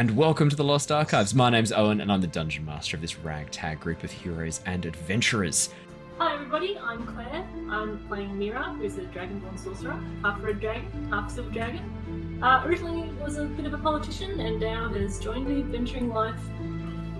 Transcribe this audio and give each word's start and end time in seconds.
hello, 0.00 0.08
and 0.08 0.16
welcome 0.16 0.48
to 0.48 0.56
the 0.56 0.64
Lost 0.64 0.90
Archives. 0.90 1.34
My 1.34 1.50
name's 1.50 1.72
Owen, 1.72 2.00
and 2.00 2.10
I'm 2.10 2.22
the 2.22 2.26
Dungeon 2.26 2.64
Master 2.64 2.96
of 2.96 3.02
this 3.02 3.18
ragtag 3.18 3.80
group 3.80 4.02
of 4.02 4.10
heroes 4.10 4.60
and 4.64 4.86
adventurers. 4.86 5.68
Hi 6.16 6.34
everybody, 6.34 6.78
I'm 6.78 7.06
Claire. 7.06 7.46
I'm 7.68 8.02
playing 8.08 8.38
Mira, 8.38 8.62
who's 8.62 8.96
a 8.96 9.02
Dragonborn 9.02 9.58
sorcerer, 9.58 10.00
half 10.22 10.42
red 10.42 10.58
dragon, 10.58 11.08
half 11.10 11.30
silver 11.30 11.50
dragon. 11.50 12.40
Uh, 12.42 12.62
originally 12.64 13.10
was 13.22 13.36
a 13.36 13.44
bit 13.44 13.66
of 13.66 13.74
a 13.74 13.78
politician, 13.78 14.40
and 14.40 14.58
now 14.58 14.88
has 14.88 15.18
joined 15.18 15.46
the 15.46 15.58
adventuring 15.60 16.08
life, 16.08 16.40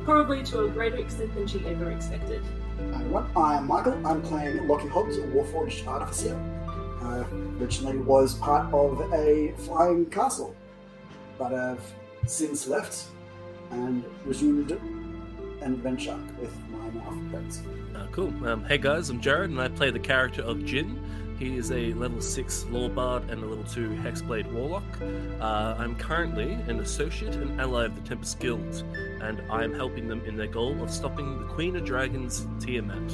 probably 0.04 0.42
to 0.44 0.64
a 0.64 0.70
greater 0.70 0.96
extent 0.96 1.34
than 1.34 1.46
she 1.46 1.58
ever 1.66 1.90
expected. 1.90 2.42
Hi 2.78 3.00
everyone, 3.00 3.30
I'm 3.36 3.66
Michael. 3.66 4.06
I'm 4.06 4.22
playing 4.22 4.66
Lockie 4.66 4.88
Hobbs, 4.88 5.18
a 5.18 5.22
Warforged 5.22 5.86
Artificer. 5.86 6.34
Uh, 7.02 7.24
originally 7.60 7.98
was 7.98 8.36
part 8.36 8.72
of 8.72 9.12
a 9.12 9.52
flying 9.58 10.06
castle, 10.06 10.56
but 11.38 11.52
have 11.52 11.80
since 12.26 12.66
left 12.66 13.06
and 13.70 14.04
resumed 14.24 14.72
an 14.72 15.72
adventure 15.74 16.18
with 16.40 16.56
my 16.70 16.88
now 16.90 17.30
friends. 17.30 17.62
Uh, 17.94 18.06
cool. 18.12 18.32
Um, 18.46 18.64
hey 18.64 18.78
guys, 18.78 19.10
I'm 19.10 19.20
Jared, 19.20 19.50
and 19.50 19.60
I 19.60 19.68
play 19.68 19.90
the 19.90 19.98
character 19.98 20.42
of 20.42 20.64
Jin. 20.64 20.98
He 21.38 21.56
is 21.56 21.72
a 21.72 21.94
level 21.94 22.20
6 22.20 22.66
Lore 22.70 22.90
Bard 22.90 23.30
and 23.30 23.42
a 23.42 23.46
level 23.46 23.64
2 23.64 23.88
Hexblade 24.02 24.52
Warlock. 24.52 24.84
Uh, 25.40 25.74
I'm 25.78 25.96
currently 25.96 26.52
an 26.52 26.80
associate 26.80 27.34
and 27.36 27.58
ally 27.58 27.86
of 27.86 27.94
the 27.94 28.06
Tempest 28.06 28.38
Guild, 28.40 28.84
and 29.22 29.42
I 29.50 29.64
am 29.64 29.72
helping 29.72 30.06
them 30.06 30.22
in 30.26 30.36
their 30.36 30.48
goal 30.48 30.82
of 30.82 30.90
stopping 30.90 31.38
the 31.38 31.46
Queen 31.46 31.76
of 31.76 31.84
Dragons, 31.84 32.46
Tiamat. 32.60 33.10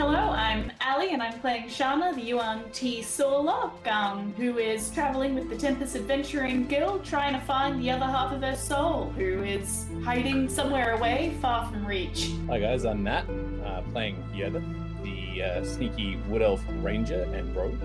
Hello, 0.00 0.30
I'm 0.30 0.72
Ally, 0.80 1.08
and 1.12 1.22
I'm 1.22 1.38
playing 1.40 1.64
Shana, 1.64 2.14
the 2.14 2.22
Yuan-Ti 2.22 3.02
Sorlock, 3.02 3.86
um, 3.86 4.32
who 4.38 4.56
is 4.56 4.88
traveling 4.92 5.34
with 5.34 5.50
the 5.50 5.56
Tempest 5.58 5.94
Adventuring 5.94 6.64
Guild, 6.68 7.04
trying 7.04 7.34
to 7.34 7.40
find 7.40 7.78
the 7.78 7.90
other 7.90 8.06
half 8.06 8.32
of 8.32 8.40
her 8.40 8.56
soul, 8.56 9.12
who 9.18 9.42
is 9.42 9.84
hiding 10.02 10.48
somewhere 10.48 10.92
away, 10.92 11.36
far 11.42 11.68
from 11.68 11.84
reach. 11.84 12.30
Hi 12.46 12.58
guys, 12.58 12.86
I'm 12.86 13.02
Matt, 13.02 13.26
uh, 13.62 13.82
playing 13.92 14.16
Yoda, 14.32 14.64
the 15.02 15.42
uh, 15.42 15.64
sneaky 15.66 16.16
wood 16.30 16.40
elf 16.40 16.62
ranger 16.76 17.24
and 17.34 17.54
rogue, 17.54 17.78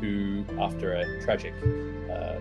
who, 0.00 0.44
after 0.60 0.94
a 0.94 1.22
tragic 1.22 1.54
uh, 2.10 2.34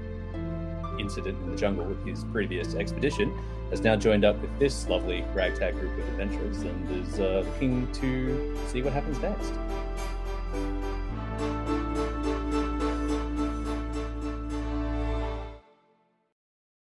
incident 0.99 1.37
in 1.43 1.51
the 1.51 1.57
jungle 1.57 1.85
with 1.85 2.03
his 2.05 2.23
previous 2.25 2.75
expedition, 2.75 3.33
has 3.69 3.81
now 3.81 3.95
joined 3.95 4.25
up 4.25 4.39
with 4.41 4.57
this 4.59 4.87
lovely 4.87 5.23
ragtag 5.33 5.73
group 5.79 5.91
of 5.97 6.07
adventurers 6.09 6.57
and 6.61 7.05
is 7.07 7.19
uh, 7.19 7.43
looking 7.45 7.91
to 7.93 8.57
see 8.67 8.81
what 8.81 8.93
happens 8.93 9.19
next. 9.19 9.51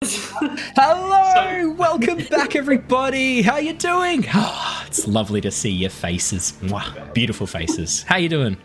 Hello, 0.74 1.70
welcome 1.74 2.18
back, 2.30 2.56
everybody. 2.56 3.42
How 3.42 3.58
you 3.58 3.72
doing? 3.74 4.26
Oh, 4.34 4.84
it's 4.86 5.06
lovely 5.08 5.40
to 5.40 5.50
see 5.50 5.70
your 5.70 5.88
faces. 5.88 6.52
Mwah, 6.60 7.14
beautiful 7.14 7.46
faces. 7.46 8.02
How 8.02 8.16
you 8.16 8.28
doing? 8.28 8.58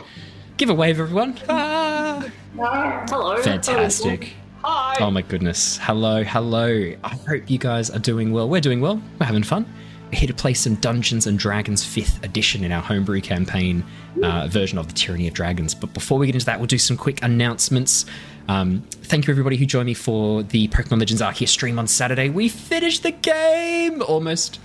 Give 0.57 0.69
a 0.69 0.73
wave, 0.73 0.99
everyone. 0.99 1.37
Ah, 1.47 2.29
Hello. 2.57 3.37
fantastic. 3.41 4.33
Oh 4.69 5.09
my 5.11 5.21
goodness. 5.21 5.77
Hello, 5.81 6.23
hello. 6.23 6.91
I 7.01 7.09
hope 7.27 7.49
you 7.49 7.57
guys 7.57 7.89
are 7.89 7.99
doing 7.99 8.33
well. 8.33 8.49
We're 8.49 8.59
doing 8.59 8.81
well. 8.81 9.01
We're 9.17 9.25
having 9.25 9.43
fun. 9.43 9.65
We're 10.11 10.19
here 10.19 10.27
to 10.27 10.33
play 10.33 10.53
some 10.53 10.75
Dungeons 10.75 11.25
and 11.25 11.39
Dragons 11.39 11.83
5th 11.85 12.21
edition 12.23 12.65
in 12.65 12.73
our 12.73 12.81
homebrew 12.81 13.21
campaign 13.21 13.85
uh, 14.21 14.47
version 14.49 14.77
of 14.77 14.87
the 14.87 14.93
Tyranny 14.93 15.27
of 15.29 15.33
Dragons. 15.33 15.73
But 15.73 15.93
before 15.93 16.17
we 16.17 16.25
get 16.25 16.35
into 16.35 16.47
that, 16.47 16.59
we'll 16.59 16.67
do 16.67 16.77
some 16.77 16.97
quick 16.97 17.23
announcements. 17.23 18.05
Um, 18.49 18.83
thank 19.03 19.25
you, 19.27 19.31
everybody 19.31 19.55
who 19.55 19.65
joined 19.65 19.85
me 19.85 19.93
for 19.93 20.43
the 20.43 20.67
Pokemon 20.67 20.99
Legends 20.99 21.21
Arceus 21.21 21.49
stream 21.49 21.79
on 21.79 21.87
Saturday. 21.87 22.27
We 22.29 22.49
finished 22.49 23.03
the 23.03 23.11
game 23.11 24.01
almost. 24.01 24.59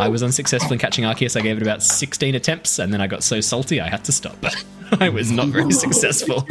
I 0.00 0.08
was 0.08 0.24
unsuccessful 0.24 0.72
in 0.72 0.80
catching 0.80 1.04
Arceus. 1.04 1.36
I 1.38 1.42
gave 1.42 1.56
it 1.56 1.62
about 1.62 1.84
16 1.84 2.34
attempts, 2.34 2.80
and 2.80 2.92
then 2.92 3.00
I 3.00 3.06
got 3.06 3.22
so 3.22 3.40
salty 3.40 3.80
I 3.80 3.88
had 3.88 4.04
to 4.04 4.12
stop. 4.12 4.44
I 5.00 5.08
was 5.08 5.30
not 5.30 5.48
very 5.48 5.72
successful. 5.84 6.48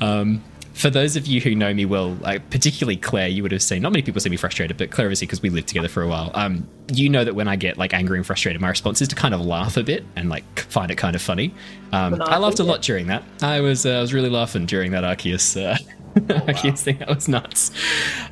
Um, 0.00 0.42
for 0.72 0.90
those 0.90 1.16
of 1.16 1.26
you 1.26 1.40
who 1.40 1.54
know 1.54 1.74
me 1.74 1.84
well, 1.84 2.14
like 2.14 2.48
particularly 2.50 2.96
Claire, 2.96 3.28
you 3.28 3.42
would 3.42 3.52
have 3.52 3.62
seen. 3.62 3.82
Not 3.82 3.92
many 3.92 4.02
people 4.02 4.20
see 4.20 4.28
me 4.28 4.36
frustrated, 4.36 4.76
but 4.76 4.90
Claire 4.90 5.08
obviously 5.08 5.26
because 5.26 5.42
we 5.42 5.50
lived 5.50 5.68
together 5.68 5.88
for 5.88 6.02
a 6.02 6.08
while. 6.08 6.30
Um, 6.34 6.68
you 6.92 7.08
know 7.08 7.24
that 7.24 7.34
when 7.34 7.48
I 7.48 7.56
get 7.56 7.76
like 7.76 7.92
angry 7.92 8.18
and 8.18 8.26
frustrated, 8.26 8.60
my 8.60 8.68
response 8.68 9.02
is 9.02 9.08
to 9.08 9.14
kind 9.14 9.34
of 9.34 9.40
laugh 9.40 9.76
a 9.76 9.82
bit 9.82 10.04
and 10.16 10.28
like 10.28 10.60
find 10.60 10.90
it 10.90 10.96
kind 10.96 11.16
of 11.16 11.22
funny. 11.22 11.52
Um, 11.92 12.20
I 12.22 12.38
laughed 12.38 12.60
a 12.60 12.64
lot 12.64 12.82
during 12.82 13.08
that. 13.08 13.22
I 13.42 13.60
was 13.60 13.84
uh, 13.84 13.98
I 13.98 14.00
was 14.00 14.14
really 14.14 14.30
laughing 14.30 14.66
during 14.66 14.92
that 14.92 15.04
Arceus 15.04 15.60
uh, 15.60 15.76
Arceus 16.14 16.82
thing. 16.82 16.98
That 16.98 17.08
was 17.08 17.28
nuts. 17.28 17.72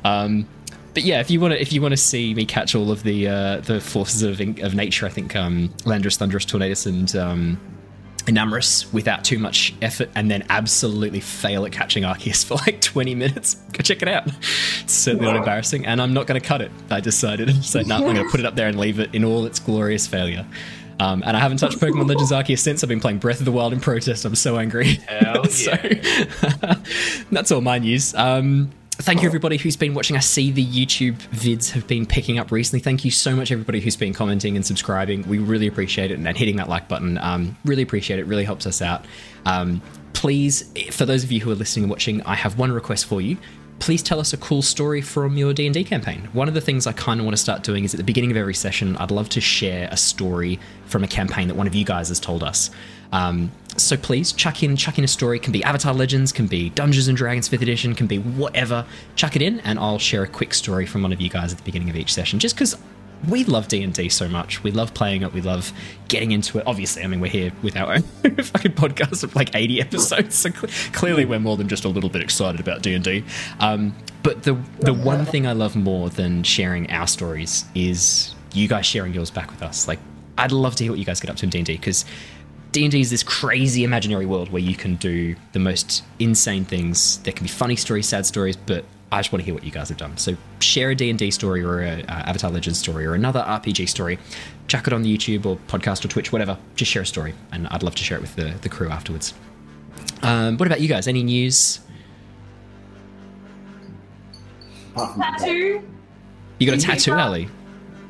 Um, 0.03 0.47
but 0.93 1.03
yeah, 1.03 1.19
if 1.19 1.29
you 1.29 1.39
want 1.39 1.53
to, 1.53 1.61
if 1.61 1.71
you 1.71 1.81
want 1.81 1.91
to 1.91 1.97
see 1.97 2.33
me 2.33 2.45
catch 2.45 2.73
all 2.73 2.91
of 2.91 3.03
the 3.03 3.27
uh, 3.27 3.57
the 3.61 3.79
forces 3.79 4.23
of 4.23 4.39
of 4.63 4.75
nature, 4.75 5.05
I 5.05 5.09
think 5.09 5.35
um, 5.35 5.69
Landorus, 5.83 6.17
Thundurus, 6.17 6.45
Tornadus, 6.45 6.87
and 6.87 7.15
um, 7.15 7.59
Enamorus 8.29 8.91
without 8.93 9.23
too 9.23 9.39
much 9.39 9.73
effort, 9.81 10.09
and 10.15 10.29
then 10.29 10.45
absolutely 10.49 11.19
fail 11.19 11.65
at 11.65 11.71
catching 11.71 12.03
Arceus 12.03 12.45
for 12.47 12.55
like 12.55 12.79
20 12.81 13.15
minutes. 13.15 13.55
Go 13.73 13.81
check 13.81 14.01
it 14.01 14.07
out. 14.07 14.27
It's 14.27 14.93
certainly 14.93 15.25
not 15.25 15.35
embarrassing, 15.35 15.85
and 15.85 16.01
I'm 16.01 16.13
not 16.13 16.27
going 16.27 16.39
to 16.39 16.45
cut 16.45 16.61
it. 16.61 16.71
I 16.89 16.99
decided, 16.99 17.63
so 17.63 17.81
no, 17.81 17.95
I'm 17.95 18.01
going 18.01 18.15
to 18.15 18.25
put 18.25 18.39
it 18.39 18.45
up 18.45 18.55
there 18.55 18.67
and 18.67 18.79
leave 18.79 18.99
it 18.99 19.13
in 19.13 19.23
all 19.23 19.45
its 19.45 19.59
glorious 19.59 20.07
failure. 20.07 20.45
Um, 20.99 21.23
and 21.25 21.35
I 21.35 21.39
haven't 21.39 21.57
touched 21.57 21.79
Pokemon 21.79 22.09
Legends 22.09 22.31
Arceus 22.31 22.59
since. 22.59 22.83
I've 22.83 22.89
been 22.89 22.99
playing 22.99 23.19
Breath 23.19 23.39
of 23.39 23.45
the 23.45 23.53
Wild 23.53 23.71
in 23.71 23.79
protest. 23.79 24.25
I'm 24.25 24.35
so 24.35 24.59
angry. 24.59 24.95
Hell 25.07 25.45
so 25.49 25.71
that's 27.31 27.51
all 27.51 27.61
my 27.61 27.79
news. 27.79 28.13
Um, 28.15 28.71
thank 29.01 29.21
you 29.21 29.27
everybody 29.27 29.57
who's 29.57 29.77
been 29.77 29.93
watching. 29.93 30.17
I 30.17 30.19
see 30.19 30.51
the 30.51 30.65
YouTube 30.65 31.17
vids 31.29 31.71
have 31.71 31.87
been 31.87 32.05
picking 32.05 32.37
up 32.37 32.51
recently. 32.51 32.81
Thank 32.81 33.05
you 33.05 33.11
so 33.11 33.35
much 33.35 33.51
everybody 33.51 33.79
who's 33.79 33.95
been 33.95 34.13
commenting 34.13 34.55
and 34.55 34.65
subscribing. 34.65 35.27
We 35.27 35.39
really 35.39 35.67
appreciate 35.67 36.11
it 36.11 36.19
and 36.19 36.37
hitting 36.37 36.57
that 36.57 36.67
like 36.67 36.87
button. 36.87 37.17
Um, 37.17 37.57
really 37.63 37.81
appreciate 37.81 38.19
it. 38.19 38.25
Really 38.25 38.43
helps 38.43 38.65
us 38.65 38.81
out. 38.81 39.05
Um, 39.45 39.81
please, 40.13 40.69
for 40.91 41.05
those 41.05 41.23
of 41.23 41.31
you 41.31 41.39
who 41.39 41.49
are 41.51 41.55
listening 41.55 41.85
and 41.85 41.89
watching, 41.89 42.21
I 42.23 42.35
have 42.35 42.59
one 42.59 42.71
request 42.71 43.05
for 43.05 43.21
you. 43.21 43.37
Please 43.79 44.03
tell 44.03 44.19
us 44.19 44.33
a 44.33 44.37
cool 44.37 44.61
story 44.61 45.01
from 45.01 45.37
your 45.37 45.53
D&D 45.53 45.85
campaign. 45.85 46.27
One 46.33 46.49
of 46.49 46.53
the 46.53 46.59
things 46.59 46.85
I 46.85 46.91
kind 46.91 47.21
of 47.21 47.25
want 47.25 47.37
to 47.37 47.41
start 47.41 47.63
doing 47.63 47.85
is 47.85 47.93
at 47.93 47.97
the 47.97 48.03
beginning 48.03 48.31
of 48.31 48.35
every 48.35 48.53
session, 48.53 48.97
I'd 48.97 49.11
love 49.11 49.29
to 49.29 49.39
share 49.39 49.87
a 49.89 49.95
story 49.95 50.59
from 50.85 51.05
a 51.05 51.07
campaign 51.07 51.47
that 51.47 51.55
one 51.55 51.67
of 51.67 51.73
you 51.73 51.85
guys 51.85 52.09
has 52.09 52.19
told 52.19 52.43
us. 52.43 52.69
Um, 53.13 53.51
so 53.83 53.97
please 53.97 54.31
chuck 54.31 54.63
in 54.63 54.75
chuck 54.75 54.97
in 54.97 55.03
a 55.03 55.07
story. 55.07 55.39
Can 55.39 55.51
be 55.51 55.63
Avatar 55.63 55.93
Legends, 55.93 56.31
can 56.31 56.47
be 56.47 56.69
Dungeons 56.69 57.07
and 57.07 57.17
Dragons 57.17 57.47
Fifth 57.47 57.61
Edition, 57.61 57.95
can 57.95 58.07
be 58.07 58.17
whatever. 58.17 58.85
Chuck 59.15 59.35
it 59.35 59.41
in, 59.41 59.59
and 59.61 59.79
I'll 59.79 59.99
share 59.99 60.23
a 60.23 60.27
quick 60.27 60.53
story 60.53 60.85
from 60.85 61.01
one 61.01 61.13
of 61.13 61.21
you 61.21 61.29
guys 61.29 61.51
at 61.51 61.57
the 61.57 61.63
beginning 61.63 61.89
of 61.89 61.95
each 61.95 62.13
session. 62.13 62.39
Just 62.39 62.55
because 62.55 62.77
we 63.27 63.43
love 63.43 63.67
D 63.67 63.83
and 63.83 63.93
D 63.93 64.09
so 64.09 64.27
much, 64.27 64.63
we 64.63 64.71
love 64.71 64.93
playing 64.93 65.23
it, 65.23 65.33
we 65.33 65.41
love 65.41 65.73
getting 66.07 66.31
into 66.31 66.57
it. 66.57 66.63
Obviously, 66.65 67.03
I 67.03 67.07
mean 67.07 67.19
we're 67.19 67.31
here 67.31 67.51
with 67.61 67.75
our 67.75 67.93
own 67.95 68.01
fucking 68.23 68.73
podcast 68.73 69.23
of 69.23 69.35
like 69.35 69.55
eighty 69.55 69.81
episodes, 69.81 70.35
so 70.35 70.49
cl- 70.51 70.91
clearly 70.93 71.25
we're 71.25 71.39
more 71.39 71.57
than 71.57 71.67
just 71.67 71.85
a 71.85 71.89
little 71.89 72.09
bit 72.09 72.21
excited 72.21 72.61
about 72.61 72.81
D 72.81 72.93
and 72.93 73.03
D. 73.03 73.23
Um, 73.59 73.95
but 74.23 74.43
the 74.43 74.53
the 74.79 74.93
one 74.93 75.25
thing 75.25 75.47
I 75.47 75.53
love 75.53 75.75
more 75.75 76.09
than 76.09 76.43
sharing 76.43 76.89
our 76.91 77.07
stories 77.07 77.65
is 77.75 78.35
you 78.53 78.67
guys 78.67 78.85
sharing 78.85 79.13
yours 79.13 79.31
back 79.31 79.51
with 79.51 79.61
us. 79.61 79.87
Like 79.87 79.99
I'd 80.37 80.53
love 80.53 80.75
to 80.77 80.83
hear 80.85 80.91
what 80.93 80.99
you 80.99 81.05
guys 81.05 81.19
get 81.19 81.29
up 81.29 81.35
to 81.37 81.45
in 81.45 81.49
D 81.49 81.57
and 81.59 81.67
D 81.67 81.73
because 81.75 82.05
D&D 82.71 82.99
is 82.99 83.09
this 83.09 83.23
crazy 83.23 83.83
imaginary 83.83 84.25
world 84.25 84.51
where 84.51 84.61
you 84.61 84.75
can 84.75 84.95
do 84.95 85.35
the 85.53 85.59
most 85.59 86.03
insane 86.19 86.65
things. 86.65 87.17
There 87.19 87.33
can 87.33 87.43
be 87.43 87.49
funny 87.49 87.75
stories, 87.75 88.07
sad 88.07 88.25
stories, 88.25 88.55
but 88.55 88.85
I 89.11 89.19
just 89.19 89.31
want 89.31 89.41
to 89.41 89.45
hear 89.45 89.55
what 89.55 89.63
you 89.63 89.71
guys 89.71 89.89
have 89.89 89.97
done. 89.97 90.15
So 90.17 90.35
share 90.59 90.91
a 90.91 90.95
D&D 90.95 91.31
story 91.31 91.63
or 91.63 91.81
a 91.81 92.01
uh, 92.01 92.05
Avatar 92.07 92.51
Legends 92.51 92.77
story 92.77 93.07
or 93.07 93.15
another 93.15 93.41
RPG 93.41 93.89
story. 93.89 94.19
Chuck 94.67 94.85
it 94.85 94.93
on 94.93 95.01
the 95.01 95.17
YouTube 95.17 95.47
or 95.47 95.55
podcast 95.67 96.05
or 96.05 96.09
Twitch, 96.09 96.31
whatever. 96.31 96.57
Just 96.75 96.91
share 96.91 97.01
a 97.01 97.05
story, 97.07 97.33
and 97.51 97.67
I'd 97.69 97.81
love 97.81 97.95
to 97.95 98.03
share 98.03 98.17
it 98.17 98.21
with 98.21 98.35
the, 98.35 98.53
the 98.61 98.69
crew 98.69 98.89
afterwards. 98.89 99.33
Um, 100.21 100.57
what 100.57 100.67
about 100.67 100.79
you 100.79 100.87
guys? 100.87 101.07
Any 101.07 101.23
news? 101.23 101.79
Apart 104.91 105.11
from 105.11 105.19
that. 105.21 105.39
Tattoo. 105.39 105.81
You 106.59 106.69
got 106.69 106.77
a 106.77 106.81
tattoo, 106.81 107.13
Ally? 107.13 107.45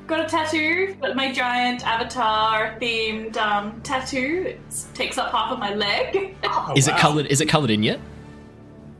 Got 0.09 0.25
a 0.25 0.27
tattoo, 0.27 0.95
but 0.99 1.15
my 1.15 1.31
giant 1.31 1.85
avatar 1.85 2.75
themed 2.81 3.37
um, 3.37 3.79
tattoo. 3.81 4.43
It 4.47 4.59
takes 4.95 5.19
up 5.19 5.31
half 5.31 5.51
of 5.51 5.59
my 5.59 5.75
leg. 5.75 6.35
Is 6.75 6.87
it 6.87 6.97
colored? 6.97 7.27
Is 7.27 7.41
it 7.41 7.45
colored 7.45 7.69
in 7.69 7.83
yet? 7.83 7.99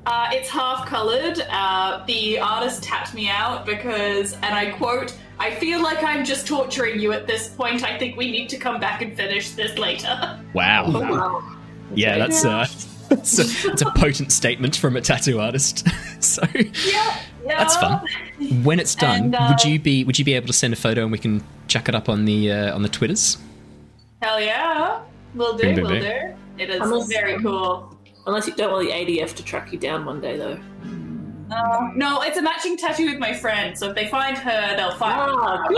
Uh, 0.05 0.29
it's 0.31 0.49
half 0.49 0.85
colored. 0.85 1.43
Uh, 1.49 2.05
the 2.05 2.37
artist 2.37 2.83
tapped 2.83 3.15
me 3.15 3.27
out 3.27 3.65
because, 3.65 4.33
and 4.33 4.53
I 4.53 4.69
quote, 4.69 5.17
I 5.39 5.55
feel 5.55 5.81
like 5.81 6.03
I'm 6.03 6.23
just 6.23 6.45
torturing 6.45 6.99
you 6.99 7.11
at 7.11 7.25
this 7.25 7.47
point. 7.47 7.83
I 7.83 7.97
think 7.97 8.15
we 8.15 8.29
need 8.29 8.47
to 8.49 8.57
come 8.57 8.79
back 8.79 9.01
and 9.01 9.17
finish 9.17 9.49
this 9.51 9.79
later. 9.79 10.39
Wow. 10.53 10.91
Wow. 10.91 11.55
Yeah, 11.95 12.19
that's 12.19 12.45
uh, 12.45 12.67
that's 13.09 13.39
a, 13.39 13.67
that's 13.67 13.81
a 13.81 13.91
potent 13.95 14.31
statement 14.31 14.75
from 14.75 14.95
a 14.95 15.01
tattoo 15.01 15.39
artist. 15.39 15.87
so 16.23 16.43
yeah, 16.55 16.61
yeah. 16.85 17.19
That's 17.45 17.75
fun. 17.77 18.05
When 18.63 18.79
it's 18.79 18.95
done, 18.95 19.25
And, 19.25 19.35
uh, 19.35 19.47
would 19.49 19.63
you 19.63 19.79
be 19.79 20.03
would 20.03 20.17
you 20.19 20.25
be 20.25 20.33
able 20.33 20.47
to 20.47 20.53
send 20.53 20.73
a 20.73 20.77
photo 20.77 21.03
and 21.03 21.11
we 21.11 21.17
can 21.17 21.43
chuck 21.67 21.89
it 21.89 21.95
up 21.95 22.09
on 22.09 22.25
the 22.25 22.51
uh, 22.51 22.75
on 22.75 22.81
the 22.83 22.89
twitters? 22.89 23.37
Hell 24.21 24.39
yeah. 24.39 25.01
we'll 25.35 25.55
do, 25.57 25.63
Boom, 25.63 25.75
boom, 25.75 25.83
will 25.85 25.89
boom. 25.91 26.01
do. 26.01 26.35
It 26.63 26.69
is 26.69 26.81
Unless- 26.81 27.07
very 27.07 27.39
cool. 27.41 27.95
Unless 28.27 28.47
you 28.47 28.53
don't 28.55 28.71
want 28.71 28.85
the 28.85 28.93
ADF 28.93 29.33
to 29.35 29.43
track 29.43 29.71
you 29.71 29.79
down 29.79 30.05
one 30.05 30.19
day, 30.21 30.37
though. 30.37 30.59
Uh, 31.51 31.89
no, 31.95 32.21
it's 32.21 32.37
a 32.37 32.41
matching 32.43 32.77
tattoo 32.77 33.05
with 33.09 33.17
my 33.17 33.33
friend. 33.33 33.75
So 33.75 33.89
if 33.89 33.95
they 33.95 34.07
find 34.07 34.37
her, 34.37 34.75
they'll 34.75 34.91
find 34.97 35.31
me. 35.31 35.37
Ah, 35.39 35.67
good. 35.67 35.77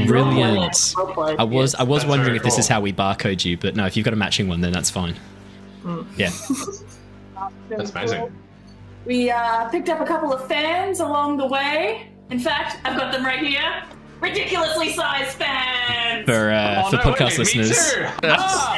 Ah, 0.00 0.06
brilliant. 0.06 0.94
I 1.38 1.44
was 1.44 1.76
I 1.76 1.84
was 1.84 2.02
That's 2.02 2.08
wondering 2.08 2.24
very 2.30 2.36
if 2.38 2.42
this 2.42 2.58
is 2.58 2.66
how 2.66 2.80
we 2.80 2.92
barcode 2.92 3.44
you, 3.44 3.56
but 3.56 3.76
no, 3.76 3.86
if 3.86 3.96
you've 3.96 4.04
got 4.04 4.14
a 4.14 4.16
matching 4.16 4.48
one, 4.48 4.62
then 4.62 4.72
that's 4.72 4.90
fine. 4.90 5.14
Yeah. 6.16 6.30
That's 7.68 7.90
amazing. 7.90 8.32
We 9.06 9.30
uh, 9.30 9.68
picked 9.70 9.88
up 9.88 10.00
a 10.00 10.04
couple 10.04 10.32
of 10.32 10.46
fans 10.46 11.00
along 11.00 11.38
the 11.38 11.46
way. 11.46 12.08
In 12.30 12.38
fact, 12.38 12.76
I've 12.84 12.98
got 12.98 13.12
them 13.12 13.24
right 13.24 13.40
here. 13.44 13.82
Ridiculously 14.20 14.92
sized 14.92 15.36
fans. 15.38 16.26
For 16.26 16.50
uh, 16.50 16.82
Oh, 16.84 16.90
for 16.90 16.96
no, 16.96 17.02
podcast 17.02 17.30
wait, 17.30 17.56
listeners. 17.56 17.92
too. 17.94 18.06
Ah! 18.24 18.76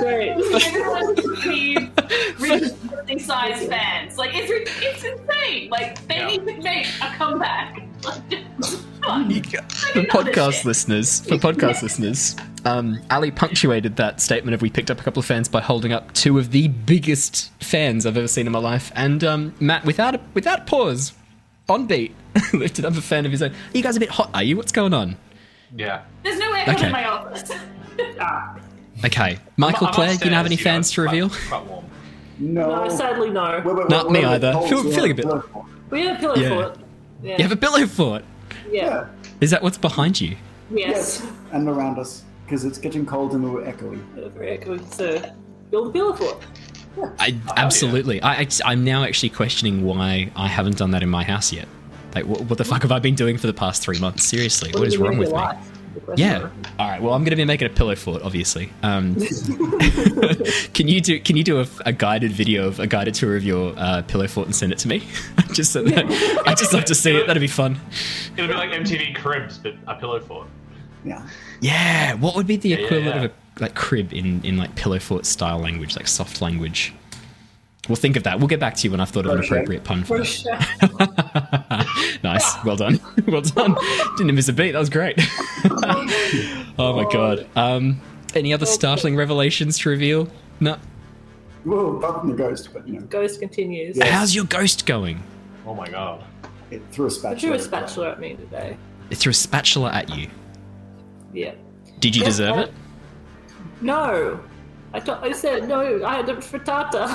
Great. 0.00 0.30
Everyone 0.30 1.14
needs 1.46 1.80
ridiculously 2.40 3.18
sized 3.18 3.68
fans. 3.68 4.16
Like 4.16 4.30
it's 4.34 4.50
it's 4.82 5.04
insane. 5.04 5.68
Like 5.70 6.06
they 6.08 6.16
Yeah. 6.16 6.26
need 6.28 6.46
to 6.46 6.56
make 6.62 6.86
a 7.02 7.14
comeback. 7.16 7.82
Come 8.02 9.30
You 9.30 9.36
on. 9.36 9.42
go- 9.42 9.60
For 9.68 10.02
podcast 10.02 10.64
listeners, 10.64 11.20
for 11.20 11.36
podcast 11.36 11.82
listeners, 11.82 12.36
um, 12.64 12.98
Ally 13.10 13.30
punctuated 13.30 13.96
that 13.96 14.20
statement 14.20 14.54
of 14.54 14.62
we 14.62 14.70
picked 14.70 14.90
up 14.90 15.00
a 15.00 15.02
couple 15.02 15.20
of 15.20 15.26
fans 15.26 15.48
by 15.48 15.60
holding 15.60 15.92
up 15.92 16.12
two 16.12 16.38
of 16.38 16.50
the 16.50 16.68
biggest 16.68 17.50
fans 17.62 18.06
I've 18.06 18.16
ever 18.16 18.28
seen 18.28 18.46
in 18.46 18.52
my 18.52 18.58
life, 18.58 18.92
and 18.94 19.22
um, 19.24 19.54
Matt, 19.60 19.84
without 19.84 20.14
a, 20.14 20.20
without 20.34 20.66
pause, 20.66 21.12
on 21.68 21.86
beat, 21.86 22.14
lifted 22.52 22.84
up 22.84 22.94
a 22.96 23.00
fan 23.02 23.24
of 23.26 23.32
his 23.32 23.42
own. 23.42 23.50
Are 23.50 23.76
you 23.76 23.82
guys 23.82 23.96
a 23.96 24.00
bit 24.00 24.10
hot? 24.10 24.30
Are 24.34 24.42
you? 24.42 24.56
What's 24.56 24.72
going 24.72 24.92
on? 24.94 25.16
Yeah. 25.76 26.02
There's 26.22 26.38
no 26.38 26.52
aircon 26.52 26.74
Okay. 26.74 26.86
in 26.86 26.92
my 26.92 27.04
office. 27.08 27.50
Okay, 29.04 29.38
Michael, 29.56 29.86
I'm 29.86 29.92
Claire, 29.94 30.16
do 30.16 30.28
you 30.28 30.34
have 30.34 30.44
any 30.44 30.56
upstairs, 30.56 30.58
you 30.58 30.64
know, 30.66 30.72
fans 30.74 30.90
to 30.92 31.02
reveal? 31.02 31.30
Quite 31.48 31.66
warm. 31.66 31.84
No. 32.40 32.84
No, 32.84 32.88
sadly 32.88 33.30
no. 33.30 33.62
We're- 33.64 33.76
we're- 33.76 33.88
Not 33.88 34.06
we're 34.06 34.12
me 34.12 34.18
a 34.18 34.22
bit 34.22 34.44
either. 34.44 34.52
Feel- 34.68 34.82
feeling 34.90 35.12
a 35.12 35.14
we're- 35.14 35.40
bit- 35.40 35.64
We 35.90 36.06
have 36.06 36.16
a 36.16 36.20
pillow 36.20 36.34
Yeah. 36.36 36.48
fort. 36.48 36.78
Yeah. 37.22 37.36
You 37.36 37.42
have 37.42 37.52
a 37.52 37.56
pillow 37.56 37.86
fort. 37.86 38.24
yeah. 38.70 38.84
Yeah. 38.84 39.06
Is 39.40 39.50
that 39.50 39.62
what's 39.62 39.78
behind 39.78 40.20
you? 40.20 40.36
Yes. 40.70 41.22
Yes. 41.22 41.32
And 41.52 41.68
around 41.68 41.98
us. 41.98 42.24
Because 42.44 42.64
it's 42.64 42.78
getting 42.78 43.04
cold 43.04 43.34
and 43.34 43.52
we're 43.52 43.62
echoey. 43.62 43.98
Very 44.32 44.58
echoey. 44.58 44.92
So 44.92 45.22
build 45.70 45.88
a 45.88 45.90
pillow 45.90 46.14
fort. 46.14 46.42
I 47.18 47.36
oh, 47.48 47.52
absolutely. 47.56 48.20
I, 48.22 48.40
I 48.40 48.48
I'm 48.64 48.84
now 48.84 49.04
actually 49.04 49.28
questioning 49.28 49.84
why 49.84 50.32
I 50.34 50.48
haven't 50.48 50.78
done 50.78 50.90
that 50.92 51.02
in 51.02 51.08
my 51.08 51.22
house 51.24 51.52
yet. 51.52 51.68
Like, 52.14 52.24
what, 52.24 52.40
what 52.42 52.58
the 52.58 52.64
fuck 52.64 52.82
have 52.82 52.90
I 52.90 52.98
been 52.98 53.14
doing 53.14 53.36
for 53.36 53.46
the 53.46 53.52
past 53.52 53.82
three 53.82 53.98
months? 53.98 54.24
Seriously, 54.24 54.70
what 54.72 54.86
is 54.88 54.96
wrong 54.96 55.18
with 55.18 55.28
me? 55.28 55.34
life? 55.34 55.77
The 55.98 56.04
question 56.04 56.28
Yeah. 56.28 56.50
All 56.78 56.88
right. 56.88 57.02
Well, 57.02 57.14
I'm 57.14 57.22
going 57.22 57.30
to 57.30 57.36
be 57.36 57.44
making 57.44 57.66
a 57.66 57.70
pillow 57.70 57.96
fort, 57.96 58.22
obviously. 58.22 58.70
Um, 58.82 59.14
can 60.74 60.88
you 60.88 61.00
do 61.00 61.18
Can 61.20 61.36
you 61.36 61.44
do 61.44 61.60
a, 61.60 61.66
a 61.86 61.92
guided 61.92 62.32
video 62.32 62.68
of 62.68 62.78
a 62.78 62.86
guided 62.86 63.14
tour 63.14 63.36
of 63.36 63.44
your 63.44 63.74
uh, 63.76 64.02
pillow 64.02 64.28
fort 64.28 64.46
and 64.46 64.54
send 64.54 64.72
it 64.72 64.78
to 64.78 64.88
me? 64.88 65.08
just 65.52 65.72
so 65.72 65.82
that 65.82 66.04
I 66.46 66.54
just 66.54 66.72
love 66.72 66.84
to 66.86 66.94
see 66.94 67.16
it. 67.16 67.26
That'd 67.26 67.40
be 67.40 67.46
fun. 67.46 67.78
It'll 68.36 68.48
be 68.48 68.54
like 68.54 68.70
MTV 68.70 69.16
Cribs, 69.16 69.58
but 69.58 69.74
a 69.86 69.96
pillow 69.96 70.20
fort. 70.20 70.46
Yeah. 71.04 71.26
Yeah. 71.60 72.14
What 72.14 72.36
would 72.36 72.46
be 72.46 72.56
the 72.56 72.70
yeah, 72.70 72.76
equivalent 72.76 73.16
yeah. 73.16 73.24
of 73.24 73.30
a 73.30 73.62
like 73.62 73.74
crib 73.74 74.12
in 74.12 74.44
in 74.44 74.56
like 74.56 74.76
pillow 74.76 74.98
fort 74.98 75.26
style 75.26 75.58
language, 75.58 75.96
like 75.96 76.06
soft 76.06 76.40
language? 76.40 76.94
We'll 77.88 77.96
think 77.96 78.16
of 78.16 78.22
that. 78.24 78.38
We'll 78.38 78.48
get 78.48 78.60
back 78.60 78.74
to 78.76 78.84
you 78.84 78.90
when 78.90 79.00
I've 79.00 79.08
thought 79.08 79.24
of 79.26 79.32
an 79.32 79.42
appropriate 79.42 79.82
pun 79.84 80.04
for 80.04 80.22
For 80.22 80.42
that. 80.44 82.18
nice. 82.22 82.64
Well 82.64 82.76
done. 82.76 83.00
well 83.26 83.40
done. 83.40 83.76
Didn't 84.16 84.34
miss 84.34 84.48
a 84.48 84.52
beat. 84.52 84.72
That 84.72 84.78
was 84.78 84.90
great. 84.90 85.18
oh 86.78 86.92
my 86.94 87.10
god. 87.10 87.46
Um, 87.56 88.00
any 88.34 88.52
other 88.52 88.66
startling 88.66 89.16
revelations 89.16 89.78
to 89.78 89.88
reveal? 89.88 90.28
No. 90.60 90.76
Well, 91.64 91.96
apart 91.96 92.20
from 92.20 92.30
the 92.30 92.36
ghost, 92.36 92.70
but 92.72 92.86
you 92.86 92.94
know, 93.00 93.06
Ghost 93.06 93.40
continues. 93.40 93.96
Yeah. 93.96 94.06
How's 94.06 94.34
your 94.34 94.44
ghost 94.44 94.86
going? 94.86 95.22
Oh 95.66 95.74
my 95.74 95.88
god. 95.88 96.24
it 96.70 96.82
threw 96.92 97.06
a 97.06 97.08
I 97.08 97.10
spatula. 97.10 97.34
It 97.36 97.40
threw 97.40 97.52
a 97.54 97.58
spatula 97.60 98.10
at 98.12 98.20
me 98.20 98.34
today. 98.36 98.76
It 99.10 99.16
threw 99.16 99.30
a 99.30 99.34
spatula 99.34 99.90
at 99.92 100.14
you. 100.14 100.28
Yeah. 101.32 101.54
Did 101.98 102.14
you 102.14 102.22
Yeah, 102.22 102.28
deserve 102.28 102.58
it? 102.58 102.72
No. 103.80 104.40
I, 104.94 105.00
thought 105.00 105.22
I 105.22 105.32
said 105.32 105.68
no. 105.68 106.04
I 106.04 106.16
had 106.16 106.28
a 106.28 106.36
frittata. 106.36 107.08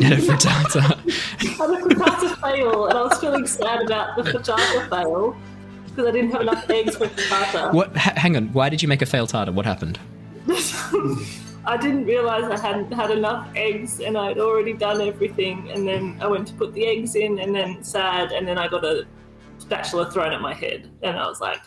Yeah, 0.00 0.16
frittata. 0.16 0.80
I 1.40 1.46
had 1.46 1.70
a 1.70 1.82
frittata 1.84 2.40
fail, 2.40 2.86
and 2.86 2.98
I 2.98 3.02
was 3.02 3.18
feeling 3.18 3.46
sad 3.46 3.82
about 3.82 4.16
the 4.16 4.22
frittata 4.22 4.88
fail 4.88 5.36
because 5.86 6.06
I 6.06 6.10
didn't 6.12 6.30
have 6.30 6.42
enough 6.42 6.70
eggs 6.70 6.96
for 6.96 7.06
frittata. 7.06 7.72
what? 7.72 7.90
H- 7.96 8.16
hang 8.16 8.36
on. 8.36 8.52
Why 8.52 8.68
did 8.68 8.80
you 8.82 8.88
make 8.88 9.02
a 9.02 9.06
failed 9.06 9.30
tartar? 9.30 9.52
What 9.52 9.66
happened? 9.66 9.98
I 11.66 11.76
didn't 11.76 12.06
realize 12.06 12.44
I 12.44 12.58
hadn't 12.58 12.92
had 12.92 13.10
enough 13.10 13.48
eggs, 13.56 14.00
and 14.00 14.16
I'd 14.16 14.38
already 14.38 14.72
done 14.72 15.00
everything. 15.00 15.70
And 15.70 15.86
then 15.86 16.16
I 16.20 16.26
went 16.28 16.46
to 16.48 16.54
put 16.54 16.72
the 16.72 16.86
eggs 16.86 17.14
in, 17.16 17.38
and 17.40 17.54
then 17.54 17.82
sad, 17.82 18.32
and 18.32 18.46
then 18.46 18.56
I 18.56 18.68
got 18.68 18.84
a 18.84 19.06
spatula 19.58 20.10
thrown 20.10 20.32
at 20.32 20.40
my 20.40 20.54
head, 20.54 20.88
and 21.02 21.18
I 21.18 21.26
was 21.26 21.40
like, 21.40 21.60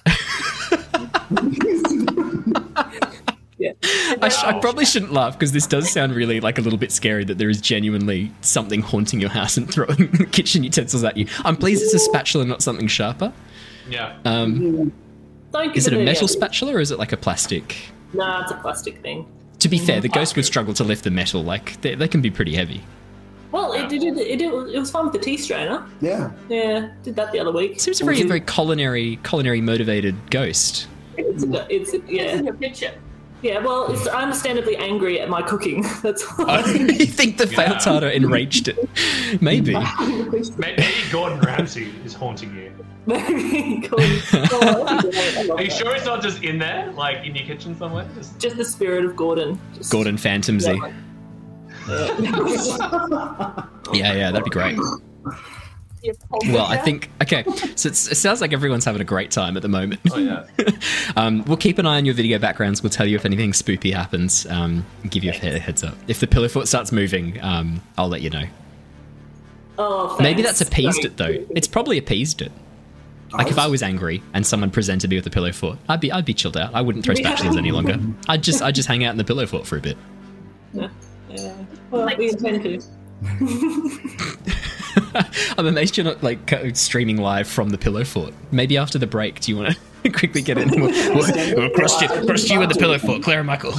"Yeah." 3.61 3.73
I, 4.21 4.29
sh- 4.29 4.43
I 4.43 4.59
probably 4.59 4.85
shouldn't 4.85 5.13
laugh 5.13 5.33
because 5.37 5.51
this 5.51 5.67
does 5.67 5.89
sound 5.91 6.13
really 6.15 6.39
like 6.41 6.57
a 6.57 6.61
little 6.61 6.79
bit 6.79 6.91
scary 6.91 7.23
that 7.25 7.37
there 7.37 7.49
is 7.49 7.61
genuinely 7.61 8.31
something 8.41 8.81
haunting 8.81 9.21
your 9.21 9.29
house 9.29 9.55
and 9.57 9.71
throwing 9.71 10.07
kitchen 10.31 10.63
utensils 10.63 11.03
at 11.03 11.15
you. 11.17 11.27
I'm 11.45 11.55
pleased 11.55 11.83
it's 11.83 11.93
a 11.93 11.99
spatula, 11.99 12.45
not 12.45 12.61
something 12.61 12.87
sharper. 12.87 13.31
Yeah. 13.89 14.17
Um, 14.25 14.91
Don't 15.51 15.75
is 15.75 15.87
it 15.87 15.93
a 15.93 15.97
metal 15.97 16.23
eggs. 16.23 16.31
spatula 16.33 16.75
or 16.75 16.79
is 16.79 16.91
it 16.91 16.99
like 16.99 17.11
a 17.11 17.17
plastic? 17.17 17.75
Nah, 18.13 18.41
it's 18.43 18.51
a 18.51 18.55
plastic 18.55 19.01
thing. 19.01 19.25
To 19.59 19.69
be 19.69 19.77
fair, 19.77 20.01
the 20.01 20.09
ghost 20.09 20.35
would 20.35 20.45
struggle 20.45 20.73
to 20.73 20.83
lift 20.83 21.03
the 21.03 21.11
metal. 21.11 21.43
Like 21.43 21.79
they, 21.81 21.93
they 21.95 22.07
can 22.07 22.21
be 22.21 22.31
pretty 22.31 22.55
heavy. 22.55 22.81
Well, 23.51 23.73
it 23.73 23.89
did. 23.89 24.01
It, 24.03 24.17
it, 24.17 24.41
it 24.41 24.79
was 24.79 24.89
fun 24.89 25.03
with 25.05 25.13
the 25.13 25.19
tea 25.19 25.37
strainer. 25.37 25.85
Yeah. 25.99 26.31
Yeah, 26.49 26.91
did 27.03 27.15
that 27.17 27.31
the 27.33 27.39
other 27.39 27.51
week. 27.51 27.79
Seems 27.81 27.99
a 28.01 28.05
very 28.05 28.23
very 28.23 28.39
culinary 28.41 29.17
culinary 29.23 29.61
motivated 29.61 30.15
ghost. 30.31 30.87
It's, 31.17 31.43
a, 31.43 31.67
it's 31.69 31.93
a, 31.93 31.97
It's 32.07 32.33
in 32.39 32.45
your 32.45 32.53
picture. 32.55 32.93
Yeah. 33.41 33.59
Well, 33.59 33.91
it's 33.91 34.07
understandably 34.07 34.75
angry 34.77 35.19
at 35.19 35.29
my 35.29 35.41
cooking. 35.41 35.83
That's 36.01 36.23
all. 36.39 36.67
you 36.67 37.05
think 37.05 37.37
the 37.37 37.47
failed 37.47 37.71
Yeah. 37.71 37.77
tartar 37.79 38.09
enraged 38.09 38.67
it? 38.67 38.77
Maybe. 39.41 39.73
Maybe, 39.73 40.51
maybe 40.57 40.83
Gordon 41.11 41.39
Ramsay 41.39 41.91
is 42.03 42.13
haunting 42.13 42.55
you. 42.55 42.71
Maybe 43.05 43.87
cool. 43.87 43.99
Oh, 43.99 44.83
that'd 44.85 45.11
be 45.11 45.17
great. 45.17 45.37
I 45.37 45.41
love 45.43 45.59
Are 45.59 45.63
you 45.63 45.71
sure 45.71 45.95
it's 45.95 46.05
not 46.05 46.21
just 46.21 46.43
in 46.43 46.59
there, 46.59 46.91
like 46.91 47.25
in 47.25 47.35
your 47.35 47.45
kitchen 47.45 47.75
somewhere? 47.77 48.07
Just 48.15 48.37
Just 48.39 48.57
the 48.57 48.65
spirit 48.65 49.05
of 49.05 49.15
Gordon. 49.15 49.59
Just, 49.75 49.91
Gordon 49.91 50.17
Phantomsy. 50.17 50.77
Yeah. 50.77 50.93
Yeah, 53.93 54.13
yeah, 54.13 54.31
that'd 54.31 54.43
be 54.43 54.49
great. 54.51 54.77
Well, 56.47 56.65
I 56.65 56.77
think 56.77 57.09
okay. 57.21 57.43
So 57.75 57.89
it's, 57.89 58.11
it 58.11 58.15
sounds 58.15 58.41
like 58.41 58.53
everyone's 58.53 58.85
having 58.85 59.01
a 59.01 59.05
great 59.05 59.31
time 59.31 59.55
at 59.55 59.61
the 59.61 59.69
moment. 59.69 60.01
oh 60.11 60.17
yeah. 60.17 60.45
Um, 61.15 61.43
we'll 61.45 61.57
keep 61.57 61.77
an 61.77 61.85
eye 61.85 61.97
on 61.97 62.05
your 62.05 62.15
video 62.15 62.39
backgrounds. 62.39 62.81
We'll 62.81 62.89
tell 62.89 63.05
you 63.05 63.17
if 63.17 63.25
anything 63.25 63.51
spoopy 63.51 63.93
happens. 63.93 64.45
Um, 64.45 64.85
give 65.09 65.23
you 65.23 65.31
a 65.31 65.33
heads 65.33 65.83
up. 65.83 65.95
If 66.07 66.19
the 66.19 66.27
pillow 66.27 66.47
foot 66.47 66.67
starts 66.67 66.91
moving, 66.91 67.41
um, 67.41 67.81
I'll 67.97 68.07
let 68.07 68.21
you 68.21 68.29
know. 68.29 68.45
Oh, 69.77 70.07
thanks. 70.09 70.23
Maybe 70.23 70.41
that's 70.41 70.61
appeased 70.61 71.03
it 71.03 71.17
though. 71.17 71.45
It's 71.49 71.67
probably 71.67 71.97
appeased 71.97 72.41
it. 72.41 72.51
Like 73.33 73.47
if 73.47 73.57
I 73.57 73.67
was 73.67 73.81
angry 73.81 74.21
and 74.33 74.45
someone 74.45 74.71
presented 74.71 75.09
me 75.09 75.15
with 75.15 75.25
a 75.25 75.29
pillow 75.29 75.51
fort, 75.51 75.79
I'd 75.87 75.99
be 76.01 76.11
I'd 76.11 76.25
be 76.25 76.33
chilled 76.33 76.57
out. 76.57 76.73
I 76.73 76.81
wouldn't 76.81 77.05
throw 77.05 77.15
spatulas 77.15 77.57
any 77.57 77.71
longer. 77.71 77.97
I'd 78.27 78.43
just 78.43 78.61
I'd 78.61 78.75
just 78.75 78.87
hang 78.87 79.03
out 79.03 79.11
in 79.11 79.17
the 79.17 79.23
pillow 79.23 79.45
fort 79.45 79.65
for 79.65 79.77
a 79.77 79.81
bit. 79.81 79.97
Yeah. 80.73 80.89
Well, 81.89 82.09
we 82.17 82.29
intend 82.29 82.63
to. 82.63 82.81
I'm 85.57 85.65
amazed 85.67 85.97
you're 85.97 86.05
not 86.05 86.21
like 86.23 86.53
streaming 86.73 87.17
live 87.17 87.47
from 87.47 87.69
the 87.69 87.77
pillow 87.77 88.03
fort. 88.03 88.33
Maybe 88.51 88.77
after 88.77 88.97
the 88.97 89.07
break, 89.07 89.39
do 89.41 89.51
you 89.51 89.57
want 89.57 89.77
to 90.03 90.09
quickly 90.11 90.41
get 90.41 90.57
in? 90.57 90.69
We'll, 90.81 90.89
we'll, 91.15 91.55
we'll 91.55 91.69
cross 91.71 92.01
you, 92.01 92.07
cross 92.07 92.49
you 92.49 92.61
in 92.61 92.69
the 92.69 92.75
pillow 92.75 92.97
fort, 92.97 93.23
Claire 93.23 93.39
and 93.39 93.47
Michael. 93.47 93.73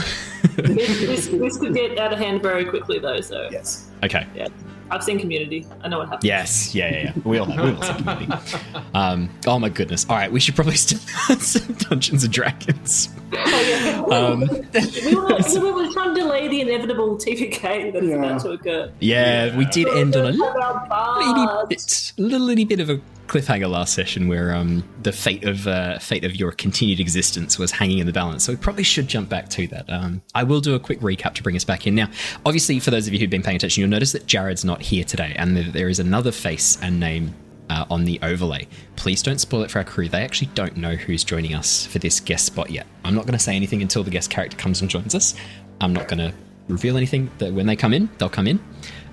This, 0.57 0.99
this, 1.01 1.27
this 1.29 1.59
could 1.59 1.75
get 1.75 1.99
out 1.99 2.13
of 2.13 2.19
hand 2.19 2.43
very 2.43 2.65
quickly, 2.65 2.99
though. 2.99 3.21
So 3.21 3.49
Yes. 3.51 3.89
Okay. 4.03 4.27
yeah, 4.35 4.49
I've 4.91 5.03
seen 5.03 5.19
Community. 5.19 5.67
I 5.83 5.89
know 5.89 5.99
what 5.99 6.09
happens. 6.09 6.25
Yes. 6.25 6.75
Yeah. 6.75 6.91
Yeah. 6.91 7.03
Yeah. 7.05 7.13
We 7.25 7.39
all 7.39 7.47
have. 7.47 7.65
We 7.65 7.71
all 7.75 7.83
see 7.83 8.03
community. 8.03 8.33
Um, 8.95 9.31
oh 9.47 9.59
my 9.59 9.69
goodness. 9.71 10.05
All 10.09 10.17
right. 10.17 10.31
We 10.31 10.39
should 10.41 10.55
probably 10.55 10.77
start 10.77 11.41
some 11.41 11.73
Dungeons 11.75 12.25
and 12.25 12.33
Dragons. 12.33 13.09
Oh, 13.35 13.63
yeah. 13.63 14.03
Um, 14.17 14.41
we, 14.41 15.15
were, 15.15 15.39
we 15.39 15.73
were 15.73 15.93
trying 15.93 16.15
to 16.15 16.21
delay 16.21 16.49
the 16.49 16.61
inevitable 16.61 17.17
TPK 17.17 17.93
that 17.93 18.03
is 18.05 18.11
Yeah. 18.11 18.17
about 18.17 18.43
to 18.43 18.51
occur. 18.51 18.93
yeah, 19.01 19.57
we 19.57 19.65
did 19.67 19.89
end 19.89 20.15
on 20.17 20.27
a 20.27 20.31
little 20.31 20.47
About 20.51 21.23
itty 21.23 21.69
bit, 21.75 22.13
little 22.19 22.49
itty 22.51 22.65
bit 22.67 22.81
of 22.81 22.91
a 22.91 23.01
cliffhanger 23.27 23.71
last 23.71 23.95
session 23.95 24.29
where 24.29 24.55
um, 24.55 24.85
the 25.03 25.13
fate 25.13 25.45
of 25.45 25.67
uh, 25.67 25.99
fate 25.99 26.25
of 26.25 26.37
your 26.37 26.53
continued 26.53 27.01
existence 27.01 27.59
was 27.59 27.71
hanging 27.71 27.99
in 27.99 28.07
the 28.07 28.13
balance. 28.13 28.45
So 28.45 28.53
we 28.53 28.57
probably 28.57 28.83
should 28.83 29.09
jump 29.09 29.29
back 29.29 29.49
to 29.51 29.67
that. 29.69 29.91
Um, 29.91 30.23
I 30.35 30.43
will 30.43 30.61
do 30.61 30.75
a 30.75 30.81
quick 30.81 31.01
recap 31.01 31.35
to 31.35 31.43
bring 31.43 31.57
us 31.57 31.65
back 31.65 31.87
in. 31.87 31.95
Now, 31.95 32.09
obviously, 32.45 32.79
for 32.81 32.91
those 32.91 33.07
of 33.07 33.13
you 33.13 33.21
who've 33.21 33.31
been 33.31 33.43
paying 33.43 33.57
attention, 33.57 33.81
you'll 33.81 33.91
notice 33.91 34.13
that 34.13 34.27
Jared's 34.27 34.65
not 34.65 34.83
here 34.83 35.05
today, 35.05 35.35
and 35.37 35.57
there 35.57 35.89
is 35.89 35.99
another 35.99 36.33
face 36.33 36.79
and 36.83 37.01
name. 37.01 37.35
Uh, 37.71 37.87
on 37.89 38.05
the 38.05 38.19
overlay. 38.23 38.67
Please 38.97 39.23
don't 39.23 39.39
spoil 39.39 39.63
it 39.63 39.71
for 39.71 39.79
our 39.79 39.85
crew. 39.85 40.07
They 40.07 40.23
actually 40.23 40.49
don't 40.49 40.77
know 40.77 40.95
who's 40.95 41.25
joining 41.25 41.55
us 41.55 41.87
for 41.87 42.01
this 42.01 42.21
guest 42.21 42.45
spot 42.45 42.71
yet. 42.71 42.87
I'm 43.03 43.15
not 43.15 43.23
going 43.23 43.33
to 43.33 43.39
say 43.39 43.57
anything 43.57 43.81
until 43.81 44.03
the 44.03 44.11
guest 44.11 44.29
character 44.29 44.59
comes 44.59 44.83
and 44.83 44.91
joins 44.91 45.15
us. 45.15 45.35
I'm 45.81 45.95
not 45.95 46.07
going 46.07 46.19
to 46.19 46.35
reveal 46.69 46.99
anything. 46.99 47.31
That 47.39 47.55
when 47.55 47.65
they 47.67 47.77
come 47.77 47.95
in, 47.95 48.11
they'll 48.19 48.29
come 48.29 48.47
in. 48.47 48.61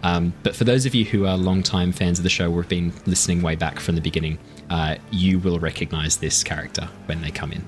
Um, 0.03 0.34
but 0.44 0.56
for 0.56 0.63
those 0.63 0.86
of 0.86 0.96
you 0.96 1.06
who 1.06 1.25
are 1.25 1.38
long-time 1.38 1.91
fans 1.91 2.20
of 2.20 2.24
the 2.24 2.29
show 2.29 2.51
or 2.51 2.62
have 2.62 2.70
been 2.70 2.94
listening 3.06 3.41
way 3.41 3.56
back 3.56 3.79
from 3.79 3.96
the 3.96 4.01
beginning, 4.01 4.39
uh, 4.70 4.96
you 5.12 5.39
will 5.39 5.60
recognize 5.60 6.18
this 6.18 6.44
character 6.44 6.88
when 7.06 7.22
they 7.22 7.32
come 7.32 7.51
in. 7.51 7.65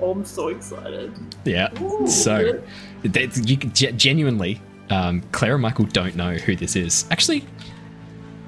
Oh, 0.00 0.12
I'm 0.12 0.24
so 0.24 0.48
excited. 0.48 1.12
Yeah. 1.44 1.70
Ooh. 1.82 2.06
So, 2.06 2.62
you 3.02 3.56
genuinely, 3.56 4.60
um, 4.90 5.22
Claire 5.32 5.54
and 5.54 5.62
Michael 5.62 5.86
don't 5.86 6.14
know 6.14 6.34
who 6.34 6.54
this 6.54 6.76
is. 6.76 7.04
Actually, 7.10 7.44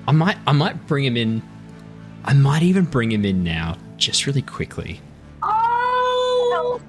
I 0.06 0.12
might, 0.12 0.38
I 0.46 0.52
might 0.52 0.86
bring 0.86 1.04
him 1.04 1.16
in. 1.16 1.42
I 2.24 2.34
might 2.34 2.62
even 2.62 2.84
bring 2.84 3.10
him 3.10 3.24
in 3.24 3.42
now, 3.42 3.76
just 3.96 4.26
really 4.26 4.42
quickly. 4.42 5.00
Oh! 5.42 6.80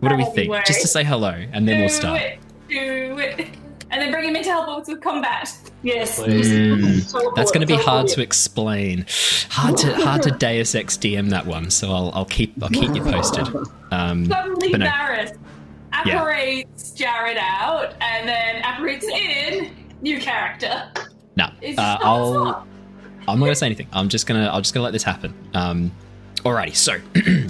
What 0.00 0.08
do 0.10 0.16
we 0.16 0.24
think? 0.24 0.50
way. 0.50 0.62
Just 0.66 0.82
to 0.82 0.88
say 0.88 1.04
hello, 1.04 1.30
and 1.52 1.66
then 1.66 1.80
we'll 1.80 1.88
start. 1.88 2.20
it. 2.20 2.38
Do 2.68 3.18
it. 3.18 3.48
And 3.92 4.00
then 4.00 4.10
bring 4.10 4.28
him 4.28 4.34
in 4.36 4.42
to 4.42 4.50
help 4.50 4.68
us 4.68 4.88
with 4.88 5.00
combat. 5.02 5.52
Yes. 5.82 6.18
Mm, 6.18 7.34
that's 7.36 7.50
going 7.50 7.60
to 7.60 7.66
be 7.66 7.80
hard 7.80 8.08
to 8.08 8.22
explain. 8.22 9.04
Hard 9.50 9.76
to 9.78 9.94
hard 9.94 10.22
to 10.22 10.30
Deus 10.38 10.74
Ex 10.74 10.96
DM 10.96 11.28
that 11.30 11.46
one. 11.46 11.70
So 11.70 11.92
I'll, 11.92 12.10
I'll 12.14 12.24
keep 12.24 12.54
I'll 12.62 12.70
keep 12.70 12.94
you 12.94 13.02
posted. 13.02 13.46
Um, 13.90 14.26
Suddenly 14.26 14.70
but 14.72 14.80
no. 14.80 14.86
Varys 14.86 15.36
apparates 15.92 16.92
Jared 16.92 17.36
out, 17.38 17.94
and 18.00 18.26
then 18.26 18.62
apparates 18.62 19.04
in 19.06 19.70
new 20.00 20.18
character. 20.18 20.90
no, 21.36 21.44
uh, 21.44 21.98
I'll. 22.00 22.32
smart. 22.32 22.66
I'm 23.28 23.38
not 23.38 23.46
gonna 23.46 23.54
say 23.54 23.66
anything. 23.66 23.88
I'm 23.92 24.08
just 24.08 24.26
gonna 24.26 24.48
I'm 24.52 24.62
just 24.62 24.74
gonna 24.74 24.84
let 24.84 24.92
this 24.92 25.04
happen. 25.04 25.34
Um, 25.54 25.92
alrighty, 26.38 26.74
so 26.74 26.98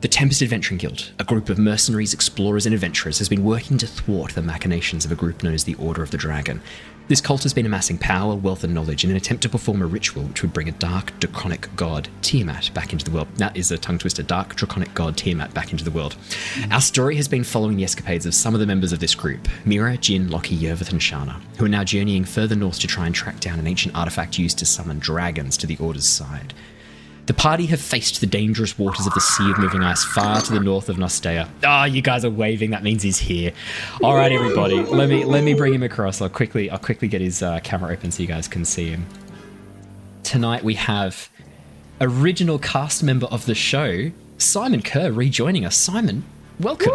the 0.00 0.08
Tempest 0.08 0.40
Adventuring 0.40 0.78
Guild, 0.78 1.12
a 1.18 1.24
group 1.24 1.50
of 1.50 1.58
mercenaries, 1.58 2.14
explorers, 2.14 2.64
and 2.64 2.74
adventurers, 2.74 3.18
has 3.18 3.28
been 3.28 3.44
working 3.44 3.76
to 3.76 3.86
thwart 3.86 4.32
the 4.32 4.40
machinations 4.40 5.04
of 5.04 5.12
a 5.12 5.14
group 5.14 5.42
known 5.42 5.52
as 5.52 5.64
the 5.64 5.74
Order 5.74 6.02
of 6.02 6.10
the 6.10 6.16
Dragon. 6.16 6.62
This 7.08 7.20
cult 7.20 7.42
has 7.42 7.52
been 7.52 7.66
amassing 7.66 7.98
power, 7.98 8.34
wealth, 8.34 8.64
and 8.64 8.72
knowledge 8.72 9.04
in 9.04 9.10
an 9.10 9.16
attempt 9.16 9.42
to 9.42 9.48
perform 9.50 9.82
a 9.82 9.86
ritual 9.86 10.22
which 10.22 10.40
would 10.40 10.54
bring 10.54 10.70
a 10.70 10.72
dark, 10.72 11.12
draconic 11.20 11.68
god, 11.76 12.08
Tiamat, 12.22 12.72
back 12.72 12.92
into 12.92 13.04
the 13.04 13.10
world. 13.10 13.28
That 13.34 13.54
is 13.56 13.72
a 13.72 13.76
tongue 13.76 13.98
twister. 13.98 14.22
Dark, 14.22 14.54
draconic 14.54 14.94
god, 14.94 15.18
Tiamat, 15.18 15.52
back 15.52 15.72
into 15.72 15.84
the 15.84 15.90
world. 15.90 16.16
Our 16.70 16.80
story 16.80 17.16
has 17.16 17.28
been 17.28 17.44
following 17.44 17.76
the 17.76 17.84
escapades 17.84 18.24
of 18.24 18.34
some 18.34 18.54
of 18.54 18.60
the 18.60 18.66
members 18.66 18.92
of 18.92 19.00
this 19.00 19.14
group 19.14 19.48
Mira, 19.66 19.98
Jin, 19.98 20.30
Loki, 20.30 20.56
Yervith, 20.56 20.92
and 20.92 21.00
Shana, 21.00 21.42
who 21.58 21.66
are 21.66 21.68
now 21.68 21.84
journeying 21.84 22.24
further 22.24 22.56
north 22.56 22.78
to 22.78 22.86
try 22.86 23.04
and 23.06 23.14
track 23.14 23.40
down 23.40 23.58
an 23.58 23.66
ancient 23.66 23.94
artifact 23.94 24.38
used 24.38 24.58
to 24.60 24.64
summon 24.64 24.98
dragons 24.98 25.58
to 25.58 25.66
the 25.66 25.76
Order's 25.76 26.06
side. 26.06 26.54
The 27.30 27.34
party 27.34 27.66
have 27.66 27.80
faced 27.80 28.20
the 28.20 28.26
dangerous 28.26 28.76
waters 28.76 29.06
of 29.06 29.14
the 29.14 29.20
Sea 29.20 29.52
of 29.52 29.58
Moving 29.58 29.84
Ice 29.84 30.02
far 30.02 30.40
to 30.40 30.52
the 30.52 30.58
north 30.58 30.88
of 30.88 30.96
Nostea. 30.96 31.48
Ah, 31.62 31.84
you 31.84 32.02
guys 32.02 32.24
are 32.24 32.30
waving. 32.30 32.70
That 32.70 32.82
means 32.82 33.04
he's 33.04 33.18
here. 33.18 33.52
All 34.02 34.16
right, 34.16 34.32
everybody. 34.32 34.82
Let 34.82 35.08
me 35.08 35.24
let 35.24 35.44
me 35.44 35.54
bring 35.54 35.72
him 35.72 35.84
across. 35.84 36.20
I'll 36.20 36.28
quickly 36.28 36.68
I'll 36.70 36.80
quickly 36.80 37.06
get 37.06 37.20
his 37.20 37.40
uh, 37.40 37.60
camera 37.60 37.92
open 37.92 38.10
so 38.10 38.20
you 38.24 38.26
guys 38.26 38.48
can 38.48 38.64
see 38.64 38.88
him. 38.88 39.06
Tonight 40.24 40.64
we 40.64 40.74
have 40.74 41.28
original 42.00 42.58
cast 42.58 43.04
member 43.04 43.26
of 43.26 43.46
the 43.46 43.54
show, 43.54 44.10
Simon 44.38 44.82
Kerr, 44.82 45.12
rejoining 45.12 45.64
us. 45.64 45.76
Simon, 45.76 46.24
welcome. 46.58 46.90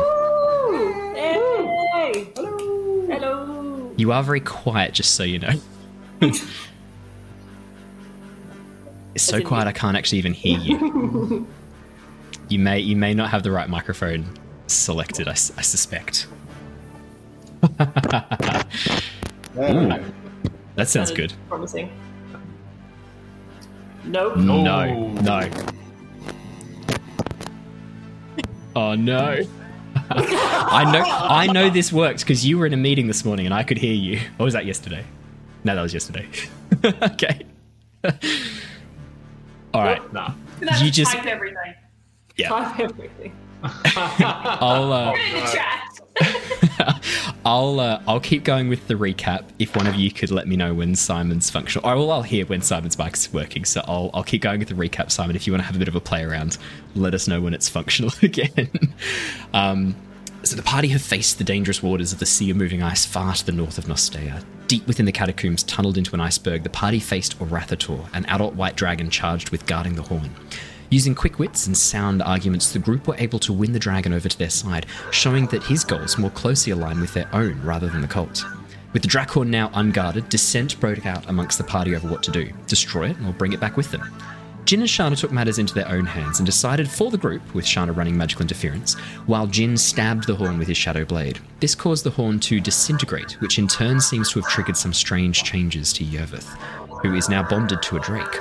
Hey! 1.16 2.28
Hello! 2.36 3.08
Hello! 3.08 3.94
You 3.96 4.12
are 4.12 4.22
very 4.22 4.42
quiet, 4.42 4.96
just 4.96 5.16
so 5.16 5.24
you 5.24 5.40
know. 5.40 5.54
it's 9.16 9.24
so 9.24 9.38
As 9.38 9.44
quiet. 9.44 9.68
I 9.68 9.72
can't 9.72 9.98
actually 9.98 10.20
even 10.20 10.34
hear 10.34 10.60
you. 10.60 11.48
you 12.50 12.60
may 12.60 12.80
you 12.80 12.96
may 12.96 13.14
not 13.14 13.30
have 13.32 13.42
the 13.44 13.52
right 13.52 13.70
microphone 13.70 14.26
selected. 14.68 15.28
I, 15.28 15.32
I 15.32 15.62
suspect. 15.62 16.28
Ooh, 17.64 17.68
that 19.56 20.06
sounds 20.78 20.92
Sounded 20.92 21.16
good. 21.16 21.34
Promising. 21.50 21.90
Nope. 24.04 24.38
No, 24.38 24.62
No. 24.64 25.10
no. 25.22 25.50
Oh 28.76 28.94
no. 28.96 29.42
I 30.12 30.92
know 30.92 31.02
I 31.06 31.48
know 31.48 31.70
this 31.70 31.92
works 31.92 32.24
because 32.24 32.46
you 32.46 32.58
were 32.60 32.66
in 32.66 32.74
a 32.74 32.78
meeting 32.78 33.08
this 33.08 33.24
morning 33.26 33.46
and 33.46 33.54
I 33.56 33.64
could 33.64 33.78
hear 33.78 33.94
you. 33.94 34.20
Or 34.38 34.44
was 34.44 34.54
that 34.54 34.66
yesterday? 34.66 35.06
No, 35.64 35.74
that 35.76 35.82
was 35.82 35.94
yesterday. 35.94 36.28
okay. 36.84 37.42
All 39.76 39.84
right. 39.84 40.14
Nah. 40.14 40.32
You 40.62 40.68
to 40.68 40.92
just- 40.92 41.12
type 41.14 41.26
everything. 41.26 41.74
Yeah. 42.38 42.50
Type 42.50 42.80
everything. 42.80 43.36
I'll 43.64 44.92
uh, 44.94 45.12
Put 45.12 45.20
it 45.20 45.28
in 45.28 45.44
the 45.44 45.52
chat. 45.52 47.02
I'll 47.46 47.80
uh, 47.80 48.02
I'll 48.08 48.20
keep 48.20 48.44
going 48.44 48.70
with 48.70 48.88
the 48.88 48.94
recap. 48.94 49.44
If 49.60 49.76
one 49.76 49.88
of 49.88 49.96
you 49.96 50.12
could 50.12 50.32
let 50.32 50.48
me 50.48 50.56
know 50.56 50.74
when 50.74 50.96
Simon's 50.96 51.50
functional, 51.50 51.88
or 51.90 51.96
well, 51.96 52.12
I'll 52.12 52.22
hear 52.24 52.46
when 52.46 52.62
Simon's 52.62 52.98
mic 52.98 53.16
is 53.16 53.32
working. 53.34 53.66
So 53.66 53.82
I'll 53.88 54.12
I'll 54.14 54.24
keep 54.24 54.42
going 54.42 54.60
with 54.60 54.68
the 54.70 54.76
recap, 54.76 55.12
Simon. 55.12 55.36
If 55.36 55.48
you 55.48 55.54
want 55.54 55.62
to 55.62 55.66
have 55.66 55.76
a 55.76 55.80
bit 55.80 55.88
of 55.88 55.96
a 55.96 56.00
play 56.00 56.24
around, 56.24 56.58
let 56.96 57.14
us 57.14 57.28
know 57.28 57.42
when 57.42 57.54
it's 57.54 57.68
functional 57.70 58.12
again. 58.22 58.70
um, 59.54 59.96
so 60.46 60.56
the 60.56 60.62
party 60.62 60.90
have 60.90 61.02
faced 61.02 61.40
the 61.40 61.44
dangerous 61.44 61.82
waters 61.82 62.14
of 62.14 62.20
the 62.20 62.26
Sea 62.26 62.52
of 62.52 62.58
Moving 62.58 62.84
Ice 62.84 63.04
far 63.04 63.34
to 63.34 63.46
the 63.46 63.52
north 63.52 63.80
of 63.80 63.88
Nostea. 63.88 64.44
Deep 64.68 64.86
within 64.86 65.08
the 65.08 65.12
catacombs, 65.12 65.64
tunneled 65.64 65.98
into 65.98 66.14
an 66.14 66.22
iceberg, 66.22 66.62
the 66.62 66.70
party 66.70 67.00
faced 67.00 67.40
Orathator, 67.40 68.08
an 68.14 68.26
adult 68.26 68.54
white 68.54 68.76
dragon 68.76 69.10
charged 69.10 69.50
with 69.50 69.66
guarding 69.66 69.96
the 69.96 70.04
horn. 70.04 70.30
Using 70.92 71.16
quick 71.16 71.40
wits 71.40 71.66
and 71.66 71.76
sound 71.76 72.22
arguments, 72.22 72.72
the 72.72 72.80
group 72.80 73.08
were 73.08 73.18
able 73.18 73.40
to 73.40 73.54
win 73.54 73.74
the 73.74 73.80
dragon 73.80 74.14
over 74.14 74.30
to 74.30 74.38
their 74.38 74.52
side, 74.52 74.86
showing 75.12 75.48
that 75.48 75.64
his 75.64 75.84
goals 75.84 76.18
more 76.20 76.30
closely 76.30 76.72
align 76.72 77.02
with 77.02 77.14
their 77.14 77.30
own 77.34 77.60
rather 77.64 77.88
than 77.88 78.02
the 78.02 78.08
cult. 78.08 78.46
With 78.94 79.02
the 79.02 79.10
Drakhorn 79.10 79.48
now 79.48 79.72
unguarded, 79.74 80.30
dissent 80.30 80.80
broke 80.80 81.08
out 81.08 81.28
amongst 81.28 81.58
the 81.58 81.64
party 81.64 81.96
over 81.96 82.08
what 82.08 82.24
to 82.24 82.32
do 82.32 82.52
destroy 82.68 83.10
it 83.10 83.18
or 83.26 83.34
bring 83.34 83.52
it 83.52 83.60
back 83.60 83.78
with 83.78 83.90
them. 83.92 84.04
Jin 84.66 84.80
and 84.80 84.90
Shana 84.90 85.16
took 85.16 85.32
matters 85.32 85.60
into 85.60 85.76
their 85.76 85.88
own 85.88 86.08
hands 86.08 86.40
and 86.40 86.46
decided 86.46 86.90
for 86.90 87.12
the 87.12 87.20
group, 87.20 87.54
with 87.54 87.66
Shana 87.66 87.96
running 87.96 88.18
magical 88.18 88.42
interference, 88.42 88.96
while 89.28 89.46
Jin 89.46 89.78
stabbed 89.78 90.26
the 90.26 90.36
horn 90.36 90.58
with 90.58 90.68
his 90.68 90.76
shadow 90.78 91.06
blade. 91.06 91.40
This 91.60 91.76
caused 91.76 92.04
the 92.04 92.10
horn 92.10 92.40
to 92.42 92.60
disintegrate, 92.60 93.34
which 93.42 93.60
in 93.60 93.68
turn 93.68 94.02
seems 94.02 94.32
to 94.32 94.42
have 94.42 94.50
triggered 94.50 94.76
some 94.76 94.92
strange 94.92 95.44
changes 95.44 95.94
to 95.94 96.04
Yervith, 96.04 96.48
who 97.04 97.14
is 97.14 97.30
now 97.30 97.48
bonded 97.48 97.84
to 97.84 97.98
a 97.98 98.00
drake. 98.00 98.40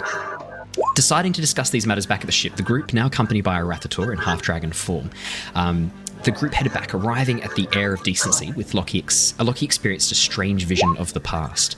Deciding 0.95 1.35
to 1.35 1.43
discuss 1.43 1.69
these 1.69 1.87
matters 1.87 2.07
back 2.07 2.21
at 2.21 2.26
the 2.26 2.33
ship, 2.33 2.57
the 2.57 2.62
group, 2.62 2.95
now 2.95 3.07
accompanied 3.07 3.45
by 3.45 3.61
Orathator 3.61 4.11
in 4.11 4.19
half 4.19 4.40
dragon 4.40 4.73
form, 4.73 5.11
um, 5.54 5.93
the 6.23 6.31
group 6.31 6.54
headed 6.54 6.73
back, 6.73 6.95
arriving 6.95 7.43
at 7.43 7.54
the 7.54 7.69
Air 7.75 7.93
of 7.93 8.02
Decency 8.02 8.50
with 8.52 8.73
Loki. 8.73 8.99
Ex- 8.99 9.38
Loki 9.38 9.66
experienced 9.66 10.11
a 10.11 10.14
strange 10.14 10.64
vision 10.64 10.97
of 10.97 11.12
the 11.12 11.21
past. 11.21 11.76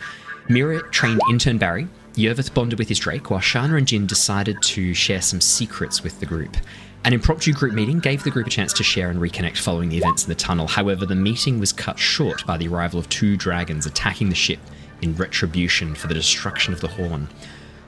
Mira 0.48 0.88
trained 0.90 1.20
intern 1.28 1.58
Barry. 1.58 1.88
Yervith 2.16 2.54
bonded 2.54 2.78
with 2.78 2.88
his 2.88 2.98
Drake, 2.98 3.30
while 3.30 3.40
Shana 3.40 3.76
and 3.76 3.86
Jin 3.86 4.06
decided 4.06 4.62
to 4.62 4.94
share 4.94 5.20
some 5.20 5.40
secrets 5.40 6.02
with 6.02 6.18
the 6.18 6.24
group. 6.24 6.56
An 7.04 7.12
impromptu 7.12 7.52
group 7.52 7.74
meeting 7.74 7.98
gave 7.98 8.24
the 8.24 8.30
group 8.30 8.46
a 8.46 8.50
chance 8.50 8.72
to 8.72 8.82
share 8.82 9.10
and 9.10 9.20
reconnect 9.20 9.58
following 9.58 9.90
the 9.90 9.98
events 9.98 10.24
in 10.24 10.30
the 10.30 10.34
tunnel. 10.34 10.66
However, 10.66 11.04
the 11.04 11.14
meeting 11.14 11.60
was 11.60 11.74
cut 11.74 11.98
short 11.98 12.44
by 12.46 12.56
the 12.56 12.68
arrival 12.68 12.98
of 12.98 13.08
two 13.10 13.36
dragons 13.36 13.84
attacking 13.84 14.30
the 14.30 14.34
ship 14.34 14.58
in 15.02 15.14
retribution 15.14 15.94
for 15.94 16.06
the 16.06 16.14
destruction 16.14 16.72
of 16.72 16.80
the 16.80 16.88
Horn. 16.88 17.28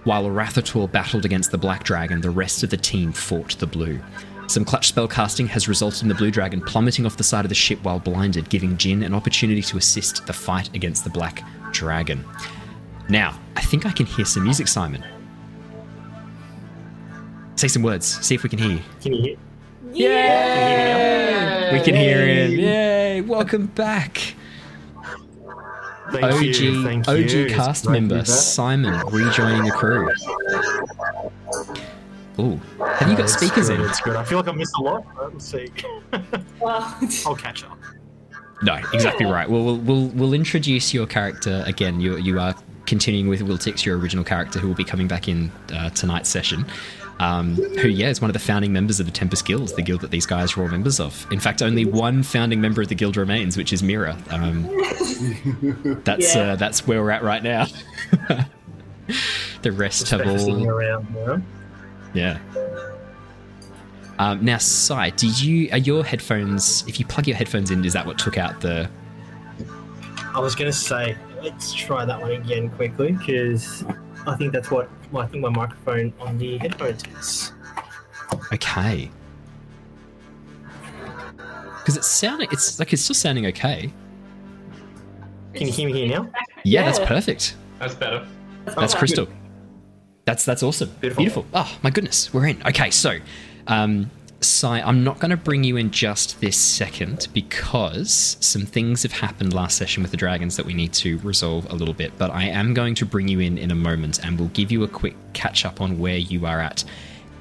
While 0.05 0.25
Rathator 0.25 0.93
battled 0.93 1.25
against 1.25 1.51
the 1.51 1.59
Black 1.59 1.83
Dragon, 1.83 2.21
the 2.21 2.31
rest 2.31 2.63
of 2.63 2.69
the 2.69 2.77
team 2.77 3.13
fought 3.13 3.59
the 3.59 3.67
Blue. 3.67 3.99
Some 4.47 4.65
clutch 4.65 4.89
spell 4.89 5.09
casting 5.09 5.47
has 5.49 5.69
resulted 5.69 6.03
in 6.03 6.09
the 6.09 6.15
Blue 6.15 6.31
Dragon 6.31 6.61
plummeting 6.61 7.07
off 7.07 7.17
the 7.17 7.25
side 7.25 7.45
of 7.45 7.49
the 7.49 7.55
ship 7.55 7.83
while 7.83 7.99
blinded, 7.99 8.51
giving 8.51 8.77
Jin 8.77 9.03
an 9.03 9.15
opportunity 9.15 9.63
to 9.63 9.79
assist 9.79 10.27
the 10.27 10.33
fight 10.35 10.75
against 10.75 11.05
the 11.05 11.11
Black 11.11 11.43
Dragon. 11.73 12.25
Now, 13.09 13.39
I 13.57 13.63
think 13.63 13.87
I 13.87 13.91
can 13.91 14.07
hear 14.07 14.25
some 14.25 14.45
music, 14.45 14.69
Simon. 14.69 15.03
Say 17.57 17.69
some 17.69 17.83
words, 17.83 18.07
see 18.07 18.35
if 18.35 18.43
we 18.43 18.49
can 18.49 18.59
hear 18.59 18.71
you. 18.71 18.83
Can 19.01 19.13
you 19.15 19.23
hear? 19.23 19.37
Yay! 19.93 21.71
We 21.73 21.81
can 21.81 21.95
hear 21.95 22.27
him. 22.27 22.53
Yay! 22.53 23.21
Welcome 23.23 23.67
back. 23.67 24.35
Thank 26.13 26.25
OG 26.25 26.43
you. 26.43 26.85
Thank 26.85 27.09
OG 27.09 27.19
you. 27.19 27.47
Cast 27.49 27.87
great 27.87 27.97
to 27.97 28.01
be 28.01 28.09
member. 28.09 28.25
Simon 28.25 29.07
rejoining 29.09 29.65
the 29.65 29.73
crew. 29.73 30.11
Ooh, 32.41 32.61
have 32.79 33.11
you 33.11 33.17
got 33.17 33.29
speakers 33.29 33.69
good, 33.69 33.81
in? 33.81 33.87
It's 33.87 34.01
good. 34.01 34.17
I 34.17 34.25
feel 34.25 34.39
like 34.39 34.49
I 34.49 34.53
missed 34.53 34.77
a 34.79 34.83
lot. 34.83 35.05
Let's 35.33 35.45
see. 35.45 35.69
Well, 36.61 36.99
I'll 37.27 37.37
catch 37.37 37.65
up. 37.65 37.79
No, 38.63 38.75
exactly 38.93 39.27
right. 39.27 39.49
Well, 39.49 39.65
we'll 39.65 39.77
we'll 39.77 40.09
we'll 40.09 40.33
introduce 40.35 40.93
your 40.93 41.07
character 41.07 41.63
again. 41.67 42.01
You 42.01 42.17
you 42.17 42.41
are 42.41 42.55
continuing 42.89 43.29
with 43.29 43.43
Will 43.43 43.57
Wiltix, 43.57 43.85
your 43.85 43.99
original 43.99 44.25
character, 44.25 44.59
who 44.59 44.67
will 44.69 44.75
be 44.75 44.85
coming 44.85 45.07
back 45.07 45.29
in 45.29 45.53
uh, 45.73 45.91
tonight's 45.91 46.29
session. 46.29 46.67
Um, 47.21 47.55
who, 47.57 47.89
yeah, 47.89 48.09
is 48.11 48.21
one 48.21 48.31
of 48.31 48.33
the 48.33 48.39
founding 48.39 48.73
members 48.73 49.01
of 49.01 49.07
the 49.07 49.13
Tempest 49.13 49.45
Guild, 49.45 49.75
the 49.75 49.83
guild 49.83 50.03
that 50.03 50.13
these 50.13 50.25
guys 50.25 50.57
are 50.57 50.63
all 50.63 50.69
members 50.69 51.01
of. 51.01 51.27
In 51.33 51.41
fact, 51.41 51.63
only 51.63 51.85
one 51.85 52.23
founding 52.23 52.61
member 52.61 52.81
of 52.81 52.89
the 52.89 52.95
guild 52.95 53.17
remains, 53.17 53.57
which 53.57 53.73
is 53.73 53.83
Mira. 53.83 54.17
Um, 54.31 54.65
that's 56.05 56.35
Yeah. 56.35 56.53
uh, 56.53 56.57
that's 56.57 56.87
where 56.87 57.03
we're 57.03 57.11
at 57.11 57.25
right 57.25 57.43
now. 57.43 57.67
the 59.63 59.73
rest 59.73 60.09
have 60.11 60.21
Spectacling 60.21 60.61
all 60.63 60.69
around, 60.69 61.07
you 61.15 61.27
know? 61.27 61.43
Yeah. 62.15 62.39
Um, 64.21 64.45
now, 64.45 64.59
Sai, 64.59 65.11
did 65.11 65.41
you 65.41 65.69
are 65.73 65.79
your 65.79 66.05
headphones? 66.05 66.85
If 66.87 66.99
you 67.01 67.07
plug 67.07 67.27
your 67.27 67.37
headphones 67.37 67.71
in, 67.71 67.85
is 67.85 67.93
that 67.93 68.07
what 68.07 68.19
took 68.19 68.39
out 68.39 68.61
the? 68.61 68.89
I 70.35 70.41
was 70.41 70.55
gonna 70.55 70.73
say, 70.73 71.17
let's 71.51 71.73
try 71.73 72.05
that 72.05 72.21
one 72.21 72.33
again 72.33 72.69
quickly 72.71 73.13
because 73.13 73.85
I 74.27 74.37
think 74.37 74.53
that's 74.53 74.71
what 74.71 74.89
well, 75.11 75.23
I 75.23 75.27
think 75.27 75.43
my 75.43 75.49
microphone 75.49 76.13
on 76.21 76.39
the 76.39 76.59
headphones 76.59 77.03
is. 77.19 77.53
Okay. 78.53 79.11
Because 81.79 81.97
it's 81.97 82.07
sounding, 82.07 82.49
it's 82.53 82.79
like 82.79 82.93
it's 82.93 83.03
still 83.03 83.15
sounding 83.15 83.47
okay. 83.47 83.91
Can 85.55 85.67
you 85.67 85.73
hear 85.73 85.87
me 85.89 85.95
here 85.95 86.09
now? 86.09 86.31
Yeah, 86.65 86.85
that's 86.85 86.99
perfect. 86.99 87.57
That's 87.79 87.95
better. 87.95 88.27
That's 88.67 88.93
Okay. 88.93 88.99
crystal. 88.99 89.29
That's 90.27 90.45
that's 90.45 90.63
awesome. 90.63 90.91
Beautiful. 91.01 91.47
Oh 91.55 91.79
my 91.83 91.89
goodness, 91.89 92.33
we're 92.35 92.47
in. 92.49 92.63
Okay, 92.67 92.91
so, 92.91 93.17
um, 93.67 94.11
Sai, 94.41 94.81
I'm 94.81 95.03
not 95.03 95.19
going 95.19 95.33
to 95.33 95.37
bring 95.37 95.65
you 95.65 95.77
in 95.77 95.91
just 95.91 96.41
this 96.41 96.57
second 96.57 97.27
because 97.35 98.37
some 98.41 98.63
things 98.63 99.03
have 99.03 99.11
happened 99.11 99.53
last 99.53 99.77
session 99.77 100.01
with 100.01 100.13
the 100.13 100.17
dragons 100.17 100.57
that 100.57 100.65
we 100.65 100.75
need 100.75 100.93
to 100.95 101.19
resolve 101.19 101.69
a 101.73 101.75
little 101.75 101.95
bit. 101.95 102.13
But 102.19 102.31
I 102.31 102.45
am 102.45 102.73
going 102.73 102.95
to 102.97 103.07
bring 103.07 103.27
you 103.27 103.41
in 103.41 103.59
in 103.59 103.73
a 103.73 103.75
moment, 103.75 104.25
and 104.25 104.39
we'll 104.39 104.51
give 104.51 104.71
you 104.71 104.85
a 104.85 104.89
quick 104.89 105.17
catch 105.33 105.65
up 105.65 105.81
on 105.81 105.99
where 105.99 106.17
you 106.17 106.47
are 106.47 106.61
at. 106.61 106.85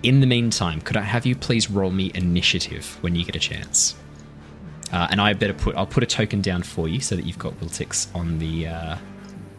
In 0.01 0.21
the 0.21 0.27
meantime, 0.27 0.81
could 0.81 0.97
I 0.97 1.01
have 1.01 1.25
you 1.25 1.35
please 1.35 1.69
roll 1.69 1.91
me 1.91 2.11
initiative 2.15 2.97
when 3.01 3.13
you 3.13 3.23
get 3.23 3.35
a 3.35 3.39
chance? 3.39 3.95
Uh, 4.91 5.07
and 5.11 5.21
I 5.21 5.33
better 5.33 5.53
put 5.53 5.75
I'll 5.75 5.85
put 5.85 6.01
a 6.01 6.07
token 6.07 6.41
down 6.41 6.63
for 6.63 6.87
you 6.87 6.99
so 6.99 7.15
that 7.15 7.25
you've 7.25 7.37
got 7.37 7.59
Wiltix 7.59 8.13
on 8.15 8.39
the 8.39 8.67
uh, 8.67 8.97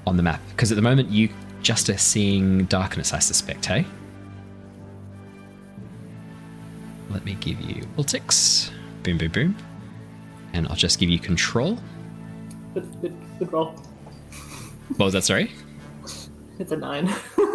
on 0.08 0.16
the 0.16 0.22
map 0.24 0.40
because 0.50 0.72
at 0.72 0.76
the 0.76 0.82
moment 0.82 1.10
you 1.10 1.28
just 1.62 1.88
are 1.88 1.98
seeing 1.98 2.64
darkness. 2.64 3.12
I 3.12 3.20
suspect, 3.20 3.66
hey. 3.66 3.86
Let 7.10 7.24
me 7.24 7.34
give 7.34 7.60
you 7.60 7.82
Wiltix. 7.96 8.70
Boom, 9.02 9.18
boom, 9.18 9.30
boom. 9.30 9.56
And 10.52 10.66
I'll 10.68 10.76
just 10.76 10.98
give 10.98 11.08
you 11.08 11.18
control. 11.18 11.78
Good, 12.74 13.00
good, 13.00 13.16
good 13.38 13.52
roll. 13.52 13.74
What 14.96 15.06
was 15.06 15.12
that? 15.14 15.24
Sorry. 15.24 15.50
It's 16.58 16.72
a 16.72 16.76
nine. 16.76 17.12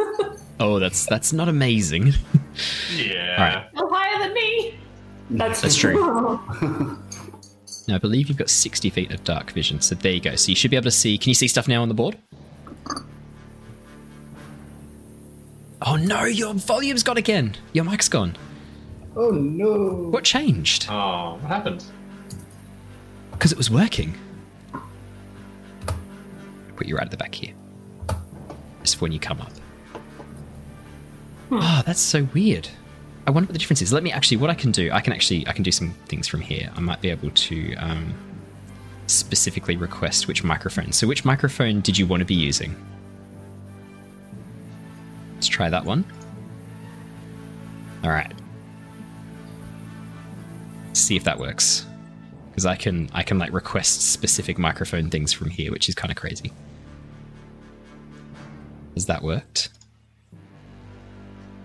Oh, 0.59 0.79
that's 0.79 1.05
that's 1.07 1.33
not 1.33 1.49
amazing. 1.49 2.13
Yeah. 2.95 3.35
All 3.37 3.43
right. 3.43 3.67
Still 3.73 3.89
higher 3.89 4.19
than 4.19 4.33
me. 4.33 4.79
That's, 5.31 5.61
That's 5.61 5.75
true. 5.75 6.39
Now, 7.87 7.95
I 7.95 7.97
believe 7.97 8.29
you've 8.29 8.37
got 8.37 8.49
60 8.49 8.89
feet 8.91 9.11
of 9.11 9.25
dark 9.25 9.51
vision, 9.51 9.81
so 9.81 9.93
there 9.95 10.13
you 10.13 10.21
go. 10.21 10.35
So 10.37 10.49
you 10.51 10.55
should 10.55 10.71
be 10.71 10.77
able 10.77 10.85
to 10.85 10.91
see. 10.91 11.17
Can 11.17 11.31
you 11.31 11.33
see 11.33 11.49
stuff 11.49 11.67
now 11.67 11.81
on 11.81 11.89
the 11.89 11.93
board? 11.93 12.17
Oh 15.81 15.97
no, 15.97 16.23
your 16.23 16.53
volume's 16.53 17.03
gone 17.03 17.17
again. 17.17 17.55
Your 17.73 17.83
mic's 17.83 18.07
gone. 18.07 18.37
Oh 19.15 19.29
no! 19.29 20.09
What 20.09 20.23
changed? 20.23 20.87
Oh, 20.89 21.37
what 21.39 21.47
happened? 21.47 21.83
Because 23.31 23.51
it 23.51 23.57
was 23.57 23.69
working. 23.69 24.17
Put 26.75 26.87
you 26.87 26.95
right 26.95 27.05
at 27.05 27.11
the 27.11 27.17
back 27.17 27.35
here. 27.35 27.53
Just 28.81 29.01
when 29.01 29.11
you 29.11 29.19
come 29.19 29.39
up. 29.39 29.51
Oh, 31.51 31.83
that's 31.85 31.99
so 31.99 32.27
weird. 32.33 32.67
I 33.27 33.31
wonder 33.31 33.47
what 33.47 33.53
the 33.53 33.59
difference 33.59 33.81
is. 33.81 33.93
Let 33.93 34.03
me 34.03 34.11
actually. 34.11 34.37
What 34.37 34.49
I 34.49 34.55
can 34.55 34.71
do, 34.71 34.91
I 34.91 34.99
can 34.99 35.13
actually, 35.13 35.47
I 35.47 35.53
can 35.53 35.63
do 35.63 35.71
some 35.71 35.91
things 36.07 36.27
from 36.27 36.41
here. 36.41 36.71
I 36.75 36.79
might 36.79 36.99
be 36.99 37.09
able 37.09 37.29
to 37.29 37.75
um, 37.75 38.13
specifically 39.07 39.77
request 39.77 40.27
which 40.27 40.43
microphone. 40.43 40.91
So, 40.91 41.07
which 41.07 41.23
microphone 41.23 41.81
did 41.81 41.97
you 41.97 42.07
want 42.07 42.21
to 42.21 42.25
be 42.25 42.33
using? 42.35 42.75
Let's 45.35 45.47
try 45.47 45.69
that 45.69 45.85
one. 45.85 46.03
All 48.03 48.09
right. 48.09 48.33
See 50.93 51.15
if 51.15 51.23
that 51.23 51.37
works 51.37 51.85
because 52.53 52.65
I 52.65 52.75
can 52.75 53.09
I 53.13 53.23
can 53.23 53.39
like 53.39 53.51
request 53.51 54.11
specific 54.11 54.59
microphone 54.59 55.09
things 55.09 55.33
from 55.33 55.49
here, 55.49 55.71
which 55.71 55.89
is 55.89 55.95
kind 55.95 56.11
of 56.11 56.17
crazy. 56.17 56.51
Has 58.93 59.07
that 59.07 59.23
worked? 59.23 59.69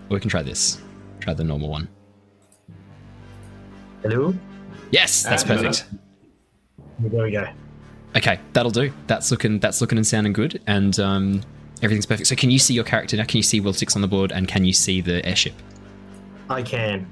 Or 0.09 0.15
we 0.15 0.19
can 0.19 0.29
try 0.29 0.41
this. 0.41 0.81
Try 1.19 1.35
the 1.35 1.43
normal 1.43 1.69
one. 1.69 1.87
Hello. 4.01 4.33
Yes, 4.91 5.23
that's 5.23 5.43
That's 5.43 5.61
perfect. 5.61 5.85
There 6.99 7.23
we 7.23 7.31
go. 7.31 7.47
Okay, 8.15 8.39
that'll 8.53 8.71
do. 8.71 8.91
That's 9.05 9.29
looking 9.29 9.59
that's 9.59 9.81
looking 9.81 9.99
and 9.99 10.07
sounding 10.07 10.33
good, 10.33 10.59
and 10.65 10.99
um, 10.99 11.41
everything's 11.83 12.07
perfect. 12.07 12.27
So, 12.27 12.35
can 12.35 12.49
you 12.49 12.57
see 12.57 12.73
your 12.73 12.83
character 12.83 13.15
now? 13.15 13.25
Can 13.25 13.37
you 13.37 13.43
see 13.43 13.61
Wiltix 13.61 13.95
on 13.95 14.01
the 14.01 14.07
board, 14.07 14.31
and 14.31 14.47
can 14.47 14.65
you 14.65 14.73
see 14.73 15.01
the 15.01 15.23
airship? 15.23 15.53
I 16.49 16.63
can. 16.63 17.05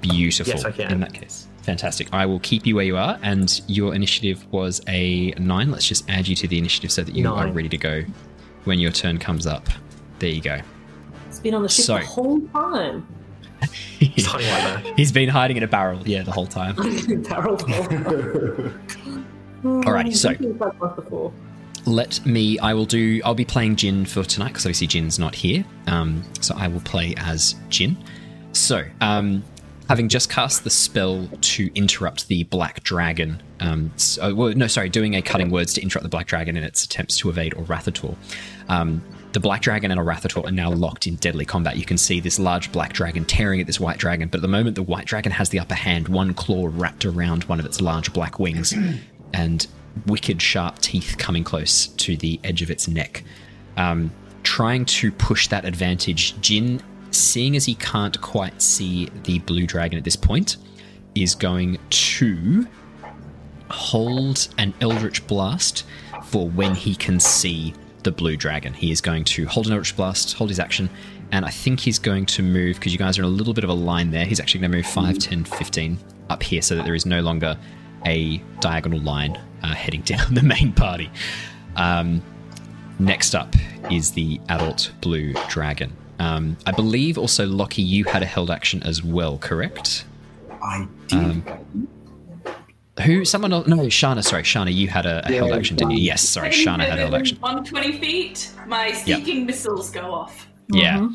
Beautiful. 0.00 0.54
Yes, 0.54 0.64
I 0.64 0.70
can. 0.70 0.90
In 0.90 1.00
that 1.00 1.12
case, 1.12 1.46
fantastic. 1.70 2.08
I 2.12 2.26
will 2.26 2.40
keep 2.40 2.66
you 2.66 2.74
where 2.76 2.84
you 2.84 2.96
are, 2.96 3.18
and 3.22 3.60
your 3.68 3.94
initiative 3.94 4.44
was 4.52 4.80
a 4.88 5.30
nine. 5.38 5.70
Let's 5.70 5.86
just 5.86 6.08
add 6.10 6.26
you 6.26 6.34
to 6.36 6.48
the 6.48 6.58
initiative 6.58 6.90
so 6.90 7.02
that 7.04 7.14
you 7.14 7.30
are 7.32 7.46
ready 7.48 7.68
to 7.68 7.78
go 7.78 8.02
when 8.64 8.80
your 8.80 8.90
turn 8.90 9.18
comes 9.18 9.46
up. 9.46 9.68
There 10.18 10.30
you 10.30 10.40
go. 10.40 10.58
It's 11.28 11.38
been 11.38 11.54
on 11.54 11.62
the 11.62 11.68
ship 11.68 11.84
So- 11.84 11.98
the 11.98 12.04
whole 12.06 12.40
time. 12.48 13.06
It's 14.00 14.24
hiding 14.24 14.84
like. 14.86 14.96
He's 14.96 15.12
been 15.12 15.28
hiding 15.28 15.58
in 15.58 15.62
a 15.62 15.68
barrel, 15.68 16.00
yeah, 16.08 16.22
the 16.22 16.32
whole 16.32 16.46
time. 16.46 16.74
Barrel 17.28 17.56
roll. 17.56 18.72
Alrighty, 19.84 20.16
so- 20.16 20.30
It's 20.30 20.40
like 20.60 20.80
once 20.80 20.96
before. 20.96 21.32
Let 21.86 22.24
me. 22.26 22.58
I 22.58 22.74
will 22.74 22.86
do. 22.86 23.20
I'll 23.24 23.34
be 23.34 23.44
playing 23.44 23.76
Jin 23.76 24.04
for 24.06 24.24
tonight 24.24 24.48
because 24.48 24.64
obviously 24.66 24.86
Jin's 24.86 25.18
not 25.18 25.34
here. 25.34 25.64
Um, 25.86 26.22
so 26.40 26.54
I 26.56 26.68
will 26.68 26.80
play 26.80 27.14
as 27.18 27.54
Jin. 27.68 27.96
So, 28.52 28.82
um, 29.00 29.42
having 29.90 30.08
just 30.08 30.30
cast 30.30 30.62
the 30.62 30.70
spell 30.70 31.28
to 31.40 31.68
interrupt 31.74 32.28
the 32.28 32.44
black 32.44 32.80
dragon. 32.84 33.42
Um, 33.58 33.90
so, 33.96 34.32
well, 34.32 34.54
no, 34.54 34.68
sorry, 34.68 34.88
doing 34.88 35.16
a 35.16 35.20
cutting 35.20 35.50
words 35.50 35.72
to 35.72 35.82
interrupt 35.82 36.04
the 36.04 36.08
black 36.08 36.28
dragon 36.28 36.56
in 36.56 36.62
its 36.62 36.84
attempts 36.84 37.18
to 37.18 37.28
evade 37.28 37.54
Orathator. 37.54 38.14
Um, 38.68 39.02
the 39.32 39.40
black 39.40 39.62
dragon 39.62 39.90
and 39.90 40.00
Orathator 40.00 40.46
are 40.46 40.52
now 40.52 40.70
locked 40.70 41.08
in 41.08 41.16
deadly 41.16 41.44
combat. 41.44 41.76
You 41.76 41.84
can 41.84 41.98
see 41.98 42.20
this 42.20 42.38
large 42.38 42.70
black 42.70 42.92
dragon 42.92 43.24
tearing 43.24 43.60
at 43.60 43.66
this 43.66 43.80
white 43.80 43.98
dragon, 43.98 44.28
but 44.28 44.38
at 44.38 44.42
the 44.42 44.48
moment 44.48 44.76
the 44.76 44.84
white 44.84 45.06
dragon 45.06 45.32
has 45.32 45.48
the 45.48 45.58
upper 45.58 45.74
hand, 45.74 46.06
one 46.06 46.34
claw 46.34 46.68
wrapped 46.72 47.04
around 47.04 47.42
one 47.46 47.58
of 47.58 47.66
its 47.66 47.80
large 47.80 48.12
black 48.12 48.38
wings, 48.38 48.72
and 49.34 49.66
wicked 50.06 50.40
sharp 50.40 50.78
teeth 50.78 51.16
coming 51.18 51.42
close 51.42 51.88
to 51.88 52.16
the 52.16 52.38
edge 52.44 52.62
of 52.62 52.70
its 52.70 52.86
neck. 52.86 53.24
Um, 53.76 54.12
trying 54.44 54.84
to 54.84 55.10
push 55.10 55.48
that 55.48 55.64
advantage, 55.64 56.40
Jin, 56.40 56.80
seeing 57.10 57.56
as 57.56 57.64
he 57.64 57.74
can't 57.74 58.20
quite 58.20 58.60
see 58.60 59.08
the 59.24 59.38
blue 59.40 59.66
dragon 59.66 59.98
at 59.98 60.04
this 60.04 60.16
point, 60.16 60.56
is 61.14 61.34
going 61.34 61.78
to 61.90 62.66
hold 63.70 64.48
an 64.58 64.74
Eldritch 64.80 65.26
Blast 65.26 65.84
for 66.24 66.48
when 66.48 66.74
he 66.74 66.94
can 66.94 67.20
see 67.20 67.74
the 68.02 68.12
blue 68.12 68.36
dragon. 68.36 68.72
He 68.72 68.90
is 68.90 69.00
going 69.00 69.24
to 69.24 69.46
hold 69.46 69.66
an 69.66 69.72
Eldritch 69.72 69.96
Blast, 69.96 70.34
hold 70.34 70.50
his 70.50 70.60
action, 70.60 70.88
and 71.32 71.44
I 71.44 71.50
think 71.50 71.80
he's 71.80 71.98
going 71.98 72.26
to 72.26 72.42
move, 72.42 72.76
because 72.76 72.92
you 72.92 72.98
guys 72.98 73.18
are 73.18 73.22
in 73.22 73.26
a 73.26 73.30
little 73.30 73.54
bit 73.54 73.64
of 73.64 73.70
a 73.70 73.74
line 73.74 74.10
there, 74.10 74.24
he's 74.24 74.40
actually 74.40 74.60
going 74.60 74.72
to 74.72 74.78
move 74.78 74.86
5, 74.86 75.18
10, 75.18 75.44
15 75.44 75.98
up 76.28 76.42
here 76.42 76.62
so 76.62 76.76
that 76.76 76.84
there 76.84 76.94
is 76.94 77.06
no 77.06 77.20
longer 77.20 77.56
a 78.06 78.38
diagonal 78.60 79.00
line 79.00 79.38
uh, 79.62 79.74
heading 79.74 80.00
down 80.04 80.34
the 80.34 80.42
main 80.42 80.72
party. 80.72 81.10
Um, 81.76 82.22
next 82.98 83.34
up 83.34 83.54
is 83.90 84.12
the 84.12 84.40
adult 84.48 84.92
blue 85.00 85.34
dragon. 85.48 85.96
Um, 86.20 86.56
I 86.66 86.72
believe 86.72 87.16
also, 87.16 87.46
Lockie, 87.46 87.80
you 87.82 88.04
had 88.04 88.22
a 88.22 88.26
held 88.26 88.50
action 88.50 88.82
as 88.82 89.02
well, 89.02 89.38
correct? 89.38 90.04
I 90.62 90.86
did. 91.06 91.18
Um, 91.18 91.44
Who? 93.04 93.24
Someone 93.24 93.54
else? 93.54 93.66
No, 93.66 93.78
Shana. 93.78 94.22
Sorry, 94.22 94.42
Shana. 94.42 94.72
You 94.72 94.88
had 94.88 95.06
a, 95.06 95.26
a 95.26 95.32
Yeah, 95.32 95.38
held 95.38 95.52
action, 95.52 95.76
didn't 95.76 95.92
you? 95.92 96.02
Yes. 96.02 96.20
Sorry, 96.20 96.50
Shana 96.50 96.80
had 96.80 96.98
a 96.98 97.02
held 97.02 97.14
action. 97.14 97.38
120 97.40 97.98
feet, 97.98 98.52
my 98.66 98.92
seeking 98.92 99.46
missiles 99.46 99.90
go 99.90 100.12
off. 100.12 100.46
Yeah. 100.72 101.08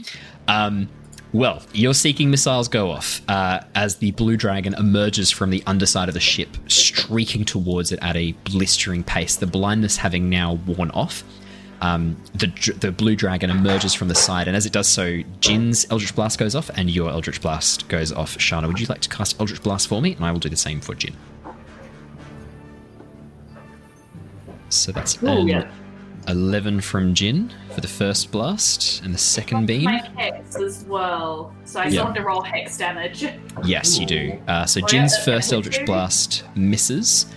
Um, 0.48 0.90
well, 1.34 1.62
your 1.74 1.94
seeking 1.94 2.32
missiles 2.32 2.68
go 2.68 2.90
off 2.90 3.22
uh, 3.30 3.60
as 3.76 3.98
the 3.98 4.12
blue 4.12 4.38
dragon 4.38 4.74
emerges 4.74 5.30
from 5.30 5.50
the 5.50 5.62
underside 5.68 6.08
of 6.08 6.14
the 6.14 6.20
ship, 6.20 6.50
streaking 6.68 7.46
towards 7.46 7.92
it 7.92 8.00
at 8.02 8.16
a 8.16 8.32
blistering 8.46 9.04
pace. 9.04 9.36
The 9.36 9.46
blindness 9.48 9.98
having 9.98 10.30
now 10.30 10.54
worn 10.66 10.90
off. 10.92 11.24
Um, 11.82 12.16
the 12.34 12.48
the 12.80 12.92
blue 12.92 13.16
dragon 13.16 13.50
emerges 13.50 13.94
from 13.94 14.08
the 14.08 14.16
side, 14.16 14.48
and 14.48 14.56
as 14.56 14.66
it 14.66 14.72
does 14.72 14.88
so, 14.88 15.22
Jin's 15.42 15.86
Eldritch 15.92 16.16
Blast 16.16 16.40
goes 16.40 16.56
off, 16.56 16.70
and 16.76 16.90
your 16.90 17.10
Eldritch 17.10 17.42
Blast 17.42 17.88
goes 17.90 18.12
off. 18.12 18.38
Shana, 18.38 18.68
would 18.68 18.80
you 18.80 18.86
like 18.88 19.02
to 19.02 19.10
cast 19.10 19.40
Eldritch 19.40 19.62
Blast 19.62 19.88
for 19.88 20.02
me? 20.02 20.14
And 20.14 20.24
I 20.26 20.32
will 20.32 20.40
do 20.40 20.50
the 20.50 20.56
same 20.56 20.80
for 20.82 20.96
Jin. 20.96 21.16
So 24.70 24.92
that's 24.92 25.18
Oh, 25.24 25.42
an 25.42 25.48
yeah. 25.48 25.72
11 26.28 26.82
from 26.82 27.14
Jin 27.14 27.52
for 27.74 27.82
the 27.82 27.88
first 27.88 28.32
blast, 28.32 29.04
and 29.04 29.14
the 29.14 29.18
second 29.18 29.68
beam. 29.68 29.84
My 29.86 30.02
hex 30.18 30.56
as 30.56 30.84
well, 30.88 31.54
so 31.66 31.80
I 31.80 31.88
still 31.90 32.00
Yeah. 32.02 32.06
have 32.06 32.16
to 32.16 32.24
roll 32.24 32.42
hex 32.42 32.78
damage. 32.78 33.26
Yes, 33.64 34.00
you 34.00 34.06
do. 34.08 34.38
Uh, 34.48 34.66
so 34.66 34.80
Oh, 34.80 34.82
yeah, 34.82 34.88
Jin's 34.88 35.12
that's 35.14 35.26
first 35.26 35.54
Eldritch. 35.54 35.86
Blast 35.86 36.44
misses. 36.56 37.28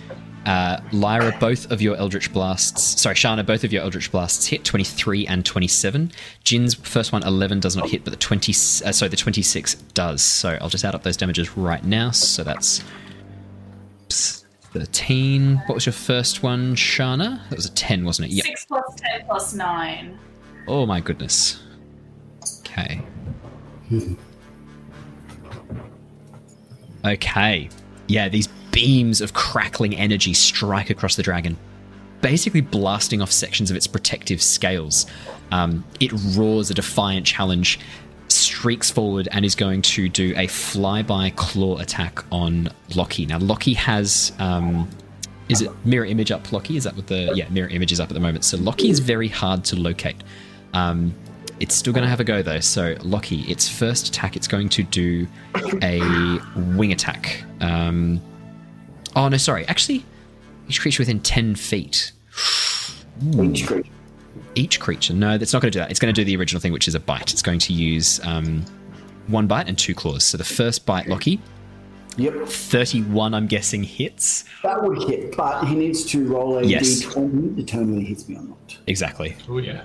Uh, 0.45 0.79
Lyra, 0.91 1.35
both 1.39 1.69
of 1.69 1.81
your 1.81 1.95
Eldritch 1.97 2.31
Blasts, 2.31 3.01
sorry, 3.01 3.15
Shana, 3.15 3.45
both 3.45 3.63
of 3.63 3.73
your 3.73 3.83
Eldritch 3.83 4.11
Blasts 4.11 4.45
hit 4.45 4.63
23 4.63 5.27
and 5.27 5.45
27. 5.45 6.11
Jin's 6.43 6.73
first 6.73 7.11
one, 7.11 7.23
11, 7.23 7.59
does 7.59 7.75
not 7.75 7.89
hit, 7.89 8.03
but 8.03 8.11
the 8.11 8.17
20, 8.17 8.51
uh, 8.51 8.91
sorry, 8.91 9.09
the 9.09 9.17
26 9.17 9.75
does. 9.93 10.23
So 10.23 10.57
I'll 10.61 10.69
just 10.69 10.85
add 10.85 10.95
up 10.95 11.03
those 11.03 11.17
damages 11.17 11.55
right 11.57 11.83
now. 11.83 12.11
So 12.11 12.43
that's 12.43 12.83
13. 14.09 15.57
What 15.65 15.75
was 15.75 15.85
your 15.85 15.93
first 15.93 16.41
one, 16.41 16.75
Shana? 16.75 17.47
That 17.49 17.55
was 17.55 17.65
a 17.65 17.71
10, 17.71 18.05
wasn't 18.05 18.29
it? 18.29 18.35
Yep. 18.35 18.45
Six 18.45 18.65
plus 18.65 18.95
ten 18.95 19.25
plus 19.25 19.53
nine. 19.53 20.17
Oh 20.67 20.85
my 20.85 21.01
goodness. 21.01 21.61
Okay. 22.59 23.01
okay. 27.05 27.69
Yeah, 28.07 28.29
these 28.29 28.47
beams 28.71 29.21
of 29.21 29.33
crackling 29.33 29.95
energy 29.95 30.33
strike 30.33 30.89
across 30.89 31.15
the 31.15 31.23
dragon, 31.23 31.57
basically 32.21 32.61
blasting 32.61 33.21
off 33.21 33.31
sections 33.31 33.71
of 33.71 33.77
its 33.77 33.87
protective 33.87 34.41
scales. 34.41 35.05
Um, 35.51 35.83
it 35.99 36.11
roars 36.37 36.69
a 36.69 36.73
defiant 36.73 37.25
challenge, 37.25 37.79
streaks 38.27 38.91
forward, 38.91 39.27
and 39.31 39.45
is 39.45 39.55
going 39.55 39.81
to 39.81 40.09
do 40.09 40.33
a 40.35 40.47
flyby 40.47 41.35
claw 41.35 41.77
attack 41.77 42.23
on 42.31 42.69
Lockie. 42.95 43.25
Now, 43.25 43.39
Lockie 43.39 43.73
has. 43.73 44.31
Um, 44.39 44.89
is 45.47 45.63
it 45.63 45.71
mirror 45.83 46.05
image 46.05 46.31
up, 46.31 46.51
Lockie? 46.51 46.77
Is 46.77 46.83
that 46.83 46.95
what 46.95 47.07
the. 47.07 47.31
Yeah, 47.33 47.49
mirror 47.49 47.69
image 47.69 47.91
is 47.91 47.99
up 47.99 48.09
at 48.09 48.13
the 48.13 48.19
moment. 48.19 48.45
So 48.45 48.57
Lockie 48.57 48.89
is 48.89 48.99
very 48.99 49.27
hard 49.27 49.63
to 49.65 49.75
locate. 49.75 50.17
Um, 50.73 51.15
it's 51.59 51.75
still 51.75 51.91
going 51.91 52.03
to 52.03 52.09
have 52.09 52.19
a 52.19 52.23
go 52.23 52.41
though. 52.41 52.59
So 52.59 52.95
Lockie, 53.01 53.41
its 53.41 53.67
first 53.67 54.07
attack, 54.07 54.35
it's 54.35 54.47
going 54.47 54.69
to 54.69 54.83
do 54.83 55.27
a 55.81 56.39
wing 56.75 56.91
attack. 56.91 57.43
Um, 57.61 58.21
oh 59.19 59.27
no, 59.29 59.37
sorry. 59.37 59.67
Actually, 59.67 60.03
each 60.67 60.81
creature 60.81 61.01
within 61.01 61.19
ten 61.19 61.55
feet. 61.55 62.11
Each 63.41 63.67
creature. 63.67 63.89
Each 64.55 64.79
creature. 64.79 65.13
No, 65.13 65.37
that's 65.37 65.53
not 65.53 65.61
going 65.61 65.71
to 65.71 65.75
do 65.77 65.79
that. 65.81 65.91
It's 65.91 65.99
going 65.99 66.13
to 66.13 66.19
do 66.19 66.25
the 66.25 66.35
original 66.37 66.61
thing, 66.61 66.71
which 66.71 66.87
is 66.87 66.95
a 66.95 66.99
bite. 66.99 67.31
It's 67.33 67.41
going 67.41 67.59
to 67.59 67.73
use 67.73 68.19
um, 68.25 68.63
one 69.27 69.45
bite 69.47 69.67
and 69.67 69.77
two 69.77 69.93
claws. 69.93 70.23
So 70.23 70.37
the 70.37 70.43
first 70.43 70.85
bite, 70.85 71.07
Lockie, 71.07 71.39
Yep, 72.17 72.47
thirty-one. 72.47 73.33
I'm 73.33 73.47
guessing 73.47 73.83
hits. 73.83 74.45
that 74.63 74.81
would 74.83 75.03
hit, 75.09 75.35
but 75.37 75.65
he 75.65 75.75
needs 75.75 76.03
to 76.05 76.25
roll 76.27 76.57
a 76.57 76.63
Yes. 76.63 77.03
d20 77.05 77.13
to 77.55 77.61
determine 77.61 77.89
whether 77.91 78.01
he 78.01 78.07
hits 78.07 78.27
me 78.29 78.35
or 78.37 78.43
not. 78.43 78.77
Exactly. 78.87 79.35
Oh 79.49 79.57
yeah. 79.59 79.83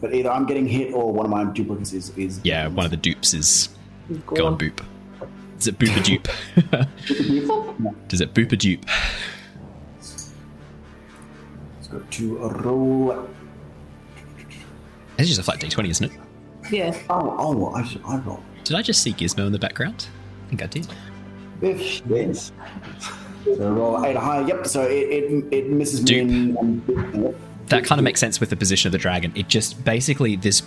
But 0.00 0.14
either 0.14 0.30
I'm 0.30 0.44
getting 0.46 0.66
hit 0.68 0.92
or 0.92 1.12
one 1.12 1.24
of 1.24 1.30
my 1.30 1.44
duplicates 1.44 1.92
is. 1.94 2.10
is 2.18 2.40
Yeah, 2.44 2.68
one 2.68 2.84
of 2.84 2.90
the 2.90 2.96
dupes 2.98 3.32
is 3.34 3.70
gone 4.26 4.58
boop. 4.58 4.84
Is 5.58 5.66
it 5.68 5.78
boop 5.78 5.96
a 5.96 6.02
dupe? 6.02 6.28
Does 8.08 8.20
it 8.20 8.34
boop 8.34 8.52
a 8.52 8.56
dupe? 8.56 8.84
Let's 9.98 11.88
go 11.90 11.98
to 12.00 12.38
a 12.38 12.48
roll. 12.62 13.28
It's 15.18 15.28
just 15.28 15.40
a 15.40 15.42
flat 15.42 15.58
d20, 15.60 15.88
isn't 15.90 16.12
it? 16.12 16.20
Yeah. 16.70 16.96
Oh, 17.08 17.36
oh, 17.38 17.72
I, 17.74 17.84
should- 17.84 18.02
I 18.04 18.16
roll. 18.18 18.42
Did 18.64 18.76
I 18.76 18.82
just 18.82 19.02
see 19.02 19.12
Gizmo 19.12 19.46
in 19.46 19.52
the 19.52 19.58
background? 19.58 20.08
I 20.44 20.48
think 20.48 20.62
I 20.62 20.66
did. 20.66 20.86
Biff, 21.60 22.02
yes. 22.06 22.52
So 23.44 23.70
roll 23.72 24.04
eight 24.04 24.16
or 24.16 24.20
higher. 24.20 24.46
Yep. 24.46 24.66
So 24.66 24.82
it, 24.82 24.90
it, 25.08 25.44
it 25.52 25.70
misses 25.70 26.02
me. 26.02 26.18
In- 26.20 26.56
um, 26.58 27.34
That 27.68 27.84
kind 27.84 27.98
of 27.98 28.04
makes 28.04 28.20
sense 28.20 28.40
with 28.40 28.50
the 28.50 28.56
position 28.56 28.88
of 28.88 28.92
the 28.92 28.98
dragon. 28.98 29.32
It 29.36 29.48
just 29.48 29.82
basically 29.84 30.36
this 30.36 30.62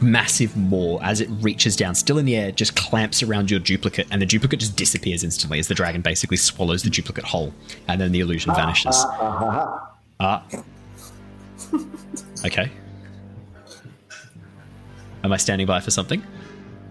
massive 0.00 0.56
maw 0.56 0.98
as 1.02 1.20
it 1.20 1.28
reaches 1.40 1.76
down, 1.76 1.94
still 1.94 2.18
in 2.18 2.24
the 2.24 2.36
air, 2.36 2.50
just 2.50 2.76
clamps 2.76 3.22
around 3.22 3.50
your 3.50 3.60
duplicate, 3.60 4.06
and 4.10 4.20
the 4.20 4.26
duplicate 4.26 4.60
just 4.60 4.76
disappears 4.76 5.22
instantly 5.24 5.58
as 5.58 5.68
the 5.68 5.74
dragon 5.74 6.00
basically 6.00 6.36
swallows 6.36 6.82
the 6.82 6.90
duplicate 6.90 7.24
whole, 7.24 7.52
and 7.88 8.00
then 8.00 8.12
the 8.12 8.20
illusion 8.20 8.54
vanishes. 8.54 8.96
Ah, 8.96 9.18
ah, 9.20 9.92
ah. 10.20 10.42
Ah. 10.52 11.78
Okay. 12.44 12.70
Am 15.24 15.32
I 15.32 15.36
standing 15.36 15.66
by 15.66 15.80
for 15.80 15.90
something? 15.90 16.22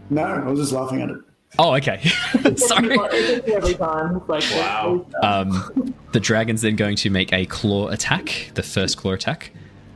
No, 0.10 0.24
I 0.24 0.48
was 0.50 0.60
just 0.60 0.72
laughing 0.74 1.02
at 1.02 1.10
it. 1.10 1.18
Oh, 1.58 1.74
okay. 1.76 2.02
Sorry. 2.58 2.98
Every 3.54 3.76
time. 3.76 4.22
Like, 4.28 4.44
Wow. 4.52 5.06
Um, 5.24 5.94
the 6.12 6.20
dragon's 6.20 6.62
then 6.62 6.76
going 6.76 6.98
to 6.98 7.10
make 7.10 7.32
a 7.32 7.46
claw 7.46 7.88
attack, 7.88 8.52
the 8.56 8.64
first 8.64 8.98
claw 8.98 9.14
attack. 9.14 9.52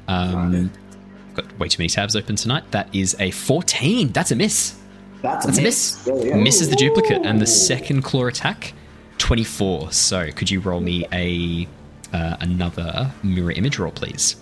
Um, 0.08 0.72
got 1.42 1.60
way 1.60 1.68
too 1.68 1.80
many 1.80 1.90
tabs 1.90 2.16
open 2.16 2.36
tonight. 2.36 2.64
That 2.72 2.94
is 2.94 3.16
a 3.20 3.32
14. 3.32 4.10
That's 4.10 4.32
a 4.32 4.36
miss. 4.36 4.76
That's 5.22 5.46
a 5.46 5.48
That's 5.48 5.60
a 5.60 5.62
miss. 5.62 6.08
miss. 6.08 6.24
Yeah, 6.26 6.30
yeah. 6.30 6.36
Misses 6.38 6.70
the 6.70 6.76
duplicate. 6.76 7.26
And 7.26 7.42
the 7.42 7.48
second 7.48 8.04
claw 8.04 8.28
attack, 8.28 8.74
24. 9.18 9.92
So 9.92 10.32
could 10.32 10.50
you 10.50 10.60
roll 10.60 10.80
me 10.80 11.06
a 11.12 11.68
uh, 12.16 12.38
another 12.40 13.12
mirror 13.24 13.52
image 13.52 13.78
roll, 13.80 13.92
please? 13.92 14.36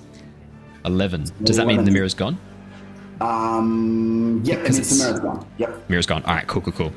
11. 0.85 1.25
Does 1.43 1.57
that 1.57 1.67
mean 1.67 1.83
the 1.83 1.91
mirror's 1.91 2.13
gone? 2.13 2.37
Um, 3.19 4.41
yep, 4.45 4.59
Because 4.61 4.77
it's, 4.77 4.97
the 4.97 5.03
mirror's 5.05 5.19
gone. 5.19 5.47
Yep. 5.57 5.89
Mirror's 5.89 6.05
gone. 6.05 6.23
All 6.23 6.35
right, 6.35 6.47
cool, 6.47 6.61
cool, 6.61 6.73
cool. 6.73 6.93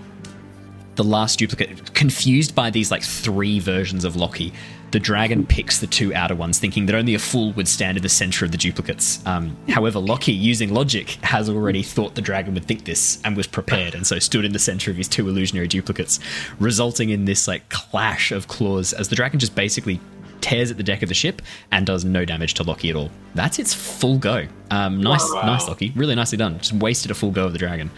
The 0.96 1.04
last 1.04 1.38
duplicate, 1.38 1.94
confused 1.94 2.54
by 2.54 2.70
these 2.70 2.90
like 2.90 3.02
three 3.02 3.58
versions 3.58 4.04
of 4.04 4.16
Loki, 4.16 4.52
the 4.90 5.00
dragon 5.00 5.46
picks 5.46 5.78
the 5.78 5.86
two 5.86 6.12
outer 6.14 6.34
ones, 6.34 6.58
thinking 6.58 6.86
that 6.86 6.94
only 6.96 7.14
a 7.14 7.18
fool 7.18 7.52
would 7.52 7.68
stand 7.68 7.96
in 7.96 8.02
the 8.02 8.08
center 8.08 8.44
of 8.44 8.50
the 8.52 8.58
duplicates. 8.58 9.24
Um, 9.26 9.56
however, 9.68 9.98
Loki, 10.00 10.32
using 10.32 10.74
logic, 10.74 11.10
has 11.22 11.48
already 11.48 11.82
thought 11.82 12.14
the 12.16 12.22
dragon 12.22 12.54
would 12.54 12.64
think 12.64 12.84
this 12.84 13.20
and 13.24 13.36
was 13.36 13.46
prepared, 13.46 13.94
and 13.94 14.06
so 14.06 14.18
stood 14.18 14.44
in 14.44 14.52
the 14.52 14.58
center 14.58 14.90
of 14.90 14.96
his 14.96 15.06
two 15.08 15.28
illusionary 15.28 15.68
duplicates, 15.68 16.18
resulting 16.58 17.10
in 17.10 17.24
this 17.24 17.46
like 17.46 17.68
clash 17.68 18.32
of 18.32 18.48
claws 18.48 18.92
as 18.92 19.08
the 19.08 19.16
dragon 19.16 19.38
just 19.38 19.54
basically 19.54 20.00
tears 20.40 20.70
at 20.70 20.76
the 20.78 20.82
deck 20.82 21.02
of 21.02 21.08
the 21.08 21.14
ship 21.14 21.42
and 21.70 21.86
does 21.86 22.04
no 22.04 22.24
damage 22.24 22.54
to 22.54 22.62
Loki 22.62 22.88
at 22.90 22.96
all. 22.96 23.10
That's 23.34 23.58
its 23.58 23.74
full 23.74 24.18
go. 24.18 24.46
Um, 24.70 25.00
nice, 25.02 25.22
Wow. 25.34 25.42
nice, 25.42 25.68
Loki. 25.68 25.92
Really 25.94 26.14
nicely 26.14 26.38
done. 26.38 26.58
Just 26.58 26.72
wasted 26.72 27.10
a 27.10 27.14
full 27.14 27.30
go 27.30 27.44
of 27.46 27.52
the 27.52 27.58
dragon. 27.58 27.90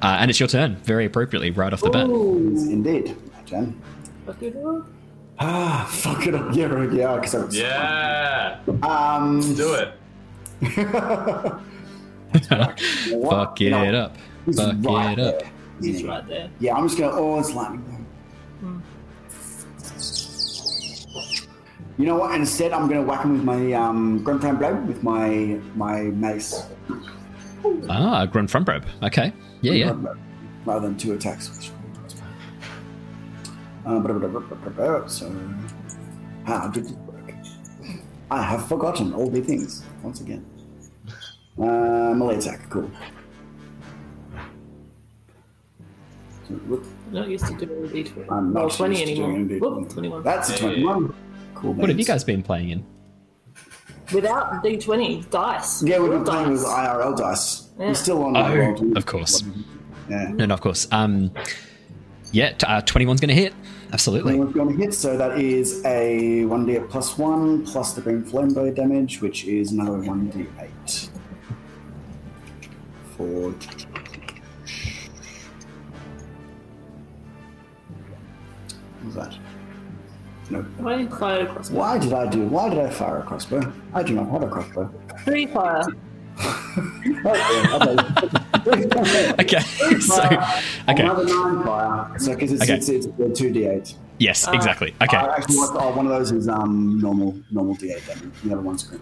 Uh, 0.00 0.16
and 0.20 0.30
it's 0.30 0.38
your 0.40 0.48
turn, 0.48 0.76
very 0.76 1.04
appropriately, 1.04 1.50
right 1.50 1.72
off 1.72 1.80
the 1.80 1.90
bat. 1.90 2.04
Indeed. 2.06 3.16
My 3.32 3.42
turn. 3.44 4.94
Fuck 5.40 5.48
it 5.48 5.50
up. 5.50 5.50
Ah, 5.52 5.88
fuck 5.90 6.26
it 6.26 6.34
up. 6.34 6.54
Yeah, 6.54 6.66
right, 6.66 6.92
yeah, 6.92 7.14
because 7.16 7.34
I 7.34 7.44
was. 7.44 7.56
Yeah. 7.56 8.58
Um, 8.82 9.40
Do 9.54 9.74
it. 9.74 9.94
Fuck 13.30 13.60
You 13.60 13.70
know, 13.70 13.82
it 13.84 13.94
up. 13.94 14.16
Fuck 14.54 14.76
right 14.82 15.18
it 15.18 15.24
up. 15.24 15.38
there. 15.40 15.50
He's 15.80 16.04
right 16.04 16.26
there. 16.28 16.50
Yeah, 16.60 16.74
I'm 16.76 16.86
just 16.86 16.98
gonna. 16.98 17.16
Oh, 17.16 17.38
it's 17.40 17.52
lightning. 17.54 18.06
You 21.98 22.06
know 22.06 22.16
what? 22.16 22.34
Instead, 22.34 22.72
I'm 22.72 22.88
gonna 22.88 23.02
whack 23.02 23.24
him 23.24 23.32
with 23.32 23.44
my 23.44 23.72
um, 23.72 24.22
Grand 24.22 24.40
Prime 24.40 24.58
blade 24.58 24.86
with 24.86 25.02
my 25.02 25.58
my 25.74 26.02
mace. 26.02 26.62
Ah, 27.88 28.26
Grunt 28.26 28.50
front 28.50 28.66
probe. 28.66 28.84
Okay. 29.02 29.32
Yeah, 29.62 29.72
yeah. 29.72 29.96
Rather 30.66 30.86
than 30.88 30.96
two 30.96 31.14
attacks. 31.14 31.72
Uh, 33.86 33.98
blah, 33.98 34.12
blah, 34.12 34.28
blah, 34.28 34.40
blah, 34.40 34.56
blah, 34.58 34.98
blah. 34.98 35.06
so, 35.06 35.32
how 36.44 36.68
did 36.68 36.86
it 36.86 36.96
work? 36.98 37.34
I 38.30 38.42
have 38.42 38.68
forgotten 38.68 39.12
all 39.14 39.28
the 39.30 39.40
things 39.40 39.82
once 40.02 40.20
again. 40.20 40.44
Uh, 41.58 42.14
melee 42.14 42.36
attack, 42.36 42.68
cool. 42.70 42.90
So, 46.46 46.54
whoop, 46.66 46.84
Not 47.10 47.28
used 47.28 47.46
to 47.46 47.54
doing 47.54 47.88
D20. 47.90 48.26
I'm 48.30 48.52
not 48.52 48.60
Well, 48.60 48.70
20 48.70 49.00
used 49.00 49.06
to 49.08 49.14
doing 49.16 49.48
D20. 49.48 49.60
Whoop, 49.60 49.88
21. 49.90 50.22
That's 50.22 50.50
a 50.50 50.58
21. 50.58 51.14
Cool. 51.54 51.72
What 51.74 51.88
have 51.88 51.98
you 51.98 52.04
guys 52.04 52.24
been 52.24 52.42
playing 52.42 52.70
in? 52.70 52.84
Without 54.12 54.62
D20, 54.64 55.30
dice. 55.30 55.82
Yeah, 55.82 56.00
we've 56.00 56.10
been 56.10 56.24
playing 56.24 56.50
with 56.50 56.62
dice. 56.62 56.70
IRL 56.72 57.16
dice. 57.16 57.68
Yeah. 57.78 57.86
We're 57.86 57.94
still 57.94 58.22
on. 58.24 58.36
Oh, 58.36 58.92
of 58.96 59.06
course. 59.06 59.42
Yeah. 60.08 60.28
No, 60.32 60.46
no, 60.46 60.54
of 60.54 60.60
course. 60.60 60.88
Um, 60.90 61.30
yeah, 62.32 62.52
t- 62.52 62.66
uh, 62.66 62.80
21's 62.82 63.20
going 63.20 63.28
to 63.28 63.34
hit. 63.34 63.54
Absolutely. 63.92 64.38
We're 64.38 64.46
going 64.46 64.76
to 64.76 64.82
hit, 64.82 64.94
so 64.94 65.16
that 65.16 65.38
is 65.38 65.84
a 65.84 66.44
1d8 66.44 66.88
plus 66.88 67.18
1 67.18 67.66
plus 67.66 67.94
the 67.94 68.00
green 68.00 68.24
flame 68.24 68.54
blade 68.54 68.76
damage, 68.76 69.20
which 69.20 69.44
is 69.44 69.72
another 69.72 69.98
1d8. 69.98 71.10
For. 73.16 73.54
What's 79.02 79.16
that? 79.16 79.38
No. 80.50 80.62
Why 80.78 80.96
did 80.98 81.12
fire 81.12 81.46
a 81.46 81.46
crossbow? 81.46 81.78
Why 81.78 81.98
did 81.98 82.12
I 82.12 82.28
do? 82.28 82.42
Why 82.46 82.68
did 82.68 82.78
I 82.78 82.90
fire 82.90 83.18
a 83.18 83.22
crossbow? 83.22 83.72
I 83.94 84.02
do 84.02 84.14
not 84.14 84.28
have 84.30 84.42
a 84.42 84.48
crossbow. 84.48 84.92
Three 85.24 85.46
fire. 85.46 85.84
okay. 87.24 88.24
okay. 88.24 88.39
Okay. 88.54 89.60
so, 90.00 90.24
okay. 90.88 91.02
Another 91.02 91.24
nine 91.24 91.64
fire. 91.64 92.18
So 92.18 92.34
because 92.34 92.52
it's, 92.52 92.62
Okay. 92.62 92.74
it's, 92.74 92.88
it's, 92.88 93.06
a 93.06 93.28
two 93.30 93.52
d8. 93.52 93.94
Yes, 94.18 94.46
exactly. 94.48 94.94
Okay. 95.00 95.16
Uh, 95.16 95.32
actually, 95.32 95.56
what, 95.56 95.70
oh, 95.82 95.96
one 95.96 96.06
of 96.06 96.12
those 96.12 96.30
is 96.30 96.48
um 96.48 97.00
normal 97.00 97.38
normal 97.50 97.74
d8 97.76 98.06
damage. 98.06 98.34
The 98.44 98.52
other 98.52 98.62
one's 98.62 98.82
green. 98.82 99.00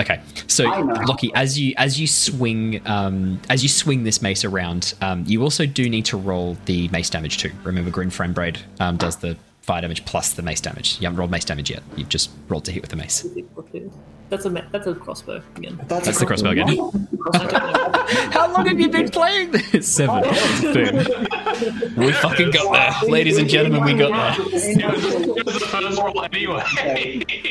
Okay, 0.00 0.20
so. 0.46 0.64
Lockie, 0.64 1.32
as 1.34 1.58
you 1.58 1.74
as 1.76 1.98
you 1.98 2.06
swing 2.06 2.80
um, 2.86 3.40
as 3.50 3.62
you 3.62 3.68
swing 3.68 4.04
this 4.04 4.22
mace 4.22 4.44
around, 4.44 4.94
um, 5.00 5.24
you 5.26 5.42
also 5.42 5.66
do 5.66 5.88
need 5.90 6.04
to 6.06 6.16
roll 6.16 6.56
the 6.66 6.88
mace 6.88 7.10
damage 7.10 7.38
too. 7.38 7.50
Remember, 7.64 7.90
Grin 7.90 8.10
Frame 8.10 8.32
Braid 8.32 8.60
um, 8.78 8.96
does 8.96 9.16
the 9.16 9.36
fire 9.68 9.82
damage 9.82 10.02
plus 10.06 10.32
the 10.32 10.40
mace 10.40 10.62
damage. 10.62 10.96
You 10.98 11.04
haven't 11.06 11.18
rolled 11.18 11.30
mace 11.30 11.44
damage 11.44 11.70
yet. 11.70 11.82
You've 11.94 12.08
just 12.08 12.30
rolled 12.48 12.64
to 12.64 12.72
hit 12.72 12.80
with 12.82 12.88
the 12.90 12.96
mace. 12.96 13.26
That's 14.30 14.46
a 14.46 14.50
ma- 14.50 14.62
that's 14.72 14.86
a 14.86 14.94
crossbow 14.94 15.42
again. 15.56 15.78
That's 15.88 16.18
the 16.18 16.24
crossbow 16.24 16.50
again. 16.50 16.68
Crossbow. 17.18 17.58
How 18.32 18.50
long 18.50 18.64
have 18.66 18.80
you 18.80 18.88
been 18.88 19.10
playing 19.10 19.50
this? 19.50 19.86
Seven. 19.86 20.22
Boom. 20.72 20.96
We 21.98 22.12
fucking 22.12 22.50
got 22.50 22.72
there, 22.72 23.10
ladies 23.10 23.36
and 23.36 23.46
gentlemen. 23.48 23.84
We 23.84 23.92
got 23.94 24.38
there. 24.38 24.46
It 24.48 25.44
was 25.44 25.54
the 25.54 25.66
first 25.66 25.98
roll 26.00 26.24
anyway. 26.24 26.62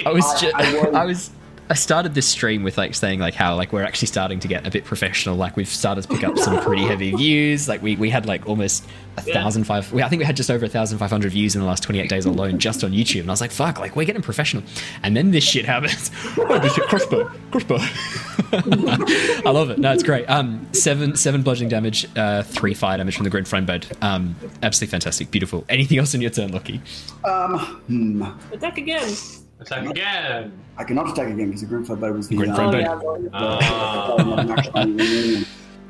I 0.04 0.12
was 0.12 0.26
just, 0.42 0.56
I 0.56 1.06
was- 1.06 1.30
I 1.70 1.74
started 1.74 2.14
this 2.14 2.28
stream 2.28 2.64
with 2.64 2.78
like 2.78 2.96
saying 2.96 3.20
like 3.20 3.34
how 3.34 3.56
like 3.56 3.74
we're 3.74 3.84
actually 3.84 4.08
starting 4.08 4.40
to 4.40 4.48
get 4.48 4.66
a 4.66 4.72
bit 4.72 4.86
professional. 4.86 5.36
Like 5.36 5.58
we've 5.58 5.68
started 5.68 6.04
to 6.04 6.08
pick 6.08 6.24
up 6.24 6.38
some 6.38 6.62
pretty 6.62 6.84
heavy 6.84 7.12
views. 7.16 7.68
Like 7.68 7.82
we 7.82 7.96
we 7.98 8.10
had 8.10 8.26
like 8.26 8.48
almost 8.48 8.86
a 9.18 9.22
thousand 9.22 9.66
five. 9.66 9.92
we- 9.92 10.02
I 10.02 10.08
think 10.08 10.20
we 10.22 10.26
had 10.26 10.38
just 10.38 10.50
over 10.50 10.66
a 10.66 10.70
thousand 10.70 10.98
five 11.00 11.10
hundred 11.10 11.32
views 11.34 11.56
in 11.56 11.62
the 11.62 11.68
last 11.68 11.84
twenty 11.84 12.00
eight 12.00 12.10
days 12.10 12.26
alone 12.26 12.58
just 12.58 12.84
on 12.86 12.92
YouTube. 12.92 13.22
And 13.22 13.30
I 13.30 13.34
was 13.34 13.42
like, 13.42 13.52
fuck, 13.52 13.80
like 13.80 13.96
we're 13.98 14.06
getting 14.06 14.22
professional. 14.22 14.64
And 15.04 15.16
then 15.18 15.32
this 15.32 15.44
shit 15.44 15.66
happens. 15.66 16.10
oh, 16.38 16.58
this 16.60 16.74
shit, 16.74 16.86
crossbow, 16.86 17.30
crossbow. 17.52 17.78
I 18.54 19.52
love 19.52 19.70
it. 19.70 19.80
No, 19.80 19.92
it's 19.92 20.04
great. 20.04 20.26
Um, 20.30 20.68
seven 20.74 21.16
seven 21.18 21.42
bludgeoning 21.44 21.70
damage, 21.70 22.08
uh, 22.16 22.44
three 22.44 22.74
fire 22.76 22.98
damage 22.98 23.16
from 23.18 23.26
the 23.26 23.30
grid 23.30 23.48
front 23.48 23.66
bed. 23.66 23.86
Um, 24.02 24.36
absolutely 24.64 24.92
fantastic, 24.92 25.32
beautiful. 25.32 25.66
Anything 25.68 25.98
else 25.98 26.14
in 26.14 26.22
your 26.22 26.32
turn, 26.32 26.52
Lucky? 26.54 26.82
Um, 27.26 27.58
hmm. 27.88 28.24
Attack 28.54 28.78
again. 28.78 29.14
Attack 29.60 29.90
again. 29.90 30.52
I 30.78 30.84
cannot 30.84 31.10
attack 31.10 31.28
again 31.30 31.48
because 31.48 31.62
the 31.62 31.68
Grimford 31.68 32.00
Bow 32.00 32.12
was 32.12 32.28
the. 32.28 32.36
Grim 32.36 32.52
uh, 32.52 32.56
Front 32.56 32.76
Oh 32.76 32.80
yeah. 32.80 32.96
well, 32.96 33.30
Ah. 33.34 35.44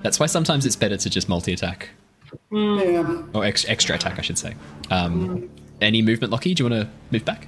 That's 0.04 0.20
why 0.20 0.26
sometimes 0.28 0.66
it's 0.66 0.76
better 0.76 0.96
to 0.98 1.10
just 1.10 1.28
multi 1.28 1.54
attack. 1.54 1.90
yeah. 2.52 3.24
or 3.34 3.44
ex- 3.44 3.66
extra 3.68 3.96
attack, 3.96 4.20
I 4.20 4.22
should 4.22 4.38
say. 4.38 4.56
Um, 4.90 5.50
any 5.82 6.02
movement, 6.02 6.32
Lockie? 6.32 6.54
Do 6.54 6.64
you 6.64 6.70
want 6.70 6.88
to 6.88 6.94
move 7.12 7.26
back? 7.26 7.48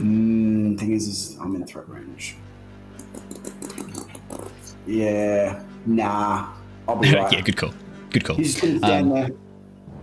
Mm, 0.00 0.78
thing 0.78 0.92
is, 0.92 1.06
is, 1.06 1.36
I'm 1.40 1.54
in 1.54 1.62
a 1.62 1.66
threat 1.66 1.88
range. 1.88 2.36
Yeah. 4.86 5.62
Nah. 5.86 6.52
I'll 6.88 6.96
be 6.96 7.12
right. 7.14 7.32
yeah, 7.32 7.40
good 7.40 7.56
call. 7.56 7.72
Good 8.10 8.24
call. 8.24 8.36
He's 8.36 8.54
just 8.54 8.64
gonna 8.64 8.78
stand 8.78 9.12
Um, 9.12 9.14
there, 9.14 9.30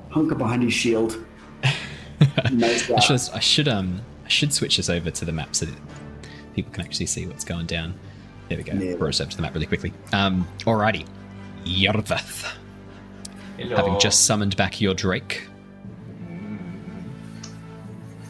hunker 0.10 0.36
behind 0.36 0.64
his 0.64 0.74
shield. 0.74 1.26
I 1.64 3.00
should, 3.00 3.20
I 3.34 3.40
should, 3.40 3.68
um, 3.68 4.02
I 4.26 4.28
should 4.30 4.52
switch 4.54 4.78
this 4.78 4.90
over 4.90 5.12
to 5.12 5.26
the 5.26 5.32
map 5.32 5.56
so 5.56 5.66
that 5.68 5.76
people 6.56 6.72
can 6.74 6.84
actually 6.84 7.06
see 7.06 7.26
what's 7.28 7.46
going 7.46 7.68
down. 7.68 7.94
There 8.50 8.58
we 8.58 8.64
go. 8.64 8.74
Yeah. 8.74 8.96
Brought 8.96 9.10
us 9.10 9.22
up 9.22 9.30
to 9.30 9.36
the 9.36 9.42
map 9.42 9.54
really 9.54 9.66
quickly. 9.68 9.94
Um, 10.14 10.48
alrighty, 10.62 11.06
Yervith, 11.64 12.52
Hello. 13.58 13.76
having 13.76 14.00
just 14.00 14.26
summoned 14.26 14.56
back 14.58 14.82
your 14.82 14.94
Drake. 14.94 15.48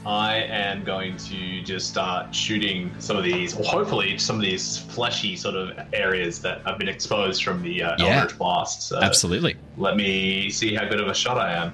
I 0.05 0.35
am 0.35 0.83
going 0.83 1.17
to 1.17 1.61
just 1.63 1.87
start 1.89 2.33
shooting 2.33 2.91
some 2.99 3.17
of 3.17 3.23
these, 3.23 3.57
or 3.57 3.63
hopefully 3.63 4.19
some 4.19 4.35
of 4.35 4.43
these 4.43 4.77
fleshy 4.77 5.35
sort 5.35 5.55
of 5.55 5.71
areas 5.93 6.39
that 6.41 6.61
have 6.67 6.77
been 6.77 6.87
exposed 6.89 7.43
from 7.43 7.63
the 7.63 7.81
uh, 7.81 7.95
Yeah. 7.97 8.19
Eldritch 8.19 8.37
Blast. 8.37 8.83
So 8.83 8.99
Absolutely. 9.01 9.55
let 9.77 9.97
me 9.97 10.51
see 10.51 10.75
how 10.75 10.87
good 10.87 11.01
of 11.01 11.07
a 11.07 11.13
shot 11.15 11.39
I 11.39 11.53
am. 11.53 11.73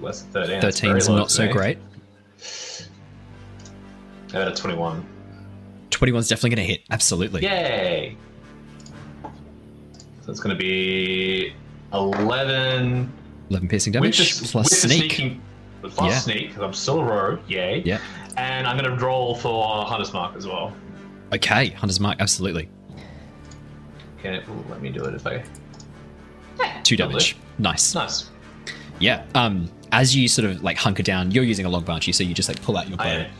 Less 0.00 0.22
than 0.22 0.32
13. 0.32 0.60
that's 0.60 0.80
very 0.80 0.92
13's 1.00 1.08
not 1.08 1.30
so 1.30 1.42
today. 1.42 1.52
great. 1.52 1.78
I 4.28 4.32
got 4.32 4.48
a 4.48 4.54
21. 4.54 5.04
21's 5.90 6.28
definitely 6.28 6.50
going 6.56 6.66
to 6.66 6.72
hit. 6.72 6.82
Absolutely. 6.90 7.42
Yay! 7.42 8.16
So 9.22 10.30
it's 10.30 10.40
going 10.40 10.54
to 10.56 10.60
be 10.60 11.52
11 11.92 13.12
11 13.50 13.68
piercing 13.68 13.92
with 13.92 14.02
damage 14.02 14.38
the, 14.38 14.48
plus 14.48 14.70
with 14.70 14.78
sneak. 14.78 15.02
the 15.02 15.08
sneaking. 15.16 15.42
Plus 15.82 16.12
Yeah. 16.12 16.18
sneak, 16.18 16.48
because 16.48 16.62
I'm 16.62 16.72
still 16.72 17.00
a 17.00 17.04
rogue. 17.04 17.40
Yay. 17.48 17.82
Yeah. 17.84 17.98
And 18.36 18.66
I'm 18.66 18.78
going 18.78 18.88
to 18.96 19.04
roll 19.04 19.34
for 19.34 19.84
Hunter's 19.84 20.12
Mark 20.12 20.36
as 20.36 20.46
well. 20.46 20.72
Okay, 21.34 21.68
Hunter's 21.70 21.98
Mark, 22.00 22.18
absolutely. 22.20 22.68
Can 24.22 24.34
it 24.34 24.44
ooh, 24.48 24.64
let 24.70 24.80
me 24.82 24.90
do 24.90 25.04
it 25.04 25.14
if 25.14 25.26
I. 25.26 25.42
Yeah, 26.58 26.80
Two 26.82 26.96
Lovely. 26.96 27.12
damage. 27.14 27.36
Nice. 27.58 27.94
Nice. 27.94 28.30
Yeah. 29.00 29.24
Um, 29.34 29.68
as 29.92 30.14
you 30.16 30.28
sort 30.28 30.48
of 30.50 30.62
like 30.62 30.76
hunker 30.76 31.02
down, 31.02 31.30
you're 31.30 31.44
using 31.44 31.66
a 31.66 31.68
long 31.70 31.84
branch, 31.84 32.12
so 32.14 32.22
you 32.24 32.34
just 32.34 32.48
like 32.48 32.62
pull 32.62 32.76
out 32.76 32.88
your 32.88 32.98
bow, 32.98 33.04
I. 33.04 33.30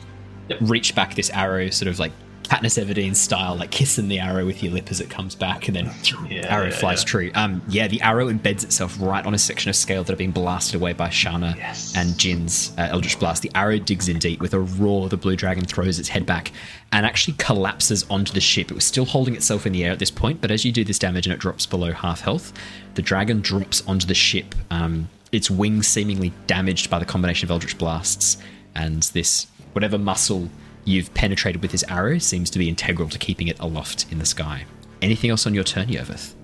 Yep. 0.48 0.58
reach 0.62 0.94
back 0.94 1.14
this 1.14 1.30
arrow, 1.30 1.70
sort 1.70 1.88
of 1.88 1.98
like 2.00 2.12
Katniss 2.44 2.84
Everdeen 2.84 3.14
style, 3.14 3.54
like 3.54 3.70
kissing 3.70 4.08
the 4.08 4.18
arrow 4.18 4.44
with 4.44 4.60
your 4.64 4.72
lip 4.72 4.90
as 4.90 5.00
it 5.00 5.08
comes 5.08 5.36
back, 5.36 5.68
and 5.68 5.76
then 5.76 5.84
Yeah, 6.28 6.52
arrow 6.52 6.64
yeah, 6.64 6.70
flies 6.76 7.02
yeah. 7.02 7.06
true. 7.06 7.30
Um, 7.36 7.62
yeah, 7.68 7.86
the 7.86 8.00
arrow 8.02 8.26
embeds 8.28 8.64
itself 8.64 8.96
right 9.00 9.24
on 9.24 9.32
a 9.32 9.38
section 9.38 9.68
of 9.68 9.76
scale 9.76 10.02
that 10.02 10.12
are 10.12 10.16
being 10.16 10.32
blasted 10.32 10.74
away 10.74 10.92
by 10.92 11.08
Shana 11.08 11.54
Yes. 11.56 11.94
and 11.96 12.18
Jin's 12.18 12.72
uh, 12.76 12.88
Eldritch 12.90 13.20
Blast. 13.20 13.42
The 13.42 13.52
arrow 13.54 13.78
digs 13.78 14.08
in 14.08 14.18
deep 14.18 14.40
with 14.40 14.52
a 14.54 14.58
roar. 14.58 15.08
The 15.08 15.16
blue 15.16 15.36
dragon 15.36 15.64
throws 15.64 16.00
its 16.00 16.08
head 16.08 16.26
back 16.26 16.50
and 16.90 17.06
actually 17.06 17.34
collapses 17.38 18.04
onto 18.10 18.32
the 18.32 18.40
ship. 18.40 18.72
It 18.72 18.74
was 18.74 18.84
still 18.84 19.04
holding 19.04 19.36
itself 19.36 19.64
in 19.64 19.72
the 19.72 19.84
air 19.84 19.92
at 19.92 20.00
this 20.00 20.10
point, 20.10 20.40
but 20.40 20.50
as 20.50 20.64
you 20.64 20.72
do 20.72 20.82
this 20.82 20.98
damage 20.98 21.26
and 21.28 21.32
it 21.32 21.38
drops 21.38 21.66
below 21.66 21.92
half 21.92 22.22
health, 22.22 22.52
the 22.94 23.02
dragon 23.02 23.40
drops 23.40 23.86
onto 23.86 24.08
the 24.08 24.14
ship. 24.14 24.56
Um, 24.72 25.08
its 25.32 25.50
wings 25.50 25.86
seemingly 25.86 26.32
damaged 26.46 26.90
by 26.90 26.98
the 26.98 27.04
combination 27.04 27.46
of 27.46 27.50
Eldritch 27.50 27.78
Blasts, 27.78 28.38
and 28.74 29.02
this 29.14 29.46
whatever 29.72 29.98
muscle 29.98 30.48
you've 30.84 31.12
penetrated 31.14 31.62
with 31.62 31.70
this 31.72 31.84
arrow 31.88 32.18
seems 32.18 32.50
to 32.50 32.58
be 32.58 32.68
integral 32.68 33.08
to 33.08 33.18
keeping 33.18 33.48
it 33.48 33.58
aloft 33.60 34.06
in 34.10 34.18
the 34.18 34.26
sky. 34.26 34.64
Anything 35.02 35.30
else 35.30 35.46
on 35.46 35.54
your 35.54 35.64
turn, 35.64 35.88
Yervith? 35.88 36.34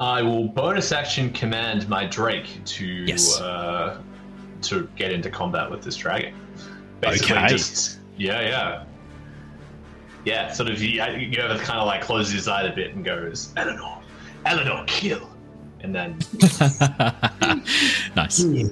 I 0.00 0.22
will 0.22 0.48
bonus 0.48 0.92
action 0.92 1.32
command 1.32 1.88
my 1.88 2.04
Drake 2.06 2.60
to 2.64 2.84
Yes. 2.86 3.40
uh, 3.40 3.98
to 4.62 4.88
get 4.96 5.12
into 5.12 5.30
combat 5.30 5.70
with 5.70 5.82
this 5.82 5.96
dragon. 5.96 6.34
Basically, 7.00 7.36
Okay. 7.36 7.48
just 7.48 7.98
yeah, 8.18 8.40
yeah, 8.40 8.84
yeah. 10.24 10.52
Sort 10.52 10.68
of, 10.70 10.82
you, 10.82 11.02
you 11.02 11.40
have 11.40 11.60
kind 11.60 11.78
of 11.78 11.86
like 11.86 12.02
closes 12.02 12.32
his 12.34 12.48
eye 12.48 12.62
a 12.64 12.74
bit 12.74 12.94
and 12.94 13.04
goes, 13.04 13.52
Eleanor, 13.56 13.98
Eleanor, 14.44 14.84
kill, 14.86 15.30
and 15.86 15.94
then 15.94 17.62
nice. 18.16 18.40
and 18.40 18.70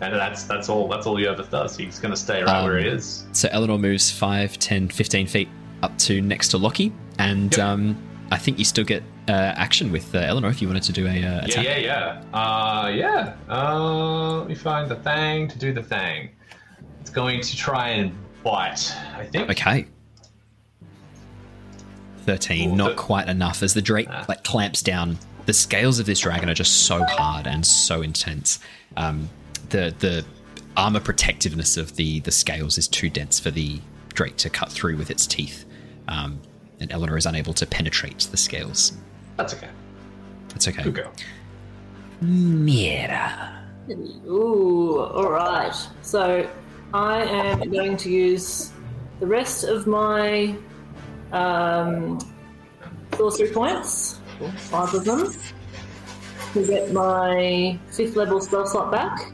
that's 0.00 0.44
that's 0.44 0.68
all 0.68 0.88
that's 0.88 1.06
all 1.06 1.16
Yervith 1.16 1.50
does. 1.50 1.76
He's 1.76 1.98
going 1.98 2.12
to 2.12 2.16
stay 2.20 2.42
right 2.42 2.58
Um, 2.58 2.64
where 2.64 2.78
he 2.78 2.86
is. 2.86 3.24
So 3.32 3.48
Eleanor 3.50 3.78
moves 3.78 4.10
5, 4.10 4.58
10, 4.58 4.88
15 4.88 5.26
feet 5.26 5.48
up 5.82 5.96
to 5.98 6.20
next 6.20 6.48
to 6.48 6.58
Lockie, 6.58 6.92
and 7.18 7.56
Yep. 7.56 7.66
um, 7.66 7.96
I 8.30 8.38
think 8.38 8.58
you 8.58 8.64
still 8.64 8.84
get 8.84 9.02
uh, 9.28 9.32
action 9.32 9.90
with 9.92 10.14
uh, 10.14 10.18
Eleanor 10.18 10.48
if 10.50 10.60
you 10.60 10.68
wanted 10.68 10.82
to 10.84 10.92
do 10.92 11.06
a 11.06 11.24
uh, 11.24 11.44
attack. 11.44 11.64
yeah, 11.64 11.76
yeah. 11.78 12.22
Uh, 12.34 12.88
yeah. 12.88 13.34
Uh, 13.48 14.38
let 14.40 14.48
me 14.48 14.54
find 14.54 14.88
the 14.90 14.96
thing 14.96 15.48
to 15.48 15.58
do 15.58 15.72
the 15.72 15.82
thing. 15.82 16.28
It's 17.00 17.10
going 17.10 17.40
to 17.40 17.56
try 17.56 17.90
and 17.90 18.12
bite. 18.42 18.94
I 19.16 19.24
think. 19.26 19.50
Okay. 19.50 19.86
13, 22.26 22.70
Ooh, 22.70 22.76
not 22.76 22.86
th- 22.88 22.96
quite 22.98 23.28
enough 23.28 23.62
as 23.62 23.74
the 23.74 23.82
Drake 23.82 24.06
Ah. 24.10 24.24
like 24.28 24.44
clamps 24.44 24.80
down. 24.82 25.18
The 25.46 25.52
scales 25.52 25.98
of 25.98 26.06
this 26.06 26.20
dragon 26.20 26.48
are 26.48 26.54
just 26.54 26.86
so 26.86 27.04
hard 27.04 27.46
and 27.46 27.66
so 27.66 28.02
intense. 28.02 28.58
Um, 28.96 29.28
the 29.70 29.94
the 29.98 30.24
armor 30.76 31.00
protectiveness 31.00 31.76
of 31.76 31.96
the 31.96 32.20
the 32.20 32.30
scales 32.30 32.78
is 32.78 32.88
too 32.88 33.10
dense 33.10 33.40
for 33.40 33.50
the 33.50 33.80
Drake 34.14 34.36
to 34.36 34.50
cut 34.50 34.70
through 34.70 34.96
with 34.96 35.10
its 35.10 35.26
teeth, 35.26 35.64
um, 36.08 36.40
and 36.80 36.92
Eleanor 36.92 37.16
is 37.16 37.26
unable 37.26 37.54
to 37.54 37.66
penetrate 37.66 38.28
the 38.30 38.36
scales. 38.36 38.92
That's 39.36 39.54
okay. 39.54 39.68
That's 40.48 40.68
okay. 40.68 40.82
Good 40.82 40.94
go. 40.94 41.10
Mira. 42.20 43.64
Ooh, 44.26 45.00
alright. 45.00 45.74
So 46.02 46.48
I 46.94 47.22
am 47.22 47.70
going 47.70 47.96
to 47.96 48.10
use 48.10 48.70
the 49.18 49.26
rest 49.26 49.64
of 49.64 49.86
my 49.86 50.54
um, 51.32 52.18
sorcery 53.16 53.48
points, 53.48 54.20
five 54.52 54.92
of 54.94 55.04
them, 55.04 55.32
to 56.52 56.66
get 56.66 56.92
my 56.92 57.78
fifth 57.90 58.16
level 58.16 58.40
spell 58.40 58.66
slot 58.66 58.90
back. 58.90 59.32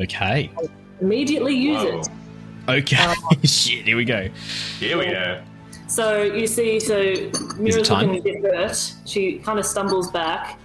Okay. 0.00 0.50
Immediately 1.00 1.54
use 1.54 1.82
Whoa. 1.82 2.00
it. 2.00 2.08
Okay. 2.82 3.14
Shit. 3.44 3.84
Here 3.86 3.96
we 3.96 4.04
go. 4.04 4.28
Here 4.78 4.98
we 4.98 5.06
go. 5.06 5.42
So 5.88 6.22
you 6.22 6.46
see, 6.46 6.80
so 6.80 7.30
Mira's 7.58 7.88
time? 7.88 8.12
looking 8.12 8.38
a 8.38 8.40
bit 8.40 8.54
hurt. 8.54 8.94
She 9.04 9.38
kind 9.38 9.58
of 9.58 9.64
stumbles 9.64 10.10
back, 10.10 10.58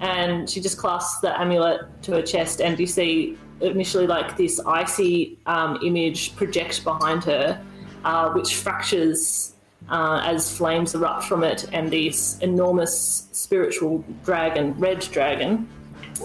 and 0.00 0.48
she 0.48 0.60
just 0.60 0.78
clasps 0.78 1.20
the 1.20 1.38
amulet 1.40 1.80
to 2.02 2.12
her 2.12 2.22
chest, 2.22 2.60
and 2.60 2.78
you 2.78 2.86
see 2.86 3.36
initially 3.60 4.06
like 4.06 4.36
this 4.36 4.60
icy 4.60 5.38
um, 5.46 5.78
image 5.84 6.36
project 6.36 6.84
behind 6.84 7.24
her, 7.24 7.60
uh, 8.04 8.30
which 8.30 8.56
fractures 8.56 9.51
uh, 9.92 10.22
as 10.24 10.56
flames 10.56 10.94
erupt 10.94 11.24
from 11.24 11.44
it, 11.44 11.68
and 11.72 11.92
this 11.92 12.38
enormous 12.40 13.28
spiritual 13.32 14.02
dragon, 14.24 14.72
red 14.78 15.00
dragon, 15.12 15.68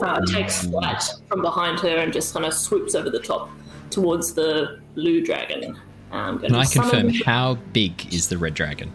uh, 0.01 0.19
takes 0.25 0.65
flight 0.65 1.03
from 1.27 1.41
behind 1.41 1.79
her 1.81 1.97
and 1.97 2.13
just 2.13 2.33
kind 2.33 2.45
of 2.45 2.53
swoops 2.53 2.95
over 2.95 3.09
the 3.09 3.19
top 3.19 3.49
towards 3.89 4.33
the 4.33 4.79
blue 4.95 5.23
dragon. 5.23 5.77
Um, 6.11 6.39
Can 6.39 6.55
I 6.55 6.65
confirm 6.65 6.89
summon- 7.11 7.13
how 7.25 7.55
big 7.73 8.13
is 8.13 8.29
the 8.29 8.37
red 8.37 8.53
dragon? 8.53 8.91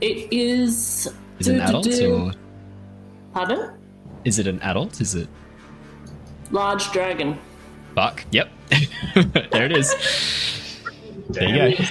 it 0.00 0.32
is. 0.32 1.08
Is 1.38 1.48
it 1.48 1.54
an 1.56 1.60
adult 1.62 1.86
or 2.02 2.32
Pardon? 3.32 3.70
is 4.24 4.38
it 4.38 4.46
an 4.46 4.60
adult? 4.62 5.00
Is 5.00 5.14
it 5.14 5.28
large 6.50 6.90
dragon. 6.92 7.38
Buck. 7.94 8.24
Yep. 8.30 8.48
there 9.50 9.64
it 9.64 9.72
is. 9.76 9.94
There 11.30 11.48
you 11.48 11.76
go. 11.76 11.84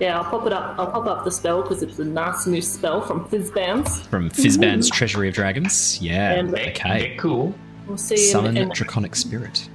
Yeah, 0.00 0.18
I'll 0.18 0.24
pop 0.24 0.46
it 0.46 0.52
up. 0.52 0.76
I'll 0.78 0.90
pop 0.90 1.06
up 1.06 1.24
the 1.24 1.30
spell 1.30 1.62
because 1.62 1.82
it's 1.82 1.98
a 1.98 2.04
nice 2.04 2.46
new 2.46 2.60
spell 2.60 3.00
from 3.00 3.24
Fizban's. 3.26 4.00
From 4.08 4.28
Fizban's 4.30 4.90
Treasury 4.90 5.28
of 5.28 5.34
Dragons. 5.34 6.00
Yeah. 6.02 6.32
And- 6.32 6.54
Okay. 6.54 7.14
Cool. 7.18 7.54
We'll 7.86 7.96
see. 7.98 8.16
Summon 8.16 8.56
in, 8.56 8.64
in, 8.64 8.68
Draconic 8.70 9.14
Spirit. 9.14 9.68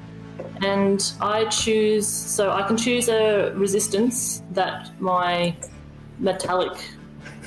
and 0.62 1.13
I 1.21 1.45
choose. 1.45 2.05
So 2.08 2.51
I 2.51 2.67
can 2.67 2.75
choose 2.75 3.08
a 3.08 3.53
resistance 3.55 4.41
that 4.51 4.89
my 4.99 5.55
metallic, 6.19 6.73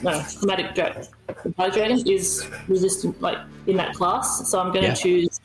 no, 0.03 0.23
chromatic 0.39 0.75
dra- 0.75 1.05
metallic 1.45 1.75
dragon 1.75 2.09
is 2.09 2.47
resistant, 2.69 3.21
like 3.21 3.39
in 3.67 3.77
that 3.77 3.95
class. 3.95 4.49
So 4.49 4.59
I'm 4.61 4.69
going 4.73 4.83
to 4.83 4.89
Yeah. 4.89 4.95
choose 4.95 5.41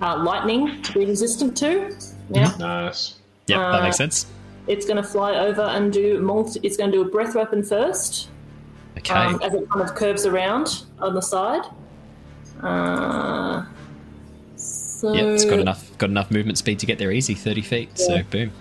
uh, 0.00 0.22
lightning 0.22 0.80
to 0.82 0.92
be 0.92 1.06
resistant 1.06 1.56
to. 1.58 1.96
Yeah. 2.30 2.52
Nice. 2.58 3.14
Yep, 3.48 3.58
that 3.58 3.82
makes 3.82 3.96
Uh, 3.96 3.98
sense. 3.98 4.26
It's 4.66 4.86
going 4.86 4.96
to 4.96 5.02
fly 5.02 5.34
over 5.36 5.62
and 5.62 5.92
do 5.92 6.20
multi. 6.20 6.60
It's 6.62 6.76
going 6.76 6.90
to 6.92 6.96
do 6.96 7.02
a 7.02 7.10
breath 7.10 7.34
weapon 7.34 7.62
first. 7.62 8.28
Okay. 8.98 9.14
um, 9.14 9.40
as 9.42 9.54
it 9.54 9.68
kind 9.70 9.82
of 9.88 9.94
curves 9.94 10.26
around 10.26 10.84
on 11.00 11.14
the 11.14 11.20
side. 11.22 11.62
Uh, 12.62 13.64
so 14.56 15.12
Yep, 15.12 15.24
it's 15.26 15.44
got 15.44 15.58
enough 15.58 15.98
got 15.98 16.10
enough 16.10 16.30
movement 16.30 16.58
speed 16.58 16.78
to 16.80 16.86
get 16.86 16.98
there 16.98 17.10
easy, 17.10 17.34
30 17.34 17.62
feet. 17.62 17.98
So 17.98 18.22
boom. 18.30 18.52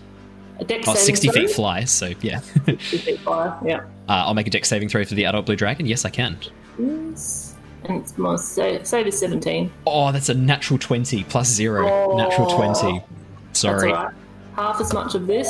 A 0.59 0.63
dex 0.65 0.87
Oh, 0.87 0.93
saving 0.93 1.05
60 1.15 1.27
throw. 1.27 1.33
feet 1.41 1.51
fly, 1.51 1.83
so 1.85 2.13
yeah. 2.21 2.39
60 2.65 2.97
feet 2.97 3.19
fire, 3.19 3.57
yeah. 3.65 3.81
Uh, 4.09 4.25
I'll 4.25 4.33
make 4.33 4.47
a 4.47 4.49
dex 4.49 4.67
saving 4.67 4.89
throw 4.89 5.05
for 5.05 5.13
the 5.15 5.23
adult 5.25 5.45
blue 5.45 5.55
dragon. 5.55 5.85
Yes, 5.85 6.03
I 6.03 6.09
can. 6.09 6.37
Yes. 6.77 7.55
And 7.85 8.01
it's 8.01 8.17
my 8.17 8.35
save, 8.35 8.85
save 8.85 9.07
is 9.07 9.17
17. 9.19 9.71
Oh, 9.87 10.11
that's 10.11 10.27
a 10.27 10.33
natural 10.33 10.77
20 10.79 11.23
plus 11.25 11.47
zero. 11.47 12.17
Natural 12.17 12.51
Oh. 12.51 12.73
20. 12.73 12.99
That's 13.47 13.59
Sorry. 13.59 13.93
alright. 13.93 14.13
Half 14.61 14.79
as 14.79 14.93
much 14.93 15.15
of 15.15 15.25
this. 15.25 15.47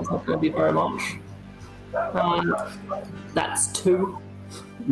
It's 0.00 0.10
not 0.10 0.26
going 0.26 0.38
to 0.38 0.42
be 0.42 0.50
very 0.50 0.70
much. 0.70 1.16
Um, 1.94 2.54
that's 3.32 3.68
two. 3.68 4.18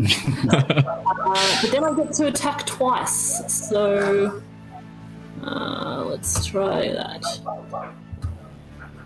uh, 0.50 1.60
but 1.60 1.70
then 1.70 1.84
I 1.84 1.92
get 1.94 2.14
to 2.14 2.28
attack 2.28 2.64
twice, 2.64 3.68
so 3.68 4.40
uh, 5.44 6.04
let's 6.06 6.46
try 6.46 6.92
that. 6.92 7.22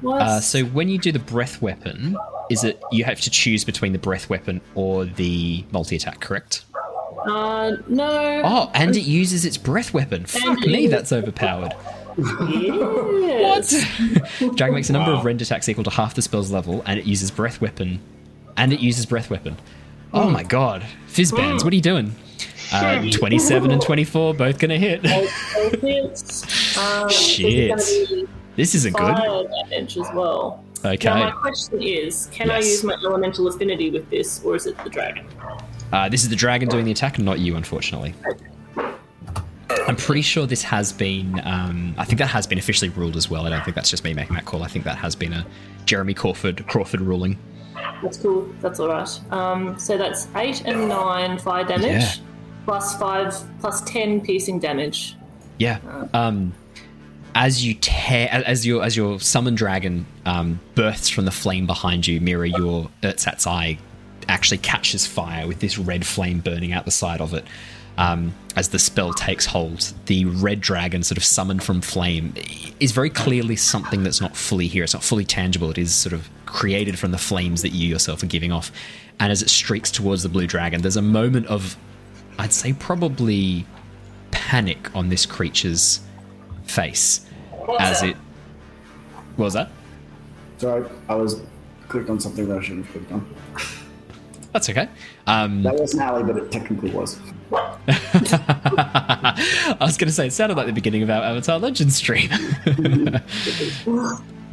Uh, 0.06 0.40
so 0.40 0.62
when 0.66 0.88
you 0.88 0.98
do 0.98 1.10
the 1.10 1.18
breath 1.18 1.60
weapon, 1.60 2.16
is 2.48 2.62
it 2.62 2.80
you 2.92 3.02
have 3.02 3.20
to 3.22 3.30
choose 3.30 3.64
between 3.64 3.92
the 3.92 3.98
breath 3.98 4.30
weapon 4.30 4.60
or 4.76 5.06
the 5.06 5.64
multi 5.72 5.96
attack, 5.96 6.20
correct? 6.20 6.66
Uh, 7.26 7.72
no. 7.88 8.42
Oh, 8.44 8.70
and 8.74 8.94
it 8.96 9.02
uses 9.02 9.44
its 9.44 9.56
breath 9.56 9.92
weapon. 9.92 10.24
Fuck 10.24 10.60
me, 10.60 10.86
that's 10.86 11.12
overpowered. 11.12 11.74
Yes. 12.18 13.84
Dragon 14.56 14.74
makes 14.74 14.90
a 14.90 14.92
number 14.92 15.12
of 15.12 15.18
Wow. 15.18 15.24
rend 15.24 15.42
attacks 15.42 15.68
equal 15.68 15.84
to 15.84 15.90
half 15.90 16.14
the 16.14 16.22
spell's 16.22 16.50
level, 16.50 16.82
and 16.86 16.98
it 16.98 17.06
uses 17.06 17.30
breath 17.30 17.60
weapon. 17.60 18.00
And 18.56 18.72
it 18.72 18.80
uses 18.80 19.06
breath 19.06 19.30
weapon. 19.30 19.56
Oh 20.12 20.28
my 20.28 20.42
god. 20.42 20.84
Fizz 21.06 21.32
Fizban's, 21.32 21.64
what 21.64 21.72
are 21.72 21.76
you 21.76 21.82
doing? 21.82 22.14
Uh, 22.72 23.04
27 23.10 23.70
and 23.70 23.80
24, 23.82 24.34
both 24.34 24.58
gonna 24.58 24.78
hit. 24.78 25.04
Um, 25.06 27.08
Shit. 27.08 27.76
This 27.76 27.90
is 27.90 28.08
gonna 28.08 28.26
This 28.56 28.74
isn't 28.74 28.96
good. 28.96 29.48
damage 29.70 29.96
as 29.98 30.08
well. 30.14 30.62
Okay. 30.84 31.08
Now, 31.08 31.24
my 31.26 31.30
question 31.30 31.82
is 31.82 32.28
can 32.32 32.50
I 32.50 32.58
use 32.58 32.82
my 32.84 32.94
elemental 33.04 33.46
affinity 33.48 33.90
with 33.90 34.08
this, 34.10 34.42
or 34.44 34.56
is 34.56 34.66
it 34.66 34.76
the 34.84 34.90
dragon? 34.90 35.26
Uh, 35.92 36.08
this 36.08 36.22
is 36.24 36.28
the 36.30 36.36
dragon 36.36 36.68
doing 36.68 36.84
the 36.84 36.90
attack, 36.90 37.18
not 37.18 37.38
you, 37.38 37.54
unfortunately. 37.56 38.14
I'm 39.88 39.96
pretty 39.96 40.22
sure 40.22 40.46
this 40.46 40.62
has 40.62 40.92
been. 40.92 41.40
Um, 41.44 41.94
I 41.98 42.04
think 42.04 42.18
that 42.18 42.28
has 42.28 42.46
been 42.46 42.58
officially 42.58 42.88
ruled 42.90 43.16
as 43.16 43.28
well. 43.28 43.46
I 43.46 43.50
don't 43.50 43.64
think 43.64 43.74
that's 43.74 43.90
just 43.90 44.04
me 44.04 44.14
making 44.14 44.34
that 44.36 44.44
call. 44.44 44.62
I 44.62 44.68
think 44.68 44.84
that 44.84 44.96
has 44.98 45.14
been 45.16 45.32
a 45.32 45.44
Jeremy 45.86 46.14
Crawford 46.14 46.66
Crawford 46.68 47.00
ruling. 47.00 47.38
That's 48.02 48.18
cool. 48.18 48.48
That's 48.60 48.78
all 48.80 48.88
right. 48.88 49.20
Um, 49.32 49.78
so 49.78 49.96
that's 49.96 50.28
eight 50.36 50.64
and 50.66 50.88
nine 50.88 51.38
fire 51.38 51.64
damage, 51.64 51.90
Yeah. 51.90 52.12
plus 52.64 52.96
five, 52.98 53.34
plus 53.60 53.80
ten 53.82 54.20
piercing 54.20 54.58
damage. 54.60 55.16
Yeah. 55.58 55.78
Um, 56.14 56.52
as 57.34 57.64
you 57.64 57.74
tear, 57.74 58.28
as 58.30 58.66
your 58.66 58.84
as 58.84 58.96
your 58.96 59.18
summon 59.20 59.54
dragon 59.54 60.06
um, 60.26 60.60
bursts 60.74 61.08
from 61.08 61.24
the 61.24 61.30
flame 61.30 61.66
behind 61.66 62.06
you, 62.06 62.20
Mira, 62.20 62.48
your 62.48 62.88
Urtsat's 63.02 63.46
eye 63.46 63.78
actually 64.28 64.58
catches 64.58 65.06
fire 65.06 65.46
with 65.48 65.58
this 65.60 65.76
red 65.78 66.06
flame 66.06 66.38
burning 66.40 66.72
out 66.72 66.84
the 66.84 66.90
side 66.90 67.20
of 67.20 67.34
it. 67.34 67.44
Um, 67.98 68.34
as 68.56 68.70
the 68.70 68.78
spell 68.78 69.12
takes 69.12 69.46
hold, 69.46 69.92
the 70.06 70.24
red 70.24 70.60
dragon, 70.60 71.02
sort 71.02 71.18
of 71.18 71.24
summoned 71.24 71.62
from 71.62 71.80
flame, 71.80 72.34
is 72.80 72.92
very 72.92 73.10
clearly 73.10 73.56
something 73.56 74.02
that's 74.02 74.20
not 74.20 74.36
fully 74.36 74.66
here. 74.66 74.84
It's 74.84 74.94
not 74.94 75.04
fully 75.04 75.24
tangible. 75.24 75.70
It 75.70 75.78
is 75.78 75.94
sort 75.94 76.12
of 76.12 76.28
created 76.46 76.98
from 76.98 77.12
the 77.12 77.18
flames 77.18 77.62
that 77.62 77.70
you 77.70 77.88
yourself 77.88 78.22
are 78.22 78.26
giving 78.26 78.52
off. 78.52 78.72
And 79.20 79.30
as 79.30 79.42
it 79.42 79.50
streaks 79.50 79.90
towards 79.90 80.22
the 80.22 80.28
blue 80.28 80.46
dragon, 80.46 80.82
there's 80.82 80.96
a 80.96 81.02
moment 81.02 81.46
of, 81.46 81.76
I'd 82.38 82.52
say, 82.52 82.72
probably 82.72 83.66
panic 84.30 84.94
on 84.94 85.08
this 85.08 85.26
creature's 85.26 86.00
face 86.64 87.26
as 87.78 88.02
it. 88.02 88.16
What 89.36 89.46
was 89.46 89.54
that? 89.54 89.70
Sorry, 90.58 90.86
I 91.08 91.14
was 91.14 91.40
clicked 91.88 92.10
on 92.10 92.20
something 92.20 92.48
that 92.48 92.58
I 92.58 92.62
shouldn't 92.62 92.86
have 92.86 92.94
clicked 92.94 93.12
on. 93.12 93.34
That's 94.52 94.68
okay. 94.68 94.88
Um, 95.26 95.62
That 95.62 95.76
wasn't 95.76 96.02
Ally, 96.02 96.22
but 96.22 96.36
it 96.36 96.52
technically 96.52 96.90
was. 96.90 97.18
I 97.88 99.76
was 99.80 99.96
going 99.96 100.08
to 100.08 100.12
say 100.12 100.28
it 100.28 100.32
sounded 100.32 100.56
like 100.56 100.66
the 100.66 100.72
beginning 100.72 101.02
of 101.02 101.10
our 101.10 101.22
Avatar 101.22 101.58
Legends 101.58 101.96
stream. 101.96 102.28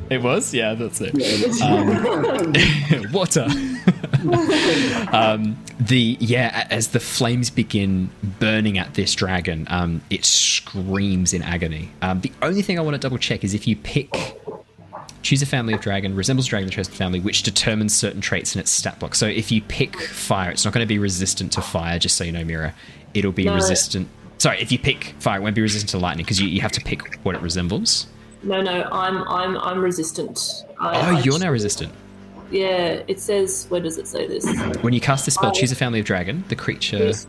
it 0.10 0.22
was, 0.24 0.54
yeah, 0.54 0.74
that's 0.74 1.00
it. 1.02 1.14
Um, 1.62 3.12
water. 3.14 3.48
um, 5.14 5.58
the 5.80 6.18
yeah, 6.20 6.68
as 6.70 6.90
the 6.90 7.00
flames 7.00 7.50
begin 7.50 8.10
burning 8.40 8.78
at 8.78 8.96
this 8.96 9.14
dragon, 9.14 9.68
um, 9.70 10.02
it 10.10 10.26
screams 10.26 11.34
in 11.34 11.42
agony. 11.44 11.92
Um, 12.02 12.22
the 12.22 12.32
only 12.42 12.62
thing 12.64 12.80
I 12.80 12.82
want 12.82 12.96
to 12.96 13.00
double 13.00 13.18
check 13.18 13.44
is 13.44 13.54
if 13.54 13.68
you 13.68 13.76
pick 13.76 14.10
choose 15.22 15.42
a 15.42 15.46
family 15.46 15.74
of 15.74 15.82
dragon 15.82 16.16
resembles 16.16 16.48
dragon 16.48 16.68
the 16.68 16.74
chosen 16.74 16.94
family 16.94 17.20
which 17.20 17.44
determines 17.44 17.94
certain 17.94 18.22
traits 18.22 18.56
in 18.56 18.60
its 18.62 18.72
stat 18.72 18.98
block 19.00 19.14
so 19.16 19.28
if 19.28 19.52
you 19.52 19.62
pick 19.62 20.00
fire 20.00 20.50
it's 20.50 20.64
not 20.66 20.74
going 20.74 20.84
to 20.84 20.88
be 20.88 20.98
resistant 21.00 21.52
to 21.52 21.62
fire 21.62 22.00
just 22.00 22.16
so 22.16 22.24
you 22.24 22.32
know 22.32 22.44
mira 22.44 22.74
it'll 23.14 23.32
be 23.32 23.44
No. 23.46 23.54
resistant 23.56 24.08
sorry 24.38 24.62
if 24.62 24.72
you 24.72 24.80
pick 24.80 25.16
fire 25.20 25.40
it 25.40 25.42
won't 25.44 25.56
be 25.56 25.62
resistant 25.62 25.90
to 25.90 25.98
lightning 25.98 26.24
because 26.26 26.40
you, 26.42 26.48
you 26.48 26.62
have 26.62 26.72
to 26.74 26.82
pick 26.82 27.16
what 27.24 27.36
it 27.36 27.42
resembles 27.42 28.08
No, 28.44 28.62
no, 28.62 28.84
I'm 28.92 29.18
I'm 29.28 29.58
I'm 29.58 29.82
resistant. 29.82 30.64
I, 30.80 30.96
oh 31.12 31.16
I- 31.18 31.22
you're 31.22 31.40
now 31.40 31.52
resistant 31.52 31.92
Yeah, 32.52 33.04
it 33.08 33.20
says. 33.20 33.66
Where 33.70 33.82
does 33.82 33.98
it 33.98 34.08
say 34.08 34.26
this? 34.28 34.46
when 34.82 34.94
you 34.94 35.02
cast 35.02 35.26
this 35.26 35.36
spell 35.36 35.50
Oh. 35.50 35.60
choose 35.60 35.72
a 35.72 35.76
family 35.76 36.00
of 36.00 36.06
dragon 36.06 36.44
the 36.48 36.56
creature 36.56 36.98
Yes. 36.98 37.28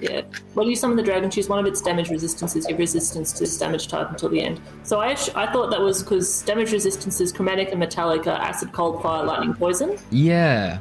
Yeah. 0.00 0.22
When 0.54 0.68
you 0.68 0.76
summon 0.76 0.96
the 0.96 1.02
dragon, 1.02 1.30
choose 1.30 1.48
one 1.48 1.58
of 1.58 1.66
its 1.66 1.80
damage 1.80 2.08
resistances. 2.10 2.66
Give 2.66 2.78
resistance 2.78 3.32
to 3.32 3.40
this 3.40 3.58
damage 3.58 3.88
type 3.88 4.08
until 4.10 4.28
the 4.28 4.40
end. 4.40 4.60
So 4.84 5.00
I, 5.00 5.10
I 5.34 5.50
thought 5.52 5.70
that 5.70 5.80
was 5.80 6.02
because 6.02 6.42
damage 6.42 6.72
resistances, 6.72 7.32
chromatic 7.32 7.70
and 7.70 7.80
metallic, 7.80 8.26
are 8.26 8.30
acid, 8.40 8.72
cold, 8.72 9.02
fire, 9.02 9.24
lightning, 9.24 9.54
poison. 9.54 9.98
yeah 10.10 10.78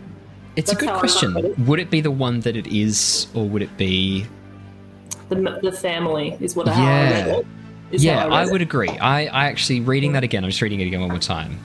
it's 0.56 0.72
That's 0.72 0.82
a 0.82 0.86
good 0.88 0.96
question 0.98 1.38
it. 1.38 1.60
would 1.60 1.80
it 1.80 1.92
be 1.92 2.02
the 2.02 2.10
one 2.10 2.40
that 2.40 2.56
it 2.56 2.66
is 2.66 3.28
or 3.36 3.48
would 3.48 3.62
it 3.62 3.78
be 3.78 4.26
The, 5.30 5.60
the 5.62 5.72
family 5.72 6.36
is 6.40 6.56
what 6.56 6.68
I 6.68 6.74
Yeah. 6.82 7.14
read 7.26 7.28
it. 7.40 7.48
Is 7.92 8.04
how 8.04 8.10
yeah, 8.12 8.26
I 8.26 8.44
it. 8.44 8.52
would 8.52 8.62
agree. 8.64 8.90
I, 8.90 9.28
I 9.28 9.46
actually 9.46 9.82
reading 9.82 10.14
that 10.14 10.24
again. 10.24 10.44
I'm 10.44 10.50
just 10.50 10.62
reading 10.62 10.80
it 10.82 10.88
again 10.88 11.00
one 11.02 11.10
more 11.10 11.20
time. 11.20 11.60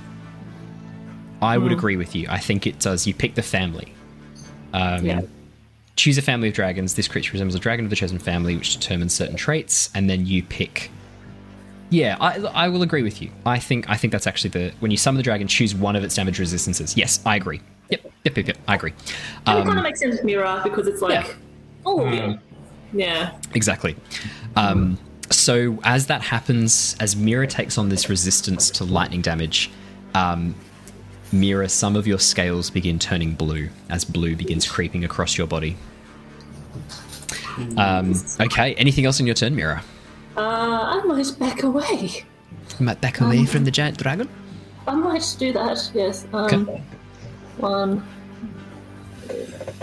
I 1.40 1.58
would 1.58 1.72
Hmm. 1.72 1.78
agree 1.78 1.96
with 1.96 2.14
you. 2.14 2.26
I 2.28 2.38
think 2.38 2.66
it 2.66 2.78
does. 2.78 3.06
You 3.06 3.14
pick 3.14 3.34
the 3.34 3.42
family. 3.42 3.92
Um, 4.74 5.04
Yeah. 5.06 5.20
Choose 5.96 6.16
a 6.18 6.22
family 6.22 6.48
of 6.48 6.54
dragons. 6.54 6.94
This 6.94 7.06
creature 7.06 7.32
resembles 7.32 7.54
a 7.54 7.58
dragon 7.58 7.84
of 7.84 7.90
the 7.90 7.96
chosen 7.96 8.18
family, 8.18 8.56
which 8.56 8.72
determines 8.72 9.12
certain 9.12 9.36
traits, 9.36 9.90
and 9.94 10.08
then 10.08 10.24
you 10.26 10.42
pick. 10.42 10.90
Yeah, 11.90 12.16
I, 12.18 12.38
I 12.38 12.68
will 12.68 12.82
agree 12.82 13.02
with 13.02 13.20
you. 13.20 13.30
I 13.44 13.58
think 13.58 13.88
I 13.90 13.96
think 13.98 14.12
that's 14.12 14.26
actually 14.26 14.50
the 14.50 14.72
when 14.80 14.90
you 14.90 14.96
summon 14.96 15.18
the 15.18 15.22
dragon, 15.22 15.46
choose 15.46 15.74
one 15.74 15.94
of 15.94 16.02
its 16.02 16.14
damage 16.14 16.38
resistances. 16.38 16.96
Yes, 16.96 17.20
I 17.26 17.36
agree. 17.36 17.60
Yep, 17.90 18.00
yep, 18.24 18.36
yep, 18.38 18.46
yep. 18.48 18.56
I 18.66 18.74
agree. 18.76 18.92
And 19.46 19.58
it 19.58 19.62
kind 19.64 19.68
Um, 19.72 19.76
of 19.78 19.82
makes 19.84 20.00
sense 20.00 20.14
with 20.16 20.24
Mira 20.24 20.62
because 20.64 20.86
it's 20.86 21.02
like, 21.02 21.26
yeah. 21.26 21.34
oh, 21.84 22.10
yeah. 22.10 22.36
yeah. 22.94 23.36
Exactly. 23.52 23.94
Um, 24.56 24.96
so 25.28 25.78
as 25.84 26.06
that 26.06 26.22
happens, 26.22 26.96
as 27.00 27.14
Mira 27.16 27.46
takes 27.46 27.76
on 27.76 27.90
this 27.90 28.08
resistance 28.08 28.70
to 28.70 28.84
lightning 28.84 29.20
damage, 29.20 29.70
um, 30.14 30.54
Mira, 31.32 31.68
some 31.68 31.96
of 31.96 32.06
your 32.06 32.18
scales 32.18 32.68
begin 32.70 32.98
turning 32.98 33.34
blue 33.34 33.70
as 33.88 34.04
blue 34.04 34.36
begins 34.36 34.68
creeping 34.70 35.04
across 35.04 35.38
your 35.38 35.46
body. 35.46 35.76
Um, 37.76 38.14
okay. 38.40 38.74
Anything 38.74 39.06
else 39.06 39.18
in 39.20 39.26
your 39.26 39.34
turn, 39.34 39.54
Mira? 39.54 39.82
Uh, 40.36 40.40
I 40.40 41.02
might 41.04 41.34
back 41.38 41.62
away. 41.62 42.24
You 42.78 42.86
might 42.86 43.00
back 43.00 43.20
away 43.20 43.44
from 43.46 43.64
the 43.64 43.70
giant 43.70 43.98
dragon. 43.98 44.28
I 44.86 44.94
might 44.94 45.36
do 45.38 45.52
that. 45.52 45.90
Yes. 45.94 46.26
Um, 46.32 46.44
Okay. 46.46 46.82
One. 47.58 48.06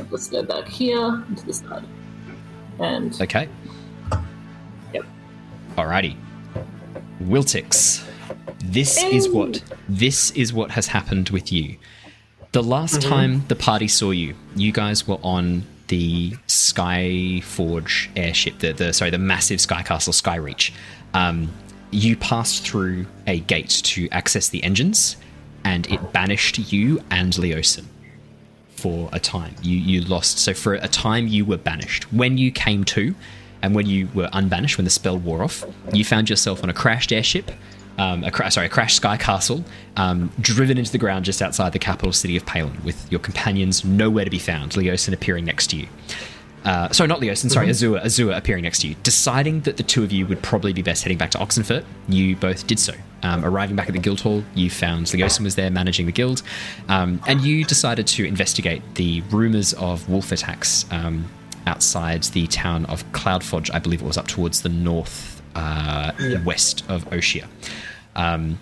Let's 0.10 0.30
go 0.30 0.44
back 0.44 0.68
here 0.68 1.24
into 1.30 1.46
the 1.46 1.54
side. 1.54 1.84
And 2.80 3.20
Okay. 3.22 3.48
Yep. 4.94 5.06
Alrighty. 5.78 6.16
Wiltix, 7.24 8.04
this 8.64 9.02
is 9.04 9.30
what 9.30 9.64
this 9.88 10.32
is 10.32 10.54
what 10.54 10.72
has 10.72 10.88
happened 10.88 11.30
with 11.30 11.52
you. 11.52 11.78
The 12.52 12.64
last 12.64 13.02
time 13.02 13.46
the 13.48 13.56
party 13.56 13.88
saw 13.88 14.10
you, 14.12 14.36
you 14.56 14.72
guys 14.72 15.08
were 15.08 15.20
on 15.24 15.66
the 15.88 16.32
Skyforge 16.48 18.10
airship, 18.16 18.60
the, 18.60 18.72
the 18.74 18.94
sorry, 18.94 19.12
the 19.12 19.18
massive 19.18 19.62
Sky 19.62 19.84
Castle 19.84 20.14
Skyreach. 20.14 20.72
Um, 21.14 21.52
you 21.92 22.16
passed 22.16 22.66
through 22.66 23.06
a 23.28 23.40
gate 23.40 23.82
to 23.84 24.08
access 24.10 24.50
the 24.50 24.64
engines, 24.64 25.18
and 25.64 25.88
it 25.88 26.14
banished 26.14 26.72
you 26.72 27.04
and 27.12 27.34
Leosin 27.34 27.86
for 28.70 29.10
a 29.12 29.20
time. 29.20 29.56
You 29.62 29.78
you 29.78 30.02
lost. 30.02 30.40
So 30.40 30.54
for 30.54 30.76
a 30.76 30.88
time, 30.88 31.28
you 31.28 31.46
were 31.46 31.58
banished. 31.58 32.12
When 32.14 32.38
you 32.38 32.52
came 32.52 32.84
to, 32.86 33.14
and 33.62 33.76
when 33.76 33.86
you 33.86 34.08
were 34.14 34.30
unbanished, 34.34 34.78
when 34.78 34.86
the 34.86 34.92
spell 34.92 35.18
wore 35.18 35.44
off, 35.44 35.66
you 35.94 36.06
found 36.06 36.30
yourself 36.30 36.64
on 36.64 36.70
a 36.70 36.74
crashed 36.74 37.12
airship. 37.12 37.52
Um, 38.00 38.24
a 38.24 38.32
cra- 38.32 38.50
sorry, 38.50 38.68
a 38.68 38.70
crashed 38.70 38.96
sky 38.96 39.18
castle, 39.18 39.64
um, 39.98 40.32
driven 40.40 40.78
into 40.78 40.92
the 40.92 40.98
ground 40.98 41.26
just 41.26 41.42
outside 41.42 41.74
the 41.74 41.80
capital 41.80 42.14
city 42.14 42.38
of 42.38 42.46
Palin, 42.46 42.78
with 42.86 43.12
your 43.12 43.20
companions 43.20 43.84
nowhere 43.84 44.24
to 44.24 44.32
be 44.32 44.40
found. 44.40 44.72
Leosin 44.72 45.12
appearing 45.14 45.44
next 45.44 45.68
to 45.72 45.76
you. 45.76 45.88
Uh, 46.64 46.90
sorry, 46.92 47.08
not 47.08 47.20
Leosin, 47.20 47.50
sorry, 47.50 47.68
Azura, 47.68 48.02
Azura 48.04 48.38
appearing 48.38 48.64
next 48.64 48.80
to 48.82 48.88
you. 48.88 48.96
Deciding 49.04 49.62
that 49.62 49.78
the 49.78 49.84
two 49.84 50.04
of 50.04 50.12
you 50.12 50.26
would 50.28 50.42
probably 50.42 50.74
be 50.74 50.82
best 50.82 51.04
heading 51.04 51.18
back 51.18 51.32
to 51.32 51.38
Oxenfurt, 51.40 51.84
you 52.08 52.36
both 52.36 52.68
did 52.68 52.80
so. 52.80 52.94
Um, 53.24 53.44
arriving 53.44 53.76
back 53.76 53.88
at 53.88 53.94
the 53.94 54.00
guild 54.00 54.22
hall, 54.22 54.44
you 54.56 54.70
found 54.70 55.08
Leosin 55.08 55.44
was 55.44 55.56
there 55.56 55.70
managing 55.70 56.06
the 56.06 56.12
guild, 56.14 56.42
um, 56.88 57.22
and 57.28 57.42
you 57.42 57.66
decided 57.66 58.08
to 58.08 58.26
investigate 58.26 58.82
the 58.96 59.22
rumours 59.30 59.74
of 59.74 60.08
wolf 60.10 60.32
attacks 60.32 60.86
um, 60.92 61.30
outside 61.66 62.24
the 62.24 62.48
town 62.48 62.86
of 62.86 63.10
Cloudforge. 63.12 63.70
I 63.74 63.80
believe 63.80 64.02
it 64.02 64.06
was 64.06 64.18
up 64.18 64.28
towards 64.28 64.62
the 64.62 64.70
north 64.70 65.42
uh, 65.56 66.12
west 66.46 66.84
of 66.90 67.06
Oshia. 67.10 67.48
Um, 68.20 68.60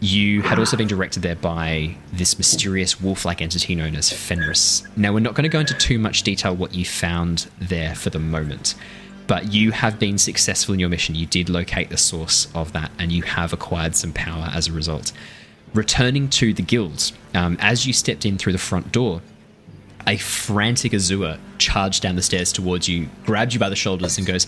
you 0.00 0.42
had 0.42 0.58
also 0.58 0.76
been 0.76 0.88
directed 0.88 1.22
there 1.22 1.36
by 1.36 1.96
this 2.12 2.36
mysterious 2.36 3.00
wolf 3.00 3.24
like 3.24 3.40
entity 3.40 3.74
known 3.74 3.94
as 3.94 4.12
Fenris. 4.12 4.82
Now, 4.96 5.12
we're 5.12 5.20
not 5.20 5.34
going 5.34 5.44
to 5.44 5.48
go 5.48 5.60
into 5.60 5.74
too 5.74 5.98
much 5.98 6.22
detail 6.24 6.54
what 6.54 6.74
you 6.74 6.84
found 6.84 7.48
there 7.60 7.94
for 7.94 8.10
the 8.10 8.18
moment, 8.18 8.74
but 9.26 9.52
you 9.52 9.70
have 9.70 9.98
been 9.98 10.18
successful 10.18 10.74
in 10.74 10.80
your 10.80 10.88
mission. 10.88 11.14
You 11.14 11.26
did 11.26 11.48
locate 11.48 11.90
the 11.90 11.96
source 11.96 12.48
of 12.54 12.72
that, 12.72 12.90
and 12.98 13.12
you 13.12 13.22
have 13.22 13.52
acquired 13.52 13.94
some 13.94 14.12
power 14.12 14.50
as 14.52 14.66
a 14.66 14.72
result. 14.72 15.12
Returning 15.74 16.28
to 16.30 16.52
the 16.52 16.62
guild, 16.62 17.12
um, 17.34 17.56
as 17.60 17.86
you 17.86 17.92
stepped 17.92 18.24
in 18.24 18.38
through 18.38 18.52
the 18.52 18.58
front 18.58 18.90
door, 18.90 19.20
a 20.08 20.16
frantic 20.16 20.92
Azua 20.92 21.38
charged 21.58 22.02
down 22.02 22.16
the 22.16 22.22
stairs 22.22 22.50
towards 22.50 22.88
you, 22.88 23.08
grabbed 23.26 23.52
you 23.52 23.60
by 23.60 23.68
the 23.68 23.76
shoulders, 23.76 24.16
and 24.16 24.26
goes, 24.26 24.46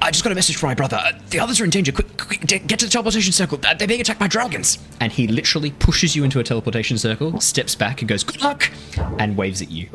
I 0.00 0.10
just 0.10 0.24
got 0.24 0.32
a 0.32 0.34
message 0.34 0.56
from 0.56 0.70
my 0.70 0.74
brother. 0.74 0.98
The 1.28 1.38
others 1.38 1.60
are 1.60 1.64
in 1.64 1.70
danger. 1.70 1.92
Quick, 1.92 2.16
quick, 2.16 2.40
get 2.46 2.78
to 2.78 2.86
the 2.86 2.90
teleportation 2.90 3.32
circle. 3.32 3.60
Uh, 3.62 3.74
they're 3.74 3.86
being 3.86 4.00
attacked 4.00 4.18
by 4.20 4.26
dragons. 4.26 4.78
And 4.98 5.12
he 5.12 5.26
literally 5.26 5.70
pushes 5.72 6.16
you 6.16 6.24
into 6.24 6.40
a 6.40 6.44
teleportation 6.44 6.96
circle, 6.96 7.38
steps 7.40 7.74
back, 7.74 8.00
and 8.00 8.08
goes, 8.08 8.24
Good 8.24 8.40
luck, 8.40 8.70
and 9.18 9.36
waves 9.36 9.60
at 9.60 9.70
you. 9.70 9.90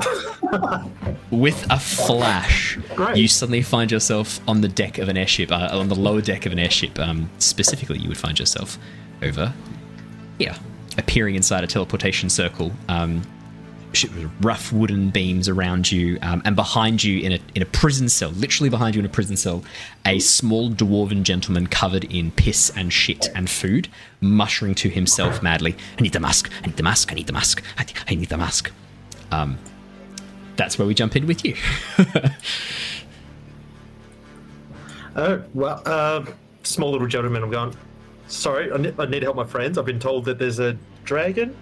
With 1.32 1.66
a 1.72 1.80
flash, 1.80 2.78
Great. 2.96 3.18
you 3.18 3.28
suddenly 3.28 3.64
find 3.64 3.92
yourself 3.92 4.40
on 4.48 4.62
the 4.62 4.68
deck 4.68 5.00
of 5.00 5.10
an 5.10 5.18
airship, 5.18 5.52
uh, 5.52 5.70
on 5.72 5.88
the 5.88 5.96
lower 5.96 6.22
deck 6.22 6.46
of 6.46 6.52
an 6.52 6.60
airship. 6.60 7.00
Um, 7.00 7.30
specifically, 7.40 7.98
you 7.98 8.10
would 8.10 8.18
find 8.18 8.38
yourself 8.38 8.78
over 9.24 9.52
here, 10.38 10.56
appearing 10.98 11.36
inside 11.36 11.64
a 11.64 11.68
teleportation 11.68 12.30
circle. 12.30 12.72
Um, 12.88 13.24
rough 14.42 14.72
wooden 14.72 15.10
beams 15.10 15.50
around 15.50 15.92
you, 15.92 16.18
um, 16.22 16.42
and 16.46 16.56
behind 16.56 17.04
you 17.04 17.20
in 17.20 17.34
a 17.34 17.40
in 17.56 17.62
a 17.62 17.66
prison 17.66 18.10
cell, 18.10 18.30
literally 18.32 18.70
behind 18.70 18.96
you 18.96 19.00
in 19.00 19.06
a 19.06 19.10
prison 19.10 19.36
cell, 19.38 19.64
a 20.06 20.20
small 20.20 20.70
dwarven 20.70 21.24
gentleman 21.24 21.68
covered 21.68 22.06
in 22.06 22.32
piss 22.32 22.72
and 22.76 22.92
shit 22.94 23.30
and 23.36 23.50
food, 23.50 23.88
muttering 24.22 24.76
to 24.76 24.90
himself 24.90 25.44
madly, 25.44 25.76
"I 25.98 26.02
need 26.02 26.14
the 26.14 26.20
mask. 26.20 26.50
I 26.64 26.68
need 26.68 26.78
the 26.78 26.84
mask. 26.84 27.12
I 27.12 27.16
need 27.16 27.28
the 27.28 27.34
mask. 27.34 27.64
I, 27.78 28.16
need 28.16 28.30
the 28.30 28.38
mask." 28.38 28.72
Um, 29.32 29.58
that's 30.56 30.78
where 30.78 30.88
we 30.88 30.94
jump 30.94 31.16
in 31.16 31.28
with 31.28 31.44
you. 31.46 31.56
Oh, 35.16 35.44
well, 35.54 35.82
uh, 35.86 36.26
small 36.64 36.92
little 36.92 37.08
gentleman, 37.08 37.44
I'm 37.44 37.50
going, 37.50 37.76
sorry, 38.28 38.72
I 38.72 38.78
ne- 38.78 38.94
I 38.98 39.06
need 39.06 39.20
to 39.20 39.26
help 39.26 39.36
my 39.36 39.44
friends. 39.44 39.78
I've 39.78 39.86
been 39.86 40.00
told 40.00 40.26
that 40.26 40.40
there's 40.40 40.60
a 40.60 40.78
dragon. 41.04 41.56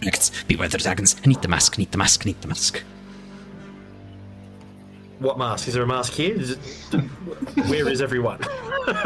Dragons, 0.00 0.30
beware 0.46 0.68
the 0.68 0.78
dragons. 0.78 1.16
I 1.24 1.28
need 1.28 1.40
the 1.42 1.48
mask. 1.48 1.78
Need 1.78 1.92
the 1.92 1.98
mask. 1.98 2.24
Need 2.26 2.40
the 2.42 2.48
mask. 2.48 2.82
What 5.20 5.38
mask? 5.38 5.68
Is 5.68 5.74
there 5.74 5.82
a 5.82 5.86
mask 5.86 6.12
here? 6.12 6.34
Is 6.34 6.50
it, 6.52 6.58
where 7.68 7.88
is 7.88 8.00
everyone? 8.02 8.40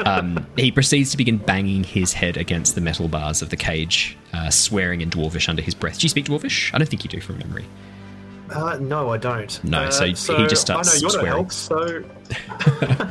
Um, 0.05 0.45
he 0.57 0.73
proceeds 0.73 1.13
to 1.13 1.17
begin 1.17 1.37
banging 1.37 1.85
his 1.85 2.13
head 2.13 2.37
against 2.37 2.75
the 2.75 2.81
metal 2.81 3.07
bars 3.07 3.43
of 3.43 3.51
the 3.51 3.57
cage, 3.57 4.19
uh, 4.33 4.51
swearing 4.51 5.03
in 5.03 5.09
Dwarvish 5.09 5.49
under 5.49 5.63
his 5.63 5.73
breath. 5.73 6.01
Do 6.01 6.05
you 6.05 6.09
speak 6.09 6.25
Dwarvish? 6.25 6.75
I 6.75 6.79
don't 6.79 6.89
think 6.89 7.05
you 7.05 7.11
do 7.11 7.21
from 7.21 7.39
memory. 7.39 7.65
Uh, 8.53 8.77
no, 8.81 9.11
I 9.11 9.19
don't. 9.19 9.63
No, 9.63 9.83
Uh, 9.83 9.91
so 9.93 10.37
he 10.37 10.47
just 10.49 10.63
starts 10.63 10.89
I 10.89 10.95
know 10.97 11.01
you're 11.01 11.11
swearing. 11.11 11.29
help, 11.33 11.53
so 11.53 12.03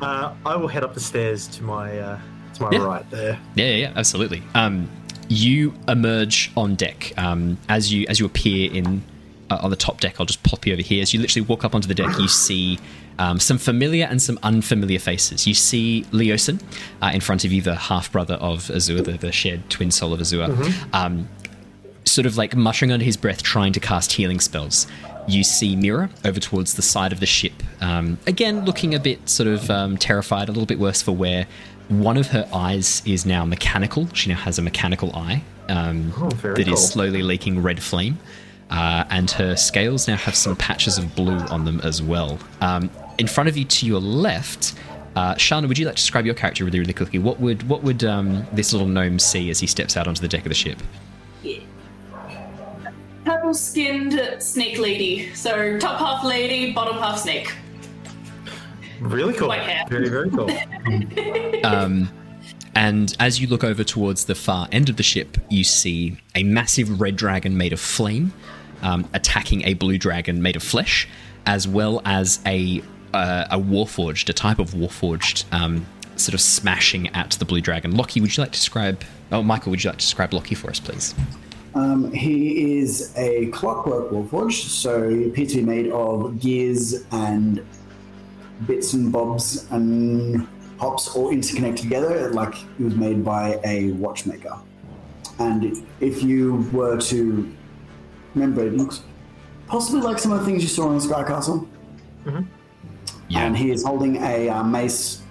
uh, 0.02 0.34
I 0.44 0.56
will 0.56 0.66
head 0.66 0.82
up 0.82 0.94
the 0.94 1.00
stairs 1.00 1.46
to 1.46 1.62
my 1.62 1.96
uh, 1.96 2.18
to 2.54 2.62
my 2.64 2.70
Yeah. 2.72 2.84
right 2.84 3.08
there. 3.12 3.38
Yeah, 3.54 3.64
yeah, 3.66 3.76
yeah, 3.76 3.92
absolutely. 3.94 4.42
Um, 4.56 4.88
you 5.28 5.74
emerge 5.88 6.52
on 6.56 6.74
deck 6.74 7.12
um, 7.16 7.58
as 7.68 7.92
you 7.92 8.06
as 8.08 8.20
you 8.20 8.26
appear 8.26 8.72
in 8.72 9.02
uh, 9.50 9.58
on 9.62 9.70
the 9.70 9.76
top 9.76 10.00
deck. 10.00 10.16
I'll 10.18 10.26
just 10.26 10.42
pop 10.42 10.66
you 10.66 10.72
over 10.72 10.82
here. 10.82 11.02
As 11.02 11.12
you 11.14 11.20
literally 11.20 11.46
walk 11.46 11.64
up 11.64 11.74
onto 11.74 11.88
the 11.88 11.94
deck, 11.94 12.18
you 12.18 12.28
see 12.28 12.78
um, 13.18 13.38
some 13.38 13.58
familiar 13.58 14.06
and 14.06 14.20
some 14.20 14.38
unfamiliar 14.42 14.98
faces. 14.98 15.46
You 15.46 15.54
see 15.54 16.04
Leosin 16.10 16.62
uh, 17.02 17.10
in 17.14 17.20
front 17.20 17.44
of 17.44 17.52
you, 17.52 17.62
the 17.62 17.74
half 17.74 18.10
brother 18.10 18.34
of 18.34 18.70
Azure, 18.70 19.02
the, 19.02 19.12
the 19.12 19.32
shared 19.32 19.68
twin 19.70 19.90
soul 19.90 20.12
of 20.12 20.20
Azure. 20.20 20.48
Um, 20.92 21.28
sort 22.04 22.26
of 22.26 22.36
like 22.36 22.54
muttering 22.54 22.92
under 22.92 23.04
his 23.04 23.16
breath, 23.16 23.42
trying 23.42 23.72
to 23.72 23.80
cast 23.80 24.12
healing 24.12 24.40
spells. 24.40 24.86
You 25.26 25.42
see 25.42 25.74
Mira 25.74 26.10
over 26.24 26.38
towards 26.38 26.74
the 26.74 26.82
side 26.82 27.12
of 27.12 27.20
the 27.20 27.26
ship, 27.26 27.54
um, 27.80 28.18
again 28.26 28.64
looking 28.66 28.94
a 28.94 29.00
bit 29.00 29.26
sort 29.28 29.46
of 29.46 29.70
um, 29.70 29.96
terrified, 29.96 30.48
a 30.48 30.52
little 30.52 30.66
bit 30.66 30.78
worse 30.78 31.00
for 31.00 31.12
wear. 31.12 31.46
One 31.88 32.16
of 32.16 32.28
her 32.28 32.48
eyes 32.52 33.02
is 33.04 33.26
now 33.26 33.44
mechanical. 33.44 34.08
She 34.14 34.30
now 34.30 34.36
has 34.36 34.58
a 34.58 34.62
mechanical 34.62 35.14
eye 35.14 35.42
um, 35.68 36.12
Oh, 36.16 36.28
very 36.30 36.54
that 36.56 36.60
is 36.62 36.66
cool. 36.68 36.76
slowly 36.76 37.22
leaking 37.22 37.62
red 37.62 37.82
flame. 37.82 38.18
Uh, 38.70 39.04
and 39.10 39.30
her 39.32 39.54
scales 39.56 40.08
now 40.08 40.16
have 40.16 40.34
some 40.34 40.56
patches 40.56 40.96
of 40.98 41.14
blue 41.14 41.36
on 41.38 41.64
them 41.64 41.80
as 41.82 42.02
well. 42.02 42.38
Um, 42.60 42.90
in 43.18 43.26
front 43.26 43.48
of 43.48 43.56
you 43.56 43.64
to 43.64 43.86
your 43.86 44.00
left, 44.00 44.74
uh, 45.14 45.34
Shana, 45.34 45.68
would 45.68 45.78
you 45.78 45.86
like 45.86 45.94
to 45.96 46.02
describe 46.02 46.24
your 46.26 46.34
character 46.34 46.64
really, 46.64 46.80
really 46.80 46.92
quickly? 46.94 47.18
What 47.18 47.38
would 47.40 47.68
what 47.68 47.82
would 47.84 48.02
um, 48.04 48.46
this 48.52 48.72
little 48.72 48.88
gnome 48.88 49.18
see 49.18 49.50
as 49.50 49.60
he 49.60 49.66
steps 49.66 49.96
out 49.96 50.08
onto 50.08 50.20
the 50.22 50.28
deck 50.28 50.42
of 50.42 50.48
the 50.48 50.54
ship? 50.54 50.78
Purple 53.24 53.54
skinned 53.54 54.20
snake 54.42 54.78
lady. 54.78 55.32
So 55.34 55.78
top 55.78 55.98
half 55.98 56.24
lady, 56.24 56.72
bottom 56.72 56.96
half 56.98 57.18
snake. 57.18 57.54
Really 59.00 59.34
cool. 59.34 59.48
White. 59.48 59.86
Very 59.88 60.08
very 60.08 60.30
cool. 60.30 60.50
Um, 61.64 62.10
and 62.74 63.16
as 63.18 63.40
you 63.40 63.46
look 63.46 63.64
over 63.64 63.84
towards 63.84 64.26
the 64.26 64.34
far 64.34 64.68
end 64.70 64.90
of 64.90 64.98
the 64.98 65.02
ship, 65.02 65.38
you 65.48 65.64
see 65.64 66.18
a 66.34 66.42
massive 66.42 67.00
red 67.00 67.16
dragon 67.16 67.56
made 67.56 67.72
of 67.72 67.80
flame 67.80 68.34
um, 68.82 69.08
attacking 69.14 69.62
a 69.64 69.74
blue 69.74 69.98
dragon 69.98 70.42
made 70.42 70.56
of 70.56 70.62
flesh, 70.62 71.08
as 71.46 71.66
well 71.66 72.00
as 72.04 72.40
a 72.46 72.82
uh, 73.12 73.46
a 73.50 73.58
warforged, 73.58 74.28
a 74.28 74.32
type 74.32 74.58
of 74.58 74.72
warforged, 74.72 75.44
um, 75.52 75.86
sort 76.16 76.34
of 76.34 76.40
smashing 76.40 77.08
at 77.08 77.30
the 77.32 77.44
blue 77.44 77.60
dragon. 77.60 77.96
Lockie, 77.96 78.20
would 78.20 78.36
you 78.36 78.42
like 78.42 78.52
to 78.52 78.58
describe? 78.58 79.02
Oh, 79.32 79.42
Michael, 79.42 79.70
would 79.70 79.82
you 79.82 79.90
like 79.90 79.98
to 79.98 80.04
describe 80.04 80.32
Lockie 80.32 80.54
for 80.54 80.68
us, 80.68 80.80
please? 80.80 81.14
Um, 81.74 82.12
he 82.12 82.78
is 82.78 83.12
a 83.16 83.46
clockwork 83.46 84.10
warforged, 84.10 84.68
so 84.68 85.08
he 85.08 85.26
appears 85.26 85.52
to 85.52 85.56
be 85.56 85.62
made 85.62 85.90
of 85.90 86.38
gears 86.40 87.04
and 87.10 87.64
bits 88.66 88.92
and 88.92 89.12
bobs 89.12 89.66
and 89.70 90.46
hops 90.78 91.14
all 91.14 91.30
interconnect 91.32 91.76
together, 91.76 92.30
like 92.30 92.54
it 92.78 92.82
was 92.82 92.94
made 92.94 93.24
by 93.24 93.60
a 93.64 93.92
watchmaker. 93.92 94.58
And 95.38 95.86
if 96.00 96.22
you 96.22 96.68
were 96.72 96.98
to 97.00 97.52
remember, 98.34 98.66
it 98.66 98.74
looks 98.74 99.02
possibly 99.66 100.00
like 100.00 100.18
some 100.18 100.32
of 100.32 100.40
the 100.40 100.46
things 100.46 100.62
you 100.62 100.68
saw 100.68 100.92
in 100.92 101.00
Sky 101.00 101.24
Castle. 101.24 101.68
Yeah. 103.28 103.46
And 103.46 103.56
he 103.56 103.70
is 103.70 103.84
holding 103.84 104.16
a 104.16 104.48
uh, 104.48 104.62
mace 104.62 105.22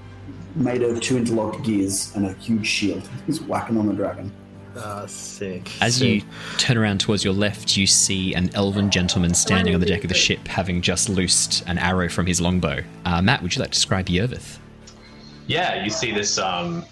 made 0.56 0.84
of 0.84 1.00
two 1.02 1.18
interlocked 1.18 1.64
gears 1.64 2.14
and 2.16 2.26
a 2.26 2.34
huge 2.34 2.68
shield. 2.68 3.08
He's 3.26 3.42
whacking 3.42 3.78
on 3.78 3.88
the 3.88 3.94
dragon. 3.94 4.32
Uh, 4.76 5.06
sick. 5.08 5.70
As 5.82 5.98
sick. 5.98 6.08
you 6.08 6.30
turn 6.58 6.78
around 6.78 7.00
towards 7.00 7.24
your 7.24 7.34
left, 7.34 7.78
you 7.78 7.86
see 7.86 8.34
an 8.34 8.50
elven 8.56 8.90
gentleman 8.90 9.34
standing 9.34 9.74
on 9.74 9.80
the 9.80 9.86
deck 9.86 10.04
of 10.04 10.10
the 10.10 10.16
ship, 10.16 10.48
having 10.48 10.82
just 10.82 11.10
loosed 11.10 11.64
an 11.68 11.78
arrow 11.78 12.10
from 12.10 12.26
his 12.26 12.42
longbow. 12.42 12.84
Uh, 13.06 13.22
Matt, 13.22 13.42
would 13.42 13.56
you 13.56 13.62
like 13.62 13.72
to 13.72 13.76
describe 13.76 14.08
Yervith? 14.08 14.58
Yeah, 15.48 15.84
you 15.84 15.90
see 15.90 16.12
this 16.12 16.38
um, 16.38 16.86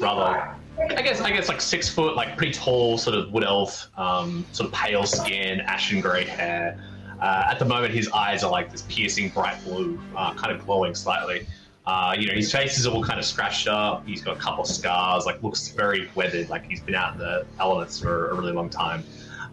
rather, 0.00 0.54
I 0.78 1.02
guess, 1.02 1.20
I 1.20 1.30
guess 1.30 1.48
like 1.48 1.60
six 1.60 1.88
foot, 1.88 2.16
like 2.16 2.36
pretty 2.36 2.52
tall, 2.52 2.98
sort 2.98 3.16
of 3.16 3.32
wood 3.32 3.44
elf, 3.44 3.88
um, 3.96 4.44
sort 4.52 4.68
of 4.68 4.74
pale 4.74 5.04
skin, 5.04 5.60
ashen 5.60 6.00
grey 6.00 6.24
hair. 6.24 6.82
Uh, 7.20 7.48
at 7.50 7.58
the 7.58 7.64
moment, 7.64 7.92
his 7.92 8.08
eyes 8.12 8.44
are 8.44 8.50
like 8.50 8.70
this 8.70 8.82
piercing 8.82 9.28
bright 9.30 9.62
blue, 9.64 10.00
uh, 10.16 10.32
kind 10.34 10.52
of 10.52 10.64
glowing 10.64 10.94
slightly. 10.94 11.46
Uh, 11.88 12.14
you 12.18 12.26
know, 12.26 12.34
his 12.34 12.52
face 12.52 12.78
is 12.78 12.86
all 12.86 13.02
kind 13.02 13.18
of 13.18 13.24
scratched 13.24 13.66
up. 13.66 14.06
He's 14.06 14.20
got 14.20 14.36
a 14.36 14.38
couple 14.38 14.62
of 14.62 14.68
scars. 14.68 15.24
Like 15.24 15.42
looks 15.42 15.68
very 15.68 16.10
weathered. 16.14 16.50
Like 16.50 16.66
he's 16.66 16.82
been 16.82 16.94
out 16.94 17.14
in 17.14 17.18
the 17.18 17.46
elements 17.58 17.98
for 17.98 18.28
a 18.28 18.34
really 18.34 18.52
long 18.52 18.68
time. 18.68 19.02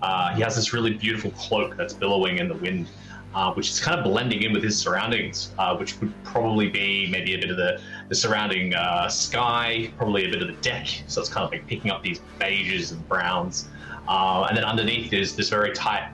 Uh, 0.01 0.35
he 0.35 0.41
has 0.41 0.53
this 0.53 0.73
really 0.73 0.93
beautiful 0.93 1.31
cloak 1.31 1.77
that's 1.77 1.93
billowing 1.93 2.39
in 2.39 2.49
the 2.49 2.55
wind, 2.55 2.89
uh, 3.33 3.53
which 3.53 3.69
is 3.69 3.79
kind 3.79 3.97
of 3.97 4.03
blending 4.03 4.43
in 4.43 4.51
with 4.51 4.63
his 4.63 4.77
surroundings, 4.77 5.53
uh, 5.57 5.77
which 5.77 5.97
would 6.01 6.11
probably 6.25 6.67
be 6.67 7.07
maybe 7.09 7.35
a 7.35 7.37
bit 7.37 7.49
of 7.49 7.55
the, 7.55 7.79
the 8.09 8.15
surrounding 8.15 8.73
uh, 8.73 9.07
sky, 9.07 9.89
probably 9.95 10.25
a 10.25 10.29
bit 10.29 10.41
of 10.41 10.49
the 10.49 10.61
deck. 10.61 10.87
So 11.07 11.21
it's 11.21 11.29
kind 11.29 11.45
of 11.45 11.51
like 11.51 11.65
picking 11.67 11.89
up 11.89 12.03
these 12.03 12.19
beiges 12.37 12.91
and 12.91 13.07
browns. 13.07 13.69
Uh, 14.09 14.45
and 14.49 14.57
then 14.57 14.65
underneath 14.65 15.13
is 15.13 15.37
this 15.37 15.47
very 15.47 15.71
tight 15.71 16.11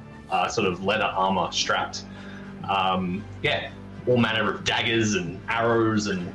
sort 0.51 0.67
of 0.67 0.84
leather 0.84 1.05
armor 1.05 1.51
strapped. 1.51 2.03
Um, 2.69 3.24
yeah, 3.41 3.72
all 4.07 4.17
manner 4.17 4.53
of 4.53 4.63
daggers 4.63 5.15
and 5.15 5.39
arrows 5.47 6.07
and 6.07 6.31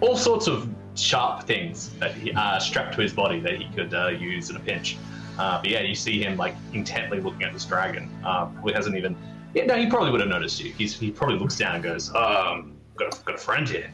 all 0.00 0.16
sorts 0.16 0.46
of 0.46 0.68
sharp 0.94 1.44
things 1.46 1.90
that 1.98 2.14
he, 2.14 2.32
uh, 2.32 2.58
strapped 2.58 2.94
to 2.94 3.00
his 3.00 3.12
body 3.12 3.40
that 3.40 3.56
he 3.56 3.68
could 3.74 3.94
uh, 3.94 4.08
use 4.08 4.50
in 4.50 4.56
a 4.56 4.60
pinch. 4.60 4.96
Uh, 5.38 5.58
but 5.60 5.70
yeah, 5.70 5.80
you 5.80 5.94
see 5.94 6.22
him 6.22 6.36
like 6.36 6.54
intently 6.72 7.20
looking 7.20 7.42
at 7.42 7.52
this 7.52 7.64
dragon. 7.64 8.10
Uh, 8.24 8.46
probably 8.46 8.72
hasn't 8.72 8.96
even. 8.96 9.16
Yeah, 9.54 9.64
no, 9.64 9.76
he 9.76 9.86
probably 9.86 10.10
would 10.10 10.20
have 10.20 10.28
noticed 10.28 10.62
you. 10.62 10.72
He's, 10.72 10.98
he 10.98 11.10
probably 11.10 11.38
looks 11.38 11.56
down 11.56 11.74
and 11.74 11.82
goes, 11.82 12.14
um, 12.14 12.76
got 12.96 13.18
a, 13.18 13.24
got 13.24 13.34
a 13.34 13.38
friend 13.38 13.68
here. 13.68 13.90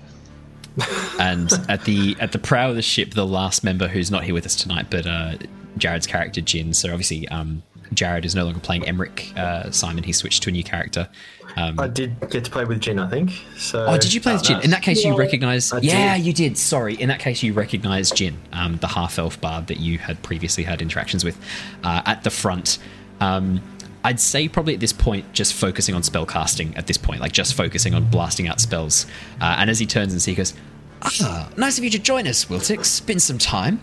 and 1.18 1.50
at 1.68 1.84
the 1.84 2.14
at 2.20 2.32
the 2.32 2.38
prow 2.38 2.68
of 2.68 2.76
the 2.76 2.82
ship, 2.82 3.14
the 3.14 3.26
last 3.26 3.64
member 3.64 3.88
who's 3.88 4.10
not 4.10 4.24
here 4.24 4.34
with 4.34 4.44
us 4.44 4.54
tonight, 4.54 4.86
but 4.90 5.06
uh, 5.06 5.36
Jared's 5.78 6.06
character 6.06 6.42
Jin. 6.42 6.74
So 6.74 6.90
obviously, 6.90 7.26
um, 7.28 7.62
Jared 7.94 8.24
is 8.24 8.34
no 8.34 8.44
longer 8.44 8.60
playing 8.60 8.82
Emric 8.82 9.34
uh, 9.38 9.70
Simon. 9.70 10.04
He 10.04 10.12
switched 10.12 10.42
to 10.42 10.50
a 10.50 10.52
new 10.52 10.64
character. 10.64 11.08
Um, 11.57 11.80
I 11.80 11.88
did 11.88 12.18
get 12.30 12.44
to 12.44 12.50
play 12.50 12.64
with 12.64 12.80
Jin, 12.80 12.98
I 12.98 13.09
think. 13.09 13.30
So. 13.57 13.86
oh, 13.86 13.96
did 13.96 14.12
you 14.12 14.20
play 14.20 14.34
with 14.34 14.42
Jin? 14.42 14.61
In 14.61 14.70
that 14.70 14.82
case, 14.82 15.02
you 15.04 15.16
recognize. 15.16 15.72
I 15.72 15.78
Yeah, 15.78 16.16
did. 16.16 16.26
you 16.26 16.32
did. 16.34 16.59
Sorry. 16.59 16.94
In 17.00 17.09
that 17.09 17.18
case, 17.20 17.42
you 17.42 17.54
recognize 17.54 18.11
Jin, 18.11 18.36
um, 18.52 18.76
the 18.76 18.88
half 18.88 19.18
elf 19.18 19.40
bard 19.40 19.66
that 19.68 19.78
you 19.80 19.96
had 19.98 20.22
previously 20.22 20.64
had 20.64 20.82
interactions 20.82 21.24
with, 21.24 21.38
uh, 21.82 22.02
at 22.04 22.24
the 22.24 22.30
front. 22.30 22.78
Um, 23.20 23.62
I'd 24.04 24.20
say 24.20 24.48
probably 24.48 24.74
at 24.74 24.80
this 24.80 24.92
point, 24.92 25.32
just 25.32 25.54
focusing 25.54 25.94
on 25.94 26.02
spell 26.02 26.26
casting. 26.26 26.76
At 26.76 26.86
this 26.86 26.98
point, 26.98 27.20
like 27.20 27.32
just 27.32 27.54
focusing 27.54 27.94
on 27.94 28.04
blasting 28.04 28.46
out 28.48 28.61
spells. 28.61 29.07
Uh, 29.40 29.57
and 29.59 29.70
as 29.70 29.78
he 29.78 29.86
turns 29.86 30.12
and 30.12 30.20
sees, 30.20 30.32
he 30.32 30.36
goes, 30.36 30.54
"Ah, 31.02 31.48
nice 31.57 31.78
of 31.78 31.84
you 31.84 31.90
to 31.90 31.98
join 31.98 32.26
us, 32.28 32.44
Wiltix. 32.44 33.04
Been 33.04 33.18
some 33.18 33.38
time." 33.38 33.80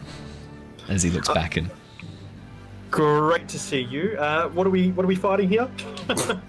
As 0.89 1.01
he 1.01 1.09
looks 1.09 1.30
back 1.30 1.57
and 1.57 1.69
Great 2.91 3.47
to 3.47 3.57
see 3.57 3.82
you. 3.82 4.15
Uh, 4.19 4.49
what 4.49 4.67
are 4.67 4.69
we? 4.69 4.91
What 4.91 5.03
are 5.03 5.07
we 5.07 5.15
fighting 5.15 5.49
here? 5.49 5.67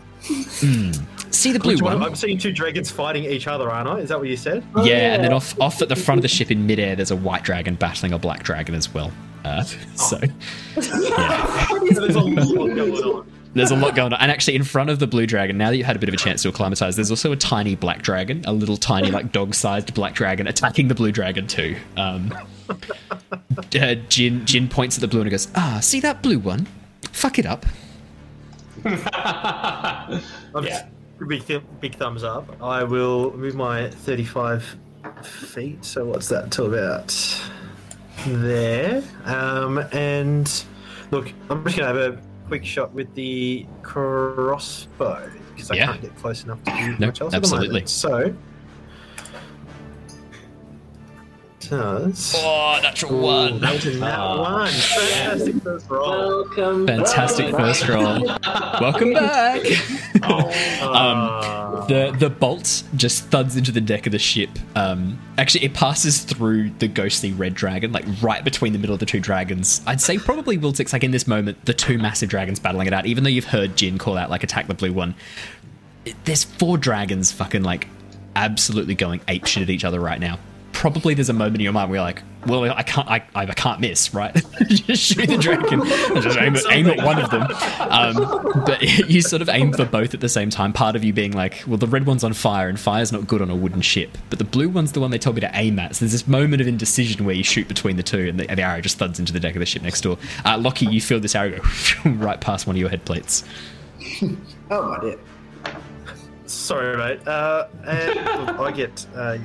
see 1.34 1.52
the 1.52 1.58
blue 1.58 1.76
one? 1.76 1.98
one. 2.00 2.02
I'm 2.02 2.14
seeing 2.14 2.38
two 2.38 2.52
dragons 2.52 2.90
fighting 2.90 3.24
each 3.24 3.46
other, 3.46 3.70
aren't 3.70 3.88
I? 3.88 3.98
Is 3.98 4.08
that 4.08 4.18
what 4.18 4.28
you 4.28 4.36
said? 4.36 4.64
yeah, 4.82 5.14
and 5.14 5.22
then 5.24 5.32
off 5.32 5.58
off 5.60 5.82
at 5.82 5.88
the 5.88 5.96
front 5.96 6.18
of 6.18 6.22
the 6.22 6.28
ship 6.28 6.50
in 6.50 6.66
midair, 6.66 6.96
there's 6.96 7.10
a 7.10 7.16
white 7.16 7.42
dragon 7.42 7.74
battling 7.74 8.12
a 8.12 8.18
black 8.18 8.42
dragon 8.42 8.74
as 8.74 8.92
well. 8.92 9.12
Uh, 9.44 9.62
so 9.94 10.18
yeah, 10.76 11.66
There's 11.90 12.14
a 12.16 12.20
lot 12.20 12.74
going 12.74 12.92
on. 12.94 13.32
there's 13.52 13.70
a 13.70 13.76
lot 13.76 13.94
going 13.94 14.12
on. 14.12 14.20
And 14.20 14.30
actually, 14.30 14.54
in 14.56 14.64
front 14.64 14.88
of 14.90 14.98
the 14.98 15.06
blue 15.06 15.26
dragon, 15.26 15.58
now 15.58 15.70
that 15.70 15.76
you've 15.76 15.86
had 15.86 15.96
a 15.96 15.98
bit 15.98 16.08
of 16.08 16.14
a 16.14 16.18
chance 16.18 16.42
to 16.42 16.48
acclimatize, 16.48 16.96
there's 16.96 17.10
also 17.10 17.30
a 17.32 17.36
tiny 17.36 17.74
black 17.74 18.00
dragon, 18.02 18.42
a 18.46 18.52
little 18.52 18.76
tiny 18.76 19.10
like 19.10 19.32
dog-sized 19.32 19.92
black 19.94 20.14
dragon 20.14 20.46
attacking 20.46 20.88
the 20.88 20.94
blue 20.94 21.12
dragon 21.12 21.46
too. 21.46 21.76
Um, 21.96 22.32
uh, 22.70 23.94
Jin 24.08 24.46
Jin 24.46 24.68
points 24.68 24.96
at 24.96 25.02
the 25.02 25.08
blue 25.08 25.20
and 25.20 25.30
goes, 25.30 25.48
"Ah, 25.54 25.78
see 25.82 26.00
that 26.00 26.22
blue 26.22 26.38
one? 26.38 26.66
Fuck 27.12 27.38
it 27.38 27.44
up." 27.46 27.66
I'm 28.84 30.64
Yeah. 30.64 30.86
Big, 31.28 31.44
th- 31.46 31.62
big 31.80 31.94
thumbs 31.94 32.22
up. 32.24 32.60
I 32.62 32.82
will 32.84 33.34
move 33.36 33.54
my 33.54 33.88
35 33.88 34.76
feet. 35.22 35.84
So 35.84 36.04
what's 36.04 36.28
that 36.28 36.50
to 36.52 36.64
about 36.64 37.14
there? 38.26 39.02
Um, 39.24 39.78
and 39.92 40.64
look, 41.10 41.32
I'm 41.48 41.64
just 41.64 41.76
gonna 41.78 41.88
have 41.88 41.96
a 42.14 42.20
quick 42.48 42.64
shot 42.64 42.92
with 42.92 43.14
the 43.14 43.66
crossbow 43.82 45.30
because 45.54 45.70
I 45.70 45.76
Yeah. 45.76 45.86
can't 45.86 46.02
get 46.02 46.16
close 46.16 46.44
enough 46.44 46.62
to 46.64 46.70
do 46.72 46.96
No, 46.98 47.06
much 47.06 47.20
else. 47.20 47.32
absolutely. 47.34 47.80
At 47.80 47.86
the. 47.86 47.90
So 47.90 48.34
does. 51.70 52.34
Oh, 52.38 52.78
natural 52.82 53.14
Ooh, 53.14 53.22
one. 53.22 53.60
that 53.60 53.74
was 53.74 53.86
a 53.86 53.98
nat 53.98 54.16
Ah. 54.18 54.40
one. 54.40 54.70
Fantastic 54.72 55.62
first 55.62 55.90
roll. 55.90 56.44
Welcome. 56.44 56.86
Fantastic 56.86 57.52
back. 57.52 57.60
first 57.60 57.88
roll. 57.88 58.24
Welcome 58.80 59.12
back. 59.14 59.62
Ah. 60.22 61.80
Um, 61.80 61.88
the 61.88 62.14
the 62.18 62.30
bolt 62.30 62.82
just 62.96 63.24
thuds 63.26 63.56
into 63.56 63.72
the 63.72 63.80
deck 63.80 64.06
of 64.06 64.12
the 64.12 64.18
ship. 64.18 64.50
Um, 64.74 65.18
actually, 65.38 65.64
it 65.64 65.74
passes 65.74 66.22
through 66.22 66.70
the 66.78 66.88
ghostly 66.88 67.32
red 67.32 67.54
dragon, 67.54 67.92
like 67.92 68.04
right 68.22 68.42
between 68.44 68.72
the 68.72 68.78
middle 68.78 68.94
of 68.94 69.00
the 69.00 69.06
two 69.06 69.20
dragons. 69.20 69.80
I'd 69.86 70.00
say 70.00 70.18
probably 70.18 70.56
Wiltix, 70.58 70.92
like 70.92 71.04
in 71.04 71.10
this 71.10 71.26
moment, 71.26 71.64
the 71.66 71.74
two 71.74 71.98
massive 71.98 72.28
dragons 72.30 72.58
battling 72.60 72.86
it 72.86 72.92
out. 72.92 73.06
Even 73.06 73.24
though 73.24 73.30
you've 73.30 73.44
heard 73.46 73.76
Jin 73.76 73.98
call 73.98 74.16
out 74.16 74.30
like 74.30 74.42
attack 74.44 74.66
the 74.66 74.74
blue 74.74 74.92
one, 74.92 75.14
there's 76.24 76.44
four 76.44 76.78
dragons 76.78 77.32
fucking 77.32 77.62
like 77.62 77.88
absolutely 78.36 78.94
going 78.94 79.20
ape 79.28 79.46
shit 79.46 79.62
at 79.62 79.70
each 79.70 79.84
other 79.84 80.00
right 80.00 80.18
now. 80.20 80.38
Probably 80.84 81.14
there's 81.14 81.30
a 81.30 81.32
moment 81.32 81.54
in 81.56 81.60
your 81.62 81.72
mind 81.72 81.88
where 81.88 81.96
you're 81.96 82.04
like, 82.04 82.22
well, 82.46 82.70
I 82.70 82.82
can't, 82.82 83.08
I, 83.08 83.24
I 83.34 83.46
can't 83.46 83.80
miss, 83.80 84.12
right? 84.12 84.34
just 84.68 85.02
shoot 85.02 85.26
the 85.26 85.38
dragon, 85.38 85.80
just 86.20 86.38
aim 86.38 86.54
at, 86.56 86.62
aim 86.70 86.86
at 86.88 87.02
one 87.02 87.18
of 87.18 87.30
them. 87.30 87.46
Um, 87.80 88.64
but 88.66 88.82
you 89.08 89.22
sort 89.22 89.40
of 89.40 89.48
aim 89.48 89.72
for 89.72 89.86
both 89.86 90.12
at 90.12 90.20
the 90.20 90.28
same 90.28 90.50
time. 90.50 90.74
Part 90.74 90.94
of 90.94 91.02
you 91.02 91.14
being 91.14 91.32
like, 91.32 91.64
well, 91.66 91.78
the 91.78 91.86
red 91.86 92.04
one's 92.04 92.22
on 92.22 92.34
fire, 92.34 92.68
and 92.68 92.78
fire's 92.78 93.12
not 93.12 93.26
good 93.26 93.40
on 93.40 93.48
a 93.48 93.56
wooden 93.56 93.80
ship. 93.80 94.18
But 94.28 94.38
the 94.38 94.44
blue 94.44 94.68
one's 94.68 94.92
the 94.92 95.00
one 95.00 95.10
they 95.10 95.16
told 95.16 95.36
me 95.36 95.40
to 95.40 95.50
aim 95.54 95.78
at. 95.78 95.96
So 95.96 96.00
there's 96.00 96.12
this 96.12 96.28
moment 96.28 96.60
of 96.60 96.68
indecision 96.68 97.24
where 97.24 97.34
you 97.34 97.44
shoot 97.44 97.66
between 97.66 97.96
the 97.96 98.02
two, 98.02 98.28
and 98.28 98.38
the, 98.38 98.46
the 98.46 98.60
arrow 98.60 98.82
just 98.82 98.98
thuds 98.98 99.18
into 99.18 99.32
the 99.32 99.40
deck 99.40 99.56
of 99.56 99.60
the 99.60 99.66
ship 99.66 99.80
next 99.80 100.02
door. 100.02 100.18
Uh, 100.44 100.58
Lockie, 100.58 100.84
you 100.84 101.00
feel 101.00 101.18
this 101.18 101.34
arrow 101.34 101.58
go 101.58 102.10
right 102.10 102.42
past 102.42 102.66
one 102.66 102.76
of 102.76 102.80
your 102.80 102.90
head 102.90 103.06
plates. 103.06 103.42
Oh 104.70 104.86
my 104.86 105.00
dear. 105.00 105.18
Sorry, 106.44 106.94
mate. 106.98 107.26
Uh, 107.26 107.68
and 107.86 108.46
look, 108.48 108.60
I 108.60 108.70
get. 108.70 109.06
Uh, 109.14 109.38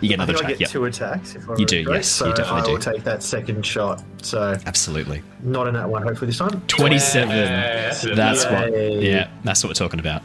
You 0.00 0.08
get 0.08 0.20
I 0.20 0.24
another 0.24 0.32
think 0.34 0.44
I 0.44 0.48
attack. 0.48 0.58
get 0.58 0.60
Yep. 0.60 0.70
two 0.70 0.84
attacks 0.86 1.34
if 1.34 1.48
I 1.50 1.56
You 1.56 1.66
do, 1.66 1.84
correct, 1.84 1.98
yes, 1.98 2.08
So 2.08 2.28
you 2.28 2.34
definitely 2.34 2.60
I 2.62 2.72
will 2.72 2.78
do. 2.78 2.92
take 2.92 3.04
that 3.04 3.22
second 3.22 3.64
shot. 3.66 4.02
So 4.22 4.56
Absolutely. 4.66 5.22
not 5.42 5.66
in 5.68 5.74
that 5.74 5.88
one, 5.88 6.02
hopefully 6.02 6.26
this 6.28 6.38
time. 6.38 6.62
27. 6.68 7.36
Yes. 7.36 8.02
That's 8.14 8.44
what. 8.46 8.72
Yeah, 9.02 9.28
that's 9.44 9.62
what 9.62 9.68
we're 9.70 9.74
talking 9.74 10.00
about. 10.00 10.22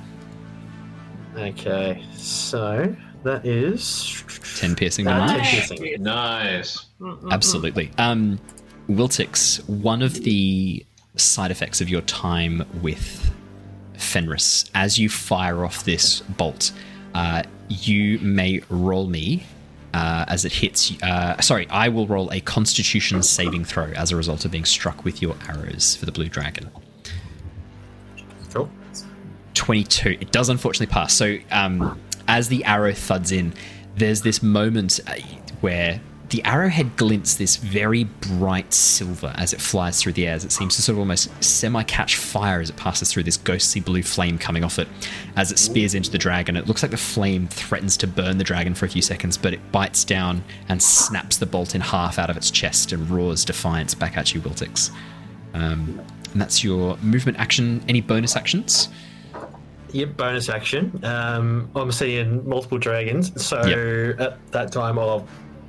Okay, 1.37 2.01
so 2.15 2.95
that 3.23 3.45
is 3.45 4.23
10 4.59 4.75
piercing 4.75 5.07
uh, 5.07 5.27
damage. 5.27 5.67
10 5.67 5.77
piercing. 5.77 6.03
Nice. 6.03 6.85
Absolutely. 7.29 7.91
Um, 7.97 8.39
Wiltix, 8.89 9.67
one 9.67 10.01
of 10.01 10.13
the 10.23 10.85
side 11.17 11.51
effects 11.51 11.81
of 11.81 11.89
your 11.89 12.01
time 12.01 12.63
with 12.81 13.33
Fenris, 13.97 14.65
as 14.75 14.97
you 14.97 15.09
fire 15.09 15.65
off 15.65 15.83
this 15.83 16.21
bolt, 16.21 16.71
uh, 17.13 17.43
you 17.67 18.19
may 18.19 18.61
roll 18.69 19.07
me 19.07 19.43
uh, 19.95 20.25
as 20.27 20.43
it 20.43 20.51
hits. 20.51 20.91
Uh, 21.01 21.39
sorry, 21.39 21.67
I 21.69 21.87
will 21.87 22.05
roll 22.05 22.29
a 22.33 22.41
Constitution 22.41 23.23
saving 23.23 23.63
throw 23.63 23.85
as 23.95 24.11
a 24.11 24.17
result 24.17 24.43
of 24.43 24.51
being 24.51 24.65
struck 24.65 25.05
with 25.05 25.21
your 25.21 25.37
arrows 25.47 25.95
for 25.95 26.05
the 26.05 26.11
blue 26.11 26.27
dragon. 26.27 26.69
Cool. 28.51 28.69
22. 29.53 30.17
It 30.19 30.31
does 30.33 30.49
unfortunately 30.49 30.93
pass. 30.93 31.13
So, 31.13 31.37
um, 31.49 31.97
as 32.27 32.49
the 32.49 32.65
arrow 32.65 32.91
thuds 32.91 33.31
in, 33.31 33.53
there's 33.95 34.21
this 34.21 34.43
moment 34.43 34.99
uh, 35.07 35.15
where 35.61 36.01
the 36.29 36.43
arrowhead 36.43 36.97
glints 36.97 37.35
this 37.35 37.55
very 37.55 38.05
bright 38.05 38.73
silver 38.73 39.31
as 39.37 39.53
it 39.53 39.61
flies 39.61 40.01
through 40.01 40.13
the 40.13 40.27
air, 40.27 40.33
as 40.33 40.43
it 40.43 40.51
seems 40.51 40.75
to 40.75 40.81
sort 40.81 40.95
of 40.95 40.99
almost 40.99 41.29
semi 41.43 41.83
catch 41.83 42.15
fire 42.15 42.59
as 42.59 42.69
it 42.69 42.75
passes 42.77 43.11
through 43.11 43.23
this 43.23 43.37
ghostly 43.37 43.79
blue 43.79 44.01
flame 44.01 44.37
coming 44.37 44.63
off 44.63 44.79
it 44.79 44.87
as 45.35 45.51
it 45.51 45.59
spears 45.59 45.93
into 45.93 46.09
the 46.09 46.17
dragon. 46.17 46.57
It 46.57 46.67
looks 46.67 46.81
like 46.81 46.91
the 46.91 46.97
flame 46.97 47.47
threatens 47.47 47.95
to 47.97 48.07
burn 48.07 48.37
the 48.37 48.43
dragon 48.43 48.73
for 48.73 48.85
a 48.85 48.89
few 48.89 49.01
seconds, 49.01 49.37
but 49.37 49.53
it 49.53 49.71
bites 49.71 50.03
down 50.03 50.43
and 50.67 50.81
snaps 50.81 51.37
the 51.37 51.45
bolt 51.45 51.75
in 51.75 51.81
half 51.81 52.17
out 52.17 52.29
of 52.29 52.37
its 52.37 52.49
chest 52.49 52.91
and 52.91 53.07
roars 53.09 53.45
defiance 53.45 53.93
back 53.93 54.17
at 54.17 54.33
you, 54.33 54.41
Wiltix. 54.41 54.91
Um, 55.53 56.01
and 56.33 56.41
that's 56.41 56.63
your 56.63 56.97
movement 56.97 57.37
action. 57.37 57.83
Any 57.87 58.01
bonus 58.01 58.35
actions? 58.35 58.89
Yep, 59.91 60.17
bonus 60.17 60.49
action. 60.49 60.99
Um, 61.05 61.69
I'm 61.75 61.91
seeing 61.91 62.47
multiple 62.49 62.77
dragons, 62.77 63.31
so 63.41 63.63
Yep. 63.65 64.19
at 64.19 64.51
that 64.51 64.71
time 64.73 64.99
I'll 64.99 65.25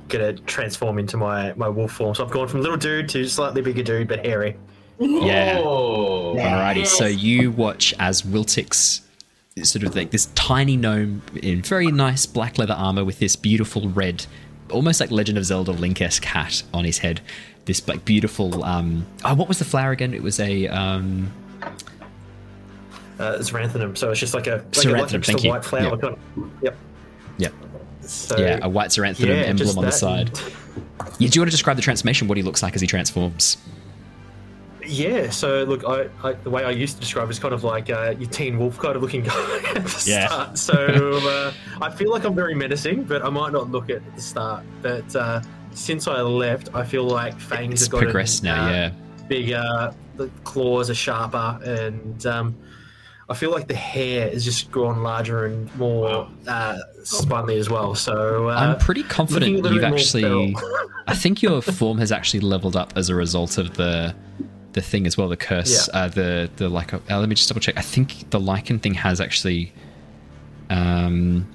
get 0.09 0.17
to 0.19 0.33
transform 0.43 0.99
into 0.99 1.17
my, 1.17 1.53
my 1.53 1.69
wolf 1.69 1.91
form. 1.93 2.15
So 2.15 2.23
I've 2.25 2.31
gone 2.31 2.47
from 2.47 2.61
little 2.61 2.77
dude 2.77 3.09
to 3.09 3.27
slightly 3.27 3.61
bigger 3.61 3.83
dude, 3.83 4.07
but 4.07 4.25
hairy. 4.25 4.57
Yeah. 4.99 5.61
Oh. 5.63 6.35
Alrighty, 6.35 6.85
so 6.87 7.05
you 7.05 7.51
watch 7.51 7.93
as 7.99 8.23
Wiltix, 8.23 9.01
sort 9.63 9.83
of 9.83 9.95
like 9.95 10.11
this 10.11 10.25
tiny 10.35 10.75
gnome 10.77 11.21
in 11.41 11.61
very 11.61 11.91
nice 11.91 12.25
black 12.25 12.57
leather 12.57 12.73
armor 12.73 13.05
with 13.05 13.19
this 13.19 13.35
beautiful 13.35 13.89
red, 13.89 14.25
almost 14.71 14.99
like 14.99 15.11
Legend 15.11 15.37
of 15.37 15.45
Zelda 15.45 15.71
Link-esque 15.71 16.23
hat 16.25 16.63
on 16.73 16.83
his 16.83 16.97
head. 16.99 17.21
This 17.65 17.87
like 17.87 18.05
beautiful. 18.05 18.63
Um, 18.63 19.05
oh, 19.25 19.35
what 19.35 19.47
was 19.47 19.59
the 19.59 19.65
flower 19.65 19.91
again? 19.91 20.13
It 20.13 20.23
was 20.23 20.39
a. 20.39 20.67
Um, 20.67 21.31
Uh, 23.19 23.35
it's 23.39 23.49
Ranthanum, 23.49 23.97
so 23.97 24.11
it's 24.11 24.19
just 24.19 24.33
like 24.35 24.45
a, 24.45 24.63
like 24.75 24.85
a, 24.85 24.91
like 24.91 25.27
a, 25.27 25.47
a 25.47 25.49
white 25.51 25.65
flower. 25.65 25.81
Yep. 25.83 26.01
kind 26.01 26.13
of- 26.37 26.51
Yep. 26.61 26.77
yep. 27.39 27.53
So, 28.09 28.37
yeah, 28.37 28.59
a 28.61 28.69
white 28.69 28.89
Xeranthemum 28.89 29.27
yeah, 29.27 29.33
emblem 29.43 29.77
on 29.77 29.85
the 29.85 29.91
side. 29.91 30.31
Yeah, 31.19 31.29
do 31.29 31.37
you 31.37 31.41
want 31.41 31.49
to 31.49 31.51
describe 31.51 31.75
the 31.77 31.81
transformation? 31.81 32.27
What 32.27 32.37
he 32.37 32.43
looks 32.43 32.61
like 32.61 32.75
as 32.75 32.81
he 32.81 32.85
transforms? 32.85 33.57
Yeah, 34.85 35.29
so 35.31 35.63
look, 35.63 35.83
I, 35.83 36.09
I 36.23 36.33
the 36.33 36.49
way 36.49 36.63
I 36.63 36.69
used 36.69 36.95
to 36.95 37.01
describe 37.01 37.27
it 37.27 37.31
is 37.31 37.39
kind 37.39 37.53
of 37.53 37.63
like 37.63 37.89
uh, 37.89 38.13
your 38.19 38.29
Teen 38.29 38.57
Wolf 38.57 38.77
kind 38.77 38.95
of 38.95 39.01
looking 39.01 39.23
guy 39.23 39.61
at 39.75 39.83
the 39.83 40.03
Yeah. 40.05 40.27
start. 40.27 40.57
So 40.57 40.73
uh, 41.23 41.53
I 41.81 41.89
feel 41.91 42.11
like 42.11 42.23
I'm 42.23 42.35
very 42.35 42.53
menacing, 42.53 43.03
but 43.03 43.25
I 43.25 43.29
might 43.29 43.51
not 43.51 43.71
look 43.71 43.89
it 43.89 44.03
at 44.05 44.15
the 44.15 44.21
start. 44.21 44.63
But 44.81 45.15
uh, 45.15 45.41
since 45.71 46.07
I 46.07 46.21
left, 46.21 46.69
I 46.73 46.85
feel 46.85 47.03
like 47.03 47.39
fangs 47.39 47.73
It's 47.73 47.81
have 47.83 47.91
gotten 47.91 48.07
progressed 48.07 48.43
now, 48.43 48.69
yeah. 48.69 48.91
bigger, 49.27 49.93
the 50.15 50.29
claws 50.43 50.89
are 50.89 50.95
sharper, 50.95 51.59
and 51.63 52.25
um, 52.27 52.55
I 53.29 53.33
feel 53.33 53.51
like 53.51 53.67
the 53.67 53.75
hair 53.75 54.27
is 54.29 54.45
just 54.45 54.71
grown 54.71 55.03
larger 55.03 55.45
and 55.47 55.75
more 55.77 56.29
uh, 56.47 56.77
spunny 57.01 57.57
as 57.57 57.69
well. 57.69 57.93
So 57.93 58.47
uh, 58.49 58.53
I'm 58.55 58.77
pretty 58.77 59.03
confident 59.03 59.55
looking 59.57 59.59
a 59.59 59.63
little 59.63 59.75
you've 59.75 59.83
actually. 59.99 60.55
I 61.07 61.13
think 61.15 61.41
your 61.41 61.61
form 61.61 61.97
has 61.97 62.11
actually 62.11 62.39
leveled 62.39 62.75
up 62.77 62.93
as 62.95 63.09
a 63.09 63.15
result 63.15 63.57
of 63.57 63.75
the 63.75 64.15
the 64.73 64.81
thing 64.81 65.05
as 65.07 65.17
well. 65.17 65.27
The 65.27 65.35
curse, 65.37 65.89
Yeah. 65.93 65.99
uh, 66.03 66.07
the 66.07 66.49
the 66.55 66.69
like. 66.69 66.93
Uh, 66.93 66.99
let 67.09 67.27
me 67.27 67.35
just 67.35 67.49
double 67.49 67.59
check. 67.61 67.77
I 67.77 67.81
think 67.81 68.29
the 68.29 68.39
Lycan 68.39 68.81
thing 68.81 68.93
has 68.93 69.19
actually. 69.19 69.73
Um, 70.69 71.47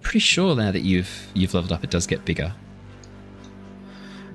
pretty 0.00 0.18
sure 0.20 0.54
now 0.56 0.70
that 0.72 0.82
you've 0.82 1.26
you've 1.34 1.54
leveled 1.54 1.72
up, 1.72 1.82
it 1.82 1.90
does 1.90 2.06
get 2.06 2.24
bigger. 2.24 2.54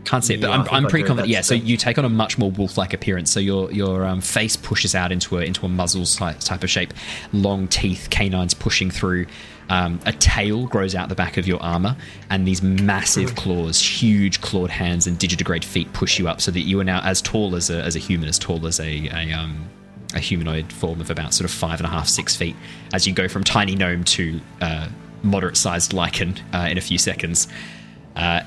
Can't 0.07 0.23
see 0.23 0.35
it, 0.35 0.41
but 0.41 0.47
Yeah, 0.47 0.55
I'm, 0.55 0.67
I'm 0.71 0.87
pretty 0.87 1.05
confident. 1.05 1.27
Yeah, 1.27 1.41
so 1.41 1.53
you 1.53 1.75
take 1.75 1.97
on 1.97 2.05
a 2.05 2.09
much 2.09 2.37
more 2.37 2.49
wolf-like 2.49 2.93
appearance. 2.93 3.29
So 3.29 3.41
your 3.41 3.69
your 3.73 4.05
um, 4.05 4.21
face 4.21 4.55
pushes 4.55 4.95
out 4.95 5.11
into 5.11 5.37
a 5.37 5.41
into 5.41 5.65
a 5.65 5.69
muzzle 5.69 6.05
type, 6.05 6.39
type 6.39 6.63
of 6.63 6.69
shape, 6.69 6.93
long 7.33 7.67
teeth, 7.67 8.07
canines 8.09 8.53
pushing 8.53 8.89
through. 8.89 9.25
Um, 9.69 9.99
a 10.05 10.13
tail 10.13 10.65
grows 10.65 10.95
out 10.95 11.09
the 11.09 11.15
back 11.15 11.35
of 11.35 11.45
your 11.45 11.61
armor, 11.61 11.97
and 12.29 12.47
these 12.47 12.63
massive 12.63 13.35
claws, 13.35 13.81
huge 13.81 14.39
clawed 14.39 14.69
hands, 14.69 15.07
and 15.07 15.19
digitigrade 15.19 15.65
feet 15.65 15.91
push 15.91 16.17
you 16.17 16.29
up, 16.29 16.39
so 16.39 16.51
that 16.51 16.61
you 16.61 16.79
are 16.79 16.85
now 16.85 17.01
as 17.03 17.21
tall 17.21 17.53
as 17.53 17.69
a, 17.69 17.83
as 17.83 17.97
a 17.97 17.99
human, 17.99 18.29
as 18.29 18.39
tall 18.39 18.65
as 18.65 18.79
a, 18.79 19.09
a 19.09 19.33
um, 19.33 19.67
a 20.15 20.19
humanoid 20.19 20.71
form 20.71 21.01
of 21.01 21.09
about 21.09 21.33
sort 21.33 21.43
of 21.43 21.53
five 21.53 21.81
and 21.81 21.85
a 21.85 21.89
half, 21.89 22.07
six 22.07 22.33
feet, 22.33 22.55
as 22.93 23.05
you 23.05 23.11
go 23.11 23.27
from 23.27 23.43
tiny 23.43 23.75
gnome 23.75 24.05
to 24.05 24.39
uh, 24.61 24.87
moderate-sized 25.21 25.91
Lycan 25.91 26.39
uh, 26.53 26.69
in 26.69 26.77
a 26.77 26.81
few 26.81 26.97
seconds. 26.97 27.49
Uh, 28.15 28.39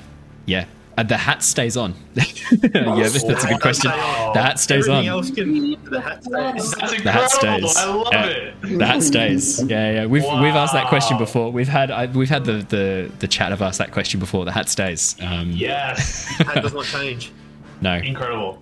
yeah, 0.47 0.65
uh, 1.01 1.03
the 1.03 1.17
hat 1.17 1.43
stays 1.43 1.75
on. 1.77 1.93
yeah, 2.15 2.23
that's, 2.61 3.23
that's 3.23 3.43
a 3.43 3.47
good 3.47 3.61
question. 3.61 3.91
The 3.91 4.41
hat 4.41 4.59
stays 4.59 4.87
on. 4.87 5.03
can. 5.33 5.83
The 5.83 6.01
hat 6.01 6.23
stays. 6.23 6.71
That's 6.75 7.03
The 7.03 7.11
hat 7.11 7.31
stays. 7.31 7.77
I 7.77 7.93
love 7.93 8.07
yeah. 8.11 8.25
it. 8.25 8.61
The 8.61 8.85
hat 8.85 9.03
stays. 9.03 9.63
Yeah, 9.63 9.91
yeah. 9.91 10.05
We've 10.05 10.23
we've 10.23 10.55
asked 10.55 10.73
that 10.73 10.87
question 10.87 11.17
before. 11.17 11.51
We've 11.51 11.67
had 11.67 11.91
I, 11.91 12.05
we've 12.05 12.29
had 12.29 12.45
the, 12.45 12.53
the 12.69 13.11
the 13.19 13.27
chat 13.27 13.49
have 13.49 13.61
asked 13.61 13.79
that 13.79 13.91
question 13.91 14.19
before. 14.19 14.45
The 14.45 14.51
hat 14.51 14.69
stays. 14.69 15.15
Um, 15.21 15.51
Yes. 15.51 16.25
Hat 16.37 16.61
does 16.63 16.73
not 16.73 16.85
change. 16.85 17.31
No. 17.81 17.95
Incredible. 17.95 18.61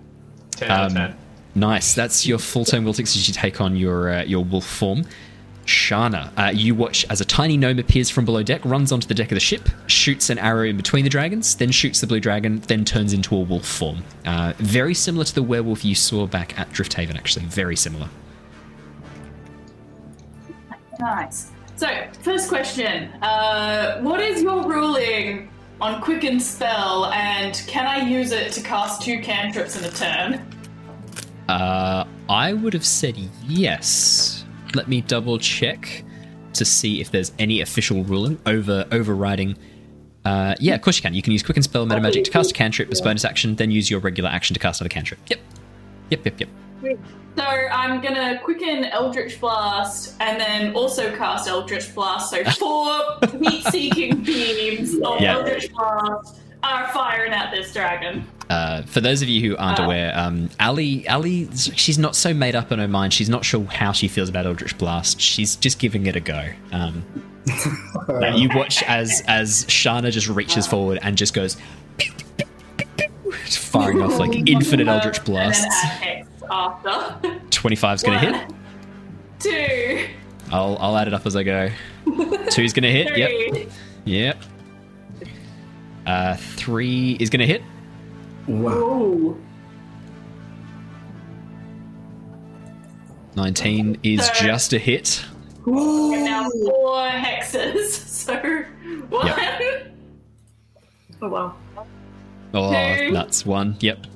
10 0.52 0.70
out 0.70 0.86
of 0.86 0.96
Um, 0.96 0.96
10. 0.96 1.16
Nice. 1.54 1.94
That's 1.94 2.26
your 2.26 2.38
full 2.38 2.64
turn 2.64 2.84
Wiltix 2.84 3.16
as 3.16 3.28
you 3.28 3.34
take 3.34 3.60
on 3.60 3.76
your 3.76 4.10
uh, 4.10 4.22
your 4.24 4.44
wolf 4.44 4.66
form. 4.66 5.04
Shana, 5.70 6.30
uh, 6.36 6.50
you 6.52 6.74
watch 6.74 7.06
as 7.08 7.20
a 7.20 7.24
tiny 7.24 7.56
gnome 7.56 7.78
appears 7.78 8.10
from 8.10 8.24
below 8.24 8.42
deck, 8.42 8.60
runs 8.64 8.90
onto 8.90 9.06
the 9.06 9.14
deck 9.14 9.30
of 9.30 9.36
the 9.36 9.40
ship, 9.40 9.68
shoots 9.86 10.28
an 10.28 10.38
arrow 10.38 10.64
in 10.64 10.76
between 10.76 11.04
the 11.04 11.10
dragons, 11.10 11.54
then 11.54 11.70
shoots 11.70 12.00
the 12.00 12.06
blue 12.08 12.18
dragon, 12.18 12.58
then 12.66 12.84
turns 12.84 13.12
into 13.12 13.36
a 13.36 13.40
wolf 13.40 13.64
form. 13.64 14.02
Uh, 14.26 14.52
very 14.58 14.94
similar 14.94 15.24
to 15.24 15.34
the 15.34 15.42
werewolf 15.42 15.84
you 15.84 15.94
saw 15.94 16.26
back 16.26 16.58
at 16.58 16.68
Drifthaven, 16.70 17.14
actually. 17.16 17.46
Very 17.46 17.76
similar. 17.76 18.08
Nice. 20.98 21.52
So, 21.76 21.86
first 22.20 22.48
question. 22.48 23.04
Uh, 23.22 24.00
what 24.00 24.20
is 24.20 24.42
your 24.42 24.68
ruling 24.68 25.48
on 25.80 26.02
Quicken 26.02 26.40
Spell, 26.40 27.06
and 27.06 27.62
can 27.68 27.86
I 27.86 28.06
use 28.06 28.32
it 28.32 28.52
to 28.52 28.60
cast 28.60 29.02
two 29.02 29.20
cantrips 29.20 29.78
in 29.78 29.84
a 29.84 29.90
turn? 29.90 30.44
Uh, 31.48 32.04
I 32.28 32.52
would 32.52 32.74
have 32.74 32.84
said 32.84 33.16
yes. 33.46 34.39
Let 34.74 34.88
me 34.88 35.00
double 35.00 35.38
check 35.38 36.04
to 36.54 36.64
see 36.64 37.00
if 37.00 37.10
there's 37.10 37.32
any 37.38 37.60
official 37.60 38.02
ruling 38.04 38.38
over 38.46 38.86
overriding. 38.90 39.56
Uh, 40.24 40.54
yeah, 40.60 40.74
of 40.74 40.82
course 40.82 40.96
you 40.96 41.02
can. 41.02 41.14
You 41.14 41.22
can 41.22 41.32
use 41.32 41.42
Quicken 41.42 41.62
Spell 41.62 41.86
Meta 41.86 42.00
Magic 42.00 42.24
to 42.24 42.30
cast 42.30 42.50
a 42.50 42.54
cantrip 42.54 42.90
as 42.90 43.00
bonus 43.00 43.24
action, 43.24 43.54
then 43.56 43.70
use 43.70 43.90
your 43.90 44.00
regular 44.00 44.28
action 44.30 44.54
to 44.54 44.60
cast 44.60 44.80
another 44.80 44.92
cantrip. 44.92 45.20
Yep. 45.28 45.40
Yep, 46.10 46.24
yep, 46.24 46.40
yep. 46.82 46.98
So, 47.36 47.44
I'm 47.44 48.00
gonna 48.00 48.40
quicken 48.42 48.84
Eldritch 48.86 49.40
Blast 49.40 50.16
and 50.20 50.40
then 50.40 50.74
also 50.74 51.14
cast 51.16 51.48
Eldritch 51.48 51.94
Blast. 51.94 52.30
So, 52.30 52.44
four 52.58 53.18
heat 53.40 53.64
seeking 53.66 54.22
beams 54.22 54.94
of 54.96 55.20
Yeah. 55.20 55.36
Eldritch 55.36 55.72
Blast 55.72 56.40
are 56.62 56.88
firing 56.88 57.32
at 57.32 57.50
this 57.50 57.72
dragon. 57.72 58.26
Uh, 58.48 58.82
for 58.82 59.00
those 59.00 59.22
of 59.22 59.28
you 59.28 59.40
who 59.48 59.56
aren't 59.56 59.78
Uh. 59.80 59.84
aware, 59.84 60.12
um, 60.18 60.50
Ally, 60.58 61.02
Ally, 61.06 61.46
she's 61.54 61.98
not 61.98 62.16
so 62.16 62.34
made 62.34 62.54
up 62.56 62.72
in 62.72 62.78
her 62.80 62.88
mind. 62.88 63.12
She's 63.12 63.28
not 63.28 63.44
sure 63.44 63.64
how 63.66 63.92
she 63.92 64.08
feels 64.08 64.28
about 64.28 64.44
Eldritch 64.46 64.76
Blast. 64.76 65.20
She's 65.20 65.54
just 65.56 65.78
giving 65.78 66.06
it 66.06 66.16
a 66.16 66.20
go. 66.20 66.48
Um, 66.72 67.04
now 68.08 68.34
you 68.34 68.48
watch 68.54 68.82
as 68.84 69.22
as 69.28 69.64
Shana 69.66 70.10
just 70.10 70.28
reaches 70.28 70.66
forward 70.66 70.98
and 71.02 71.16
just 71.16 71.32
goes, 71.32 71.56
pew, 71.96 72.12
firing 73.48 74.02
off 74.02 74.18
like 74.18 74.34
infinite 74.48 74.88
Eldritch 74.88 75.20
Uh, 75.20 75.24
blasts. 75.24 75.64
And 75.64 75.72
then 75.72 75.90
add 75.90 76.02
Hex 76.02 76.42
after. 76.50 77.28
25's 77.50 78.02
gonna 78.02 78.18
hit. 78.18 78.52
Two. 79.38 80.06
I'll 80.52 80.76
I'll 80.80 80.96
add 80.96 81.06
it 81.06 81.14
up 81.14 81.24
as 81.24 81.36
I 81.36 81.42
go. 81.44 81.70
Two's 82.50 82.72
gonna 82.72 82.90
hit. 82.90 83.16
Yep. 83.16 83.70
Yep. 84.04 84.42
Uh, 86.06 86.36
three 86.36 87.16
is 87.20 87.30
gonna 87.30 87.46
hit. 87.46 87.62
Wow. 88.46 88.72
Ooh. 88.72 89.40
19 93.36 93.98
is 94.02 94.26
So- 94.26 94.32
just 94.34 94.72
a 94.72 94.78
hit. 94.78 95.24
And 95.66 96.24
now 96.24 96.48
four 96.50 97.08
hexes. 97.10 98.08
So 98.20 98.34
one. 99.08 99.28
Oh 101.22 101.28
wow. 101.28 101.54
Oh, 102.54 102.96
Two. 102.96 103.10
nuts. 103.12 103.44
One. 103.46 103.76
Yep. 103.80 104.06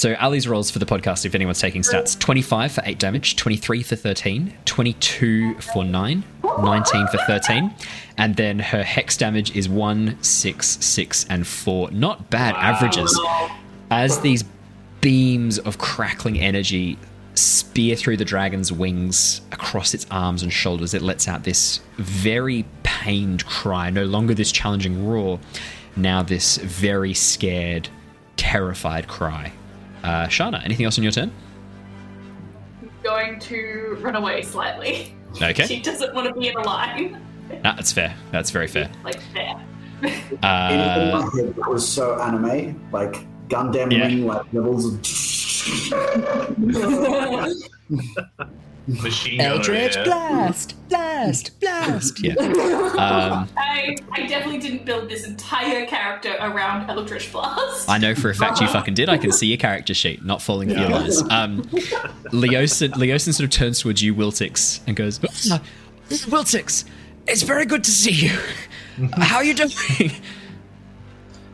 So 0.00 0.14
Ally's 0.14 0.48
rolls 0.48 0.70
for 0.70 0.78
the 0.78 0.86
podcast, 0.86 1.26
if 1.26 1.34
anyone's 1.34 1.60
taking 1.60 1.82
stats 1.82 2.18
25 2.18 2.72
for 2.72 2.82
8 2.86 2.98
damage, 2.98 3.36
23 3.36 3.82
for 3.82 3.96
13, 3.96 4.54
22 4.64 5.56
for 5.56 5.84
9, 5.84 6.24
19 6.42 7.06
for 7.08 7.18
13. 7.18 7.70
And 8.16 8.34
then 8.34 8.60
her 8.60 8.82
hex 8.82 9.18
damage 9.18 9.54
is 9.54 9.68
1, 9.68 10.16
6, 10.22 10.66
6, 10.66 11.26
and 11.28 11.46
4. 11.46 11.90
Not 11.90 12.30
bad 12.30 12.54
averages. 12.54 13.20
As 13.90 14.18
these 14.20 14.42
beams 15.02 15.58
of 15.58 15.76
crackling 15.76 16.40
energy 16.40 16.96
spear 17.34 17.94
through 17.94 18.16
the 18.16 18.24
dragon's 18.24 18.72
wings 18.72 19.42
across 19.52 19.92
its 19.92 20.06
arms 20.10 20.42
and 20.42 20.50
shoulders, 20.50 20.94
it 20.94 21.02
lets 21.02 21.28
out 21.28 21.44
this 21.44 21.80
very 21.98 22.64
pained 22.84 23.44
cry. 23.44 23.90
No 23.90 24.06
longer 24.06 24.32
this 24.32 24.50
challenging 24.50 25.06
roar, 25.06 25.38
now 25.94 26.22
this 26.22 26.56
very 26.56 27.12
scared, 27.12 27.90
terrified 28.38 29.06
cry. 29.06 29.52
Uh, 30.02 30.26
Shana, 30.26 30.64
anything 30.64 30.86
else 30.86 30.98
on 30.98 31.04
your 31.04 31.12
turn? 31.12 31.30
Going 33.02 33.38
to 33.40 33.98
run 34.00 34.16
away 34.16 34.42
slightly. 34.42 35.14
Okay. 35.40 35.66
She 35.66 35.80
doesn't 35.80 36.14
want 36.14 36.28
to 36.28 36.34
be 36.38 36.48
in 36.48 36.56
a 36.56 36.62
line. 36.62 37.12
Nah, 37.62 37.74
that's 37.74 37.92
fair. 37.92 38.14
That's 38.30 38.50
very 38.50 38.66
fair. 38.66 38.90
Like 39.04 39.20
there. 39.34 39.54
In, 40.02 40.08
in 40.08 40.38
Uh, 40.42 41.28
that 41.34 41.68
was 41.68 41.86
so 41.86 42.18
anime, 42.20 42.80
like 42.92 43.26
Gundam 43.48 43.92
Yeah. 43.92 44.06
Wing, 44.06 44.26
like 44.26 44.46
levels 44.52 44.86
of. 44.86 45.00
Machine 49.02 49.38
gun. 49.38 49.62
yeah. 49.64 50.04
blast, 50.04 50.88
blast, 50.88 51.60
blast. 51.60 52.22
Yeah. 52.22 52.34
Um, 53.00 53.48
I, 53.56 53.96
I 54.12 54.26
definitely 54.26 54.58
didn't 54.58 54.84
build 54.84 55.08
this 55.08 55.26
entire 55.26 55.86
character 55.86 56.36
around 56.40 56.90
Eldritch 56.90 57.32
Blast. 57.32 57.88
I 57.88 57.96
know 57.98 58.14
for 58.14 58.28
a 58.28 58.34
fact 58.34 58.60
you 58.60 58.66
fucking 58.72 58.92
did. 58.94 59.08
I 59.08 59.16
can 59.16 59.32
see 59.32 59.46
your 59.46 59.56
character 59.56 59.94
sheet, 59.94 60.22
not 60.24 60.42
falling 60.42 60.68
for 60.68 60.74
your 60.74 60.88
lies. 60.90 61.22
Um, 61.30 61.62
Leosin, 62.32 62.90
Leosin 62.92 63.32
sort 63.32 63.44
of 63.44 63.50
turns 63.50 63.80
towards 63.80 64.02
you, 64.02 64.14
Wiltix, 64.14 64.80
and 64.86 64.96
goes, 64.96 65.18
"Ah, 65.50 65.62
Wiltix, 66.10 66.84
it's 67.26 67.42
very 67.42 67.64
good 67.64 67.84
to 67.84 67.90
see 67.90 68.26
you. 68.26 68.38
How 69.14 69.36
are 69.36 69.44
you 69.44 69.54
doing? 69.54 69.70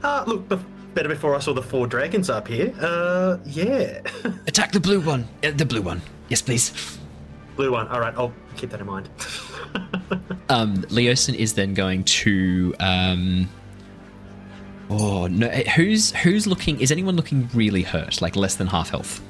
Uh, 0.02 0.24
look, 0.26 0.48
bef- 0.48 0.64
better 0.94 1.08
before 1.08 1.34
I 1.36 1.38
saw 1.40 1.52
the 1.52 1.62
four 1.62 1.86
dragons 1.86 2.28
up 2.30 2.48
here. 2.48 2.72
Uh, 2.80 3.38
yeah. 3.44 4.00
Attack 4.48 4.72
the 4.72 4.80
blue 4.80 5.00
one. 5.00 5.28
Uh, 5.44 5.52
the 5.52 5.64
blue 5.66 5.82
one. 5.82 6.02
Yes, 6.28 6.42
please. 6.42 6.72
Blue 7.56 7.72
one. 7.72 7.88
All 7.88 8.00
right, 8.00 8.14
I'll 8.16 8.32
keep 8.56 8.70
that 8.70 8.80
in 8.80 8.86
mind. 8.86 9.08
Um, 10.48 10.76
Leosin 10.84 11.34
is 11.34 11.54
then 11.54 11.74
going 11.74 12.04
to. 12.04 12.72
Um, 12.78 13.48
oh 14.88 15.26
no! 15.26 15.48
eh, 15.48 15.68
Who's 15.70 16.12
who's 16.12 16.46
looking? 16.46 16.80
Is 16.80 16.92
anyone 16.92 17.16
looking 17.16 17.48
really 17.52 17.82
hurt? 17.82 18.22
Like 18.22 18.36
less 18.36 18.54
than 18.54 18.68
half 18.68 18.90
health? 18.90 19.20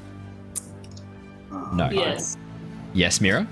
No. 1.73 1.89
yes. 1.89 2.37
Yes, 2.93 3.19
Mira? 3.19 3.47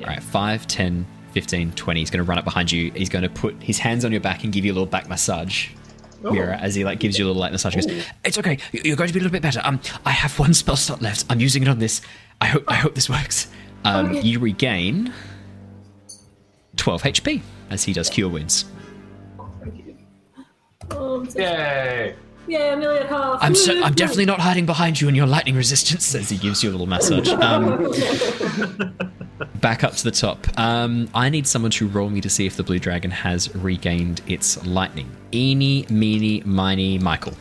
Alright, 0.00 0.22
5, 0.22 0.66
10, 0.66 1.06
15, 1.32 1.72
20. 1.72 2.00
He's 2.00 2.10
going 2.10 2.24
to 2.24 2.28
run 2.28 2.38
up 2.38 2.44
behind 2.44 2.72
you. 2.72 2.90
He's 2.92 3.10
going 3.10 3.22
to 3.22 3.28
put 3.28 3.62
his 3.62 3.78
hands 3.78 4.06
on 4.06 4.10
your 4.10 4.22
back 4.22 4.44
and 4.44 4.52
give 4.52 4.64
you 4.64 4.72
a 4.72 4.74
little 4.74 4.86
back 4.86 5.08
massage. 5.10 5.68
Mira, 6.22 6.56
as 6.56 6.74
he 6.74 6.84
like 6.86 7.00
gives 7.00 7.18
you 7.18 7.26
a 7.26 7.28
little 7.28 7.40
light 7.40 7.52
massage, 7.52 7.74
he 7.74 7.82
goes, 7.82 8.06
"It's 8.24 8.38
okay. 8.38 8.56
You're 8.72 8.96
going 8.96 9.08
to 9.08 9.12
be 9.12 9.20
a 9.20 9.22
little 9.22 9.30
bit 9.32 9.42
better. 9.42 9.60
Um, 9.62 9.78
I 10.06 10.10
have 10.12 10.38
one 10.38 10.54
spell 10.54 10.76
slot 10.76 11.02
left. 11.02 11.26
I'm 11.28 11.38
using 11.40 11.62
it 11.62 11.68
on 11.68 11.78
this. 11.80 12.00
I 12.40 12.46
hope 12.46 12.64
I 12.68 12.74
hope 12.74 12.94
this 12.94 13.08
works. 13.08 13.48
Um, 13.84 14.06
Okay. 14.10 14.20
you 14.20 14.38
regain 14.38 15.12
12 16.76 17.02
HP 17.02 17.42
as 17.70 17.84
he 17.84 17.92
does 17.92 18.08
cure 18.10 18.28
wounds. 18.28 18.64
So- 20.90 21.24
Yay! 21.36 22.14
yeah, 22.46 22.74
Amelia 22.74 23.06
half. 23.06 23.38
I'm 23.42 23.54
so, 23.54 23.82
I'm 23.82 23.94
definitely 24.02 24.26
not 24.26 24.40
hiding 24.40 24.66
behind 24.66 25.00
you 25.00 25.08
in 25.08 25.14
your 25.14 25.26
lightning 25.26 25.54
resistance 25.56 26.14
as 26.14 26.28
he 26.28 26.36
gives 26.36 26.62
you 26.62 26.70
a 26.70 26.72
little 26.72 26.86
massage. 26.86 27.28
Um, 27.30 27.92
back 29.60 29.82
up 29.82 29.94
to 29.94 30.04
the 30.04 30.10
top. 30.10 30.46
Um, 30.58 31.08
I 31.14 31.28
need 31.30 31.46
someone 31.46 31.70
to 31.72 31.88
roll 31.88 32.10
me 32.10 32.20
to 32.20 32.28
see 32.30 32.44
if 32.46 32.56
the 32.56 32.62
blue 32.62 32.78
dragon 32.78 33.10
has 33.10 33.54
regained 33.56 34.20
its 34.26 34.64
lightning. 34.66 35.10
Eeny, 35.32 35.86
meeny, 35.90 36.42
miny, 36.44 36.98
Michael. 36.98 37.32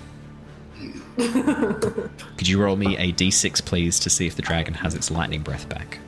Could 2.37 2.47
you 2.47 2.61
roll 2.61 2.75
me 2.75 2.97
a 2.97 3.11
d6, 3.13 3.63
please, 3.65 3.99
to 3.99 4.09
see 4.09 4.25
if 4.25 4.35
the 4.35 4.41
dragon 4.41 4.73
has 4.73 4.95
its 4.95 5.11
lightning 5.11 5.41
breath 5.41 5.69
back? 5.69 5.99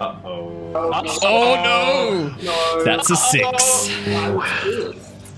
Uh 0.00 0.16
oh. 0.24 0.72
Oh 1.22 1.54
no! 1.62 2.34
No. 2.42 2.84
That's 2.84 3.10
a 3.10 3.16
six. 3.16 3.88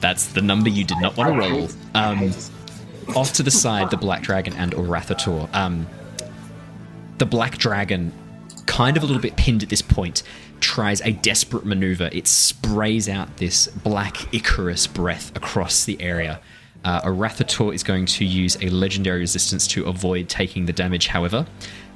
That's 0.00 0.28
the 0.28 0.40
number 0.40 0.68
you 0.68 0.84
did 0.84 0.98
not 0.98 1.16
want 1.16 1.32
to 1.32 1.38
roll. 1.38 1.68
Um, 1.94 2.32
off 3.14 3.32
to 3.34 3.42
the 3.42 3.50
side, 3.50 3.90
the 3.90 3.96
Black 3.96 4.22
Dragon 4.22 4.54
and 4.54 4.72
Orathator. 4.72 5.52
Um, 5.54 5.86
the 7.18 7.26
Black 7.26 7.58
Dragon, 7.58 8.12
kind 8.66 8.96
of 8.96 9.02
a 9.02 9.06
little 9.06 9.22
bit 9.22 9.36
pinned 9.36 9.62
at 9.62 9.68
this 9.68 9.82
point, 9.82 10.22
tries 10.60 11.00
a 11.02 11.12
desperate 11.12 11.64
maneuver. 11.64 12.08
It 12.12 12.26
sprays 12.26 13.08
out 13.08 13.36
this 13.36 13.68
black 13.68 14.34
Icarus 14.34 14.86
breath 14.86 15.34
across 15.36 15.84
the 15.84 16.00
area. 16.00 16.40
Uh, 16.84 17.00
Orathator 17.02 17.74
is 17.74 17.82
going 17.82 18.06
to 18.06 18.24
use 18.24 18.56
a 18.62 18.68
legendary 18.68 19.20
resistance 19.20 19.66
to 19.66 19.86
avoid 19.86 20.28
taking 20.28 20.66
the 20.66 20.72
damage, 20.72 21.08
however, 21.08 21.44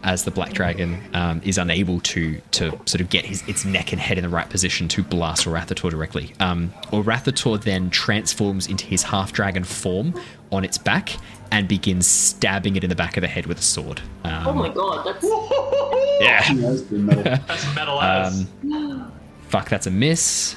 as 0.02 0.24
the 0.24 0.30
Black 0.30 0.52
Dragon 0.52 1.00
um, 1.14 1.40
is 1.44 1.58
unable 1.58 2.00
to 2.00 2.40
to 2.52 2.70
sort 2.86 3.00
of 3.00 3.08
get 3.08 3.24
his 3.24 3.46
its 3.46 3.64
neck 3.64 3.92
and 3.92 4.00
head 4.00 4.18
in 4.18 4.22
the 4.22 4.28
right 4.28 4.48
position 4.48 4.88
to 4.88 5.02
blast 5.02 5.46
Orathator 5.46 5.90
directly. 5.90 6.32
Um, 6.40 6.72
Orathator 6.90 7.62
then 7.62 7.90
transforms 7.90 8.66
into 8.66 8.84
his 8.86 9.04
half 9.04 9.32
dragon 9.32 9.62
form 9.62 10.18
on 10.50 10.64
its 10.64 10.78
back 10.78 11.16
and 11.52 11.66
begins 11.68 12.06
stabbing 12.06 12.76
it 12.76 12.84
in 12.84 12.90
the 12.90 12.96
back 12.96 13.16
of 13.16 13.22
the 13.22 13.28
head 13.28 13.46
with 13.46 13.58
a 13.58 13.62
sword. 13.62 14.00
Um, 14.24 14.46
Oh 14.46 14.52
my 14.52 14.68
god, 14.68 15.04
that's 15.04 15.24
yeah. 16.20 16.54
That's 16.54 16.90
metal. 16.90 17.22
That's 17.22 17.74
metal 17.74 18.00
ass. 18.00 18.46
Um, 18.64 19.12
fuck, 19.48 19.68
that's 19.68 19.86
a 19.86 19.90
miss. 19.90 20.54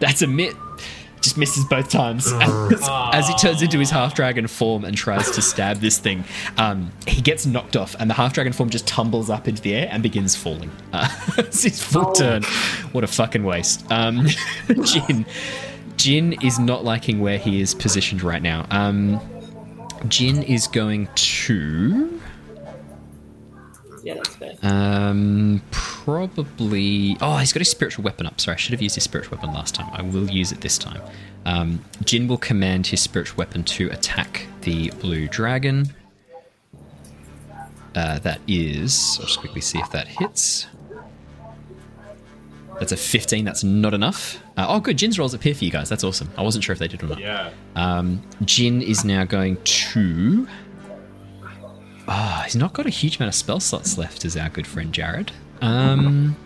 That's 0.00 0.22
a 0.22 0.26
miss. 0.26 0.54
Just 1.20 1.38
misses 1.38 1.64
both 1.64 1.88
times. 1.88 2.30
As, 2.40 2.86
as 3.14 3.28
he 3.28 3.34
turns 3.36 3.62
into 3.62 3.78
his 3.78 3.88
half 3.88 4.14
dragon 4.14 4.46
form 4.46 4.84
and 4.84 4.94
tries 4.94 5.30
to 5.30 5.40
stab 5.40 5.78
this 5.78 5.96
thing, 5.98 6.22
um, 6.58 6.90
he 7.06 7.22
gets 7.22 7.46
knocked 7.46 7.76
off, 7.76 7.96
and 7.98 8.10
the 8.10 8.14
half 8.14 8.34
dragon 8.34 8.52
form 8.52 8.68
just 8.68 8.86
tumbles 8.86 9.30
up 9.30 9.48
into 9.48 9.62
the 9.62 9.74
air 9.74 9.88
and 9.90 10.02
begins 10.02 10.36
falling. 10.36 10.70
Uh, 10.92 11.08
it's 11.38 11.62
his 11.62 11.82
full 11.82 12.12
turn. 12.12 12.42
What 12.92 13.04
a 13.04 13.06
fucking 13.06 13.42
waste. 13.42 13.90
Um, 13.90 14.26
Jin. 14.82 15.24
Jin 15.96 16.34
is 16.42 16.58
not 16.58 16.84
liking 16.84 17.20
where 17.20 17.38
he 17.38 17.60
is 17.60 17.74
positioned 17.74 18.22
right 18.22 18.42
now. 18.42 18.66
Um, 18.70 19.20
Jin 20.08 20.42
is 20.42 20.66
going 20.66 21.08
to. 21.14 22.20
yeah, 24.02 24.14
that's 24.14 24.34
fair. 24.36 24.54
Um, 24.62 25.62
probably. 25.70 27.16
Oh, 27.20 27.36
he's 27.36 27.52
got 27.52 27.60
his 27.60 27.70
spiritual 27.70 28.04
weapon 28.04 28.26
up. 28.26 28.40
Sorry, 28.40 28.54
I 28.54 28.58
should 28.58 28.72
have 28.72 28.82
used 28.82 28.94
his 28.96 29.04
spiritual 29.04 29.36
weapon 29.38 29.54
last 29.54 29.74
time. 29.74 29.88
I 29.92 30.02
will 30.02 30.30
use 30.30 30.52
it 30.52 30.60
this 30.60 30.78
time. 30.78 31.00
Um, 31.46 31.84
Jin 32.04 32.28
will 32.28 32.38
command 32.38 32.86
his 32.88 33.00
spiritual 33.00 33.36
weapon 33.38 33.64
to 33.64 33.90
attack 33.90 34.46
the 34.62 34.90
blue 35.00 35.28
dragon. 35.28 35.94
Uh, 37.94 38.18
that 38.20 38.40
is. 38.48 39.16
I'll 39.20 39.26
just 39.26 39.38
quickly 39.38 39.60
see 39.60 39.78
if 39.78 39.90
that 39.92 40.08
hits. 40.08 40.66
That's 42.78 42.92
a 42.92 42.96
15. 42.96 43.44
That's 43.44 43.62
not 43.64 43.94
enough. 43.94 44.42
Uh, 44.56 44.66
oh, 44.68 44.80
good. 44.80 44.96
Jin's 44.98 45.18
rolls 45.18 45.34
here 45.34 45.54
for 45.54 45.64
you 45.64 45.70
guys. 45.70 45.88
That's 45.88 46.04
awesome. 46.04 46.30
I 46.36 46.42
wasn't 46.42 46.64
sure 46.64 46.72
if 46.72 46.78
they 46.78 46.88
did 46.88 47.02
or 47.02 47.06
not. 47.06 47.20
yeah. 47.20 47.50
Um, 47.76 48.22
Jin 48.44 48.82
is 48.82 49.04
now 49.04 49.24
going 49.24 49.56
to. 49.62 50.48
Ah, 52.06 52.42
he's 52.44 52.56
not 52.56 52.72
got 52.72 52.86
a 52.86 52.90
huge 52.90 53.16
amount 53.16 53.28
of 53.28 53.34
spell 53.34 53.60
slots 53.60 53.96
left, 53.96 54.24
is 54.24 54.36
our 54.36 54.48
good 54.50 54.66
friend 54.66 54.92
Jared. 54.92 55.32
Um, 55.62 56.36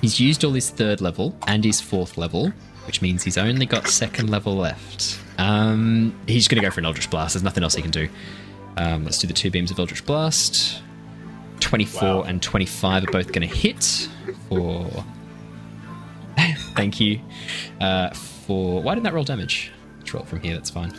he's 0.00 0.18
used 0.18 0.44
all 0.44 0.52
his 0.52 0.70
third 0.70 1.00
level 1.00 1.36
and 1.46 1.64
his 1.64 1.80
fourth 1.80 2.16
level, 2.18 2.52
which 2.86 3.00
means 3.00 3.22
he's 3.22 3.38
only 3.38 3.66
got 3.66 3.86
second 3.86 4.28
level 4.30 4.56
left. 4.56 5.20
Um, 5.38 6.14
he's 6.26 6.48
going 6.48 6.60
to 6.60 6.66
go 6.66 6.72
for 6.72 6.80
an 6.80 6.86
Eldritch 6.86 7.10
Blast. 7.10 7.34
There's 7.34 7.44
nothing 7.44 7.62
else 7.62 7.74
he 7.74 7.82
can 7.82 7.90
do. 7.92 8.08
Um, 8.76 9.04
let's 9.04 9.18
do 9.18 9.28
the 9.28 9.32
two 9.34 9.50
beams 9.52 9.70
of 9.70 9.78
Eldritch 9.78 10.04
Blast. 10.04 10.82
24 11.74 12.08
Wow. 12.08 12.22
and 12.22 12.40
25 12.42 13.02
are 13.04 13.06
both 13.10 13.32
going 13.32 13.48
to 13.48 13.52
hit 13.54 14.08
for. 14.48 15.04
Thank 16.76 17.00
you. 17.00 17.20
Uh, 17.80 18.10
for. 18.10 18.80
Why 18.82 18.94
didn't 18.94 19.04
that 19.04 19.14
roll 19.14 19.24
damage? 19.24 19.72
Let's 19.98 20.14
roll 20.14 20.24
from 20.24 20.40
here, 20.40 20.54
that's 20.54 20.70
fine. 20.70 20.92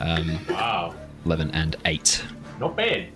Um, 0.00 0.38
Wow. 0.48 0.94
11 1.26 1.50
and 1.52 1.76
8. 1.84 2.24
Not 2.58 2.74
bad. 2.76 3.08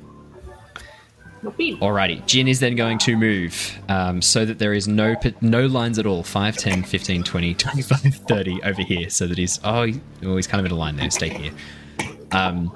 Not 1.43 1.57
big. 1.57 1.79
Alrighty, 1.81 2.25
Jin 2.27 2.47
is 2.49 2.61
then 2.61 2.77
going 2.77 2.99
to 2.99 3.17
move 3.17 3.79
um, 3.89 4.21
so 4.23 4.45
that 4.45 4.59
there 4.59 4.73
is 4.75 4.87
no 4.89 5.15
no 5.41 5.67
lines 5.67 5.99
at 5.99 6.07
all 6.07 6.23
5, 6.23 6.57
10, 6.57 6.83
15, 6.83 7.23
20, 7.23 7.55
25, 7.55 8.15
30 8.29 8.63
over 8.65 8.83
here. 8.83 9.09
So 9.11 9.27
that 9.27 9.39
he's. 9.39 9.61
Oh, 9.65 9.85
he- 9.85 10.01
oh 10.25 10.37
he's 10.37 10.47
kind 10.47 10.61
of 10.61 10.67
in 10.67 10.73
a 10.73 10.77
line 10.79 10.97
there. 10.97 11.11
Stay 11.11 11.29
here. 11.31 11.53
Um, 12.33 12.71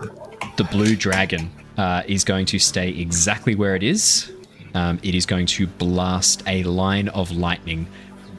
the 0.57 0.65
blue 0.65 0.95
dragon 0.97 1.51
uh, 1.81 2.03
is 2.07 2.25
going 2.25 2.45
to 2.47 2.59
stay 2.59 2.91
exactly 2.91 3.55
where 3.55 3.75
it 3.75 3.83
is. 3.83 4.31
Um, 4.75 5.01
it 5.03 5.15
is 5.15 5.25
going 5.27 5.47
to 5.47 5.67
blast 5.67 6.43
a 6.47 6.63
line 6.65 7.09
of 7.09 7.31
lightning 7.33 7.87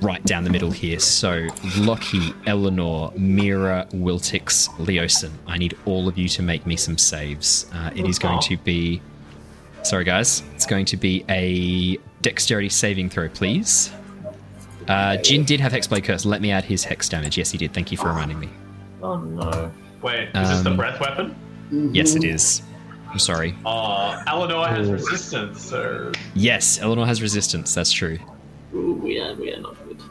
right 0.02 0.24
down 0.24 0.44
the 0.44 0.50
middle 0.50 0.72
here. 0.72 1.00
So, 1.00 1.48
Lockie, 1.78 2.34
Eleanor, 2.46 3.12
Mira, 3.18 3.88
Wiltix, 3.92 4.70
Leosin, 4.78 5.32
I 5.48 5.58
need 5.58 5.76
all 5.86 6.08
of 6.08 6.18
you 6.18 6.28
to 6.30 6.42
make 6.42 6.66
me 6.66 6.76
some 6.76 6.98
saves. 6.98 7.70
Uh, 7.74 7.90
it 7.96 8.06
is 8.06 8.18
going 8.20 8.40
to 8.42 8.58
be. 8.58 9.02
Sorry, 9.84 10.04
guys. 10.04 10.44
It's 10.54 10.66
going 10.68 10.86
to 10.86 10.98
be 10.98 11.26
a 11.28 11.98
dexterity 12.22 12.70
saving 12.70 13.10
throw, 13.10 13.28
please. 13.30 13.92
Uh, 14.88 15.18
Jin 15.18 15.44
did 15.44 15.60
have 15.60 15.72
Hexblade 15.72 16.04
Curse. 16.04 16.26
Let 16.26 16.42
me 16.42 16.52
add 16.52 16.64
his 16.64 16.84
hex 16.84 17.10
damage. 17.10 17.38
Yes, 17.38 17.52
he 17.52 17.58
did. 17.58 17.74
Thank 17.74 17.92
you 17.92 17.98
for 17.98 18.08
reminding 18.08 18.40
me. 18.40 18.50
Oh 19.02 19.18
no. 19.18 19.72
Wait, 20.02 20.30
is 20.36 20.50
this 20.50 20.62
the 20.62 20.72
Um, 20.72 20.78
breath 20.78 21.00
weapon? 21.00 21.36
Yes, 21.94 22.16
it 22.16 22.24
is. 22.24 22.62
I'm 23.12 23.20
sorry. 23.20 23.54
Uh, 23.66 24.24
Eleanor 24.28 24.68
has 24.68 24.90
resistance, 24.90 25.72
or 25.74 26.12
Yes, 26.34 26.80
Eleanor 26.82 27.06
has 27.06 27.22
resistance. 27.22 27.74
That's 27.76 27.92
true. 27.92 28.18
Ooh, 28.74 28.94
we 29.04 29.20
are, 29.20 29.34
we 29.36 29.54
are 29.54 29.60
not 29.60 29.76
good. 29.86 30.02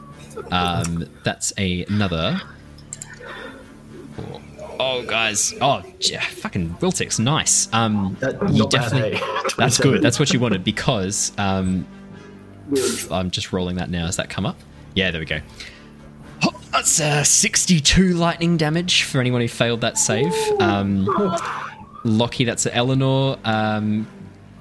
Um, 0.51 1.09
that's 1.23 1.51
a- 1.57 1.83
another. 1.85 2.39
Oh, 4.79 5.03
guys. 5.05 5.53
Oh, 5.61 5.83
yeah, 5.99 6.21
fucking 6.21 6.75
Wiltix. 6.75 7.19
Nice. 7.19 7.71
Um, 7.73 8.17
That, 8.19 8.33
you 8.51 8.59
not 8.59 8.71
bad, 8.71 8.81
definitely. 8.91 9.17
hey? 9.17 9.23
That's 9.57 9.79
good. 9.79 10.01
That's 10.01 10.19
what 10.19 10.33
you 10.33 10.39
wanted 10.39 10.63
because 10.63 11.31
um, 11.37 11.85
I'm 13.11 13.29
just 13.31 13.51
rolling 13.53 13.75
that 13.75 13.89
now. 13.91 14.05
Has 14.07 14.17
that 14.17 14.29
come 14.29 14.45
up? 14.45 14.57
Yeah, 14.95 15.11
there 15.11 15.19
we 15.19 15.25
go. 15.25 15.39
Oh, 16.43 16.59
that's 16.71 16.99
uh, 16.99 17.23
62 17.23 18.13
lightning 18.15 18.57
damage 18.57 19.03
for 19.03 19.19
anyone 19.21 19.41
who 19.41 19.47
failed 19.47 19.81
that 19.81 19.97
save. 19.99 20.33
Um, 20.59 21.05
Lockie, 22.03 22.45
that's 22.45 22.65
Eleanor. 22.67 23.37
Um, 23.43 24.07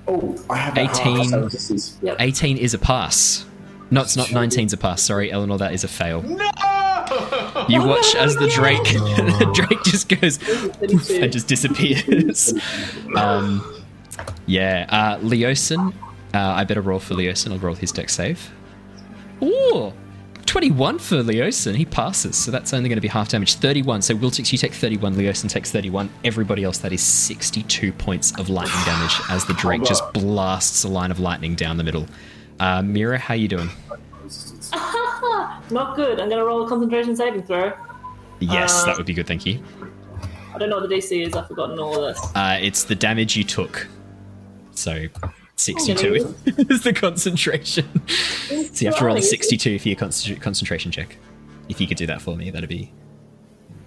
Oh, 0.08 0.36
I 0.50 0.56
have 0.56 0.76
18. 0.76 1.16
half 1.16 1.26
spell 1.26 1.40
resistance. 1.44 1.98
18 2.18 2.56
is 2.56 2.74
a 2.74 2.78
pass. 2.78 3.44
No, 3.92 4.00
it's 4.02 4.16
not 4.16 4.26
19's 4.28 4.72
a 4.72 4.76
pass. 4.76 5.02
Sorry, 5.02 5.30
Eleanor, 5.30 5.58
that 5.58 5.72
is 5.72 5.84
a 5.84 5.88
fail. 5.88 6.22
no! 6.22 6.36
You 7.68 7.84
watch 7.84 8.14
as 8.16 8.34
the 8.36 8.48
Drake, 8.54 8.82
Drake 9.54 9.82
just 9.84 10.08
goes 10.08 10.38
and 10.80 10.98
just 11.32 11.46
disappears. 11.48 12.54
Um, 13.16 13.64
yeah, 14.46 14.86
uh, 14.88 15.18
Leosin. 15.18 15.92
Uh, 16.32 16.38
I 16.38 16.64
better 16.64 16.80
roll 16.80 16.98
for 17.00 17.14
Leosin. 17.14 17.52
I'll 17.52 17.58
roll 17.58 17.74
his 17.74 17.92
deck 17.92 18.08
save. 18.10 18.50
Ooh, 19.42 19.92
21 20.50 20.98
for 20.98 21.22
Leosin. 21.22 21.76
He 21.76 21.84
passes, 21.84 22.36
so 22.36 22.50
that's 22.50 22.74
only 22.74 22.88
going 22.88 22.96
to 22.96 23.00
be 23.00 23.06
half 23.06 23.28
damage. 23.28 23.54
31. 23.54 24.02
So 24.02 24.16
Wiltix, 24.16 24.50
you 24.50 24.58
take 24.58 24.72
31. 24.74 25.14
Leosin 25.14 25.48
takes 25.48 25.70
31. 25.70 26.10
Everybody 26.24 26.64
else, 26.64 26.78
that 26.78 26.92
is 26.92 27.00
62 27.00 27.92
points 27.92 28.36
of 28.36 28.48
lightning 28.48 28.84
damage 28.84 29.14
as 29.30 29.44
the 29.44 29.54
Drake 29.54 29.84
just 29.84 30.02
blasts 30.12 30.82
a 30.82 30.88
line 30.88 31.12
of 31.12 31.20
lightning 31.20 31.54
down 31.54 31.76
the 31.76 31.84
middle. 31.84 32.04
Uh, 32.58 32.82
Mira, 32.82 33.16
how 33.16 33.34
are 33.34 33.36
you 33.36 33.46
doing? 33.46 33.68
Not 35.70 35.94
good. 35.94 36.18
I'm 36.18 36.28
gonna 36.28 36.44
roll 36.44 36.66
a 36.66 36.68
concentration 36.68 37.14
saving 37.14 37.44
throw. 37.44 37.72
Yes, 38.40 38.82
Uh, 38.82 38.86
that 38.86 38.96
would 38.96 39.06
be 39.06 39.14
good. 39.14 39.28
Thank 39.28 39.46
you. 39.46 39.62
I 40.52 40.58
don't 40.58 40.68
know 40.68 40.80
what 40.80 40.88
the 40.88 40.96
DC 40.96 41.28
is. 41.28 41.32
I've 41.34 41.46
forgotten 41.46 41.78
all 41.78 41.94
of 42.04 42.12
this. 42.16 42.26
Uh, 42.34 42.58
it's 42.60 42.82
the 42.82 42.96
damage 42.96 43.36
you 43.36 43.44
took. 43.44 43.86
So 44.72 45.06
62 45.60 46.34
is 46.70 46.82
the 46.82 46.92
concentration. 46.92 47.86
So 48.48 48.54
you 48.84 48.86
have 48.88 48.98
to 48.98 49.04
roll 49.04 49.16
a 49.16 49.22
62 49.22 49.78
for 49.78 49.88
your 49.88 49.96
concentra- 49.96 50.40
concentration 50.40 50.90
check. 50.90 51.16
If 51.68 51.80
you 51.80 51.86
could 51.86 51.96
do 51.96 52.06
that 52.06 52.20
for 52.22 52.36
me, 52.36 52.50
that'd 52.50 52.68
be 52.68 52.92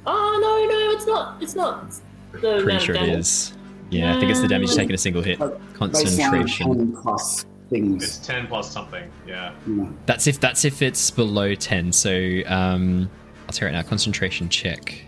Oh 0.06 0.40
no, 0.42 0.66
no, 0.70 0.96
it's 0.96 1.06
not. 1.08 1.42
It's 1.42 1.56
not. 1.56 1.94
The 2.42 2.62
pretty 2.64 2.80
sure 2.80 2.96
of 2.96 3.02
it 3.04 3.06
damage. 3.08 3.20
is. 3.20 3.54
Yeah, 3.90 4.16
I 4.16 4.20
think 4.20 4.32
it's 4.32 4.42
the 4.42 4.48
damage 4.48 4.74
taken 4.76 4.94
a 4.96 4.98
single 4.98 5.22
hit. 5.22 5.40
Like, 5.40 5.52
They 5.52 6.06
sound 6.06 6.34
Concentration. 6.34 6.96
plus 7.02 7.46
things. 7.70 8.04
It's 8.04 8.18
ten 8.26 8.48
plus 8.48 8.72
something. 8.72 9.10
Yeah. 9.28 9.54
you. 9.68 9.96
That's 10.06 10.28
if 10.28 10.40
that's 10.40 10.66
if 10.66 10.82
it's 10.82 11.12
below 11.12 11.56
10. 11.56 11.92
So 11.92 12.12
um 12.48 13.10
I'll 13.48 13.54
tell 13.54 13.68
you 13.68 13.74
right 13.74 13.82
now, 13.84 13.88
concentration 13.88 14.50
check. 14.50 15.04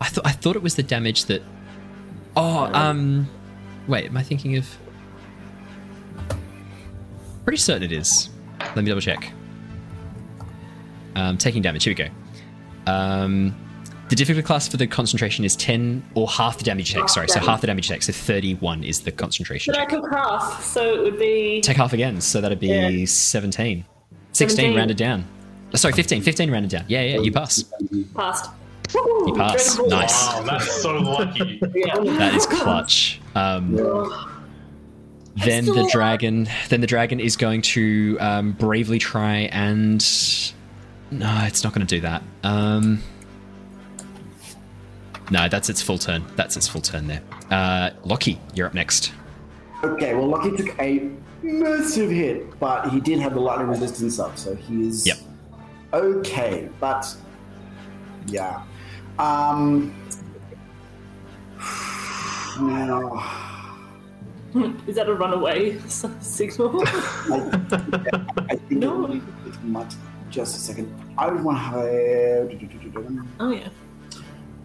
I 0.00 0.08
thought 0.08 0.26
I 0.26 0.32
thought 0.32 0.56
it 0.56 0.62
was 0.62 0.74
the 0.76 0.82
damage 0.82 1.24
that 1.26 1.42
Oh, 2.36 2.70
um 2.74 3.28
wait, 3.88 4.06
am 4.06 4.16
I 4.16 4.22
thinking 4.22 4.56
of 4.56 4.66
Pretty 7.44 7.58
certain 7.58 7.82
it 7.82 7.92
is. 7.92 8.30
Let 8.60 8.76
me 8.76 8.84
double 8.84 9.00
check. 9.00 9.32
Um 11.14 11.36
taking 11.38 11.62
damage, 11.62 11.84
here 11.84 11.90
we 11.92 11.94
go. 11.94 12.08
Um 12.92 13.54
the 14.08 14.16
difficulty 14.16 14.44
class 14.46 14.68
for 14.68 14.76
the 14.76 14.86
concentration 14.86 15.42
is 15.44 15.56
10 15.56 16.04
or 16.14 16.28
half 16.28 16.58
the 16.58 16.64
damage 16.64 16.90
check. 16.92 17.08
Sorry, 17.08 17.28
so 17.28 17.40
half 17.40 17.62
the 17.62 17.66
damage 17.66 17.88
check. 17.88 18.02
So 18.02 18.12
31 18.12 18.84
is 18.84 19.00
the 19.00 19.10
concentration 19.10 19.72
But 19.72 19.80
I 19.80 19.84
check. 19.84 19.90
took 20.02 20.10
half, 20.10 20.62
so 20.62 20.82
it 20.94 21.02
would 21.02 21.18
be. 21.18 21.62
Take 21.62 21.78
half 21.78 21.94
again, 21.94 22.20
so 22.20 22.42
that'd 22.42 22.60
be 22.60 22.66
Yeah. 22.66 23.06
17. 23.06 23.84
16 24.32 24.56
17. 24.56 24.76
rounded 24.76 24.96
down. 24.98 25.24
Oh, 25.72 25.76
sorry, 25.76 25.94
15. 25.94 26.20
15 26.20 26.50
rounded 26.50 26.70
down. 26.70 26.84
Yeah, 26.88 27.00
yeah, 27.02 27.20
you 27.20 27.32
pass. 27.32 27.64
Passed. 28.14 28.50
You 28.94 29.34
pass. 29.34 29.78
Nice. 29.86 30.26
Wow, 30.26 30.42
that's 30.42 30.82
so 30.82 30.98
lucky. 30.98 31.58
Yeah. 31.74 31.94
That 32.18 32.34
is 32.34 32.44
clutch. 32.44 33.18
Um, 33.34 33.76
then 35.36 35.64
the 35.64 35.88
dragon, 35.90 36.48
then 36.68 36.80
the 36.80 36.86
dragon 36.86 37.20
is 37.20 37.36
going 37.36 37.62
to 37.62 38.16
um, 38.20 38.52
bravely 38.52 38.98
try 38.98 39.48
and 39.52 40.00
no, 41.10 41.44
it's 41.44 41.62
not 41.62 41.74
going 41.74 41.86
to 41.86 41.94
do 41.96 42.00
that. 42.00 42.22
Um, 42.42 43.02
no, 45.30 45.48
that's 45.48 45.68
its 45.68 45.82
full 45.82 45.98
turn. 45.98 46.24
That's 46.36 46.56
its 46.56 46.66
full 46.68 46.80
turn 46.80 47.06
there. 47.06 47.22
Uh, 47.50 47.90
Lockie, 48.04 48.40
you're 48.54 48.66
up 48.66 48.74
next. 48.74 49.12
Okay, 49.84 50.14
well, 50.14 50.28
Lucky 50.28 50.56
took 50.56 50.78
a 50.78 51.10
massive 51.42 52.10
hit, 52.10 52.58
but 52.58 52.88
he 52.90 53.00
did 53.00 53.18
have 53.18 53.34
the 53.34 53.40
lightning 53.40 53.68
resistance 53.68 54.18
up, 54.18 54.38
so 54.38 54.54
he 54.54 54.86
is 54.88 55.06
Yep. 55.06 55.18
okay. 55.92 56.68
But 56.80 57.14
yeah, 58.26 58.62
um, 59.18 59.94
now 62.60 63.41
Is 64.86 64.96
that 64.96 65.08
a 65.08 65.14
runaway 65.14 65.78
s- 65.78 66.04
signal? 66.20 66.82
I, 66.86 67.50
I 68.50 68.56
think 68.56 68.70
No. 68.70 69.06
it, 69.06 69.22
it 69.46 69.64
might. 69.64 69.94
Just 70.30 70.56
a 70.56 70.60
second. 70.60 70.92
I 71.18 71.30
would 71.30 71.42
want 71.44 71.58
to 71.58 71.62
have 71.62 71.78
a. 71.84 73.28
oh 73.40 73.50
yeah. 73.50 73.68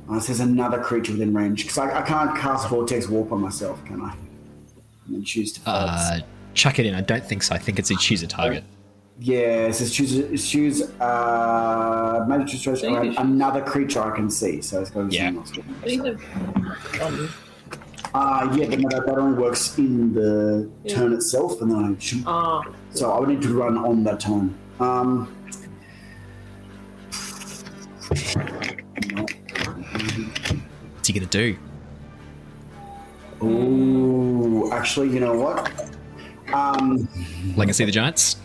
Uh, 0.09 0.19
says 0.19 0.39
another 0.39 0.81
creature 0.81 1.11
within 1.11 1.33
range 1.33 1.63
because 1.63 1.77
I, 1.77 1.99
I 1.99 2.01
can't 2.01 2.33
cast 2.37 2.69
Vortex 2.69 3.09
Warp 3.09 3.31
on 3.33 3.41
myself, 3.41 3.83
can 3.85 4.01
I? 4.01 4.13
And 5.05 5.15
then 5.15 5.23
choose 5.25 5.51
to. 5.53 5.61
Uh, 5.69 6.19
chuck 6.53 6.79
it 6.79 6.85
in. 6.85 6.93
I 6.95 7.01
don't 7.01 7.23
think 7.25 7.43
so. 7.43 7.53
I 7.53 7.57
think 7.57 7.77
it's 7.79 7.91
a 7.91 7.95
choose 7.97 8.23
a 8.23 8.27
target. 8.27 8.63
Yeah, 9.19 9.65
it 9.67 9.73
says 9.73 9.91
choose 9.93 10.47
choose 10.49 10.83
uh 11.01 12.25
magic 12.29 12.49
situation 12.49 12.87
Maybe 12.93 12.95
around 12.97 13.05
you 13.07 13.13
should- 13.13 13.25
another 13.25 13.61
creature 13.61 14.01
I 14.01 14.15
can 14.15 14.29
see. 14.29 14.61
So 14.61 14.79
it's 14.79 14.89
going 14.91 15.09
to 15.09 15.15
Yeah. 15.15 15.27
Um, 17.01 17.29
Uh 18.13 18.47
yeah, 18.55 18.67
but 18.69 18.79
no, 18.79 18.89
that, 18.89 19.05
that 19.05 19.17
only 19.17 19.37
works 19.37 19.77
in 19.77 20.13
the 20.13 20.69
Yeah. 20.83 20.95
turn 20.95 21.13
itself, 21.13 21.61
and 21.61 21.69
then 21.71 21.95
I 21.95 21.99
shoot. 22.01 22.23
ah, 22.25 22.63
So 22.93 23.11
I 23.11 23.19
would 23.19 23.29
need 23.29 23.41
to 23.41 23.53
run 23.53 23.77
on 23.77 24.03
that 24.05 24.19
turn. 24.19 24.55
Um. 24.79 25.33
no. 29.13 29.25
What's 30.95 31.07
he 31.07 31.13
gonna 31.13 31.25
do? 31.27 31.57
Ooh, 33.43 34.71
actually, 34.71 35.09
you 35.09 35.19
know 35.19 35.33
what? 35.37 35.71
Um, 36.53 37.07
Legacy 37.55 37.83
of 37.83 37.87
the 37.87 37.91
Giants. 37.91 38.37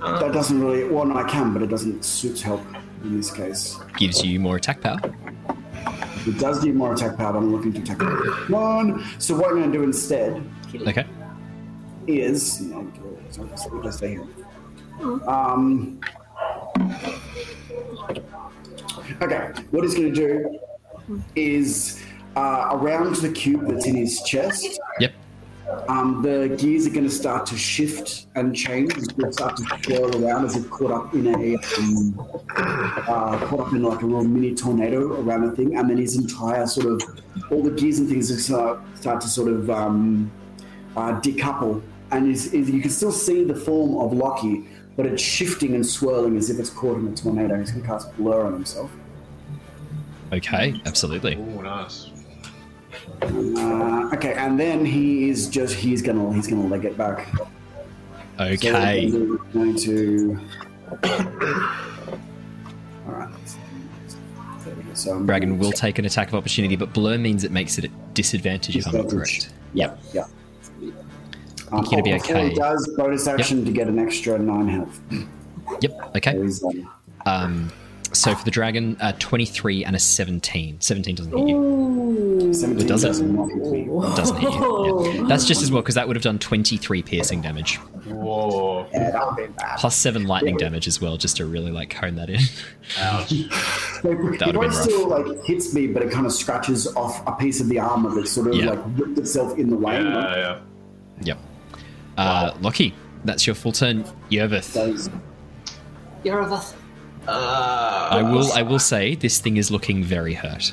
that 0.00 0.32
doesn't 0.32 0.60
really. 0.62 0.84
Well, 0.84 1.04
no, 1.06 1.16
I 1.16 1.24
can, 1.28 1.52
but 1.52 1.62
it 1.62 1.68
doesn't 1.68 2.04
suit 2.04 2.40
help 2.40 2.62
in 3.04 3.16
this 3.16 3.30
case. 3.30 3.78
Gives 3.96 4.24
you 4.24 4.40
more 4.40 4.56
attack 4.56 4.80
power. 4.80 4.98
It 6.26 6.38
does 6.38 6.62
give 6.64 6.74
more 6.74 6.92
attack 6.94 7.16
power, 7.16 7.36
I'm 7.36 7.52
looking 7.54 7.72
to 7.74 7.80
attack. 7.82 8.00
One. 8.48 9.04
So 9.18 9.36
what 9.36 9.50
I'm 9.50 9.56
going 9.58 9.72
to 9.72 9.78
do 9.78 9.84
instead 9.84 10.42
Okay. 10.74 11.06
is. 12.06 12.60
No, 12.62 12.90
sorry, 13.30 13.48
sorry, 13.56 13.92
stay 13.92 14.10
here. 14.10 14.26
Um. 15.28 16.00
Okay, 19.22 19.50
what 19.70 19.82
he's 19.84 19.94
going 19.94 20.12
to 20.12 20.14
do 20.14 20.60
is 21.34 22.00
uh, 22.36 22.68
around 22.72 23.16
the 23.16 23.30
cube 23.30 23.66
that's 23.66 23.86
in 23.86 23.96
his 23.96 24.22
chest. 24.22 24.78
Yep. 25.00 25.12
Um, 25.88 26.22
the 26.22 26.54
gears 26.58 26.86
are 26.86 26.90
going 26.90 27.04
to 27.04 27.10
start 27.10 27.46
to 27.46 27.56
shift 27.56 28.26
and 28.34 28.54
change. 28.54 28.94
They'll 29.16 29.32
start 29.32 29.56
to 29.56 29.64
swirl 29.82 30.24
around 30.24 30.44
as 30.44 30.56
if 30.56 30.68
caught 30.70 30.90
up 30.90 31.14
in 31.14 31.26
a 31.26 31.56
um, 31.78 32.18
uh, 32.56 33.38
caught 33.46 33.60
up 33.60 33.72
in 33.72 33.82
like 33.82 34.02
a 34.02 34.06
real 34.06 34.24
mini 34.24 34.54
tornado 34.54 35.20
around 35.20 35.46
the 35.46 35.52
thing, 35.52 35.76
and 35.76 35.88
then 35.88 35.98
his 35.98 36.16
entire 36.16 36.66
sort 36.66 36.86
of 36.86 37.02
all 37.50 37.62
the 37.62 37.70
gears 37.70 37.98
and 37.98 38.08
things 38.08 38.44
start, 38.44 38.80
start 38.96 39.20
to 39.20 39.28
sort 39.28 39.50
of 39.50 39.70
um, 39.70 40.30
uh, 40.96 41.20
decouple, 41.20 41.82
and 42.10 42.30
is, 42.30 42.52
is, 42.52 42.70
you 42.70 42.80
can 42.80 42.90
still 42.90 43.12
see 43.12 43.44
the 43.44 43.54
form 43.54 43.96
of 43.98 44.12
Lockie, 44.12 44.66
but 44.96 45.06
it's 45.06 45.22
shifting 45.22 45.74
and 45.74 45.86
swirling 45.86 46.36
as 46.36 46.50
if 46.50 46.58
it's 46.58 46.70
caught 46.70 46.98
in 46.98 47.08
a 47.08 47.14
tornado. 47.14 47.58
He's 47.58 47.70
going 47.70 47.82
to 47.82 47.88
cast 47.88 48.14
blur 48.16 48.46
on 48.46 48.52
himself. 48.54 48.90
Okay. 50.32 50.80
Absolutely. 50.84 51.36
Oh, 51.36 51.60
nice. 51.62 52.07
Uh, 53.22 54.10
okay, 54.14 54.34
and 54.34 54.58
then 54.58 54.84
he 54.84 55.28
is 55.28 55.48
just 55.48 55.74
he's 55.74 56.02
gonna 56.02 56.32
he's 56.32 56.46
gonna 56.46 56.66
leg 56.66 56.84
it 56.84 56.96
back. 56.96 57.28
Okay. 58.40 59.10
we're 59.10 59.36
going 59.52 59.76
to. 59.76 60.38
All 63.06 63.14
right. 63.14 63.28
There 64.64 64.74
we 64.74 64.82
go. 64.82 64.94
So 64.94 65.14
I'm 65.14 65.26
Dragon 65.26 65.58
will 65.58 65.72
take 65.72 65.98
an 65.98 66.04
attack 66.04 66.28
of 66.28 66.34
opportunity, 66.34 66.76
but 66.76 66.92
blur 66.92 67.18
means 67.18 67.42
it 67.42 67.50
makes 67.50 67.78
it 67.78 67.84
a 67.84 67.88
disadvantage 68.14 68.76
if 68.76 68.86
I'm 68.86 69.08
correct. 69.08 69.52
Yep. 69.74 69.98
Yep. 70.14 70.30
Um, 71.70 71.82
you're 71.82 71.82
gonna 71.90 72.02
be 72.02 72.12
oh, 72.12 72.16
okay. 72.16 72.48
He 72.50 72.54
does 72.54 72.88
bonus 72.96 73.26
action 73.26 73.64
to 73.64 73.72
get 73.72 73.88
an 73.88 73.98
extra 73.98 74.38
nine 74.38 74.68
health. 74.68 75.00
Yep. 75.80 76.16
Okay. 76.16 76.48
So 76.48 76.70
um, 76.70 76.88
Um, 77.26 77.72
so 78.12 78.34
for 78.34 78.44
the 78.44 78.50
dragon, 78.50 78.96
uh, 79.00 79.12
23 79.18 79.84
and 79.84 79.94
a 79.94 79.98
17. 79.98 80.80
17 80.80 81.14
doesn't 81.14 81.36
hit 81.36 81.48
you. 81.48 81.56
ooh. 81.56 82.52
17 82.54 82.86
does 82.86 83.04
it? 83.04 83.08
does 83.08 83.20
not 83.20 83.48
hit. 83.50 83.86
Doesn't 84.16 84.36
hit 84.38 84.52
you. 84.52 85.12
Yeah. 85.12 85.22
That's 85.28 85.44
just 85.44 85.62
as 85.62 85.70
well 85.70 85.82
because 85.82 85.94
that 85.96 86.06
would 86.06 86.16
have 86.16 86.22
done 86.22 86.38
23 86.38 87.02
piercing 87.02 87.42
damage, 87.42 87.76
Whoa. 88.06 88.86
Yeah, 88.92 89.10
that 89.10 89.26
would 89.26 89.36
be 89.36 89.46
bad. 89.52 89.78
plus 89.78 89.94
seven 89.96 90.24
lightning 90.26 90.56
damage 90.56 90.86
as 90.88 91.00
well, 91.00 91.16
just 91.16 91.36
to 91.38 91.46
really 91.46 91.70
like 91.70 91.92
hone 91.92 92.14
that 92.16 92.30
in. 92.30 92.40
Ouch. 93.00 93.28
So 93.30 93.34
That 94.02 94.12
it 94.12 94.18
would've 94.18 94.38
been 94.38 94.38
probably 94.38 94.68
rough. 94.68 94.74
still 94.76 95.08
like 95.08 95.44
hits 95.44 95.74
me, 95.74 95.86
but 95.88 96.02
it 96.02 96.10
kind 96.10 96.24
of 96.26 96.32
scratches 96.32 96.86
off 96.96 97.26
a 97.26 97.32
piece 97.32 97.60
of 97.60 97.68
the 97.68 97.78
armor 97.78 98.10
that 98.14 98.26
sort 98.28 98.46
of 98.48 98.54
Yeah. 98.54 98.70
like 98.70 98.80
ripped 98.96 99.18
itself 99.18 99.58
in 99.58 99.68
the 99.70 99.76
way. 99.76 99.94
Yeah, 100.02 100.36
yeah. 100.36 100.60
Yep. 101.22 101.38
Uh, 102.16 102.54
Lockie, 102.60 102.94
that's 103.24 103.46
your 103.46 103.54
full 103.54 103.72
turn. 103.72 104.04
Yervith. 104.30 104.72
Those- 104.72 105.10
Yervith. 107.28 108.12
I 108.12 108.22
will. 108.22 108.52
I 108.52 108.62
will 108.62 108.78
say 108.78 109.14
this 109.14 109.38
thing 109.38 109.56
is 109.56 109.70
looking 109.70 110.02
very 110.02 110.34
hurt. 110.34 110.72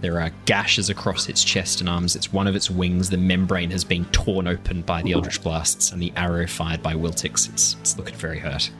There 0.00 0.20
are 0.20 0.30
gashes 0.44 0.90
across 0.90 1.28
its 1.28 1.42
chest 1.42 1.80
and 1.80 1.88
arms. 1.88 2.16
It's 2.16 2.32
one 2.32 2.46
of 2.46 2.54
its 2.54 2.70
wings. 2.70 3.08
The 3.10 3.16
membrane 3.16 3.70
has 3.70 3.82
been 3.82 4.04
torn 4.06 4.46
open 4.46 4.82
by 4.82 5.02
the 5.02 5.12
Eldritch 5.12 5.42
blasts, 5.42 5.90
and 5.92 6.00
the 6.00 6.12
arrow 6.16 6.46
fired 6.46 6.82
by 6.82 6.92
Wiltix. 6.94 7.48
It's, 7.48 7.76
it's 7.80 7.96
looking 7.96 8.14
very 8.14 8.38
hurt. 8.38 8.70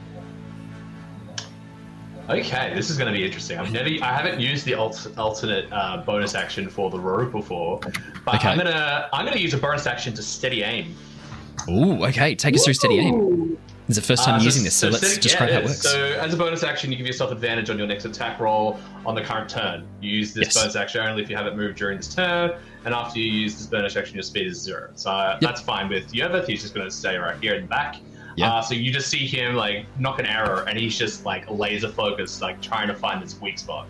Okay, 2.29 2.73
this 2.75 2.89
is 2.89 2.97
going 2.97 3.11
to 3.11 3.17
be 3.17 3.25
interesting. 3.25 3.57
I've 3.57 3.71
never, 3.71 3.87
I 4.03 4.13
haven't 4.13 4.41
used 4.41 4.65
the 4.65 4.73
alt, 4.73 5.07
alternate 5.17 5.71
uh, 5.71 6.03
bonus 6.05 6.35
action 6.35 6.69
for 6.69 6.89
the 6.89 6.99
rogue 6.99 7.31
before, 7.31 7.79
but 8.25 8.35
Okay. 8.35 8.49
I'm 8.49 8.57
gonna, 8.57 9.07
I'm 9.13 9.25
gonna 9.25 9.39
use 9.39 9.53
a 9.53 9.57
bonus 9.57 9.87
action 9.87 10.13
to 10.13 10.21
steady 10.21 10.61
aim. 10.61 10.93
Ooh, 11.69 12.03
okay. 12.05 12.35
Take 12.35 12.55
us 12.55 12.65
through 12.65 12.73
steady 12.73 12.99
aim. 12.99 13.57
It's 13.87 13.95
the 13.95 14.01
first 14.01 14.25
time 14.25 14.39
Uh, 14.41 14.43
using 14.43 14.63
this, 14.63 14.75
so, 14.75 14.89
let's 14.89 15.05
steady- 15.07 15.21
describe 15.21 15.49
yeah, 15.49 15.55
how 15.55 15.61
it 15.61 15.65
works. 15.65 15.79
So, 15.81 16.03
as 16.19 16.33
a 16.33 16.37
bonus 16.37 16.61
action, 16.63 16.91
you 16.91 16.97
give 16.97 17.07
yourself 17.07 17.31
advantage 17.31 17.69
on 17.69 17.77
your 17.77 17.87
next 17.87 18.03
attack 18.03 18.39
roll 18.39 18.77
on 19.05 19.15
the 19.15 19.21
current 19.21 19.49
turn. 19.49 19.87
You 20.01 20.09
use 20.11 20.33
this 20.33 20.47
Yes. 20.47 20.55
bonus 20.57 20.75
action 20.75 21.01
only 21.01 21.23
if 21.23 21.29
you 21.29 21.37
haven't 21.37 21.55
moved 21.55 21.77
during 21.77 21.97
this 21.97 22.13
turn, 22.13 22.51
and 22.83 22.93
after 22.93 23.19
you 23.19 23.31
use 23.31 23.55
this 23.55 23.65
bonus 23.67 23.95
action, 23.95 24.15
your 24.15 24.23
speed 24.23 24.47
is 24.47 24.59
zero. 24.59 24.89
So 24.95 25.09
uh, 25.11 25.37
that's 25.39 25.61
fine 25.61 25.87
with 25.87 26.11
Yervith. 26.11 26.47
He's 26.47 26.61
just 26.63 26.73
going 26.73 26.85
to 26.85 26.91
stay 26.93 27.15
right 27.17 27.37
here 27.41 27.55
in 27.55 27.61
the 27.61 27.67
back. 27.67 27.95
Yeah. 28.35 28.55
Uh, 28.55 28.61
so 28.61 28.73
you 28.75 28.91
just 28.91 29.07
see 29.09 29.25
him 29.25 29.55
like 29.55 29.85
knock 29.97 30.19
an 30.19 30.25
arrow, 30.25 30.65
and 30.65 30.77
he's 30.77 30.97
just 30.97 31.25
like 31.25 31.49
laser 31.49 31.87
focused, 31.89 32.41
like 32.41 32.61
trying 32.61 32.89
to 32.89 32.93
find 32.93 33.23
this 33.23 33.39
weak 33.39 33.57
spot. 33.57 33.87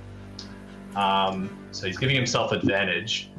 Um, 0.95 1.50
so 1.72 1.88
he's 1.88 1.98
giving 1.98 2.16
himself 2.16 2.52
advantage. 2.52 3.30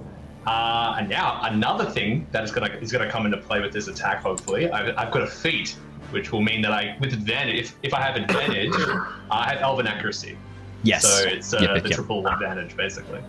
Uh, 0.47 0.97
and 0.99 1.09
now 1.09 1.41
another 1.45 1.85
thing 1.85 2.27
that 2.33 2.43
is 2.43 2.51
gonna 2.51 2.69
is 2.81 2.91
gonna 2.91 3.11
come 3.11 3.27
into 3.27 3.37
play 3.39 3.61
with 3.61 3.73
this 3.73 3.87
attack. 3.87 4.23
Hopefully, 4.23 4.71
I've, 4.71 4.97
I've 4.97 5.11
got 5.13 5.23
a 5.23 5.27
feat, 5.27 5.77
which 6.11 6.33
will 6.33 6.41
mean 6.43 6.63
that 6.63 6.73
I 6.73 6.97
with 7.01 7.13
advantage. 7.13 7.57
If, 7.61 7.77
if 7.83 7.95
I 7.95 8.01
have 8.03 8.17
advantage, 8.17 8.73
I 9.31 9.51
have 9.53 9.61
elven 9.61 9.87
accuracy. 9.87 10.37
Yes. 10.83 11.03
So 11.07 11.29
it's 11.29 11.53
uh, 11.53 11.59
Yep, 11.61 11.71
yep, 11.75 11.83
the 11.83 11.89
yep. 11.91 11.97
triple 11.97 12.27
advantage 12.27 12.77
basically. 12.77 13.21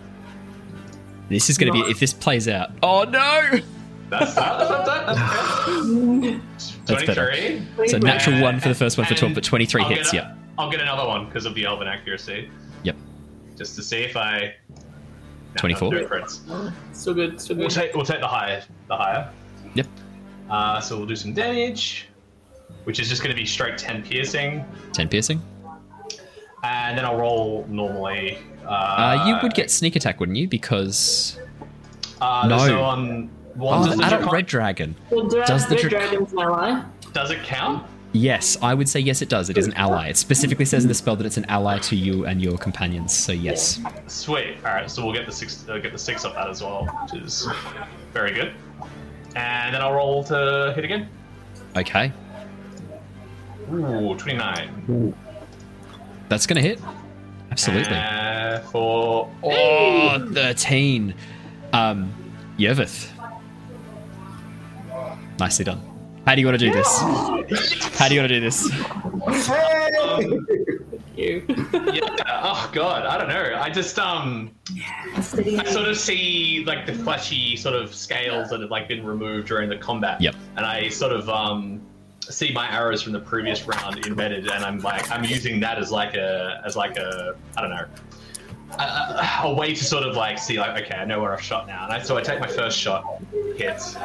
This 1.28 1.48
is 1.50 1.58
going 1.58 1.72
to 1.72 1.84
be 1.84 1.90
if 1.90 2.00
this 2.00 2.12
plays 2.12 2.48
out. 2.48 2.70
Oh 2.82 3.04
no! 3.04 3.60
That's 4.08 4.34
that. 4.34 4.58
That's 4.58 4.88
that. 4.88 5.06
That's 5.06 6.76
That's 6.86 7.04
better. 7.06 7.30
Twenty-three. 7.30 7.88
So 7.88 7.98
natural 7.98 8.40
one 8.42 8.58
for 8.60 8.68
the 8.68 8.74
first 8.74 8.98
one 8.98 9.06
for 9.06 9.14
twelve, 9.14 9.28
And 9.30 9.34
but 9.36 9.44
twenty-three 9.44 9.82
I'll 9.82 9.88
hits. 9.88 10.12
A- 10.12 10.16
Yeah. 10.16 10.34
I'll 10.58 10.70
get 10.70 10.80
another 10.80 11.06
one 11.06 11.26
because 11.26 11.46
of 11.46 11.54
the 11.54 11.64
elven 11.64 11.86
accuracy. 11.88 12.50
Yep. 12.82 12.96
Just 13.56 13.76
to 13.76 13.82
see 13.82 13.98
if 13.98 14.16
I. 14.16 14.54
No, 14.70 15.60
24. 15.60 15.92
no 15.94 16.04
crits. 16.06 16.72
Still 16.92 17.14
good. 17.14 17.40
Still 17.40 17.56
We'll 17.56 17.68
good. 17.68 17.74
take 17.74 17.94
we'll 17.94 18.04
take 18.04 18.20
the 18.20 18.26
higher 18.28 18.62
the 18.88 18.96
higher. 18.96 19.30
Yep. 19.74 19.86
Uh, 20.48 20.80
so 20.80 20.96
we'll 20.96 21.06
do 21.06 21.14
some 21.16 21.32
damage, 21.32 22.08
which 22.84 22.98
is 23.00 23.08
just 23.08 23.22
going 23.22 23.34
to 23.34 23.40
be 23.40 23.46
straight 23.46 23.76
ten 23.78 24.02
piercing, 24.02 24.64
Ten 24.92 25.08
piercing. 25.08 25.40
and 26.64 26.96
then 26.96 27.04
I'll 27.04 27.16
roll 27.18 27.66
normally. 27.68 28.38
Uh, 28.64 28.68
Uh, 28.68 29.24
you 29.28 29.36
would 29.42 29.54
get 29.54 29.70
sneak 29.70 29.96
attack, 29.96 30.20
wouldn't 30.20 30.38
you? 30.38 30.46
Because 30.48 31.38
uh, 32.20 32.46
no. 32.48 32.58
So 32.58 32.82
on 32.82 33.30
well, 33.56 33.74
oh, 33.82 33.86
does, 33.86 33.90
the 33.96 33.96
the 33.96 34.04
adult 34.06 34.20
draco- 34.22 34.32
red 34.36 34.46
dragon. 34.46 34.94
Well, 35.10 35.26
dra- 35.28 35.44
Does 35.46 35.66
the 35.66 35.74
Red 35.76 35.80
dra- 35.82 35.90
Dragon's 35.90 36.32
an 36.32 36.38
ally. 36.38 36.82
does 37.12 37.30
it 37.30 37.42
count? 37.42 37.86
Yes, 38.12 38.56
I 38.60 38.74
would 38.74 38.88
say 38.88 38.98
yes. 39.00 39.22
It 39.22 39.28
does. 39.28 39.50
It 39.50 39.56
is 39.58 39.66
an 39.68 39.74
ally. 39.74 40.08
It 40.08 40.16
specifically 40.16 40.64
says 40.64 40.82
in 40.84 40.88
the 40.88 40.94
spell 40.94 41.14
that 41.16 41.26
it's 41.26 41.36
an 41.36 41.44
ally 41.46 41.78
to 41.78 41.94
you 41.96 42.26
and 42.26 42.42
your 42.42 42.58
companions. 42.58 43.14
So 43.16 43.30
yes. 43.32 43.80
Sweet. 44.08 44.56
All 44.64 44.72
right, 44.74 44.90
so 44.90 45.04
we'll 45.04 45.14
get 45.14 45.26
the 45.26 45.32
six 45.32 45.64
uh, 45.68 45.78
get 45.78 45.92
the 45.92 45.98
six 45.98 46.24
of 46.24 46.34
that 46.34 46.48
as 46.50 46.60
well, 46.62 46.86
which 47.04 47.22
is 47.22 47.46
very 48.12 48.32
good. 48.32 48.52
And 49.36 49.72
then 49.74 49.80
I'll 49.80 49.92
roll 49.92 50.24
to 50.24 50.72
hit 50.74 50.84
again. 50.84 51.08
Okay, 51.76 52.12
Ooh, 53.72 54.14
29. 54.16 55.14
that's 56.28 56.46
gonna 56.46 56.60
hit. 56.62 56.80
Absolutely. 57.50 57.94
Uh, 57.94 58.60
for 58.60 59.30
Oh, 59.42 60.28
13. 60.32 61.14
Um, 61.72 62.12
Yervith. 62.58 63.10
Nicely 65.38 65.64
done. 65.64 65.80
How 66.26 66.34
do 66.34 66.40
you 66.42 66.46
want 66.46 66.60
to 66.60 66.66
do 66.66 66.72
this? 66.72 66.98
How 67.98 68.08
do 68.08 68.14
you 68.14 68.20
want 68.20 68.28
to 68.30 68.38
do 68.38 68.40
this? 68.40 68.68
You. 71.16 71.44
yeah. 71.92 72.08
Oh 72.42 72.70
god, 72.72 73.04
I 73.06 73.18
don't 73.18 73.28
know. 73.28 73.58
I 73.60 73.68
just 73.68 73.98
um, 73.98 74.52
I 75.14 75.20
sort 75.64 75.88
of 75.88 75.96
see 75.98 76.64
like 76.66 76.86
the 76.86 76.92
fleshy 76.94 77.56
sort 77.56 77.74
of 77.74 77.94
scales 77.94 78.50
that 78.50 78.60
have 78.60 78.70
like 78.70 78.88
been 78.88 79.04
removed 79.04 79.48
during 79.48 79.68
the 79.68 79.76
combat. 79.76 80.20
Yep. 80.20 80.34
And 80.56 80.64
I 80.64 80.88
sort 80.88 81.12
of 81.12 81.28
um 81.28 81.80
see 82.30 82.52
my 82.52 82.70
arrows 82.72 83.02
from 83.02 83.12
the 83.12 83.20
previous 83.20 83.66
round 83.66 84.06
embedded, 84.06 84.48
and 84.48 84.64
I'm 84.64 84.80
like 84.80 85.10
I'm 85.10 85.24
using 85.24 85.60
that 85.60 85.78
as 85.78 85.90
like 85.90 86.14
a 86.14 86.62
as 86.64 86.76
like 86.76 86.96
a 86.96 87.34
I 87.56 87.60
don't 87.60 87.70
know. 87.70 87.86
A, 88.78 89.40
a, 89.42 89.52
way 89.52 89.74
to 89.74 89.84
sort 89.84 90.04
of 90.04 90.14
like 90.14 90.38
see 90.38 90.56
like 90.60 90.80
okay 90.84 90.94
I 90.94 91.04
know 91.04 91.20
where 91.20 91.32
I've 91.32 91.42
shot 91.42 91.66
now 91.66 91.82
and 91.84 91.92
I, 91.92 92.00
so 92.00 92.16
I 92.16 92.22
take 92.22 92.38
my 92.38 92.46
first 92.46 92.78
shot 92.78 93.04
hits 93.56 93.96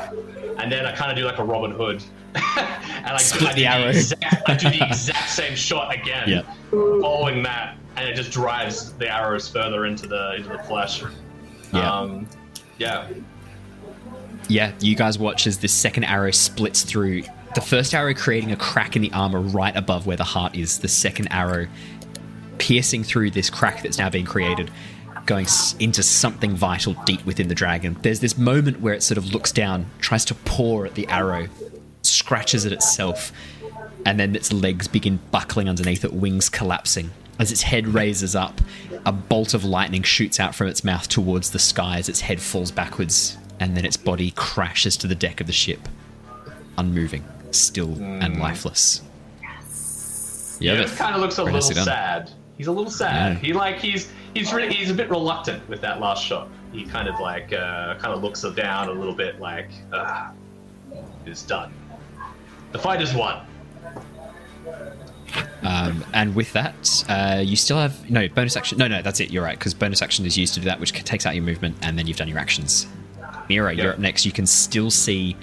and 0.58 0.72
then 0.72 0.88
I 0.88 0.92
kind 0.92 1.12
of 1.12 1.18
do 1.18 1.24
like 1.24 1.38
a 1.38 1.44
Robin 1.44 1.70
Hood 1.70 2.04
and 2.36 3.08
I, 3.08 3.18
Split 3.18 3.52
I 3.52 3.54
the 3.54 3.66
arrow. 3.68 3.90
exact, 3.90 4.50
I 4.50 4.56
do 4.56 4.70
the 4.72 4.84
exact 4.88 5.30
same 5.30 5.56
shot 5.56 5.94
again 5.94 6.28
Yeah. 6.28 6.42
following 6.72 7.44
that, 7.44 7.78
and 7.96 8.10
it 8.10 8.16
just 8.16 8.32
drives 8.32 8.94
the 8.94 9.08
arrows 9.08 9.48
further 9.48 9.86
into 9.86 10.08
the 10.08 10.36
into 10.38 10.50
the 10.50 10.60
flesh. 10.64 11.04
Yeah. 11.72 12.00
Um, 12.00 12.28
yeah. 12.80 13.08
Yeah, 14.48 14.74
you 14.80 14.96
guys 14.96 15.18
watch 15.20 15.48
as 15.48 15.60
this 15.60 15.74
second 15.74 16.04
arrow 16.06 16.32
splits 16.32 16.84
through. 16.84 17.24
The 17.56 17.62
first 17.62 17.94
arrow 17.94 18.14
creating 18.14 18.52
a 18.52 18.58
crack 18.58 18.98
in 18.98 19.02
the 19.02 19.14
armor 19.14 19.40
right 19.40 19.74
above 19.78 20.06
where 20.06 20.18
the 20.18 20.26
heart 20.26 20.56
is. 20.56 20.80
The 20.80 20.90
second 20.90 21.30
arrow 21.30 21.68
piercing 22.58 23.06
through 23.06 23.32
this 23.32 23.50
crack 23.50 23.82
that's 23.82 23.98
now 23.98 24.10
being 24.10 24.26
created, 24.26 24.70
going 25.26 25.48
into 25.80 26.04
something 26.04 26.54
vital 26.54 26.96
deep 27.06 27.26
within 27.26 27.48
the 27.48 27.56
dragon. 27.56 27.98
There's 28.02 28.20
this 28.20 28.38
moment 28.38 28.82
where 28.82 28.94
it 28.94 29.04
sort 29.04 29.18
of 29.18 29.34
looks 29.34 29.54
down, 29.54 29.90
tries 30.00 30.26
to 30.26 30.36
paw 30.36 30.84
at 30.84 30.96
the 30.96 31.08
arrow, 31.08 31.48
scratches 32.02 32.66
at 32.66 32.74
itself, 32.74 33.32
and 34.06 34.20
then 34.20 34.36
its 34.36 34.52
legs 34.52 34.90
begin 34.90 35.20
buckling 35.32 35.70
underneath 35.70 36.04
it, 36.04 36.14
wings 36.14 36.50
collapsing. 36.50 37.12
As 37.40 37.54
its 37.54 37.62
head 37.62 37.88
raises 37.88 38.36
up, 38.36 38.60
a 39.06 39.14
bolt 39.14 39.54
of 39.54 39.64
lightning 39.64 40.04
shoots 40.04 40.42
out 40.42 40.56
from 40.56 40.68
its 40.68 40.84
mouth 40.84 41.08
towards 41.08 41.52
the 41.52 41.60
sky 41.60 42.00
as 42.00 42.10
its 42.10 42.20
head 42.20 42.42
falls 42.42 42.72
backwards, 42.72 43.38
and 43.62 43.78
then 43.78 43.86
its 43.86 43.98
body 43.98 44.32
crashes 44.32 44.98
to 44.98 45.08
the 45.08 45.16
deck 45.16 45.40
of 45.40 45.48
the 45.48 45.54
ship, 45.54 45.88
unmoving, 46.78 47.24
still 47.58 47.94
and 48.02 48.40
lifeless. 48.40 49.02
Yeah, 50.60 50.74
Yeah, 50.74 50.82
it 50.82 50.90
kind 50.92 51.16
of 51.16 51.22
looks 51.22 51.38
a 51.38 51.44
little 51.44 51.58
nicely 51.60 51.76
done. 51.76 51.86
sad. 51.86 52.32
He's 52.58 52.68
a 52.68 52.72
little 52.72 52.92
sad. 52.92 53.34
Yeah. 53.34 53.40
He 53.40 53.54
like 53.54 53.80
he's 53.80 54.10
he's 54.34 54.54
really 54.54 54.74
he's 54.74 54.90
a 54.90 54.94
bit 54.94 55.10
reluctant 55.10 55.68
with 55.70 55.82
that 55.82 56.00
last 56.00 56.24
shot. 56.26 56.48
He 56.72 56.86
kind 56.86 57.08
of 57.08 57.20
like 57.20 57.52
uh, 57.54 57.96
kind 57.96 58.14
of 58.14 58.24
looks 58.24 58.42
down 58.56 58.90
a 58.90 58.92
little 58.94 59.16
bit 59.16 59.40
like 59.40 59.70
uh, 59.92 60.32
it's 61.26 61.44
done. 61.44 61.74
The 62.72 62.80
fight 62.80 63.02
is 63.02 63.14
won. 63.14 63.46
Um, 65.64 66.06
and 66.14 66.36
with 66.36 66.54
that, 66.54 67.06
uh, 67.10 67.42
you 67.44 67.56
still 67.56 67.78
have 67.78 68.10
no 68.10 68.28
bonus 68.30 68.56
action. 68.56 68.78
No, 68.78 68.88
no, 68.88 69.02
that's 69.02 69.20
it. 69.20 69.32
You're 69.32 69.44
right 69.44 69.58
because 69.58 69.74
bonus 69.74 70.02
action 70.02 70.26
is 70.26 70.38
used 70.38 70.54
to 70.54 70.60
do 70.60 70.66
that, 70.66 70.80
which 70.80 70.94
takes 70.94 71.26
out 71.26 71.36
your 71.36 71.44
movement, 71.44 71.76
and 71.82 71.98
then 71.98 72.08
you've 72.08 72.18
done 72.18 72.28
your 72.28 72.38
actions. 72.40 72.88
Mira, 73.50 73.74
you're 73.74 73.94
up 73.94 74.00
next. 74.00 74.26
You 74.26 74.32
can 74.32 74.46
still 74.46 74.90
see 74.92 75.36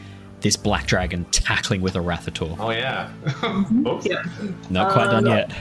this 0.43 0.57
black 0.57 0.87
dragon 0.87 1.25
tackling 1.27 1.81
with 1.81 1.95
Orathator. 1.95 2.57
Oh 2.59 2.71
yeah. 2.71 3.11
Oops. 3.89 4.07
Yeah. 4.07 4.23
Not 4.71 4.93
quite 4.93 5.07
done 5.11 5.27
Uh, 5.27 5.37
yet. 5.37 5.53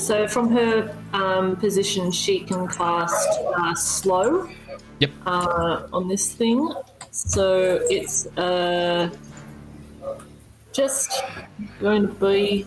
So 0.00 0.28
from 0.28 0.52
her 0.52 0.94
um, 1.12 1.56
position, 1.56 2.12
she 2.12 2.40
can 2.40 2.68
cast 2.68 3.28
uh, 3.56 3.74
slow. 3.74 4.48
Yep. 5.00 5.10
Uh, 5.26 5.86
on 5.94 6.08
this 6.08 6.32
thing, 6.34 6.68
so 7.10 7.80
it's 7.90 8.26
uh, 8.36 9.10
just 10.72 11.24
going 11.80 12.02
to 12.06 12.12
be 12.14 12.66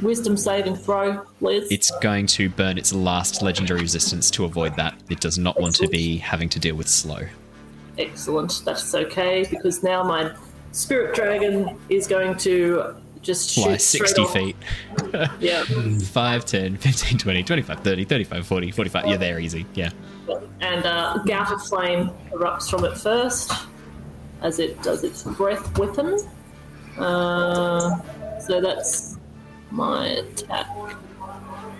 wisdom 0.00 0.36
saving 0.38 0.74
throw, 0.74 1.24
Liz. 1.42 1.68
It's 1.70 1.90
going 2.00 2.26
to 2.28 2.48
burn 2.48 2.78
its 2.78 2.94
last 2.94 3.42
legendary 3.42 3.82
resistance 3.82 4.30
to 4.32 4.46
avoid 4.46 4.74
that. 4.76 4.94
It 5.10 5.20
does 5.20 5.36
not 5.38 5.60
want 5.60 5.74
to 5.76 5.88
be 5.88 6.16
having 6.16 6.48
to 6.48 6.58
deal 6.58 6.74
with 6.76 6.88
slow. 6.88 7.20
Excellent. 7.98 8.62
That's 8.64 8.94
okay 8.94 9.44
because 9.50 9.82
now 9.82 10.02
my 10.02 10.32
spirit 10.72 11.14
dragon 11.14 11.78
is 11.88 12.06
going 12.06 12.36
to 12.38 12.94
just 13.22 13.50
shoot 13.50 13.62
Fly 13.64 13.76
straight 13.76 14.08
60 14.08 14.22
off. 14.22 14.32
feet. 14.32 14.56
Yeah. 15.40 15.62
5, 16.02 16.44
10, 16.44 16.76
15, 16.78 17.18
20, 17.18 17.42
25, 17.42 17.80
30, 17.80 18.04
35, 18.04 18.46
40, 18.46 18.70
45. 18.70 19.06
Yeah, 19.06 19.16
they're 19.16 19.40
easy. 19.40 19.66
Yeah. 19.74 19.90
and 20.60 20.86
uh, 20.86 21.18
gout 21.26 21.52
of 21.52 21.62
flame 21.62 22.10
erupts 22.32 22.70
from 22.70 22.84
it 22.84 22.96
first 22.96 23.52
as 24.42 24.58
it 24.58 24.80
does 24.82 25.04
its 25.04 25.22
breath 25.22 25.76
weapon. 25.78 26.18
Uh, 26.98 28.00
so 28.40 28.60
that's 28.60 29.18
my 29.70 30.06
attack. 30.08 30.66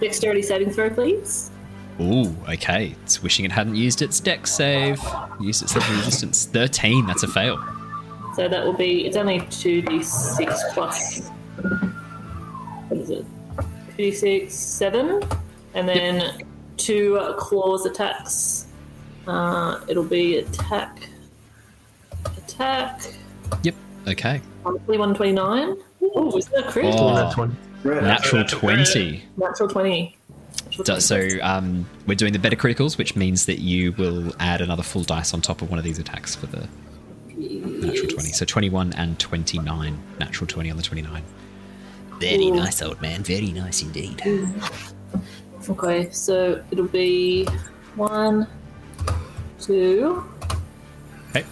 Dexterity 0.01 0.43
saving 0.43 0.71
throw, 0.71 0.91
please. 0.91 1.51
Ooh, 2.01 2.35
okay. 2.49 2.95
It's 3.03 3.23
wishing 3.23 3.45
it 3.45 3.53
hadn't 3.53 3.77
used 3.77 4.03
its 4.03 4.21
deck 4.21 4.47
save. 4.47 5.01
Used 5.41 5.63
its 5.63 5.75
resistance. 5.75 6.47
13, 6.47 7.07
that's 7.07 7.23
a 7.23 7.29
fail. 7.29 7.59
So 8.37 8.49
that 8.49 8.65
will 8.65 8.73
be, 8.73 9.07
it's 9.07 9.17
only 9.17 9.41
2d6 9.41 10.75
plus. 10.75 11.29
What 12.89 13.01
is 13.01 13.11
it? 13.11 13.27
2d6, 13.97 14.51
7. 14.51 15.23
And 15.75 15.89
then 15.89 16.45
two 16.77 17.19
uh, 17.19 17.35
claws 17.35 17.87
attacks. 17.87 18.67
Uh, 19.27 19.81
it'll 19.89 20.05
be 20.05 20.39
attack. 20.39 21.09
Attack. 22.37 23.15
Yep, 23.63 23.75
okay. 24.09 24.41
On 24.65 24.79
21, 24.79 25.15
29. 25.15 25.77
Oh, 26.15 26.37
is 26.37 26.47
that 26.47 26.67
a 26.67 26.71
crit? 26.71 26.95
Oh. 26.99 27.15
That 27.15 27.37
one. 27.37 27.57
Right. 27.83 28.03
Natural 28.03 28.43
That's 28.43 28.53
a 28.53 28.57
crit. 28.57 28.87
20. 28.87 29.23
Natural 29.37 29.69
20. 29.69 30.17
Natural 30.65 30.85
20. 30.85 31.01
So 31.01 31.29
um, 31.43 31.87
we're 32.07 32.15
doing 32.15 32.33
the 32.33 32.39
better 32.39 32.57
criticals, 32.57 32.99
which 32.99 33.17
means 33.17 33.47
that 33.47 33.61
you 33.61 33.93
will 33.93 34.33
add 34.41 34.61
another 34.61 34.83
full 34.83 35.03
dice 35.03 35.33
on 35.35 35.41
top 35.41 35.63
of 35.63 35.71
one 35.71 35.79
of 35.79 35.85
these 35.85 35.99
attacks 35.99 36.35
for 36.35 36.47
the 36.47 36.69
natural 37.59 38.09
20. 38.09 38.33
So 38.33 38.45
21 38.45 38.93
and 38.95 39.19
29. 39.19 39.99
Natural 40.19 40.47
20 40.47 40.71
on 40.71 40.77
the 40.77 40.83
29. 40.83 41.23
Very 42.19 42.47
Ooh. 42.47 42.55
nice, 42.55 42.83
old 42.83 43.01
man. 43.01 43.23
Very 43.23 43.53
nice 43.53 43.83
indeed. 43.83 44.23
Okay, 45.69 46.11
so 46.11 46.63
it'll 46.71 46.87
be 46.87 47.47
one, 47.95 48.47
two. 49.61 50.25
Okay. 51.31 51.45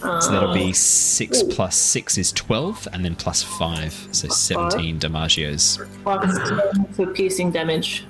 So 0.00 0.32
that'll 0.32 0.50
uh, 0.50 0.54
be 0.54 0.72
6 0.72 1.42
plus 1.44 1.76
6 1.76 2.18
is 2.18 2.32
12, 2.32 2.88
and 2.92 3.04
then 3.04 3.14
plus 3.14 3.42
5. 3.42 4.08
So 4.12 4.28
17 4.28 4.98
Damagios. 4.98 5.80
plus 6.02 6.48
10 6.48 6.84
for 6.92 7.06
piercing 7.06 7.50
damage. 7.50 8.06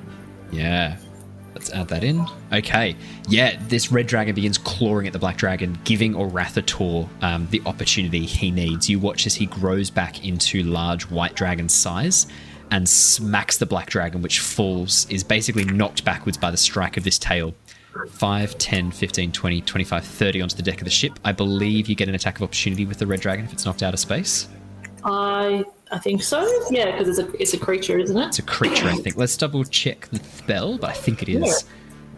Yeah. 0.51 0.97
Let's 1.55 1.71
add 1.71 1.89
that 1.89 2.03
in. 2.03 2.27
Okay. 2.53 2.97
Yeah, 3.29 3.57
this 3.69 3.93
red 3.93 4.07
dragon 4.07 4.35
begins 4.35 4.59
clawing 4.59 5.07
at 5.07 5.13
the 5.13 5.19
black 5.19 5.37
dragon, 5.37 5.79
giving 5.85 6.15
Orathator 6.15 7.09
um, 7.23 7.47
the 7.51 7.63
opportunity 7.65 8.27
he 8.27 8.51
needs. 8.51 8.91
You 8.91 8.99
watch 8.99 9.27
as 9.27 9.35
he 9.37 9.47
grows 9.47 9.89
back 9.89 10.27
into 10.27 10.65
large 10.65 11.05
white 11.05 11.35
dragon 11.35 11.69
size 11.69 12.27
and 12.71 12.89
smacks 12.89 13.57
the 13.57 13.67
black 13.67 13.89
dragon, 13.89 14.21
which 14.21 14.41
falls, 14.41 15.09
is 15.09 15.23
basically 15.23 15.65
knocked 15.65 16.05
backwards 16.05 16.37
by 16.37 16.51
the 16.51 16.57
strike 16.57 16.97
of 16.97 17.05
this 17.05 17.19
tail. 17.19 17.55
5, 18.11 18.59
10, 18.59 18.91
15, 18.91 19.31
20, 19.31 19.61
25, 19.61 20.05
30 20.05 20.43
onto 20.43 20.57
the 20.57 20.63
deck 20.63 20.79
of 20.79 20.85
the 20.85 20.91
ship. 20.91 21.13
I 21.25 21.31
believe 21.31 21.89
you 21.89 21.95
get 21.95 22.09
an 22.09 22.17
attack 22.17 22.37
of 22.37 22.43
opportunity 22.43 22.85
with 22.85 22.99
the 22.99 23.07
red 23.07 23.21
dragon 23.21 23.45
if 23.45 23.53
it's 23.53 23.65
knocked 23.65 23.85
out 23.85 23.95
of 23.95 24.01
space. 24.01 24.49
I 25.05 25.65
I 25.91 25.99
think 25.99 26.23
so. 26.23 26.49
Yeah, 26.71 26.91
because 26.97 27.19
it's 27.19 27.29
a 27.29 27.43
it's 27.43 27.55
a 27.55 27.59
creature, 27.59 27.99
isn't 27.99 28.17
it? 28.17 28.27
It's 28.29 28.39
a 28.39 28.43
creature, 28.43 28.87
I 28.89 28.95
think. 28.97 29.17
Let's 29.17 29.37
double 29.37 29.65
check 29.65 30.09
the 30.11 30.19
spell, 30.19 30.79
but 30.79 30.91
I 30.91 30.95
think 30.95 31.23
it 31.23 31.29
is. 31.29 31.65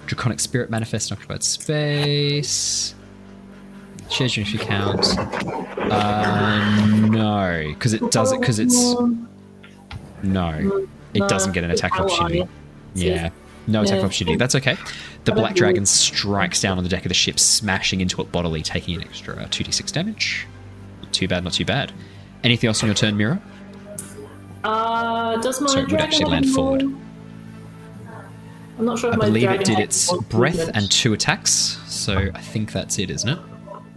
Draconic 0.07 0.39
Spirit 0.41 0.71
manifest 0.71 1.11
in 1.11 1.17
occupied 1.17 1.43
space. 1.43 2.95
Children, 4.09 4.47
if 4.47 4.53
you 4.53 4.61
count. 4.61 5.05
Uh, 5.19 6.87
no, 7.11 7.65
because 7.69 7.93
it 7.93 8.11
does 8.13 8.31
it 8.33 8.41
because 8.41 8.61
it's 8.61 8.95
no, 10.23 10.87
it 11.13 11.29
doesn't 11.29 11.53
get 11.53 11.65
an 11.65 11.71
attack 11.73 11.93
of 11.93 11.99
how 11.99 12.05
are 12.05 12.11
opportunity. 12.11 12.49
Yeah, 12.95 13.31
no 13.67 13.83
attack 13.83 13.99
Yeah. 13.99 14.05
opportunity. 14.05 14.37
That's 14.37 14.55
okay. 14.55 14.77
The 15.25 15.33
black 15.33 15.57
dragon 15.57 15.87
strikes 15.87 16.61
down 16.61 16.79
on 16.79 16.85
the 16.85 16.91
deck 16.91 17.05
of 17.05 17.09
the 17.09 17.15
ship, 17.15 17.41
smashing 17.41 18.01
into 18.01 18.21
it 18.23 18.31
bodily, 18.31 18.63
taking 18.63 18.95
an 18.95 19.03
extra 19.03 19.45
two 19.49 19.65
d 19.65 19.73
six 19.73 19.91
damage. 19.91 20.47
Not 21.03 21.13
too 21.13 21.27
bad, 21.27 21.43
not 21.43 21.53
too 21.55 21.65
bad. 21.65 21.93
Anything 22.45 22.69
else 22.69 22.83
on 22.83 22.89
your 22.89 22.95
turn, 22.95 23.17
Mira? 23.17 23.41
Uh, 24.65 25.37
does 25.41 25.61
my 25.61 25.69
So 25.69 25.79
it 25.81 25.91
would 25.91 26.01
actually 26.01 26.31
land 26.31 26.49
forward. 26.51 26.83
I'm 26.83 28.85
not 28.85 28.99
sure 28.99 29.11
if 29.11 29.15
I 29.15 29.19
my 29.19 29.25
believe 29.27 29.51
it 29.51 29.65
did 29.65 29.79
its 29.79 30.13
breath 30.29 30.57
movement. 30.57 30.77
and 30.77 30.91
two 30.91 31.13
attacks, 31.15 31.81
so 31.87 32.31
I 32.35 32.41
think 32.41 32.73
that's 32.73 32.99
it, 32.99 33.11
isn't 33.11 33.29
it? 33.29 33.39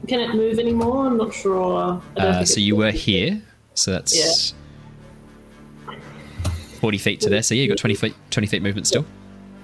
Can 0.07 0.21
it 0.21 0.33
move 0.33 0.57
anymore? 0.57 1.07
I'm 1.07 1.17
not 1.17 1.33
sure. 1.33 2.01
Uh, 2.15 2.45
so 2.45 2.61
you 2.61 2.75
were 2.77 2.91
here, 2.91 3.41
so 3.73 3.91
that's 3.91 4.53
40 6.79 6.97
feet 6.97 7.19
to 7.21 7.29
there. 7.29 7.43
So 7.43 7.55
yeah, 7.55 7.63
you 7.63 7.67
got 7.67 7.77
20 7.77 7.95
feet, 7.95 8.15
20 8.31 8.47
feet 8.47 8.61
movement 8.61 8.87
still. 8.87 9.05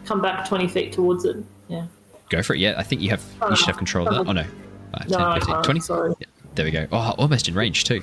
come 0.05 0.21
back 0.21 0.47
20 0.47 0.67
feet 0.67 0.91
towards 0.91 1.23
it. 1.23 1.37
Yeah. 1.69 1.85
Go 2.29 2.43
for 2.43 2.53
it. 2.55 2.59
Yeah, 2.59 2.73
I 2.77 2.83
think 2.83 3.01
you 3.01 3.09
have. 3.11 3.23
You 3.49 3.55
should 3.55 3.67
have 3.67 3.77
control 3.77 4.07
of 4.07 4.13
that. 4.15 4.29
Oh 4.29 4.33
no, 4.33 4.43
5, 4.97 5.09
No, 5.09 5.17
10, 5.17 5.21
I 5.27 5.35
15, 5.35 5.53
can't, 5.53 5.63
20. 5.65 5.79
sorry. 5.79 6.13
Yeah, 6.19 6.27
there 6.55 6.65
we 6.65 6.71
go. 6.71 6.87
Oh, 6.91 7.13
almost 7.17 7.47
in 7.47 7.53
range 7.55 7.85
too. 7.85 8.01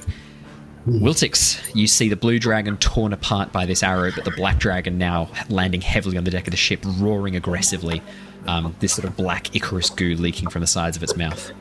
Wiltix, 0.87 1.75
you 1.75 1.87
see 1.87 2.09
the 2.09 2.17
blue 2.17 2.39
dragon 2.39 2.77
torn 2.77 3.13
apart 3.13 3.53
by 3.53 3.67
this 3.67 3.83
arrow, 3.83 4.11
but 4.15 4.25
the 4.25 4.33
black 4.33 4.59
dragon 4.59 4.99
now 4.99 5.29
landing 5.49 5.81
heavily 5.81 6.17
on 6.17 6.25
the 6.25 6.31
deck 6.31 6.47
of 6.49 6.51
the 6.51 6.57
ship, 6.57 6.81
roaring 6.99 7.37
aggressively. 7.37 8.03
Um, 8.47 8.75
this 8.81 8.95
sort 8.95 9.05
of 9.05 9.17
black 9.17 9.55
ichorous 9.55 9.91
goo 9.95 10.17
leaking 10.17 10.51
from 10.51 10.61
the 10.61 10.67
sides 10.67 10.97
of 10.97 11.03
its 11.05 11.17
mouth. 11.17 11.53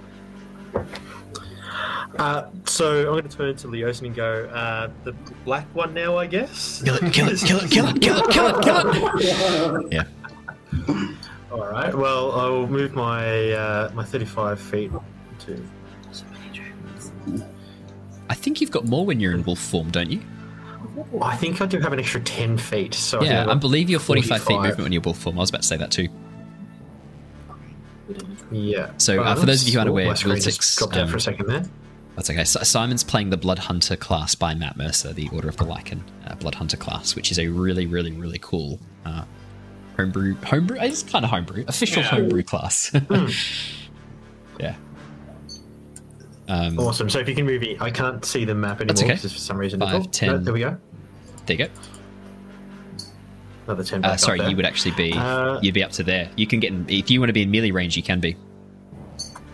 Uh, 2.17 2.47
so 2.65 2.99
I'm 2.99 3.05
going 3.05 3.27
to 3.27 3.37
turn 3.37 3.55
to 3.57 3.67
Leosin 3.67 4.07
and 4.07 4.15
go, 4.15 4.45
uh, 4.53 4.89
the 5.03 5.13
black 5.45 5.67
one 5.75 5.93
now, 5.93 6.17
I 6.17 6.25
guess. 6.25 6.81
Kill 6.81 6.95
it! 6.95 7.13
Kill 7.13 7.29
it! 7.29 7.39
Kill 7.39 7.59
it! 7.59 7.71
Kill 7.71 7.87
it! 7.87 8.01
Kill 8.01 8.17
it! 8.17 8.31
Kill 8.31 8.47
it! 8.49 8.63
Kill 8.63 9.75
it! 9.75 9.91
Yeah. 9.91 10.03
All 11.51 11.67
right. 11.67 11.93
Well, 11.93 12.31
I'll 12.31 12.67
move 12.67 12.93
my 12.93 13.51
uh, 13.51 13.91
my 13.93 14.05
35 14.05 14.59
feet 14.59 14.91
to. 15.39 15.65
I 18.31 18.33
think 18.33 18.61
you've 18.61 18.71
got 18.71 18.85
more 18.85 19.05
when 19.05 19.19
you're 19.19 19.33
in 19.33 19.43
wolf 19.43 19.59
form, 19.59 19.91
don't 19.91 20.09
you? 20.09 20.21
I 21.21 21.35
think 21.35 21.59
I 21.59 21.65
do 21.65 21.81
have 21.81 21.91
an 21.91 21.99
extra 21.99 22.21
10 22.21 22.57
feet. 22.57 22.93
So 22.93 23.21
Yeah, 23.21 23.41
I 23.41 23.45
got 23.47 23.59
believe 23.59 23.89
you're 23.89 23.99
45, 23.99 24.41
feet 24.41 24.55
movement 24.55 24.79
when 24.79 24.93
you're 24.93 25.01
wolf 25.01 25.17
form. 25.17 25.37
I 25.37 25.41
was 25.41 25.49
about 25.49 25.63
to 25.63 25.67
say 25.67 25.75
that 25.75 25.91
too. 25.91 26.07
Yeah. 28.49 28.91
So, 28.95 29.21
uh, 29.21 29.35
for 29.35 29.45
those 29.45 29.63
of 29.63 29.67
you 29.67 29.73
who 29.73 29.79
aren't 29.79 29.89
aware, 29.89 30.07
Wiltix, 30.07 30.77
dropped 30.77 30.95
out 30.95 31.03
um, 31.03 31.09
for 31.09 31.17
a 31.17 31.21
second 31.21 31.47
there. 31.47 31.63
That's 32.15 32.29
okay. 32.29 32.45
So 32.45 32.63
Simon's 32.63 33.03
playing 33.03 33.31
the 33.31 33.37
Blood 33.37 33.59
Hunter 33.59 33.97
class 33.97 34.33
by 34.33 34.53
Matt 34.53 34.77
Mercer, 34.77 35.11
the 35.11 35.27
Order 35.33 35.49
of 35.49 35.57
the 35.57 35.65
Lycan 35.65 35.99
uh, 36.25 36.35
Blood 36.35 36.55
Hunter 36.55 36.77
class, 36.77 37.17
which 37.17 37.31
is 37.31 37.39
a 37.39 37.49
really, 37.49 37.85
really, 37.85 38.13
really 38.13 38.39
cool 38.39 38.79
uh, 39.05 39.25
homebrew. 39.97 40.35
Homebrew? 40.35 40.77
It's 40.79 41.03
kind 41.03 41.25
of 41.25 41.31
homebrew. 41.31 41.65
Official 41.67 42.01
homebrew 42.01 42.43
class. 42.43 42.93
yeah. 44.59 44.75
Um, 46.51 46.77
Awesome. 46.77 47.09
So 47.09 47.19
if 47.19 47.29
you 47.29 47.35
can 47.35 47.45
move 47.45 47.63
it, 47.63 47.81
I 47.81 47.89
can't 47.89 48.25
see 48.25 48.43
the 48.43 48.53
map 48.53 48.81
anymore 48.81 49.03
okay. 49.03 49.13
because 49.15 49.31
for 49.31 49.39
some 49.39 49.57
reason. 49.57 49.79
Five, 49.79 50.05
oh, 50.05 50.25
no, 50.25 50.37
there 50.37 50.53
we 50.53 50.59
go. 50.59 50.77
There 51.45 51.57
you 51.57 51.65
go. 51.65 51.71
Another 53.67 53.83
10 53.83 54.03
Uh, 54.03 54.17
sorry, 54.17 54.45
you 54.49 54.55
would 54.57 54.65
actually 54.65 54.91
be 54.91 55.13
Uh, 55.13 55.59
you'd 55.61 55.73
be 55.73 55.83
up 55.83 55.91
to 55.91 56.03
there. 56.03 56.29
You 56.35 56.45
can 56.45 56.59
get 56.59 56.73
in, 56.73 56.85
if 56.89 57.09
you 57.09 57.21
want 57.21 57.29
to 57.29 57.33
be 57.33 57.43
in 57.43 57.51
melee 57.51 57.71
range, 57.71 57.95
you 57.95 58.03
can 58.03 58.19
be. 58.19 58.35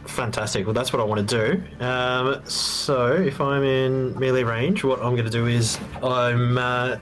Fantastic. 0.06 0.66
Well, 0.66 0.74
that's 0.74 0.91
what 0.91 1.00
I 1.00 1.06
want 1.06 1.30
to 1.30 1.62
do. 1.80 1.86
Um, 1.86 2.41
so, 2.45 3.12
if 3.12 3.39
I'm 3.39 3.62
in 3.62 4.18
melee 4.18 4.43
range, 4.43 4.84
what 4.84 5.00
I'm 5.00 5.14
going 5.14 5.26
to 5.26 5.30
do 5.30 5.45
is 5.45 5.78
I'm. 6.02 6.58
Uh, 6.58 6.98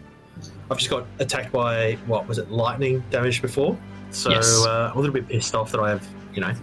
I've 0.69 0.77
just 0.77 0.89
got 0.89 1.05
attacked 1.19 1.53
by 1.53 1.93
what 2.07 2.27
was 2.27 2.37
it, 2.39 2.51
lightning 2.51 3.01
damage 3.11 3.41
before. 3.41 3.77
So 4.09 4.31
Yes. 4.31 4.65
uh, 4.65 4.89
I'm 4.91 4.97
a 4.97 4.99
little 4.99 5.13
bit 5.13 5.27
pissed 5.29 5.55
off 5.55 5.71
that 5.71 5.79
I've, 5.79 6.05
you 6.33 6.41
know, 6.41 6.53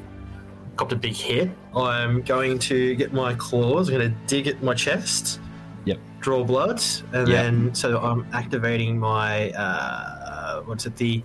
copped 0.76 0.92
a 0.92 0.96
big 0.96 1.14
hit. 1.14 1.50
I'm 1.76 2.22
going 2.22 2.58
to 2.60 2.94
get 2.94 3.12
my 3.12 3.34
claws. 3.34 3.88
I'm 3.88 3.96
going 3.98 4.10
to 4.10 4.16
dig 4.26 4.46
at 4.46 4.62
my 4.62 4.74
chest. 4.74 5.40
Yep. 5.84 5.98
Draw 6.20 6.44
blood, 6.44 6.80
and 7.12 7.26
Yep. 7.28 7.42
then 7.42 7.74
so 7.74 7.98
I'm 7.98 8.26
activating 8.32 8.98
my 8.98 9.50
uh, 9.50 10.62
what's 10.62 10.86
it 10.86 10.94
the 10.96 11.22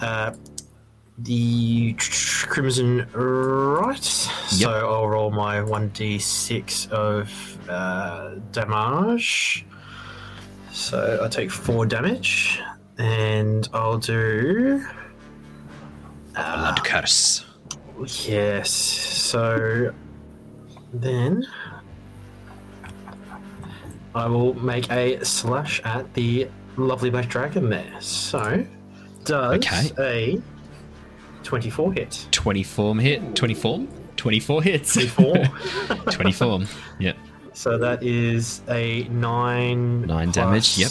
uh, 0.00 0.32
the 1.18 1.94
crimson 2.48 3.06
rite. 3.12 4.04
So 4.04 4.70
I'll 4.70 5.08
roll 5.08 5.30
my 5.30 5.62
one 5.62 5.88
d 5.90 6.18
six 6.18 6.86
of 6.90 7.30
uh, 7.68 8.34
damage. 8.52 9.64
So 10.70 11.20
I 11.24 11.28
take 11.28 11.50
four 11.50 11.86
damage, 11.86 12.60
and 12.98 13.66
I'll 13.72 13.96
do 13.98 14.84
Blood 16.34 16.84
curse. 16.84 17.44
Yes. 18.26 18.70
So 18.70 19.92
then 20.92 21.46
I 24.14 24.26
will 24.26 24.54
make 24.54 24.90
a 24.90 25.24
slash 25.24 25.80
at 25.84 26.12
the 26.14 26.48
lovely 26.76 27.10
black 27.10 27.28
dragon 27.28 27.68
there. 27.70 28.00
So 28.00 28.64
does 29.24 29.56
Okay. 29.56 29.90
a 29.98 30.40
twenty-four 31.42 31.92
hit? 31.92 32.26
24 32.30 32.96
hit. 32.98 33.36
24? 33.36 33.86
24 34.16 34.62
hits. 34.62 34.92
Twenty-four. 34.94 35.36
24. 36.10 36.60
Yep. 37.00 37.16
So 37.52 37.78
that 37.78 38.02
is 38.02 38.62
a 38.68 39.04
nine. 39.04 40.02
Nine 40.02 40.30
damage, 40.30 40.78
yep. 40.78 40.90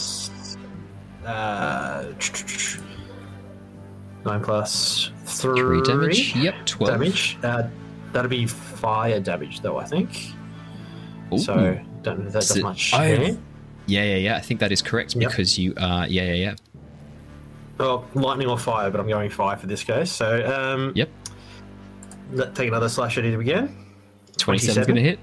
Uh, 1.26 2.06
nine 4.26 4.42
plus 4.44 5.12
three, 5.34 5.60
Three 5.60 5.82
damage. 5.82 6.36
Yep. 6.36 6.66
12. 6.66 6.94
Damage. 6.94 7.38
Uh, 7.44 7.68
that'll 8.12 8.30
be 8.30 8.46
fire 8.48 9.20
damage, 9.20 9.62
though. 9.62 9.78
I 9.78 9.86
think. 9.86 10.10
Ooh. 11.34 11.38
So 11.38 11.80
don't 12.02 12.20
know 12.20 12.26
if 12.28 12.34
that 12.34 12.40
does 12.48 12.62
much. 12.62 12.94
oh, 12.94 13.00
there. 13.00 13.38
Yeah, 13.86 14.04
yeah, 14.04 14.16
yeah. 14.16 14.36
I 14.38 14.40
think 14.42 14.60
that 14.62 14.72
is 14.72 14.82
correct 14.82 15.16
Yep. 15.16 15.30
because 15.30 15.58
you 15.58 15.74
are. 15.78 16.08
Yeah, 16.08 16.24
yeah, 16.24 16.34
yeah. 16.34 16.56
Well, 17.78 18.06
lightning 18.14 18.48
or 18.48 18.58
fire, 18.58 18.90
but 18.92 19.00
I'm 19.02 19.08
going 19.08 19.30
fire 19.30 19.58
for 19.58 19.68
this 19.68 19.84
case. 19.84 20.12
So 20.12 20.46
um, 20.46 20.92
Yep. 20.96 21.10
Let 22.32 22.56
take 22.56 22.68
another 22.70 22.88
slash 22.90 23.18
at 23.18 23.26
it 23.26 23.38
again. 23.38 23.76
27's 24.38 24.76
going 24.88 24.96
to 24.96 25.02
hit. 25.02 25.20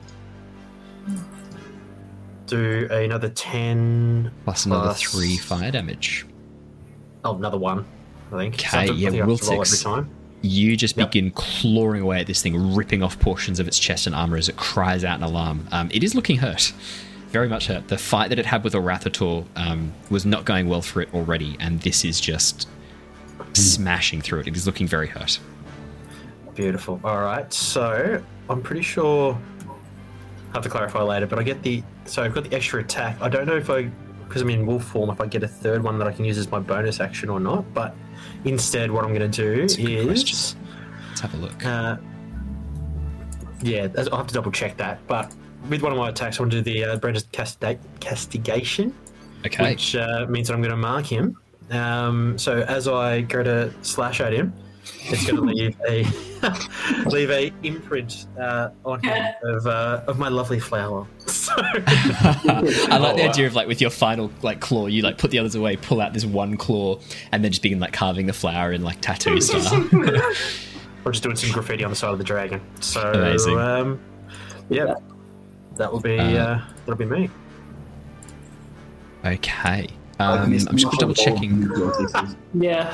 Do 2.47 2.89
another 2.91 3.29
ten. 3.29 4.31
Plus 4.45 4.67
another 4.67 4.87
Plus- 4.89 5.03
three 5.03 5.37
fire 5.37 5.71
damage. 5.71 6.27
Oh, 7.25 7.37
another 7.37 7.59
one. 7.59 7.85
I 8.33 8.37
think. 8.37 8.55
Okay, 8.55 8.69
So 8.69 8.79
I 8.79 8.81
have 8.81 8.87
to- 8.89 8.93
I 8.93 8.97
yeah, 8.97 9.11
think 9.11 9.23
I 9.23 9.27
have 9.29 9.39
to 9.41 9.47
roll 9.47 9.63
every 9.63 9.77
Wiltix. 9.77 10.07
You 10.43 10.77
just 10.77 10.97
Yep. 10.97 11.11
begin 11.11 11.31
clawing 11.33 12.01
away 12.01 12.21
at 12.21 12.27
this 12.27 12.41
thing, 12.43 12.75
ripping 12.75 13.03
off 13.03 13.19
portions 13.21 13.61
of 13.61 13.69
its 13.69 13.79
chest 13.79 14.07
and 14.07 14.15
armor 14.17 14.37
as 14.39 14.49
it 14.49 14.57
cries 14.57 15.05
out 15.05 15.19
in 15.19 15.23
alarm. 15.23 15.67
Um, 15.71 15.91
it 15.93 16.03
is 16.03 16.15
looking 16.15 16.39
hurt. 16.39 16.73
Very 17.31 17.49
much 17.49 17.67
hurt. 17.67 17.89
The 17.89 17.99
fight 17.99 18.31
that 18.31 18.39
it 18.39 18.47
had 18.47 18.65
with 18.65 18.73
Orathator 18.73 19.45
um, 19.55 19.93
was 20.09 20.25
not 20.25 20.45
going 20.47 20.69
well 20.69 20.81
for 20.83 21.03
it 21.03 21.11
already, 21.13 21.57
and 21.61 21.81
this 21.83 22.05
is 22.05 22.21
just 22.21 22.67
smashing 23.53 24.21
through 24.23 24.41
it. 24.41 24.49
It 24.49 24.57
is 24.57 24.67
looking 24.67 24.87
very 24.87 25.09
hurt. 25.09 25.39
Beautiful. 26.55 27.01
All 27.05 27.21
right. 27.21 27.53
So 27.53 28.23
I'm 28.49 28.63
pretty 28.63 28.83
sure. 28.83 29.39
I 30.51 30.55
have 30.55 30.63
to 30.65 30.69
clarify 30.69 31.03
later, 31.03 31.27
but 31.27 31.39
I 31.39 31.43
get 31.45 31.63
the 31.63 31.83
so 32.07 32.23
I've 32.25 32.35
got 32.35 32.45
the 32.45 32.55
extra 32.57 32.81
attack. 32.81 33.17
I 33.21 33.29
don't 33.29 33.47
know 33.47 33.57
if 33.57 33.71
I 33.71 33.85
because 34.27 34.43
I'm 34.43 34.51
in 34.51 34.67
wolf 34.67 34.85
form 34.85 35.11
if 35.11 35.21
I 35.21 35.27
get 35.27 35.43
a 35.43 35.49
third 35.49 35.83
one 35.83 35.99
that 35.99 36.09
I 36.09 36.13
can 36.13 36.25
use 36.25 36.39
as 36.39 36.51
my 36.51 36.59
bonus 36.59 36.99
action 37.01 37.29
or 37.29 37.39
not. 37.39 37.73
But 37.73 37.95
instead, 38.45 38.91
what 38.91 39.05
I'm 39.05 39.15
going 39.15 39.31
to 39.31 39.43
do 39.43 39.61
That's 39.63 39.75
a 39.75 39.83
good 39.83 39.91
is 39.91 40.07
question. 40.07 40.61
Let's 41.09 41.21
have 41.21 41.35
a 41.35 41.37
look. 41.37 41.65
uh, 41.67 41.97
yeah, 43.63 43.89
I'll 44.11 44.19
have 44.19 44.27
to 44.29 44.35
double 44.35 44.51
check 44.53 44.77
that. 44.79 45.07
But 45.07 45.35
with 45.69 45.83
one 45.83 45.93
of 45.93 45.99
my 45.99 46.09
attacks, 46.09 46.39
I 46.39 46.43
want 46.43 46.53
to 46.53 46.63
do 46.63 46.73
the 46.73 46.85
uh, 46.85 46.97
Brand 46.97 47.17
of 47.17 47.31
casti- 47.33 47.79
castigation, 48.01 48.95
Okay. 49.47 49.71
which 49.71 49.97
uh, 49.97 50.27
means 50.29 50.49
that 50.49 50.55
I'm 50.55 50.61
going 50.63 50.71
to 50.71 50.77
mark 50.77 51.07
him 51.07 51.37
Um, 51.71 52.37
so 52.39 52.61
as 52.63 52.89
I 52.89 53.21
go 53.23 53.43
to 53.43 53.73
slash 53.83 54.21
at 54.21 54.33
him, 54.33 54.53
it's 55.05 55.27
going 55.31 55.37
to 55.37 55.43
leave 55.43 55.77
a 55.89 56.05
leave 57.11 57.31
a 57.31 57.53
imprint 57.63 58.27
uh, 58.41 58.71
on 58.85 59.03
him 59.03 59.35
of, 59.45 59.67
uh, 59.67 60.03
of 60.07 60.19
my 60.19 60.29
lovely 60.29 60.61
flower. 60.61 61.07
So, 61.31 61.53
I 61.57 62.99
like 62.99 63.17
the 63.17 63.23
Oh, 63.23 63.25
wow. 63.25 63.31
idea 63.31 63.47
of 63.47 63.55
like 63.55 63.67
with 63.67 63.81
your 63.81 63.91
final 63.91 64.31
like 64.43 64.61
claw, 64.61 64.87
you 64.87 65.03
like 65.03 65.17
put 65.19 65.31
the 65.31 65.39
others 65.39 65.55
away, 65.55 65.77
pull 65.77 66.01
out 66.01 66.13
this 66.13 66.25
one 66.25 66.57
claw, 66.57 66.99
and 67.33 67.43
then 67.45 67.51
just 67.51 67.63
begin 67.63 67.81
like 67.81 67.93
carving 67.93 68.27
the 68.27 68.33
flower 68.33 68.73
in 68.73 68.83
like 68.83 69.01
tattoo 69.01 69.41
style. 69.41 69.89
I'm 69.93 71.13
just 71.13 71.23
doing 71.23 71.37
some 71.37 71.51
graffiti 71.53 71.83
on 71.83 71.91
the 71.91 71.97
side 71.97 72.13
of 72.13 72.19
the 72.19 72.25
dragon. 72.25 72.61
So 72.81 73.01
Amazing. 73.13 73.59
Um, 73.59 74.01
yeah, 74.69 74.95
that 75.77 75.91
will 75.93 76.01
be 76.01 76.19
Uh, 76.19 76.37
uh, 76.37 76.65
that'll 76.87 76.97
be 76.99 77.07
me. 77.07 77.31
okay. 79.25 79.89
Um, 80.19 80.53
I'm 80.53 80.77
just 80.77 80.99
double 80.99 81.15
checking. 81.15 81.69
Yeah. 82.55 82.93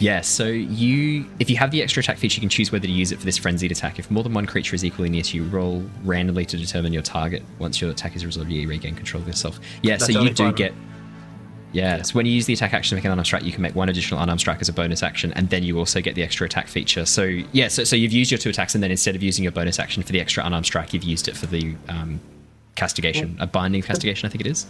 Yeah, 0.00 0.22
so 0.22 0.46
you, 0.46 1.26
if 1.38 1.48
you 1.48 1.56
have 1.56 1.70
the 1.70 1.82
extra 1.82 2.00
attack 2.00 2.18
feature, 2.18 2.36
you 2.36 2.40
can 2.40 2.48
choose 2.48 2.72
whether 2.72 2.86
to 2.86 2.92
use 2.92 3.12
it 3.12 3.18
for 3.18 3.24
this 3.24 3.38
frenzied 3.38 3.70
attack. 3.70 3.98
If 3.98 4.10
more 4.10 4.22
than 4.22 4.34
one 4.34 4.46
creature 4.46 4.74
is 4.74 4.84
equally 4.84 5.08
near 5.08 5.22
to 5.22 5.36
you, 5.36 5.44
roll 5.44 5.84
randomly 6.02 6.44
to 6.46 6.56
determine 6.56 6.92
your 6.92 7.02
target. 7.02 7.42
Once 7.58 7.80
your 7.80 7.90
attack 7.90 8.16
is 8.16 8.26
resolved, 8.26 8.50
you 8.50 8.68
regain 8.68 8.96
control 8.96 9.22
of 9.22 9.28
yourself. 9.28 9.60
Yeah, 9.82 9.98
so 9.98 10.20
you 10.20 10.30
do 10.30 10.52
get. 10.52 10.74
Yeah, 11.72 12.02
so 12.02 12.14
when 12.14 12.24
you 12.24 12.32
use 12.32 12.46
the 12.46 12.52
attack 12.52 12.72
action 12.72 12.90
to 12.90 12.94
make 12.96 13.04
an 13.04 13.10
unarmed 13.10 13.26
strike, 13.26 13.42
you 13.42 13.50
can 13.50 13.60
make 13.60 13.74
one 13.74 13.88
additional 13.88 14.20
unarmed 14.20 14.40
strike 14.40 14.60
as 14.60 14.68
a 14.68 14.72
bonus 14.72 15.02
action, 15.02 15.32
and 15.32 15.50
then 15.50 15.64
you 15.64 15.76
also 15.76 16.00
get 16.00 16.14
the 16.14 16.22
extra 16.22 16.46
attack 16.46 16.68
feature. 16.68 17.04
So 17.04 17.24
yeah, 17.52 17.66
so, 17.66 17.82
so 17.82 17.96
you've 17.96 18.12
used 18.12 18.30
your 18.30 18.38
two 18.38 18.50
attacks, 18.50 18.74
and 18.74 18.82
then 18.82 18.92
instead 18.92 19.16
of 19.16 19.24
using 19.24 19.42
your 19.42 19.50
bonus 19.50 19.80
action 19.80 20.02
for 20.04 20.12
the 20.12 20.20
extra 20.20 20.44
unarmed 20.46 20.66
strike, 20.66 20.92
you've 20.92 21.02
used 21.02 21.26
it 21.26 21.36
for 21.36 21.46
the 21.46 21.74
um, 21.88 22.20
castigation, 22.76 23.36
a 23.40 23.46
binding 23.48 23.82
castigation, 23.82 24.26
I 24.26 24.30
think 24.30 24.42
it 24.42 24.46
is. 24.46 24.66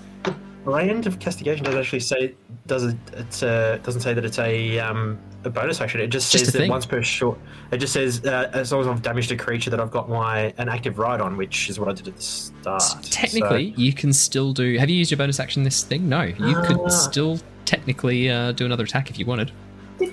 Brand 0.65 1.07
of 1.07 1.19
castigation 1.19 1.65
does 1.65 1.74
actually 1.74 2.01
say 2.01 2.35
does 2.66 2.85
it 2.85 2.97
it's, 3.12 3.43
uh, 3.43 3.78
doesn't 3.82 4.01
say 4.01 4.15
that 4.15 4.24
it's 4.24 4.39
a 4.39 4.78
um, 4.78 5.19
a 5.45 5.51
bonus 5.51 5.81
action. 5.82 6.01
It 6.01 6.07
just 6.09 6.32
Just 6.32 6.45
says 6.47 6.53
that 6.55 6.59
thing. 6.61 6.70
once 6.70 6.86
per 6.86 7.03
short. 7.03 7.39
It 7.70 7.77
just 7.78 7.93
says 7.93 8.24
uh, 8.24 8.51
as 8.55 8.73
long 8.73 8.81
as 8.81 8.86
I've 8.86 9.03
damaged 9.03 9.31
a 9.31 9.36
creature 9.36 9.69
that 9.70 9.78
I've 9.81 9.91
got 9.91 10.09
my 10.09 10.55
an 10.57 10.70
active 10.70 10.99
rite 10.99 11.20
on, 11.20 11.36
which 11.36 11.69
is 11.69 11.78
what 11.78 11.89
I 11.91 11.93
did 11.93 12.09
at 12.09 12.16
the 12.16 12.23
start. 12.23 12.82
Technically, 13.11 13.74
you 13.77 13.93
can 13.93 14.12
still 14.15 14.53
do. 14.55 14.78
Have 14.78 14.89
you 14.89 14.97
used 14.97 15.11
your 15.11 15.19
bonus 15.19 15.39
action 15.39 15.65
this 15.65 15.82
thing? 15.82 16.09
No, 16.09 16.23
you 16.23 16.35
Ah. 16.57 16.65
could 16.66 16.91
still 16.91 17.39
technically 17.66 18.31
uh, 18.31 18.53
do 18.53 18.65
another 18.65 18.85
attack 18.85 19.11
if 19.11 19.19
you 19.19 19.27
wanted. 19.27 19.53
So, 19.99 20.07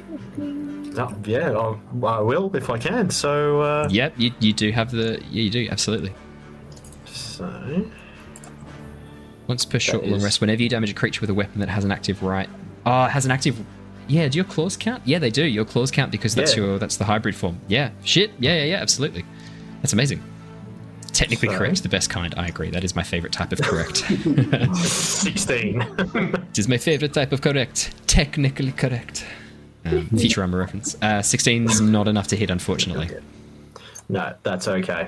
oh, 1.07 1.15
yeah, 1.25 1.51
I'll, 1.51 1.79
I 2.05 2.19
will 2.19 2.53
if 2.53 2.69
I 2.69 2.77
can. 2.77 3.09
So 3.09 3.61
uh, 3.61 3.87
Yep, 3.89 4.13
you, 4.17 4.31
you 4.41 4.51
do 4.51 4.71
have 4.73 4.91
the. 4.91 5.21
Yeah, 5.31 5.43
you 5.43 5.49
do 5.49 5.67
absolutely. 5.71 6.13
so 7.05 7.45
Once 9.47 9.65
per 9.65 9.79
short 9.79 10.03
is- 10.03 10.11
long 10.11 10.21
rest, 10.21 10.39
whenever 10.41 10.61
you 10.61 10.69
damage 10.69 10.91
a 10.91 10.93
creature 10.93 11.21
with 11.21 11.29
a 11.29 11.33
weapon 11.33 11.59
that 11.59 11.69
has 11.69 11.83
an 11.83 11.91
active 11.91 12.23
rite. 12.23 12.49
Oh, 12.85 13.05
it 13.05 13.11
has 13.11 13.25
an 13.25 13.31
active. 13.31 13.59
Yeah, 14.07 14.27
do 14.27 14.37
your 14.37 14.45
claws 14.45 14.75
count? 14.77 15.03
Yeah, 15.05 15.19
they 15.19 15.29
do. 15.29 15.43
Your 15.45 15.65
claws 15.65 15.91
count 15.91 16.11
because 16.11 16.33
that's 16.35 16.55
Yeah. 16.55 16.63
your 16.63 16.79
that's 16.79 16.97
the 16.97 17.05
hybrid 17.05 17.35
form. 17.35 17.59
Yeah, 17.67 17.91
shit. 18.03 18.31
Yeah, 18.39 18.55
yeah, 18.55 18.63
yeah, 18.65 18.75
absolutely. 18.81 19.23
That's 19.81 19.93
amazing. 19.93 20.21
Technically 21.13 21.49
So- 21.49 21.57
correct, 21.57 21.83
the 21.83 21.89
best 21.89 22.09
kind. 22.09 22.33
I 22.37 22.47
agree. 22.47 22.69
That 22.71 22.83
is 22.83 22.95
my 22.95 23.03
favorite 23.03 23.33
type 23.33 23.51
of 23.51 23.61
correct. 23.61 23.97
sixteen. 24.85 25.81
it 26.51 26.57
is 26.59 26.67
my 26.67 26.77
favorite 26.77 27.13
type 27.13 27.31
of 27.31 27.41
correct. 27.41 27.93
Technically 28.07 28.71
correct. 28.71 29.25
Um, 29.85 30.07
Futurama 30.13 30.57
reference. 30.59 30.95
Uh, 31.01 31.21
16 31.21 31.65
is 31.69 31.81
not 31.81 32.07
enough 32.07 32.27
to 32.27 32.35
hit, 32.35 32.49
unfortunately. 32.49 33.09
no, 34.09 34.33
that's 34.43 34.67
okay. 34.67 35.07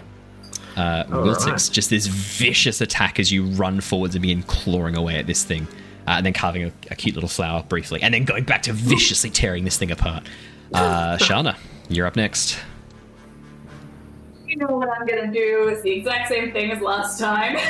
Uh, 0.76 1.04
Wiltix, 1.06 1.48
right. 1.48 1.70
just 1.72 1.90
this 1.90 2.08
vicious 2.08 2.82
attack 2.82 3.20
as 3.20 3.32
you 3.32 3.46
run 3.46 3.82
forwards 3.82 4.16
and 4.16 4.22
begin 4.22 4.44
clawing 4.44 4.96
away 4.98 5.16
at 5.18 5.28
this 5.28 5.44
thing, 5.44 5.68
uh, 6.08 6.12
and 6.18 6.26
then 6.26 6.34
carving 6.34 6.64
a, 6.64 6.72
a 6.92 6.96
cute 6.96 7.16
little 7.16 7.30
flower 7.30 7.64
briefly, 7.64 8.02
and 8.02 8.14
then 8.14 8.24
going 8.24 8.44
back 8.44 8.64
to 8.64 8.74
viciously 8.74 9.30
tearing 9.30 9.64
this 9.64 9.78
thing 9.78 9.92
apart. 9.92 10.24
Uh, 10.74 11.18
Shana, 11.22 11.56
you're 11.90 12.08
up 12.08 12.16
next. 12.16 12.58
You 14.48 14.58
know 14.58 14.68
what 14.68 14.90
I'm 14.90 15.06
gonna 15.06 15.32
do 15.32 15.70
is 15.70 15.82
the 15.84 15.92
exact 15.92 16.30
same 16.30 16.52
thing 16.52 16.72
as 16.72 16.82
last 16.82 17.20
time. 17.20 17.58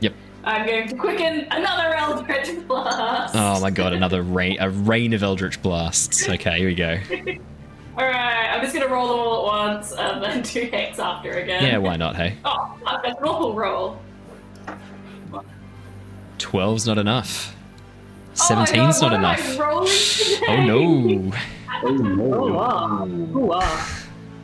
Yep. 0.00 0.12
I'm 0.44 0.66
going 0.66 0.88
to 0.88 0.96
quicken 0.96 1.46
another 1.50 1.94
Eldritch 1.94 2.68
Blast. 2.68 3.34
Oh 3.34 3.60
my 3.60 3.70
god, 3.70 3.94
another 3.94 4.22
rain, 4.22 4.58
a 4.60 4.68
rain 4.68 5.14
of 5.14 5.22
Eldritch 5.22 5.62
blasts. 5.62 6.28
Okay, 6.28 6.58
here 6.58 6.68
we 6.68 6.74
go. 6.74 6.98
Alright, 7.96 8.50
I'm 8.50 8.60
just 8.60 8.74
gonna 8.74 8.88
roll 8.88 9.08
them 9.08 9.18
all 9.18 9.38
at 9.38 9.68
once 9.74 9.92
and 9.92 10.22
then 10.22 10.42
do 10.52 10.68
Hex 10.72 10.98
after 10.98 11.30
again. 11.32 11.62
Yeah, 11.62 11.78
why 11.78 11.96
not? 11.96 12.16
Hey, 12.16 12.36
Oh, 12.44 12.76
I've 12.86 13.02
got 13.02 13.20
roll 13.22 13.54
roll. 13.54 13.98
12's 16.38 16.86
not 16.86 16.98
enough. 16.98 17.54
Oh 18.50 18.54
my 18.56 18.64
17's 18.64 19.00
God, 19.00 19.12
not 19.12 19.12
what 19.12 19.12
am 19.12 19.24
I 19.24 19.34
enough. 19.36 19.58
rolling 19.58 19.92
today? 19.92 20.44
Oh 20.48 20.64
no! 20.64 21.32
Oh 21.84 21.90
no. 21.92 22.34
Oh 22.34 22.52
wow. 22.52 22.98
Oh 23.02 23.38
wow. 23.38 23.86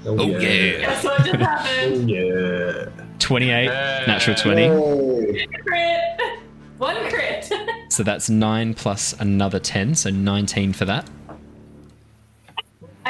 Oh 0.06 0.27
yeah! 0.27 0.39
Yeah, 0.78 1.01
so 1.01 1.12
it 1.14 1.24
just 1.24 1.36
happened. 1.36 2.10
Oh, 2.10 2.86
yeah. 2.94 3.05
28, 3.18 3.66
natural 4.06 4.36
20. 4.36 4.62
Hey. 4.62 5.47
Crit. 5.66 6.39
One 6.78 6.97
crit. 7.10 7.51
So 7.90 8.05
that's 8.05 8.31
9 8.31 8.74
plus 8.74 9.14
another 9.20 9.59
10, 9.59 9.97
so 9.97 10.10
19 10.10 10.72
for 10.72 10.85
that. 10.85 11.10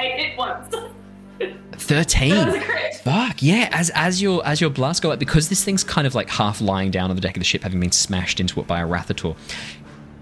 I 0.01 0.16
hit 0.16 0.39
once. 0.39 0.74
13. 1.72 2.31
That 2.31 2.47
was 2.47 2.55
a 2.55 2.60
crit. 2.60 2.94
Fuck 2.97 3.43
yeah! 3.43 3.68
As 3.72 3.90
as 3.94 4.20
your 4.20 4.47
as 4.47 4.60
your 4.60 4.68
blast 4.68 5.02
go 5.02 5.10
up, 5.10 5.18
because 5.18 5.48
this 5.48 5.64
thing's 5.64 5.82
kind 5.82 6.06
of 6.06 6.14
like 6.14 6.28
half 6.28 6.60
lying 6.60 6.90
down 6.90 7.09
on 7.10 7.16
the 7.16 7.22
deck 7.22 7.36
of 7.36 7.40
the 7.40 7.44
ship, 7.47 7.62
having 7.62 7.81
been 7.81 7.93
smashed 7.93 8.40
into 8.40 8.60
it 8.60 8.66
by 8.66 8.81
Orathator. 8.82 9.36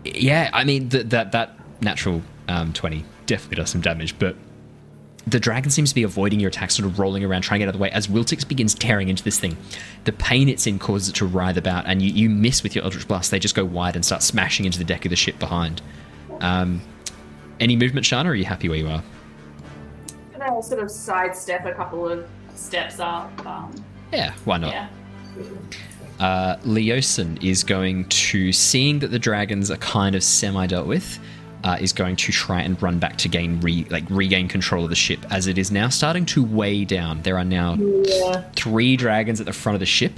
Yeah, 0.05 0.51
I 0.53 0.65
mean 0.65 0.89
th- 0.89 1.07
that 1.07 1.33
that 1.33 1.59
natural 1.81 2.23
um, 2.47 2.73
twenty 2.73 3.05
definitely 3.27 3.57
does 3.57 3.71
some 3.71 3.81
damage, 3.81 4.17
but 4.19 4.37
the 5.27 5.41
dragon 5.41 5.71
seems 5.71 5.91
to 5.91 5.95
be 5.95 6.05
avoiding 6.05 6.41
your 6.41 6.49
attack, 6.49 6.71
sort 6.71 6.87
of 6.87 6.99
rolling 6.99 7.25
around, 7.25 7.43
trying 7.43 7.59
to 7.59 7.67
get 7.67 7.69
out 7.69 7.75
of 7.75 7.79
the 7.79 7.83
way. 7.83 7.91
As 7.91 8.07
Wiltix 8.07 8.47
begins 8.47 8.75
tearing 8.75 9.09
into 9.09 9.23
this 9.23 9.39
thing, 9.39 9.57
the 10.05 10.13
pain 10.13 10.49
it's 10.49 10.67
in 10.67 10.79
causes 10.79 11.11
it 11.11 11.17
to 11.17 11.27
writhe 11.27 11.57
about, 11.59 11.87
and 11.87 12.01
you, 12.01 12.11
you 12.11 12.31
miss 12.31 12.63
with 12.63 12.75
your 12.75 12.85
Eldritch 12.85 13.07
Blast. 13.07 13.31
They 13.31 13.39
just 13.39 13.55
go 13.55 13.65
wide 13.65 13.97
and 13.97 14.05
start 14.05 14.23
smashing 14.23 14.65
into 14.65 14.79
the 14.79 14.85
deck 14.85 15.05
of 15.05 15.11
the 15.11 15.17
ship 15.17 15.39
behind. 15.39 15.83
Um, 16.41 16.81
any 17.61 17.77
movement, 17.77 18.07
Shana? 18.07 18.27
Or 18.27 18.31
are 18.31 18.35
you 18.35 18.45
happy 18.45 18.69
where 18.69 18.79
you 18.79 18.89
are? 18.89 19.03
I'll 20.49 20.63
sort 20.63 20.83
of 20.83 20.91
sidestep 20.91 21.67
a 21.67 21.73
couple 21.75 22.09
of 22.09 22.27
steps 22.55 22.99
up. 23.01 23.47
Um, 23.47 23.73
Yeah, 24.13 24.33
why 24.45 24.59
not? 24.59 24.73
yeah. 24.73 24.89
uh, 26.19 26.57
Leosin 26.65 27.43
is 27.45 27.63
going 27.63 28.07
to, 28.09 28.53
seeing 28.53 28.99
that 29.01 29.09
the 29.09 29.19
dragons 29.19 29.71
are 29.71 29.77
kind 29.77 30.15
of 30.15 30.23
semi 30.25 30.67
dealt 30.67 30.87
with, 30.87 31.19
uh, 31.65 31.77
is 31.81 31.93
going 31.93 32.17
to 32.17 32.33
try 32.33 32.61
and 32.63 32.81
run 32.83 32.99
back 32.99 33.19
to 33.19 33.29
gain 33.29 33.61
re- 33.61 33.87
like 33.91 34.05
regain 34.09 34.49
control 34.49 34.85
of 34.85 34.91
the 34.91 34.97
ship 34.97 35.21
as 35.31 35.47
it 35.47 35.59
is 35.59 35.71
now 35.71 35.89
starting 35.89 36.25
to 36.27 36.43
weigh 36.43 36.85
down. 36.85 37.21
There 37.23 37.37
are 37.39 37.45
now 37.45 37.77
three 38.57 38.97
dragons 38.97 39.41
at 39.41 39.47
the 39.47 39.53
front 39.53 39.75
of 39.75 39.81
the 39.81 39.87
ship. 39.87 40.13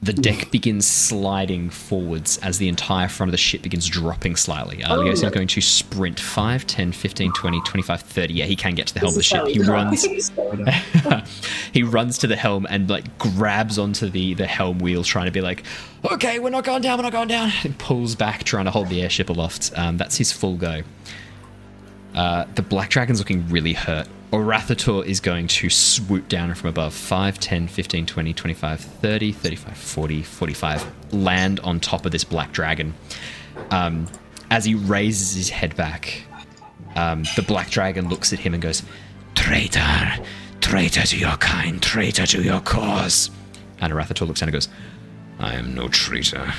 The 0.00 0.12
deck 0.12 0.52
begins 0.52 0.86
sliding 0.86 1.70
forwards 1.70 2.38
as 2.38 2.58
the 2.58 2.68
entire 2.68 3.08
front 3.08 3.28
of 3.28 3.32
the 3.32 3.38
ship 3.38 3.62
begins 3.62 3.88
dropping 3.88 4.36
slightly. 4.36 4.82
Uh, 4.84 4.96
Leosin 4.96 5.24
is 5.24 5.30
going 5.32 5.48
to 5.48 5.60
sprint 5.60 6.20
5, 6.20 6.66
10, 6.68 6.92
15, 6.92 7.32
20, 7.32 7.60
25, 7.62 8.02
30. 8.02 8.34
Yeah, 8.34 8.44
he 8.44 8.54
can 8.54 8.76
get 8.76 8.86
to 8.86 8.94
the 8.94 9.00
helm 9.00 9.08
of 9.08 9.14
the 9.16 9.22
ship. 9.24 9.48
He 9.48 9.58
runs 9.58 10.04
he 11.72 11.82
runs 11.82 12.16
to 12.18 12.28
the 12.28 12.36
helm 12.36 12.64
and 12.70 12.88
like 12.88 13.18
grabs 13.18 13.76
onto 13.76 14.08
the 14.08 14.34
the 14.34 14.46
helm 14.46 14.78
wheel, 14.78 15.02
trying 15.02 15.26
to 15.26 15.32
be 15.32 15.40
like, 15.40 15.64
"Okay, 16.04 16.38
we're 16.38 16.50
not 16.50 16.62
going 16.62 16.82
down. 16.82 16.98
We're 16.98 17.02
not 17.02 17.12
going 17.12 17.28
down." 17.28 17.50
And 17.64 17.76
pulls 17.76 18.14
back, 18.14 18.44
trying 18.44 18.66
to 18.66 18.70
hold 18.70 18.90
the 18.90 19.02
airship 19.02 19.28
aloft. 19.30 19.72
Um, 19.76 19.96
that's 19.96 20.16
his 20.16 20.30
full 20.30 20.56
go. 20.56 20.82
Uh, 22.18 22.44
the 22.56 22.62
black 22.62 22.90
dragon's 22.90 23.20
looking 23.20 23.48
really 23.48 23.74
hurt. 23.74 24.08
Orathator 24.32 25.06
is 25.06 25.20
going 25.20 25.46
to 25.46 25.70
swoop 25.70 26.26
down 26.26 26.52
from 26.56 26.68
above 26.68 26.92
5, 26.92 27.38
10, 27.38 27.68
15, 27.68 28.06
20, 28.06 28.34
25, 28.34 28.80
30, 28.80 29.30
35, 29.32 29.76
40, 29.76 30.22
45. 30.24 31.14
Land 31.14 31.60
on 31.60 31.78
top 31.78 32.04
of 32.04 32.10
this 32.10 32.24
black 32.24 32.50
dragon. 32.50 32.92
Um, 33.70 34.08
as 34.50 34.64
he 34.64 34.74
raises 34.74 35.36
his 35.36 35.48
head 35.48 35.76
back, 35.76 36.24
um, 36.96 37.22
the 37.36 37.42
black 37.42 37.70
dragon 37.70 38.08
looks 38.08 38.32
at 38.32 38.40
him 38.40 38.52
and 38.52 38.60
goes, 38.60 38.82
Traitor! 39.36 40.18
Traitor 40.60 41.02
to 41.02 41.16
your 41.16 41.36
kind, 41.36 41.80
traitor 41.80 42.26
to 42.26 42.42
your 42.42 42.60
cause. 42.60 43.30
And 43.80 43.92
Orathator 43.92 44.26
looks 44.26 44.40
down 44.40 44.48
and 44.48 44.54
goes, 44.54 44.68
I 45.38 45.54
am 45.54 45.72
no 45.72 45.86
traitor. 45.86 46.52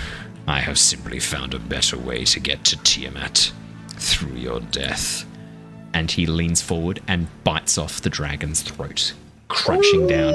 I 0.48 0.62
have 0.62 0.80
simply 0.80 1.20
found 1.20 1.54
a 1.54 1.60
better 1.60 1.98
way 1.98 2.24
to 2.24 2.40
get 2.40 2.64
to 2.64 2.78
Tiamat 2.78 3.52
through 3.90 4.38
your 4.38 4.62
death. 4.62 5.26
And 5.94 6.10
he 6.12 6.26
leans 6.26 6.62
forward 6.62 7.02
and 7.08 7.28
bites 7.44 7.78
off 7.78 8.02
the 8.02 8.10
dragon's 8.10 8.62
throat, 8.62 9.14
crunching 9.48 10.08
down. 10.08 10.34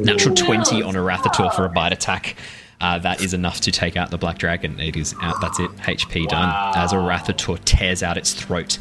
Natural 0.00 0.34
20 0.34 0.82
on 0.82 0.94
Orathator 0.94 1.54
for 1.54 1.64
a 1.64 1.68
bite 1.68 1.92
attack. 1.92 2.36
Uh, 2.80 2.98
that 2.98 3.20
is 3.20 3.34
enough 3.34 3.60
to 3.62 3.72
take 3.72 3.96
out 3.96 4.10
the 4.10 4.18
black 4.18 4.38
dragon. 4.38 4.78
It 4.80 4.96
is 4.96 5.14
out. 5.22 5.40
That's 5.40 5.58
it. 5.58 5.70
HP 5.78 6.28
done. 6.28 6.52
As 6.76 6.92
Orathator 6.92 7.58
tears 7.64 8.02
out 8.02 8.16
its 8.16 8.32
throat 8.32 8.78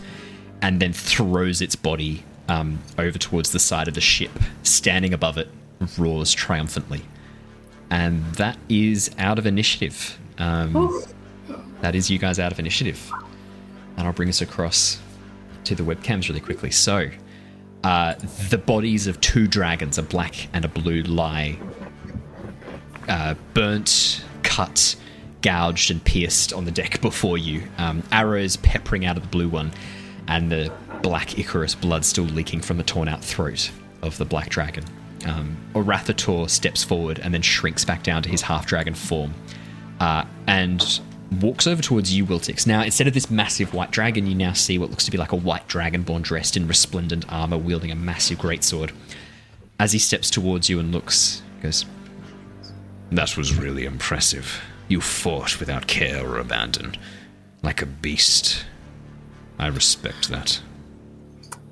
and 0.62 0.80
then 0.80 0.94
throws 0.94 1.62
its 1.62 1.76
body 1.76 2.24
um, 2.50 2.80
over 2.98 3.18
towards 3.18 3.52
the 3.52 3.60
side 3.60 3.88
of 3.88 3.94
the 3.94 4.02
ship, 4.02 4.32
standing 4.64 5.14
above 5.14 5.38
it, 5.38 5.50
roars 5.98 6.32
triumphantly. 6.34 7.02
And 7.90 8.24
that 8.36 8.58
is 8.70 9.12
out 9.18 9.40
of 9.40 9.46
initiative. 9.46 10.18
Um, 10.38 11.04
that 11.82 11.96
is 11.96 12.10
you 12.10 12.18
guys 12.20 12.40
out 12.40 12.52
of 12.52 12.60
initiative. 12.60 13.12
and 13.98 14.06
I'll 14.08 14.14
bring 14.14 14.30
us 14.30 14.42
across 14.42 15.00
to 15.68 15.76
the 15.76 15.84
webcams 15.84 16.28
really 16.28 16.42
quickly. 16.42 16.72
So, 16.72 17.10
uh, 17.84 18.16
the 18.50 18.58
bodies 18.58 19.08
of 19.08 19.22
two 19.22 19.48
dragons, 19.48 19.98
a 19.98 20.04
black 20.04 20.48
and 20.54 20.66
a 20.66 20.68
blue, 20.68 21.04
lie 21.04 21.58
uh, 23.08 23.36
burnt, 23.54 24.24
cut, 24.44 24.96
gouged, 25.42 25.92
and 25.92 26.04
pierced 26.04 26.54
on 26.54 26.66
the 26.66 26.72
deck 26.72 27.02
before 27.02 27.38
you. 27.38 27.64
Um, 27.78 28.04
arrows 28.12 28.58
peppering 28.58 29.06
out 29.06 29.18
of 29.18 29.24
the 29.24 29.30
blue 29.30 29.50
one, 29.50 29.72
and 30.28 30.52
the 30.52 30.72
black 31.02 31.38
ichorous 31.38 31.76
blood 31.76 32.04
still 32.04 32.26
leaking 32.26 32.62
from 32.62 32.78
the 32.78 32.84
torn 32.84 33.08
out 33.08 33.24
throat 33.24 33.72
of 34.02 34.18
the 34.18 34.26
black 34.26 34.50
dragon. 34.50 34.84
Um, 35.26 35.58
Orathator 35.74 36.50
steps 36.50 36.84
forward 36.84 37.20
and 37.20 37.34
then 37.34 37.42
shrinks 37.42 37.84
back 37.84 38.04
down 38.04 38.24
to 38.24 38.30
his 38.30 38.42
half 38.42 38.66
dragon 38.66 38.94
form 38.94 39.34
uh, 40.00 40.26
and 40.46 41.00
walks 41.32 41.68
over 41.68 41.82
towards 41.82 42.16
you, 42.16 42.26
Wiltix. 42.26 42.66
Now, 42.66 42.84
instead 42.84 43.08
of 43.08 43.14
this 43.14 43.30
massive 43.30 43.74
white 43.74 43.92
dragon, 43.92 44.28
you 44.28 44.36
now 44.36 44.54
see 44.54 44.78
what 44.78 44.90
looks 44.90 45.06
to 45.06 45.12
be 45.12 45.18
like 45.18 45.32
a 45.32 45.36
white 45.36 45.68
dragonborn 45.68 46.22
dressed 46.22 46.58
in 46.58 46.68
resplendent 46.68 47.26
armor, 47.32 47.58
wielding 47.58 47.92
a 47.92 47.96
massive 47.96 48.40
greatsword. 48.40 48.92
As 49.80 49.92
he 49.92 50.00
steps 50.00 50.30
towards 50.30 50.70
you 50.70 50.80
and 50.80 50.92
looks, 50.92 51.42
goes, 51.62 51.86
That 53.12 53.38
was 53.38 53.56
really 53.56 53.86
impressive. 53.86 54.62
You 54.88 55.02
fought 55.02 55.60
without 55.60 55.88
care 55.88 56.26
or 56.26 56.40
abandon, 56.40 56.96
like 57.62 57.82
a 57.82 57.86
beast. 57.86 58.66
I 59.60 59.68
respect 59.68 60.30
that. 60.30 60.62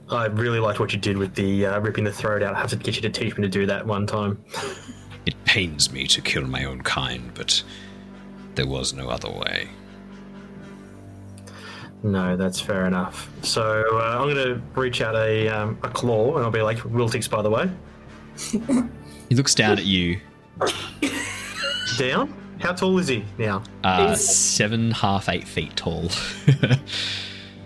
I 0.09 0.25
really 0.27 0.59
liked 0.59 0.79
what 0.79 0.93
you 0.93 0.99
did 0.99 1.17
with 1.17 1.33
the 1.33 1.65
uh, 1.65 1.79
ripping 1.79 2.03
the 2.03 2.11
throat 2.11 2.43
out. 2.43 2.53
I 2.55 2.59
have 2.59 2.69
to 2.69 2.75
get 2.75 2.95
you 2.95 3.01
to 3.01 3.09
teach 3.09 3.35
me 3.37 3.41
to 3.41 3.49
do 3.49 3.65
that 3.65 3.85
one 3.85 4.05
time. 4.05 4.43
It 5.25 5.33
pains 5.45 5.91
me 5.91 6.05
to 6.07 6.21
kill 6.21 6.45
my 6.45 6.65
own 6.65 6.81
kind, 6.81 7.31
but 7.33 7.63
there 8.55 8.67
was 8.67 8.93
no 8.93 9.09
other 9.09 9.29
way. 9.29 9.69
No, 12.03 12.37
that's 12.37 12.59
fair 12.59 12.85
enough. 12.85 13.29
So 13.41 13.83
uh, 13.93 14.17
I'm 14.19 14.29
going 14.33 14.35
to 14.35 14.61
reach 14.79 15.01
out 15.01 15.15
a, 15.15 15.47
um, 15.47 15.77
a 15.81 15.89
claw 15.89 16.35
and 16.35 16.45
I'll 16.45 16.51
be 16.51 16.61
like, 16.61 16.77
Wiltix, 16.79 17.29
by 17.29 17.41
the 17.41 17.49
way. 17.49 17.69
he 19.29 19.35
looks 19.35 19.55
down 19.55 19.79
at 19.79 19.85
you. 19.85 20.19
Down? 21.97 22.33
How 22.59 22.73
tall 22.73 22.97
is 22.99 23.07
he 23.07 23.25
now? 23.37 23.63
Uh, 23.83 24.07
He's- 24.09 24.23
seven, 24.35 24.91
half, 24.91 25.29
eight 25.29 25.47
feet 25.47 25.75
tall. 25.75 26.03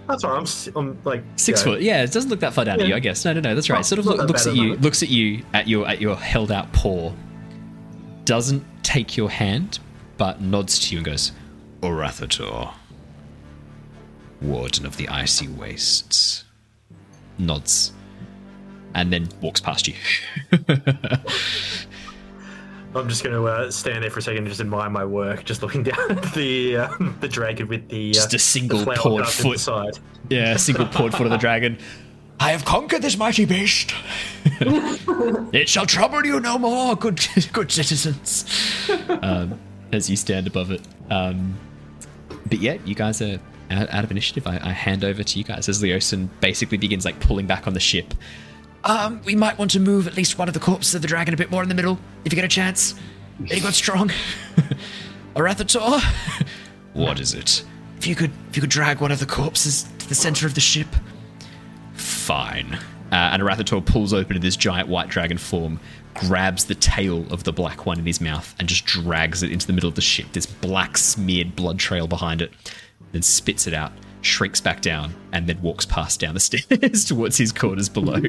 That's 0.08 0.24
all 0.24 0.32
right. 0.32 0.38
I'm, 0.38 0.44
s- 0.44 0.70
I'm 0.76 0.98
like 1.04 1.22
Six 1.36 1.62
you 1.62 1.66
know, 1.66 1.72
foot. 1.74 1.82
Yeah, 1.84 2.04
it 2.04 2.12
doesn't 2.12 2.30
look 2.32 2.40
that 2.40 2.54
far 2.54 2.66
down 2.66 2.76
at 2.76 2.82
Yeah. 2.82 2.88
you, 2.88 2.96
I 2.96 3.00
guess. 3.00 3.24
No, 3.26 3.34
no, 3.34 3.42
no. 3.42 3.54
That's 3.56 3.70
right. 3.70 3.78
Not- 3.78 3.86
sort 3.86 4.00
of 4.00 4.06
look, 4.06 4.18
looks 4.28 4.48
at 4.48 4.52
at 4.52 4.56
you, 4.58 4.76
looks 4.78 5.04
at 5.04 5.10
you 5.10 5.44
at 5.54 5.68
your 5.68 5.88
at 5.88 6.00
your 6.02 6.16
held 6.16 6.52
out 6.52 6.72
paw. 6.74 7.12
Doesn't 8.26 8.64
take 8.84 9.16
your 9.18 9.30
hand, 9.30 9.80
but 10.20 10.40
nods 10.42 10.78
to 10.80 10.92
you 10.94 11.00
and 11.00 11.06
goes, 11.06 11.32
Orathator, 11.82 12.72
Warden 14.42 14.86
of 14.86 14.98
the 14.98 15.08
Icy 15.10 15.48
Wastes. 15.48 16.44
nods, 17.40 17.94
and 18.94 19.12
then 19.12 19.28
walks 19.42 19.60
past 19.62 19.88
you. 19.88 19.96
I'm 22.96 23.08
just 23.08 23.24
going 23.24 23.36
to 23.36 23.46
uh, 23.46 23.70
stand 23.70 24.04
there 24.04 24.10
for 24.10 24.18
a 24.18 24.22
second 24.22 24.40
and 24.40 24.48
just 24.48 24.60
admire 24.62 24.90
my 24.90 25.06
work, 25.06 25.46
just 25.46 25.62
looking 25.62 25.84
down 25.92 26.12
at 26.12 26.34
the 26.34 26.78
uh, 26.78 26.90
the 27.20 27.28
dragon 27.28 27.68
with 27.68 27.88
the 27.90 28.10
uh, 28.10 28.14
Just 28.14 28.34
a 28.34 28.40
single 28.40 28.80
the 28.80 28.86
flower 28.86 28.98
pawed 28.98 29.24
cut 29.26 29.38
in 29.40 29.44
the 29.44 29.50
foot. 29.52 29.60
side. 29.60 30.00
yeah, 30.30 30.54
a 30.56 30.60
single 30.60 30.86
pawed 30.88 31.14
foot 31.14 31.26
of 31.28 31.32
the 31.32 31.38
dragon. 31.38 31.78
I 32.42 32.52
have 32.52 32.64
conquered 32.66 33.02
this 33.02 33.18
mighty 33.18 33.44
beast. 33.46 33.94
it 35.54 35.68
shall 35.70 35.86
trouble 35.86 36.26
you 36.26 36.40
no 36.40 36.58
more, 36.58 36.96
good 36.96 37.20
good 37.54 37.70
citizens. 37.72 38.46
Um, 39.10 39.60
as 39.92 40.10
you 40.10 40.16
stand 40.16 40.48
above 40.48 40.72
it. 40.72 40.82
Um, 41.10 41.58
but 42.48 42.60
yeah, 42.60 42.78
you 42.86 42.96
guys 42.96 43.22
are 43.22 43.40
out, 43.72 43.90
out 43.94 44.04
of 44.04 44.12
initiative. 44.12 44.48
I, 44.48 44.60
I 44.62 44.72
hand 44.72 45.04
over 45.04 45.24
to 45.24 45.38
you 45.38 45.44
guys 45.44 45.70
as 45.70 45.82
Leosin 45.82 46.30
basically 46.40 46.78
begins 46.78 47.06
like 47.06 47.20
pulling 47.20 47.48
back 47.48 47.68
on 47.68 47.74
the 47.74 47.80
ship. 47.80 48.14
Um, 48.84 49.22
we 49.26 49.36
might 49.36 49.58
want 49.58 49.72
to 49.72 49.80
move 49.80 50.08
at 50.08 50.16
least 50.16 50.38
one 50.38 50.48
of 50.48 50.54
the 50.54 50.60
corpses 50.60 50.96
of 50.96 51.02
the 51.02 51.08
dragon 51.08 51.34
a 51.34 51.38
bit 51.38 51.52
more 51.52 51.62
in 51.64 51.70
the 51.70 51.76
middle 51.76 52.00
if 52.24 52.32
you 52.32 52.36
get 52.36 52.46
a 52.46 52.50
chance. 52.50 52.96
Very 53.40 53.60
good, 53.60 53.74
strong. 53.74 54.12
Orathator, 55.36 56.02
What 56.94 57.20
is 57.20 57.34
it? 57.34 57.64
if 57.98 58.08
you 58.08 58.16
could, 58.16 58.32
if 58.50 58.56
you 58.56 58.62
could 58.62 58.70
drag 58.70 59.02
one 59.02 59.12
of 59.12 59.20
the 59.20 59.26
corpses 59.26 59.84
to 60.00 60.08
the 60.10 60.16
center 60.16 60.46
of 60.48 60.56
the 60.56 60.62
ship. 60.62 60.88
Fine. 61.94 62.76
Uh, 63.12 63.16
and 63.16 63.42
Orathator 63.42 63.86
pulls 63.86 64.14
open 64.14 64.40
this 64.40 64.56
giant 64.56 64.88
white 64.88 65.10
dragon 65.10 65.38
form, 65.38 65.80
grabs 66.20 66.66
the 66.66 66.76
tail 66.76 67.26
of 67.32 67.44
the 67.44 67.54
black 67.54 67.86
one 67.86 67.98
in 68.00 68.06
his 68.06 68.20
mouth, 68.20 68.54
and 68.60 68.68
just 68.68 68.86
drags 68.86 69.42
it 69.44 69.52
into 69.52 69.66
the 69.66 69.74
middle 69.74 69.88
of 69.90 69.96
the 69.96 70.02
ship. 70.02 70.28
This 70.34 70.46
black 70.46 70.98
smeared 70.98 71.56
blood 71.56 71.80
trail 71.80 72.08
behind 72.08 72.42
it, 72.42 72.52
then 73.12 73.22
spits 73.22 73.68
it 73.68 73.74
out, 73.74 73.92
shrinks 74.22 74.60
back 74.62 74.82
down, 74.82 75.14
and 75.32 75.48
then 75.48 75.62
walks 75.62 75.86
past 75.86 76.20
down 76.20 76.34
the 76.34 76.40
stairs 76.42 77.06
towards 77.06 77.38
his 77.38 77.52
quarters 77.52 77.90
below. 77.90 78.22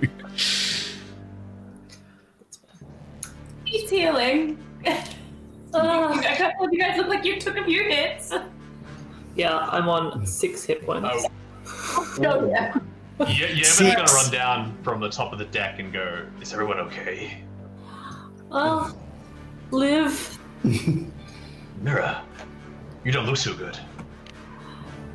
He's 3.65 3.91
healing. 3.91 4.59
Ah, 5.73 6.19
a 6.19 6.37
couple 6.37 6.67
of 6.67 6.73
you 6.73 6.79
guys 6.81 6.97
look 6.97 7.09
like 7.09 7.25
you 7.25 7.39
took 7.41 7.57
a 7.57 7.65
few 7.65 7.85
hits. 7.85 8.33
yeah, 9.37 9.57
I'm 9.57 9.89
on 9.89 10.27
six 10.27 10.65
hit 10.65 10.85
points. 10.85 11.27
Oh 11.67 12.49
yeah. 12.49 12.75
You, 13.29 13.35
you're 13.35 13.47
ever 13.49 13.55
just 13.55 13.79
gonna 13.81 14.05
run 14.05 14.31
down 14.33 14.77
from 14.83 14.99
the 15.01 15.09
top 15.11 15.33
of 15.33 15.39
the 15.39 15.45
deck 15.45 15.79
and 15.79 15.93
go, 15.93 16.25
"Is 16.41 16.53
everyone 16.53 16.79
okay?" 16.81 17.45
Oh, 18.51 18.95
live. 19.71 20.39
Mira, 21.83 22.23
you 23.05 23.13
don't 23.13 23.27
look 23.27 23.37
so 23.37 23.55
good. 23.55 23.79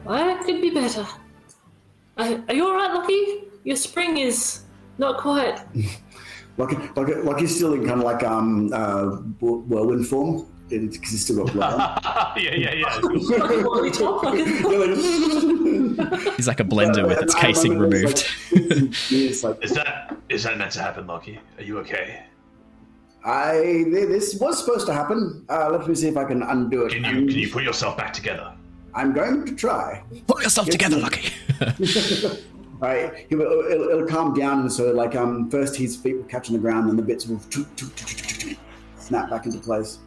I 0.07 0.35
could 0.43 0.61
be 0.61 0.69
better. 0.69 1.05
Are, 2.17 2.43
are 2.47 2.53
you 2.53 2.65
alright, 2.67 2.93
Lockie? 2.93 3.43
Your 3.63 3.75
spring 3.75 4.17
is 4.17 4.61
not 4.97 5.17
quite. 5.19 5.59
Lockie, 6.57 6.77
Lockie, 6.95 7.15
Lockie's 7.15 7.55
still 7.55 7.73
in 7.73 7.85
kind 7.85 7.99
of 7.99 8.05
like 8.05 8.23
um 8.23 8.71
uh 8.71 9.17
whir- 9.41 9.57
whirlwind 9.57 10.07
form 10.07 10.47
because 10.69 11.09
he's 11.11 11.23
still 11.25 11.43
got 11.43 11.51
blood. 11.53 11.99
yeah, 12.37 12.55
yeah, 12.55 12.73
yeah. 12.73 12.99
Lucky 13.03 13.63
Wally 13.63 13.91
Top, 13.91 14.23
like- 14.23 14.37
He's 16.37 16.47
like 16.47 16.59
a 16.61 16.63
blender 16.63 17.05
with 17.07 17.21
its 17.21 17.35
casing 17.35 17.77
removed. 17.77 18.25
It's 18.51 19.43
like, 19.43 19.61
Is 19.63 19.71
that 19.73 20.15
is 20.29 20.43
that 20.43 20.57
meant 20.57 20.71
to 20.71 20.81
happen, 20.81 21.05
Lockie? 21.07 21.39
Are 21.57 21.63
you 21.63 21.77
okay? 21.79 22.23
I 23.25 23.85
this 23.89 24.35
was 24.39 24.59
supposed 24.59 24.85
to 24.87 24.93
happen. 24.93 25.45
Uh, 25.49 25.69
let 25.71 25.87
me 25.87 25.95
see 25.95 26.07
if 26.07 26.15
I 26.15 26.25
can 26.25 26.43
undo 26.43 26.85
it. 26.85 26.91
Can 26.93 27.03
you 27.03 27.25
can 27.27 27.37
you 27.39 27.49
put 27.49 27.63
yourself 27.63 27.97
back 27.97 28.13
together? 28.13 28.53
I'm 28.93 29.11
going 29.13 29.45
to 29.45 29.55
try. 29.55 30.03
Pull 30.27 30.41
yourself 30.41 30.69
together, 30.69 30.97
Lockie. 30.97 31.33
All 32.81 32.89
right, 32.89 33.25
he 33.29 33.35
will, 33.35 33.65
it'll, 33.71 33.89
it'll 33.89 34.07
calm 34.07 34.33
down, 34.33 34.59
and 34.61 34.71
so 34.71 34.91
like 34.91 35.15
um, 35.15 35.49
first 35.49 35.75
his 35.75 35.95
feet 35.95 36.15
will 36.17 36.23
catch 36.25 36.49
on 36.49 36.53
the 36.53 36.59
ground, 36.59 36.89
and 36.89 36.99
the 36.99 37.03
bits 37.03 37.25
will 37.25 37.39
toot, 37.49 37.65
toot, 37.77 37.95
toot, 37.95 38.07
toot, 38.09 38.39
toot, 38.39 38.57
snap 38.97 39.29
back 39.29 39.45
into 39.45 39.59
place. 39.59 39.99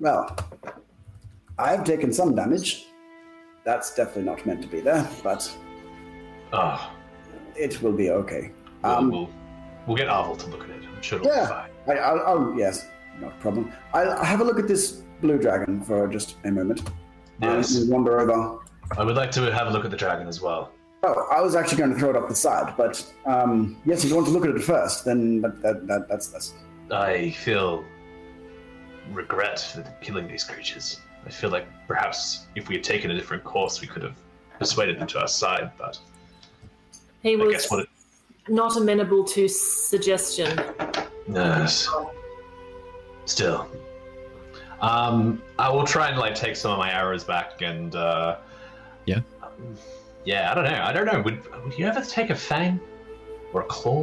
Well, 0.00 0.34
I've 1.58 1.84
taken 1.84 2.12
some 2.12 2.34
damage. 2.34 2.86
That's 3.64 3.94
definitely 3.94 4.24
not 4.24 4.44
meant 4.46 4.62
to 4.62 4.68
be 4.68 4.80
there, 4.80 5.08
but 5.22 5.50
Oh, 6.52 6.90
it 7.54 7.80
will 7.82 7.92
be 7.92 8.10
okay. 8.10 8.50
we'll, 8.82 8.92
Um, 8.92 9.10
we'll 9.10 9.30
we'll 9.86 9.96
get 9.96 10.08
Arvel 10.08 10.38
to 10.38 10.46
look 10.48 10.64
at 10.64 10.69
it. 10.69 10.69
I'm 11.00 11.04
sure 11.04 11.18
it'll 11.18 11.32
Yeah. 11.32 11.40
be 11.86 11.92
fine. 11.94 11.96
I, 11.96 12.00
I'll, 12.00 12.20
I'll, 12.26 12.54
yes, 12.58 12.86
no 13.20 13.30
problem. 13.40 13.72
I'll, 13.94 14.10
I'll 14.10 14.24
have 14.24 14.42
a 14.42 14.44
look 14.44 14.58
at 14.58 14.68
this 14.68 15.02
blue 15.22 15.38
dragon 15.38 15.80
for 15.80 16.06
just 16.08 16.36
a 16.44 16.50
moment. 16.50 16.90
Yes. 17.40 17.74
I'll 17.80 17.88
wander 17.88 18.20
over. 18.20 18.58
I 18.98 19.02
would 19.02 19.16
like 19.16 19.30
to 19.32 19.50
have 19.50 19.66
a 19.68 19.70
look 19.70 19.86
at 19.86 19.90
the 19.90 19.96
dragon 19.96 20.28
as 20.28 20.42
well. 20.42 20.72
Oh, 21.02 21.26
I 21.32 21.40
was 21.40 21.54
actually 21.56 21.78
going 21.78 21.94
to 21.94 21.98
throw 21.98 22.10
it 22.10 22.16
up 22.16 22.28
the 22.28 22.34
side, 22.34 22.74
but 22.76 23.02
um, 23.24 23.78
yes, 23.86 24.04
if 24.04 24.10
you 24.10 24.16
want 24.16 24.26
to 24.26 24.32
look 24.34 24.44
at 24.44 24.50
it 24.54 24.60
first, 24.62 25.06
then 25.06 25.40
that, 25.40 25.62
that, 25.62 25.86
that, 25.86 26.08
that's 26.10 26.26
that's 26.26 26.52
I 26.90 27.30
feel 27.30 27.82
regret 29.10 29.58
for 29.60 29.82
killing 30.02 30.28
these 30.28 30.44
creatures. 30.44 31.00
I 31.24 31.30
feel 31.30 31.48
like 31.48 31.66
perhaps 31.88 32.46
if 32.54 32.68
we 32.68 32.74
had 32.74 32.84
taken 32.84 33.10
a 33.10 33.14
different 33.14 33.44
course, 33.44 33.80
we 33.80 33.86
could 33.86 34.02
have 34.02 34.14
persuaded 34.58 34.98
them 35.00 35.06
to 35.06 35.20
our 35.22 35.28
side. 35.28 35.70
But 35.78 35.98
He 37.22 37.32
I 37.32 37.36
was 37.36 37.52
guess 37.52 37.70
what 37.70 37.80
it 37.80 37.88
not 38.48 38.76
amenable 38.76 39.24
to 39.24 39.48
suggestion. 39.48 40.58
Yes. 41.34 41.88
Still. 43.26 43.68
Um, 44.80 45.42
I 45.58 45.68
will 45.70 45.84
try 45.84 46.08
and 46.08 46.18
like 46.18 46.34
take 46.34 46.56
some 46.56 46.72
of 46.72 46.78
my 46.78 46.90
arrows 46.92 47.22
back 47.24 47.60
and 47.62 47.94
uh 47.94 48.38
Yeah. 49.06 49.20
um, 49.42 49.76
yeah, 50.24 50.50
I 50.50 50.54
don't 50.54 50.64
know. 50.64 50.82
I 50.82 50.92
don't 50.92 51.06
know. 51.06 51.20
Would 51.22 51.64
would 51.64 51.78
you 51.78 51.86
ever 51.86 52.02
take 52.02 52.30
a 52.30 52.34
fang 52.34 52.80
or 53.52 53.60
a 53.62 53.66
claw? 53.66 54.02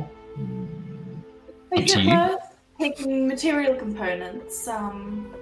Up 1.71 1.79
Is 1.79 1.95
it 1.95 2.03
you. 2.03 2.11
worth 2.11 2.55
taking 2.79 3.27
material 3.27 3.75
components, 3.75 4.67
um, 4.67 5.33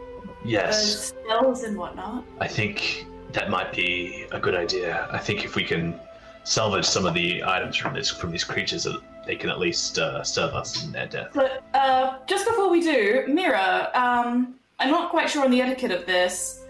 Yes. 0.44 1.08
spells 1.10 1.64
and 1.64 1.78
whatnot? 1.78 2.24
I 2.40 2.48
think 2.48 3.06
that 3.34 3.50
might 3.50 3.74
be 3.74 4.26
a 4.32 4.40
good 4.40 4.56
idea. 4.56 5.08
I 5.12 5.18
think 5.18 5.44
if 5.44 5.56
we 5.56 5.64
can 5.64 6.00
salvage 6.46 6.86
some 6.86 7.06
of 7.06 7.14
the 7.14 7.44
items 7.44 7.76
from 7.76 7.94
this 7.94 8.10
from 8.10 8.32
these 8.32 8.44
creatures, 8.46 8.88
they 9.26 9.36
can 9.36 9.50
at 9.50 9.60
least 9.60 10.00
uh, 10.00 10.24
serve 10.24 10.54
us 10.54 10.84
in 10.84 10.92
their 10.92 11.08
death. 11.08 11.32
But 11.34 11.64
uh, 11.74 12.18
just 12.28 12.46
before 12.46 12.70
we 12.70 12.82
do, 12.82 13.26
Mira, 13.28 13.92
um, 13.94 14.56
I'm 14.80 14.92
not 14.92 15.10
quite 15.10 15.30
sure 15.30 15.44
on 15.44 15.52
the 15.52 15.62
etiquette 15.62 15.92
of 15.92 16.06
this. 16.06 16.64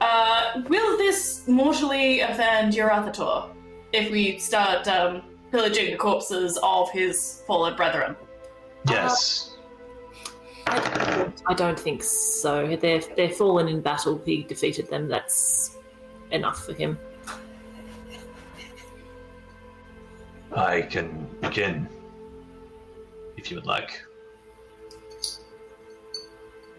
Uh, 0.00 0.62
will 0.68 0.96
this 0.96 1.46
mortally 1.48 2.20
offend 2.20 2.74
your 2.74 2.88
Athator 2.88 3.50
if 3.92 4.10
we 4.10 4.38
start 4.38 4.86
um, 4.86 5.22
pillaging 5.50 5.90
the 5.90 5.96
corpses 5.96 6.58
of 6.62 6.90
his 6.92 7.42
fallen 7.46 7.74
brethren? 7.76 8.16
Yes. 8.88 9.56
I, 10.66 11.32
I 11.46 11.54
don't 11.54 11.78
think 11.78 12.02
so. 12.02 12.76
They're 12.76 13.00
they're 13.16 13.30
fallen 13.30 13.68
in 13.68 13.80
battle. 13.80 14.20
He 14.24 14.42
defeated 14.42 14.88
them. 14.88 15.08
That's 15.08 15.76
enough 16.30 16.64
for 16.64 16.74
him. 16.74 16.98
I 20.54 20.82
can 20.82 21.26
begin 21.40 21.88
if 23.38 23.50
you 23.50 23.56
would 23.56 23.66
like. 23.66 24.02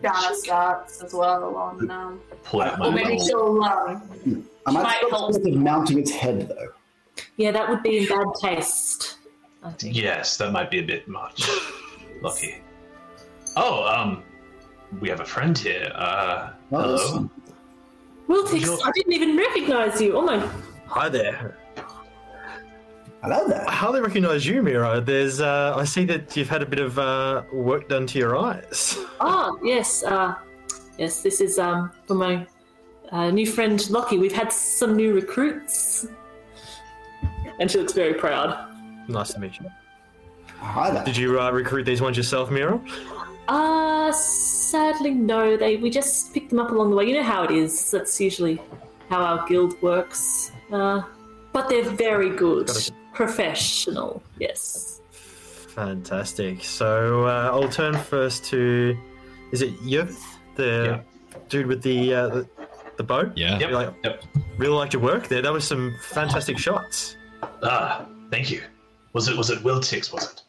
Dana 0.02 0.34
starts 0.36 1.02
as 1.04 1.14
well 1.14 1.56
on. 1.56 1.90
Um, 1.92 2.22
Pull 2.44 2.62
out 2.62 2.80
my 2.80 2.88
or 2.88 2.92
maybe 2.92 3.18
little- 3.18 3.26
she'll. 3.28 3.64
Um, 3.64 4.50
I 4.66 4.72
might 4.72 4.84
might 4.84 4.98
stop 5.00 5.10
help. 5.12 5.36
of 5.36 5.54
mounting 5.56 6.00
its 6.00 6.12
head 6.12 6.48
though. 6.48 6.70
Yeah, 7.38 7.52
that 7.52 7.68
would 7.70 7.84
be 7.84 8.00
in 8.00 8.08
bad 8.08 8.28
taste. 8.42 9.18
I 9.64 9.72
think. 9.72 9.96
Yes, 9.96 10.38
that 10.38 10.52
might 10.54 10.72
be 10.72 10.80
a 10.80 10.84
bit 10.84 11.08
much. 11.08 11.50
Lockie. 12.22 12.56
Oh, 13.58 13.84
um, 13.86 14.24
we 15.02 15.10
have 15.10 15.20
a 15.20 15.26
friend 15.26 15.58
here. 15.58 15.92
Uh, 15.96 16.52
Oh, 16.72 16.82
hello. 16.82 16.94
awesome. 16.96 17.32
Wiltix, 18.30 18.80
I 18.86 18.92
didn't 18.92 19.14
even 19.14 19.36
recognize 19.36 20.00
you. 20.00 20.16
Oh 20.16 20.22
my! 20.22 20.38
Hi 20.88 21.10
there. 21.10 21.58
Hello 23.22 23.46
there. 23.50 23.68
I 23.68 23.74
hardly 23.74 24.00
recognise 24.00 24.46
you, 24.46 24.64
Miro. 24.64 25.02
There's, 25.02 25.42
uh, 25.42 25.74
I 25.76 25.84
see 25.84 26.06
that 26.06 26.38
you've 26.38 26.48
had 26.48 26.62
a 26.62 26.66
bit 26.66 26.80
of 26.80 26.98
uh, 26.98 27.44
work 27.52 27.90
done 27.90 28.08
to 28.08 28.18
your 28.18 28.38
eyes. 28.38 28.98
Ah, 29.20 29.52
yes, 29.62 30.04
uh, 30.06 30.36
yes. 30.98 31.22
This 31.22 31.42
is 31.42 31.60
um 31.60 31.92
for 32.08 32.14
my 32.16 32.48
uh, 33.12 33.30
new 33.30 33.46
friend 33.46 33.78
Lockie. 33.90 34.18
We've 34.18 34.32
had 34.32 34.54
some 34.54 34.96
new 34.96 35.14
recruits, 35.14 36.08
and 37.60 37.70
she 37.70 37.78
looks 37.78 37.92
very 37.92 38.14
proud. 38.14 38.74
Nice 39.10 39.34
to 39.34 39.40
meet 39.42 39.60
you. 39.60 39.68
Hi 40.60 40.90
there. 40.92 41.04
Did 41.04 41.18
you 41.18 41.42
uh, 41.42 41.52
recruit 41.52 41.84
these 41.84 42.02
ones 42.02 42.16
yourself, 42.16 42.50
Miro? 42.50 42.82
Uh, 43.50 44.14
sadly, 44.14 45.12
no. 45.14 45.58
They 45.58 45.76
we 45.76 45.90
just 45.90 46.34
picked 46.34 46.52
them 46.52 46.60
up 46.60 46.72
along 46.72 46.92
the 46.92 46.96
way. 46.96 47.06
You 47.06 47.16
know 47.16 47.24
how 47.24 47.44
it 47.44 47.52
is. 47.52 47.92
That's 47.92 48.22
usually 48.22 48.62
how 49.10 49.22
our 49.22 49.46
guild 49.46 49.82
works. 49.82 50.52
Uh, 50.72 51.02
but 51.52 51.68
they're 51.68 51.84
very 51.84 52.30
good, 52.30 52.68
Got 52.68 52.78
it. 52.78 52.92
Professional. 53.20 54.24
Yes. 54.40 55.02
Fantastic. 55.76 56.64
So 56.64 57.26
uh, 57.26 57.50
I'll 57.52 57.68
turn 57.68 57.98
first 57.98 58.46
to, 58.46 58.98
is 59.52 59.62
it 59.62 59.78
Yervith, 59.82 60.24
the 60.56 61.04
dude 61.50 61.68
with 61.68 61.82
the, 61.82 62.14
uh, 62.14 62.28
the 62.30 62.48
the 62.96 63.04
bow? 63.04 63.30
Yeah. 63.36 63.60
Yep. 63.60 63.72
Like, 63.72 63.94
Yep. 64.06 64.24
really 64.58 64.74
liked 64.74 64.94
your 64.94 65.02
work 65.02 65.28
there. 65.28 65.42
That 65.42 65.52
was 65.52 65.68
some 65.68 65.94
fantastic 66.02 66.58
shots. 66.58 67.18
Ah, 67.62 68.06
thank 68.32 68.50
you. 68.52 68.62
Was 69.12 69.28
it 69.28 69.36
was 69.38 69.50
it 69.50 69.60
Wiltix? 69.66 70.14
Was 70.14 70.24
it? 70.32 70.42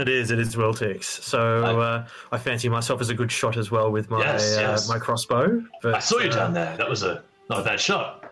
It 0.00 0.08
is. 0.08 0.30
It 0.30 0.38
is 0.38 0.56
Wiltix. 0.56 1.04
So 1.04 1.62
uh, 1.62 2.06
I 2.32 2.38
fancy 2.38 2.70
myself 2.70 3.02
as 3.02 3.10
a 3.10 3.14
good 3.14 3.30
shot 3.30 3.58
as 3.58 3.70
well 3.70 3.90
with 3.92 4.08
my 4.08 4.20
Yes, 4.20 4.56
uh, 4.56 4.60
yes. 4.62 4.88
my 4.88 4.98
crossbow. 4.98 5.62
But, 5.82 5.94
I 5.96 5.98
saw 5.98 6.20
you 6.20 6.30
uh, 6.30 6.34
down 6.36 6.54
there. 6.54 6.74
That 6.78 6.88
was 6.88 7.02
a 7.02 7.22
not 7.50 7.60
a 7.60 7.64
bad 7.64 7.80
shot. 7.80 8.27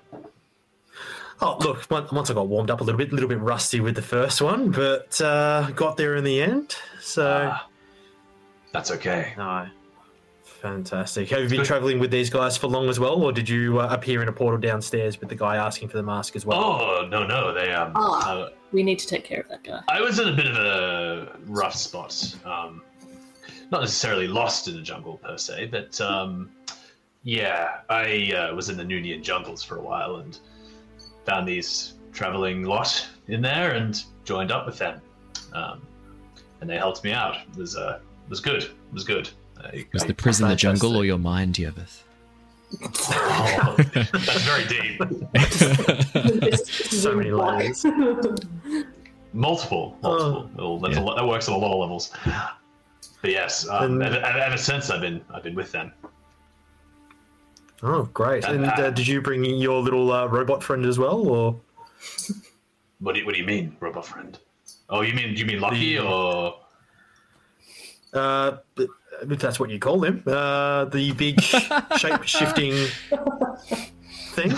Oh, 1.41 1.57
look, 1.61 1.85
once 1.91 2.11
once 2.13 2.31
I 2.31 2.35
got 2.35 2.49
warmed 2.49 2.71
up 2.71 2.81
a 2.81 2.85
little 2.85 2.99
bit, 2.99 3.13
a 3.13 3.15
little 3.15 3.29
bit 3.29 3.39
rusty 3.41 3.81
with 3.81 3.95
the 3.95 4.03
first 4.03 4.41
one, 4.41 4.71
but 4.71 5.21
uh, 5.21 5.71
got 5.73 5.97
there 5.97 6.17
in 6.17 6.25
the 6.25 6.41
end. 6.41 6.75
So, 7.01 7.51
Ah, 7.53 7.69
that's 8.73 8.91
okay. 8.93 9.35
no, 9.37 9.67
fantastic. 10.45 11.29
Have 11.31 11.43
you 11.43 11.49
been 11.49 11.65
traveling 11.65 11.99
with 11.99 12.11
these 12.11 12.31
guys 12.31 12.57
for 12.57 12.69
long 12.69 12.89
as 12.89 12.99
well, 12.99 13.23
or 13.23 13.33
did 13.33 13.49
you 13.49 13.81
uh, 13.81 13.89
appear 13.91 14.23
in 14.23 14.29
a 14.29 14.33
portal 14.33 14.59
downstairs 14.59 15.21
with 15.21 15.29
the 15.29 15.35
guy 15.35 15.57
asking 15.57 15.89
for 15.89 15.99
the 15.99 16.03
mask 16.03 16.37
as 16.37 16.47
well? 16.47 16.59
Oh 16.59 17.07
no 17.11 17.27
no 17.27 17.53
they 17.53 17.73
um. 17.73 17.93
Ah. 17.95 18.31
uh, 18.31 18.49
We 18.73 18.83
need 18.83 18.99
to 19.01 19.07
take 19.07 19.25
care 19.25 19.41
of 19.41 19.49
that 19.49 19.63
guy. 19.63 19.81
I 19.89 20.01
was 20.01 20.19
in 20.19 20.29
a 20.29 20.33
bit 20.35 20.47
of 20.47 20.57
a 20.57 21.37
rough 21.47 21.75
spot. 21.75 22.35
Um, 22.45 22.83
not 23.71 23.81
necessarily 23.81 24.29
lost 24.29 24.69
in 24.69 24.77
the 24.77 24.83
jungle 24.83 25.19
per 25.19 25.37
se, 25.37 25.67
but 25.67 26.01
um, 26.01 26.51
yeah, 27.25 27.81
I 27.91 28.33
uh, 28.33 28.55
was 28.55 28.69
in 28.71 28.77
the 28.77 28.85
Noonian 28.85 29.23
jungles 29.23 29.63
for 29.63 29.77
a 29.79 29.83
while 29.83 30.17
and 30.17 30.39
found 31.27 31.47
these 31.47 31.95
traveling 32.13 32.63
lot 32.65 33.07
in 33.29 33.43
there 33.43 33.73
and 33.73 34.03
joined 34.25 34.51
up 34.53 34.65
with 34.65 34.79
them. 34.79 35.01
Um, 35.53 35.83
and 36.61 36.71
they 36.71 36.77
helped 36.79 37.05
me 37.05 37.13
out. 37.13 37.37
It 37.53 37.57
was 37.59 37.77
uh, 37.77 37.99
it 38.25 38.31
was 38.31 38.41
good. 38.41 38.63
It 38.65 38.73
was 38.93 39.05
good. 39.05 39.29
I- 39.63 39.85
Was 39.93 40.05
I- 40.05 40.07
the 40.09 40.15
prison 40.15 40.49
the 40.49 40.57
jungle 40.57 40.97
or 40.97 41.05
your 41.05 41.19
mind, 41.19 41.57
Yervith? 41.57 42.03
Oh, 42.83 43.77
that's 43.95 44.43
very 44.43 44.67
deep. 44.67 45.01
So 46.91 47.15
many 47.15 47.31
layers. 47.31 47.85
Multiple, 49.33 49.97
multiple. 50.03 50.51
Well, 50.57 50.79
that's 50.79 50.97
a 50.97 51.01
Yeah. 51.01 51.05
lot, 51.07 51.17
that 51.17 51.27
works 51.27 51.49
on 51.49 51.55
a 51.55 51.59
lot 51.59 51.73
of 51.73 51.79
levels. 51.81 52.11
But 53.23 53.31
yes, 53.31 53.69
um, 53.69 53.95
And- 53.95 54.03
ever, 54.03 54.17
ever, 54.17 54.39
ever 54.39 54.57
since 54.57 54.91
I've 54.91 55.01
been 55.01 55.21
I've 55.33 55.43
been 55.43 55.55
with 55.55 55.73
them. 55.73 55.93
Oh, 57.83 58.05
great! 58.15 58.45
And, 58.45 58.65
And 58.65 58.67
uh, 58.67 58.85
uh, 58.87 58.91
did 58.99 59.07
you 59.07 59.21
bring 59.21 59.45
your 59.45 59.81
little 59.83 60.11
uh, 60.13 60.27
robot 60.27 60.63
friend 60.63 60.85
as 60.87 60.99
well, 60.99 61.27
or 61.29 61.61
What 63.01 63.15
do 63.15 63.21
you, 63.21 63.27
what 63.27 63.35
do 63.35 63.41
you 63.41 63.47
mean, 63.47 63.77
robot 63.81 64.07
friend? 64.07 64.39
Oh, 64.89 65.03
you 65.03 65.15
mean 65.15 65.35
do 65.35 65.41
you 65.41 65.47
mean 65.47 65.61
Lucky 65.61 65.97
The- 65.97 66.05
or 66.07 66.55
uh, 68.13 68.57
if 68.79 69.39
that's 69.41 69.59
what 69.61 69.69
you 69.71 69.79
call 69.79 70.03
him, 70.05 70.23
uh, 70.27 70.87
the 70.87 71.13
big 71.13 71.41
shape-shifting 71.97 72.73
thing? 74.33 74.55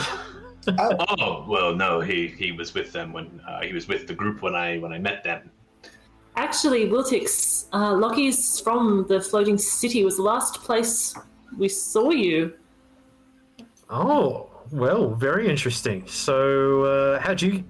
oh 0.78 1.46
well 1.48 1.74
no 1.74 1.98
he 1.98 2.28
he 2.28 2.52
was 2.52 2.74
with 2.74 2.92
them 2.92 3.10
when 3.12 3.40
uh, 3.48 3.62
he 3.62 3.72
was 3.72 3.88
with 3.88 4.06
the 4.06 4.12
group 4.12 4.42
when 4.42 4.54
I 4.54 4.78
when 4.78 4.92
I 4.92 4.98
met 4.98 5.24
them. 5.24 5.50
Actually, 6.36 6.86
Wiltix, 6.88 7.64
uh, 7.72 7.94
Lockie's 7.94 8.60
from 8.60 9.06
the 9.08 9.20
floating 9.20 9.58
city. 9.58 10.04
Was 10.04 10.16
the 10.16 10.22
last 10.22 10.62
place 10.62 11.14
we 11.56 11.68
saw 11.68 12.10
you. 12.10 12.52
Oh, 13.90 14.50
well, 14.70 15.14
very 15.14 15.48
interesting. 15.48 16.06
So, 16.06 16.82
uh, 16.84 17.20
how'd 17.20 17.40
you? 17.40 17.64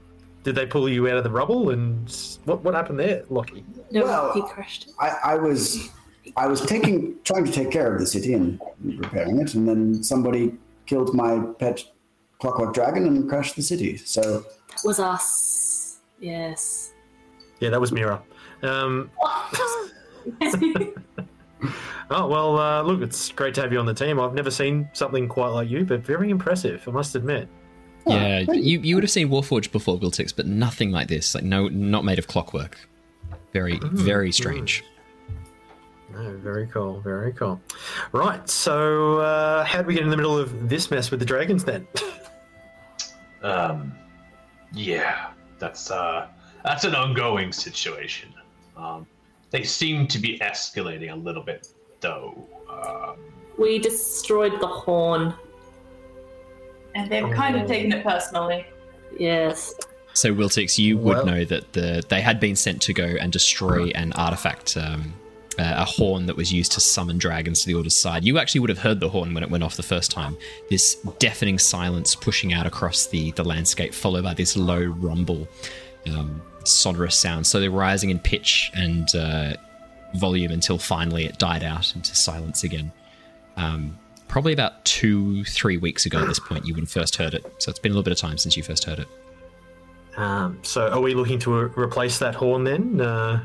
Did 0.45 0.55
they 0.55 0.67
pull 0.67 0.89
you 0.89 1.09
out 1.09 1.17
of 1.17 1.25
the 1.25 1.31
rubble, 1.31 1.71
and 1.71 2.11
what 2.45 2.63
what 2.65 2.75
happened 2.75 2.99
there, 2.99 3.25
Lockie? 3.29 3.65
No, 3.91 4.05
Well, 4.05 4.33
he 4.33 4.43
crashed. 4.43 4.91
I, 4.99 5.09
I 5.25 5.35
was 5.35 5.91
I 6.37 6.47
was 6.47 6.61
taking 6.63 7.17
trying 7.25 7.45
to 7.45 7.53
take 7.53 7.71
care 7.71 7.93
of 7.93 8.01
the 8.01 8.07
city 8.07 8.35
and 8.35 8.61
repairing 8.83 9.41
it, 9.41 9.55
and 9.55 9.69
then 9.69 10.03
somebody 10.03 10.55
killed 10.87 11.15
my 11.15 11.41
pet 11.59 11.85
clockwork 12.39 12.73
dragon 12.73 13.07
and 13.07 13.29
crashed 13.29 13.57
the 13.57 13.63
city. 13.63 13.97
So 13.97 14.45
That 14.71 14.81
was 14.85 15.01
us. 15.01 15.99
Yes. 16.21 16.93
Yeah, 17.61 17.71
that 17.71 17.81
was 17.81 17.93
Mira. 17.93 18.23
Um, 18.63 19.11
oh 22.11 22.27
well, 22.27 22.59
uh, 22.59 22.83
look, 22.83 23.01
it's 23.03 23.31
great 23.33 23.55
to 23.55 23.63
have 23.63 23.73
you 23.73 23.79
on 23.79 23.87
the 23.87 23.95
team. 23.95 24.21
I've 24.21 24.35
never 24.35 24.51
seen 24.51 24.89
something 24.93 25.29
quite 25.29 25.49
like 25.49 25.69
you, 25.69 25.85
but 25.85 26.01
very 26.01 26.31
impressive, 26.31 26.87
I 26.87 26.91
must 26.91 27.15
admit. 27.15 27.49
Yeah, 28.07 28.41
you, 28.53 28.81
you 28.81 28.95
would 28.95 29.05
have 29.05 29.11
seen 29.11 29.29
Warforged 29.29 29.71
before 29.71 29.99
Wiltix, 29.99 30.35
but 30.35 30.47
nothing 30.47 30.91
like 30.91 31.09
this. 31.09 31.35
Like 31.35 31.45
no, 31.45 31.69
not 31.69 32.05
made 32.05 32.19
of 32.19 32.27
clockwork. 32.27 32.79
Very, 33.53 33.79
very 33.83 34.33
strange. 34.33 34.85
Oh, 36.17 36.37
very 36.39 36.67
cool, 36.67 37.01
very 37.01 37.33
cool. 37.33 37.61
Right, 38.13 38.49
so 38.49 39.19
uh, 39.19 39.65
how 39.65 39.79
did 39.79 39.87
we 39.87 39.95
get 39.95 40.05
in 40.05 40.11
the 40.11 40.17
middle 40.17 40.39
of 40.39 40.69
this 40.69 40.91
mess 40.91 41.11
with 41.11 41.21
the 41.21 41.27
dragons 41.27 41.65
then? 41.65 41.87
Um, 43.43 43.95
yeah, 44.73 45.31
that's 45.59 45.91
uh 45.91 46.27
that's 46.65 46.85
an 46.85 46.95
ongoing 46.95 47.53
situation. 47.53 48.35
Um, 48.77 49.07
they 49.51 49.63
seem 49.63 50.07
to 50.09 50.19
be 50.19 50.39
escalating 50.41 51.13
a 51.13 51.17
little 51.17 51.43
bit 51.43 51.69
though. 52.01 52.47
Um, 52.71 53.17
We 53.59 53.79
destroyed 53.79 54.61
the 54.61 54.67
horn. 54.67 55.35
And 56.95 57.11
they've 57.11 57.31
kind 57.35 57.57
of 57.57 57.67
taken 57.69 57.93
it 57.93 58.03
personally. 58.05 58.67
Yes. 59.19 59.75
So 60.15 60.35
Wiltix, 60.35 60.79
you 60.79 60.97
would 60.99 61.17
Well- 61.19 61.27
know 61.27 61.45
that 61.45 61.73
the 61.73 62.03
they 62.09 62.21
had 62.21 62.41
been 62.41 62.57
sent 62.57 62.83
to 62.83 62.93
go 62.93 63.05
and 63.05 63.33
destroy 63.33 63.89
an 63.95 64.13
artifact, 64.15 64.77
um, 64.77 65.15
uh, 65.59 65.75
a 65.79 65.85
horn 65.85 66.27
that 66.27 66.37
was 66.37 66.53
used 66.53 66.73
to 66.73 66.81
summon 66.81 67.19
dragons 67.19 67.61
to 67.63 67.67
the 67.67 67.75
Order's 67.75 67.95
side. 67.95 68.25
You 68.25 68.39
actually 68.39 68.61
would 68.61 68.71
have 68.71 68.79
heard 68.81 69.01
the 69.01 69.09
horn 69.09 69.35
when 69.35 69.43
it 69.43 69.51
went 69.51 69.63
off 69.65 69.77
the 69.77 69.83
first 69.83 70.11
time. 70.11 70.37
This 70.71 70.97
deafening 71.19 71.59
silence 71.59 72.15
pushing 72.15 72.53
out 72.53 72.67
across 72.67 73.07
the 73.07 73.33
the 73.33 73.45
landscape, 73.45 73.93
followed 73.95 74.25
by 74.25 74.35
this 74.35 74.57
low 74.57 74.81
rumble, 74.83 75.49
um, 76.09 76.43
sonorous 76.65 77.17
sound, 77.17 77.47
So, 77.47 77.61
they're 77.61 77.71
rising 77.71 78.11
in 78.11 78.19
pitch 78.19 78.71
and 78.75 79.09
uh, 79.15 79.55
volume 80.15 80.51
until 80.53 80.79
finally 80.79 81.25
it 81.27 81.39
died 81.39 81.63
out 81.63 81.95
into 81.95 82.15
silence 82.15 82.65
again. 82.65 82.91
Um, 83.57 83.99
probably 84.29 84.53
about 84.53 84.85
two, 84.85 85.45
three 85.45 85.77
weeks 85.77 86.07
ago 86.07 86.21
at 86.23 86.29
this 86.29 86.39
point, 86.39 86.67
you 86.67 86.75
would 86.75 86.83
have 86.83 86.91
first 86.91 87.17
heard 87.17 87.35
it. 87.35 87.45
So 87.59 87.71
it's 87.71 87.79
been 87.79 87.93
a 87.93 87.95
little 87.95 88.05
bit 88.05 88.13
of 88.13 88.19
time 88.19 88.39
since 88.39 88.57
you 88.57 88.63
first 88.63 88.85
heard 88.85 88.99
it. 89.01 89.09
Um, 90.17 90.59
so 90.63 90.89
are 90.89 91.01
we 91.01 91.15
looking 91.15 91.39
to 91.41 91.55
uh, 91.57 91.61
replace 91.77 92.19
that 92.19 92.35
horn 92.35 92.65
then? 92.65 93.01
Uh, 93.01 93.45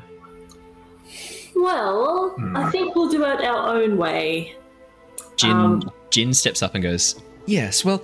Well, 1.56 2.36
I 2.56 2.70
think 2.72 2.96
we'll 2.96 3.10
do 3.10 3.24
it 3.24 3.42
our 3.42 3.76
own 3.78 3.98
way. 3.98 4.56
Jin 5.36 5.52
Um, 5.52 5.92
Jin 6.10 6.34
steps 6.34 6.62
up 6.64 6.74
and 6.76 6.84
goes, 6.84 7.16
"Yes, 7.46 7.86
well, 7.86 8.04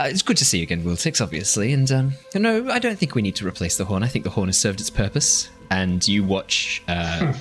uh, 0.00 0.04
it's 0.04 0.22
good 0.22 0.36
to 0.38 0.44
see 0.44 0.58
you 0.58 0.62
again, 0.62 0.84
Wiltix, 0.84 1.20
obviously. 1.20 1.72
And 1.72 1.90
um, 1.92 2.12
no, 2.34 2.70
I 2.70 2.78
don't 2.78 2.98
think 2.98 3.14
we 3.14 3.22
need 3.22 3.36
to 3.36 3.46
replace 3.46 3.76
the 3.76 3.84
horn. 3.84 4.02
I 4.02 4.08
think 4.08 4.24
the 4.24 4.30
horn 4.30 4.48
has 4.48 4.58
served 4.58 4.80
its 4.80 4.90
purpose." 4.90 5.48
And 5.70 6.06
you 6.06 6.22
watch 6.24 6.82
uh, 6.88 7.32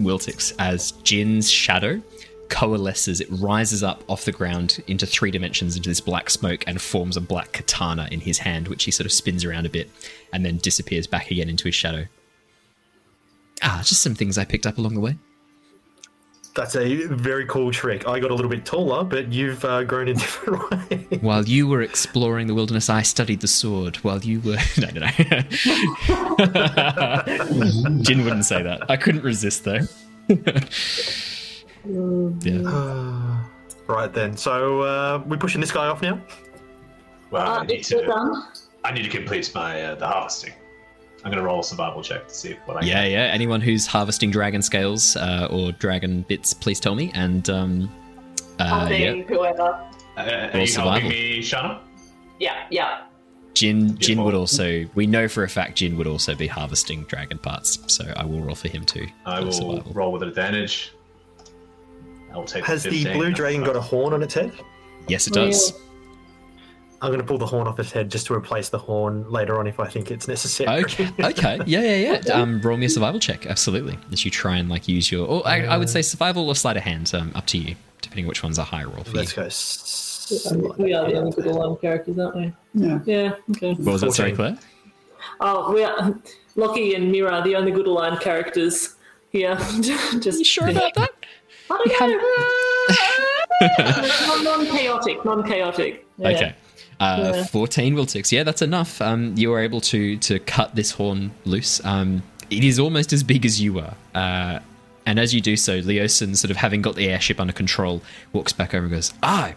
Wiltix 0.00 0.54
as 0.58 0.92
Jin's 1.02 1.50
shadow 1.50 2.02
coalesces. 2.48 3.20
It 3.20 3.28
rises 3.30 3.82
up 3.82 4.02
off 4.08 4.24
the 4.24 4.32
ground 4.32 4.82
into 4.86 5.06
three 5.06 5.30
dimensions 5.30 5.76
into 5.76 5.88
this 5.88 6.00
black 6.00 6.30
smoke 6.30 6.64
and 6.66 6.80
forms 6.80 7.16
a 7.16 7.20
black 7.20 7.52
katana 7.52 8.08
in 8.10 8.20
his 8.20 8.38
hand, 8.38 8.68
which 8.68 8.84
he 8.84 8.90
sort 8.90 9.06
of 9.06 9.12
spins 9.12 9.44
around 9.44 9.66
a 9.66 9.70
bit 9.70 9.90
and 10.32 10.44
then 10.44 10.58
disappears 10.58 11.06
back 11.06 11.30
again 11.30 11.48
into 11.48 11.64
his 11.64 11.74
shadow. 11.74 12.06
Ah, 13.62 13.82
just 13.84 14.02
some 14.02 14.14
things 14.14 14.38
I 14.38 14.44
picked 14.44 14.66
up 14.66 14.78
along 14.78 14.94
the 14.94 15.00
way. 15.00 15.16
That's 16.54 16.74
a 16.74 17.04
very 17.06 17.46
cool 17.46 17.70
trick. 17.70 18.08
I 18.08 18.18
got 18.18 18.32
a 18.32 18.34
little 18.34 18.50
bit 18.50 18.64
taller, 18.64 19.04
but 19.04 19.32
you've 19.32 19.64
uh, 19.64 19.84
grown 19.84 20.08
in 20.08 20.16
different 20.18 20.90
ways. 20.90 21.20
While 21.22 21.44
you 21.44 21.68
were 21.68 21.82
exploring 21.82 22.48
the 22.48 22.54
wilderness, 22.54 22.90
I 22.90 23.02
studied 23.02 23.40
the 23.40 23.46
sword. 23.48 23.96
While 23.98 24.18
you 24.20 24.40
were. 24.40 24.56
No, 24.78 24.88
no, 24.90 25.00
no. 25.00 25.08
Jin 28.02 28.24
wouldn't 28.24 28.44
say 28.44 28.62
that. 28.62 28.86
I 28.88 28.96
couldn't 28.96 29.22
resist, 29.22 29.64
though. 29.64 29.80
yeah. 31.84 33.44
right 33.86 34.12
then. 34.12 34.36
So 34.36 34.82
uh, 34.82 35.22
we're 35.26 35.36
pushing 35.38 35.60
this 35.60 35.72
guy 35.72 35.86
off 35.86 36.02
now. 36.02 36.20
Well, 37.30 37.46
Uh, 37.46 37.58
I 37.60 37.66
need 37.66 37.80
it's 37.80 37.88
to. 37.90 38.04
done. 38.06 38.44
I 38.84 38.92
need 38.92 39.02
to 39.02 39.08
complete 39.10 39.50
my 39.54 39.82
uh, 39.82 39.94
the 39.96 40.06
harvesting. 40.06 40.54
I'm 41.24 41.30
gonna 41.30 41.42
roll 41.42 41.60
a 41.60 41.64
survival 41.64 42.02
check 42.02 42.28
to 42.28 42.34
see 42.34 42.54
what 42.64 42.76
I 42.82 42.86
Yeah, 42.86 43.02
can. 43.02 43.10
yeah. 43.10 43.18
Anyone 43.32 43.60
who's 43.60 43.86
harvesting 43.86 44.30
dragon 44.30 44.62
scales 44.62 45.16
uh, 45.16 45.48
or 45.50 45.72
dragon 45.72 46.22
bits, 46.28 46.54
please 46.54 46.78
tell 46.80 46.94
me. 46.94 47.10
And, 47.14 47.48
um, 47.50 47.90
uh, 48.58 48.64
Hunting, 48.68 49.18
yeah. 49.18 49.22
whoever. 49.24 49.62
Uh, 50.16 50.20
are 50.20 50.50
Roll 50.52 50.60
you 50.60 50.66
survival. 50.66 50.92
helping 51.00 51.08
me, 51.10 51.38
Shana? 51.40 51.80
Yeah, 52.40 52.66
yeah. 52.70 53.02
Jin, 53.54 53.96
Jin 53.98 54.22
would 54.22 54.34
also. 54.34 54.84
We 54.94 55.06
know 55.08 55.26
for 55.26 55.42
a 55.42 55.48
fact 55.48 55.78
Jin 55.78 55.96
would 55.98 56.06
also 56.06 56.34
be 56.36 56.46
harvesting 56.46 57.02
dragon 57.04 57.38
parts, 57.38 57.80
so 57.92 58.04
I 58.16 58.24
will 58.24 58.40
roll 58.40 58.54
for 58.54 58.68
him 58.68 58.84
too. 58.84 59.06
I 59.26 59.40
will 59.40 59.50
survival. 59.52 59.92
roll 59.92 60.12
with 60.12 60.22
an 60.22 60.28
advantage. 60.28 60.92
I'll 62.32 62.44
take. 62.44 62.64
Has 62.64 62.84
the 62.84 62.90
15. 62.90 63.12
blue 63.16 63.32
dragon 63.32 63.64
got 63.64 63.74
a 63.74 63.80
horn 63.80 64.12
on 64.12 64.22
its 64.22 64.34
head? 64.34 64.52
Yes, 65.08 65.26
it 65.26 65.32
does. 65.32 65.72
I'm 67.00 67.10
going 67.10 67.20
to 67.20 67.26
pull 67.26 67.38
the 67.38 67.46
horn 67.46 67.68
off 67.68 67.76
his 67.78 67.92
head 67.92 68.10
just 68.10 68.26
to 68.26 68.34
replace 68.34 68.70
the 68.70 68.78
horn 68.78 69.30
later 69.30 69.58
on 69.58 69.66
if 69.68 69.78
I 69.78 69.86
think 69.86 70.10
it's 70.10 70.26
necessary. 70.26 70.82
Okay. 70.84 71.08
Okay. 71.20 71.60
Yeah, 71.66 71.80
yeah, 71.80 72.20
yeah. 72.26 72.32
Um, 72.34 72.60
roll 72.60 72.76
me 72.76 72.86
a 72.86 72.88
survival 72.88 73.20
check. 73.20 73.46
Absolutely. 73.46 73.96
As 74.12 74.24
you 74.24 74.30
try 74.30 74.56
and 74.56 74.68
like 74.68 74.88
use 74.88 75.10
your, 75.12 75.26
or 75.26 75.46
I, 75.46 75.64
I 75.66 75.76
would 75.78 75.88
say 75.90 76.02
survival 76.02 76.48
or 76.48 76.54
sleight 76.56 76.76
of 76.76 76.82
hand. 76.82 77.12
Um, 77.14 77.30
up 77.36 77.46
to 77.46 77.58
you, 77.58 77.76
depending 78.02 78.24
on 78.24 78.28
which 78.28 78.42
one's 78.42 78.58
a 78.58 78.64
higher 78.64 78.88
roll 78.88 79.04
for 79.04 79.12
Let's 79.16 79.30
you. 79.36 79.42
go. 79.42 79.46
s- 79.46 80.52
We 80.78 80.92
are 80.92 81.08
the 81.08 81.14
only 81.18 81.30
good 81.32 81.46
one 81.54 81.76
characters, 81.76 82.18
aren't 82.18 82.36
we? 82.36 82.52
Yeah. 82.74 82.98
Yeah, 83.06 83.34
okay. 83.52 83.74
What 83.74 83.92
was 83.92 84.00
that? 84.02 84.12
Sorry, 84.12 84.32
Claire. 84.32 84.58
Oh, 85.40 85.72
we 85.72 85.84
are 85.84 86.18
Lockie 86.56 86.94
and 86.94 87.12
Mira 87.12 87.30
are 87.32 87.42
the 87.44 87.54
only 87.54 87.70
good 87.70 87.86
aligned 87.86 88.20
characters 88.20 88.96
here. 89.30 89.56
Just 89.80 90.38
You 90.40 90.44
sure 90.44 90.68
about 90.68 90.94
that? 90.94 91.10
I 91.70 91.84
don't 93.60 94.42
know. 94.42 94.42
non 94.42 94.66
chaotic, 94.66 95.24
non 95.24 95.46
chaotic. 95.46 96.06
Yeah. 96.18 96.28
Okay. 96.30 96.54
Uh, 97.00 97.32
Yeah. 97.36 97.44
14 97.44 97.94
Wiltix. 97.94 98.32
Yeah, 98.32 98.42
that's 98.42 98.62
enough. 98.62 99.00
Um, 99.00 99.34
you 99.36 99.50
were 99.50 99.60
able 99.60 99.80
to 99.82 100.16
to 100.18 100.38
cut 100.40 100.74
this 100.74 100.90
horn 100.92 101.30
loose. 101.44 101.84
Um, 101.84 102.22
it 102.50 102.64
is 102.64 102.78
almost 102.78 103.12
as 103.12 103.22
big 103.22 103.44
as 103.46 103.60
you 103.60 103.78
are. 103.78 103.94
Uh, 104.14 104.58
and 105.06 105.18
as 105.18 105.32
you 105.32 105.40
do 105.40 105.56
so, 105.56 105.80
Leosin, 105.80 106.36
sort 106.36 106.50
of 106.50 106.56
having 106.58 106.82
got 106.82 106.94
the 106.96 107.08
airship 107.08 107.40
under 107.40 107.52
control, 107.52 108.02
walks 108.32 108.52
back 108.52 108.74
over 108.74 108.84
and 108.84 108.92
goes, 108.94 109.12
Ah, 109.22 109.54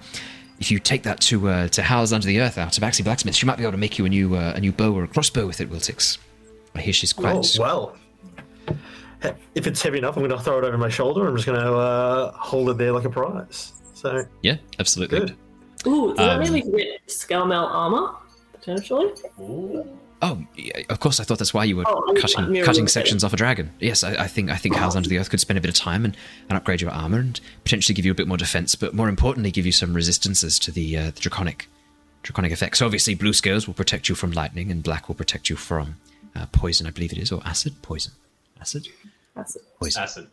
if 0.60 0.70
you 0.72 0.78
take 0.80 1.04
that 1.04 1.20
to 1.22 1.50
uh, 1.50 1.68
to 1.70 1.82
Howls 1.82 2.14
Under 2.14 2.28
the 2.28 2.40
Earth, 2.40 2.58
our 2.58 2.68
Tabaxi 2.68 3.04
blacksmith, 3.04 3.36
she 3.36 3.46
might 3.46 3.58
be 3.58 3.64
able 3.64 3.72
to 3.72 3.78
make 3.78 3.98
you 3.98 4.06
a 4.06 4.10
new 4.10 4.36
uh, 4.36 4.54
a 4.56 4.60
new 4.62 4.72
bow 4.72 4.94
or 4.94 5.04
a 5.04 5.08
crossbow 5.08 5.48
with 5.48 5.60
it, 5.62 5.70
Wiltix. 5.70 6.18
I 6.76 6.82
hear 6.82 6.94
she's 6.94 7.12
quite. 7.14 7.36
Oh, 7.36 7.62
well. 7.62 7.98
If 9.54 9.68
it's 9.68 9.82
heavy 9.82 10.00
enough, 10.00 10.16
I'm 10.18 10.24
going 10.28 10.36
to 10.36 10.44
throw 10.44 10.58
it 10.58 10.64
over 10.64 10.78
my 10.80 10.90
shoulder. 10.90 11.28
I'm 11.28 11.36
just 11.36 11.46
going 11.46 11.60
to 11.60 11.72
uh, 11.74 12.32
hold 12.32 12.70
it 12.70 12.78
there 12.80 12.92
like 12.92 13.06
a 13.06 13.10
prize. 13.10 13.74
So, 13.94 14.26
Yeah, 14.42 14.56
absolutely. 14.80 15.20
good. 15.20 15.36
Ooh, 15.88 16.10
does 16.10 16.18
that 16.18 16.30
Um, 16.38 16.40
mean 16.42 16.54
we 16.54 16.62
can 16.62 16.72
get 16.72 17.12
scale 17.12 17.46
mail 17.46 17.64
armor? 17.72 18.14
Potentially? 18.54 19.12
Oh, 20.24 20.46
yeah, 20.56 20.82
of 20.90 21.00
course. 21.00 21.20
I 21.20 21.24
thought 21.24 21.40
that's 21.40 21.54
why 21.54 21.64
you 21.64 21.78
were 21.78 21.84
Oh, 21.88 22.14
cutting 22.20 22.42
like 22.42 22.50
mirror 22.52 22.66
cutting 22.66 22.82
image. 22.82 22.92
sections 22.92 23.24
off 23.24 23.34
a 23.34 23.38
dragon. 23.38 23.72
Yes, 23.80 24.04
I, 24.04 24.14
I 24.24 24.28
think 24.28 24.52
I 24.52 24.56
think 24.56 24.76
Howls 24.76 24.96
Under 24.96 25.10
the 25.10 25.18
Earth 25.18 25.32
could 25.32 25.40
spend 25.40 25.58
a 25.58 25.62
bit 25.62 25.70
of 25.70 25.76
time 25.76 26.06
and, 26.06 26.16
and 26.48 26.58
upgrade 26.58 26.80
your 26.82 26.92
armor 26.92 27.20
and 27.20 27.40
potentially 27.64 27.96
give 27.96 28.06
you 28.06 28.12
a 28.12 28.16
bit 28.16 28.28
more 28.28 28.38
defense, 28.38 28.76
but 28.76 28.94
more 28.94 29.10
importantly, 29.10 29.50
give 29.50 29.66
you 29.66 29.72
some 29.72 29.94
resistances 29.96 30.60
to 30.60 30.72
the, 30.72 30.96
uh, 30.96 31.06
the 31.12 31.20
draconic 31.20 31.68
draconic 32.22 32.52
effects. 32.52 32.78
So 32.78 32.86
obviously, 32.86 33.16
blue 33.16 33.34
scales 33.34 33.66
will 33.66 33.74
protect 33.74 34.10
you 34.10 34.14
from 34.16 34.32
lightning, 34.32 34.70
and 34.70 34.84
black 34.84 35.08
will 35.08 35.16
protect 35.16 35.50
you 35.50 35.56
from 35.56 35.96
uh, 36.36 36.46
poison. 36.52 36.86
I 36.86 36.92
believe 36.92 37.12
it 37.12 37.18
is, 37.18 37.32
or 37.32 37.42
acid. 37.44 37.82
Poison. 37.82 38.12
Acid. 38.60 38.88
That's 39.36 39.56
it. 39.56 39.64
Poison. 39.80 40.04
Acid. 40.04 40.28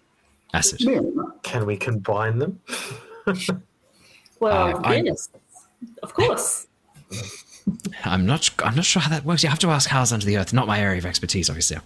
Acid. 0.52 0.80
Yeah. 0.82 1.00
Can 1.42 1.64
we 1.64 1.78
combine 1.78 2.38
them? 2.40 2.60
Well, 4.40 4.76
Uh, 4.78 4.80
I'm- 4.82 5.06
yes. 5.06 5.28
Of 6.02 6.14
course. 6.14 6.66
I'm 8.04 8.26
not. 8.26 8.50
I'm 8.64 8.74
not 8.74 8.84
sure 8.84 9.02
how 9.02 9.10
that 9.10 9.24
works. 9.24 9.42
You 9.42 9.48
have 9.48 9.58
to 9.60 9.70
ask 9.70 9.88
Howls 9.90 10.12
Under 10.12 10.24
the 10.26 10.36
Earth. 10.38 10.52
Not 10.52 10.66
my 10.66 10.80
area 10.80 10.98
of 10.98 11.06
expertise, 11.06 11.48
obviously. 11.50 11.76
I'm 11.76 11.82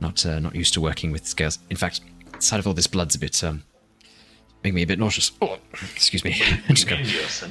not 0.00 0.24
uh, 0.26 0.38
not 0.40 0.54
used 0.54 0.74
to 0.74 0.80
working 0.80 1.12
with 1.12 1.26
scales. 1.26 1.58
In 1.70 1.76
fact, 1.76 2.00
the 2.32 2.40
sight 2.42 2.58
of 2.60 2.66
all 2.66 2.74
this 2.74 2.86
blood's 2.86 3.14
a 3.14 3.18
bit 3.18 3.42
um, 3.44 3.62
making 4.64 4.74
me 4.74 4.82
a 4.82 4.86
bit 4.86 4.98
nauseous. 4.98 5.32
Oh, 5.40 5.58
excuse 5.94 6.24
me. 6.24 6.34
I'm 6.68 6.74
just 6.74 6.88
gonna- 6.88 7.02
It's 7.02 7.44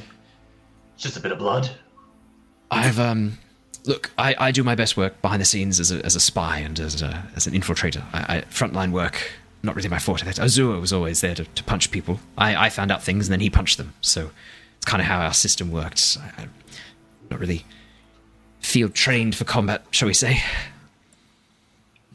just 0.97 1.17
a 1.17 1.19
bit 1.21 1.31
of 1.31 1.39
blood. 1.39 1.69
I've 2.69 2.99
um, 2.99 3.37
look. 3.85 4.11
I, 4.17 4.35
I 4.37 4.51
do 4.51 4.63
my 4.63 4.75
best 4.75 4.97
work 4.97 5.21
behind 5.21 5.41
the 5.41 5.45
scenes 5.45 5.79
as 5.79 5.91
a, 5.91 6.03
as 6.05 6.15
a 6.15 6.19
spy 6.19 6.59
and 6.59 6.79
as 6.79 7.01
a, 7.01 7.25
as 7.35 7.47
an 7.47 7.53
infiltrator. 7.53 8.03
I, 8.13 8.37
I 8.37 8.41
frontline 8.41 8.91
work. 8.91 9.31
Not 9.63 9.75
really 9.75 9.89
my 9.89 9.99
forte. 9.99 10.25
That 10.25 10.39
Azure 10.39 10.79
was 10.79 10.91
always 10.91 11.21
there 11.21 11.35
to, 11.35 11.43
to 11.43 11.63
punch 11.63 11.91
people. 11.91 12.19
I, 12.37 12.65
I 12.65 12.69
found 12.69 12.91
out 12.91 13.03
things 13.03 13.27
and 13.27 13.33
then 13.33 13.39
he 13.39 13.49
punched 13.49 13.77
them. 13.77 13.93
So 14.01 14.31
it's 14.77 14.85
kind 14.85 15.01
of 15.01 15.07
how 15.07 15.19
our 15.19 15.33
system 15.33 15.71
worked. 15.71 16.17
I, 16.19 16.43
I'm 16.43 16.53
not 17.29 17.39
really 17.39 17.65
field 18.59 18.93
trained 18.93 19.35
for 19.35 19.43
combat, 19.43 19.83
shall 19.91 20.07
we 20.07 20.13
say? 20.13 20.41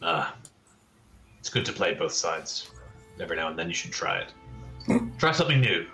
Ah, 0.02 0.34
it's 1.40 1.48
good 1.48 1.64
to 1.64 1.72
play 1.72 1.94
both 1.94 2.12
sides. 2.12 2.70
Every 3.20 3.36
now 3.36 3.48
and 3.48 3.58
then 3.58 3.68
you 3.68 3.74
should 3.74 3.92
try 3.92 4.18
it. 4.18 4.32
try 5.18 5.32
something 5.32 5.60
new. 5.60 5.86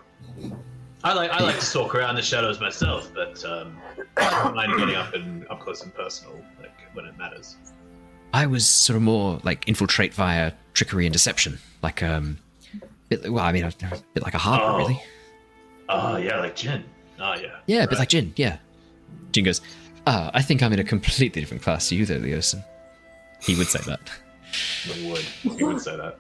I 1.05 1.15
like 1.15 1.31
I 1.31 1.43
like 1.43 1.57
to 1.57 1.65
stalk 1.73 1.95
around 1.95 2.17
the 2.17 2.23
shadows 2.23 2.61
myself, 2.61 3.11
but 3.15 3.45
um, 3.45 3.77
I 4.17 4.31
don't 4.45 4.55
mind 4.55 4.79
getting 4.79 4.95
up 4.95 5.15
and 5.15 5.47
up 5.49 5.61
close 5.61 5.83
and 5.83 5.95
personal, 5.95 6.37
like 6.61 6.73
when 6.95 7.07
it 7.07 7.17
matters. 7.19 7.57
I 8.33 8.47
was 8.47 8.67
sort 8.69 8.97
of 8.97 9.03
more 9.03 9.41
like 9.43 9.69
infiltrate 9.69 10.15
via 10.15 10.53
trickery 10.75 11.07
and 11.07 11.13
deception, 11.13 11.59
like 11.83 12.03
um, 12.03 12.39
bit, 13.09 13.31
well, 13.31 13.45
I 13.45 13.53
mean, 13.53 13.65
a, 13.65 13.69
a 13.69 13.97
bit 14.15 14.23
like 14.23 14.35
a 14.35 14.39
harper, 14.39 14.65
Oh. 14.65 14.79
really. 14.79 15.03
Oh 15.89 16.17
yeah, 16.17 16.39
like 16.41 16.57
Jin. 16.57 16.85
Oh 17.21 17.35
yeah. 17.35 17.57
Yeah, 17.67 17.83
a 17.85 17.89
bit 17.89 17.99
like 17.99 18.09
Jin. 18.09 18.33
Yeah. 18.37 18.57
Jin 19.33 19.45
goes, 19.45 19.61
"Ah, 20.07 20.31
I 20.33 20.41
think 20.43 20.63
I'm 20.63 20.73
in 20.73 20.79
a 20.79 20.85
completely 20.85 21.41
different 21.41 21.63
class 21.63 21.89
to 21.91 21.97
you, 21.97 22.07
though, 22.07 22.19
Leosin." 22.19 22.65
He 23.43 23.55
would 23.57 23.67
say 23.67 23.81
that. 23.87 24.01
You 24.87 25.09
would. 25.11 25.27
You 25.59 25.67
would 25.67 25.81
say 25.81 25.97
that. 25.97 26.19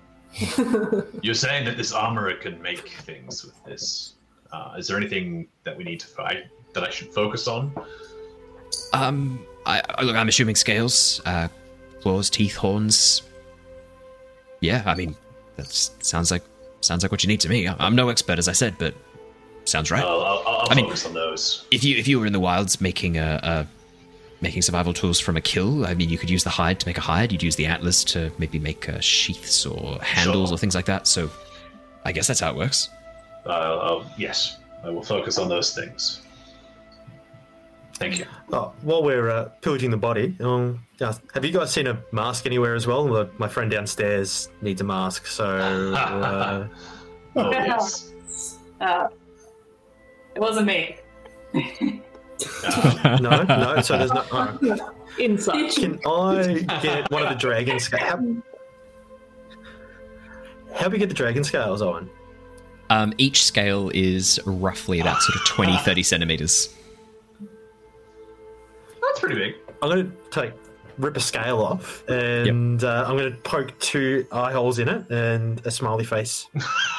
You're 1.23 1.35
saying 1.35 1.65
that 1.67 1.77
this 1.77 1.93
armorer 1.93 2.35
can 2.35 2.61
make 2.61 2.89
things 2.89 3.45
with 3.45 3.63
this. 3.65 4.15
Uh, 4.53 4.75
is 4.77 4.89
there 4.89 4.97
anything 4.99 5.47
that 5.65 5.77
we 5.77 5.85
need 5.85 6.01
to 6.01 6.07
fight 6.07 6.45
that 6.75 6.83
I 6.85 6.91
should 6.91 7.13
focus 7.13 7.47
on? 7.49 7.73
Um, 8.93 9.47
I 9.67 9.81
look. 10.03 10.17
I'm 10.17 10.29
assuming 10.29 10.55
scales, 10.57 11.21
uh, 11.25 11.49
claws, 12.03 12.29
teeth, 12.31 12.57
horns. 12.57 13.23
Yeah, 14.61 14.83
I 14.87 14.95
mean, 14.95 15.17
that 15.57 15.69
sounds 15.73 16.31
like 16.31 16.43
sounds 16.81 17.03
like 17.03 17.11
what 17.13 17.23
you 17.23 17.29
need 17.29 17.41
to 17.41 17.49
me. 17.49 17.69
I'm 17.69 17.95
no 17.97 18.09
expert, 18.09 18.39
as 18.39 18.49
I 18.49 18.53
said, 18.53 18.77
but 18.79 18.95
sounds 19.65 19.91
right. 19.91 20.03
I'll, 20.03 20.21
I'll, 20.23 20.43
I'll 20.47 20.67
I 20.71 20.75
mean- 20.75 20.87
focus 20.87 21.07
on 21.07 21.15
those. 21.15 21.65
if 21.71 21.83
you 21.85 21.97
if 21.97 22.07
you 22.09 22.19
were 22.21 22.27
in 22.27 22.33
the 22.33 22.41
wilds 22.41 22.81
making 22.81 23.17
a, 23.19 23.41
a 23.43 23.67
making 24.41 24.63
survival 24.63 24.93
tools 24.93 25.21
from 25.21 25.37
a 25.37 25.41
kill, 25.41 25.87
I 25.87 25.95
mean, 25.95 26.09
you 26.11 26.19
could 26.19 26.31
use 26.31 26.43
the 26.45 26.51
hide 26.51 26.81
to 26.81 26.87
make 26.89 26.99
a 26.99 27.03
hide. 27.03 27.31
You'd 27.33 27.43
use 27.45 27.57
the 27.57 27.67
atlas 27.67 28.03
to 28.05 28.33
maybe 28.39 28.59
make 28.59 28.89
uh, 28.89 28.99
sheaths 29.01 29.65
or 29.67 30.01
handles 30.03 30.49
Sure. 30.51 30.55
or 30.57 30.59
things 30.59 30.75
like 30.75 30.87
that. 30.87 31.07
So, 31.07 31.31
I 32.05 32.11
guess 32.13 32.27
that's 32.27 32.41
how 32.41 32.51
it 32.51 32.57
works. 32.57 32.89
Uh, 33.47 34.05
yes, 34.19 34.57
I 34.85 34.91
will 34.91 35.03
focus 35.05 35.39
on 35.39 35.49
those 35.49 35.75
things. 35.75 36.23
Thank 37.95 38.19
you. 38.19 38.27
Oh, 38.53 38.73
while 38.83 39.03
we're 39.03 39.31
uh, 39.31 39.45
pillaging 39.61 39.91
the 39.91 39.97
body, 39.97 40.35
um, 40.41 40.85
yeah, 40.99 41.15
have 41.35 41.45
you 41.45 41.53
guys 41.53 41.71
seen 41.73 41.87
a 41.87 42.03
mask 42.11 42.47
anywhere 42.47 42.75
as 42.75 42.87
well? 42.87 43.07
Well, 43.09 43.31
My 43.39 43.49
friend 43.49 43.71
downstairs 43.71 44.49
needs 44.61 44.81
a 44.81 44.85
mask, 44.85 45.27
so 45.27 45.47
uh, 45.97 46.67
Oh, 47.37 47.51
yes. 47.51 48.13
Uh, 48.81 49.09
it 50.35 50.41
wasn't 50.41 50.67
me. 50.67 50.97
Uh, 51.55 53.19
no, 53.21 53.43
no. 53.45 53.81
So 53.83 53.97
there's 53.99 54.13
no. 54.13 54.23
alright. 54.33 54.81
Insight. 55.19 55.75
Can 55.75 56.01
I 56.05 56.79
get 56.83 57.11
one 57.11 57.23
of 57.23 57.29
the 57.29 57.35
dragon 57.39 57.79
scales? 57.79 58.03
How, 58.03 58.19
how 60.75 60.85
do 60.87 60.91
we 60.91 60.99
get 60.99 61.09
the 61.09 61.15
dragon 61.15 61.45
scales 61.45 61.83
on? 61.83 62.11
Um, 62.91 63.13
each 63.17 63.45
scale 63.45 63.91
is 63.95 64.41
roughly 64.45 65.01
about 65.01 65.23
sort 65.23 65.37
of 65.37 65.45
20, 65.47 65.77
30 65.79 66.03
centimeters. 66.03 66.75
That's 69.13 69.21
pretty 69.21 69.37
big. 69.37 69.55
I'm 69.83 69.91
going 69.91 70.11
to 70.11 70.17
take 70.31 70.53
rip 70.99 71.17
a 71.17 71.21
scale 71.21 71.61
off, 71.61 72.07
and 72.09 72.85
uh, 72.85 73.05
I'm 73.07 73.17
going 73.17 73.33
to 73.33 73.37
poke 73.39 73.77
two 73.79 74.27
eye 74.31 74.53
holes 74.53 74.79
in 74.79 74.89
it 74.89 75.11
and 75.11 75.61
a 75.67 75.71
smiley 75.71 76.05
face. 76.05 76.49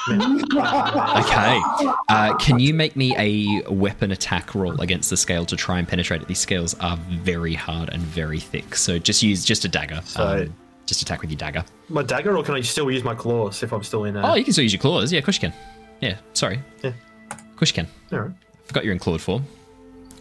Okay. 0.09 1.61
Uh, 2.09 2.35
can 2.37 2.59
you 2.59 2.73
make 2.73 2.95
me 2.95 3.15
a 3.17 3.71
weapon 3.71 4.11
attack 4.11 4.53
roll 4.53 4.79
against 4.81 5.09
the 5.09 5.17
scale 5.17 5.45
to 5.45 5.55
try 5.55 5.79
and 5.79 5.87
penetrate 5.87 6.21
it? 6.21 6.27
These 6.27 6.39
scales 6.39 6.73
are 6.79 6.97
very 6.97 7.53
hard 7.53 7.89
and 7.89 8.01
very 8.01 8.39
thick, 8.39 8.75
so 8.75 8.99
just 8.99 9.23
use 9.23 9.45
just 9.45 9.65
a 9.65 9.67
dagger. 9.69 10.01
So- 10.05 10.23
um, 10.43 10.55
just 10.85 11.01
attack 11.01 11.21
with 11.21 11.31
your 11.31 11.37
dagger. 11.37 11.63
My 11.87 12.03
dagger, 12.03 12.35
or 12.35 12.43
can 12.43 12.55
I 12.55 12.61
still 12.61 12.91
use 12.91 13.05
my 13.05 13.15
claws 13.15 13.63
if 13.63 13.71
I'm 13.71 13.83
still 13.83 14.03
in? 14.03 14.17
Uh, 14.17 14.31
Oh, 14.31 14.35
you 14.35 14.43
can 14.43 14.51
still 14.51 14.63
use 14.63 14.73
your 14.73 14.81
claws. 14.81 15.13
Yeah, 15.13 15.19
of 15.19 15.23
course 15.25 15.37
you 15.41 15.49
can. 15.49 15.53
Yeah, 16.01 16.17
sorry. 16.33 16.59
Yeah. 16.83 16.91
Of 17.31 17.55
course 17.55 17.69
you 17.69 17.75
can. 17.83 17.87
all 18.11 18.19
right. 18.25 18.31
Forgot 18.65 18.83
you're 18.83 18.91
in 18.93 18.99
clawed 18.99 19.21
form. 19.21 19.45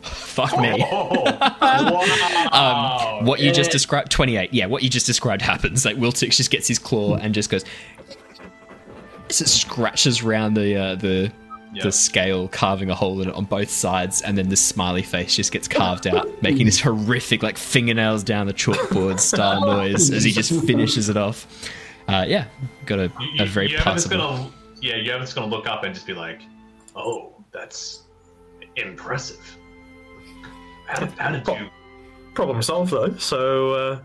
Fuck 0.03 0.59
me. 0.59 0.85
Oh, 0.93 1.23
wow. 1.61 3.19
Um, 3.21 3.27
what 3.27 3.41
you 3.41 3.53
just 3.53 3.71
described, 3.71 4.11
28. 4.11 4.53
Yeah, 4.53 4.67
what 4.67 4.83
you 4.83 4.89
just 4.91 5.07
described 5.07 5.43
happens. 5.43 5.85
Like 5.85 5.97
Wiltix 5.97 6.37
just 6.37 6.51
gets 6.51 6.67
his 6.69 6.79
claw 6.79 7.17
and 7.17 7.33
just 7.35 7.51
goes. 7.51 7.65
It 9.29 9.33
scratches 9.35 10.23
around 10.23 10.55
the 10.55 10.77
uh, 10.77 10.95
the 10.97 11.33
Yeah. 11.73 11.85
the 11.85 11.93
scale, 11.93 12.49
carving 12.49 12.91
a 12.91 12.95
hole 12.95 13.23
in 13.23 13.29
it 13.31 13.35
on 13.35 13.45
both 13.47 13.71
sides, 13.71 14.21
and 14.23 14.37
then 14.37 14.49
the 14.51 14.57
smiley 14.57 15.03
face 15.03 15.35
just 15.37 15.53
gets 15.53 15.67
carved 15.69 16.07
out, 16.07 16.29
making 16.43 16.67
this 16.67 16.79
horrific, 16.81 17.43
like 17.43 17.57
fingernails 17.57 18.23
down 18.25 18.47
the 18.47 18.53
chalkboard 18.53 19.19
style 19.21 19.63
noise 19.63 20.11
as 20.11 20.23
he 20.25 20.33
just 20.33 20.53
finishes 20.67 21.09
it 21.09 21.17
off. 21.17 21.47
Uh, 22.09 22.25
yeah, 22.29 22.45
got 22.85 22.99
a, 22.99 23.11
a 23.39 23.47
very 23.47 23.67
you 23.69 23.73
just 23.77 23.85
passable. 23.85 24.17
gonna, 24.19 24.51
yeah, 24.83 24.97
you're 24.97 25.19
just 25.21 25.35
gonna 25.35 25.47
look 25.47 25.67
up 25.67 25.85
and 25.85 25.95
just 25.95 26.07
be 26.07 26.13
like, 26.13 26.43
"Oh, 26.95 27.33
that's 27.53 28.03
impressive." 28.77 29.57
How 30.93 31.01
did, 31.01 31.19
how 31.19 31.31
did 31.31 31.47
you? 31.49 31.71
Problem 32.35 32.61
solved 32.63 32.91
though. 32.91 33.17
So 33.17 33.73
uh, 33.73 33.99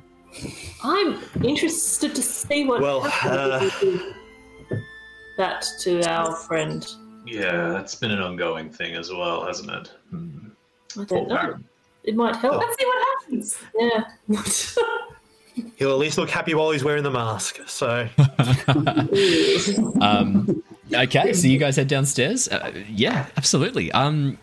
I'm 0.83 1.21
interested 1.43 2.15
to 2.15 2.21
see 2.21 2.65
what 2.65 2.81
Well, 2.81 3.01
happens 3.01 3.63
uh, 3.63 3.65
if 3.65 3.81
we 3.81 3.89
do 4.69 4.81
that 5.37 5.65
to 5.81 6.01
our 6.09 6.33
friend. 6.33 6.85
Yeah, 7.25 7.69
that's 7.69 7.95
been 7.95 8.11
an 8.11 8.21
ongoing 8.21 8.69
thing 8.69 8.95
as 8.95 9.11
well, 9.11 9.45
hasn't 9.45 9.69
it? 9.69 9.91
Hmm. 10.09 10.47
I 10.97 11.03
don't 11.03 11.27
know. 11.27 11.55
It 12.05 12.15
might 12.15 12.37
help. 12.37 12.61
Let's 12.61 12.79
see 12.79 12.85
what 12.85 13.07
happens. 13.21 13.57
Yeah. 13.77 15.63
he'll 15.75 15.91
at 15.91 15.97
least 15.97 16.17
look 16.17 16.29
happy 16.29 16.53
while 16.53 16.71
he's 16.71 16.85
wearing 16.85 17.03
the 17.03 17.11
mask. 17.11 17.59
So 17.67 18.07
Um, 20.01 20.63
okay, 20.93 21.33
so 21.33 21.47
you 21.47 21.57
guys 21.57 21.75
head 21.75 21.89
downstairs. 21.89 22.47
Uh, 22.47 22.71
yeah, 22.89 23.25
absolutely. 23.35 23.91
Um, 23.91 24.37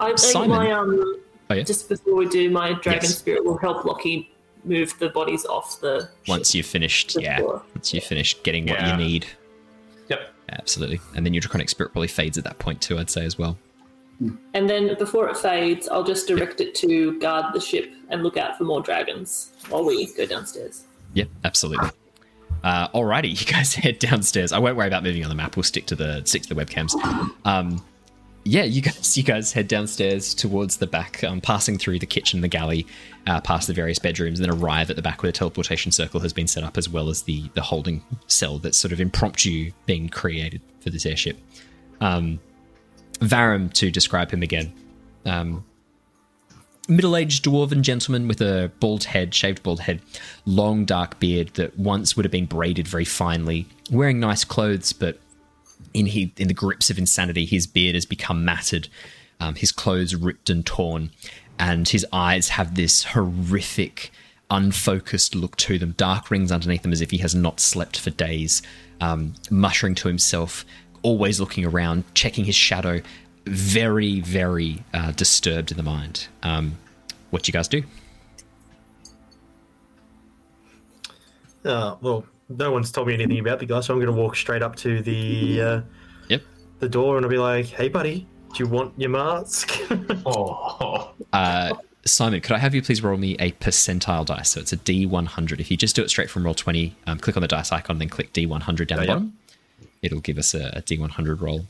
I 0.00 0.06
think 0.08 0.18
Simon. 0.18 0.48
my 0.56 0.72
um 0.72 1.20
Oh, 1.50 1.54
yeah? 1.54 1.62
just 1.62 1.88
before 1.88 2.14
we 2.14 2.26
do 2.28 2.50
my 2.50 2.72
dragon 2.74 3.02
Yes. 3.04 3.18
spirit 3.18 3.44
will 3.44 3.58
help 3.58 3.84
Lockie 3.84 4.30
move 4.64 4.98
the 4.98 5.10
bodies 5.10 5.44
off 5.44 5.78
the 5.80 6.08
once 6.26 6.54
you've 6.54 6.64
finished, 6.66 7.16
yeah, 7.20 7.38
floor. 7.38 7.62
once 7.74 7.92
you've 7.92 8.04
finished 8.04 8.42
getting 8.44 8.66
what 8.66 8.80
you 8.86 8.96
need. 8.96 9.26
Yep. 10.08 10.32
Absolutely. 10.50 11.00
And 11.14 11.24
then 11.26 11.34
your 11.34 11.40
draconic 11.42 11.68
spirit 11.68 11.92
probably 11.92 12.08
fades 12.08 12.38
at 12.38 12.44
that 12.44 12.58
point 12.58 12.80
too, 12.80 12.98
I'd 12.98 13.10
say 13.10 13.24
as 13.24 13.36
well. 13.38 13.58
and 14.54 14.70
then 14.70 14.96
before 14.98 15.28
it 15.28 15.36
fades, 15.36 15.88
I'll 15.88 16.04
just 16.04 16.26
direct 16.28 16.60
it 16.60 16.74
to 16.76 17.18
guard 17.18 17.52
the 17.52 17.60
ship 17.60 17.92
and 18.10 18.22
look 18.22 18.36
out 18.36 18.56
for 18.56 18.64
more 18.64 18.80
dragons 18.80 19.52
while 19.68 19.84
we 19.84 20.06
go 20.14 20.24
downstairs. 20.24 20.84
Yep, 21.14 21.28
absolutely. 21.44 21.88
Uh, 22.62 22.88
alrighty, 22.88 23.28
you 23.40 23.52
guys 23.52 23.74
head 23.74 23.98
downstairs. 23.98 24.52
I 24.52 24.58
won't 24.58 24.76
worry 24.76 24.86
about 24.86 25.02
moving 25.02 25.22
on 25.24 25.28
the 25.28 25.34
map. 25.34 25.56
We'll 25.56 25.62
stick 25.64 25.84
to 25.86 25.94
the 25.96 26.22
stick 26.24 26.42
to 26.44 26.54
the 26.54 26.54
webcams. 26.64 26.94
Um, 27.44 27.84
yeah, 28.44 28.64
you 28.64 28.82
guys, 28.82 29.16
you 29.16 29.22
guys 29.22 29.52
head 29.52 29.68
downstairs 29.68 30.34
towards 30.34 30.76
the 30.76 30.86
back, 30.86 31.24
um, 31.24 31.40
passing 31.40 31.78
through 31.78 31.98
the 31.98 32.06
kitchen, 32.06 32.42
the 32.42 32.48
galley, 32.48 32.86
uh, 33.26 33.40
past 33.40 33.66
the 33.66 33.72
various 33.72 33.98
bedrooms, 33.98 34.38
and 34.38 34.48
then 34.48 34.58
arrive 34.58 34.90
at 34.90 34.96
the 34.96 35.02
back 35.02 35.22
where 35.22 35.32
the 35.32 35.36
teleportation 35.36 35.90
circle 35.90 36.20
has 36.20 36.32
been 36.32 36.46
set 36.46 36.62
up, 36.62 36.76
as 36.76 36.88
well 36.88 37.08
as 37.08 37.22
the 37.22 37.50
the 37.54 37.62
holding 37.62 38.02
cell 38.26 38.58
that's 38.58 38.76
sort 38.76 38.92
of 38.92 39.00
impromptu 39.00 39.72
being 39.86 40.08
created 40.08 40.60
for 40.80 40.90
this 40.90 41.06
airship. 41.06 41.38
Um, 42.00 42.38
Varum, 43.20 43.72
to 43.74 43.90
describe 43.90 44.30
him 44.30 44.42
again, 44.42 44.72
um, 45.24 45.64
middle-aged 46.88 47.44
dwarven 47.44 47.80
gentleman 47.80 48.28
with 48.28 48.42
a 48.42 48.70
bald 48.80 49.04
head, 49.04 49.34
shaved 49.34 49.62
bald 49.62 49.80
head, 49.80 50.02
long 50.44 50.84
dark 50.84 51.18
beard 51.18 51.48
that 51.54 51.78
once 51.78 52.16
would 52.16 52.24
have 52.24 52.32
been 52.32 52.46
braided 52.46 52.86
very 52.86 53.04
finely, 53.06 53.66
wearing 53.90 54.20
nice 54.20 54.44
clothes, 54.44 54.92
but 54.92 55.18
in 55.94 56.06
he 56.06 56.32
in 56.36 56.48
the 56.48 56.54
grips 56.54 56.90
of 56.90 56.98
insanity, 56.98 57.46
his 57.46 57.66
beard 57.66 57.94
has 57.94 58.04
become 58.04 58.44
matted, 58.44 58.88
um, 59.40 59.54
his 59.54 59.72
clothes 59.72 60.14
ripped 60.14 60.50
and 60.50 60.66
torn, 60.66 61.10
and 61.58 61.88
his 61.88 62.04
eyes 62.12 62.50
have 62.50 62.74
this 62.74 63.04
horrific, 63.04 64.10
unfocused 64.50 65.34
look 65.34 65.56
to 65.56 65.78
them, 65.78 65.92
dark 65.96 66.30
rings 66.30 66.52
underneath 66.52 66.82
them 66.82 66.92
as 66.92 67.00
if 67.00 67.10
he 67.10 67.18
has 67.18 67.34
not 67.34 67.60
slept 67.60 67.98
for 67.98 68.10
days, 68.10 68.60
um, 69.00 69.34
muttering 69.50 69.94
to 69.94 70.08
himself, 70.08 70.64
always 71.02 71.40
looking 71.40 71.64
around, 71.64 72.04
checking 72.14 72.44
his 72.44 72.56
shadow, 72.56 73.00
very, 73.46 74.20
very 74.20 74.82
uh, 74.92 75.12
disturbed 75.12 75.70
in 75.70 75.76
the 75.76 75.82
mind. 75.82 76.28
Um, 76.42 76.76
what 77.30 77.42
do 77.42 77.50
you 77.50 77.52
guys 77.52 77.68
do? 77.68 77.82
uh, 81.64 81.96
well, 82.00 82.24
no 82.58 82.70
one's 82.72 82.90
told 82.90 83.08
me 83.08 83.14
anything 83.14 83.38
about 83.38 83.58
the 83.58 83.66
guy, 83.66 83.80
so 83.80 83.92
I'm 83.94 84.00
going 84.00 84.14
to 84.14 84.20
walk 84.20 84.36
straight 84.36 84.62
up 84.62 84.76
to 84.76 85.00
the 85.02 85.60
uh, 85.60 85.80
Yep. 86.28 86.42
the 86.80 86.88
door 86.88 87.16
and 87.16 87.24
I'll 87.26 87.30
be 87.30 87.38
like, 87.38 87.66
"Hey, 87.66 87.88
buddy, 87.88 88.26
do 88.54 88.62
you 88.64 88.68
want 88.68 88.92
your 88.98 89.10
mask?" 89.10 89.72
Oh, 90.26 91.12
Uh, 91.32 91.74
Simon, 92.06 92.40
could 92.40 92.52
I 92.52 92.58
have 92.58 92.74
you 92.74 92.82
please 92.82 93.02
roll 93.02 93.16
me 93.16 93.34
a 93.38 93.52
percentile 93.52 94.26
dice? 94.26 94.50
So 94.50 94.60
it's 94.60 94.72
a 94.72 94.76
D100. 94.76 95.58
If 95.60 95.70
you 95.70 95.76
just 95.76 95.96
do 95.96 96.02
it 96.02 96.10
straight 96.10 96.30
from 96.30 96.44
roll 96.44 96.54
20, 96.54 96.94
um, 97.06 97.18
click 97.18 97.36
on 97.36 97.40
the 97.40 97.48
dice 97.48 97.72
icon, 97.72 97.98
then 97.98 98.08
click 98.10 98.32
D100 98.32 98.86
down 98.86 98.98
Oh, 98.98 99.02
the 99.02 99.06
yeah. 99.06 99.12
bottom. 99.14 99.32
It'll 100.02 100.20
give 100.20 100.36
us 100.36 100.52
a, 100.54 100.66
a 100.76 100.82
D100 100.82 101.40
roll. 101.40 101.64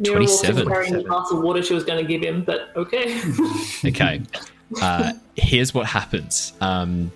Mira 0.00 0.16
27. 0.16 0.66
carrying 0.66 0.92
the 0.94 1.02
glass 1.04 1.30
of 1.30 1.40
water 1.42 1.62
she 1.62 1.74
was 1.74 1.84
going 1.84 2.04
to 2.04 2.08
give 2.08 2.22
him, 2.22 2.42
but 2.42 2.70
okay. 2.76 3.20
Okay. 3.84 4.22
Uh, 4.80 5.12
here's 5.34 5.74
what 5.74 5.84
happens. 5.84 6.52
Um, 6.60 7.10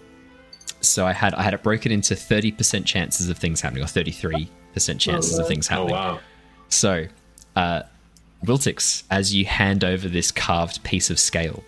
so 0.89 1.06
I 1.06 1.12
had 1.12 1.35
I 1.35 1.43
had 1.43 1.55
it 1.55 1.62
broken 1.62 1.93
into 1.93 2.15
30% 2.15 2.85
chances 2.85 3.28
of 3.28 3.39
things 3.39 3.61
happening, 3.61 3.82
or 3.82 3.86
33% 3.86 4.48
chances 4.98 5.39
of 5.39 5.47
things 5.47 5.66
happening. 5.69 5.94
oh 5.94 5.98
wow. 5.98 6.20
So, 6.69 7.06
uh, 7.56 7.82
Wiltix, 8.44 9.05
as 9.11 9.35
you 9.35 9.44
hand 9.44 9.85
over 9.85 10.09
this 10.09 10.31
carved 10.31 10.82
piece 10.82 11.11
of 11.11 11.19
scale, 11.19 11.62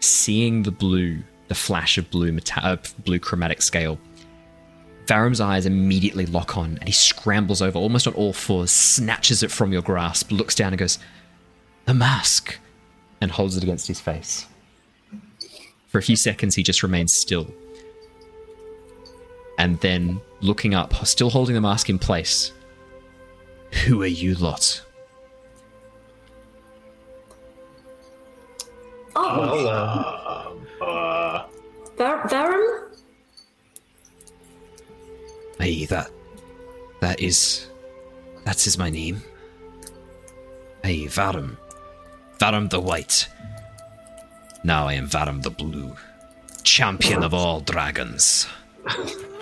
seeing 0.00 0.62
the 0.62 0.70
blue, 0.70 1.22
the 1.48 1.54
flash 1.54 1.98
of 1.98 2.10
blue, 2.10 2.32
meta- 2.32 2.64
uh, 2.64 2.76
blue 3.04 3.18
chromatic 3.18 3.62
scale, 3.62 3.98
Varum's 5.06 5.40
eyes 5.40 5.66
immediately 5.66 6.24
lock 6.26 6.56
on, 6.56 6.78
and 6.78 6.84
he 6.84 6.92
scrambles 6.92 7.60
over, 7.60 7.78
almost 7.78 8.06
on 8.06 8.14
all 8.14 8.32
fours, 8.32 8.70
snatches 8.70 9.42
it 9.42 9.50
from 9.50 9.72
your 9.72 9.82
grasp, 9.82 10.30
looks 10.30 10.54
down, 10.54 10.72
and 10.72 10.78
goes, 10.78 10.98
"The 11.84 11.94
mask," 11.94 12.58
and 13.20 13.30
holds 13.30 13.56
it 13.56 13.62
against 13.62 13.86
his 13.86 14.00
face. 14.00 14.46
For 15.88 15.98
a 15.98 16.02
few 16.02 16.16
seconds, 16.16 16.54
he 16.54 16.62
just 16.62 16.82
remains 16.82 17.12
still, 17.12 17.52
and 19.64 19.80
then 19.80 20.20
looking 20.42 20.74
up, 20.74 20.92
still 21.06 21.30
holding 21.30 21.54
the 21.54 21.60
mask 21.60 21.88
in 21.88 21.98
place, 21.98 22.52
who 23.86 24.02
are 24.02 24.06
you 24.22 24.34
lot? 24.34 24.82
oh, 29.16 29.38
well, 29.40 29.68
uh, 29.68 30.84
Uh, 30.84 31.46
Var- 31.96 32.28
Varum? 32.28 32.66
Aye, 35.60 35.86
that 35.88 36.10
that 37.00 37.20
is 37.20 37.68
that 38.44 38.66
is 38.66 38.76
my 38.76 38.90
name. 38.90 39.22
Aye, 40.84 41.06
Varum. 41.08 41.56
Varum 42.38 42.68
the 42.68 42.80
White. 42.80 43.28
Now 44.62 44.88
I 44.88 44.94
am 44.94 45.08
Varum 45.08 45.42
the 45.42 45.50
Blue. 45.50 45.96
Champion 46.64 47.22
of 47.22 47.32
all 47.32 47.60
dragons. 47.60 48.46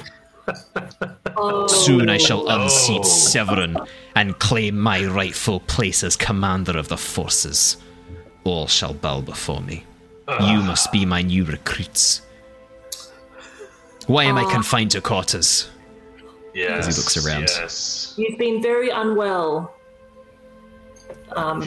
Oh, 1.37 1.67
Soon 1.67 2.09
I 2.09 2.19
shall 2.19 2.49
Oh. 2.51 2.63
unseat 2.65 3.05
Severin 3.05 3.77
and 4.15 4.39
claim 4.39 4.79
my 4.79 5.05
rightful 5.05 5.61
place 5.61 6.05
as 6.05 6.17
commander 6.17 6.77
of 6.79 6.89
the 6.89 6.97
forces. 6.97 7.77
All 8.45 8.67
shall 8.67 8.93
bow 8.95 9.21
before 9.21 9.61
me. 9.61 9.85
You 10.41 10.61
must 10.63 10.93
be 10.93 11.05
my 11.05 11.23
new 11.23 11.45
recruits. 11.45 12.23
Why 14.07 14.25
am 14.25 14.37
I 14.39 14.51
confined 14.51 14.91
to 14.93 15.01
quarters? 15.01 15.69
yes. 16.55 16.87
he 16.87 16.93
looks 16.93 17.17
around. 17.27 17.49
Yes. 17.49 18.15
You've 18.17 18.39
been 18.39 18.63
very 18.63 18.91
unwell. 18.91 19.75
Um, 21.35 21.63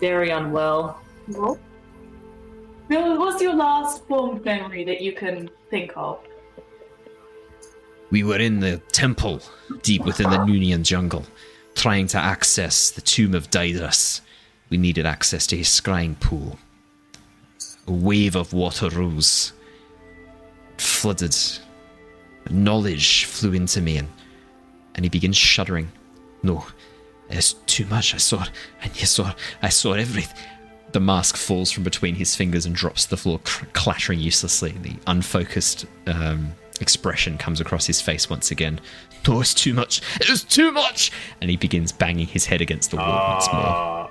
very 0.00 0.30
unwell. 0.30 1.00
Bill, 2.88 3.18
what's 3.18 3.40
your 3.40 3.54
last 3.54 4.04
formed 4.08 4.44
memory 4.44 4.84
that 4.84 5.00
you 5.00 5.12
can 5.12 5.48
think 5.70 5.92
of? 5.96 6.18
We 8.10 8.24
were 8.24 8.38
in 8.38 8.60
the 8.60 8.78
temple, 8.92 9.40
deep 9.82 10.04
within 10.04 10.30
the 10.30 10.38
Noonian 10.38 10.82
jungle, 10.82 11.24
trying 11.74 12.08
to 12.08 12.18
access 12.18 12.90
the 12.90 13.00
tomb 13.00 13.34
of 13.34 13.50
Didus. 13.50 14.20
We 14.68 14.78
needed 14.78 15.06
access 15.06 15.46
to 15.48 15.56
his 15.56 15.68
scrying 15.68 16.18
pool. 16.18 16.58
A 17.86 17.92
wave 17.92 18.36
of 18.36 18.52
water 18.52 18.88
rose, 18.88 19.52
flooded. 20.76 21.36
Knowledge 22.48 23.24
flew 23.26 23.52
into 23.52 23.80
me, 23.80 23.98
and, 23.98 24.08
and 24.94 25.04
he 25.04 25.08
begins 25.08 25.36
shuddering. 25.36 25.90
No, 26.42 26.66
it's 27.28 27.52
too 27.66 27.86
much. 27.86 28.14
I 28.14 28.18
saw, 28.18 28.44
you 28.94 29.06
saw, 29.06 29.32
I 29.62 29.68
saw 29.68 29.92
everything. 29.92 30.36
The 30.92 31.00
mask 31.00 31.36
falls 31.36 31.70
from 31.70 31.84
between 31.84 32.16
his 32.16 32.34
fingers 32.34 32.66
and 32.66 32.74
drops 32.74 33.04
to 33.04 33.10
the 33.10 33.16
floor, 33.16 33.38
cr- 33.44 33.66
clattering 33.72 34.18
uselessly. 34.18 34.72
The 34.82 34.96
unfocused 35.06 35.86
um, 36.08 36.52
expression 36.80 37.38
comes 37.38 37.60
across 37.60 37.86
his 37.86 38.00
face 38.00 38.28
once 38.30 38.50
again. 38.50 38.80
No, 39.28 39.40
it's 39.40 39.54
too 39.54 39.74
much. 39.74 40.00
It's 40.20 40.44
too 40.44 40.72
much. 40.72 41.12
And 41.40 41.50
he 41.50 41.56
begins 41.56 41.92
banging 41.92 42.26
his 42.26 42.46
head 42.46 42.60
against 42.60 42.90
the 42.90 42.96
wall 42.96 43.34
once 43.34 43.52
more. 43.52 43.62
Uh, 43.62 44.08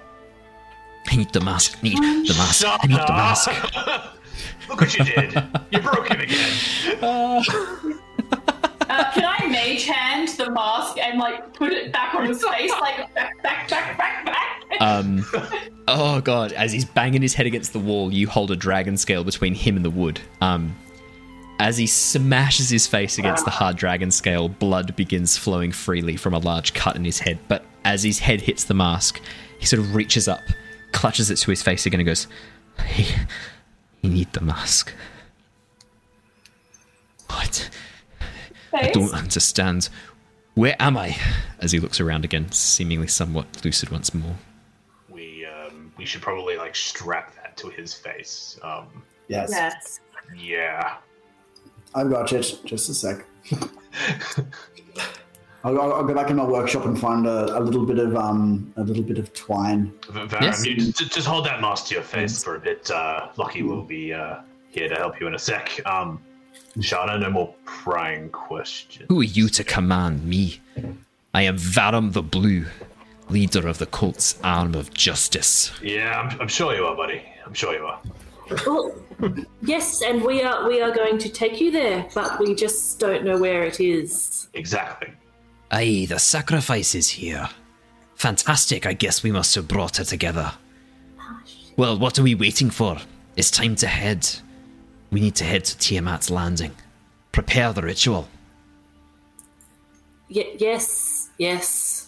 I 1.07 1.15
need 1.15 1.33
the 1.33 1.41
mask. 1.41 1.77
I 1.79 1.83
need 1.83 1.97
the 1.97 2.35
mask. 2.37 2.65
I 2.67 2.87
need 2.87 2.99
the 2.99 3.13
mask. 3.13 3.49
Look 4.69 4.81
what 4.81 4.97
you 4.97 5.03
did. 5.05 5.33
You 5.71 5.79
broke 5.79 6.09
him 6.09 6.21
again. 6.21 6.53
Uh, 7.01 7.43
can 9.13 9.23
I 9.23 9.47
mage 9.47 9.85
hand 9.85 10.29
the 10.29 10.49
mask 10.51 10.97
and 10.97 11.19
like 11.19 11.53
put 11.53 11.71
it 11.71 11.91
back 11.91 12.15
on 12.15 12.25
his 12.25 12.43
face, 12.43 12.71
like 12.81 13.13
back, 13.13 13.41
back, 13.43 13.69
back, 13.69 13.97
back, 13.97 14.25
back? 14.25 14.81
Um, 14.81 15.25
oh 15.87 16.21
god! 16.21 16.53
As 16.53 16.71
he's 16.71 16.85
banging 16.85 17.21
his 17.21 17.33
head 17.33 17.45
against 17.45 17.73
the 17.73 17.79
wall, 17.79 18.11
you 18.13 18.27
hold 18.27 18.51
a 18.51 18.55
dragon 18.55 18.97
scale 18.97 19.23
between 19.23 19.53
him 19.53 19.75
and 19.75 19.85
the 19.85 19.89
wood. 19.89 20.19
Um, 20.41 20.75
as 21.59 21.77
he 21.77 21.85
smashes 21.87 22.69
his 22.69 22.87
face 22.87 23.17
against 23.17 23.43
the 23.45 23.51
hard 23.51 23.75
dragon 23.75 24.11
scale, 24.11 24.47
blood 24.47 24.95
begins 24.95 25.37
flowing 25.37 25.71
freely 25.71 26.15
from 26.15 26.33
a 26.33 26.39
large 26.39 26.73
cut 26.73 26.95
in 26.95 27.03
his 27.03 27.19
head. 27.19 27.37
But 27.47 27.65
as 27.83 28.03
his 28.03 28.19
head 28.19 28.41
hits 28.41 28.63
the 28.63 28.73
mask, 28.73 29.21
he 29.59 29.65
sort 29.65 29.81
of 29.81 29.93
reaches 29.93 30.27
up, 30.27 30.39
clutches 30.93 31.29
it 31.29 31.35
to 31.37 31.51
his 31.51 31.61
face 31.61 31.85
again, 31.85 31.99
and 31.99 32.07
goes, 32.07 32.27
"He, 32.87 33.03
he 34.01 34.07
need 34.07 34.31
the 34.33 34.41
mask." 34.41 34.93
What? 37.27 37.69
I 38.73 38.91
don't 38.91 39.13
understand. 39.13 39.89
Where 40.55 40.75
am 40.79 40.97
I? 40.97 41.15
As 41.59 41.71
he 41.71 41.79
looks 41.79 41.99
around 41.99 42.25
again, 42.25 42.51
seemingly 42.51 43.07
somewhat 43.07 43.63
lucid 43.63 43.89
once 43.89 44.13
more. 44.13 44.35
We 45.09 45.45
um, 45.45 45.91
we 45.97 46.05
should 46.05 46.21
probably 46.21 46.57
like 46.57 46.75
strap 46.75 47.35
that 47.35 47.57
to 47.57 47.69
his 47.69 47.93
face. 47.93 48.59
Um, 48.63 49.03
Yes. 49.27 49.51
Yes. 49.51 49.99
yeah. 50.35 50.97
I've 51.95 52.09
got 52.09 52.31
it. 52.33 52.59
Just 52.65 52.89
a 52.89 52.93
sec. 52.93 53.25
I'll, 55.63 55.79
I'll, 55.81 55.93
I'll 55.93 56.03
go 56.05 56.13
back 56.13 56.29
in 56.29 56.37
my 56.37 56.45
workshop 56.45 56.85
and 56.85 56.97
find 56.97 57.25
a, 57.27 57.57
a 57.57 57.59
little 57.59 57.85
bit 57.85 57.99
of 57.99 58.15
um 58.15 58.73
a 58.77 58.83
little 58.83 59.03
bit 59.03 59.17
of 59.17 59.33
twine. 59.33 59.91
V- 60.09 60.19
Varum, 60.21 60.41
Yes. 60.41 60.65
you 60.65 60.75
just, 60.75 60.97
just 61.13 61.27
hold 61.27 61.45
that 61.47 61.59
mask 61.61 61.87
to 61.87 61.95
your 61.95 62.03
face 62.03 62.41
for 62.43 62.55
a 62.55 62.59
bit. 62.59 62.89
Uh, 62.89 63.27
Lockie 63.35 63.63
will 63.63 63.81
be 63.83 64.13
uh, 64.13 64.37
here 64.69 64.87
to 64.87 64.95
help 64.95 65.19
you 65.19 65.27
in 65.27 65.35
a 65.35 65.39
sec. 65.39 65.81
Um, 65.85 66.21
Shana, 66.77 67.19
no 67.19 67.29
more 67.29 67.53
prying 67.65 68.29
questions. 68.29 69.05
Who 69.09 69.19
are 69.19 69.23
you 69.23 69.49
to 69.49 69.63
command 69.63 70.23
me? 70.25 70.61
I 71.33 71.41
am 71.41 71.57
Varum 71.57 72.13
the 72.13 72.21
Blue, 72.23 72.65
leader 73.29 73.67
of 73.67 73.79
the 73.79 73.85
cult's 73.87 74.39
arm 74.43 74.75
of 74.75 74.93
justice. 74.93 75.71
Yeah, 75.83 76.19
I'm, 76.21 76.39
I'm 76.41 76.47
sure 76.47 76.73
you 76.73 76.85
are, 76.85 76.95
buddy. 76.95 77.21
I'm 77.45 77.53
sure 77.53 77.73
you 77.75 77.85
are. 77.85 77.99
Well, 78.65 78.95
yes, 79.61 80.01
and 80.01 80.23
we 80.23 80.41
are 80.41 80.67
we 80.67 80.81
are 80.81 80.91
going 80.91 81.17
to 81.19 81.29
take 81.29 81.59
you 81.61 81.71
there, 81.71 82.07
but 82.15 82.39
we 82.39 82.55
just 82.55 82.99
don't 82.99 83.23
know 83.23 83.37
where 83.37 83.63
it 83.63 83.79
is. 83.79 84.47
Exactly. 84.53 85.13
Aye, 85.71 86.07
the 86.09 86.19
sacrifice 86.19 86.95
is 86.95 87.09
here. 87.09 87.49
Fantastic, 88.15 88.85
I 88.85 88.93
guess 88.93 89.23
we 89.23 89.31
must 89.31 89.55
have 89.55 89.67
brought 89.67 89.97
her 89.97 90.03
together. 90.03 90.51
Well, 91.77 91.97
what 91.97 92.17
are 92.19 92.23
we 92.23 92.35
waiting 92.35 92.69
for? 92.69 92.97
It's 93.35 93.51
time 93.51 93.75
to 93.77 93.87
head. 93.87 94.27
We 95.11 95.21
need 95.21 95.35
to 95.35 95.45
head 95.45 95.63
to 95.65 95.77
Tiamat's 95.77 96.29
landing. 96.29 96.75
Prepare 97.31 97.71
the 97.73 97.81
ritual. 97.83 98.27
Ye- 100.27 100.55
yes, 100.59 101.29
yes. 101.37 101.98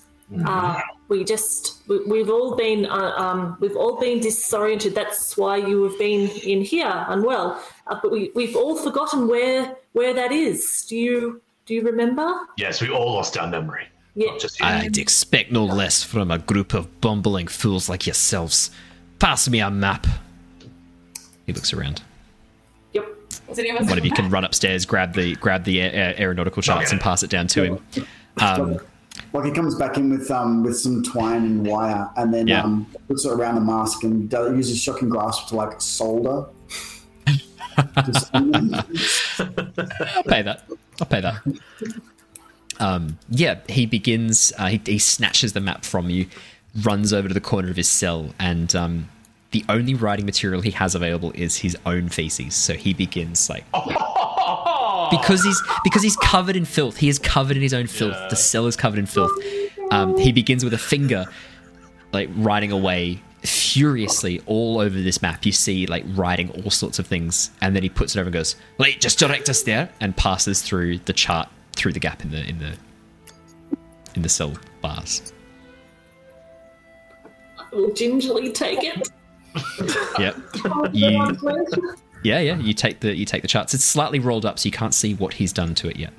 Uh, 0.46 0.80
we 1.10 1.24
just 1.26 1.82
we, 1.88 2.00
we've 2.06 2.30
all 2.30 2.56
been 2.56 2.86
uh, 2.86 3.14
um, 3.18 3.58
we've 3.60 3.76
all 3.76 4.00
been 4.00 4.20
disoriented. 4.20 4.96
That's 4.96 5.36
why 5.36 5.58
you 5.58 5.84
have 5.84 5.98
been 6.00 6.30
in 6.30 6.62
here 6.62 7.06
unwell. 7.10 7.62
Uh, 7.88 8.00
but 8.02 8.12
we 8.12 8.32
we've 8.34 8.56
all 8.56 8.78
forgotten 8.78 9.28
where 9.28 9.76
where 9.92 10.14
that 10.14 10.32
is. 10.32 10.86
Do 10.88 10.96
you 10.96 11.42
do 11.66 11.74
you 11.74 11.82
remember? 11.82 12.34
Yes, 12.58 12.82
we 12.82 12.90
all 12.90 13.14
lost 13.14 13.38
our 13.38 13.48
memory. 13.48 13.88
Yeah. 14.16 14.38
Just. 14.40 14.62
I'd 14.64 14.98
expect 14.98 15.52
no 15.52 15.66
less 15.66 16.02
from 16.04 16.32
a 16.32 16.38
group 16.38 16.74
of 16.74 17.02
bumbling 17.02 17.48
fools 17.48 17.90
like 17.90 18.06
yourselves. 18.08 18.72
Pass 19.20 19.50
me 19.50 19.60
a 19.60 19.70
map. 19.70 20.08
He 21.46 21.54
looks 21.54 21.74
around. 21.74 22.02
Yep. 22.94 23.06
Does 23.48 23.60
any 23.60 23.74
One 23.74 23.98
of 23.98 24.06
you 24.06 24.12
can 24.20 24.30
run 24.30 24.44
upstairs, 24.46 24.86
grab 24.86 25.14
the 25.14 25.36
grab 25.36 25.64
the 25.66 25.80
a- 25.82 25.90
a- 25.92 26.20
aeronautical 26.22 26.62
charts, 26.62 26.88
Okay. 26.88 26.96
and 26.96 27.02
pass 27.02 27.22
it 27.24 27.30
down 27.30 27.48
to 27.48 27.64
him. 27.64 27.86
Um, 28.38 28.80
Like 29.34 29.46
he 29.46 29.52
comes 29.52 29.76
back 29.76 29.98
in 29.98 30.10
with 30.10 30.30
um 30.32 30.64
with 30.64 30.78
some 30.78 31.04
twine 31.04 31.44
and 31.44 31.66
wire, 31.68 32.10
and 32.18 32.34
then 32.34 32.48
Yeah. 32.48 32.64
um 32.64 32.86
puts 33.08 33.26
it 33.26 33.32
around 33.32 33.56
the 33.56 33.62
mask 33.62 34.04
and 34.04 34.30
does, 34.30 34.52
uses 34.56 34.80
shocking 34.82 35.10
grasp 35.10 35.48
to 35.50 35.56
like 35.56 35.80
solder. 35.82 36.46
I'll 37.78 38.84
pay 40.24 40.42
that. 40.42 40.64
I'll 41.00 41.08
pay 41.08 41.22
that. 41.22 41.42
Um, 42.80 43.18
yeah, 43.30 43.60
he 43.70 43.86
begins. 43.86 44.52
Uh, 44.58 44.68
he, 44.68 44.82
he 44.86 45.00
snatches 45.00 45.54
the 45.54 45.62
map 45.62 45.86
from 45.86 46.10
you, 46.10 46.28
runs 46.84 47.14
over 47.14 47.28
to 47.28 47.34
the 47.34 47.42
corner 47.42 47.70
of 47.70 47.76
his 47.78 47.88
cell, 47.88 48.34
and 48.40 48.76
um, 48.76 49.10
the 49.52 49.64
only 49.70 49.94
writing 49.94 50.26
material 50.26 50.62
he 50.62 50.72
has 50.72 50.96
available 50.96 51.32
is 51.36 51.58
his 51.58 51.78
own 51.86 52.10
feces. 52.10 52.56
So 52.56 52.74
he 52.74 52.94
begins 52.94 53.50
like 53.50 53.64
because 55.12 55.44
he's 55.44 55.62
because 55.84 56.02
he's 56.02 56.16
covered 56.18 56.56
in 56.56 56.66
filth. 56.66 56.98
He 56.98 57.10
is 57.10 57.20
covered 57.20 57.58
in 57.58 57.62
his 57.62 57.74
own 57.74 57.88
filth. 57.88 58.18
The 58.30 58.36
cell 58.36 58.66
is 58.68 58.76
covered 58.76 59.00
in 59.00 59.06
filth. 59.06 59.32
Um, 59.92 60.18
he 60.18 60.32
begins 60.32 60.64
with 60.64 60.74
a 60.74 60.78
finger, 60.78 61.26
like 62.14 62.30
writing 62.36 62.72
away 62.72 63.22
furiously 63.44 64.42
all 64.46 64.80
over 64.80 65.02
this 65.02 65.22
map. 65.22 65.46
You 65.46 65.52
see, 65.52 65.86
like 65.86 66.06
writing 66.16 66.50
all 66.52 66.72
sorts 66.72 67.00
of 67.00 67.08
things, 67.08 67.52
and 67.62 67.76
then 67.76 67.84
he 67.84 67.90
puts 67.90 68.16
it 68.16 68.20
over 68.20 68.28
and 68.28 68.34
goes, 68.34 68.56
"Wait, 68.78 69.02
just 69.02 69.20
direct 69.20 69.50
us 69.50 69.64
there," 69.64 69.90
and 70.00 70.16
passes 70.16 70.62
through 70.62 71.00
the 71.00 71.14
chart 71.14 71.50
through 71.76 71.94
the 71.94 72.00
gap 72.00 72.24
in 72.24 72.32
the 72.32 72.48
in 72.48 72.60
the 72.60 72.78
in 74.16 74.22
the 74.22 74.30
cell 74.30 74.54
bars. 74.82 75.34
I 77.58 77.76
will 77.76 77.94
gingerly 77.94 78.52
take 78.52 78.80
it. 78.84 79.10
Yep. 80.20 80.38
You, 80.94 81.38
yeah, 82.24 82.40
yeah. 82.40 82.58
You 82.58 82.74
take 82.74 83.00
the 83.00 83.16
you 83.16 83.26
take 83.26 83.42
the 83.42 83.48
charts. 83.48 83.74
It's 83.74 83.84
slightly 83.84 84.20
rolled 84.20 84.46
up, 84.46 84.60
so 84.60 84.68
you 84.68 84.72
can't 84.72 84.94
see 84.94 85.14
what 85.14 85.34
he's 85.34 85.52
done 85.54 85.76
to 85.76 85.90
it 85.90 85.98
yet. 85.98 86.14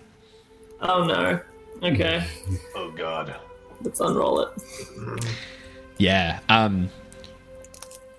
Oh 0.80 1.04
no. 1.04 1.40
Okay, 1.82 2.24
Oh 2.76 2.90
God. 2.92 3.34
let's 3.82 4.00
unroll 4.00 4.40
it. 4.40 5.24
Yeah. 5.98 6.38
Um 6.48 6.90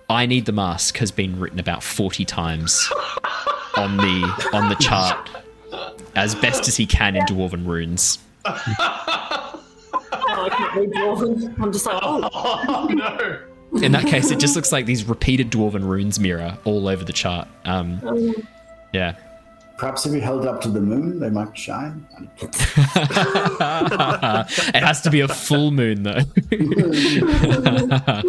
I 0.10 0.26
need 0.26 0.46
the 0.46 0.52
mask 0.52 0.98
has 0.98 1.12
been 1.12 1.40
written 1.40 1.60
about 1.60 1.82
40 1.82 2.26
times 2.26 2.90
on 3.76 3.98
the 3.98 4.50
on 4.54 4.70
the 4.70 4.76
chart 4.76 5.30
as 6.16 6.36
best 6.36 6.68
as 6.68 6.76
he 6.78 6.86
can 6.86 7.16
in 7.16 7.26
dwarven 7.26 7.66
runes. 7.66 8.20
Oh, 8.46 9.64
I 10.46 10.50
can't 10.50 10.76
read 10.76 10.92
dwarven. 10.92 11.60
I'm 11.60 11.72
just 11.72 11.86
like, 11.86 12.00
oh, 12.04 12.30
Oh 12.68 12.88
no. 12.90 13.40
In 13.82 13.92
that 13.94 14.06
case 14.06 14.30
it 14.32 14.40
just 14.40 14.56
looks 14.56 14.72
like 14.72 14.86
these 14.86 15.04
repeated 15.06 15.50
dwarven 15.52 15.84
runes 15.84 16.20
mirror 16.20 16.58
all 16.64 16.88
over 16.88 17.04
the 17.04 17.14
chart. 17.14 17.48
Um 17.66 18.00
yeah. 18.94 19.16
Perhaps 19.78 20.06
if 20.06 20.14
you 20.14 20.22
held 20.22 20.44
it 20.44 20.48
up 20.48 20.62
to 20.62 20.70
the 20.70 20.80
moon, 20.80 21.20
they 21.20 21.32
might 21.32 21.58
shine. 21.58 22.06
it 22.42 22.56
has 24.84 25.02
to 25.02 25.10
be 25.10 25.22
a 25.22 25.28
full 25.28 25.72
moon 25.72 26.04
though. 26.04 26.20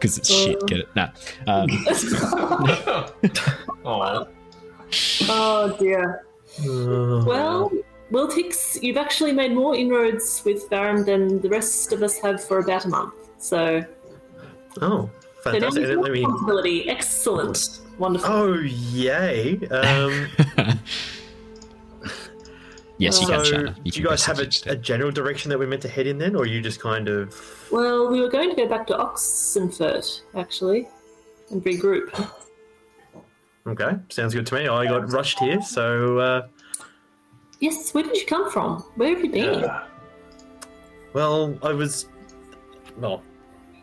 Cuz 0.00 0.16
it's 0.18 0.30
shit, 0.30 0.66
get 0.66 0.80
it? 0.80 0.88
Nah. 0.96 1.08
Um, 1.46 1.68
Oh. 3.84 4.26
oh 5.28 5.76
dear. 5.78 6.24
Well, 6.64 7.70
Wiltix, 8.10 8.82
you've 8.82 8.96
actually 8.96 9.32
made 9.32 9.52
more 9.54 9.76
inroads 9.76 10.42
with 10.44 10.68
Varum 10.70 11.04
than 11.04 11.40
the 11.40 11.48
rest 11.48 11.92
of 11.92 12.02
us 12.02 12.18
have 12.18 12.42
for 12.42 12.58
about 12.58 12.86
a 12.86 12.88
month. 12.88 13.14
So, 13.38 13.84
Oh, 14.82 15.10
so 15.42 15.52
now 15.52 15.70
fantastic. 15.70 15.88
you've 15.88 16.64
me. 16.64 16.88
Excellent. 16.88 17.80
Wonderful. 17.98 18.30
Oh, 18.32 18.54
yay. 18.60 19.58
Um, 19.68 20.28
yes, 22.98 23.20
you 23.20 23.26
so, 23.26 23.42
can 23.42 23.44
chat. 23.44 23.84
do 23.84 24.00
you 24.00 24.06
guys 24.06 24.24
have 24.24 24.38
a, 24.38 24.48
a 24.66 24.76
general 24.76 25.10
direction 25.10 25.48
that 25.50 25.58
we're 25.58 25.68
meant 25.68 25.82
to 25.82 25.88
head 25.88 26.06
in 26.06 26.18
then, 26.18 26.36
or 26.36 26.42
are 26.42 26.46
you 26.46 26.60
just 26.60 26.80
kind 26.80 27.08
of. 27.08 27.34
Well, 27.72 28.10
we 28.10 28.20
were 28.20 28.30
going 28.30 28.50
to 28.50 28.56
go 28.56 28.68
back 28.68 28.86
to 28.88 28.94
Oxenfurt, 28.94 30.22
actually, 30.36 30.88
and 31.50 31.62
regroup. 31.64 32.32
Okay, 33.66 33.96
sounds 34.08 34.32
good 34.32 34.46
to 34.46 34.54
me. 34.54 34.68
I 34.68 34.86
got 34.86 35.12
rushed 35.12 35.38
here, 35.40 35.60
so. 35.60 36.18
Uh, 36.18 36.46
Yes, 37.60 37.92
where 37.92 38.04
did 38.04 38.16
you 38.16 38.24
come 38.24 38.50
from? 38.50 38.82
Where 38.94 39.10
have 39.10 39.24
you 39.24 39.30
been? 39.30 39.60
Yeah. 39.60 39.84
well, 41.12 41.58
I 41.62 41.72
was 41.72 42.06
well, 42.98 43.22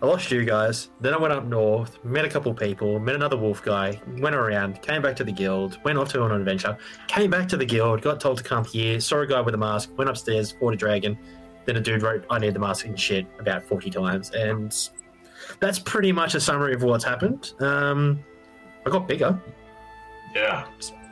I 0.02 0.06
lost 0.08 0.30
you 0.30 0.44
guys. 0.44 0.90
Then 1.00 1.14
I 1.14 1.18
went 1.18 1.34
up 1.34 1.46
north, 1.46 2.04
met 2.04 2.26
a 2.26 2.30
couple 2.30 2.54
people, 2.54 3.00
met 3.00 3.16
another 3.16 3.38
wolf 3.38 3.64
guy, 3.64 4.00
went 4.20 4.36
around, 4.36 4.82
came 4.82 5.02
back 5.02 5.16
to 5.18 5.24
the 5.24 5.32
guild, 5.32 5.80
went 5.84 5.98
off 5.98 6.10
to 6.10 6.22
on 6.22 6.32
an 6.32 6.40
adventure, 6.40 6.78
came 7.08 7.32
back 7.32 7.48
to 7.50 7.58
the 7.58 7.66
guild, 7.66 8.02
got 8.02 8.20
told 8.20 8.38
to 8.38 8.44
come 8.44 8.66
here, 8.66 9.00
saw 9.00 9.22
a 9.22 9.28
guy 9.28 9.40
with 9.42 9.54
a 9.56 9.58
mask, 9.58 9.90
went 9.98 10.10
upstairs, 10.10 10.52
fought 10.52 10.74
a 10.74 10.78
dragon. 10.78 11.18
Then 11.66 11.78
a 11.78 11.82
dude 11.82 12.04
wrote, 12.04 12.26
I 12.30 12.38
need 12.40 12.54
the 12.54 12.60
mask 12.60 12.86
and 12.86 13.00
shit 13.00 13.26
about 13.40 13.64
40 13.64 13.90
times. 13.90 14.32
And 14.32 14.76
that's 15.60 15.80
pretty 15.80 16.12
much 16.12 16.36
a 16.36 16.40
summary 16.42 16.74
of 16.76 16.84
what's 16.84 17.04
happened. 17.04 17.54
Um, 17.60 18.20
I 18.86 18.90
got 18.92 19.08
bigger, 19.08 19.40
Yeah. 20.36 20.66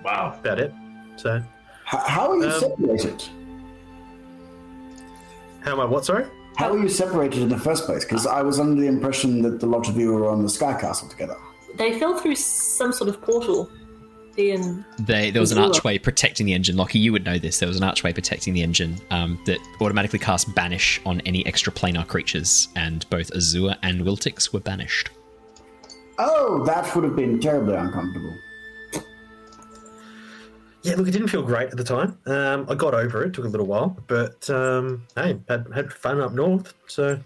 Wow. 0.03 0.35
about 0.39 0.59
it. 0.59 0.73
So, 1.15 1.37
H- 1.37 1.43
how 2.05 2.31
are 2.31 2.37
you 2.37 2.49
Um, 2.49 2.59
separated? 2.59 3.23
how 5.61 5.71
am 5.71 5.79
I? 5.79 5.85
What, 5.85 6.05
sorry? 6.05 6.25
How 6.55 6.71
were 6.71 6.79
you 6.79 6.89
separated 6.89 7.41
in 7.41 7.49
the 7.49 7.57
first 7.57 7.85
place? 7.85 8.03
Because 8.05 8.27
I 8.27 8.41
was 8.41 8.59
under 8.59 8.79
the 8.79 8.87
impression 8.87 9.41
that 9.41 9.59
the 9.59 9.65
lot 9.65 9.89
of 9.89 9.97
you 9.97 10.13
were 10.13 10.29
on 10.29 10.43
the 10.43 10.49
Sky 10.49 10.79
Castle 10.79 11.07
together. 11.07 11.37
They 11.75 11.99
fell 11.99 12.17
through 12.17 12.35
some 12.35 12.93
sort 12.93 13.09
of 13.09 13.21
portal. 13.21 13.69
He 14.35 14.55
They, 14.99 15.29
there 15.29 15.41
was 15.41 15.51
an 15.51 15.59
archway 15.59 15.99
protecting 15.99 16.47
the 16.47 16.53
engine. 16.53 16.75
Lockie, 16.75 16.97
you 16.97 17.11
would 17.11 17.23
know 17.23 17.37
this. 17.37 17.59
There 17.59 17.67
was 17.67 17.77
an 17.77 17.83
archway 17.83 18.13
protecting 18.13 18.53
the 18.53 18.63
engine 18.63 18.97
um, 19.11 19.39
that 19.45 19.59
automatically 19.79 20.17
cast 20.17 20.53
Banish 20.55 20.99
on 21.05 21.21
any 21.21 21.43
extraplanar 21.43 22.07
creatures, 22.07 22.67
and 22.75 23.07
both 23.11 23.31
Azure 23.35 23.75
and 23.83 24.01
Wiltix 24.01 24.51
were 24.51 24.59
banished. 24.59 25.11
Oh, 26.17 26.63
that 26.65 26.95
would 26.95 27.03
have 27.03 27.15
been 27.15 27.39
terribly 27.39 27.75
uncomfortable. 27.75 28.35
Yeah, 30.83 30.95
look, 30.95 31.07
it 31.07 31.11
didn't 31.11 31.29
feel 31.29 31.43
great 31.43 31.69
at 31.69 31.77
the 31.77 31.83
time. 31.83 32.17
Um, 32.25 32.65
I 32.69 32.75
got 32.75 32.93
over 32.93 33.23
it. 33.23 33.33
Took 33.33 33.45
a 33.45 33.47
little 33.47 33.65
while, 33.67 33.97
but 34.07 34.49
um, 34.49 35.03
hey, 35.15 35.39
had 35.47 35.65
had 35.73 35.93
fun 35.93 36.19
up 36.19 36.33
north. 36.33 36.73
So 36.87 37.19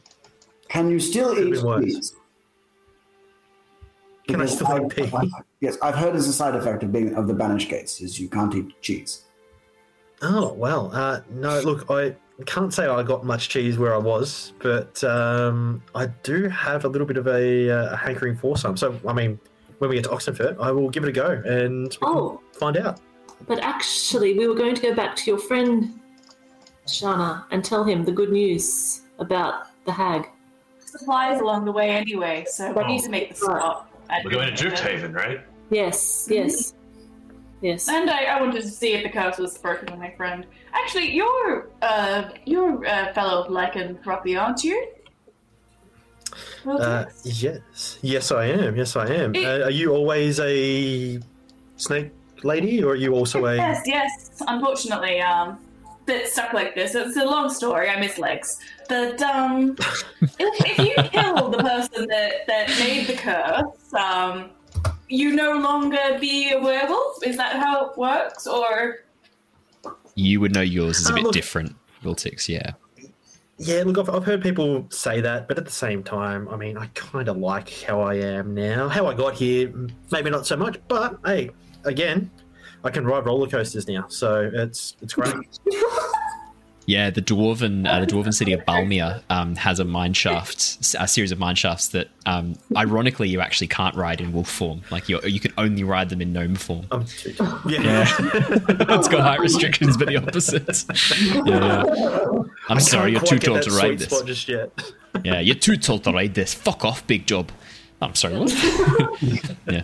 Can 0.70 0.90
you 0.92 1.00
still 1.00 1.38
eat 1.38 1.64
worse. 1.64 1.84
cheese? 1.84 2.16
Can 4.28 4.36
I 4.42 4.44
Because 4.44 4.56
still 4.56 4.68
I've- 4.68 4.86
eat 4.86 4.96
pea? 4.96 5.04
I've- 5.18 5.32
yes, 5.62 5.78
I've 5.82 5.96
heard 5.96 6.16
as 6.16 6.28
a 6.28 6.34
side 6.34 6.56
effect 6.56 6.84
of 6.84 6.92
being 6.92 7.16
of 7.16 7.28
the 7.28 7.34
banish 7.34 7.68
gates 7.70 8.02
is 8.02 8.20
you 8.20 8.28
can't 8.30 8.54
eat 8.54 8.80
cheese. 8.82 9.24
Oh 10.22 10.54
well, 10.54 10.92
uh, 10.94 11.22
no. 11.32 11.60
Look, 11.62 11.90
I 11.90 12.16
can't 12.46 12.74
say 12.74 12.86
I 12.88 13.02
got 13.04 13.26
much 13.26 13.50
cheese 13.50 13.78
where 13.80 13.94
I 13.96 13.98
was, 13.98 14.54
but 14.60 15.04
um, 15.04 15.82
I 15.96 16.08
do 16.24 16.48
have 16.50 16.86
a 16.86 16.88
little 16.88 17.08
bit 17.08 17.18
of 17.18 17.28
a, 17.28 17.70
uh, 17.70 17.94
a 17.94 17.96
hankering 17.96 18.36
for 18.38 18.58
some. 18.58 18.76
So, 18.78 19.00
I 19.08 19.14
mean, 19.14 19.40
when 19.80 19.90
we 19.90 19.96
get 19.96 20.04
to 20.06 20.10
Oxenfurt, 20.12 20.58
I 20.60 20.72
will 20.72 20.90
give 20.90 21.04
it 21.04 21.10
a 21.10 21.12
go 21.12 21.42
and 21.46 21.96
Oh. 22.04 22.42
find 22.54 22.78
out. 22.78 23.00
But 23.46 23.60
actually, 23.60 24.38
we 24.38 24.48
were 24.48 24.56
going 24.56 24.76
to 24.76 24.82
go 24.82 24.94
back 24.96 25.16
to 25.18 25.30
your 25.32 25.40
friend 25.40 26.00
Shana 26.88 27.44
and 27.52 27.64
tell 27.64 27.84
him 27.84 28.04
the 28.06 28.12
good 28.12 28.32
news 28.32 29.02
about 29.20 29.68
the 29.86 29.92
hag. 29.92 30.30
Supplies 30.80 31.40
along 31.42 31.66
the 31.66 31.72
way 31.72 31.90
anyway, 31.92 32.46
so 32.50 32.72
we 32.72 32.84
need 32.86 33.04
to 33.04 33.10
make 33.10 33.30
the 33.30 33.36
stop. 33.36 33.92
at 34.10 34.24
We're 34.24 34.32
going 34.32 34.56
to 34.56 34.64
Drifthaven. 34.70 35.12
Drifthaven, 35.12 35.16
right? 35.16 35.40
Yes, 35.70 36.28
yes, 36.32 36.74
yes. 37.62 37.90
And 37.90 38.10
I, 38.10 38.24
I 38.24 38.42
wanted 38.42 38.62
to 38.62 38.70
see 38.70 38.94
if 38.94 39.04
the 39.04 39.10
curse 39.10 39.38
was 39.38 39.58
broken 39.58 39.92
with 39.92 40.00
my 40.00 40.12
friend. 40.16 40.46
Actually, 40.74 41.12
you're 41.12 41.70
uh 41.82 42.30
you're 42.46 42.84
a 42.86 43.14
fellow 43.14 43.46
lycanthropy, 43.50 44.38
aren't 44.38 44.64
you? 44.64 44.88
Well, 46.64 46.82
Uh, 46.82 47.06
yes, 47.24 48.00
yes, 48.02 48.32
I 48.32 48.46
am. 48.46 48.76
Yes, 48.78 48.96
I 48.96 49.08
am. 49.08 49.36
It- 49.36 49.46
Uh, 49.46 49.66
are 49.66 49.72
you 49.72 49.92
always 49.94 50.40
a 50.40 51.20
snake 51.76 52.12
lady, 52.44 52.84
or 52.84 52.92
are 52.92 52.96
you 52.96 53.14
also 53.14 53.46
a? 53.46 53.56
Yes, 53.56 53.82
yes. 53.86 54.32
Unfortunately, 54.48 55.22
um, 55.22 55.60
bit 56.06 56.28
stuck 56.28 56.54
like 56.54 56.76
this. 56.76 56.96
It's 56.96 57.18
a 57.18 57.26
long 57.26 57.50
story. 57.50 57.90
I 57.90 58.00
miss 58.00 58.18
legs. 58.18 58.60
But 58.90 59.22
um, 59.22 59.76
if, 60.22 60.38
if 60.40 60.78
you 60.80 60.94
kill 61.10 61.50
the 61.50 61.58
person 61.60 62.08
that 62.08 62.48
that 62.48 62.70
made 62.80 63.08
the 63.08 63.14
curse, 63.16 63.94
um, 63.94 64.50
you 65.10 65.36
no 65.36 65.54
longer 65.60 66.18
be 66.20 66.52
a 66.52 66.60
werewolf. 66.60 67.24
Is 67.26 67.38
that 67.38 67.56
how 67.58 67.90
it 67.90 67.98
works, 67.98 68.48
or? 68.48 69.00
You 70.16 70.40
would 70.40 70.54
know 70.54 70.62
yours 70.62 70.98
is 71.00 71.10
a 71.10 71.12
Oh, 71.12 71.16
bit 71.16 71.24
look. 71.26 71.34
different, 71.34 71.76
Wiltix, 72.04 72.50
yeah. 72.50 72.72
Yeah, 73.60 73.84
look, 73.86 73.98
I've, 74.00 74.10
I've 74.14 74.24
heard 74.24 74.42
people 74.42 74.88
say 74.90 75.22
that, 75.22 75.48
but 75.48 75.58
at 75.60 75.66
the 75.66 75.72
same 75.72 76.04
time, 76.04 76.48
I 76.50 76.56
mean, 76.56 76.76
I 76.78 76.88
kind 76.96 77.28
of 77.28 77.38
like 77.38 77.70
how 77.84 78.02
I 78.02 78.16
am 78.16 78.54
now. 78.56 78.88
How 78.88 79.06
I 79.08 79.14
got 79.14 79.36
here, 79.36 79.72
maybe 80.12 80.30
not 80.32 80.46
so 80.48 80.58
much, 80.58 80.80
but 80.88 81.20
hey, 81.26 81.52
again, 81.88 82.30
I 82.84 82.90
can 82.90 83.06
ride 83.06 83.26
roller 83.26 83.48
coasters 83.48 83.88
now, 83.88 84.06
so 84.08 84.50
it's 84.54 84.96
it's 85.02 85.14
great. 85.14 85.34
Yeah, 86.88 87.10
the 87.10 87.22
dwarven 87.22 87.86
uh, 87.86 88.00
the 88.00 88.08
dwarven 88.08 88.34
city 88.34 88.54
of 88.54 88.62
Balmir 88.62 89.22
um, 89.30 89.58
has 89.58 89.82
a 89.82 89.84
mine 89.84 90.14
shaft, 90.14 90.78
a 90.98 91.06
series 91.06 91.34
of 91.34 91.38
mine 91.38 91.56
shafts 91.56 91.90
that, 91.90 92.08
um, 92.26 92.56
ironically, 92.78 93.28
you 93.28 93.42
actually 93.42 93.68
can't 93.68 93.94
ride 93.94 94.22
in 94.22 94.32
wolf 94.32 94.50
form. 94.50 94.84
Like 94.90 95.10
you, 95.10 95.20
you 95.24 95.42
can 95.42 95.52
only 95.58 95.84
ride 95.84 96.08
them 96.08 96.22
in 96.22 96.32
gnome 96.32 96.56
form. 96.56 96.88
I'm 96.90 97.04
too, 97.04 97.36
yeah. 97.68 98.06
it's 98.20 99.10
got 99.10 99.20
height 99.20 99.42
restrictions, 99.42 99.98
but 99.98 100.08
the 100.08 100.16
opposite. 100.16 100.86
Yeah. 101.46 101.84
I'm 102.70 102.78
I 102.78 102.80
sorry, 102.80 103.12
you're 103.12 103.20
too 103.20 103.40
tall 103.40 103.60
to 103.60 103.72
ride 103.72 104.00
this. 104.00 104.22
just 104.22 104.48
yet. 104.48 104.72
Yeah, 105.26 105.42
you're 105.42 105.56
too 105.56 105.76
tall 105.76 106.00
to 106.00 106.14
ride 106.14 106.36
this. 106.36 106.54
Fuck 106.54 106.86
off, 106.86 107.06
big 107.06 107.28
job. 107.28 107.52
I'm 108.02 108.16
sorry, 108.16 108.38
what? 108.38 108.54
yeah. 109.68 109.82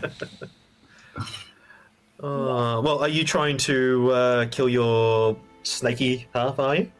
Uh, 2.24 2.80
well, 2.82 3.00
are 3.00 3.10
you 3.10 3.26
trying 3.26 3.58
to 3.58 4.10
uh, 4.14 4.46
kill 4.46 4.70
your 4.70 5.38
snaky 5.64 6.26
half? 6.34 6.58
Are 6.58 6.78
you? 6.78 6.92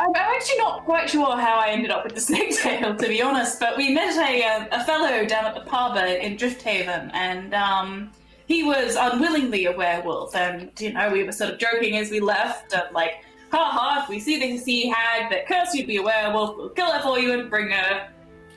I'm, 0.00 0.16
actually 0.16 0.56
not 0.56 0.86
quite 0.86 1.10
sure 1.10 1.36
how 1.36 1.58
I 1.58 1.68
ended 1.68 1.90
up 1.90 2.04
with 2.04 2.14
the 2.14 2.20
snake 2.28 2.56
tail, 2.56 2.96
to 2.96 3.06
be 3.06 3.20
honest. 3.20 3.60
But 3.60 3.76
we 3.76 3.92
met 3.92 4.16
a, 4.16 4.42
uh, 4.42 4.80
a 4.80 4.84
fellow 4.84 5.26
down 5.26 5.44
at 5.44 5.54
the 5.54 5.60
pub 5.60 5.98
in 5.98 6.38
Drifthaven, 6.38 7.10
and 7.12 7.52
um, 7.52 8.10
he 8.46 8.62
was 8.62 8.96
unwillingly 8.98 9.66
a 9.66 9.72
werewolf. 9.72 10.34
And 10.34 10.70
you 10.80 10.94
know, 10.94 11.10
we 11.12 11.24
were 11.24 11.32
sort 11.32 11.52
of 11.52 11.58
joking 11.58 11.98
as 11.98 12.10
we 12.10 12.20
left, 12.20 12.74
like, 12.92 13.22
ha 13.52 13.70
ha! 13.70 14.00
If 14.02 14.08
we 14.08 14.18
see 14.18 14.40
the 14.40 14.56
sea 14.56 14.88
hag 14.88 15.30
that 15.30 15.46
curse 15.46 15.74
you'd 15.74 15.86
be 15.86 15.98
a 15.98 16.02
werewolf, 16.02 16.56
we'll 16.56 16.70
kill 16.70 16.90
her 16.90 17.02
for 17.02 17.18
you 17.18 17.38
and 17.38 17.50
bring 17.50 17.68
her, 17.68 18.08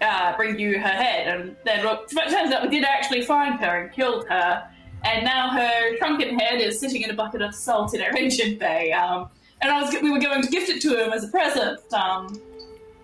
uh, 0.01 0.35
bring 0.37 0.57
you 0.59 0.79
her 0.79 0.87
head. 0.87 1.27
And 1.27 1.55
then 1.65 1.83
look, 1.85 2.07
it 2.11 2.29
turns 2.31 2.53
out 2.53 2.63
we 2.63 2.69
did 2.69 2.83
actually 2.85 3.23
find 3.23 3.59
her 3.59 3.81
and 3.83 3.91
killed 3.91 4.27
her. 4.27 4.67
And 5.03 5.23
now 5.23 5.49
her 5.49 5.97
shrunken 5.97 6.37
head 6.39 6.59
is 6.59 6.79
sitting 6.79 7.03
in 7.03 7.11
a 7.11 7.13
bucket 7.13 7.41
of 7.41 7.53
salt 7.55 7.93
in 7.93 8.01
our 8.01 8.15
engine 8.15 8.57
bay. 8.57 8.91
Um, 8.91 9.29
and 9.61 9.71
I 9.71 9.81
was 9.81 9.93
we 10.01 10.11
were 10.11 10.19
going 10.19 10.41
to 10.41 10.49
gift 10.49 10.69
it 10.69 10.81
to 10.81 11.03
him 11.03 11.11
as 11.13 11.23
a 11.23 11.27
present. 11.29 11.79
Um, 11.93 12.39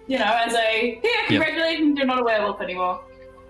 you 0.08 0.18
know, 0.20 0.26
as 0.26 0.54
a 0.54 1.00
here, 1.02 1.12
congratulations, 1.28 1.98
you're 1.98 2.08
not 2.08 2.20
a 2.20 2.24
werewolf 2.24 2.62
anymore. 2.62 3.00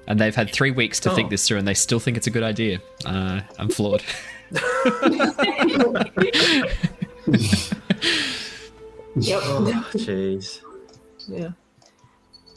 And 0.08 0.20
they've 0.20 0.36
had 0.36 0.52
three 0.52 0.72
weeks 0.72 1.00
to 1.02 1.10
think 1.12 1.28
Oh. 1.28 1.30
this 1.30 1.48
through, 1.48 1.60
and 1.60 1.68
they 1.68 1.74
still 1.74 2.00
think 2.00 2.18
it's 2.18 2.28
a 2.28 2.32
good 2.32 2.44
idea. 2.44 2.80
Uh, 3.06 3.42
I'm 3.58 3.70
flawed. 3.70 4.04
Yep. 9.16 9.40
Oh, 9.44 9.90
jeez. 9.94 10.62
yeah. 11.28 11.52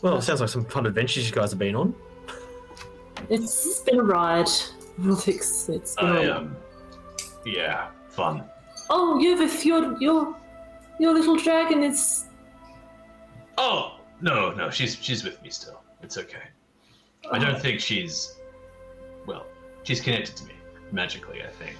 Well, 0.06 0.18
it 0.18 0.22
sounds 0.22 0.40
like 0.40 0.50
some 0.50 0.64
fun 0.64 0.86
adventures 0.86 1.28
you 1.28 1.34
guys 1.34 1.50
have 1.50 1.58
been 1.58 1.74
on. 1.74 1.92
It's 3.28 3.80
been 3.80 3.98
a 3.98 4.04
ride. 4.04 4.46
It's, 5.02 5.68
it's 5.68 5.96
been 5.96 6.06
I, 6.06 6.22
a 6.22 6.32
um, 6.36 6.56
yeah, 7.44 7.88
fun. 8.10 8.44
Oh, 8.88 9.18
Yervith, 9.20 9.64
your 9.64 10.00
your 10.00 10.36
your 11.00 11.12
little 11.12 11.34
dragon 11.34 11.82
is. 11.82 12.26
Oh 13.58 13.98
no, 14.20 14.52
no, 14.52 14.70
she's 14.70 14.94
she's 14.94 15.24
with 15.24 15.42
me 15.42 15.50
still. 15.50 15.82
It's 16.04 16.16
okay. 16.18 16.46
I 17.32 17.40
don't 17.40 17.60
think 17.60 17.80
she's. 17.80 18.36
Well, 19.26 19.44
she's 19.82 20.00
connected 20.00 20.36
to 20.36 20.44
me 20.44 20.54
magically. 20.92 21.42
I 21.42 21.48
think. 21.48 21.78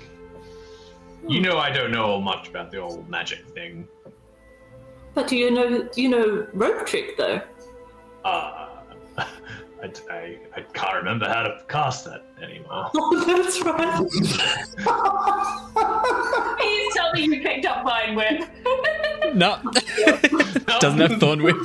You 1.29 1.43
know, 1.43 1.59
I 1.59 1.71
don't 1.71 1.93
know 1.93 2.21
much 2.21 2.49
about 2.49 2.73
the 2.73 2.79
old 2.79 3.09
magic 3.09 3.47
thing. 3.51 3.87
But 5.15 5.29
do 5.29 5.37
you 5.37 5.53
know 5.53 5.85
do 5.85 6.03
you 6.03 6.09
know 6.09 6.49
rope 6.55 6.89
trick 6.89 7.17
though? 7.17 7.41
Uh, 8.27 8.69
I, 9.83 9.93
I, 10.11 10.39
I 10.57 10.61
can't 10.73 10.97
remember 10.97 11.29
how 11.29 11.43
to 11.45 11.63
cast 11.69 12.05
that 12.07 12.25
anymore. 12.43 12.91
Oh, 12.95 13.25
that's 13.27 13.61
right. 13.63 14.07
Please 16.59 16.95
tell 16.95 17.13
me 17.13 17.23
you 17.25 17.41
picked 17.43 17.67
up 17.67 17.85
Vine 17.85 18.15
Whip. 18.15 18.43
no. 19.35 19.59
Doesn't 20.81 21.01
have 21.01 21.21
Thorn 21.21 21.43
Whip. 21.43 21.57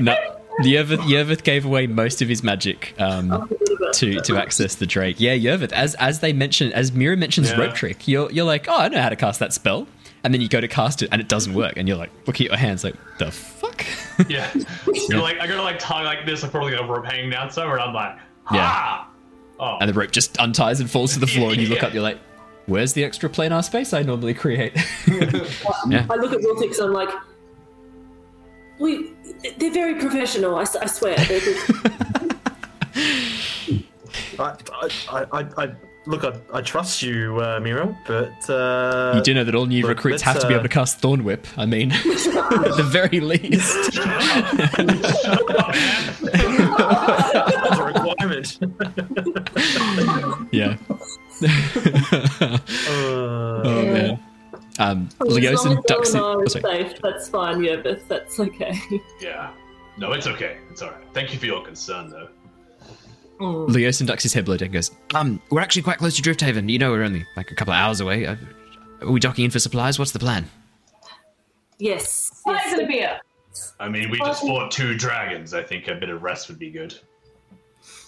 no. 0.00 0.14
Yervith, 0.60 1.00
Yervith 1.08 1.42
gave 1.42 1.64
away 1.64 1.86
most 1.88 2.22
of 2.22 2.28
his 2.28 2.44
magic 2.44 2.94
um, 3.00 3.48
to 3.94 4.20
to 4.20 4.36
access 4.36 4.76
the 4.76 4.86
Drake. 4.86 5.16
Yeah, 5.18 5.34
Yervith. 5.34 5.72
As 5.72 5.94
as 5.96 6.20
they 6.20 6.32
mention, 6.32 6.72
as 6.72 6.92
Mira 6.92 7.16
mentions 7.16 7.50
Yeah. 7.50 7.58
rope 7.58 7.74
trick, 7.74 8.06
you're 8.06 8.30
you're 8.30 8.44
like, 8.44 8.66
oh, 8.68 8.78
I 8.78 8.88
know 8.88 9.00
how 9.02 9.08
to 9.08 9.16
cast 9.16 9.40
that 9.40 9.52
spell, 9.52 9.88
and 10.24 10.34
then 10.34 10.40
you 10.40 10.48
go 10.48 10.60
to 10.60 10.66
cast 10.68 11.02
it 11.02 11.08
and 11.12 11.20
it 11.20 11.28
doesn't 11.28 11.54
work, 11.54 11.74
and 11.76 11.86
you're 11.86 11.96
like, 11.96 12.10
look 12.26 12.36
at 12.36 12.46
your 12.46 12.56
hands, 12.56 12.82
like 12.82 12.96
the 13.18 13.30
fuck. 13.30 13.84
yeah, 14.28 14.50
you're 15.08 15.20
like 15.20 15.38
I 15.38 15.46
gotta 15.46 15.62
like 15.62 15.78
tongue 15.78 16.04
like 16.04 16.26
this, 16.26 16.42
like 16.42 16.50
probably 16.50 16.72
got 16.72 16.84
a 16.84 16.92
rope 16.92 17.04
hanging 17.06 17.30
down 17.30 17.50
somewhere. 17.50 17.76
And 17.76 17.84
I'm 17.88 17.94
like, 17.94 18.16
Yeah. 18.52 18.60
ah. 18.62 19.10
Oh, 19.60 19.78
and 19.80 19.88
the 19.88 19.94
rope 19.94 20.10
just 20.10 20.36
unties 20.40 20.80
and 20.80 20.90
falls 20.90 21.12
to 21.14 21.20
the 21.20 21.26
floor, 21.34 21.52
and 21.52 21.60
you 21.60 21.68
look 21.68 21.80
Yeah. 21.82 21.86
up, 21.88 21.94
you're 21.94 22.02
like, 22.02 22.18
where's 22.66 22.92
the 22.94 23.04
extra 23.04 23.28
planar 23.28 23.62
space 23.62 23.92
I 23.92 24.02
normally 24.02 24.34
create? 24.34 24.72
I 24.76 25.10
look 26.16 26.32
at 26.32 26.40
Wiltix 26.40 26.78
and 26.78 26.86
I'm 26.88 26.92
like, 26.92 27.10
We, 28.80 29.12
they're 29.58 29.72
very 29.72 29.94
professional. 30.00 30.56
I 30.56 30.64
swear. 30.64 31.14
I, 34.38 34.56
I, 35.08 35.26
I, 35.32 35.46
I 35.64 35.74
look. 36.06 36.24
I, 36.24 36.58
I 36.58 36.60
trust 36.62 37.02
you, 37.02 37.38
uh, 37.40 37.60
Miro, 37.60 37.96
but 38.06 38.50
uh, 38.50 39.12
you 39.16 39.22
do 39.22 39.34
know 39.34 39.44
that 39.44 39.54
all 39.54 39.66
new 39.66 39.82
look, 39.82 39.90
recruits 39.90 40.24
let's, 40.24 40.34
have 40.34 40.40
to 40.40 40.48
be 40.48 40.54
uh, 40.54 40.58
able 40.58 40.64
to 40.64 40.68
cast 40.68 40.98
Thorn 40.98 41.24
Whip. 41.24 41.46
I 41.56 41.66
mean, 41.66 41.92
at 41.92 42.02
the 42.02 42.86
very 42.86 43.20
least. 43.20 43.92
That's 46.32 47.78
a 47.78 47.84
requirement. 47.84 48.58
Yeah. 50.52 50.76
Uh, 52.86 53.62
oh 53.64 53.82
man. 53.82 54.20
Um, 54.78 55.08
As 55.20 55.28
long 55.28 55.36
Leos 55.36 55.64
and 55.64 55.78
as 55.78 55.84
Duxie. 55.84 56.20
Oh, 56.20 56.44
safe, 56.46 57.00
that's 57.02 57.28
fine. 57.28 57.62
Yeah, 57.62 57.76
but 57.76 58.08
that's 58.08 58.38
okay. 58.40 58.78
Yeah. 59.20 59.50
No, 59.96 60.12
it's 60.12 60.26
okay. 60.26 60.58
It's 60.70 60.82
all 60.82 60.90
right. 60.90 61.04
Thank 61.12 61.32
you 61.32 61.38
for 61.38 61.46
your 61.46 61.64
concern, 61.64 62.10
though. 62.10 62.28
Leos 63.40 64.00
and 64.00 64.08
Duxie's 64.08 64.32
head 64.32 64.44
blood 64.44 64.62
and 64.62 64.72
goes, 64.72 64.90
Um, 65.14 65.40
we're 65.50 65.60
actually 65.60 65.82
quite 65.82 65.98
close 65.98 66.16
to 66.16 66.22
Drifthaven. 66.22 66.70
You 66.70 66.78
know, 66.78 66.90
we're 66.92 67.02
only 67.02 67.26
like 67.36 67.50
a 67.50 67.54
couple 67.54 67.72
of 67.74 67.78
hours 67.78 68.00
away. 68.00 68.26
Uh, 68.26 68.36
Are 69.02 69.10
we 69.10 69.20
docking 69.20 69.44
in 69.44 69.50
for 69.50 69.58
supplies? 69.58 69.98
What's 69.98 70.12
the 70.12 70.18
plan? 70.18 70.48
Yes. 71.78 72.40
Flags 72.42 72.62
yes. 72.66 72.72
and 72.78 72.82
a 72.82 72.86
beer. 72.86 73.20
I 73.80 73.88
mean, 73.88 74.10
we 74.10 74.18
just 74.18 74.42
fought 74.42 74.70
two 74.70 74.96
dragons. 74.96 75.54
I 75.54 75.62
think 75.62 75.88
a 75.88 75.94
bit 75.94 76.08
of 76.08 76.22
rest 76.22 76.48
would 76.48 76.58
be 76.58 76.70
good. 76.70 76.94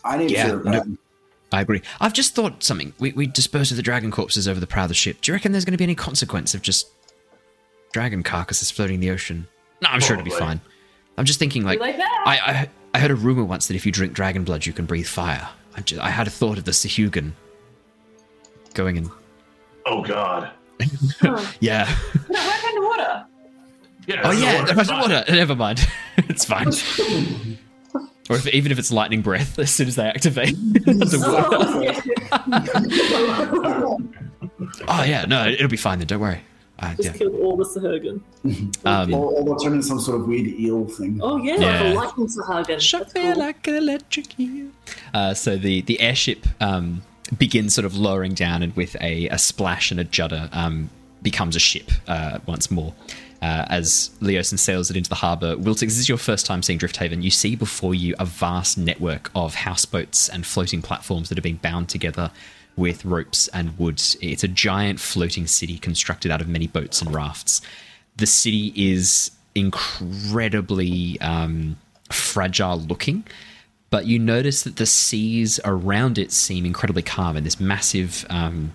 I 0.04 0.16
need 0.18 0.30
Yeah, 0.30 0.52
to. 0.52 0.70
no- 0.70 0.96
I 1.52 1.60
agree. 1.60 1.82
I've 2.00 2.12
just 2.12 2.34
thought 2.34 2.62
something. 2.62 2.92
We, 2.98 3.12
we 3.12 3.26
disposed 3.26 3.70
of 3.70 3.76
the 3.76 3.82
dragon 3.82 4.10
corpses 4.10 4.48
over 4.48 4.58
the 4.58 4.66
prow 4.66 4.82
of 4.84 4.88
the 4.88 4.94
ship. 4.94 5.20
Do 5.20 5.30
you 5.30 5.34
reckon 5.34 5.52
there's 5.52 5.64
going 5.64 5.72
to 5.72 5.78
be 5.78 5.84
any 5.84 5.94
consequence 5.94 6.54
of 6.54 6.62
just 6.62 6.88
dragon 7.92 8.22
carcasses 8.24 8.70
floating 8.70 8.94
in 8.96 9.00
the 9.00 9.10
ocean? 9.10 9.46
No, 9.80 9.88
I'm 9.90 10.00
sure 10.00 10.14
it'll 10.14 10.24
be 10.24 10.30
fine. 10.30 10.60
I'm 11.18 11.24
just 11.24 11.38
thinking, 11.38 11.64
like, 11.64 11.80
like 11.80 11.96
that? 11.96 12.22
I, 12.26 12.38
I 12.52 12.68
I 12.94 12.98
heard 12.98 13.10
a 13.10 13.14
rumor 13.14 13.44
once 13.44 13.68
that 13.68 13.74
if 13.74 13.84
you 13.86 13.92
drink 13.92 14.12
dragon 14.12 14.44
blood, 14.44 14.64
you 14.66 14.72
can 14.72 14.86
breathe 14.86 15.06
fire. 15.06 15.48
I, 15.76 15.80
ju- 15.82 15.98
I 16.00 16.10
had 16.10 16.26
a 16.26 16.30
thought 16.30 16.56
of 16.58 16.64
the 16.64 16.70
Sahuagin 16.70 17.32
going 18.74 18.96
and 18.98 19.10
Oh 19.86 20.02
God. 20.02 20.50
yeah. 21.60 21.94
No, 22.28 22.40
we're 22.46 22.68
underwater. 22.68 23.26
Yeah. 24.06 24.20
Oh 24.24 24.30
yeah, 24.30 24.62
it's 24.62 24.72
there's 24.74 24.88
fine. 24.88 25.00
water. 25.00 25.24
Never 25.28 25.54
mind. 25.56 25.86
it's 26.18 26.44
fine. 26.44 26.68
or 28.30 28.36
if, 28.36 28.46
even 28.48 28.72
if 28.72 28.78
it's 28.78 28.90
lightning 28.92 29.22
breath, 29.22 29.58
as 29.58 29.70
soon 29.70 29.88
as 29.88 29.96
they 29.96 30.04
activate 30.04 30.54
the 30.56 31.20
water. 31.26 32.66
Oh, 33.58 33.98
Oh 34.88 35.02
yeah, 35.04 35.24
no, 35.26 35.46
it'll 35.46 35.68
be 35.68 35.76
fine 35.76 35.98
then. 35.98 36.06
Don't 36.08 36.20
worry. 36.20 36.40
Uh, 36.78 36.94
Just 36.94 37.02
yeah. 37.08 37.12
killed 37.16 37.34
all 37.40 37.56
the 37.56 37.64
Sahuagin. 37.64 38.20
Um, 38.84 39.12
or, 39.14 39.32
or 39.32 39.58
turn 39.58 39.72
into 39.72 39.86
some 39.86 39.98
sort 39.98 40.20
of 40.20 40.28
weird 40.28 40.46
eel 40.46 40.86
thing. 40.86 41.18
Oh 41.22 41.36
yeah, 41.38 41.56
Yeah. 41.56 41.82
like 41.82 41.92
a 41.92 41.94
lightning 41.94 42.26
Sahuagin. 42.28 42.80
Shock 42.80 43.14
me 43.14 43.22
cool. 43.22 43.36
like 43.36 43.66
an 43.66 43.74
electric 43.74 44.38
eel. 44.38 44.68
Uh, 45.12 45.34
so 45.34 45.56
the 45.56 45.80
the 45.82 46.00
airship 46.00 46.46
um, 46.60 47.02
begins 47.36 47.74
sort 47.74 47.84
of 47.86 47.96
lowering 47.96 48.34
down, 48.34 48.62
and 48.62 48.76
with 48.76 48.94
a, 49.00 49.26
a 49.28 49.38
splash 49.38 49.90
and 49.90 49.98
a 49.98 50.04
judder, 50.04 50.48
um, 50.52 50.90
becomes 51.22 51.56
a 51.56 51.60
ship 51.60 51.90
uh, 52.06 52.38
once 52.46 52.70
more. 52.70 52.94
Uh, 53.42 53.66
as 53.68 54.10
Leosin 54.22 54.58
sails 54.58 54.90
it 54.90 54.96
into 54.96 55.08
the 55.10 55.16
harbour, 55.16 55.56
Wiltix, 55.56 55.80
this 55.80 55.98
is 55.98 56.08
your 56.08 56.18
first 56.18 56.46
time 56.46 56.62
seeing 56.62 56.78
Drifthaven. 56.78 57.22
You 57.22 57.30
see 57.30 57.54
before 57.56 57.94
you 57.94 58.14
a 58.18 58.24
vast 58.24 58.78
network 58.78 59.30
of 59.34 59.54
houseboats 59.56 60.28
and 60.28 60.46
floating 60.46 60.80
platforms 60.82 61.28
that 61.28 61.38
are 61.38 61.42
being 61.42 61.56
bound 61.56 61.88
together 61.88 62.30
with 62.76 63.04
ropes 63.04 63.48
and 63.48 63.78
wood. 63.78 64.02
It's 64.20 64.44
a 64.44 64.48
giant 64.48 65.00
floating 65.00 65.46
city 65.46 65.78
constructed 65.78 66.30
out 66.30 66.40
of 66.40 66.48
many 66.48 66.66
boats 66.66 67.00
and 67.00 67.14
rafts. 67.14 67.60
The 68.16 68.26
city 68.26 68.72
is 68.76 69.30
incredibly 69.54 71.20
um, 71.20 71.76
fragile 72.10 72.78
looking, 72.78 73.26
but 73.90 74.06
you 74.06 74.18
notice 74.18 74.62
that 74.62 74.76
the 74.76 74.86
seas 74.86 75.58
around 75.64 76.18
it 76.18 76.32
seem 76.32 76.66
incredibly 76.66 77.02
calm, 77.02 77.36
and 77.36 77.44
this 77.44 77.60
massive. 77.60 78.26
Um, 78.30 78.74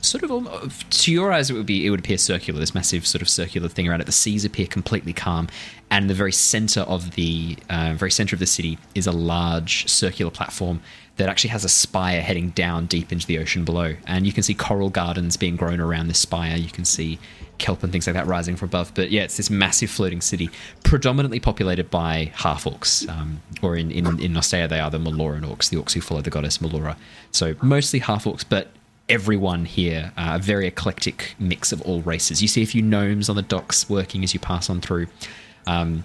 Sort 0.00 0.22
of, 0.22 0.90
to 0.90 1.10
your 1.10 1.32
eyes, 1.32 1.48
it 1.48 1.54
would 1.54 1.64
be 1.64 1.86
it 1.86 1.88
would 1.88 2.00
appear 2.00 2.18
circular. 2.18 2.60
This 2.60 2.74
massive 2.74 3.06
sort 3.06 3.22
of 3.22 3.28
circular 3.30 3.68
thing 3.68 3.88
around 3.88 4.02
it. 4.02 4.04
The 4.04 4.12
seas 4.12 4.44
appear 4.44 4.66
completely 4.66 5.14
calm, 5.14 5.48
and 5.90 6.10
the 6.10 6.14
very 6.14 6.30
center 6.30 6.82
of 6.82 7.12
the 7.12 7.56
uh, 7.70 7.94
very 7.96 8.10
center 8.10 8.36
of 8.36 8.40
the 8.40 8.46
city 8.46 8.78
is 8.94 9.06
a 9.06 9.12
large 9.12 9.88
circular 9.88 10.30
platform 10.30 10.82
that 11.16 11.28
actually 11.28 11.50
has 11.50 11.64
a 11.64 11.68
spire 11.68 12.20
heading 12.20 12.50
down 12.50 12.86
deep 12.86 13.12
into 13.12 13.26
the 13.26 13.38
ocean 13.38 13.64
below. 13.64 13.94
And 14.06 14.26
you 14.26 14.32
can 14.32 14.42
see 14.42 14.54
coral 14.54 14.90
gardens 14.90 15.36
being 15.36 15.56
grown 15.56 15.80
around 15.80 16.08
this 16.08 16.18
spire. 16.18 16.56
You 16.56 16.70
can 16.70 16.84
see 16.84 17.18
kelp 17.58 17.84
and 17.84 17.92
things 17.92 18.06
like 18.06 18.14
that 18.14 18.26
rising 18.26 18.56
from 18.56 18.68
above. 18.68 18.92
But 18.94 19.10
yeah, 19.10 19.22
it's 19.22 19.36
this 19.36 19.48
massive 19.48 19.90
floating 19.90 20.20
city, 20.20 20.50
predominantly 20.82 21.38
populated 21.40 21.90
by 21.90 22.32
half 22.34 22.64
orcs, 22.64 23.08
um, 23.08 23.40
or 23.62 23.76
in 23.76 23.90
in 23.90 24.06
in 24.20 24.32
Nostea 24.32 24.68
they 24.68 24.80
are 24.80 24.90
the 24.90 24.98
Maloran 24.98 25.42
orcs, 25.42 25.70
the 25.70 25.76
orcs 25.76 25.92
who 25.92 26.00
follow 26.00 26.20
the 26.20 26.30
goddess 26.30 26.58
Malora. 26.58 26.96
So 27.30 27.54
mostly 27.62 28.00
half 28.00 28.24
orcs, 28.24 28.44
but 28.48 28.68
everyone 29.08 29.66
here, 29.66 30.12
uh, 30.16 30.32
a 30.34 30.38
very 30.38 30.66
eclectic 30.66 31.34
mix 31.38 31.72
of 31.72 31.80
all 31.82 32.00
races. 32.02 32.40
You 32.42 32.48
see 32.48 32.62
a 32.62 32.66
few 32.66 32.82
gnomes 32.82 33.28
on 33.28 33.36
the 33.36 33.42
docks 33.42 33.88
working 33.88 34.24
as 34.24 34.34
you 34.34 34.40
pass 34.40 34.70
on 34.70 34.80
through. 34.80 35.06
Um, 35.66 36.04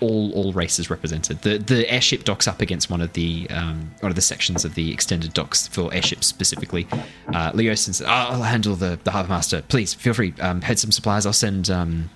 all 0.00 0.32
all 0.32 0.52
races 0.52 0.90
represented. 0.90 1.42
The 1.42 1.58
the 1.58 1.90
airship 1.90 2.24
docks 2.24 2.48
up 2.48 2.60
against 2.60 2.90
one 2.90 3.00
of 3.00 3.12
the 3.12 3.46
um, 3.50 3.90
one 4.00 4.10
of 4.10 4.16
the 4.16 4.22
sections 4.22 4.64
of 4.64 4.74
the 4.74 4.92
extended 4.92 5.32
docks 5.32 5.68
for 5.68 5.92
airships 5.94 6.26
specifically. 6.26 6.86
Uh, 7.28 7.52
Leosin 7.52 7.94
says, 7.94 8.02
"I'll 8.02 8.42
handle 8.42 8.74
the 8.74 8.98
the 9.04 9.10
harbour 9.10 9.28
master. 9.28 9.62
Please 9.68 9.94
feel 9.94 10.14
free. 10.14 10.34
Um, 10.40 10.60
head 10.60 10.78
some 10.78 10.92
supplies. 10.92 11.26
I'll 11.26 11.32
send 11.32 11.70
um, 11.70 12.10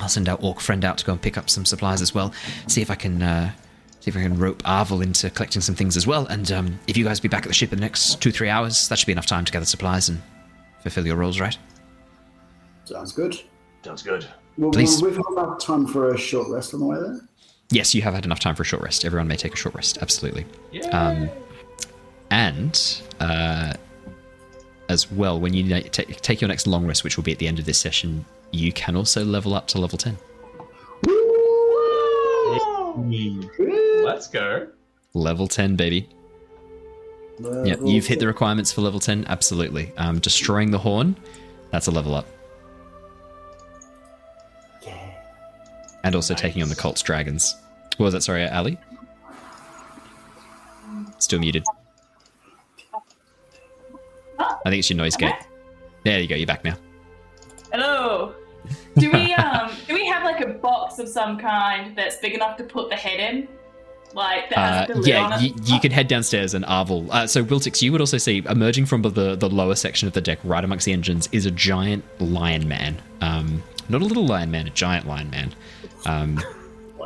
I'll 0.00 0.08
send 0.08 0.28
our 0.28 0.38
orc 0.40 0.60
friend 0.60 0.84
out 0.84 0.98
to 0.98 1.04
go 1.04 1.12
and 1.12 1.20
pick 1.20 1.36
up 1.36 1.50
some 1.50 1.64
supplies 1.64 2.00
as 2.00 2.14
well. 2.14 2.32
See 2.66 2.82
if 2.82 2.90
I 2.90 2.94
can 2.94 3.22
uh, 3.22 3.52
see 4.00 4.10
if 4.10 4.16
I 4.16 4.22
can 4.22 4.38
rope 4.38 4.62
Arvel 4.62 5.02
into 5.02 5.30
collecting 5.30 5.62
some 5.62 5.74
things 5.74 5.96
as 5.96 6.06
well. 6.06 6.26
And 6.26 6.50
um, 6.52 6.80
if 6.86 6.96
you 6.96 7.04
guys 7.04 7.20
be 7.20 7.28
back 7.28 7.42
at 7.42 7.48
the 7.48 7.54
ship 7.54 7.72
in 7.72 7.78
the 7.78 7.84
next 7.84 8.20
two 8.22 8.30
three 8.30 8.48
hours, 8.48 8.88
that 8.88 8.98
should 8.98 9.06
be 9.06 9.12
enough 9.12 9.26
time 9.26 9.44
to 9.44 9.52
gather 9.52 9.66
supplies 9.66 10.08
and 10.08 10.22
fulfill 10.82 11.06
your 11.06 11.16
roles, 11.16 11.40
right? 11.40 11.56
Sounds 12.84 13.12
good. 13.12 13.40
Sounds 13.84 14.02
good. 14.02 14.26
Well, 14.58 14.72
Please. 14.72 15.00
we've 15.00 15.16
had 15.16 15.24
enough 15.30 15.60
time 15.60 15.86
for 15.86 16.12
a 16.12 16.18
short 16.18 16.48
rest 16.48 16.74
on 16.74 16.80
the 16.80 16.86
way 16.86 16.98
there. 16.98 17.20
Yes, 17.70 17.94
you 17.94 18.02
have 18.02 18.12
had 18.12 18.24
enough 18.24 18.40
time 18.40 18.56
for 18.56 18.62
a 18.62 18.66
short 18.66 18.82
rest. 18.82 19.04
Everyone 19.04 19.28
may 19.28 19.36
take 19.36 19.54
a 19.54 19.56
short 19.56 19.74
rest. 19.74 19.98
Absolutely. 20.02 20.46
Um, 20.90 21.30
and 22.30 23.00
uh, 23.20 23.74
as 24.88 25.10
well, 25.12 25.38
when 25.38 25.54
you 25.54 25.62
na- 25.62 25.80
ta 25.92 26.02
take 26.22 26.40
your 26.40 26.48
next 26.48 26.66
long 26.66 26.86
rest, 26.86 27.04
which 27.04 27.16
will 27.16 27.24
be 27.24 27.32
at 27.32 27.38
the 27.38 27.46
end 27.46 27.58
of 27.60 27.66
this 27.66 27.78
session, 27.78 28.24
you 28.50 28.72
can 28.72 28.96
also 28.96 29.24
level 29.24 29.54
up 29.54 29.68
to 29.68 29.78
level 29.78 29.96
ten. 29.96 30.16
Let's 34.04 34.26
go. 34.26 34.68
Level 35.14 35.46
ten, 35.46 35.76
baby. 35.76 36.08
Yeah, 37.40 37.76
you've 37.84 38.06
hit 38.06 38.18
the 38.18 38.26
requirements 38.26 38.72
for 38.72 38.80
level 38.80 38.98
10. 38.98 39.26
Absolutely. 39.28 39.92
Um, 39.96 40.18
destroying 40.18 40.72
the 40.72 40.78
horn, 40.78 41.16
that's 41.70 41.86
a 41.86 41.90
level 41.92 42.16
up. 42.16 42.26
And 46.08 46.14
also 46.14 46.32
taking 46.32 46.62
on 46.62 46.70
the 46.70 46.74
cult's 46.74 47.02
dragons. 47.02 47.54
What 47.98 48.04
was 48.04 48.14
that? 48.14 48.22
Sorry, 48.22 48.48
Ali? 48.48 48.78
Still 51.18 51.38
muted. 51.38 51.64
I 54.38 54.70
think 54.70 54.78
it's 54.78 54.88
your 54.88 54.96
noise 54.96 55.16
gate. 55.16 55.34
There 56.04 56.18
you 56.18 56.26
go. 56.26 56.34
You're 56.34 56.46
back 56.46 56.64
now. 56.64 56.76
Hello. 57.70 58.34
Do 58.96 59.10
we 59.12 59.34
um 59.34 59.70
do 59.86 59.92
we 59.92 60.06
have 60.06 60.24
like 60.24 60.40
a 60.40 60.46
box 60.48 60.98
of 60.98 61.10
some 61.10 61.36
kind 61.36 61.94
that's 61.94 62.16
big 62.16 62.32
enough 62.32 62.56
to 62.56 62.64
put 62.64 62.88
the 62.88 62.96
head 62.96 63.20
in? 63.20 63.46
Like 64.14 64.48
that 64.48 64.88
has 64.88 64.96
Uh, 64.96 65.02
yeah, 65.04 65.38
you, 65.38 65.54
you 65.64 65.78
can 65.78 65.92
head 65.92 66.08
downstairs 66.08 66.54
and 66.54 66.64
Arvel. 66.64 67.10
Uh, 67.10 67.26
so 67.26 67.44
Wiltix, 67.44 67.82
you 67.82 67.92
would 67.92 68.00
also 68.00 68.16
see 68.16 68.42
emerging 68.48 68.86
from 68.86 69.02
the 69.02 69.36
the 69.36 69.50
lower 69.50 69.74
section 69.74 70.08
of 70.08 70.14
the 70.14 70.22
deck, 70.22 70.38
right 70.42 70.64
amongst 70.64 70.86
the 70.86 70.94
engines, 70.94 71.28
is 71.32 71.44
a 71.44 71.50
giant 71.50 72.02
lion 72.18 72.66
man. 72.66 72.96
Um, 73.20 73.62
not 73.90 74.00
a 74.00 74.04
little 74.04 74.26
lion 74.26 74.50
man, 74.50 74.66
a 74.66 74.70
giant 74.70 75.06
lion 75.06 75.28
man. 75.30 75.54
Um, 76.06 76.42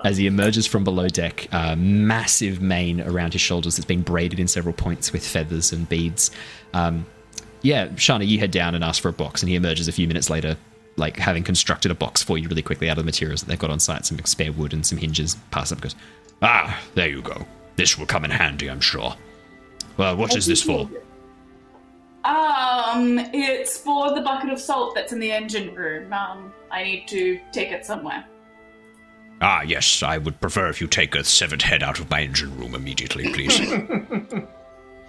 as 0.05 0.17
he 0.17 0.27
emerges 0.27 0.67
from 0.67 0.85
below 0.85 1.09
deck, 1.09 1.49
uh, 1.53 1.77
massive 1.77 2.61
mane 2.61 3.01
around 3.01 3.33
his 3.33 3.43
shoulders 3.43 3.77
that's 3.77 3.87
been 3.87 4.03
braided 4.03 4.41
in 4.41 4.49
several 4.49 4.75
points 4.75 5.13
with 5.13 5.27
feathers 5.27 5.73
and 5.73 5.89
beads. 5.89 6.31
Um, 6.75 7.07
yeah, 7.63 7.89
Shana, 7.89 8.27
you 8.27 8.39
head 8.39 8.51
down 8.51 8.75
and 8.75 8.83
ask 8.83 9.01
for 9.01 9.09
a 9.09 9.13
box, 9.13 9.43
and 9.43 9.49
he 9.49 9.55
emerges 9.55 9.87
a 9.87 9.93
few 9.93 10.09
minutes 10.09 10.29
later, 10.29 10.57
like 10.97 11.17
having 11.17 11.45
constructed 11.45 11.91
a 11.91 11.95
box 11.95 12.23
for 12.23 12.37
you 12.37 12.49
really 12.49 12.63
quickly 12.63 12.91
out 12.91 12.99
of 12.99 13.05
the 13.05 13.07
materials 13.07 13.41
that 13.41 13.49
they've 13.49 13.59
got 13.59 13.71
on 13.71 13.79
site, 13.79 14.05
some 14.05 14.19
spare 14.25 14.53
wood 14.53 14.73
and 14.73 14.85
some 14.85 14.99
hinges. 14.99 15.37
Pass 15.51 15.71
up, 15.71 15.81
goes, 15.81 15.95
Ah, 16.43 16.81
there 16.95 17.09
you 17.09 17.23
go. 17.23 17.47
This 17.77 17.97
will 17.97 18.07
come 18.07 18.25
in 18.25 18.31
handy, 18.31 18.69
I'm 18.69 18.81
sure. 18.81 19.15
Well, 19.97 20.17
what 20.17 20.35
is 20.37 20.47
this 20.47 20.63
for? 20.63 20.91
Um, 22.25 23.19
it's 23.33 23.79
for 23.79 24.15
the 24.15 24.21
bucket 24.21 24.51
of 24.51 24.59
salt 24.59 24.95
that's 24.95 25.13
in 25.13 25.21
the 25.21 25.31
engine 25.31 25.75
room. 25.75 26.13
Um, 26.13 26.53
I 26.71 26.83
need 26.83 27.09
to 27.09 27.41
take 27.53 27.71
it 27.71 27.87
somewhere. 27.87 28.25
Ah, 29.43 29.63
yes, 29.63 30.03
I 30.03 30.19
would 30.19 30.41
prefer 30.41 30.69
if 30.69 30.81
you 30.81 30.87
take 30.87 31.15
a 31.15 31.25
severed 31.25 31.63
head 31.63 31.83
out 31.83 31.99
of 31.99 32.09
my 32.09 32.21
engine 32.23 32.57
room 32.59 32.75
immediately, 32.75 33.33
please. 33.33 33.59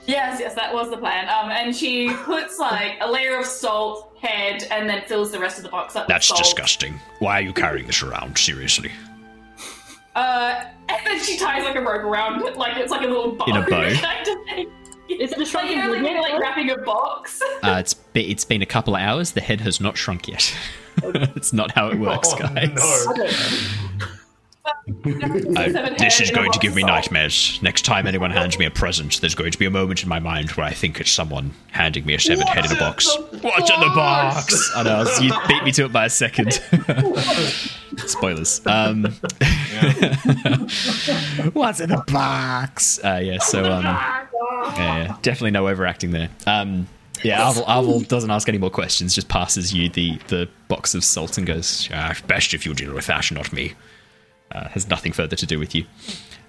Yes, 0.05 0.37
yes, 0.41 0.53
that 0.55 0.73
was 0.73 0.89
the 0.89 0.97
plan. 0.97 1.29
Um, 1.29 1.49
and 1.49 1.73
she 1.73 2.09
puts 2.13 2.59
like 2.59 2.97
a 2.99 3.09
layer 3.09 3.37
of 3.39 3.45
salt, 3.45 4.17
head, 4.21 4.63
and 4.69 4.89
then 4.89 5.01
fills 5.07 5.31
the 5.31 5.39
rest 5.39 5.59
of 5.59 5.63
the 5.63 5.69
box 5.69 5.95
up. 5.95 6.09
That's 6.09 6.29
with 6.29 6.35
salt. 6.39 6.43
disgusting. 6.43 6.99
Why 7.19 7.39
are 7.39 7.41
you 7.41 7.53
carrying 7.53 7.87
this 7.87 8.03
around? 8.03 8.37
Seriously. 8.37 8.91
Uh, 10.13 10.65
and 10.89 10.99
then 11.07 11.23
she 11.23 11.37
ties 11.37 11.63
like 11.63 11.77
a 11.77 11.79
rope 11.81 12.03
around 12.03 12.41
it, 12.45 12.57
like 12.57 12.75
it's 12.75 12.91
like 12.91 13.05
a 13.05 13.07
little 13.07 13.31
bow. 13.31 13.45
In 13.45 13.55
a 13.55 13.61
bow? 13.61 13.93
kind 13.95 14.27
of 14.27 14.37
thing. 14.49 14.69
Is 15.09 15.31
it 15.31 15.37
a 15.37 15.39
Like 15.39 15.47
shrunken 15.47 15.77
you 15.77 15.83
know, 15.85 16.19
like, 16.21 16.33
like 16.33 16.41
wrapping 16.41 16.69
a 16.71 16.77
box. 16.79 17.41
Uh, 17.63 17.77
it's 17.79 17.93
be, 17.93 18.29
it's 18.29 18.43
been 18.43 18.61
a 18.61 18.65
couple 18.65 18.95
of 18.97 19.01
hours. 19.01 19.31
The 19.31 19.39
head 19.39 19.61
has 19.61 19.79
not 19.79 19.95
shrunk 19.95 20.27
yet. 20.27 20.53
it's 21.01 21.53
not 21.53 21.71
how 21.71 21.87
it 21.87 21.97
works, 21.97 22.33
Oh, 22.33 22.39
guys. 22.39 23.07
no. 23.15 24.05
This 25.97 26.21
is 26.21 26.31
going 26.31 26.51
to 26.51 26.59
give 26.59 26.75
me 26.75 26.83
nightmares. 26.83 27.59
Next 27.61 27.83
time 27.83 28.07
anyone 28.07 28.31
hands 28.31 28.57
me 28.57 28.65
a 28.65 28.71
present, 28.71 29.19
there's 29.19 29.35
going 29.35 29.51
to 29.51 29.57
be 29.57 29.65
a 29.65 29.69
moment 29.69 30.03
in 30.03 30.09
my 30.09 30.19
mind 30.19 30.51
where 30.51 30.65
I 30.65 30.71
think 30.71 30.99
it's 31.01 31.11
someone 31.11 31.53
handing 31.71 32.05
me 32.05 32.13
a 32.13 32.19
severed 32.19 32.47
head 32.47 32.65
in 32.65 32.71
a 32.71 32.79
box. 32.79 33.13
What's 33.41 33.69
in 33.69 33.79
the 33.79 33.91
box? 33.93 34.71
I 34.75 34.83
know 34.83 35.05
you 35.21 35.33
beat 35.47 35.63
me 35.63 35.71
to 35.73 35.85
it 35.85 35.91
by 35.91 36.05
a 36.05 36.09
second. 36.09 36.53
Spoilers. 37.97 38.65
Um, 38.65 39.03
what's 41.53 41.79
in 41.79 41.89
the 41.89 42.03
box? 42.07 42.99
Uh, 43.03 43.19
yeah, 43.23 43.39
so 43.39 43.65
um, 43.65 43.83
yeah, 43.83 44.27
yeah, 44.77 45.17
definitely 45.21 45.51
no 45.51 45.67
overacting 45.67 46.11
there. 46.11 46.29
Um, 46.47 46.87
yeah, 47.21 47.41
Arvel, 47.41 47.65
Arvel 47.65 48.07
doesn't 48.07 48.31
ask 48.31 48.49
any 48.49 48.57
more 48.57 48.69
questions. 48.69 49.13
Just 49.13 49.29
passes 49.29 49.73
you 49.73 49.89
the 49.89 50.17
the 50.27 50.49
box 50.67 50.95
of 50.95 51.03
salt 51.03 51.37
and 51.37 51.45
goes, 51.45 51.89
Ah, 51.93 52.15
best 52.27 52.53
if 52.53 52.65
you 52.65 52.73
deal 52.73 52.93
with 52.93 53.07
that, 53.07 53.31
not 53.31 53.53
me. 53.53 53.73
Uh, 54.53 54.67
has 54.69 54.87
nothing 54.87 55.11
further 55.11 55.35
to 55.35 55.45
do 55.45 55.59
with 55.59 55.75
you. 55.75 55.85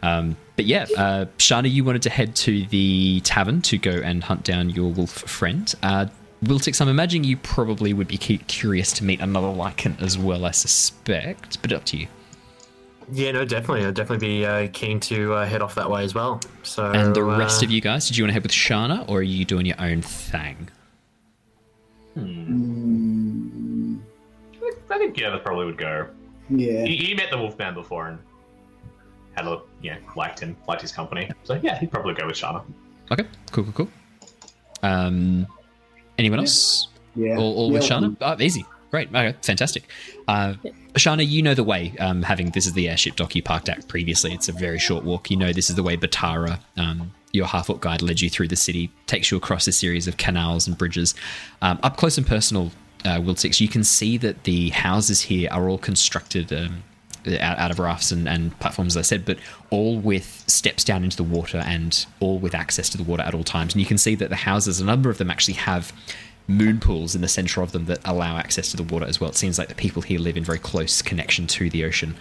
Um, 0.02 0.36
but 0.56 0.66
yeah, 0.66 0.86
uh, 0.97 1.24
Shana, 1.39 1.70
you 1.70 1.82
wanted 1.85 2.02
to 2.02 2.10
head 2.10 2.36
to 2.36 2.66
the 2.66 3.20
tavern 3.20 3.62
to 3.62 3.78
go 3.78 3.93
and 3.93 4.22
hunt 4.22 4.44
down 4.44 4.70
your 4.70 4.93
wolf 4.93 5.10
friend. 5.10 5.74
Uh, 5.82 6.06
Wiltix, 6.44 6.81
I'm 6.81 6.89
imagining 6.89 7.24
you 7.24 7.39
probably 7.39 7.94
would 7.94 8.09
be 8.09 8.18
curious 8.18 8.93
to 8.94 9.05
meet 9.05 9.20
another 9.20 9.47
Lycan 9.47 10.01
as 10.02 10.18
well, 10.18 10.44
I 10.44 10.51
suspect, 10.51 11.62
but 11.62 11.72
up 11.72 11.85
to 11.86 11.97
you. 11.97 12.06
Yeah, 13.12 13.32
no, 13.32 13.44
definitely. 13.44 13.86
I'd 13.86 13.94
definitely 13.94 14.26
be 14.26 14.47
uh, 14.47 14.68
keen 14.72 15.01
to 15.01 15.35
uh, 15.35 15.47
head 15.47 15.62
off 15.62 15.74
that 15.74 15.90
way 15.90 16.05
as 16.05 16.14
well. 16.14 16.40
So 16.62 16.90
And 16.90 17.14
the 17.14 17.22
rest 17.22 17.62
uh, 17.62 17.66
of 17.66 17.70
you 17.70 17.81
guys, 17.81 18.06
did 18.09 18.16
you 18.16 18.24
want 18.24 18.31
to 18.31 18.35
head 18.35 18.43
with 18.43 18.52
Shana 18.52 19.09
or 19.09 19.18
are 19.18 19.22
you 19.22 19.44
doing 19.44 19.66
your 19.66 19.81
own 19.81 20.02
thing? 20.02 20.68
I 24.90 24.98
think 24.98 25.18
yeah, 25.18 25.31
that 25.31 25.43
probably 25.44 25.66
would 25.66 25.78
go. 25.78 26.09
Yeah. 26.51 26.85
He, 26.85 26.97
he 26.97 27.15
met 27.15 27.31
the 27.31 27.39
Wolfman 27.39 27.75
before 27.75 28.09
and 28.09 28.19
had 29.33 29.47
a 29.47 29.61
you 29.81 29.91
know 29.91 29.99
liked 30.16 30.41
him, 30.41 30.57
liked 30.69 30.83
his 30.83 30.93
company. 30.93 31.31
So 31.45 31.59
yeah, 31.62 31.79
he'd 31.79 31.91
probably 31.91 32.15
go 32.15 32.27
with 32.27 32.37
Shana. 32.37 32.62
Okay, 33.11 33.25
cool, 33.51 33.65
cool, 33.65 33.73
cool. 33.73 33.89
Um, 34.83 35.47
anyone 36.19 36.41
else? 36.41 36.89
Yeah. 37.16 37.37
All, 37.37 37.57
all 37.57 37.69
yeah, 37.69 37.79
with 37.79 37.83
Shana? 37.83 38.16
Oh, 38.21 38.37
easy. 38.41 38.65
Great. 38.91 39.09
Okay, 39.09 39.35
fantastic. 39.43 39.85
Uh, 40.29 40.55
Shana, 40.95 41.27
you 41.27 41.43
know 41.43 41.55
the 41.55 41.65
way. 41.65 41.95
Um, 41.99 42.23
having 42.23 42.51
this 42.51 42.66
is 42.66 42.75
the 42.75 42.89
airship 42.89 43.16
dock 43.16 43.35
you 43.35 43.43
parked 43.43 43.69
at 43.69 43.89
previously. 43.89 44.33
It's 44.33 44.49
a 44.49 44.53
very 44.53 44.79
short 44.79 45.05
walk. 45.05 45.31
You 45.31 45.37
know 45.37 45.53
this 45.53 45.69
is 45.69 45.77
the 45.77 45.83
way 45.83 45.97
Batara, 45.97 46.61
um, 46.77 47.12
your 47.33 47.47
half 47.47 47.69
orc 47.69 47.81
guide, 47.81 48.03
led 48.03 48.21
you 48.21 48.31
through 48.31 48.49
the 48.49 48.57
city, 48.57 48.93
takes 49.07 49.31
you 49.33 49.37
across 49.37 49.66
a 49.66 49.73
series 49.73 50.07
of 50.07 50.16
canals 50.16 50.69
and 50.69 50.79
bridges. 50.79 51.15
Um, 51.61 51.81
up 51.83 51.97
close 51.97 52.19
and 52.19 52.27
personal, 52.27 52.71
uh, 53.05 53.18
Wiltix, 53.20 53.60
you 53.60 53.68
can 53.68 53.85
see 53.85 54.16
that 54.18 54.44
the 54.44 54.70
houses 54.70 55.22
here 55.22 55.48
are 55.51 55.68
all 55.68 55.78
constructed. 55.78 56.52
Um, 56.52 56.85
out, 57.26 57.59
out 57.59 57.70
of 57.70 57.78
rafts 57.78 58.10
and, 58.10 58.28
and 58.28 58.59
platforms, 58.60 58.97
as 58.97 59.01
I 59.01 59.02
said, 59.02 59.24
but 59.24 59.39
all 59.70 59.98
with 59.98 60.44
steps 60.47 60.85
down 60.85 61.05
into 61.05 61.16
the 61.16 61.22
water 61.22 61.62
and 61.64 62.05
all 62.20 62.39
with 62.39 62.55
access 62.55 62.90
to 62.90 62.98
the 62.98 63.02
water 63.02 63.22
at 63.22 63.35
all 63.35 63.44
times. 63.44 63.72
And 63.72 63.81
you 63.81 63.86
can 63.86 63.97
see 63.97 64.14
that 64.16 64.28
the 64.28 64.36
houses, 64.36 64.78
a 64.78 64.85
number 64.85 65.09
of 65.09 65.18
them 65.18 65.31
actually 65.31 65.55
have 65.55 65.90
moon 66.47 66.78
pools 66.78 67.14
in 67.14 67.22
the 67.22 67.28
center 67.28 67.62
of 67.62 67.72
them 67.72 67.86
that 67.86 67.98
allow 68.05 68.36
access 68.36 68.70
to 68.72 68.76
the 68.76 68.82
water 68.82 69.06
as 69.06 69.20
well. 69.20 69.31
It 69.31 69.36
seems 69.36 69.59
like 69.59 69.68
the 69.68 69.74
people 69.74 70.02
here 70.02 70.18
live 70.18 70.36
in 70.36 70.44
very 70.44 70.59
close 70.59 71.01
connection 71.01 71.47
to 71.47 71.70
the 71.70 71.85
ocean. 71.85 72.14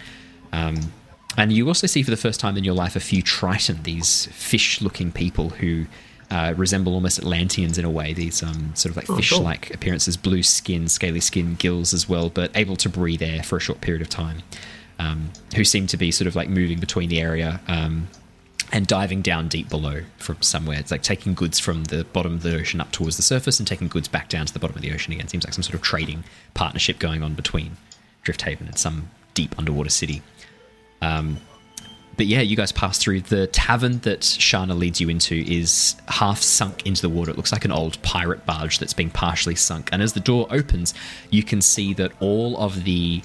Um, 0.52 0.92
and 1.36 1.52
you 1.52 1.66
also 1.66 1.86
see 1.86 2.02
for 2.02 2.10
the 2.10 2.16
first 2.16 2.40
time 2.40 2.56
in 2.56 2.64
your 2.64 2.74
life 2.74 2.96
a 2.96 3.00
few 3.00 3.20
Triton, 3.20 3.82
these 3.82 4.26
fish 4.26 4.80
looking 4.80 5.12
people 5.12 5.50
who 5.50 5.86
uh, 6.30 6.54
resemble 6.56 6.94
almost 6.94 7.18
Atlanteans 7.18 7.78
in 7.78 7.84
a 7.84 7.90
way, 7.90 8.12
these 8.12 8.42
um, 8.42 8.74
sort 8.74 8.90
of 8.90 8.96
like 8.96 9.10
Oh, 9.10 9.16
fish 9.16 9.30
cool. 9.32 9.42
like 9.42 9.72
appearances, 9.74 10.16
blue 10.16 10.42
skin, 10.42 10.88
scaly 10.88 11.20
skin, 11.20 11.54
gills 11.56 11.92
as 11.94 12.08
well, 12.08 12.28
but 12.30 12.50
able 12.56 12.76
to 12.76 12.88
breathe 12.88 13.22
air 13.22 13.42
for 13.42 13.56
a 13.56 13.60
short 13.60 13.80
period 13.80 14.02
of 14.02 14.08
time. 14.08 14.38
Um, 14.98 15.30
who 15.56 15.64
seem 15.64 15.88
to 15.88 15.96
be 15.96 16.12
sort 16.12 16.28
of 16.28 16.36
like 16.36 16.48
moving 16.48 16.78
between 16.78 17.08
the 17.08 17.20
area 17.20 17.60
um, 17.66 18.06
and 18.72 18.86
diving 18.86 19.22
down 19.22 19.48
deep 19.48 19.68
below 19.68 20.02
from 20.18 20.40
somewhere. 20.40 20.78
It's 20.78 20.92
like 20.92 21.02
taking 21.02 21.34
goods 21.34 21.58
from 21.58 21.84
the 21.84 22.04
bottom 22.04 22.34
of 22.34 22.42
the 22.44 22.54
ocean 22.56 22.80
up 22.80 22.92
towards 22.92 23.16
the 23.16 23.22
surface 23.22 23.58
and 23.58 23.66
taking 23.66 23.88
goods 23.88 24.06
back 24.06 24.28
down 24.28 24.46
to 24.46 24.52
the 24.52 24.60
bottom 24.60 24.76
of 24.76 24.82
the 24.82 24.92
ocean 24.92 25.12
again. 25.12 25.26
Seems 25.26 25.44
like 25.44 25.52
some 25.52 25.64
sort 25.64 25.74
of 25.74 25.82
trading 25.82 26.22
partnership 26.54 27.00
going 27.00 27.24
on 27.24 27.34
between 27.34 27.76
Drift 28.22 28.42
Haven 28.42 28.68
and 28.68 28.78
some 28.78 29.10
deep 29.34 29.54
underwater 29.58 29.90
city. 29.90 30.22
Um, 31.02 31.38
but 32.16 32.26
yeah, 32.26 32.40
you 32.40 32.56
guys 32.56 32.72
pass 32.72 32.98
through 32.98 33.22
the 33.22 33.46
tavern 33.48 33.98
that 34.00 34.20
Shana 34.20 34.76
leads 34.76 35.00
you 35.00 35.08
into 35.08 35.36
is 35.46 35.96
half 36.08 36.40
sunk 36.40 36.86
into 36.86 37.02
the 37.02 37.08
water. 37.08 37.30
It 37.30 37.36
looks 37.36 37.52
like 37.52 37.64
an 37.64 37.72
old 37.72 38.00
pirate 38.02 38.44
barge 38.46 38.78
that's 38.78 38.94
been 38.94 39.10
partially 39.10 39.54
sunk. 39.54 39.90
And 39.92 40.02
as 40.02 40.12
the 40.12 40.20
door 40.20 40.46
opens, 40.50 40.94
you 41.30 41.42
can 41.42 41.60
see 41.60 41.94
that 41.94 42.12
all 42.20 42.56
of 42.58 42.84
the 42.84 43.22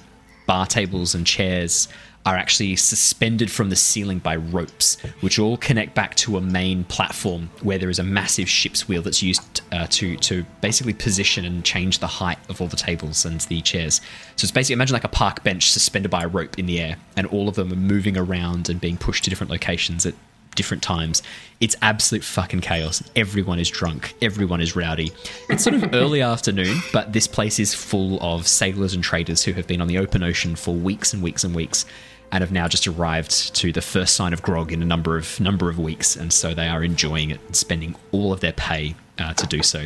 bar 0.47 0.65
tables 0.65 1.13
and 1.13 1.27
chairs 1.27 1.87
are 2.25 2.35
actually 2.35 2.75
suspended 2.75 3.49
from 3.49 3.69
the 3.69 3.75
ceiling 3.75 4.19
by 4.19 4.35
ropes, 4.35 4.99
which 5.21 5.39
all 5.39 5.57
connect 5.57 5.95
back 5.95 6.15
to 6.15 6.37
a 6.37 6.41
main 6.41 6.83
platform 6.83 7.49
where 7.61 7.77
there 7.77 7.89
is 7.89 7.99
a 7.99 8.03
massive 8.03 8.49
ship's 8.49 8.87
wheel 8.87 9.01
that's 9.01 9.23
used 9.23 9.61
uh, 9.71 9.87
to 9.89 10.17
to 10.17 10.45
basically 10.61 10.93
position 10.93 11.45
and 11.45 11.63
change 11.63 11.99
the 11.99 12.07
height 12.07 12.37
of 12.49 12.61
all 12.61 12.67
the 12.67 12.75
tables 12.75 13.25
and 13.25 13.41
the 13.41 13.61
chairs. 13.61 14.01
So 14.35 14.45
it's 14.45 14.51
basically 14.51 14.73
imagine 14.73 14.93
like 14.93 15.03
a 15.03 15.09
park 15.09 15.43
bench 15.43 15.71
suspended 15.71 16.11
by 16.11 16.23
a 16.23 16.27
rope 16.27 16.59
in 16.59 16.65
the 16.65 16.79
air, 16.79 16.97
and 17.15 17.25
all 17.27 17.47
of 17.47 17.55
them 17.55 17.71
are 17.71 17.77
moving 17.77 18.17
around 18.17 18.69
and 18.69 18.81
being 18.81 18.97
pushed 18.97 19.23
to 19.23 19.29
different 19.29 19.51
locations 19.51 20.05
at 20.05 20.13
different 20.55 20.83
times. 20.83 21.23
It's 21.59 21.75
absolute 21.81 22.23
fucking 22.23 22.61
chaos. 22.61 23.03
Everyone 23.15 23.59
is 23.59 23.69
drunk. 23.69 24.15
Everyone 24.21 24.61
is 24.61 24.75
rowdy. 24.75 25.11
It's 25.49 25.63
sort 25.63 25.75
of 25.75 25.93
early 25.93 26.21
afternoon, 26.21 26.77
but 26.93 27.13
this 27.13 27.27
place 27.27 27.59
is 27.59 27.73
full 27.73 28.19
of 28.21 28.47
sailors 28.47 28.93
and 28.93 29.03
traders 29.03 29.43
who 29.43 29.53
have 29.53 29.67
been 29.67 29.81
on 29.81 29.87
the 29.87 29.97
open 29.97 30.23
ocean 30.23 30.55
for 30.55 30.73
weeks 30.73 31.13
and 31.13 31.21
weeks 31.21 31.43
and 31.43 31.53
weeks 31.53 31.85
and 32.31 32.41
have 32.41 32.51
now 32.51 32.67
just 32.67 32.87
arrived 32.87 33.55
to 33.55 33.71
the 33.71 33.81
first 33.81 34.15
sign 34.15 34.33
of 34.33 34.41
grog 34.41 34.71
in 34.71 34.81
a 34.81 34.85
number 34.85 35.17
of 35.17 35.39
number 35.39 35.69
of 35.69 35.79
weeks 35.79 36.15
and 36.15 36.31
so 36.31 36.53
they 36.53 36.67
are 36.67 36.83
enjoying 36.83 37.31
it 37.31 37.39
and 37.47 37.55
spending 37.55 37.95
all 38.11 38.31
of 38.31 38.39
their 38.39 38.53
pay 38.53 38.95
uh, 39.17 39.33
to 39.33 39.47
do 39.47 39.63
so. 39.63 39.85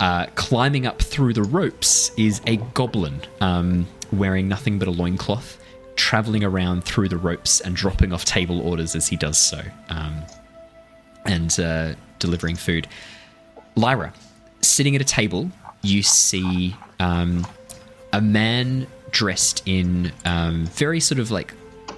Uh, 0.00 0.26
climbing 0.34 0.86
up 0.86 1.00
through 1.00 1.32
the 1.32 1.42
ropes 1.42 2.10
is 2.18 2.40
a 2.46 2.56
goblin 2.74 3.20
um, 3.40 3.86
wearing 4.12 4.46
nothing 4.46 4.78
but 4.78 4.88
a 4.88 4.90
loincloth, 4.90 5.58
traveling 5.96 6.44
around 6.44 6.84
through 6.84 7.08
the 7.08 7.16
ropes 7.16 7.60
and 7.60 7.74
dropping 7.74 8.12
off 8.12 8.24
table 8.24 8.60
orders 8.60 8.94
as 8.94 9.08
he 9.08 9.16
does 9.16 9.38
so, 9.38 9.60
um, 9.88 10.22
and 11.24 11.58
uh, 11.58 11.94
delivering 12.18 12.56
food. 12.56 12.86
Lyra, 13.74 14.12
sitting 14.62 14.94
at 14.94 15.02
a 15.02 15.04
table, 15.04 15.50
you 15.82 16.02
see 16.02 16.76
um, 17.00 17.46
a 18.12 18.20
man 18.20 18.86
dressed 19.10 19.62
in 19.66 20.12
um, 20.24 20.66
very 20.66 21.00
sort 21.00 21.18
of 21.18 21.30
like 21.30 21.54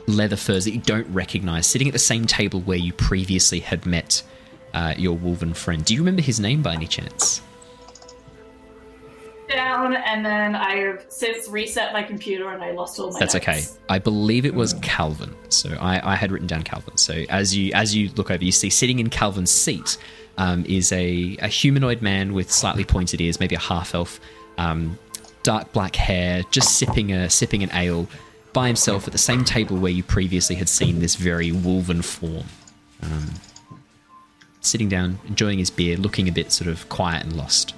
leather 0.06 0.36
furs 0.36 0.64
that 0.64 0.72
you 0.72 0.80
don't 0.80 1.06
recognize, 1.12 1.66
sitting 1.66 1.88
at 1.88 1.92
the 1.92 1.98
same 1.98 2.26
table 2.26 2.60
where 2.60 2.78
you 2.78 2.92
previously 2.92 3.60
had 3.60 3.84
met 3.86 4.22
uh, 4.74 4.94
your 4.96 5.16
wolven 5.16 5.54
friend. 5.54 5.84
Do 5.84 5.94
you 5.94 6.00
remember 6.00 6.22
his 6.22 6.40
name 6.40 6.62
by 6.62 6.74
any 6.74 6.86
chance? 6.86 7.42
Down, 9.48 9.96
and 9.96 10.24
then 10.24 10.54
I 10.54 10.76
have 10.76 11.06
since 11.08 11.48
reset 11.48 11.92
my 11.92 12.02
computer 12.02 12.50
and 12.50 12.62
I 12.62 12.72
lost 12.72 12.98
all 13.00 13.10
my. 13.10 13.18
That's 13.18 13.34
notes. 13.34 13.48
okay. 13.48 13.64
I 13.88 13.98
believe 13.98 14.44
it 14.44 14.54
was 14.54 14.74
Calvin. 14.82 15.34
So 15.48 15.70
I, 15.80 16.12
I 16.12 16.16
had 16.16 16.30
written 16.30 16.46
down 16.46 16.62
Calvin. 16.64 16.96
So 16.98 17.24
as 17.30 17.56
you 17.56 17.72
as 17.72 17.94
you 17.94 18.10
look 18.16 18.30
over, 18.30 18.44
you 18.44 18.52
see 18.52 18.68
sitting 18.68 18.98
in 18.98 19.08
Calvin's 19.08 19.50
seat 19.50 19.96
um, 20.36 20.64
is 20.66 20.92
a, 20.92 21.36
a 21.40 21.48
humanoid 21.48 22.02
man 22.02 22.34
with 22.34 22.50
slightly 22.50 22.84
pointed 22.84 23.20
ears, 23.20 23.40
maybe 23.40 23.54
a 23.54 23.60
half 23.60 23.94
elf, 23.94 24.20
um, 24.58 24.98
dark 25.42 25.72
black 25.72 25.96
hair, 25.96 26.42
just 26.50 26.78
sipping 26.78 27.12
a 27.12 27.30
sipping 27.30 27.62
an 27.62 27.70
ale 27.72 28.06
by 28.52 28.66
himself 28.66 29.06
at 29.06 29.12
the 29.12 29.18
same 29.18 29.44
table 29.44 29.76
where 29.76 29.92
you 29.92 30.02
previously 30.02 30.56
had 30.56 30.68
seen 30.68 31.00
this 31.00 31.16
very 31.16 31.50
wolven 31.50 32.04
form. 32.04 32.46
Um, 33.02 33.30
sitting 34.60 34.88
down, 34.88 35.18
enjoying 35.26 35.58
his 35.58 35.70
beer, 35.70 35.96
looking 35.96 36.28
a 36.28 36.32
bit 36.32 36.52
sort 36.52 36.68
of 36.68 36.88
quiet 36.88 37.24
and 37.24 37.36
lost. 37.36 37.74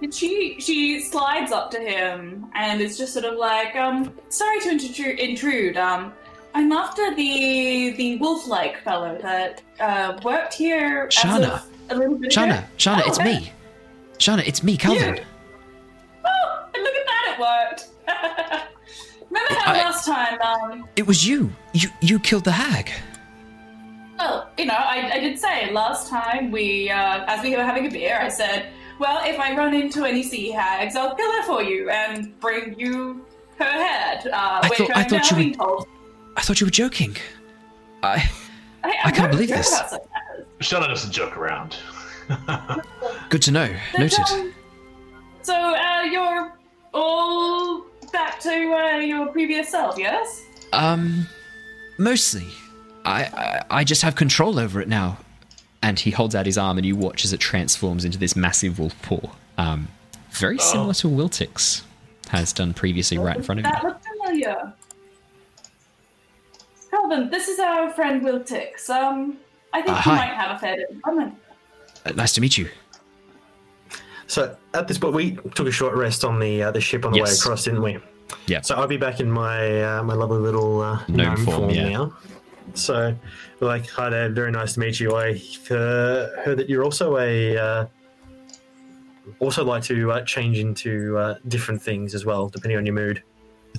And 0.00 0.14
she 0.14 0.56
she 0.60 1.00
slides 1.00 1.50
up 1.50 1.70
to 1.72 1.80
him 1.80 2.46
and 2.54 2.80
is 2.80 2.96
just 2.96 3.12
sort 3.12 3.24
of 3.24 3.34
like, 3.36 3.74
um, 3.76 4.12
sorry 4.28 4.60
to 4.60 4.68
intru- 4.70 5.18
intrude. 5.18 5.76
Um, 5.76 6.12
I'm 6.54 6.70
after 6.72 7.14
the 7.14 7.90
the 7.96 8.16
wolf-like 8.18 8.82
fellow 8.82 9.18
that 9.22 9.60
uh, 9.80 10.18
worked 10.22 10.54
here. 10.54 11.06
as 11.08 11.14
Shana. 11.14 11.50
of 11.54 11.66
a 11.90 11.94
little 11.96 12.16
bit 12.16 12.30
Shana, 12.30 12.58
ago. 12.58 12.66
Shana, 12.78 13.02
Oh, 13.04 13.08
it's 13.08 13.18
hey. 13.18 13.38
me. 13.40 13.52
Shana, 14.18 14.46
it's 14.46 14.62
me, 14.62 14.76
Calvin. 14.76 15.16
You. 15.16 15.22
Oh, 16.24 16.68
and 16.74 16.82
look 16.82 16.94
at 16.94 17.06
that! 17.06 17.34
It 17.34 17.40
worked. 17.40 17.88
Remember 19.30 19.54
how 19.54 19.72
I- 19.72 19.78
last 19.78 20.06
time? 20.06 20.40
Um, 20.40 20.88
It 20.96 21.06
was 21.06 21.26
you. 21.26 21.50
You 21.72 21.88
you 22.00 22.18
killed 22.20 22.44
the 22.44 22.52
hag. 22.52 22.90
well, 24.18 24.48
you 24.58 24.66
know, 24.66 24.74
I, 24.74 25.10
I 25.14 25.20
did 25.20 25.38
say 25.38 25.70
last 25.72 26.08
time 26.08 26.50
we, 26.50 26.90
uh, 26.90 27.24
as 27.26 27.42
we 27.42 27.54
were 27.56 27.62
having 27.64 27.86
a 27.86 27.90
beer, 27.90 28.18
I 28.20 28.28
said, 28.28 28.66
well, 28.98 29.20
if 29.24 29.38
I 29.38 29.56
run 29.56 29.74
into 29.74 30.04
any 30.04 30.22
sea 30.22 30.50
hags, 30.50 30.96
I'll 30.96 31.14
kill 31.14 31.30
her 31.32 31.42
for 31.44 31.62
you 31.62 31.90
and 31.90 32.38
bring 32.40 32.78
you 32.78 33.24
her 33.58 33.64
head. 33.64 34.26
Uh, 34.28 34.60
I 34.62 34.68
which 34.68 34.78
thought- 34.78 34.96
I 34.96 35.00
I'm 35.02 35.08
thought 35.08 35.22
now 35.22 35.30
you 35.30 35.36
being 35.44 35.54
told. 35.54 35.86
I 36.36 36.40
thought 36.42 36.60
you 36.60 36.66
were 36.66 36.70
joking. 36.70 37.16
I 38.02 38.30
I, 38.84 38.94
I 39.06 39.10
can't 39.10 39.30
believe 39.30 39.48
this. 39.48 39.68
about 39.72 39.90
such 39.90 40.02
matters. 40.12 40.46
Shana 40.60 40.86
doesn't 40.88 41.10
joke 41.12 41.36
around. 41.36 41.76
good 43.28 43.42
to 43.42 43.50
know. 43.50 43.68
But, 43.92 44.00
Noted. 44.00 44.20
um, 44.32 44.54
so 45.42 45.54
uh, 45.54 46.02
you're 46.02 46.52
all 46.94 47.84
back 48.12 48.38
to 48.40 48.50
uh, 48.50 48.98
your 48.98 49.26
previous 49.28 49.68
self, 49.68 49.98
yes? 49.98 50.44
Um, 50.72 51.26
mostly. 51.98 52.46
I, 53.04 53.22
I 53.24 53.64
I 53.80 53.84
just 53.84 54.02
have 54.02 54.14
control 54.14 54.58
over 54.58 54.80
it 54.80 54.88
now. 54.88 55.18
And 55.82 55.98
he 55.98 56.10
holds 56.10 56.34
out 56.34 56.44
his 56.46 56.58
arm, 56.58 56.76
and 56.78 56.84
you 56.86 56.96
watch 56.96 57.24
as 57.24 57.32
it 57.32 57.38
transforms 57.40 58.04
into 58.04 58.18
this 58.18 58.34
massive 58.34 58.78
wolf 58.78 59.00
paw. 59.02 59.20
Um, 59.56 59.88
very 60.32 60.58
similar 60.58 60.92
to 60.94 61.08
Wiltix 61.08 61.82
has 62.28 62.52
done 62.52 62.74
previously, 62.74 63.16
right 63.18 63.36
in 63.36 63.42
front 63.42 63.60
of 63.60 63.64
That 63.64 63.82
you. 63.82 63.88
looked 63.88 64.04
familiar. 64.04 64.72
Calvin, 66.90 67.30
this 67.30 67.48
is 67.48 67.58
our 67.58 67.90
friend 67.90 68.22
Wiltix. 68.22 68.88
Um, 68.90 69.38
I 69.72 69.82
think 69.82 69.90
Uh, 69.90 69.96
you 69.96 70.02
hi. 70.02 70.16
might 70.16 70.34
have 70.34 70.56
a 70.56 70.58
fair 70.58 70.76
bit 70.76 70.86
in 70.90 71.00
common. 71.00 71.36
Uh, 72.06 72.12
nice 72.12 72.32
to 72.34 72.40
meet 72.40 72.56
you. 72.58 72.68
So 74.26 74.56
at 74.74 74.88
this 74.88 74.98
point, 74.98 75.14
we 75.14 75.32
took 75.54 75.66
a 75.66 75.70
short 75.72 75.94
rest 75.96 76.24
on 76.24 76.38
the 76.38 76.62
uh, 76.64 76.70
the 76.70 76.80
ship 76.80 77.04
on 77.06 77.12
the 77.12 77.22
way 77.22 77.30
across, 77.30 77.64
didn't 77.64 77.82
we? 77.82 77.98
Yeah. 78.46 78.60
So 78.60 78.74
I'll 78.74 78.86
be 78.86 78.96
back 78.98 79.20
in 79.20 79.30
my 79.30 79.82
uh, 79.82 80.02
my 80.02 80.14
lovely 80.14 80.38
little 80.38 80.80
uh, 80.82 80.98
Gnome 81.08 81.16
gnome 81.16 81.36
form, 81.44 81.56
form, 81.60 81.70
yeah. 81.70 81.88
now. 81.88 82.12
So 82.74 83.16
like, 83.60 83.88
hi 83.88 84.08
there, 84.10 84.28
very 84.28 84.52
nice 84.52 84.74
to 84.74 84.80
meet 84.80 85.00
you. 85.00 85.14
I 85.14 85.40
uh, 85.70 86.28
heard 86.42 86.56
that 86.58 86.68
you're 86.68 86.84
also 86.84 87.18
a 87.18 87.56
uh, 87.56 87.86
also 89.40 89.64
like 89.64 89.82
to 89.84 90.12
uh, 90.12 90.22
change 90.22 90.58
into 90.58 91.16
uh, 91.16 91.34
different 91.48 91.82
things 91.82 92.14
as 92.14 92.24
well, 92.24 92.48
depending 92.48 92.78
on 92.78 92.86
your 92.86 92.94
mood. 92.94 93.22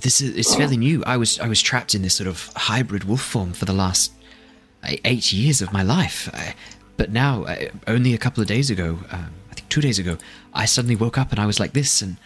This 0.00 0.20
is 0.20 0.36
it's 0.36 0.54
fairly 0.54 0.76
new. 0.76 1.02
I 1.04 1.16
was 1.16 1.38
I 1.40 1.48
was 1.48 1.60
trapped 1.60 1.94
in 1.94 2.02
this 2.02 2.14
sort 2.14 2.28
of 2.28 2.50
hybrid 2.56 3.04
wolf 3.04 3.22
form 3.22 3.52
for 3.52 3.64
the 3.64 3.72
last 3.72 4.12
uh, 4.82 4.96
eight 5.04 5.32
years 5.32 5.60
of 5.60 5.72
my 5.72 5.82
life. 5.82 6.30
I, 6.32 6.54
but 6.96 7.10
now, 7.10 7.44
uh, 7.44 7.68
only 7.86 8.14
a 8.14 8.18
couple 8.18 8.42
of 8.42 8.46
days 8.46 8.70
ago, 8.70 8.98
um, 9.10 9.32
I 9.50 9.54
think 9.54 9.68
two 9.68 9.80
days 9.80 9.98
ago, 9.98 10.18
I 10.52 10.66
suddenly 10.66 10.96
woke 10.96 11.16
up 11.16 11.30
and 11.30 11.40
I 11.40 11.46
was 11.46 11.58
like 11.58 11.72
this, 11.72 12.02
and 12.02 12.16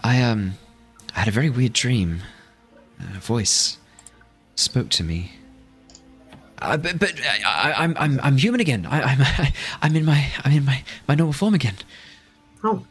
I 0.00 0.22
um 0.22 0.54
I 1.14 1.20
had 1.20 1.28
a 1.28 1.32
very 1.32 1.50
weird 1.50 1.72
dream. 1.72 2.22
A 3.00 3.18
voice 3.18 3.78
spoke 4.54 4.88
to 4.90 5.04
me. 5.04 5.32
Uh, 6.62 6.76
but 6.76 6.98
but 6.98 7.14
I, 7.20 7.40
I, 7.72 7.84
I'm 7.84 7.96
I'm 7.98 8.20
I'm 8.22 8.36
human 8.36 8.60
again. 8.60 8.86
I, 8.86 9.02
I'm 9.02 9.52
I'm 9.82 9.96
in 9.96 10.04
my 10.04 10.28
I'm 10.44 10.52
in 10.52 10.64
my 10.64 10.82
my 11.08 11.14
normal 11.14 11.32
form 11.32 11.54
again. 11.54 11.74
Oh, 12.62 12.84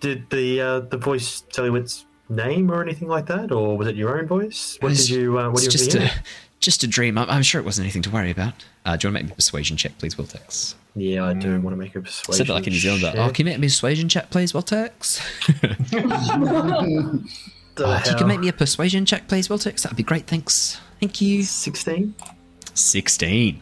did 0.00 0.28
the 0.30 0.60
uh, 0.60 0.80
the 0.80 0.96
voice 0.98 1.42
tell 1.52 1.64
you 1.66 1.76
its 1.76 2.04
name 2.28 2.70
or 2.70 2.82
anything 2.82 3.08
like 3.08 3.26
that, 3.26 3.52
or 3.52 3.76
was 3.76 3.86
it 3.88 3.96
your 3.96 4.18
own 4.18 4.26
voice? 4.26 4.76
What 4.80 4.92
It's- 4.92 5.06
did 5.08 5.16
you 5.16 5.38
uh, 5.38 5.50
what 5.50 5.62
it's 5.62 5.72
did 5.74 5.80
you 5.80 5.86
just 5.86 5.92
hear? 5.98 6.06
a 6.08 6.22
just 6.60 6.82
a 6.84 6.86
dream. 6.86 7.18
I'm, 7.18 7.28
I'm 7.28 7.42
sure 7.42 7.60
it 7.60 7.64
wasn't 7.64 7.84
anything 7.86 8.02
to 8.02 8.10
worry 8.10 8.30
about. 8.30 8.54
Uh, 8.84 8.96
do 8.96 9.06
you 9.06 9.12
want 9.12 9.18
to 9.18 9.22
make 9.22 9.24
me 9.26 9.32
a 9.32 9.34
persuasion 9.34 9.76
check, 9.76 9.98
please, 9.98 10.14
Wiltex? 10.16 10.74
Yeah, 10.94 11.24
I 11.24 11.34
do 11.34 11.48
want 11.60 11.74
to 11.74 11.78
make 11.80 11.94
a 11.96 12.00
persuasion. 12.00 12.34
Said 12.46 12.48
it 12.50 12.52
like 12.52 12.66
a 12.66 12.70
New 12.70 12.76
Zealander. 12.78 13.12
check. 13.12 13.16
Oh, 13.18 13.30
can 13.30 13.46
you 13.46 13.52
make 13.52 13.58
me 13.60 13.66
a 13.66 13.70
persuasion 13.70 14.08
check, 14.08 14.30
please, 14.30 14.52
Wiltex? 14.52 15.20
The 17.74 17.86
Uh, 17.88 17.98
if 18.00 18.06
you 18.10 18.16
can 18.16 18.28
make 18.28 18.40
me 18.40 18.48
a 18.48 18.52
persuasion 18.52 19.06
check, 19.06 19.28
please, 19.28 19.48
Wiltex, 19.48 19.82
that'd 19.82 19.96
be 19.96 20.02
great. 20.02 20.26
Thanks. 20.26 20.78
Thank 21.00 21.20
you. 21.22 21.42
sixteen. 21.42 22.14
16. 22.74 23.60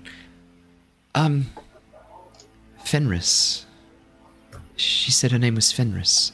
Um, 1.15 1.51
Fenris. 2.85 3.67
She 4.77 5.11
said 5.11 5.33
her 5.33 5.39
name 5.39 5.57
was 5.57 5.73
Fenris. 5.73 6.33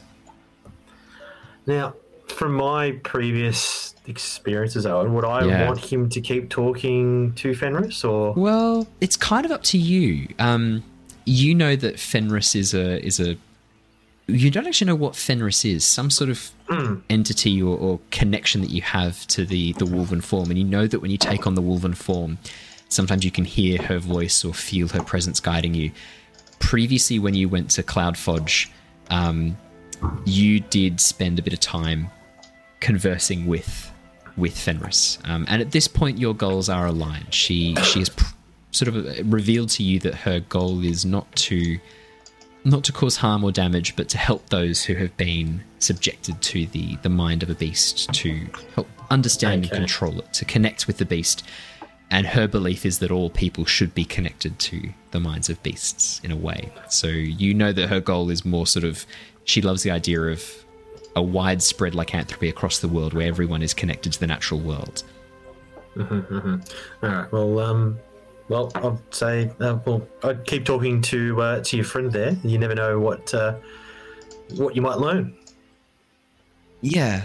Now, 1.65 1.95
from 2.27 2.53
my 2.53 2.91
previous 3.03 3.93
experiences, 4.05 4.85
Owen, 4.85 5.13
would 5.15 5.25
I 5.25 5.45
Yeah. 5.45 5.67
want 5.67 5.79
him 5.79 6.07
to 6.09 6.21
keep 6.21 6.49
talking 6.49 7.33
to 7.33 7.53
Fenris, 7.53 8.03
or 8.03 8.33
Well, 8.33 8.87
it's 9.01 9.17
kind 9.17 9.45
of 9.45 9.51
up 9.51 9.63
to 9.63 9.77
you. 9.77 10.27
Um, 10.39 10.83
you 11.25 11.53
know 11.53 11.75
that 11.75 11.99
Fenris 11.99 12.55
is 12.55 12.73
a 12.73 13.05
is 13.05 13.19
a. 13.19 13.35
You 14.27 14.51
don't 14.51 14.67
actually 14.67 14.87
know 14.87 14.95
what 14.95 15.15
Fenris 15.15 15.63
is. 15.63 15.85
Some 15.85 16.09
sort 16.09 16.29
of 16.29 16.51
entity 17.09 17.61
or, 17.61 17.77
or 17.77 17.99
connection 18.11 18.61
that 18.61 18.69
you 18.69 18.81
have 18.81 19.25
to 19.27 19.45
the 19.45 19.73
the 19.73 19.85
Wolven 19.85 20.21
form, 20.21 20.49
and 20.49 20.57
you 20.59 20.65
know 20.65 20.85
that 20.85 20.99
when 20.99 21.11
you 21.11 21.17
take 21.17 21.47
on 21.47 21.55
the 21.55 21.61
Wolven 21.61 21.95
form, 21.95 22.37
sometimes 22.89 23.23
you 23.23 23.31
can 23.31 23.45
hear 23.45 23.81
her 23.83 23.99
voice 23.99 24.43
or 24.43 24.53
feel 24.53 24.89
her 24.89 25.01
presence 25.01 25.39
guiding 25.39 25.73
you. 25.73 25.91
Previously, 26.59 27.19
when 27.19 27.35
you 27.35 27.47
went 27.47 27.71
to 27.71 27.83
Cloud 27.83 28.17
Fudge, 28.17 28.69
um, 29.09 29.55
you 30.25 30.59
did 30.59 30.99
spend 30.99 31.39
a 31.39 31.41
bit 31.41 31.53
of 31.53 31.59
time 31.59 32.09
conversing 32.81 33.45
with 33.47 33.91
with 34.35 34.57
Fenris, 34.57 35.19
um, 35.23 35.45
and 35.47 35.61
at 35.61 35.71
this 35.71 35.87
point, 35.87 36.17
your 36.17 36.35
goals 36.35 36.67
are 36.67 36.87
aligned. 36.87 37.33
She 37.33 37.75
she 37.75 37.99
has 37.99 38.09
pr- 38.09 38.33
sort 38.71 38.89
of 38.89 39.31
revealed 39.31 39.69
to 39.69 39.83
you 39.83 39.99
that 39.99 40.15
her 40.15 40.41
goal 40.41 40.83
is 40.83 41.05
not 41.05 41.33
to 41.37 41.79
not 42.67 42.83
to 42.83 42.91
cause 42.91 43.17
harm 43.17 43.43
or 43.43 43.51
damage, 43.51 43.95
but 43.95 44.09
to 44.09 44.17
help 44.17 44.49
those 44.49 44.83
who 44.83 44.93
have 44.95 45.15
been 45.17 45.63
subjected 45.79 46.41
to 46.41 46.65
the 46.67 46.97
the 47.01 47.09
mind 47.09 47.41
of 47.43 47.49
a 47.49 47.55
beast 47.55 48.11
to 48.13 48.47
help 48.75 48.87
understand 49.09 49.65
Okay. 49.65 49.75
and 49.75 49.85
control 49.85 50.19
it, 50.19 50.33
to 50.33 50.45
connect 50.45 50.85
with 50.87 50.97
the 50.97 51.05
beast. 51.05 51.43
And 52.09 52.25
her 52.27 52.47
belief 52.47 52.85
is 52.85 52.99
that 52.99 53.11
all 53.11 53.29
people 53.29 53.65
should 53.65 53.93
be 53.93 54.05
connected 54.05 54.59
to 54.59 54.89
the 55.11 55.19
minds 55.19 55.49
of 55.49 55.61
beasts 55.63 56.21
in 56.23 56.31
a 56.31 56.37
way. 56.37 56.71
So 56.89 57.07
you 57.07 57.53
know 57.53 57.73
that 57.73 57.87
her 57.89 57.99
goal 57.99 58.29
is 58.29 58.45
more 58.45 58.67
sort 58.67 58.85
of 58.85 59.05
she 59.43 59.61
loves 59.61 59.83
the 59.83 59.91
idea 59.91 60.21
of 60.21 60.43
a 61.15 61.21
widespread 61.21 61.95
lycanthropy 61.95 62.47
across 62.49 62.79
the 62.79 62.87
world 62.87 63.13
where 63.13 63.27
everyone 63.27 63.61
is 63.61 63.73
connected 63.73 64.13
to 64.13 64.19
the 64.19 64.27
natural 64.27 64.59
world. 64.59 65.03
all 65.97 66.59
right? 67.01 67.31
Well, 67.31 67.59
um, 67.59 67.97
well, 68.49 68.71
I'd 68.75 69.13
say, 69.13 69.51
uh, 69.59 69.79
well, 69.85 70.07
I'd 70.23 70.45
keep 70.45 70.65
talking 70.65 71.01
to 71.03 71.41
uh, 71.41 71.63
to 71.63 71.75
your 71.75 71.85
friend 71.85 72.11
there. 72.11 72.35
You 72.43 72.57
never 72.57 72.75
know 72.75 72.99
what 72.99 73.33
uh, 73.33 73.55
what 74.55 74.75
you 74.75 74.81
might 74.81 74.97
learn. 74.97 75.35
Yeah, 76.81 77.23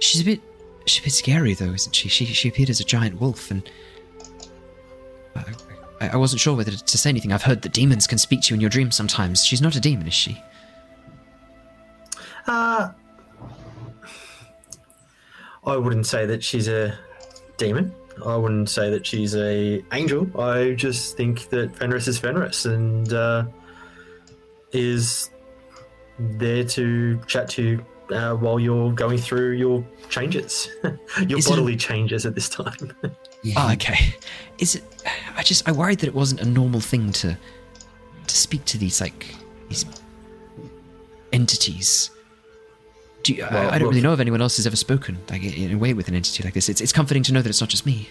she's 0.00 0.20
a 0.20 0.24
bit 0.24 0.40
she's 0.86 1.02
a 1.02 1.04
bit 1.04 1.12
scary 1.12 1.54
though, 1.54 1.72
isn't 1.72 1.94
she? 1.94 2.08
She 2.08 2.24
she 2.26 2.48
appeared 2.48 2.70
as 2.70 2.80
a 2.80 2.84
giant 2.84 3.20
wolf, 3.20 3.50
and 3.50 3.68
I, 5.36 5.44
I, 6.00 6.08
I 6.10 6.16
wasn't 6.16 6.40
sure 6.40 6.56
whether 6.56 6.70
to 6.70 6.98
say 6.98 7.10
anything. 7.10 7.32
I've 7.32 7.42
heard 7.42 7.62
that 7.62 7.72
demons 7.72 8.06
can 8.06 8.18
speak 8.18 8.42
to 8.42 8.50
you 8.50 8.54
in 8.54 8.60
your 8.60 8.70
dreams 8.70 8.96
sometimes. 8.96 9.44
She's 9.44 9.60
not 9.60 9.76
a 9.76 9.80
demon, 9.80 10.06
is 10.06 10.14
she? 10.14 10.42
Uh, 12.46 12.92
I 15.64 15.76
wouldn't 15.76 16.06
say 16.06 16.24
that 16.24 16.42
she's 16.42 16.68
a 16.68 16.98
demon. 17.58 17.92
I 18.24 18.36
wouldn't 18.36 18.68
say 18.68 18.90
that 18.90 19.06
she's 19.06 19.34
a 19.36 19.82
angel. 19.92 20.28
I 20.40 20.72
just 20.74 21.16
think 21.16 21.48
that 21.50 21.74
Fenris 21.76 22.08
is 22.08 22.18
Fenris 22.18 22.64
and 22.66 23.12
uh, 23.12 23.44
is 24.72 25.30
there 26.18 26.64
to 26.64 27.20
chat 27.26 27.48
to 27.50 27.62
you 27.62 27.86
uh, 28.14 28.34
while 28.34 28.58
you're 28.58 28.92
going 28.92 29.18
through 29.18 29.52
your 29.52 29.84
changes, 30.08 30.68
your 31.26 31.38
Is 31.38 31.46
it- 31.46 31.50
bodily 31.50 31.76
changes 31.76 32.26
at 32.26 32.34
this 32.34 32.48
time. 32.48 32.92
Oh, 33.56 33.72
okay. 33.74 34.14
Is 34.58 34.74
it? 34.74 34.84
I 35.36 35.42
just 35.42 35.68
I 35.68 35.72
worried 35.72 36.00
that 36.00 36.08
it 36.08 36.14
wasn't 36.14 36.40
a 36.40 36.44
normal 36.44 36.80
thing 36.80 37.12
to 37.12 37.36
to 38.26 38.36
speak 38.36 38.64
to 38.66 38.78
these 38.78 39.00
like 39.00 39.34
these 39.68 39.84
entities. 41.32 42.10
Do 43.28 43.34
you, 43.34 43.46
Well, 43.50 43.70
I, 43.70 43.74
I 43.74 43.78
don't 43.78 43.88
really 43.88 44.00
know 44.00 44.14
if 44.14 44.20
anyone 44.20 44.40
else 44.40 44.56
has 44.56 44.66
ever 44.66 44.74
spoken 44.74 45.18
like 45.28 45.42
in 45.42 45.70
a 45.70 45.76
way 45.76 45.92
with 45.92 46.08
an 46.08 46.14
entity 46.14 46.42
like 46.42 46.54
this. 46.54 46.70
It's 46.70 46.80
it's 46.80 46.92
comforting 46.92 47.22
to 47.24 47.32
know 47.34 47.42
that 47.42 47.48
it's 47.50 47.60
not 47.60 47.68
just 47.68 47.84
me. 47.84 48.08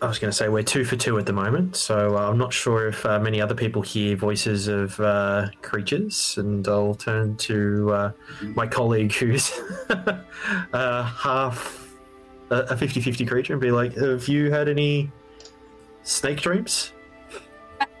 I 0.00 0.06
was 0.06 0.18
going 0.18 0.30
to 0.30 0.34
say 0.34 0.48
we're 0.48 0.62
two 0.62 0.86
for 0.86 0.96
two 0.96 1.18
at 1.18 1.26
the 1.26 1.34
moment, 1.34 1.76
so 1.76 2.16
uh, 2.16 2.30
I'm 2.30 2.38
not 2.38 2.54
sure 2.54 2.88
if 2.88 3.04
uh, 3.04 3.18
many 3.18 3.42
other 3.42 3.54
people 3.54 3.82
hear 3.82 4.16
voices 4.16 4.66
of 4.66 4.98
uh, 5.00 5.48
creatures, 5.60 6.38
and 6.38 6.66
I'll 6.66 6.94
turn 6.94 7.36
to 7.36 7.92
uh, 7.92 8.12
my 8.54 8.66
colleague 8.66 9.12
who's 9.12 9.52
uh, 10.72 11.02
half 11.02 11.92
a 12.48 12.54
a 12.54 12.74
50-50 12.74 13.28
creature 13.28 13.52
and 13.52 13.60
be 13.60 13.70
like, 13.70 13.92
"Have 13.96 14.28
you 14.28 14.50
had 14.50 14.70
any 14.70 15.10
snake 16.04 16.40
dreams?" 16.40 16.94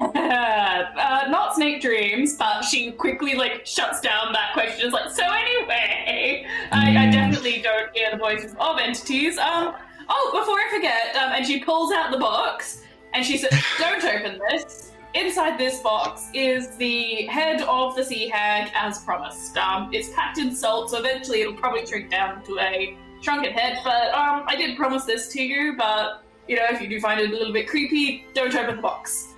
uh, 0.96 1.28
not 1.28 1.54
snake 1.54 1.80
dreams, 1.80 2.36
but 2.36 2.62
she 2.62 2.92
quickly 2.92 3.34
like 3.34 3.66
shuts 3.66 4.00
down 4.00 4.32
that 4.32 4.52
question. 4.52 4.86
It's 4.86 4.94
like, 4.94 5.10
so 5.10 5.22
anyway, 5.24 6.46
I, 6.72 7.06
I 7.06 7.10
definitely 7.10 7.62
don't 7.62 7.94
hear 7.94 8.10
the 8.10 8.16
voices 8.16 8.54
of 8.58 8.78
entities. 8.78 9.38
Um, 9.38 9.74
oh, 10.08 10.30
before 10.38 10.56
I 10.56 10.68
forget, 10.70 11.16
um, 11.16 11.32
and 11.32 11.46
she 11.46 11.60
pulls 11.60 11.92
out 11.92 12.10
the 12.10 12.18
box 12.18 12.82
and 13.14 13.24
she 13.24 13.38
says, 13.38 13.50
"Don't 13.78 14.04
open 14.04 14.40
this." 14.50 14.92
Inside 15.14 15.58
this 15.58 15.80
box 15.80 16.28
is 16.34 16.76
the 16.76 17.26
head 17.26 17.62
of 17.62 17.96
the 17.96 18.04
sea 18.04 18.28
hag, 18.28 18.70
as 18.74 19.02
promised. 19.04 19.56
Um, 19.56 19.90
it's 19.92 20.10
packed 20.14 20.38
in 20.38 20.54
salt, 20.54 20.90
so 20.90 20.98
eventually 20.98 21.40
it'll 21.40 21.54
probably 21.54 21.86
shrink 21.86 22.10
down 22.10 22.44
to 22.44 22.58
a 22.58 22.94
shrunken 23.22 23.52
head. 23.52 23.78
But 23.84 24.12
um, 24.12 24.44
I 24.46 24.54
did 24.56 24.76
promise 24.76 25.04
this 25.04 25.28
to 25.32 25.42
you. 25.42 25.76
But 25.76 26.22
you 26.46 26.56
know, 26.56 26.66
if 26.70 26.80
you 26.80 26.88
do 26.88 27.00
find 27.00 27.20
it 27.20 27.30
a 27.30 27.32
little 27.32 27.52
bit 27.52 27.68
creepy, 27.68 28.26
don't 28.34 28.54
open 28.54 28.76
the 28.76 28.82
box. 28.82 29.34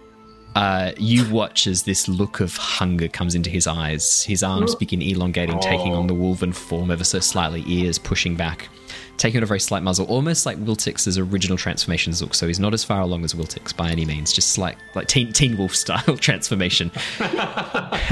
Uh, 0.56 0.92
you 0.96 1.28
watch 1.30 1.66
as 1.66 1.84
this 1.84 2.08
look 2.08 2.40
of 2.40 2.56
hunger 2.56 3.08
comes 3.08 3.34
into 3.34 3.50
his 3.50 3.66
eyes. 3.66 4.22
His 4.24 4.42
arms 4.42 4.74
begin 4.74 5.00
elongating, 5.00 5.58
taking 5.60 5.94
on 5.94 6.06
the 6.06 6.14
wolven 6.14 6.54
form 6.54 6.90
ever 6.90 7.04
so 7.04 7.20
slightly, 7.20 7.62
ears 7.66 7.98
pushing 7.98 8.34
back, 8.34 8.68
taking 9.16 9.38
on 9.38 9.42
a 9.44 9.46
very 9.46 9.60
slight 9.60 9.82
muzzle, 9.82 10.06
almost 10.06 10.46
like 10.46 10.58
Wiltix's 10.58 11.18
original 11.18 11.56
transformations 11.56 12.20
look. 12.20 12.34
So 12.34 12.48
he's 12.48 12.58
not 12.58 12.74
as 12.74 12.82
far 12.82 13.00
along 13.00 13.24
as 13.24 13.32
Wiltix 13.34 13.76
by 13.76 13.90
any 13.90 14.04
means, 14.04 14.32
just 14.32 14.50
slight, 14.50 14.76
like 14.94 15.06
Teen, 15.06 15.32
teen 15.32 15.56
Wolf 15.56 15.74
style 15.74 16.16
transformation. 16.18 16.90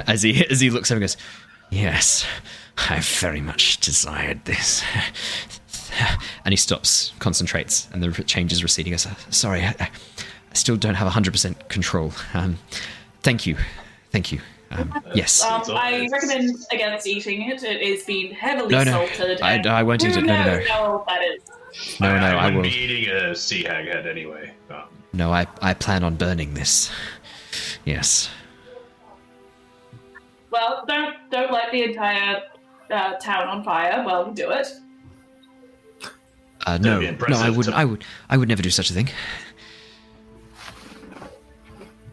as 0.07 0.23
he 0.23 0.47
as 0.47 0.61
he 0.61 0.71
looks 0.71 0.91
over 0.91 0.97
and 0.99 1.03
goes, 1.03 1.17
"Yes, 1.71 2.25
I 2.89 3.01
very 3.01 3.41
much 3.41 3.79
desired 3.79 4.45
this." 4.45 4.83
And 6.45 6.53
he 6.53 6.57
stops, 6.57 7.13
concentrates, 7.19 7.89
and 7.93 8.03
the 8.03 8.23
change 8.25 8.53
is 8.53 8.63
receding. 8.63 8.93
Goes, 8.93 9.09
"Sorry, 9.31 9.63
I, 9.65 9.75
I 9.81 9.91
still 10.55 10.77
don't 10.77 10.95
have 10.95 11.11
100% 11.13 11.69
control. 11.69 12.13
Um, 12.35 12.59
thank 13.23 13.47
you, 13.47 13.57
thank 14.11 14.33
you. 14.33 14.41
Um, 14.71 14.93
yes. 15.15 15.43
Um, 15.43 15.63
I 15.71 16.07
recommend 16.13 16.51
against 16.71 17.07
eating 17.07 17.49
it. 17.49 17.63
It 17.63 17.81
is 17.81 18.05
being 18.05 18.35
heavily 18.35 18.69
No, 18.69 18.85
no, 18.85 19.07
salted. 19.07 19.41
I- 19.41 19.53
and 19.55 19.67
I 19.67 19.83
won't 19.83 20.05
eat 20.05 20.15
it. 20.17 20.23
No, 20.25 20.37
no, 20.37 20.45
no. 20.45 20.59
knows 20.59 20.69
how 20.69 21.05
that 21.09 21.23
is. 21.23 22.01
No, 22.01 22.19
no, 22.19 22.27
I 22.27 22.45
wouldn't 22.47 22.57
will. 22.57 22.63
be 22.65 22.69
eating 22.77 23.09
a 23.15 23.35
sea 23.35 23.63
hag 23.63 23.87
head 23.87 24.07
anyway. 24.07 24.53
Um, 24.71 24.83
No, 25.15 25.33
I, 25.33 25.47
I 25.63 25.73
plan 25.75 26.05
on 26.05 26.17
burning 26.17 26.53
this. 26.55 26.91
Yes. 27.87 28.29
Well, 30.51 30.85
don't 30.89 31.15
don't 31.31 31.51
light 31.53 31.71
the 31.73 31.85
entire 31.85 32.43
uh, 32.91 33.15
town 33.17 33.49
on 33.49 33.65
fire 33.65 34.03
while 34.05 34.27
you 34.29 34.35
do 34.35 34.51
it. 34.51 34.67
Uh, 36.67 36.79
no, 36.79 37.01
no, 37.01 37.37
I 37.39 37.49
wouldn't. 37.51 37.75
to- 37.75 37.77
I 37.77 37.85
would. 37.85 38.05
I 38.29 38.37
would 38.37 38.49
never 38.49 38.63
do 38.63 38.71
such 38.71 38.91
a 38.91 38.95
thing. 38.95 39.09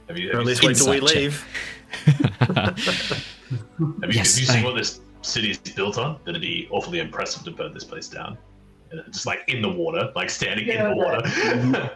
Have 0.07 0.18
you, 0.18 0.32
Or 0.32 0.40
at 0.40 0.45
least 0.45 0.64
wait 0.64 0.76
till 0.77 0.90
we 0.90 0.99
leave. 0.99 1.45
have 2.06 2.77
you, 3.80 3.94
Yes, 4.11 4.36
have 4.36 4.40
you 4.40 4.45
seen 4.45 4.61
I- 4.61 4.64
what 4.64 4.76
this 4.76 4.99
city 5.22 5.52
is 5.52 5.57
built 5.57 5.98
on? 5.98 6.19
That'd 6.26 6.41
be 6.41 6.68
awfully 6.72 6.99
impressive 6.99 7.44
to 7.44 7.52
burn 7.52 7.73
this 7.73 7.84
place 7.84 8.07
down. 8.07 8.38
And 8.91 9.02
Just 9.11 9.26
like 9.26 9.44
in 9.48 9.61
the 9.61 9.69
water, 9.69 10.11
like 10.15 10.30
standing 10.30 10.68
in 10.68 10.76
Yeah, 10.76 10.90
the 10.90 10.95
water. 10.95 11.90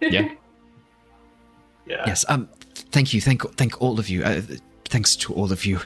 Yeah. 0.00 0.28
yeah. 1.86 2.02
Yes. 2.06 2.24
Um. 2.28 2.48
Thank 2.74 3.14
you. 3.14 3.20
Thank. 3.20 3.42
Thank 3.56 3.80
all 3.80 3.98
of 3.98 4.08
you. 4.08 4.22
Uh, 4.22 4.42
thanks 4.84 5.16
to 5.16 5.32
all 5.32 5.50
of 5.52 5.64
you. 5.64 5.80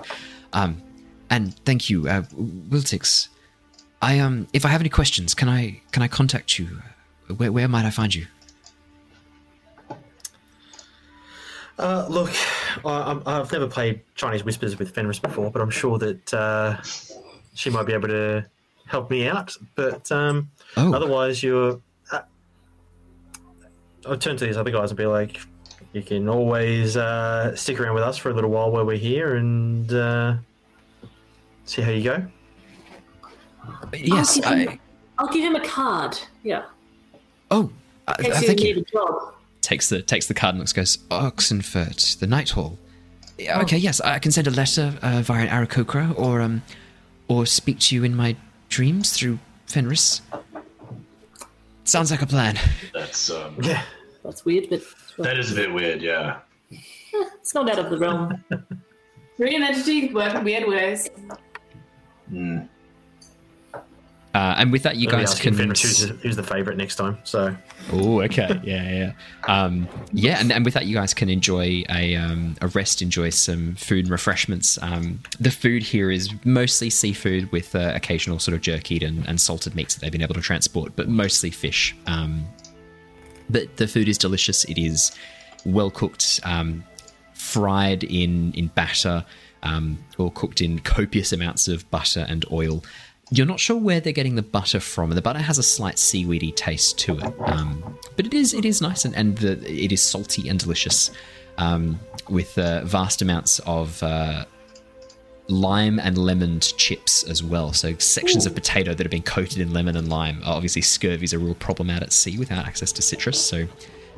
Um. 0.53 0.83
And 1.31 1.55
thank 1.65 1.89
you, 1.91 2.09
uh, 2.09 2.23
Wiltix. 2.35 3.29
I 4.03 4.19
um. 4.19 4.47
If 4.53 4.65
I 4.65 4.69
have 4.69 4.81
any 4.81 4.91
questions, 4.91 5.35
can 5.35 5.49
I 5.49 5.81
can 5.93 6.03
I 6.03 6.09
contact 6.09 6.59
you? 6.59 6.83
Where 7.37 7.53
where 7.53 7.69
might 7.69 7.85
I 7.87 7.91
find 7.91 8.15
you? 8.15 8.27
Uh, 11.79 12.07
look, 12.09 12.31
I, 12.85 13.11
I'm, 13.11 13.23
I've 13.27 13.53
never 13.53 13.67
played 13.67 14.01
Chinese 14.15 14.45
Whispers 14.45 14.79
with 14.79 14.95
Fenris 14.95 15.19
before, 15.19 15.51
but 15.51 15.61
I'm 15.61 15.71
sure 15.71 15.99
that 15.99 16.33
uh, 16.35 16.81
she 17.55 17.69
might 17.71 17.85
be 17.85 17.93
able 17.93 18.09
to 18.09 18.47
help 18.87 19.11
me 19.11 19.27
out. 19.29 19.55
But 19.75 20.11
um, 20.11 20.51
Oh. 20.79 20.95
otherwise, 20.95 21.43
you're. 21.43 21.81
Uh, 22.13 22.21
I'll 24.07 24.17
turn 24.19 24.37
to 24.37 24.47
these 24.47 24.57
other 24.57 24.71
guys 24.71 24.91
and 24.91 24.99
be 24.99 25.07
like, 25.07 25.41
you 25.93 26.03
can 26.03 26.29
always 26.29 26.97
uh, 26.97 27.55
stick 27.57 27.81
around 27.81 27.95
with 27.95 28.05
us 28.05 28.17
for 28.19 28.31
a 28.31 28.35
little 28.35 28.51
while 28.51 28.71
while 28.71 28.85
we're 28.85 28.97
here 28.97 29.37
and 29.37 29.91
uh, 29.93 30.35
see 31.65 31.83
how 31.83 31.91
you 31.91 32.05
go. 32.05 32.27
Yes. 33.95 34.39
I'll 34.45 34.53
give 34.53 34.59
him, 34.61 34.69
I. 34.69 34.79
I'll 35.19 35.29
give 35.29 35.43
him 35.45 35.57
a 35.57 35.65
card. 35.67 36.19
Yeah. 36.43 36.65
Oh. 37.51 37.71
In 38.19 38.25
case 38.33 38.49
uh, 38.49 38.53
you 38.53 38.85
thank 39.67 39.83
need 39.83 39.91
you. 39.91 39.97
a 39.97 40.01
job. 40.01 40.03
takes 40.03 40.03
the 40.03 40.03
takes 40.03 40.27
the 40.27 40.35
card 40.35 40.55
and 40.55 40.59
looks 40.61 40.73
goes 40.73 40.97
Oxenfurt, 41.11 42.19
the 42.19 42.27
Night 42.27 42.51
Hall. 42.51 42.79
Yeah, 43.39 43.61
Okay, 43.63 43.77
yes, 43.77 44.01
I 44.01 44.19
can 44.19 44.33
send 44.33 44.47
a 44.47 44.51
letter 44.51 44.95
uh, 45.03 45.23
via 45.23 45.49
Aarakocra 45.49 46.19
or 46.19 46.41
um 46.41 46.63
or 47.29 47.47
speak 47.47 47.79
to 47.81 47.95
you 47.95 48.05
in 48.05 48.15
my 48.15 48.37
dreams 48.69 49.13
through 49.13 49.39
Fenris. 49.67 50.23
Sounds 51.85 52.11
like 52.11 52.23
a 52.23 52.27
plan. 52.27 52.59
That's 52.95 53.31
um, 53.31 53.57
Yeah. 53.63 53.83
That's 54.25 54.45
weird, 54.45 54.69
but 54.71 54.83
that 55.19 55.39
is 55.39 55.53
a 55.53 55.55
bit 55.55 55.73
weird. 55.73 56.03
Yeah. 56.03 56.39
it's 57.13 57.55
not 57.55 57.71
out 57.71 57.79
of 57.79 57.91
the 57.91 57.99
realm. 57.99 58.45
Korean 59.37 59.63
entity 59.63 60.13
work 60.13 60.43
weird 60.43 60.67
ways. 60.67 61.11
Mm. 62.33 62.69
Uh, 64.37 64.55
and 64.59 64.71
with 64.71 64.83
that, 64.83 64.97
you 64.97 65.09
guys 65.09 65.41
can. 65.41 65.55
Who's, 65.57 66.01
the- 66.09 66.15
who's 66.17 66.37
the 66.37 66.43
favourite 66.43 66.77
next 66.77 66.97
time. 66.97 67.17
So 67.25 67.57
Oh, 67.93 68.21
okay. 68.23 68.61
Yeah, 68.65 68.91
yeah. 68.91 69.13
Um, 69.49 69.89
yeah, 70.13 70.39
and, 70.41 70.53
and 70.53 70.63
with 70.65 70.75
that, 70.75 70.85
you 70.87 70.95
guys 70.95 71.15
can 71.15 71.29
enjoy 71.31 71.85
a, 71.89 72.17
um, 72.17 72.55
a 72.61 72.67
rest, 72.69 73.01
enjoy 73.01 73.31
some 73.31 73.77
food 73.77 74.05
and 74.05 74.11
refreshments. 74.11 74.79
Um, 74.83 75.21
the 75.41 75.51
food 75.51 75.83
here 75.83 76.11
is 76.11 76.29
mostly 76.45 76.91
seafood 76.91 77.51
with 77.51 77.75
uh, 77.75 77.93
occasional 77.95 78.39
sort 78.39 78.55
of 78.55 78.61
jerkied 78.61 79.07
and, 79.07 79.27
and 79.27 79.41
salted 79.41 79.75
meats 79.75 79.95
that 79.95 80.01
they've 80.03 80.13
been 80.13 80.23
able 80.23 80.35
to 80.35 80.41
transport, 80.43 80.93
but 80.97 81.09
mostly 81.09 81.51
fish. 81.51 81.97
Um, 82.07 82.47
but 83.49 83.77
the 83.79 83.87
food 83.89 84.07
is 84.09 84.19
delicious. 84.19 84.65
It 84.65 84.77
is 84.79 85.17
well 85.65 85.91
cooked, 85.91 86.41
um, 86.45 86.85
fried 87.33 88.05
in 88.05 88.53
in 88.53 88.67
batter, 88.69 89.25
um, 89.63 89.99
or 90.19 90.31
cooked 90.33 90.61
in 90.61 90.81
copious 90.81 91.33
amounts 91.33 91.69
of 91.69 91.89
butter 91.91 92.27
and 92.29 92.45
oil. 92.51 92.83
You're 93.31 93.47
not 93.47 93.59
sure 93.59 93.77
where 93.77 94.01
they're 94.01 94.13
getting 94.13 94.37
the 94.37 94.43
butter 94.43 94.79
from. 94.79 95.11
The 95.11 95.23
butter 95.23 95.41
has 95.41 95.59
a 95.59 95.63
slight 95.63 95.99
seaweedy 95.99 96.53
taste 96.53 96.99
to 97.01 97.19
it, 97.19 97.35
um, 97.47 97.99
but 98.17 98.27
it 98.27 98.35
is 98.35 98.55
it 98.55 98.65
is 98.65 98.81
nice 98.81 99.05
and, 99.05 99.17
and 99.17 99.37
the, 99.39 99.53
it 99.69 99.91
is 99.91 100.01
salty 100.01 100.49
and 100.49 100.59
delicious, 100.59 101.11
um, 101.59 101.99
with 102.29 102.57
uh, 102.59 102.85
vast 102.85 103.23
amounts 103.23 103.59
of. 103.61 104.03
Uh, 104.03 104.45
lime 105.49 106.01
and 106.01 106.19
lemon 106.19 106.59
chips 106.59 107.23
as 107.23 107.41
well. 107.41 107.73
So 107.73 107.95
sections 107.99 108.47
of 108.47 108.55
potato 108.57 108.95
that 108.95 109.05
have 109.05 109.13
been 109.13 109.23
coated 109.23 109.59
in 109.59 109.73
lemon 109.73 109.97
and 109.97 110.09
lime. 110.09 110.41
Obviously, 110.45 110.83
scurvy 110.83 111.23
is 111.23 111.33
a 111.33 111.39
real 111.39 111.55
problem 111.55 111.89
out 111.89 112.03
at 112.03 112.13
sea 112.13 112.37
without 112.37 112.67
access 112.67 112.91
to 112.91 113.01
citrus, 113.01 113.41
so 113.41 113.65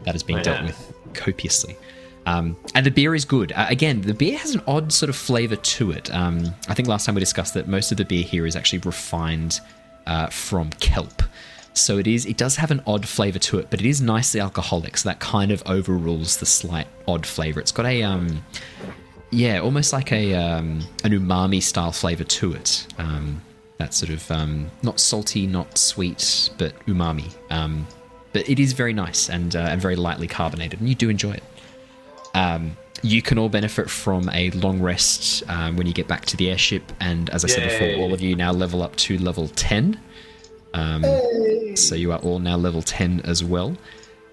that 0.05 0.15
has 0.15 0.23
been 0.23 0.39
Oh, 0.39 0.43
dealt 0.43 0.63
with 0.65 0.93
copiously. 1.13 1.77
Um, 2.29 2.57
and 2.75 2.85
the 2.85 2.91
beer 2.91 3.15
is 3.15 3.25
good. 3.25 3.53
Uh, 3.53 3.67
again, 3.71 4.03
the 4.03 4.13
beer 4.13 4.37
has 4.37 4.55
an 4.55 4.63
odd 4.67 4.93
sort 4.93 5.09
of 5.09 5.17
flavor 5.17 5.57
to 5.57 5.93
it. 5.93 6.13
Um, 6.15 6.55
I 6.69 6.75
think 6.75 6.87
last 6.87 7.07
time 7.07 7.15
we 7.15 7.21
discussed 7.21 7.55
that 7.55 7.69
most 7.69 7.91
of 7.91 7.97
the 7.97 8.05
beer 8.05 8.23
here 8.23 8.47
is 8.47 8.55
actually 8.55 8.81
refined 8.81 9.61
uh, 10.07 10.27
from 10.27 10.69
kelp. 10.73 11.23
So 11.73 11.97
it 11.97 12.07
is. 12.07 12.27
It 12.27 12.37
does 12.37 12.57
have 12.57 12.71
an 12.71 12.83
odd 12.87 13.09
flavor 13.09 13.39
to 13.39 13.59
it, 13.59 13.69
but 13.71 13.81
it 13.81 13.87
is 13.87 14.03
nicely 14.03 14.41
alcoholic. 14.41 14.99
So 14.99 15.09
that 15.09 15.21
kind 15.21 15.51
of 15.51 15.63
overrules 15.65 16.37
the 16.37 16.47
slight 16.47 16.87
odd 17.07 17.25
flavor. 17.25 17.61
It's 17.61 17.73
got 17.73 17.87
a 17.87 18.03
um, 18.03 18.45
yeah, 19.31 19.61
almost 19.61 19.93
like 19.93 20.13
a 20.13 20.35
um, 20.35 20.83
an 21.05 21.13
umami 21.13 21.63
style 21.63 21.93
flavor 21.93 22.25
to 22.25 22.53
it. 22.53 22.87
Um, 22.99 23.41
that 23.79 23.95
sort 23.95 24.11
of 24.11 24.31
um, 24.31 24.71
not 24.83 25.01
salty, 25.01 25.47
not 25.47 25.79
sweet, 25.79 26.51
but 26.59 26.79
umami. 26.87 27.33
Um, 27.49 27.87
but 28.33 28.49
it 28.49 28.59
is 28.59 28.75
very 28.75 28.93
nice 28.93 29.31
and 29.31 29.57
uh, 29.57 29.61
and 29.61 29.81
very 29.81 29.97
lightly 29.97 30.27
carbonated, 30.27 30.81
and 30.81 30.89
you 30.89 30.95
do 30.95 31.09
enjoy 31.09 31.33
it. 31.33 31.43
Um, 32.35 32.77
you 33.03 33.23
can 33.23 33.39
all 33.39 33.49
benefit 33.49 33.89
from 33.89 34.29
a 34.31 34.51
long 34.51 34.81
rest 34.81 35.45
um, 35.49 35.77
when 35.77 35.87
you 35.87 35.93
get 35.93 36.09
back 36.09 36.27
to 36.27 36.37
the 36.37 36.51
airship, 36.51 36.93
and 37.01 37.31
as 37.31 37.45
I 37.45 37.49
said 37.49 37.69
before, 37.69 38.03
all 38.03 38.13
of 38.13 38.21
you 38.21 38.35
now 38.35 38.53
level 38.53 38.83
up 38.83 38.97
to 38.97 39.19
level 39.19 39.49
ten. 39.49 40.01
Um, 40.75 41.05
so 41.77 41.95
you 41.95 42.13
are 42.13 42.19
all 42.19 42.39
now 42.39 42.57
level 42.57 42.83
10 42.83 43.23
as 43.25 43.43
well. 43.43 43.77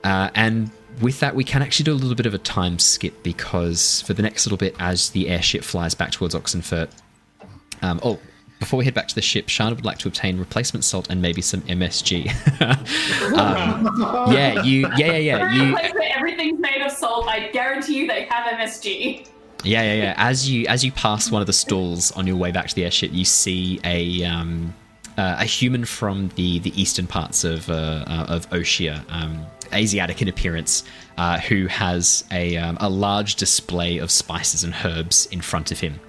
Uh, 0.03 0.29
and 0.35 0.69
with 1.01 1.19
that, 1.19 1.35
we 1.35 1.43
can 1.43 1.61
actually 1.61 1.85
do 1.85 1.93
a 1.93 1.95
little 1.95 2.15
bit 2.15 2.25
of 2.25 2.33
a 2.33 2.39
time 2.39 2.79
skip 2.79 3.23
because 3.23 4.01
for 4.01 4.13
the 4.13 4.21
next 4.21 4.45
little 4.45 4.57
bit, 4.57 4.75
as 4.79 5.09
the 5.11 5.29
airship 5.29 5.63
flies 5.63 5.95
back 5.95 6.11
towards 6.11 6.35
Oxenfurt. 6.35 6.89
Um, 7.81 7.99
oh, 8.03 8.19
before 8.59 8.77
we 8.77 8.85
head 8.85 8.93
back 8.93 9.07
to 9.07 9.15
the 9.15 9.21
ship, 9.21 9.47
Shana 9.47 9.75
would 9.75 9.85
like 9.85 9.97
to 9.99 10.07
obtain 10.07 10.39
replacement 10.39 10.85
salt 10.85 11.07
and 11.09 11.21
maybe 11.21 11.41
some 11.41 11.61
MSG. 11.61 12.29
um, 13.37 14.33
yeah, 14.33 14.63
you, 14.63 14.89
yeah, 14.97 15.17
yeah, 15.17 15.17
yeah. 15.17 15.53
You, 15.53 15.77
everything's 16.15 16.59
made 16.59 16.81
of 16.81 16.91
salt, 16.91 17.27
I 17.27 17.49
guarantee 17.51 17.99
you 17.99 18.07
they 18.07 18.25
have 18.25 18.57
MSG. 18.57 19.27
Yeah, 19.63 19.81
yeah, 19.81 19.93
yeah. 19.93 20.13
As 20.17 20.49
you 20.49 20.67
as 20.67 20.85
you 20.85 20.91
pass 20.91 21.31
one 21.31 21.41
of 21.41 21.47
the 21.47 21.53
stalls 21.53 22.11
on 22.11 22.27
your 22.27 22.35
way 22.35 22.51
back 22.51 22.67
to 22.67 22.75
the 22.75 22.83
airship, 22.83 23.11
you 23.11 23.25
see 23.25 23.79
a 23.83 24.23
um, 24.23 24.73
uh, 25.17 25.37
a 25.39 25.45
human 25.45 25.85
from 25.85 26.29
the 26.35 26.59
the 26.59 26.79
eastern 26.79 27.07
parts 27.07 27.43
of 27.43 27.69
uh, 27.69 28.05
uh, 28.07 28.25
of 28.29 28.49
Oshia, 28.51 29.03
um, 29.09 29.45
Asiatic 29.73 30.21
in 30.21 30.27
appearance, 30.27 30.83
uh, 31.17 31.39
who 31.39 31.65
has 31.67 32.23
a 32.31 32.57
um, 32.57 32.77
a 32.79 32.89
large 32.89 33.35
display 33.35 33.97
of 33.97 34.11
spices 34.11 34.63
and 34.63 34.75
herbs 34.83 35.25
in 35.27 35.41
front 35.41 35.71
of 35.71 35.79
him. 35.79 35.99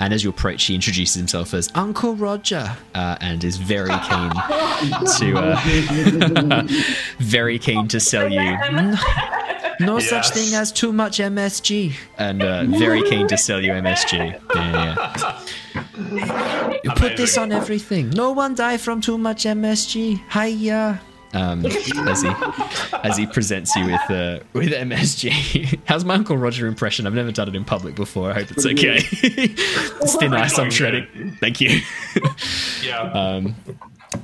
And 0.00 0.14
as 0.14 0.22
you 0.22 0.30
approach, 0.30 0.64
he 0.64 0.74
introduces 0.74 1.16
himself 1.16 1.54
as 1.54 1.68
Uncle 1.74 2.14
Roger, 2.14 2.76
uh, 2.94 3.16
and 3.20 3.42
is 3.42 3.56
very 3.56 3.90
keen 4.08 4.30
to 5.18 5.36
uh, 5.36 6.66
very 7.18 7.58
keen 7.58 7.88
to 7.88 7.98
sell 7.98 8.28
you. 8.30 8.56
No 9.80 9.98
such 10.00 10.30
thing 10.30 10.54
as 10.54 10.72
too 10.72 10.92
much 10.92 11.18
MSG, 11.18 11.94
and 12.18 12.42
uh, 12.42 12.64
very 12.64 13.02
keen 13.02 13.26
to 13.28 13.36
sell 13.36 13.60
you 13.60 13.72
MSG. 13.72 14.40
Yeah, 14.54 14.94
yeah. 15.74 16.78
You 16.84 16.90
put 16.92 17.16
this 17.16 17.36
on 17.36 17.52
everything. 17.52 18.10
No 18.10 18.32
one 18.32 18.54
die 18.54 18.76
from 18.76 19.00
too 19.00 19.18
much 19.18 19.44
MSG. 19.44 20.20
Hiya. 20.32 21.00
Um, 21.34 21.64
as 21.66 22.22
he 22.22 22.32
as 22.92 23.16
he 23.16 23.26
presents 23.26 23.74
you 23.76 23.86
with 23.86 24.10
uh, 24.10 24.40
with 24.52 24.72
MSG. 24.72 25.80
How's 25.84 26.04
my 26.04 26.14
Uncle 26.14 26.36
Roger 26.36 26.66
impression? 26.66 27.06
I've 27.06 27.14
never 27.14 27.32
done 27.32 27.48
it 27.48 27.54
in 27.54 27.64
public 27.64 27.94
before. 27.94 28.30
I 28.30 28.34
hope 28.34 28.50
it's 28.50 28.64
okay. 28.64 28.98
it's 29.12 30.16
thin 30.16 30.34
ice 30.34 30.58
I'm 30.58 30.70
shredding. 30.70 31.36
Thank 31.40 31.60
you. 31.60 31.80
Yeah. 32.82 33.12
Um, 33.18 33.54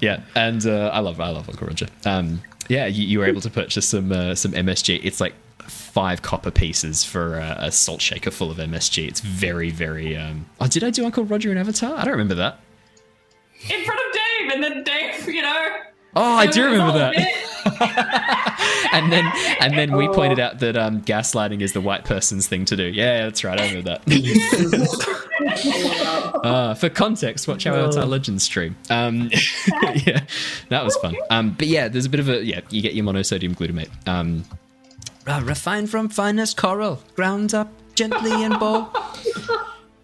yeah, 0.00 0.20
and 0.34 0.64
uh, 0.66 0.90
I 0.92 1.00
love 1.00 1.20
I 1.20 1.30
love 1.30 1.48
Uncle 1.48 1.66
Roger. 1.66 1.88
Um, 2.04 2.42
yeah, 2.68 2.86
you, 2.86 3.04
you 3.04 3.18
were 3.18 3.26
able 3.26 3.40
to 3.42 3.50
purchase 3.50 3.86
some 3.86 4.12
uh, 4.12 4.34
some 4.34 4.52
MSG. 4.52 5.00
It's 5.02 5.20
like 5.20 5.34
five 5.58 6.22
copper 6.22 6.50
pieces 6.50 7.04
for 7.04 7.38
a, 7.38 7.56
a 7.58 7.72
salt 7.72 8.00
shaker 8.00 8.30
full 8.30 8.50
of 8.50 8.58
MSG. 8.58 9.06
It's 9.06 9.20
very 9.20 9.70
very. 9.70 10.16
Um... 10.16 10.46
Oh, 10.60 10.66
did 10.66 10.84
I 10.84 10.90
do 10.90 11.04
Uncle 11.04 11.24
Roger 11.24 11.52
in 11.52 11.58
Avatar? 11.58 11.96
I 11.96 12.04
don't 12.04 12.12
remember 12.12 12.34
that. 12.36 12.60
In 13.68 13.84
front 13.84 14.00
of 14.00 14.12
Dave, 14.12 14.52
and 14.52 14.62
then 14.62 14.84
Dave, 14.84 15.28
you 15.28 15.42
know. 15.42 15.76
Oh, 16.16 16.34
I 16.34 16.46
do 16.46 16.64
remember 16.64 16.92
that. 16.98 17.14
and 18.92 19.10
then 19.12 19.24
and 19.60 19.76
then 19.76 19.96
we 19.96 20.06
pointed 20.08 20.38
out 20.38 20.60
that 20.60 20.76
um, 20.76 21.00
gaslighting 21.02 21.60
is 21.60 21.72
the 21.72 21.80
white 21.80 22.04
person's 22.04 22.46
thing 22.46 22.64
to 22.66 22.76
do. 22.76 22.84
Yeah, 22.84 23.24
that's 23.24 23.42
right. 23.42 23.58
I 23.58 23.68
remember 23.68 23.98
that. 23.98 24.02
uh, 26.44 26.74
for 26.74 26.88
context, 26.88 27.48
watch 27.48 27.66
our 27.66 27.74
Avatar 27.76 28.04
Legends 28.04 28.44
stream. 28.44 28.76
Um, 28.90 29.30
yeah, 30.06 30.24
that 30.68 30.84
was 30.84 30.96
fun. 30.96 31.16
Um, 31.30 31.54
but 31.58 31.66
yeah, 31.66 31.88
there's 31.88 32.06
a 32.06 32.10
bit 32.10 32.20
of 32.20 32.28
a 32.28 32.44
yeah. 32.44 32.60
You 32.70 32.82
get 32.82 32.94
your 32.94 33.04
monosodium 33.04 33.56
glutamate. 33.56 33.90
Um, 34.06 34.44
uh, 35.26 35.40
refined 35.44 35.90
from 35.90 36.08
finest 36.08 36.56
coral, 36.56 37.02
ground 37.16 37.54
up 37.54 37.72
gently 37.94 38.44
in 38.44 38.58
bowl. 38.58 38.90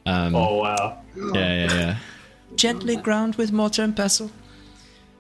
Um, 0.06 0.34
oh 0.34 0.56
wow. 0.56 0.98
yeah, 1.16 1.32
yeah, 1.34 1.72
yeah. 1.72 1.96
Gently 2.56 2.96
ground 2.96 3.36
with 3.36 3.52
mortar 3.52 3.82
and 3.82 3.94
pestle. 3.94 4.30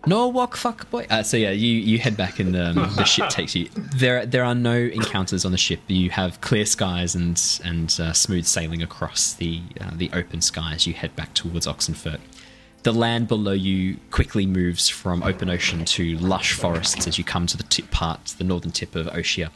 No 0.06 0.28
walk, 0.28 0.56
fuck 0.56 0.88
boy. 0.90 1.06
Uh, 1.10 1.22
so 1.22 1.36
yeah, 1.36 1.50
you, 1.50 1.68
you 1.68 1.98
head 1.98 2.16
back 2.16 2.38
and 2.38 2.56
um, 2.56 2.76
the 2.96 3.04
ship 3.04 3.28
takes 3.30 3.54
you. 3.54 3.68
There 3.74 4.24
there 4.24 4.44
are 4.44 4.54
no 4.54 4.74
encounters 4.74 5.44
on 5.44 5.52
the 5.52 5.58
ship. 5.58 5.80
You 5.88 6.10
have 6.10 6.40
clear 6.40 6.64
skies 6.64 7.14
and 7.14 7.40
and 7.64 7.94
uh, 8.00 8.12
smooth 8.12 8.46
sailing 8.46 8.82
across 8.82 9.34
the 9.34 9.62
uh, 9.80 9.90
the 9.92 10.10
open 10.12 10.40
sky 10.40 10.72
as 10.74 10.86
you 10.86 10.94
head 10.94 11.14
back 11.16 11.34
towards 11.34 11.66
Oxenfurt. 11.66 12.20
The 12.82 12.92
land 12.92 13.28
below 13.28 13.52
you 13.52 13.98
quickly 14.10 14.46
moves 14.46 14.88
from 14.88 15.22
open 15.22 15.50
ocean 15.50 15.84
to 15.84 16.16
lush 16.16 16.54
forests 16.54 17.06
as 17.06 17.18
you 17.18 17.24
come 17.24 17.46
to 17.46 17.58
the 17.58 17.62
tip 17.64 17.90
part, 17.90 18.34
the 18.38 18.44
northern 18.44 18.70
tip 18.72 18.94
of 18.94 19.06
Oshia. 19.08 19.50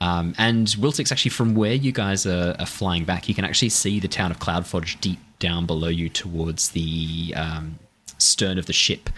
Um, 0.00 0.34
and 0.38 0.68
Wiltix, 0.68 1.10
actually, 1.10 1.32
from 1.32 1.54
where 1.56 1.74
you 1.74 1.90
guys 1.90 2.26
are, 2.26 2.54
are 2.58 2.66
flying 2.66 3.04
back, 3.04 3.28
you 3.28 3.34
can 3.34 3.44
actually 3.44 3.68
see 3.70 3.98
the 3.98 4.08
town 4.08 4.30
of 4.30 4.38
Cloudforge 4.38 5.00
deep 5.00 5.18
down 5.40 5.66
below 5.66 5.88
you 5.88 6.08
towards 6.08 6.70
the 6.70 7.34
um, 7.36 7.80
stern 8.18 8.56
of 8.56 8.66
the 8.66 8.72
ship 8.72 9.10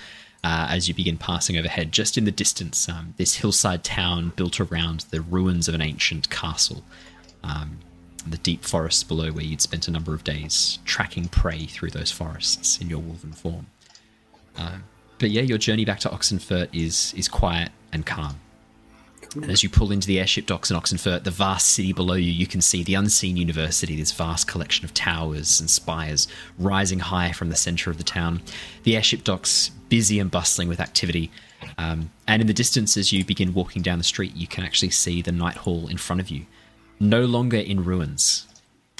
uh, 0.44 0.66
as 0.70 0.88
you 0.88 0.94
begin 0.94 1.16
passing 1.16 1.56
overhead. 1.56 1.92
Just 1.92 2.18
in 2.18 2.24
the 2.24 2.30
distance, 2.30 2.88
um, 2.88 3.14
this 3.16 3.36
hillside 3.36 3.84
town 3.84 4.32
built 4.36 4.60
around 4.60 5.00
the 5.10 5.20
ruins 5.20 5.68
of 5.68 5.74
an 5.74 5.82
ancient 5.82 6.30
castle. 6.30 6.82
Um, 7.44 7.78
the 8.26 8.38
deep 8.38 8.64
forests 8.64 9.02
below 9.02 9.32
where 9.32 9.44
you'd 9.44 9.60
spent 9.60 9.88
a 9.88 9.90
number 9.90 10.14
of 10.14 10.22
days 10.22 10.78
tracking 10.84 11.28
prey 11.28 11.66
through 11.66 11.90
those 11.90 12.12
forests 12.12 12.78
in 12.78 12.88
your 12.88 13.00
wolven 13.00 13.34
form. 13.34 13.66
Uh, 14.56 14.78
but 15.18 15.30
yeah, 15.30 15.42
your 15.42 15.58
journey 15.58 15.84
back 15.84 16.00
to 16.00 16.08
Oxenfurt 16.08 16.68
is 16.72 17.14
is 17.16 17.28
quiet 17.28 17.70
and 17.92 18.06
calm. 18.06 18.40
And 19.34 19.50
as 19.50 19.62
you 19.62 19.70
pull 19.70 19.92
into 19.92 20.06
the 20.06 20.20
airship 20.20 20.46
docks 20.46 20.70
in 20.70 20.76
Oxenfurt, 20.76 21.24
the 21.24 21.30
vast 21.30 21.68
city 21.68 21.92
below 21.92 22.14
you, 22.14 22.30
you 22.30 22.46
can 22.46 22.60
see 22.60 22.82
the 22.82 22.94
unseen 22.94 23.36
university, 23.36 23.96
this 23.96 24.12
vast 24.12 24.46
collection 24.46 24.84
of 24.84 24.92
towers 24.92 25.60
and 25.60 25.70
spires 25.70 26.28
rising 26.58 26.98
high 26.98 27.32
from 27.32 27.48
the 27.48 27.56
center 27.56 27.90
of 27.90 27.98
the 27.98 28.04
town. 28.04 28.42
The 28.82 28.96
airship 28.96 29.24
docks 29.24 29.70
busy 29.88 30.18
and 30.18 30.30
bustling 30.30 30.68
with 30.68 30.80
activity. 30.80 31.30
Um, 31.78 32.10
and 32.26 32.40
in 32.40 32.46
the 32.46 32.54
distance, 32.54 32.96
as 32.96 33.12
you 33.12 33.24
begin 33.24 33.54
walking 33.54 33.82
down 33.82 33.98
the 33.98 34.04
street, 34.04 34.34
you 34.36 34.46
can 34.46 34.64
actually 34.64 34.90
see 34.90 35.22
the 35.22 35.32
Night 35.32 35.56
Hall 35.56 35.88
in 35.88 35.96
front 35.96 36.20
of 36.20 36.30
you, 36.30 36.46
no 37.00 37.24
longer 37.24 37.58
in 37.58 37.84
ruins. 37.84 38.46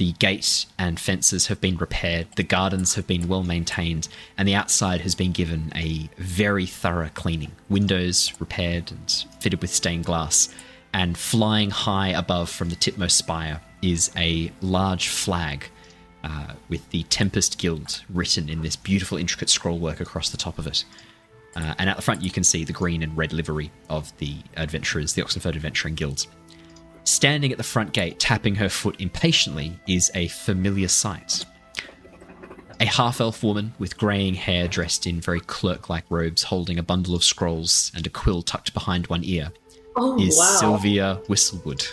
The 0.02 0.10
gate 0.14 0.66
and 0.80 0.98
fences 0.98 1.46
have 1.46 1.60
been 1.60 1.76
repaired, 1.76 2.26
the 2.34 2.42
gardens 2.42 2.96
have 2.96 3.06
been 3.06 3.28
well 3.28 3.44
maintained, 3.44 4.08
and 4.36 4.48
the 4.48 4.54
outside 4.56 5.02
has 5.02 5.14
been 5.14 5.30
given 5.30 5.70
a 5.76 6.10
very 6.18 6.66
thorough 6.66 7.10
cleaning. 7.14 7.52
Windows 7.68 8.32
repaired 8.40 8.90
and 8.90 9.24
fitted 9.38 9.62
with 9.62 9.72
stained 9.72 10.04
glass, 10.04 10.52
and 10.92 11.16
flying 11.16 11.70
high 11.70 12.08
above 12.08 12.50
from 12.50 12.68
the 12.68 12.74
tipmost 12.74 13.16
spire 13.16 13.60
is 13.80 14.10
a 14.16 14.50
large 14.60 15.06
flag 15.06 15.66
uh, 16.24 16.54
with 16.68 16.90
the 16.90 17.04
Tempest 17.04 17.58
Guild 17.58 18.02
written 18.10 18.48
in 18.48 18.60
this 18.62 18.74
beautiful, 18.74 19.18
intricate 19.18 19.50
scrollwork 19.50 20.00
across 20.00 20.30
the 20.30 20.36
top 20.36 20.58
of 20.58 20.66
it. 20.66 20.84
Uh, 21.54 21.74
and 21.78 21.88
at 21.88 21.94
the 21.94 22.02
front, 22.02 22.22
you 22.22 22.30
can 22.32 22.42
see 22.42 22.64
the 22.64 22.72
green 22.72 23.04
and 23.04 23.16
red 23.16 23.32
livery 23.32 23.70
of 23.88 24.12
the 24.18 24.38
adventurers, 24.56 25.12
the 25.12 25.22
Oxenford 25.22 25.54
Adventuring 25.54 25.94
Guilds. 25.94 26.26
Standing 27.04 27.50
at 27.52 27.58
the 27.58 27.64
front 27.64 27.92
gate, 27.92 28.18
tapping 28.20 28.54
her 28.56 28.68
foot 28.68 29.00
impatiently, 29.00 29.78
is 29.88 30.10
a 30.14 30.28
familiar 30.28 30.88
sight. 30.88 31.44
A 32.80 32.86
half 32.86 33.20
elf 33.20 33.42
woman 33.42 33.74
with 33.78 33.96
greying 33.98 34.34
hair 34.34 34.66
dressed 34.68 35.06
in 35.06 35.20
very 35.20 35.40
clerk 35.40 35.88
like 35.88 36.04
robes, 36.10 36.42
holding 36.44 36.78
a 36.78 36.82
bundle 36.82 37.14
of 37.14 37.22
scrolls 37.24 37.92
and 37.94 38.06
a 38.06 38.10
quill 38.10 38.42
tucked 38.42 38.72
behind 38.74 39.06
one 39.08 39.22
ear, 39.24 39.52
Oh 39.94 40.18
is 40.20 40.38
wow! 40.38 40.56
Sylvia 40.58 41.20
Whistlewood, 41.28 41.86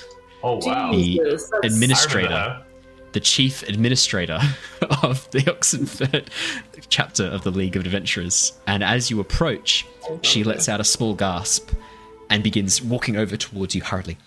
Oh 0.43 0.59
wow. 0.65 0.91
the 0.91 0.97
Jesus, 1.03 1.49
that's- 1.49 1.73
administrator 1.73 2.63
the 3.11 3.19
chief 3.19 3.63
administrator 3.63 4.39
of 5.01 5.27
the 5.31 5.39
Oxenford 5.49 6.29
chapter 6.89 7.23
of 7.23 7.43
the 7.43 7.49
League 7.49 7.75
of 7.75 7.83
Adventurers. 7.83 8.53
And 8.67 8.83
as 8.83 9.09
you 9.09 9.19
approach, 9.19 9.83
she 10.21 10.43
lets 10.43 10.69
out 10.69 10.79
a 10.79 10.83
small 10.83 11.15
gasp 11.15 11.71
and 12.29 12.43
begins 12.43 12.83
walking 12.83 13.15
over 13.17 13.35
towards 13.35 13.73
you 13.73 13.81
hurriedly. 13.81 14.17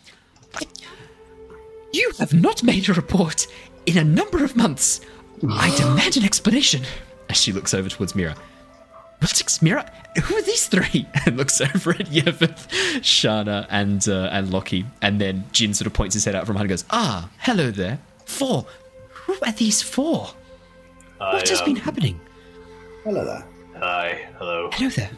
You 1.92 2.10
have 2.18 2.32
not 2.32 2.62
made 2.62 2.88
a 2.88 2.94
report 2.94 3.46
in 3.86 3.98
a 3.98 4.04
number 4.04 4.42
of 4.44 4.56
months. 4.56 5.00
I 5.48 5.74
demand 5.76 6.16
an 6.16 6.24
explanation. 6.24 6.82
As 7.28 7.36
she 7.36 7.52
looks 7.52 7.74
over 7.74 7.88
towards 7.88 8.14
Mira. 8.14 8.34
Wiltix, 9.20 9.62
Mira, 9.62 9.88
who 10.24 10.34
are 10.36 10.42
these 10.42 10.66
three? 10.66 11.06
And 11.26 11.36
looks 11.36 11.60
over 11.60 11.90
at 11.92 12.06
Yervith, 12.10 12.66
Shana, 13.00 13.66
and 13.70 14.06
uh, 14.08 14.28
and 14.32 14.50
Lockie. 14.50 14.84
And 15.00 15.20
then 15.20 15.44
Jin 15.52 15.74
sort 15.74 15.86
of 15.86 15.92
points 15.92 16.14
his 16.14 16.24
head 16.24 16.34
out 16.34 16.46
from 16.46 16.54
behind 16.54 16.70
and 16.70 16.78
goes, 16.80 16.84
Ah, 16.90 17.28
hello 17.38 17.70
there. 17.70 18.00
Four. 18.24 18.66
Who 19.10 19.36
are 19.44 19.52
these 19.52 19.80
four? 19.82 20.28
I, 21.20 21.34
What 21.34 21.48
has 21.48 21.60
um, 21.60 21.66
been 21.66 21.76
happening? 21.76 22.20
Hello 23.04 23.24
there. 23.24 23.46
Hi. 23.78 24.26
Hello. 24.38 24.70
Hello 24.72 24.90
there. 24.90 25.10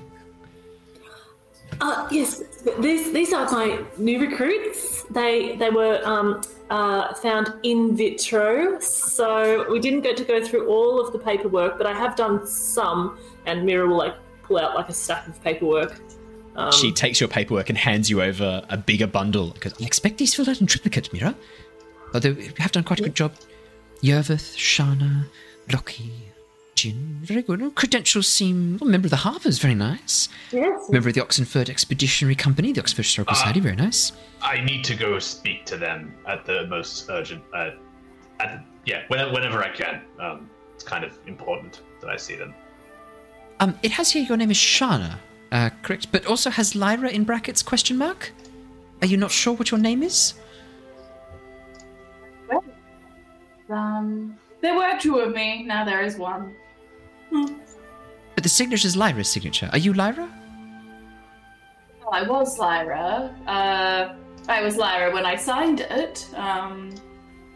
Uh, 1.81 2.09
yes, 2.11 2.43
these 2.81 3.13
these 3.13 3.33
are 3.33 3.51
my 3.51 3.83
new 3.99 4.21
recruits. 4.21 5.05
They 5.11 5.57
they 5.57 5.71
were 5.71 6.01
um, 6.05 6.43
uh, 6.71 7.15
found 7.15 7.53
in 7.63 7.97
vitro, 7.97 8.79
so 8.81 9.71
we 9.71 9.81
didn't 9.81 10.03
get 10.03 10.17
to 10.19 10.25
go 10.25 10.45
through 10.45 10.69
all 10.69 11.01
of 11.01 11.13
the 11.13 11.19
paperwork, 11.19 11.79
but 11.79 11.87
I 11.87 11.93
have 11.93 12.17
done 12.17 12.47
some. 12.47 13.19
And 13.47 13.65
Mira 13.65 13.87
will 13.87 13.99
like 13.99 14.15
pull 14.43 14.59
out 14.59 14.75
like 14.75 14.89
a 14.89 14.93
stack 14.95 15.27
of 15.29 15.43
paperwork. 15.43 16.01
Um, 16.57 16.73
she 16.73 16.93
takes 16.93 17.21
your 17.21 17.29
paperwork 17.29 17.69
and 17.69 17.77
hands 17.77 18.09
you 18.09 18.23
over 18.23 18.65
a 18.69 18.77
bigger 18.77 19.07
bundle. 19.07 19.51
because 19.51 19.75
I 19.81 19.85
expect 19.85 20.19
these 20.19 20.35
filled 20.35 20.49
out 20.49 20.61
in 20.61 20.67
triplicate, 20.67 21.13
Mira. 21.13 21.35
Although 22.15 22.31
you 22.31 22.53
have 22.59 22.73
done 22.73 22.85
quite 22.85 23.01
a 23.01 23.03
good 23.03 23.17
job. 23.17 23.33
Yervith, 24.03 24.55
Shana, 24.57 25.25
Lockie, 25.73 26.13
Jin. 26.85 27.19
Very 27.23 27.41
good. 27.41 27.75
Credentials 27.75 28.29
seem. 28.29 28.77
Well, 28.79 28.91
member 28.91 29.07
of 29.07 29.11
the 29.11 29.17
Harbour's 29.17 29.59
very 29.59 29.75
nice. 29.75 30.29
yes, 30.53 30.91
Member 30.91 31.09
of 31.09 31.15
the 31.15 31.23
Oxenford 31.23 31.71
Expeditionary 31.71 32.35
Company, 32.35 32.73
the 32.73 32.81
Oxford 32.81 33.05
Historical 33.05 33.35
Society, 33.35 33.61
very 33.61 33.77
nice. 33.77 34.13
I 34.43 34.61
need 34.61 34.85
to 34.85 34.95
go 34.95 35.19
speak 35.19 35.65
to 35.65 35.79
them 35.79 36.15
at 36.27 36.45
the 36.45 36.67
most 36.67 37.09
urgent. 37.09 37.43
Uh, 37.55 37.71
at 38.41 38.53
the, 38.53 38.63
yeah, 38.85 39.05
when, 39.09 39.33
whenever 39.33 39.63
I 39.63 39.71
can. 39.71 40.03
Um, 40.21 40.51
it's 40.75 40.85
kind 40.85 41.05
of 41.05 41.19
important 41.27 41.81
that 42.03 42.11
I 42.11 42.17
see 42.17 42.35
them. 42.35 42.53
Um, 43.61 43.79
it 43.83 43.93
has 43.93 44.11
here 44.11 44.25
your 44.25 44.37
name 44.37 44.51
is 44.51 44.59
Shana, 44.59 45.17
uh, 45.53 45.71
correct? 45.83 46.13
But 46.13 46.27
also 46.27 46.51
has 46.51 46.75
Lyra 46.75 47.09
in 47.09 47.25
brackets 47.25 47.63
question 47.63 47.97
mark? 47.97 48.33
Are 49.01 49.07
you 49.07 49.17
not 49.17 49.31
sure 49.31 49.55
what 49.55 49.71
your 49.71 49.81
name 49.81 50.03
is? 50.03 50.35
Um, 53.71 54.37
there 54.61 54.75
were 54.75 54.99
two 55.01 55.21
of 55.21 55.33
me. 55.33 55.63
Now 55.63 55.87
there 55.87 56.03
is 56.03 56.19
one. 56.19 56.55
But 58.35 58.43
the 58.43 58.49
signature 58.49 58.87
is 58.87 58.97
Lyra's 58.97 59.29
signature. 59.29 59.69
Are 59.73 59.79
you 59.79 59.93
Lyra? 59.93 60.29
Well, 62.01 62.11
I 62.13 62.23
was 62.23 62.59
Lyra. 62.59 63.35
Uh, 63.47 64.15
I 64.49 64.63
was 64.63 64.77
Lyra 64.77 65.13
when 65.13 65.27
I 65.27 65.37
signed 65.37 65.81
it. 65.81 66.29
Um, 66.35 66.93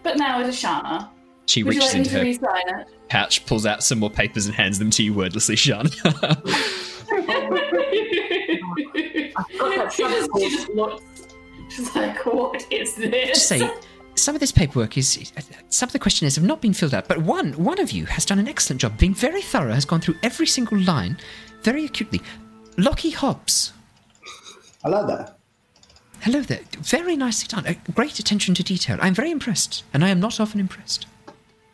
but 0.02 0.16
now 0.16 0.40
it 0.40 0.46
is 0.46 0.56
Shana. 0.56 1.08
She 1.46 1.62
Would 1.62 1.74
you 1.74 1.80
reaches 1.80 1.94
like 1.94 2.06
into 2.06 2.38
to 2.40 2.46
her 2.46 2.80
it? 2.80 2.88
pouch, 3.08 3.46
pulls 3.46 3.66
out 3.66 3.82
some 3.82 3.98
more 3.98 4.10
papers, 4.10 4.46
and 4.46 4.54
hands 4.54 4.78
them 4.78 4.90
to 4.90 5.02
you 5.02 5.14
wordlessly, 5.14 5.56
Shana. 5.56 5.88
she, 9.90 10.02
just, 10.02 10.30
she 10.36 10.50
just 10.50 10.68
looks. 10.70 11.02
She's 11.70 11.96
like, 11.96 12.24
"What 12.26 12.66
is 12.70 12.94
this?" 12.94 13.28
Just 13.28 13.48
say, 13.48 13.70
some 14.20 14.34
of 14.34 14.40
this 14.40 14.52
paperwork 14.52 14.96
is, 14.96 15.32
some 15.70 15.88
of 15.88 15.92
the 15.92 15.98
questionnaires 15.98 16.36
have 16.36 16.44
not 16.44 16.60
been 16.60 16.74
filled 16.74 16.94
out, 16.94 17.08
but 17.08 17.18
one, 17.18 17.52
one 17.52 17.80
of 17.80 17.90
you 17.90 18.06
has 18.06 18.24
done 18.24 18.38
an 18.38 18.48
excellent 18.48 18.80
job, 18.80 18.98
being 18.98 19.14
very 19.14 19.42
thorough, 19.42 19.72
has 19.72 19.84
gone 19.84 20.00
through 20.00 20.16
every 20.22 20.46
single 20.46 20.78
line, 20.78 21.16
very 21.62 21.84
acutely. 21.84 22.20
Lockie 22.76 23.10
Hobbs. 23.10 23.72
Hello 24.82 25.06
there. 25.06 25.34
Hello 26.20 26.40
there. 26.40 26.60
Very 26.80 27.16
nicely 27.16 27.48
done. 27.48 27.66
Uh, 27.66 27.74
great 27.94 28.18
attention 28.18 28.54
to 28.54 28.62
detail. 28.62 28.98
I'm 29.00 29.14
very 29.14 29.30
impressed, 29.30 29.84
and 29.92 30.04
I 30.04 30.08
am 30.08 30.20
not 30.20 30.40
often 30.40 30.60
impressed. 30.60 31.06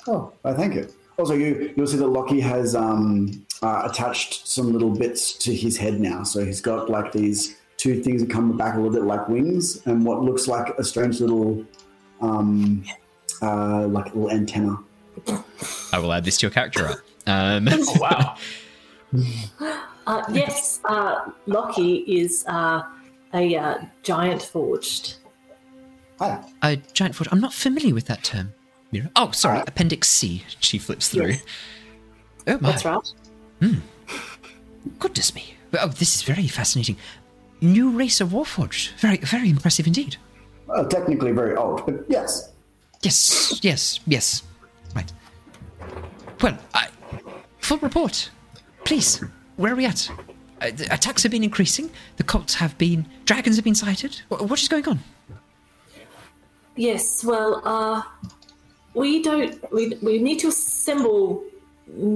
Oh, 0.07 0.33
well, 0.43 0.55
thank 0.55 0.75
you. 0.75 0.89
Also, 1.17 1.35
you 1.35 1.73
you'll 1.77 1.87
see 1.87 1.97
that 1.97 2.09
Lockie 2.09 2.41
has 2.41 2.75
um, 2.75 3.47
uh, 3.63 3.89
attached 3.91 4.47
some 4.47 4.73
little 4.73 4.91
bits 4.91 5.33
to 5.39 5.55
his 5.55 5.77
head 5.77 6.01
now. 6.01 6.25
So 6.25 6.45
he's 6.45 6.61
got 6.61 6.91
like 6.91 7.13
these 7.13 7.57
two 7.77 8.03
things 8.03 8.23
that 8.23 8.31
come 8.31 8.57
back 8.57 8.75
a 8.75 8.77
little 8.79 8.93
bit 8.93 9.05
like 9.05 9.29
wings, 9.29 9.87
and 9.87 10.05
what 10.05 10.23
looks 10.23 10.47
like 10.49 10.77
a 10.79 10.85
strange 10.85 11.21
little, 11.21 11.65
um, 12.21 12.85
uh, 13.43 13.87
like 13.87 14.07
a 14.07 14.09
little 14.19 14.31
antenna. 14.31 14.79
I 15.93 15.99
will 15.99 16.13
add 16.13 16.25
this 16.25 16.39
to 16.39 16.47
your 16.47 16.51
character 16.53 16.87
art. 16.87 17.05
Um, 17.27 17.69
Oh 17.73 17.97
wow. 18.01 18.37
Uh, 20.07 20.23
yes, 20.33 20.81
uh, 20.85 21.31
Lockie 21.47 22.05
is 22.07 22.45
uh, 22.47 22.83
a 23.33 23.57
uh, 23.57 23.79
giant 24.03 24.43
forged. 24.43 25.15
Hi. 26.19 26.45
a 26.63 26.77
giant 26.77 27.15
forged. 27.15 27.33
I'm 27.33 27.41
not 27.41 27.55
familiar 27.55 27.95
with 27.95 28.05
that 28.09 28.23
term. 28.23 28.53
Mira. 28.93 29.11
Oh, 29.17 29.31
sorry. 29.31 29.55
Alright. 29.55 29.69
Appendix 29.71 30.09
C. 30.09 30.45
She 30.61 30.79
flips 30.79 31.09
through. 31.09 31.29
Yes. 31.29 31.43
Oh 32.47 32.59
my 32.61 32.73
That's 32.73 32.85
right. 32.85 33.13
goodness 34.99 35.35
me. 35.35 35.55
Oh, 35.81 35.89
this 35.89 36.15
is 36.15 36.23
very 36.23 36.47
fascinating. 36.47 36.99
New 37.63 37.89
race 37.89 38.21
of 38.21 38.29
Warforged. 38.29 38.91
Very, 38.99 39.17
very 39.17 39.49
impressive 39.49 39.87
indeed. 39.87 40.19
Well, 40.67 40.87
technically 40.87 41.33
very 41.33 41.57
old, 41.57 41.85
but 41.85 42.05
yes. 42.09 42.53
Yes, 43.03 43.61
yes, 43.63 44.01
yes. 44.07 44.43
Right. 44.95 45.13
Well, 46.41 46.59
I, 46.73 46.89
full 47.59 47.79
report. 47.79 48.31
Please, 48.85 49.23
where 49.57 49.73
are 49.73 49.77
we 49.77 49.85
at? 49.87 50.11
Uh, 50.61 50.71
the 50.71 50.93
attacks 50.93 51.23
have 51.23 51.33
been 51.33 51.45
increasing. 51.45 51.91
The 52.17 52.25
cults 52.25 52.55
have 52.55 52.77
been. 52.79 53.07
Dragons 53.25 53.57
have 53.57 53.65
been 53.65 53.75
sighted. 53.75 54.21
Wh- 54.29 54.49
what 54.49 54.61
is 54.61 54.69
going 54.69 54.89
on? 54.89 55.01
Yes, 56.77 57.25
well, 57.25 57.61
uh, 57.65 58.03
we 58.95 59.23
don't. 59.23 59.71
We, 59.73 59.97
we 60.03 60.19
need 60.23 60.39
to 60.41 60.49
assemble 60.49 61.45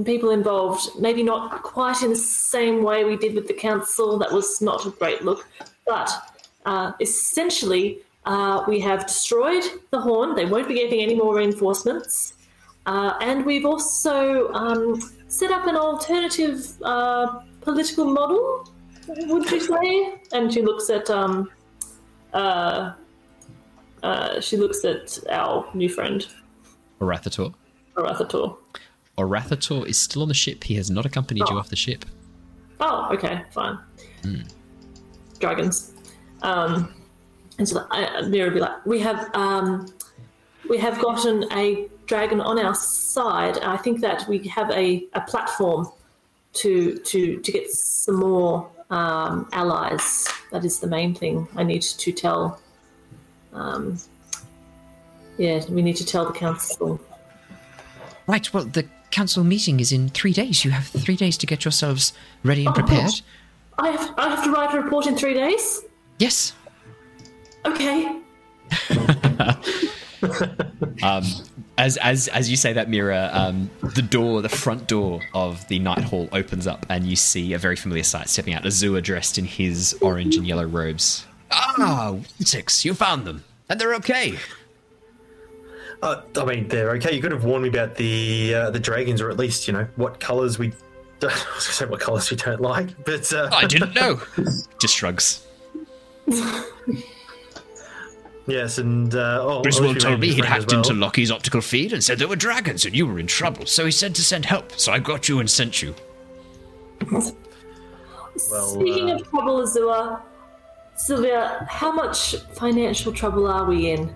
people 0.05 0.31
involved. 0.31 0.89
Maybe 0.99 1.21
not 1.23 1.61
quite 1.63 2.01
in 2.01 2.09
the 2.09 2.15
same 2.15 2.83
way 2.83 3.03
we 3.03 3.15
did 3.15 3.35
with 3.35 3.47
the 3.47 3.53
council. 3.53 4.17
That 4.17 4.31
was 4.31 4.61
not 4.61 4.85
a 4.85 4.89
great 4.89 5.23
look. 5.23 5.47
But 5.85 6.11
uh, 6.65 6.93
essentially, 6.99 7.99
uh, 8.33 8.63
we 8.67 8.79
have 8.79 9.01
destroyed 9.07 9.63
the 9.91 9.99
horn. 9.99 10.35
They 10.35 10.45
won't 10.45 10.67
be 10.67 10.75
getting 10.75 11.01
any 11.01 11.15
more 11.15 11.35
reinforcements. 11.35 12.33
Uh, 12.85 13.13
and 13.21 13.45
we've 13.45 13.65
also 13.65 14.49
um, 14.53 14.85
set 15.27 15.51
up 15.51 15.65
an 15.67 15.75
alternative 15.75 16.59
uh, 16.83 17.41
political 17.61 18.05
model, 18.05 18.43
would 19.07 19.49
you 19.51 19.59
say? 19.59 20.21
And 20.31 20.53
she 20.53 20.61
looks 20.61 20.89
at 20.89 21.09
um, 21.09 21.49
uh, 22.33 22.93
uh, 24.03 24.39
she 24.39 24.55
looks 24.57 24.85
at 24.85 25.17
our 25.29 25.67
new 25.73 25.89
friend, 25.89 26.25
Orathator. 27.01 27.53
Arathator. 27.95 28.57
Orathator 29.17 29.85
is 29.85 29.97
still 29.97 30.21
on 30.21 30.27
the 30.29 30.33
ship. 30.45 30.63
He 30.63 30.75
has 30.75 30.89
not 30.89 31.05
accompanied 31.05 31.43
you 31.49 31.55
Oh. 31.55 31.59
off 31.59 31.69
the 31.69 31.75
ship. 31.75 32.05
Oh, 32.79 33.09
okay, 33.13 33.41
fine. 33.51 33.77
Dragons. 35.39 35.93
Um, 36.43 36.93
and 37.59 37.67
so 37.67 37.85
I, 37.91 38.21
Mira 38.21 38.45
would 38.47 38.55
be 38.55 38.59
like, 38.61 38.85
we 38.85 38.99
have 39.01 39.29
um, 39.35 39.93
we 40.69 40.77
have 40.77 40.99
gotten 41.01 41.45
a 41.51 41.87
dragon 42.07 42.41
on 42.41 42.57
our 42.57 42.73
side. 42.73 43.59
I 43.59 43.77
think 43.77 43.99
that 44.01 44.27
we 44.27 44.39
have 44.47 44.71
a, 44.71 45.05
a 45.13 45.21
platform 45.21 45.91
to 46.53 46.97
to 46.97 47.39
to 47.39 47.51
get 47.51 47.69
some 47.69 48.15
more 48.15 48.69
um, 48.89 49.47
allies. 49.51 50.27
That 50.51 50.63
is 50.65 50.79
the 50.79 50.87
main 50.87 51.13
thing 51.13 51.47
I 51.55 51.63
need 51.63 51.81
to 51.83 52.11
tell. 52.11 52.59
Um, 53.53 53.99
yeah, 55.37 55.63
we 55.69 55.81
need 55.81 55.97
to 55.97 56.05
tell 56.05 56.25
the 56.25 56.33
council. 56.33 56.99
Right, 58.27 58.51
well, 58.53 58.63
the 58.65 58.85
council 59.11 59.43
meeting 59.43 59.79
is 59.79 59.91
in 59.91 60.09
three 60.09 60.33
days. 60.33 60.63
You 60.63 60.71
have 60.71 60.87
three 60.87 61.15
days 61.15 61.37
to 61.37 61.45
get 61.45 61.65
yourselves 61.65 62.13
ready 62.43 62.65
and 62.65 62.77
Oh, 62.77 62.79
prepared. 62.81 63.21
I 63.77 63.89
have 63.89 64.13
I 64.17 64.29
have 64.29 64.43
to 64.45 64.51
write 64.51 64.73
a 64.73 64.81
report 64.81 65.07
in 65.07 65.17
three 65.17 65.33
days. 65.33 65.81
Yes. 66.19 66.53
Okay. 67.65 68.19
Um, 71.01 71.23
as 71.77 71.97
as 71.97 72.27
as 72.29 72.49
you 72.49 72.57
say 72.57 72.73
that, 72.73 72.89
Mira, 72.89 73.29
um, 73.33 73.69
the 73.95 74.01
door, 74.01 74.41
the 74.41 74.49
front 74.49 74.87
door 74.87 75.21
of 75.33 75.65
the 75.69 75.79
night 75.79 76.03
hall 76.03 76.27
opens 76.33 76.67
up, 76.67 76.85
and 76.89 77.05
you 77.05 77.15
see 77.15 77.53
a 77.53 77.57
very 77.57 77.75
familiar 77.75 78.03
sight 78.03 78.27
stepping 78.27 78.53
out. 78.53 78.63
Azua 78.63 79.01
dressed 79.01 79.37
in 79.37 79.45
his 79.45 79.97
orange 80.01 80.35
and 80.35 80.45
yellow 80.45 80.65
robes. 80.65 81.25
Ah, 81.51 82.17
six. 82.41 82.83
You 82.83 82.93
found 82.93 83.25
them. 83.25 83.43
And 83.69 83.79
they're 83.79 83.95
okay. 83.95 84.37
Uh, 86.01 86.21
I 86.37 86.45
mean, 86.45 86.67
they're 86.67 86.91
okay. 86.91 87.15
You 87.15 87.21
could 87.21 87.31
have 87.31 87.43
warned 87.43 87.63
me 87.63 87.69
about 87.69 87.95
the 87.95 88.53
uh, 88.53 88.69
the 88.71 88.79
dragons, 88.79 89.21
or 89.21 89.29
at 89.29 89.37
least 89.37 89.67
you 89.67 89.73
know 89.73 89.87
what 89.95 90.19
colors 90.19 90.59
we. 90.59 90.67
I 91.21 91.25
was 91.25 91.33
gonna 91.43 91.59
say 91.59 91.85
what 91.85 91.99
colors 91.99 92.29
we 92.29 92.37
don't 92.37 92.61
like, 92.61 93.05
but 93.05 93.31
uh, 93.33 93.49
I 93.51 93.65
didn't 93.65 93.93
know. 93.93 94.21
Just 94.79 94.95
shrugs. 94.95 95.45
Yes, 98.49 98.77
and 98.77 99.13
uh, 99.15 99.39
oh, 99.41 99.61
Griswold 99.61 99.89
obviously 99.89 100.09
told 100.09 100.19
me 100.19 100.27
he'd 100.27 100.39
friend 100.39 100.53
as 100.53 100.63
hacked 100.63 100.73
into 100.73 100.89
well. 100.89 100.99
Lockie's 100.99 101.31
optical 101.31 101.61
feed 101.61 101.93
and 101.93 102.03
said 102.03 102.19
there 102.19 102.27
were 102.27 102.35
dragons 102.35 102.85
and 102.85 102.95
you 102.95 103.07
were 103.07 103.19
in 103.19 103.27
trouble. 103.27 103.65
So 103.65 103.85
he 103.85 103.91
said 103.91 104.15
to 104.15 104.23
send 104.23 104.45
help. 104.45 104.71
So 104.79 104.91
I 104.91 104.99
got 104.99 105.29
you 105.29 105.39
and 105.39 105.49
sent 105.49 105.81
you. 105.81 105.95
Well, 107.11 107.31
Speaking 108.69 109.09
uh, 109.09 109.15
of 109.15 109.29
trouble, 109.29 109.65
Azua, 109.65 110.21
Sylvia, 110.95 111.65
how 111.69 111.91
much 111.91 112.35
financial 112.53 113.11
trouble 113.11 113.47
are 113.47 113.65
we 113.65 113.91
in? 113.91 114.07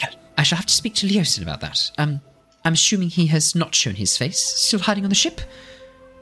Well, 0.00 0.12
I 0.36 0.42
shall 0.42 0.56
have 0.56 0.66
to 0.66 0.74
speak 0.74 0.94
to 0.96 1.06
Leosin 1.06 1.42
about 1.42 1.60
that. 1.60 1.90
Um, 1.98 2.20
I'm 2.64 2.74
assuming 2.74 3.08
he 3.10 3.26
has 3.26 3.54
not 3.54 3.74
shown 3.74 3.94
his 3.94 4.16
face. 4.16 4.38
Still 4.38 4.80
hiding 4.80 5.04
on 5.04 5.10
the 5.10 5.16
ship. 5.16 5.40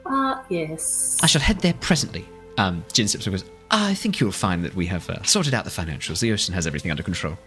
Uh, 0.05 0.41
yes. 0.49 1.17
I 1.21 1.27
shall 1.27 1.41
head 1.41 1.59
there 1.59 1.73
presently. 1.75 2.25
Um, 2.57 2.83
Jin 2.93 3.05
Sipson 3.05 3.31
goes, 3.31 3.43
I 3.69 3.93
think 3.93 4.19
you'll 4.19 4.31
find 4.31 4.63
that 4.63 4.75
we 4.75 4.85
have 4.87 5.09
uh, 5.09 5.21
sorted 5.23 5.53
out 5.53 5.65
the 5.65 5.71
financials. 5.71 6.19
The 6.19 6.31
ocean 6.31 6.53
has 6.53 6.65
everything 6.67 6.91
under 6.91 7.03
control. 7.03 7.37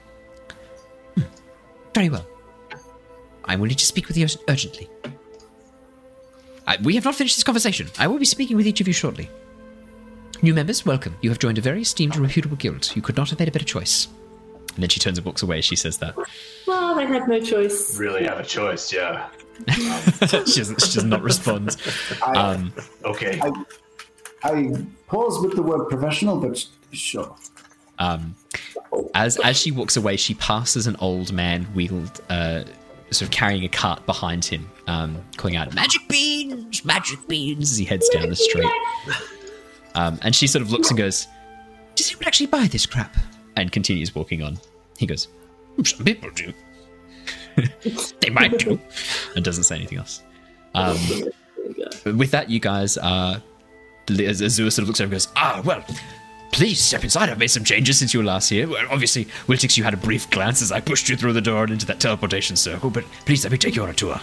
Hmm. 1.14 1.22
Very 1.94 2.08
well. 2.10 2.26
I 3.44 3.56
will 3.56 3.66
need 3.66 3.78
to 3.78 3.86
speak 3.86 4.06
with 4.08 4.16
you 4.16 4.26
urgently. 4.48 4.88
I, 6.66 6.76
we 6.82 6.94
have 6.94 7.04
not 7.04 7.14
finished 7.14 7.36
this 7.36 7.44
conversation. 7.44 7.88
I 7.98 8.06
will 8.06 8.18
be 8.18 8.24
speaking 8.24 8.56
with 8.56 8.66
each 8.66 8.80
of 8.80 8.86
you 8.86 8.92
shortly. 8.94 9.30
New 10.42 10.54
members, 10.54 10.86
welcome. 10.86 11.16
You 11.20 11.30
have 11.30 11.38
joined 11.38 11.58
a 11.58 11.60
very 11.60 11.82
esteemed 11.82 12.14
and 12.14 12.22
reputable 12.22 12.56
guild. 12.56 12.94
You 12.94 13.02
could 13.02 13.16
not 13.16 13.30
have 13.30 13.38
made 13.38 13.48
a 13.48 13.52
better 13.52 13.64
choice. 13.64 14.08
And 14.74 14.82
then 14.82 14.88
she 14.88 15.00
turns 15.00 15.18
and 15.18 15.24
walks 15.24 15.42
away 15.42 15.58
as 15.58 15.64
she 15.64 15.76
says 15.76 15.98
that. 15.98 16.14
Well, 16.66 16.94
they 16.94 17.06
had 17.06 17.28
no 17.28 17.40
choice. 17.40 17.98
Really 17.98 18.24
have 18.24 18.38
a 18.38 18.44
choice, 18.44 18.92
yeah. 18.92 19.28
she, 19.68 20.60
doesn't, 20.60 20.80
she 20.80 20.94
does 20.94 21.04
not 21.04 21.22
respond. 21.22 21.76
I, 22.22 22.32
Um, 22.36 22.72
Okay. 23.04 23.38
I, 23.42 23.50
I 24.42 24.72
pause 25.06 25.40
with 25.42 25.54
the 25.56 25.62
word 25.62 25.88
professional, 25.88 26.38
but 26.38 26.66
sure. 26.92 27.34
Um, 27.98 28.34
as 29.14 29.38
as 29.38 29.56
she 29.56 29.70
walks 29.70 29.96
away, 29.96 30.16
she 30.16 30.34
passes 30.34 30.86
an 30.86 30.96
old 31.00 31.32
man 31.32 31.64
wheeled, 31.74 32.20
uh, 32.30 32.64
sort 33.10 33.22
of 33.22 33.30
carrying 33.30 33.64
a 33.64 33.68
cart 33.68 34.04
behind 34.06 34.44
him, 34.44 34.70
um, 34.86 35.22
calling 35.36 35.56
out 35.56 35.74
"Magic 35.74 36.00
beans, 36.08 36.84
magic 36.84 37.18
beans!" 37.28 37.70
as 37.72 37.76
he 37.76 37.84
heads 37.84 38.08
down 38.08 38.28
the 38.28 38.36
street. 38.36 38.70
Um, 39.94 40.18
and 40.22 40.34
she 40.34 40.46
sort 40.46 40.62
of 40.62 40.70
looks 40.72 40.88
and 40.88 40.96
goes, 40.96 41.26
"Does 41.94 42.10
anyone 42.10 42.28
actually 42.28 42.46
buy 42.46 42.66
this 42.66 42.86
crap?" 42.86 43.16
And 43.56 43.70
continues 43.70 44.14
walking 44.14 44.42
on. 44.42 44.58
He 44.96 45.06
goes, 45.06 45.28
Some 45.84 46.04
people 46.04 46.30
do. 46.30 46.52
they 48.20 48.30
might 48.30 48.58
do. 48.58 48.78
and 49.34 49.44
doesn't 49.44 49.64
say 49.64 49.76
anything 49.76 49.98
else. 49.98 50.22
Um, 50.74 50.96
with 52.04 52.30
that, 52.30 52.50
you 52.50 52.60
guys 52.60 52.96
are. 52.98 53.42
As 54.08 54.40
Azura 54.40 54.72
sort 54.72 54.78
of 54.78 54.88
looks 54.88 55.00
over 55.00 55.04
and 55.04 55.12
goes, 55.12 55.28
Ah, 55.36 55.62
well, 55.64 55.84
please 56.52 56.80
step 56.80 57.04
inside. 57.04 57.28
I've 57.30 57.38
made 57.38 57.50
some 57.50 57.64
changes 57.64 57.98
since 57.98 58.12
you 58.12 58.20
were 58.20 58.26
last 58.26 58.48
here. 58.48 58.68
Well, 58.68 58.84
obviously, 58.90 59.26
Wiltix, 59.46 59.76
you 59.76 59.84
had 59.84 59.94
a 59.94 59.98
brief 59.98 60.28
glance 60.30 60.62
as 60.62 60.72
I 60.72 60.80
pushed 60.80 61.08
you 61.08 61.16
through 61.16 61.32
the 61.34 61.40
door 61.40 61.62
and 61.64 61.72
into 61.72 61.86
that 61.86 62.00
teleportation 62.00 62.56
circle, 62.56 62.90
but 62.90 63.04
please 63.24 63.44
let 63.44 63.52
me 63.52 63.58
take 63.58 63.76
you 63.76 63.82
on 63.82 63.90
a 63.90 63.94
tour. 63.94 64.20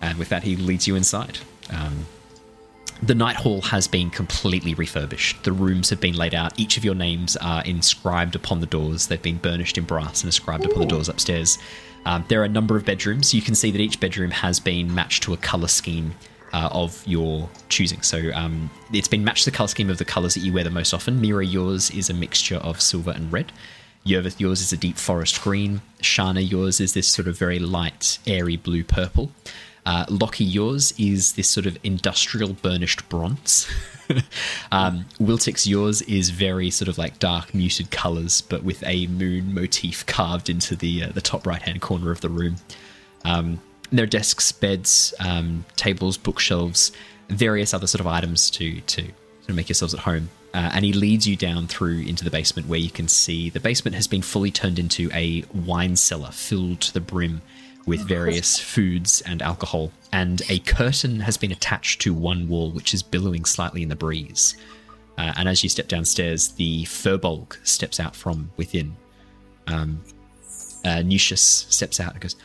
And 0.00 0.18
with 0.18 0.28
that, 0.28 0.44
he 0.44 0.56
leads 0.56 0.86
you 0.86 0.94
inside. 0.94 1.38
Um, 1.70 2.06
the 3.02 3.14
night 3.14 3.36
hall 3.36 3.60
has 3.62 3.86
been 3.86 4.10
completely 4.10 4.74
refurbished. 4.74 5.44
The 5.44 5.52
rooms 5.52 5.90
have 5.90 6.00
been 6.00 6.16
laid 6.16 6.34
out. 6.34 6.58
Each 6.58 6.76
of 6.76 6.84
your 6.84 6.94
names 6.94 7.36
are 7.36 7.62
inscribed 7.64 8.34
upon 8.34 8.60
the 8.60 8.66
doors. 8.66 9.06
They've 9.06 9.22
been 9.22 9.38
burnished 9.38 9.78
in 9.78 9.84
brass 9.84 10.22
and 10.22 10.28
inscribed 10.28 10.64
upon 10.64 10.80
the 10.80 10.86
doors 10.86 11.08
upstairs. 11.08 11.58
Um, 12.06 12.24
there 12.28 12.40
are 12.40 12.44
a 12.44 12.48
number 12.48 12.76
of 12.76 12.84
bedrooms. 12.84 13.34
You 13.34 13.42
can 13.42 13.54
see 13.54 13.70
that 13.70 13.80
each 13.80 14.00
bedroom 14.00 14.30
has 14.30 14.58
been 14.58 14.92
matched 14.94 15.22
to 15.24 15.32
a 15.32 15.36
color 15.36 15.68
scheme 15.68 16.14
uh, 16.52 16.68
of 16.72 17.02
your 17.06 17.48
choosing. 17.68 18.02
So 18.02 18.30
um, 18.34 18.70
it's 18.92 19.08
been 19.08 19.24
matched 19.24 19.44
the 19.44 19.50
color 19.50 19.68
scheme 19.68 19.90
of 19.90 19.98
the 19.98 20.04
colors 20.04 20.34
that 20.34 20.40
you 20.40 20.52
wear 20.52 20.64
the 20.64 20.70
most 20.70 20.94
often. 20.94 21.20
Mira, 21.20 21.44
yours 21.44 21.90
is 21.90 22.10
a 22.10 22.14
mixture 22.14 22.56
of 22.56 22.80
silver 22.80 23.10
and 23.10 23.32
red. 23.32 23.52
Yervith, 24.04 24.40
yours 24.40 24.60
is 24.60 24.72
a 24.72 24.76
deep 24.76 24.96
forest 24.96 25.42
green. 25.42 25.82
Shana, 26.00 26.48
yours 26.48 26.80
is 26.80 26.94
this 26.94 27.08
sort 27.08 27.28
of 27.28 27.36
very 27.36 27.58
light, 27.58 28.18
airy 28.26 28.56
blue 28.56 28.84
purple. 28.84 29.30
Uh, 29.84 30.04
Lockie, 30.08 30.44
yours 30.44 30.92
is 30.98 31.32
this 31.34 31.48
sort 31.48 31.66
of 31.66 31.78
industrial 31.82 32.52
burnished 32.52 33.08
bronze. 33.08 33.68
um, 34.72 35.06
Wiltix, 35.18 35.66
yours 35.66 36.02
is 36.02 36.30
very 36.30 36.70
sort 36.70 36.88
of 36.88 36.98
like 36.98 37.18
dark, 37.18 37.54
muted 37.54 37.90
colors, 37.90 38.40
but 38.40 38.62
with 38.62 38.82
a 38.86 39.06
moon 39.06 39.54
motif 39.54 40.04
carved 40.06 40.50
into 40.50 40.76
the 40.76 41.04
uh, 41.04 41.08
the 41.08 41.20
top 41.20 41.46
right 41.46 41.62
hand 41.62 41.80
corner 41.80 42.10
of 42.10 42.20
the 42.20 42.28
room. 42.28 42.56
Um, 43.24 43.60
there 43.92 44.04
are 44.04 44.06
desks, 44.06 44.52
beds, 44.52 45.14
um, 45.20 45.64
tables, 45.76 46.16
bookshelves, 46.16 46.92
various 47.28 47.74
other 47.74 47.86
sort 47.86 48.00
of 48.00 48.06
items 48.06 48.50
to 48.50 48.80
to 48.82 49.02
sort 49.02 49.48
of 49.48 49.54
make 49.54 49.68
yourselves 49.68 49.94
at 49.94 50.00
home. 50.00 50.30
Uh, 50.54 50.70
and 50.72 50.84
he 50.84 50.92
leads 50.94 51.28
you 51.28 51.36
down 51.36 51.66
through 51.66 52.00
into 52.00 52.24
the 52.24 52.30
basement 52.30 52.66
where 52.68 52.78
you 52.78 52.90
can 52.90 53.06
see 53.06 53.50
the 53.50 53.60
basement 53.60 53.94
has 53.94 54.06
been 54.06 54.22
fully 54.22 54.50
turned 54.50 54.78
into 54.78 55.10
a 55.12 55.44
wine 55.52 55.94
cellar 55.94 56.30
filled 56.30 56.80
to 56.80 56.92
the 56.94 57.00
brim 57.00 57.42
with 57.86 58.00
various 58.00 58.58
foods 58.74 59.20
and 59.26 59.42
alcohol. 59.42 59.92
And 60.12 60.42
a 60.48 60.58
curtain 60.60 61.20
has 61.20 61.36
been 61.36 61.52
attached 61.52 62.00
to 62.02 62.14
one 62.14 62.48
wall, 62.48 62.70
which 62.70 62.94
is 62.94 63.02
billowing 63.02 63.44
slightly 63.44 63.82
in 63.82 63.88
the 63.90 63.96
breeze. 63.96 64.56
Uh, 65.18 65.32
and 65.36 65.48
as 65.48 65.62
you 65.62 65.68
step 65.68 65.88
downstairs, 65.88 66.48
the 66.48 66.84
furbolg 66.84 67.56
steps 67.66 68.00
out 68.00 68.16
from 68.16 68.50
within. 68.56 68.96
Um, 69.66 70.02
uh, 70.84 71.02
Nucius 71.02 71.66
steps 71.68 72.00
out 72.00 72.12
and 72.12 72.20
goes, 72.20 72.36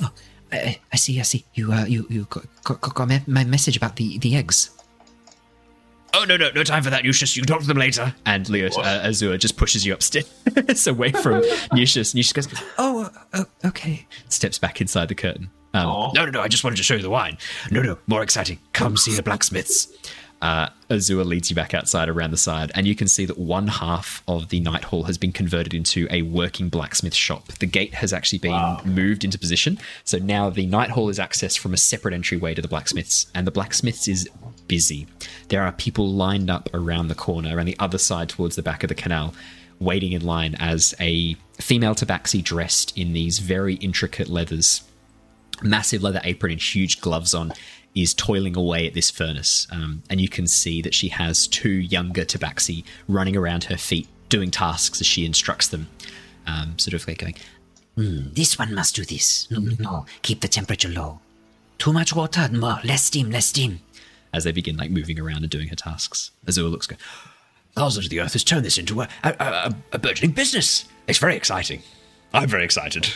oh, 0.00 0.12
I, 0.52 0.80
I 0.92 0.96
see, 0.96 1.18
I 1.20 1.22
see. 1.22 1.44
You, 1.54 1.72
uh, 1.72 1.84
you, 1.84 2.06
you 2.10 2.26
got, 2.30 2.44
got, 2.64 2.80
got 2.94 3.08
my, 3.08 3.22
my 3.26 3.44
message 3.44 3.76
about 3.76 3.96
the, 3.96 4.18
the 4.18 4.36
eggs. 4.36 4.70
Oh 6.12 6.24
no 6.24 6.36
no 6.36 6.50
no 6.54 6.64
time 6.64 6.82
for 6.82 6.90
that, 6.90 7.04
Nucius. 7.04 7.36
You 7.36 7.42
can 7.42 7.48
talk 7.48 7.60
to 7.60 7.66
them 7.66 7.76
later. 7.76 8.12
And 8.26 8.48
Leo 8.48 8.68
uh, 8.76 9.02
Azure 9.04 9.38
just 9.38 9.56
pushes 9.56 9.86
you 9.86 9.94
upstairs 9.94 10.26
away 10.86 11.12
from 11.12 11.42
Nucius. 11.72 12.14
Nucius 12.14 12.32
goes, 12.50 12.62
"Oh, 12.78 13.08
uh, 13.32 13.44
okay." 13.64 14.06
Steps 14.28 14.58
back 14.58 14.80
inside 14.80 15.08
the 15.08 15.14
curtain. 15.14 15.50
Um, 15.72 16.10
no 16.14 16.24
no 16.24 16.30
no! 16.32 16.40
I 16.40 16.48
just 16.48 16.64
wanted 16.64 16.76
to 16.76 16.82
show 16.82 16.94
you 16.94 17.02
the 17.02 17.10
wine. 17.10 17.38
No 17.70 17.80
no, 17.80 17.96
more 18.08 18.24
exciting. 18.24 18.58
Come 18.72 18.96
see 18.96 19.14
the 19.14 19.22
blacksmiths. 19.22 19.86
Uh, 20.42 20.68
Azure 20.88 21.22
leads 21.22 21.50
you 21.50 21.56
back 21.56 21.74
outside 21.74 22.08
around 22.08 22.30
the 22.30 22.36
side, 22.36 22.72
and 22.74 22.86
you 22.86 22.94
can 22.94 23.08
see 23.08 23.26
that 23.26 23.38
one 23.38 23.68
half 23.68 24.22
of 24.26 24.48
the 24.48 24.60
night 24.60 24.84
hall 24.84 25.04
has 25.04 25.18
been 25.18 25.32
converted 25.32 25.74
into 25.74 26.08
a 26.10 26.22
working 26.22 26.68
blacksmith 26.68 27.14
shop. 27.14 27.48
The 27.58 27.66
gate 27.66 27.94
has 27.94 28.12
actually 28.12 28.38
been 28.38 28.78
moved 28.84 29.22
into 29.22 29.38
position, 29.38 29.78
so 30.04 30.18
now 30.18 30.48
the 30.48 30.66
night 30.66 30.90
hall 30.90 31.10
is 31.10 31.18
accessed 31.18 31.58
from 31.58 31.74
a 31.74 31.76
separate 31.76 32.14
entryway 32.14 32.54
to 32.54 32.62
the 32.62 32.68
blacksmiths, 32.68 33.26
and 33.34 33.46
the 33.46 33.50
blacksmiths 33.50 34.08
is 34.08 34.28
busy. 34.66 35.06
There 35.48 35.62
are 35.62 35.72
people 35.72 36.10
lined 36.10 36.48
up 36.48 36.68
around 36.72 37.08
the 37.08 37.14
corner 37.14 37.56
around 37.56 37.66
the 37.66 37.78
other 37.78 37.98
side 37.98 38.30
towards 38.30 38.56
the 38.56 38.62
back 38.62 38.82
of 38.82 38.88
the 38.88 38.94
canal, 38.94 39.34
waiting 39.78 40.12
in 40.12 40.24
line 40.24 40.54
as 40.58 40.94
a 41.00 41.34
female 41.58 41.94
tabaxi 41.94 42.42
dressed 42.42 42.96
in 42.96 43.12
these 43.12 43.40
very 43.40 43.74
intricate 43.74 44.28
leathers, 44.28 44.82
massive 45.62 46.02
leather 46.02 46.20
apron 46.24 46.52
and 46.52 46.62
huge 46.62 47.00
gloves 47.00 47.34
on, 47.34 47.52
is 47.94 48.14
toiling 48.14 48.56
away 48.56 48.86
at 48.86 48.94
this 48.94 49.10
furnace. 49.10 49.66
Um, 49.70 50.02
and 50.08 50.20
you 50.20 50.28
can 50.28 50.46
see 50.46 50.80
that 50.82 50.94
she 50.94 51.08
has 51.08 51.46
two 51.48 51.70
younger 51.70 52.24
tabaxi 52.24 52.84
running 53.08 53.36
around 53.36 53.64
her 53.64 53.76
feet, 53.76 54.06
doing 54.28 54.50
tasks 54.50 55.00
as 55.00 55.06
she 55.06 55.24
instructs 55.26 55.68
them, 55.68 55.88
um, 56.46 56.78
sort 56.78 56.94
of 56.94 57.06
like 57.08 57.18
going, 57.18 57.34
"Hmm, 57.96 58.28
this 58.32 58.58
one 58.58 58.74
must 58.74 58.94
do 58.94 59.04
this. 59.04 59.48
No, 59.50 59.58
no, 59.58 59.74
no. 59.78 60.06
Keep 60.22 60.40
the 60.40 60.48
temperature 60.48 60.88
low. 60.88 61.20
Too 61.78 61.92
much 61.92 62.14
water, 62.14 62.48
more. 62.52 62.78
Less 62.84 63.04
steam, 63.04 63.30
less 63.30 63.46
steam. 63.46 63.80
as 64.32 64.44
they 64.44 64.52
begin 64.52 64.76
like 64.76 64.90
moving 64.92 65.18
around 65.18 65.38
and 65.42 65.50
doing 65.50 65.66
her 65.68 65.74
tasks. 65.74 66.30
Azure 66.46 66.62
looks 66.62 66.86
go, 66.86 66.94
Thousand 67.74 68.04
of 68.04 68.10
the 68.10 68.20
Earth 68.20 68.34
has 68.34 68.44
turned 68.44 68.64
this 68.64 68.78
into 68.78 69.00
a, 69.00 69.08
a, 69.24 69.30
a, 69.40 69.74
a 69.94 69.98
burgeoning 69.98 70.30
business. 70.32 70.84
It's 71.08 71.18
very 71.18 71.34
exciting. 71.34 71.82
I'm 72.32 72.48
very 72.48 72.64
excited. 72.64 73.08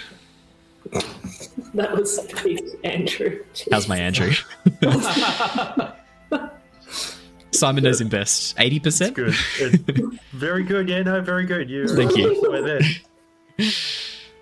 That 1.74 1.93
was 1.93 2.20
big, 2.43 2.62
Andrew. 2.85 3.44
How's 3.70 3.89
my 3.89 3.98
Andrew? 3.98 4.32
Simon 7.51 7.85
knows 7.85 8.01
him 8.01 8.09
best. 8.09 8.56
80%? 8.56 9.15
Good. 9.15 9.35
Good. 9.59 10.19
very 10.32 10.65
good. 10.65 10.89
Yeah, 10.89 11.02
no, 11.02 11.20
very 11.20 11.47
good. 11.47 11.70
You. 11.70 11.89
Thank 11.89 12.16
you. 12.16 12.43
Right 12.51 12.65
there. 12.65 12.81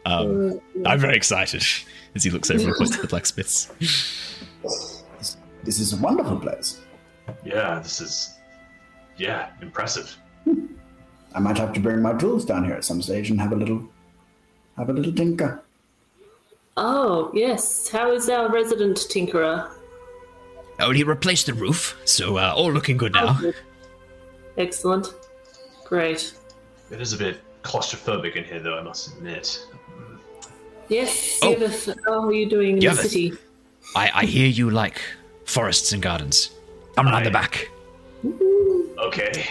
Um, 0.07 0.61
I'm 0.85 0.99
very 0.99 1.17
excited 1.17 1.63
as 2.15 2.25
he 2.25 2.31
looks 2.31 2.51
over 2.51 2.65
and 2.65 2.75
points 2.77 2.97
to 2.97 3.03
the 3.03 3.09
blacksmiths. 3.09 3.71
This 5.65 5.79
is 5.79 5.93
a 5.93 5.97
wonderful 5.99 6.39
place. 6.39 6.81
Yeah, 7.45 7.79
this 7.79 8.01
is. 8.01 8.39
Yeah, 9.17 9.51
impressive. 9.61 10.17
I 11.35 11.39
might 11.39 11.57
have 11.59 11.73
to 11.75 11.81
bring 11.81 12.03
my 12.03 12.15
tools 12.15 12.45
down 12.45 12.65
here 12.65 12.75
at 12.75 12.85
some 12.85 13.01
stage 13.01 13.31
and 13.31 13.41
have 13.41 13.53
a 13.53 13.57
little, 13.57 13.89
have 14.77 14.89
a 14.91 14.93
little 14.93 15.13
tinker. 15.13 15.63
Oh, 16.77 17.31
yes. 17.35 17.89
How 17.89 18.13
is 18.13 18.29
our 18.29 18.51
resident 18.51 18.97
tinkerer? 18.97 19.71
Oh, 20.81 20.91
he 20.91 21.05
replaced 21.05 21.47
the 21.47 21.55
roof, 21.55 22.01
so 22.05 22.39
uh, 22.39 22.53
all 22.57 22.73
looking 22.73 22.97
good 22.97 23.13
now. 23.13 23.39
Excellent. 24.57 25.15
Great. 25.85 26.33
It 26.91 27.01
is 27.01 27.13
a 27.13 27.17
bit 27.19 27.41
claustrophobic 27.63 28.37
in 28.37 28.45
here, 28.45 28.59
though, 28.61 28.79
I 28.79 28.83
must 28.83 29.09
admit. 29.17 29.67
Yes, 30.89 31.39
Oh. 31.43 31.55
Yervith, 31.55 31.95
how 32.07 32.25
are 32.27 32.33
you 32.33 32.49
doing 32.49 32.75
in 32.75 32.79
the 32.81 32.87
Yervith. 32.87 33.03
city? 33.03 33.33
I, 33.95 34.11
I 34.15 34.25
hear 34.25 34.47
you 34.49 34.71
like 34.71 35.01
forests 35.45 35.93
and 35.93 36.03
gardens. 36.03 36.51
Come 36.97 37.09
around 37.09 37.25
the 37.25 37.31
back. 37.31 37.69
Okay. 38.99 39.47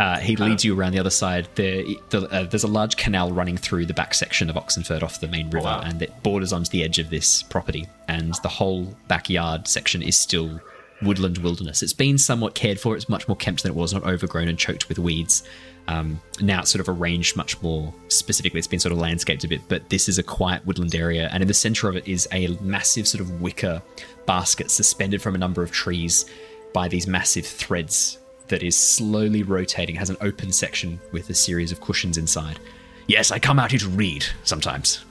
Uh, 0.00 0.18
he 0.18 0.34
leads 0.34 0.64
you 0.64 0.76
around 0.78 0.92
the 0.92 0.98
other 0.98 1.10
side. 1.10 1.48
There, 1.54 1.84
the, 2.10 2.28
uh, 2.30 2.42
there's 2.44 2.64
a 2.64 2.68
large 2.68 2.96
canal 2.96 3.30
running 3.30 3.56
through 3.56 3.86
the 3.86 3.94
back 3.94 4.12
section 4.12 4.50
of 4.50 4.56
Oxenford 4.56 5.02
off 5.04 5.20
the 5.20 5.28
main 5.28 5.48
river, 5.50 5.66
Wow. 5.66 5.82
and 5.84 6.02
it 6.02 6.12
borders 6.22 6.52
onto 6.52 6.70
the 6.70 6.82
edge 6.82 6.98
of 6.98 7.10
this 7.10 7.42
property. 7.44 7.86
And 8.08 8.34
the 8.42 8.48
whole 8.48 8.96
backyard 9.06 9.68
section 9.68 10.02
is 10.02 10.18
still 10.18 10.60
woodland 11.02 11.38
wilderness. 11.38 11.82
It's 11.82 11.92
been 11.92 12.18
somewhat 12.18 12.54
cared 12.54 12.80
for. 12.80 12.96
It's 12.96 13.08
much 13.08 13.28
more 13.28 13.36
kept 13.36 13.62
than 13.62 13.70
it 13.70 13.76
was, 13.76 13.92
not 13.92 14.04
overgrown 14.04 14.48
and 14.48 14.58
choked 14.58 14.88
with 14.88 14.98
weeds. 14.98 15.44
Um, 15.86 16.20
now 16.40 16.60
it's 16.60 16.70
sort 16.70 16.80
of 16.80 16.88
arranged 16.88 17.36
much 17.36 17.60
more 17.62 17.92
specifically. 18.08 18.58
It's 18.58 18.66
been 18.66 18.80
sort 18.80 18.92
of 18.92 18.98
landscaped 18.98 19.44
a 19.44 19.48
bit, 19.48 19.60
but 19.68 19.90
this 19.90 20.08
is 20.08 20.18
a 20.18 20.22
quiet 20.22 20.66
woodland 20.66 20.94
area, 20.94 21.28
and 21.30 21.42
in 21.42 21.46
the 21.46 21.54
center 21.54 21.88
of 21.88 21.96
it 21.96 22.08
is 22.08 22.26
a 22.32 22.48
massive 22.62 23.06
sort 23.06 23.20
of 23.20 23.40
wicker 23.42 23.82
basket 24.26 24.70
suspended 24.70 25.20
from 25.20 25.34
a 25.34 25.38
number 25.38 25.62
of 25.62 25.70
trees 25.70 26.24
by 26.72 26.88
these 26.88 27.06
massive 27.06 27.46
threads 27.46 28.18
that 28.48 28.62
is 28.62 28.76
slowly 28.76 29.42
rotating, 29.42 29.96
has 29.96 30.10
an 30.10 30.16
open 30.20 30.52
section 30.52 31.00
with 31.12 31.30
a 31.30 31.34
series 31.34 31.72
of 31.72 31.80
cushions 31.80 32.18
inside. 32.18 32.60
Yes, 33.06 33.30
I 33.30 33.38
come 33.38 33.58
out 33.58 33.70
here 33.70 33.80
to 33.80 33.88
read 33.88 34.24
sometimes. 34.44 35.04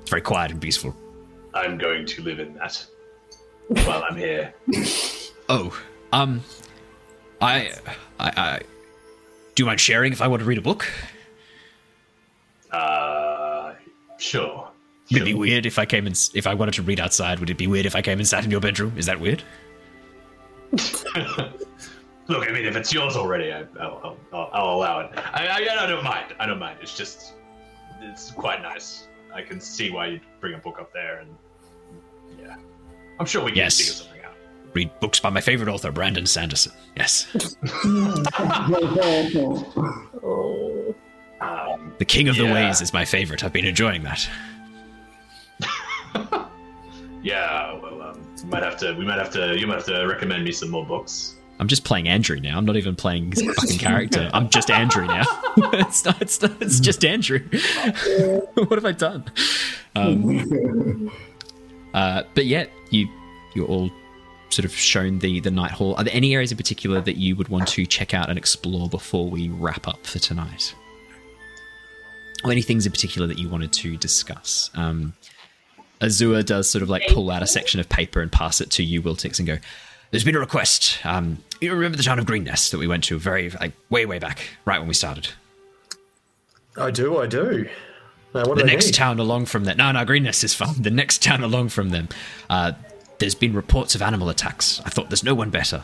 It's 0.00 0.10
very 0.10 0.22
quiet 0.22 0.50
and 0.50 0.60
peaceful. 0.60 0.94
I'm 1.54 1.78
going 1.78 2.06
to 2.06 2.22
live 2.22 2.40
in 2.40 2.54
that 2.54 2.84
while 3.68 4.04
I'm 4.08 4.16
here. 4.16 4.54
Oh, 5.50 5.74
um, 6.12 6.42
I, 7.40 7.72
I, 8.20 8.32
I. 8.36 8.60
Do 9.54 9.62
you 9.62 9.66
mind 9.66 9.80
sharing 9.80 10.12
if 10.12 10.20
I 10.20 10.28
want 10.28 10.40
to 10.40 10.46
read 10.46 10.58
a 10.58 10.60
book? 10.60 10.86
Uh, 12.70 13.72
sure. 14.18 14.68
Would 15.10 15.22
it 15.22 15.24
be 15.24 15.32
weird 15.32 15.64
if 15.64 15.78
I 15.78 15.86
came 15.86 16.06
and 16.06 16.30
if 16.34 16.46
I 16.46 16.52
wanted 16.52 16.74
to 16.74 16.82
read 16.82 17.00
outside? 17.00 17.40
Would 17.40 17.48
it 17.48 17.56
be 17.56 17.66
weird 17.66 17.86
if 17.86 17.96
I 17.96 18.02
came 18.02 18.18
and 18.18 18.28
sat 18.28 18.44
in 18.44 18.50
your 18.50 18.60
bedroom? 18.60 18.92
Is 18.98 19.06
that 19.06 19.20
weird? 19.20 19.42
Look, 22.28 22.48
I 22.48 22.52
mean, 22.52 22.66
if 22.66 22.76
it's 22.76 22.92
yours 22.92 23.16
already, 23.16 23.52
I, 23.52 23.60
I'll, 23.80 24.00
I'll, 24.04 24.16
I'll, 24.32 24.50
I'll 24.52 24.74
allow 24.76 25.00
it. 25.00 25.10
I, 25.16 25.46
I, 25.46 25.84
I 25.84 25.86
don't 25.86 26.04
mind. 26.04 26.34
I 26.38 26.46
don't 26.46 26.58
mind. 26.58 26.78
It's 26.82 26.96
just, 26.96 27.34
it's 28.02 28.30
quite 28.32 28.60
nice. 28.62 29.08
I 29.34 29.40
can 29.42 29.60
see 29.60 29.90
why 29.90 30.06
you'd 30.08 30.20
bring 30.40 30.54
a 30.54 30.58
book 30.58 30.78
up 30.78 30.92
there, 30.92 31.20
and 31.20 31.34
yeah, 32.38 32.56
I'm 33.18 33.26
sure 33.26 33.42
we 33.42 33.50
can 33.52 33.58
Yes. 33.58 33.78
figure 33.78 33.92
something 33.92 34.22
out. 34.24 34.34
Read 34.74 34.90
books 35.00 35.20
by 35.20 35.30
my 35.30 35.40
favorite 35.40 35.70
author, 35.70 35.90
Brandon 35.90 36.26
Sanderson. 36.26 36.72
Yes. 36.96 37.26
Um, 41.40 41.94
The 41.98 42.04
King 42.04 42.28
of 42.28 42.36
the 42.36 42.46
Ways 42.46 42.80
is 42.80 42.92
my 42.92 43.04
favorite. 43.04 43.44
I've 43.44 43.52
been 43.52 43.64
enjoying 43.64 44.02
that. 44.02 44.28
yeah, 47.22 47.78
well, 47.80 48.02
um, 48.02 48.20
might 48.46 48.64
have 48.64 48.76
to. 48.78 48.92
We 48.94 49.04
might 49.04 49.18
have 49.18 49.30
to. 49.34 49.56
You 49.56 49.68
might 49.68 49.76
have 49.76 49.84
to 49.86 50.04
recommend 50.06 50.42
me 50.44 50.50
some 50.50 50.68
more 50.70 50.84
books. 50.84 51.36
I'm 51.60 51.68
just 51.68 51.84
playing 51.84 52.08
Andrew 52.08 52.38
now. 52.38 52.56
I'm 52.56 52.64
not 52.64 52.76
even 52.76 52.94
playing 52.94 53.32
his 53.32 53.42
fucking 53.42 53.78
character. 53.78 54.30
I'm 54.32 54.48
just 54.48 54.70
Andrew 54.70 55.06
now. 55.06 55.24
it's 55.56 56.04
not. 56.04 56.22
It's 56.22 56.40
not. 56.40 56.52
It's 56.60 56.78
just 56.78 57.04
Andrew. 57.04 57.40
what 58.54 58.72
have 58.72 58.84
I 58.84 58.92
done? 58.92 59.24
Um, 59.96 61.10
uh, 61.94 62.22
but 62.34 62.46
yet 62.46 62.70
you 62.90 63.08
you're 63.54 63.66
all 63.66 63.90
sort 64.50 64.64
of 64.64 64.72
shown 64.72 65.18
the 65.18 65.40
the 65.40 65.50
night 65.50 65.72
hall. 65.72 65.94
Are 65.96 66.04
there 66.04 66.14
any 66.14 66.34
areas 66.34 66.52
in 66.52 66.56
particular 66.56 67.00
that 67.00 67.16
you 67.16 67.34
would 67.34 67.48
want 67.48 67.66
to 67.68 67.86
check 67.86 68.14
out 68.14 68.28
and 68.28 68.38
explore 68.38 68.88
before 68.88 69.28
we 69.28 69.48
wrap 69.48 69.88
up 69.88 70.06
for 70.06 70.20
tonight? 70.20 70.74
Or 72.44 72.52
any 72.52 72.62
things 72.62 72.86
in 72.86 72.92
particular 72.92 73.26
that 73.26 73.38
you 73.38 73.48
wanted 73.48 73.72
to 73.72 73.96
discuss? 73.96 74.70
Um, 74.74 75.14
does 75.98 76.70
sort 76.70 76.82
of 76.82 76.88
like 76.88 77.08
pull 77.08 77.30
out 77.32 77.42
a 77.42 77.48
section 77.48 77.80
of 77.80 77.88
paper 77.88 78.20
and 78.20 78.30
pass 78.30 78.60
it 78.60 78.70
to 78.70 78.84
you, 78.84 79.02
Wiltix, 79.02 79.40
and 79.40 79.48
go, 79.48 79.58
There's 80.10 80.24
been 80.24 80.36
a 80.36 80.40
request. 80.40 80.98
Um, 81.04 81.38
you 81.60 81.72
remember 81.72 81.96
the 81.96 82.02
town 82.02 82.18
of 82.18 82.26
Greenest 82.26 82.70
that 82.70 82.78
we 82.78 82.86
went 82.86 83.04
to 83.04 83.18
very, 83.18 83.50
like, 83.50 83.72
way, 83.90 84.06
way 84.06 84.18
back, 84.18 84.48
right 84.64 84.78
when 84.78 84.88
we 84.88 84.94
started? 84.94 85.28
I 86.76 86.90
do. 86.90 87.18
I 87.18 87.26
do. 87.26 87.68
What 88.32 88.58
the 88.58 88.64
next 88.64 88.86
need? 88.86 88.94
town 88.94 89.18
along 89.18 89.46
from 89.46 89.64
that. 89.64 89.76
No, 89.76 89.90
no, 89.90 90.04
Greenest 90.04 90.44
is 90.44 90.54
fine. 90.54 90.80
The 90.82 90.90
next 90.90 91.22
town 91.22 91.42
along 91.42 91.70
from 91.70 91.90
them. 91.90 92.08
Uh, 92.48 92.72
There's 93.18 93.34
been 93.34 93.52
reports 93.52 93.94
of 93.94 94.02
animal 94.02 94.28
attacks. 94.28 94.80
I 94.84 94.90
thought 94.90 95.10
there's 95.10 95.24
no 95.24 95.34
one 95.34 95.50
better, 95.50 95.82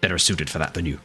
better 0.00 0.16
suited 0.16 0.48
for 0.48 0.58
that 0.58 0.74
than 0.74 0.86
you. 0.86 0.98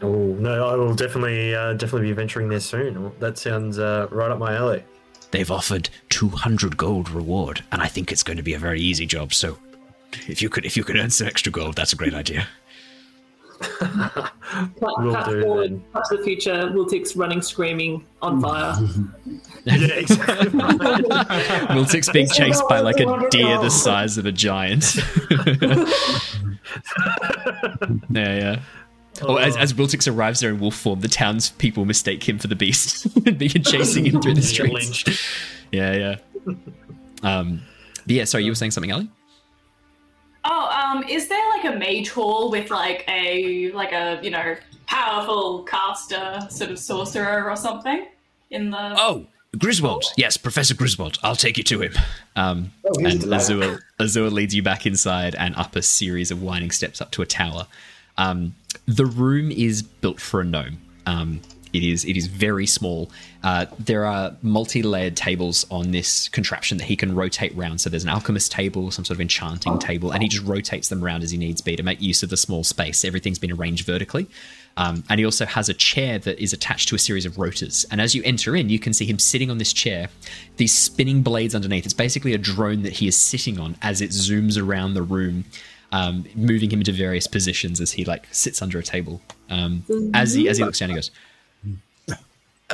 Oh 0.00 0.08
no, 0.10 0.66
I 0.68 0.74
will 0.74 0.94
definitely 0.94 1.54
uh, 1.54 1.74
definitely 1.74 2.08
be 2.08 2.12
venturing 2.12 2.48
there 2.48 2.58
soon. 2.60 3.12
That 3.20 3.38
sounds 3.38 3.78
uh, 3.78 4.08
right 4.10 4.30
up 4.30 4.38
my 4.38 4.54
alley. 4.56 4.82
They've 5.30 5.50
offered 5.50 5.90
200 6.08 6.76
gold 6.76 7.08
reward, 7.10 7.62
and 7.70 7.80
I 7.82 7.86
think 7.86 8.10
it's 8.10 8.22
going 8.22 8.36
to 8.36 8.42
be 8.42 8.54
a 8.54 8.58
very 8.58 8.80
easy 8.80 9.06
job. 9.06 9.32
So, 9.32 9.58
if 10.28 10.42
you 10.42 10.48
could 10.48 10.64
if 10.64 10.76
you 10.76 10.84
could 10.84 10.96
earn 10.96 11.10
some 11.10 11.26
extra 11.26 11.52
gold, 11.52 11.76
that's 11.76 11.92
a 11.92 11.96
great 11.96 12.14
idea. 12.14 12.46
Cut, 13.62 14.32
Will 14.98 15.14
cut 15.14 15.26
forward, 15.26 15.70
then. 15.70 15.84
cut 15.92 16.04
to 16.06 16.16
the 16.16 16.24
future. 16.24 16.70
Wiltix 16.72 17.16
running, 17.16 17.42
screaming, 17.42 18.04
on 18.20 18.40
fire. 18.40 18.76
yeah, 19.64 19.94
exactly. 19.94 20.46
Wiltix 21.70 22.12
being 22.12 22.28
chased 22.28 22.66
by 22.68 22.80
like 22.80 22.98
a 23.00 23.28
deer 23.30 23.58
the 23.58 23.70
size 23.70 24.18
of 24.18 24.26
a 24.26 24.32
giant. 24.32 24.96
yeah, 28.10 28.36
yeah. 28.36 28.60
Or 29.26 29.40
as, 29.40 29.56
as 29.56 29.72
Wiltix 29.74 30.12
arrives 30.12 30.40
there 30.40 30.50
in 30.50 30.58
wolf 30.58 30.74
form, 30.74 31.00
the 31.00 31.08
townspeople 31.08 31.84
mistake 31.84 32.28
him 32.28 32.38
for 32.38 32.48
the 32.48 32.56
beast 32.56 33.06
and 33.26 33.38
begin 33.38 33.62
chasing 33.62 34.06
him 34.06 34.20
through 34.20 34.34
the 34.34 34.40
Get 34.40 34.48
streets. 34.48 35.04
Yeah, 35.70 36.16
yeah. 36.46 36.54
Um, 37.22 37.62
but 38.06 38.14
yeah, 38.14 38.24
sorry, 38.24 38.44
you 38.44 38.50
were 38.50 38.56
saying 38.56 38.72
something, 38.72 38.90
Ally? 38.90 39.04
Oh, 40.44 40.68
um, 40.70 41.04
is 41.04 41.28
there 41.28 41.48
like 41.50 41.64
a 41.64 41.76
mage 41.76 42.10
hall 42.10 42.50
with 42.50 42.70
like 42.70 43.04
a 43.08 43.70
like 43.72 43.92
a 43.92 44.18
you 44.22 44.30
know 44.30 44.56
powerful 44.86 45.62
caster 45.64 46.40
sort 46.50 46.70
of 46.70 46.78
sorcerer 46.78 47.48
or 47.48 47.56
something 47.56 48.06
in 48.50 48.70
the? 48.70 48.94
Oh, 48.98 49.26
Griswold. 49.58 50.04
Yes, 50.16 50.36
Professor 50.36 50.74
Griswold. 50.74 51.18
I'll 51.22 51.36
take 51.36 51.58
you 51.58 51.64
to 51.64 51.82
him. 51.82 51.92
Um, 52.36 52.72
he's 52.98 53.12
and 53.12 53.22
the 53.22 53.26
lad. 53.28 53.40
Azure, 53.42 53.80
Azure 54.00 54.30
leads 54.30 54.54
you 54.54 54.62
back 54.62 54.86
inside 54.86 55.34
and 55.34 55.54
up 55.56 55.76
a 55.76 55.82
series 55.82 56.30
of 56.30 56.42
winding 56.42 56.70
steps 56.70 57.00
up 57.00 57.10
to 57.12 57.22
a 57.22 57.26
tower. 57.26 57.66
Um, 58.16 58.54
the 58.86 59.06
room 59.06 59.50
is 59.50 59.82
built 59.82 60.20
for 60.20 60.40
a 60.40 60.44
gnome. 60.44 60.78
Um, 61.06 61.40
it 61.72 61.82
is 61.82 62.04
it 62.04 62.16
is 62.16 62.26
very 62.26 62.66
small. 62.66 63.10
Uh, 63.42 63.66
there 63.78 64.04
are 64.04 64.36
multi-layered 64.42 65.16
tables 65.16 65.66
on 65.70 65.90
this 65.90 66.28
contraption 66.28 66.78
that 66.78 66.84
he 66.84 66.96
can 66.96 67.14
rotate 67.14 67.54
round. 67.56 67.80
So 67.80 67.90
there's 67.90 68.04
an 68.04 68.10
alchemist 68.10 68.52
table, 68.52 68.90
some 68.90 69.04
sort 69.04 69.16
of 69.16 69.20
enchanting 69.20 69.78
table, 69.78 70.12
and 70.12 70.22
he 70.22 70.28
just 70.28 70.44
rotates 70.44 70.88
them 70.88 71.02
around 71.02 71.22
as 71.22 71.30
he 71.30 71.38
needs 71.38 71.60
be 71.60 71.76
to 71.76 71.82
make 71.82 72.00
use 72.00 72.22
of 72.22 72.30
the 72.30 72.36
small 72.36 72.64
space. 72.64 73.04
Everything's 73.04 73.38
been 73.38 73.52
arranged 73.52 73.86
vertically. 73.86 74.28
Um, 74.76 75.04
and 75.10 75.18
he 75.18 75.24
also 75.24 75.44
has 75.44 75.68
a 75.68 75.74
chair 75.74 76.18
that 76.20 76.42
is 76.42 76.52
attached 76.52 76.88
to 76.88 76.94
a 76.94 76.98
series 76.98 77.26
of 77.26 77.38
rotors. 77.38 77.84
And 77.90 78.00
as 78.00 78.14
you 78.14 78.22
enter 78.24 78.56
in, 78.56 78.68
you 78.68 78.78
can 78.78 78.92
see 78.92 79.04
him 79.04 79.18
sitting 79.18 79.50
on 79.50 79.58
this 79.58 79.72
chair, 79.72 80.08
these 80.56 80.72
spinning 80.72 81.22
blades 81.22 81.54
underneath. 81.54 81.84
It's 81.84 81.94
basically 81.94 82.32
a 82.32 82.38
drone 82.38 82.82
that 82.82 82.94
he 82.94 83.06
is 83.06 83.16
sitting 83.16 83.58
on 83.58 83.76
as 83.82 84.00
it 84.00 84.10
zooms 84.10 84.60
around 84.60 84.94
the 84.94 85.02
room, 85.02 85.44
um, 85.90 86.24
moving 86.34 86.70
him 86.70 86.78
into 86.78 86.92
various 86.92 87.26
positions 87.26 87.80
as 87.80 87.92
he 87.92 88.04
like 88.04 88.26
sits 88.30 88.62
under 88.62 88.78
a 88.78 88.82
table. 88.82 89.20
Um, 89.50 89.84
as 90.14 90.32
he 90.32 90.48
as 90.48 90.56
he 90.56 90.64
looks 90.64 90.78
down, 90.78 90.88
he 90.88 90.94
goes, 90.94 91.10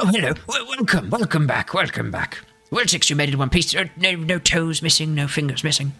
Oh, 0.01 0.07
hello. 0.07 0.33
W- 0.33 0.67
welcome. 0.69 1.11
Welcome 1.11 1.47
back. 1.47 1.75
Welcome 1.75 2.11
back. 2.11 2.39
Wiltix, 2.71 3.11
you 3.11 3.17
made 3.17 3.29
it 3.31 3.33
in 3.33 3.39
one 3.39 3.51
piece. 3.51 3.75
Uh, 3.75 3.87
no, 3.97 4.15
no 4.15 4.39
toes 4.39 4.83
missing. 4.83 5.15
No 5.15 5.27
fingers 5.27 5.65
missing. 5.65 5.93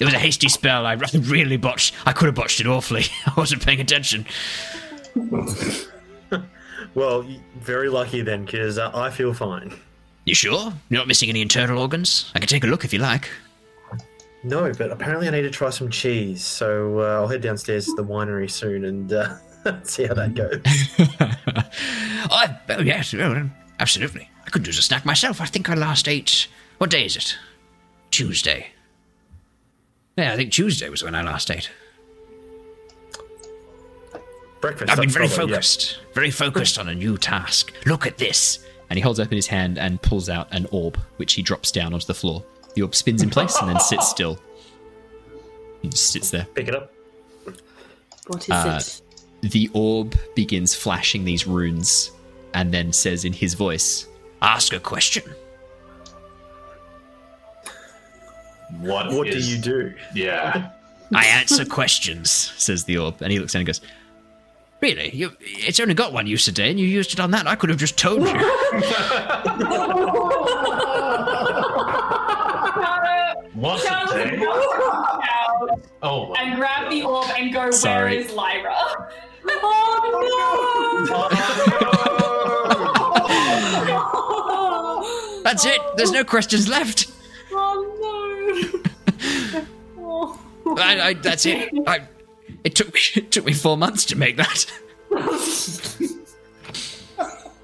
It 0.00 0.04
was 0.04 0.14
a 0.14 0.18
hasty 0.18 0.48
spell. 0.48 0.84
I 0.86 0.92
really 1.14 1.56
botched. 1.56 1.94
I 2.06 2.12
could 2.12 2.26
have 2.26 2.34
botched 2.34 2.60
it 2.60 2.66
awfully. 2.66 3.04
I 3.26 3.32
wasn't 3.36 3.64
paying 3.64 3.80
attention. 3.80 4.26
Well, 6.94 7.26
very 7.60 7.90
lucky 7.90 8.22
then, 8.22 8.46
because 8.46 8.78
uh, 8.78 8.90
I 8.94 9.10
feel 9.10 9.34
fine. 9.34 9.78
You 10.24 10.34
sure? 10.34 10.72
You're 10.88 10.98
not 11.00 11.06
missing 11.06 11.28
any 11.28 11.42
internal 11.42 11.78
organs? 11.78 12.32
I 12.34 12.38
can 12.38 12.48
take 12.48 12.64
a 12.64 12.66
look 12.66 12.86
if 12.86 12.92
you 12.94 12.98
like. 13.00 13.28
No, 14.42 14.72
but 14.72 14.90
apparently 14.90 15.28
I 15.28 15.30
need 15.30 15.42
to 15.42 15.50
try 15.50 15.68
some 15.68 15.90
cheese, 15.90 16.42
so 16.42 17.00
uh, 17.00 17.20
I'll 17.20 17.28
head 17.28 17.42
downstairs 17.42 17.84
to 17.86 17.94
the 17.96 18.04
winery 18.04 18.50
soon 18.50 18.86
and 18.86 19.12
uh, 19.12 19.34
see 19.84 20.06
how 20.06 20.14
that 20.14 20.34
goes. 20.34 20.60
Oh, 22.28 22.44
oh 22.70 22.80
yes, 22.80 23.14
absolutely. 23.78 24.28
I 24.44 24.50
could 24.50 24.66
use 24.66 24.78
a 24.78 24.82
snack 24.82 25.04
myself. 25.06 25.40
I 25.40 25.46
think 25.46 25.70
I 25.70 25.74
last 25.74 26.08
ate. 26.08 26.48
What 26.78 26.90
day 26.90 27.04
is 27.04 27.14
it? 27.16 27.36
Tuesday. 28.10 28.68
Yeah, 30.16 30.32
I 30.32 30.36
think 30.36 30.50
Tuesday 30.52 30.88
was 30.88 31.04
when 31.04 31.14
I 31.14 31.22
last 31.22 31.50
ate. 31.52 31.70
Breakfast. 34.60 34.90
I've 34.90 34.98
been 34.98 35.08
very 35.10 35.28
probably- 35.28 35.50
yeah. 35.50 35.56
focused, 35.56 35.98
very 36.14 36.30
focused 36.32 36.78
on 36.78 36.88
a 36.88 36.94
new 36.94 37.16
task. 37.16 37.72
Look 37.86 38.06
at 38.06 38.18
this. 38.18 38.58
and 38.90 38.96
he 38.96 39.00
holds 39.02 39.18
open 39.20 39.34
his 39.36 39.46
hand 39.48 39.78
and 39.78 40.00
pulls 40.02 40.28
out 40.28 40.46
an 40.52 40.66
orb, 40.72 40.96
which 41.16 41.32
he 41.34 41.42
drops 41.42 41.70
down 41.72 41.92
onto 41.92 42.06
the 42.06 42.14
floor. 42.14 42.44
The 42.74 42.82
orb 42.82 42.94
spins 42.94 43.22
in 43.22 43.30
place 43.30 43.56
and 43.60 43.68
then 43.68 43.80
sits 43.80 44.08
still. 44.08 44.38
He 45.82 45.88
just 45.88 46.12
sits 46.12 46.30
there. 46.30 46.46
Pick 46.54 46.68
it 46.68 46.74
up. 46.74 46.92
What 48.28 48.42
is 48.44 48.50
Uh, 48.50 48.78
it? 48.80 49.02
The 49.50 49.70
orb 49.74 50.14
begins 50.34 50.74
flashing 50.74 51.24
these 51.24 51.46
runes 51.46 52.10
and 52.54 52.72
then 52.72 52.92
says 52.92 53.24
in 53.24 53.32
his 53.32 53.54
voice, 53.54 54.06
Ask 54.42 54.72
a 54.72 54.80
question. 54.80 55.22
What, 58.80 59.12
What 59.12 59.26
do 59.28 59.38
you 59.38 59.58
do? 59.58 59.94
Yeah. 60.14 60.70
I 61.14 61.24
answer 61.26 61.64
questions. 61.80 62.30
says 62.30 62.84
the 62.84 62.98
orb. 62.98 63.20
And 63.22 63.30
he 63.32 63.38
looks 63.38 63.52
down 63.52 63.60
and 63.60 63.66
goes, 63.66 63.80
Really? 64.82 65.10
You, 65.14 65.32
it's 65.40 65.80
only 65.80 65.94
got 65.94 66.12
one 66.12 66.26
use 66.26 66.46
a 66.48 66.52
day, 66.52 66.70
and 66.70 66.78
you 66.78 66.86
used 66.86 67.12
it 67.14 67.20
on 67.20 67.30
that. 67.30 67.46
I 67.46 67.54
could 67.54 67.70
have 67.70 67.78
just 67.78 67.96
told 67.96 68.20
you. 68.22 68.26
What's 73.54 73.84
a 73.84 74.06
day? 74.12 74.38
Oh, 76.02 76.34
and 76.38 76.56
grab 76.56 76.90
the 76.90 77.02
orb 77.02 77.26
and 77.36 77.52
go, 77.52 77.70
Sorry. 77.70 78.16
where 78.16 78.20
is 78.26 78.32
Lyra? 78.32 79.08
Oh 79.48 80.52
That's 85.44 85.64
it. 85.64 85.80
There's 85.96 86.10
no 86.12 86.24
questions 86.24 86.68
left. 86.68 87.10
Oh 87.52 88.82
no! 89.96 90.38
I, 90.78 91.00
I, 91.00 91.14
that's 91.14 91.46
it. 91.46 91.70
I, 91.86 92.00
it 92.64 92.74
took 92.74 92.92
me 92.92 93.00
it 93.14 93.30
took 93.30 93.44
me 93.44 93.52
four 93.52 93.76
months 93.78 94.04
to 94.06 94.16
make 94.16 94.36
that. 94.36 94.66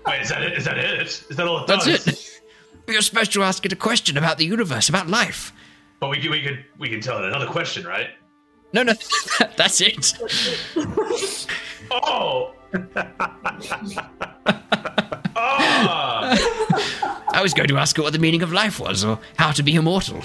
Wait, 0.06 0.20
is 0.20 0.28
that 0.30 0.42
it? 0.42 0.56
Is 0.56 0.64
that 0.64 0.78
it? 0.78 1.00
Is 1.00 1.36
that 1.36 1.46
all 1.46 1.62
it 1.62 1.66
That's 1.66 1.86
does? 1.86 2.08
it. 2.08 2.40
You're 2.88 3.02
supposed 3.02 3.32
to 3.32 3.42
ask 3.42 3.64
it 3.64 3.72
a 3.72 3.76
question 3.76 4.16
about 4.16 4.38
the 4.38 4.44
universe, 4.44 4.88
about 4.88 5.08
life. 5.08 5.52
But 6.00 6.08
we 6.08 6.20
could, 6.20 6.30
we 6.30 6.42
could, 6.42 6.64
we 6.78 6.88
can 6.88 7.00
tell 7.00 7.18
it 7.18 7.24
another 7.24 7.46
question, 7.46 7.86
right? 7.86 8.08
No, 8.72 8.82
no, 8.82 8.94
that's 9.56 9.80
it. 9.80 10.14
Oh. 11.90 12.54
ah. 15.36 16.36
I 17.34 17.42
was 17.42 17.54
going 17.54 17.68
to 17.68 17.78
ask 17.78 17.98
it 17.98 18.02
what 18.02 18.12
the 18.12 18.18
meaning 18.18 18.42
of 18.42 18.52
life 18.52 18.78
was, 18.80 19.04
or 19.04 19.18
how 19.36 19.52
to 19.52 19.62
be 19.62 19.74
immortal. 19.74 20.22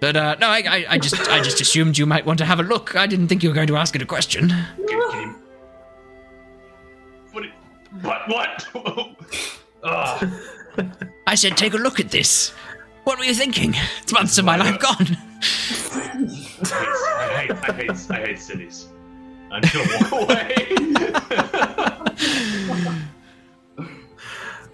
But 0.00 0.16
uh, 0.16 0.36
no, 0.40 0.48
I, 0.48 0.62
I, 0.66 0.86
I 0.90 0.98
just 0.98 1.20
I 1.28 1.40
just 1.42 1.60
assumed 1.60 1.98
you 1.98 2.06
might 2.06 2.24
want 2.24 2.38
to 2.38 2.44
have 2.44 2.58
a 2.58 2.62
look. 2.62 2.96
I 2.96 3.06
didn't 3.06 3.28
think 3.28 3.42
you 3.42 3.50
were 3.50 3.54
going 3.54 3.68
to 3.68 3.76
ask 3.76 3.94
it 3.94 4.02
a 4.02 4.06
question. 4.06 4.48
Can, 4.48 5.10
can. 5.10 5.36
What? 8.02 8.28
What? 8.28 8.62
What? 8.72 9.16
Ah. 9.82 10.30
I 11.26 11.34
said, 11.36 11.56
take 11.56 11.72
a 11.72 11.78
look 11.78 12.00
at 12.00 12.10
this. 12.10 12.52
What 13.04 13.18
were 13.18 13.24
you 13.24 13.34
thinking? 13.34 13.74
It's 14.02 14.12
months 14.12 14.38
of 14.38 14.44
my 14.44 14.56
life 14.56 14.78
gone. 14.78 15.16
I 16.72 17.32
hate, 17.36 17.50
I 17.50 17.72
hate, 17.72 18.10
I 18.10 18.20
hate 18.26 18.38
cities. 18.38 18.88
I'm 19.50 19.62
gonna 19.62 19.88
walk 20.00 20.12
away. 20.22 20.76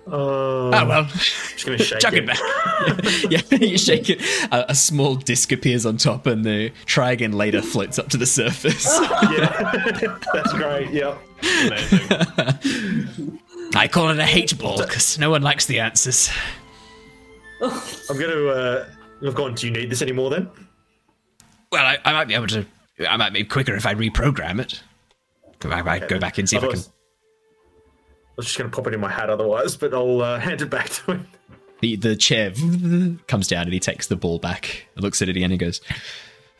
Oh, 0.08 0.70
Oh 0.72 0.86
well, 0.86 1.04
just 1.04 1.66
gonna 1.66 1.78
shake 1.78 1.98
chuck 1.98 2.12
it. 2.12 2.24
it 2.24 2.26
back. 2.28 2.38
Yeah, 3.30 3.58
you 3.66 3.76
shake 3.78 4.08
it. 4.10 4.20
A, 4.52 4.66
a 4.70 4.74
small 4.74 5.16
disc 5.16 5.50
appears 5.50 5.84
on 5.86 5.96
top, 5.96 6.26
and 6.26 6.44
the 6.44 6.70
try 6.84 7.10
again 7.12 7.32
later 7.32 7.60
floats 7.62 7.98
up 7.98 8.08
to 8.10 8.16
the 8.16 8.26
surface. 8.26 8.86
Yeah, 9.36 10.18
that's 10.32 10.52
great. 10.52 10.90
Yep. 10.90 11.18
Amazing. 11.66 13.40
I 13.74 13.88
call 13.88 14.10
it 14.10 14.18
a 14.20 14.24
hate 14.24 14.56
ball 14.58 14.78
because 14.78 15.18
no 15.18 15.30
one 15.30 15.42
likes 15.42 15.66
the 15.66 15.80
answers. 15.80 16.30
I'm 17.62 18.18
gonna. 18.18 18.46
Uh, 18.46 18.86
I've 19.26 19.34
gone. 19.34 19.54
Do 19.54 19.66
you 19.66 19.72
need 19.72 19.90
this 19.90 20.02
anymore 20.02 20.30
then? 20.30 20.48
Well, 21.72 21.84
I, 21.84 21.98
I 22.04 22.12
might 22.12 22.28
be 22.28 22.34
able 22.34 22.46
to. 22.48 22.66
I 23.08 23.16
might 23.16 23.32
be 23.32 23.44
quicker 23.44 23.74
if 23.74 23.86
I 23.86 23.94
reprogram 23.94 24.60
it. 24.60 24.82
I 25.64 25.82
might 25.82 26.08
go 26.08 26.18
back 26.18 26.38
and 26.38 26.48
see 26.48 26.56
if 26.56 26.62
I 26.64 26.68
can. 26.68 26.78
I 26.78 26.82
was 28.36 28.46
just 28.46 28.58
gonna 28.58 28.70
pop 28.70 28.86
it 28.86 28.94
in 28.94 29.00
my 29.00 29.10
hat 29.10 29.30
otherwise, 29.30 29.76
but 29.76 29.94
I'll 29.94 30.20
uh, 30.20 30.38
hand 30.46 30.60
it 30.62 30.70
back 30.70 30.88
to 30.90 31.12
him. 31.12 31.28
the 31.80 31.96
the 31.96 32.16
chair 32.16 32.52
comes 33.26 33.48
down, 33.48 33.64
and 33.64 33.72
he 33.72 33.80
takes 33.80 34.06
the 34.06 34.16
ball 34.16 34.38
back, 34.38 34.86
looks 34.96 35.22
at 35.22 35.28
it 35.28 35.36
again, 35.36 35.50
and 35.50 35.58
goes, 35.58 35.80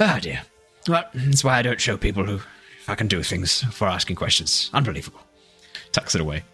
Oh 0.00 0.18
dear. 0.20 0.42
Well, 0.89 1.05
that's 1.15 1.42
why 1.44 1.58
I 1.58 1.62
don't 1.62 1.81
show 1.81 1.97
people 1.97 2.25
who 2.25 2.41
I 2.89 2.94
can 2.94 3.08
do 3.08 3.23
things 3.23 3.62
for 3.75 3.89
asking 3.89 4.16
questions. 4.16 4.70
Unbelievable. 4.73 5.20
tucks 5.92 6.15
it 6.15 6.20
away. 6.20 6.44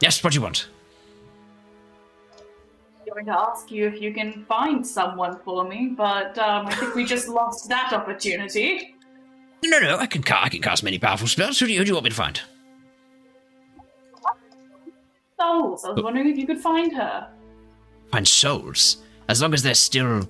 Yes, 0.00 0.22
what 0.22 0.32
do 0.32 0.38
you 0.38 0.42
want? 0.42 0.68
Going 3.14 3.26
to 3.26 3.38
ask 3.38 3.70
you 3.70 3.86
if 3.86 4.00
you 4.00 4.12
can 4.12 4.44
find 4.44 4.86
someone 4.86 5.38
for 5.44 5.64
me, 5.64 5.94
but 5.96 6.38
um, 6.38 6.66
I 6.66 6.74
think 6.74 6.94
we 6.94 7.04
just 7.04 7.28
lost 7.40 7.68
that 7.68 7.92
opportunity. 7.92 8.94
No, 9.64 9.78
no, 9.78 9.98
I 9.98 10.06
can, 10.06 10.22
ca- 10.22 10.42
I 10.44 10.48
can 10.48 10.60
cast 10.60 10.82
many 10.82 10.98
powerful 10.98 11.28
spells. 11.28 11.58
Who 11.58 11.66
do, 11.66 11.72
you, 11.72 11.78
who 11.78 11.84
do 11.84 11.88
you 11.88 11.94
want 11.94 12.04
me 12.04 12.10
to 12.10 12.16
find? 12.16 12.40
Souls. 15.40 15.84
I 15.84 15.90
was 15.90 16.02
wondering 16.02 16.28
if 16.28 16.36
you 16.36 16.46
could 16.46 16.60
find 16.60 16.92
her. 16.94 17.28
Find 18.10 18.26
souls. 18.26 18.98
As 19.28 19.40
long 19.40 19.54
as 19.54 19.62
they're 19.62 19.74
still 19.74 20.28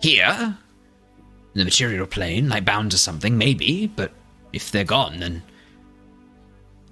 here, 0.00 0.56
in 1.54 1.58
the 1.58 1.64
material 1.64 2.06
plane, 2.06 2.48
like 2.48 2.64
bound 2.64 2.90
to 2.92 2.98
something, 2.98 3.38
maybe, 3.38 3.86
but 3.86 4.12
if 4.52 4.70
they're 4.70 4.84
gone, 4.84 5.20
then. 5.20 5.42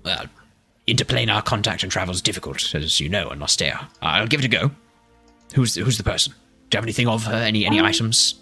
Well, 0.05 0.27
interplanar 0.87 1.45
contact 1.45 1.83
and 1.83 1.91
travel 1.91 2.15
is 2.15 2.23
difficult, 2.23 2.75
as 2.75 3.01
you 3.01 3.09
know, 3.09 3.29
on 3.29 3.41
Nostea. 3.41 3.89
I'll 4.03 4.27
give 4.27 4.41
it 4.41 4.47
a 4.47 4.49
go. 4.49 4.71
Who's 5.55 5.75
the, 5.75 5.83
who's 5.83 5.97
the 5.99 6.05
person? 6.05 6.33
Do 6.71 6.77
you 6.77 6.79
have 6.79 6.85
anything 6.85 7.09
of 7.09 7.25
her? 7.25 7.35
Any 7.35 7.65
any 7.67 7.79
Um, 7.81 7.87
items? 7.87 8.41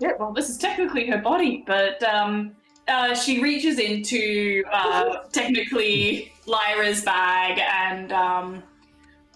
Yeah, 0.00 0.12
well, 0.18 0.32
this 0.32 0.48
is 0.50 0.58
technically 0.58 1.06
her 1.06 1.18
body, 1.18 1.64
but 1.66 2.02
um, 2.02 2.52
uh, 2.88 3.14
she 3.14 3.40
reaches 3.42 3.78
into 3.78 4.62
uh, 4.70 5.18
technically 5.32 6.32
Lyra's 6.46 7.02
bag 7.02 7.58
and 7.60 8.12
um, 8.12 8.62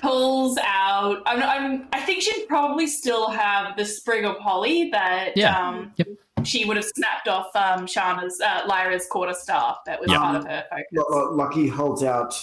pulls 0.01 0.59
out. 0.63 1.23
I'm, 1.27 1.43
I'm, 1.43 1.89
I 1.93 2.01
think 2.01 2.23
she'd 2.23 2.47
probably 2.49 2.87
still 2.87 3.31
have 3.31 3.77
the 3.77 3.85
sprig 3.85 4.25
of 4.25 4.37
holly 4.39 4.91
that 4.91 5.37
Yeah. 5.37 5.57
um, 5.59 5.93
Yep. 5.97 6.09
she 6.45 6.65
would 6.67 6.77
have 6.77 6.87
snapped 6.97 7.29
off 7.29 7.55
um, 7.57 7.87
Shana's 7.87 8.39
uh, 8.45 8.63
Lyra's 8.67 9.07
quarter 9.07 9.35
staff. 9.35 9.79
That 9.87 10.01
was 10.01 10.11
Yeah. 10.11 10.19
part 10.19 10.37
of 10.37 10.45
her 10.45 10.65
focus. 10.71 10.85
Lu- 10.93 11.07
Lu- 11.09 11.37
Lockie 11.37 11.69
holds 11.69 12.03
out 12.03 12.35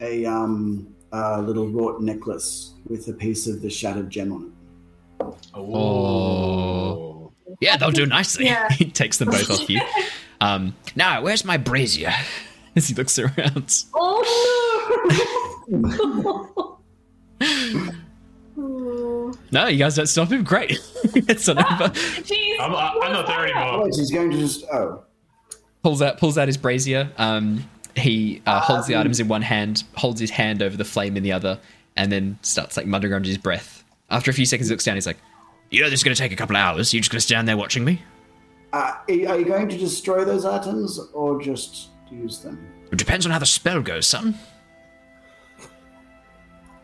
a 0.00 0.24
um, 0.24 0.92
a 1.12 1.40
little 1.42 1.68
wrought 1.68 2.00
necklace 2.00 2.74
with 2.90 3.08
a 3.08 3.12
piece 3.12 3.46
of 3.46 3.62
the 3.62 3.70
shattered 3.70 4.10
gem 4.10 4.32
on 4.32 4.52
it. 5.20 5.34
Oh. 5.54 7.32
Yeah, 7.60 7.76
they'll 7.76 7.90
do 7.90 8.04
nicely. 8.06 8.46
Yeah. 8.46 8.68
he 8.72 8.86
takes 8.90 9.18
them 9.18 9.28
both 9.30 9.50
off 9.50 9.68
you. 9.70 9.80
Um, 10.42 10.74
Now, 10.96 11.20
where's 11.22 11.44
my 11.44 11.58
brazier? 11.58 12.10
as 12.76 12.88
he 12.88 12.94
looks 12.94 13.18
around. 13.18 13.84
Oh 13.94 14.22
no! 18.56 19.38
No, 19.52 19.66
you 19.66 19.78
guys 19.78 19.96
don't 19.96 20.06
stop 20.06 20.30
him. 20.32 20.44
Great. 20.44 20.78
it's 21.04 21.46
on 21.48 21.58
over. 21.58 21.88
Jeez, 21.90 22.56
I'm, 22.60 22.74
I'm 22.74 23.12
not 23.12 23.26
there 23.26 23.44
anymore. 23.44 23.82
Oh, 23.82 23.84
he's 23.86 24.10
going 24.10 24.30
to 24.30 24.38
just. 24.38 24.64
Oh. 24.72 25.04
Pulls 25.82 26.00
out 26.02 26.16
pulls 26.18 26.38
out 26.38 26.46
his 26.48 26.56
brazier. 26.56 27.10
Um, 27.18 27.68
he 27.96 28.40
uh, 28.46 28.60
holds 28.60 28.86
the 28.86 28.94
Um. 28.94 29.00
items 29.00 29.20
in 29.20 29.28
one 29.28 29.42
hand, 29.42 29.84
holds 29.94 30.20
his 30.20 30.30
hand 30.30 30.62
over 30.62 30.76
the 30.76 30.84
flame 30.84 31.16
in 31.18 31.22
the 31.22 31.32
other, 31.32 31.58
and 32.00 32.10
then 32.10 32.38
starts 32.40 32.78
like 32.78 32.86
muttering 32.86 33.12
under 33.12 33.28
his 33.28 33.36
breath. 33.36 33.84
After 34.08 34.30
a 34.30 34.34
few 34.34 34.46
seconds, 34.46 34.68
he 34.68 34.72
looks 34.72 34.84
down. 34.84 34.94
He's 34.96 35.06
like, 35.06 35.18
You 35.70 35.82
know 35.82 35.90
this 35.90 36.00
is 36.00 36.04
going 36.04 36.14
to 36.14 36.18
take 36.20 36.32
a 36.32 36.36
couple 36.36 36.56
of 36.56 36.60
hours. 36.62 36.94
You're 36.94 37.02
just 37.02 37.10
going 37.12 37.18
to 37.18 37.26
stand 37.26 37.46
there 37.46 37.58
watching 37.58 37.84
me? 37.84 38.02
Uh, 38.72 38.94
are 39.08 39.12
you 39.12 39.44
going 39.44 39.68
to 39.68 39.76
destroy 39.76 40.24
those 40.24 40.44
items 40.46 40.98
or 41.12 41.40
just 41.42 41.88
use 42.10 42.38
them? 42.38 42.66
It 42.90 42.96
depends 42.98 43.26
on 43.26 43.32
how 43.32 43.38
the 43.38 43.46
spell 43.46 43.82
goes, 43.82 44.06
son. 44.06 44.34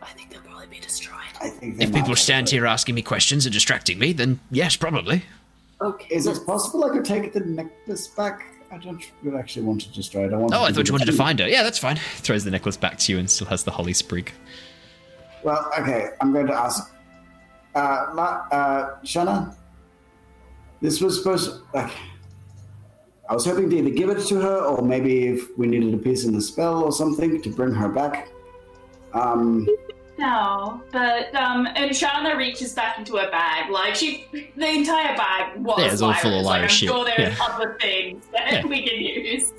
I 0.03 0.07
think 0.11 0.31
they'll 0.31 0.41
probably 0.43 0.67
be 0.67 0.81
destroyed. 0.81 1.15
I 1.41 1.49
think 1.49 1.81
If 1.81 1.95
people 1.95 2.15
stand 2.15 2.49
to. 2.49 2.57
here 2.57 2.67
asking 2.67 2.95
me 2.95 3.03
questions 3.03 3.47
and 3.47 3.53
distracting 3.53 3.99
me, 3.99 4.13
then 4.13 4.39
yes, 4.51 4.77
probably. 4.77 5.23
Okay. 5.81 6.15
Is 6.15 6.27
it 6.27 6.45
possible 6.47 6.85
I 6.85 6.91
could 6.91 7.05
take 7.05 7.33
the 7.33 7.41
necklace 7.41 8.09
back? 8.09 8.45
I 8.71 8.79
don't 8.79 9.03
actually 9.39 9.65
want 9.65 9.81
to 9.83 9.93
destroy 9.93 10.27
it. 10.27 10.33
I 10.33 10.37
want. 10.37 10.53
Oh, 10.53 10.65
I 10.65 10.73
thought 10.73 10.89
you 10.89 10.93
wanted 10.93 11.07
to 11.07 11.13
find. 11.13 11.41
it. 11.41 11.51
Yeah, 11.51 11.63
that's 11.63 11.79
fine. 11.79 11.97
throws 12.17 12.45
the 12.45 12.51
necklace 12.51 12.77
back 12.77 12.99
to 12.99 13.13
you, 13.13 13.19
and 13.19 13.31
still 13.31 13.47
has 13.47 13.63
the 13.65 13.71
holly 13.71 13.93
sprig. 13.93 14.33
Well, 15.47 15.71
okay, 15.79 16.09
I'm 16.21 16.33
going 16.33 16.49
to 16.49 16.55
ask. 16.55 16.93
Uh, 17.73 18.07
La- 18.15 18.49
uh, 18.51 18.97
Shana, 19.05 19.55
this 20.81 21.01
was 21.01 21.19
supposed 21.19 21.61
like. 21.73 21.93
I 23.31 23.35
was 23.35 23.45
hoping 23.45 23.71
to 23.71 23.77
either 23.79 23.91
give 23.91 24.09
it 24.11 24.25
to 24.27 24.41
her, 24.41 24.57
or 24.59 24.83
maybe 24.83 25.29
if 25.29 25.57
we 25.57 25.69
needed 25.69 25.95
a 25.95 25.99
piece 25.99 26.25
in 26.25 26.33
the 26.33 26.41
spell 26.41 26.83
or 26.83 26.91
something 26.91 27.41
to 27.43 27.49
bring 27.49 27.73
her 27.75 27.89
back. 27.89 28.29
Um, 29.15 29.69
No, 30.19 30.83
but 30.91 31.33
um, 31.37 31.67
and 31.77 31.93
Shana 31.93 32.37
reaches 32.37 32.73
back 32.73 32.99
into 32.99 33.17
her 33.17 33.31
bag. 33.31 33.71
Like 33.71 33.95
she, 33.95 34.27
the 34.57 34.69
entire 34.69 35.17
bag 35.17 35.59
was 35.59 35.79
Yeah, 35.79 35.93
it's 35.93 36.03
all 36.03 36.13
full 36.15 36.41
of 36.41 36.45
Like, 36.45 36.63
I'm 36.63 36.69
shit. 36.69 36.89
sure 36.89 37.05
there's 37.05 37.37
Yeah. 37.39 37.45
other 37.45 37.77
things 37.81 38.25
that 38.33 38.51
Yeah. 38.53 38.67
we 38.67 38.83
can 38.83 38.99
use. 39.01 39.53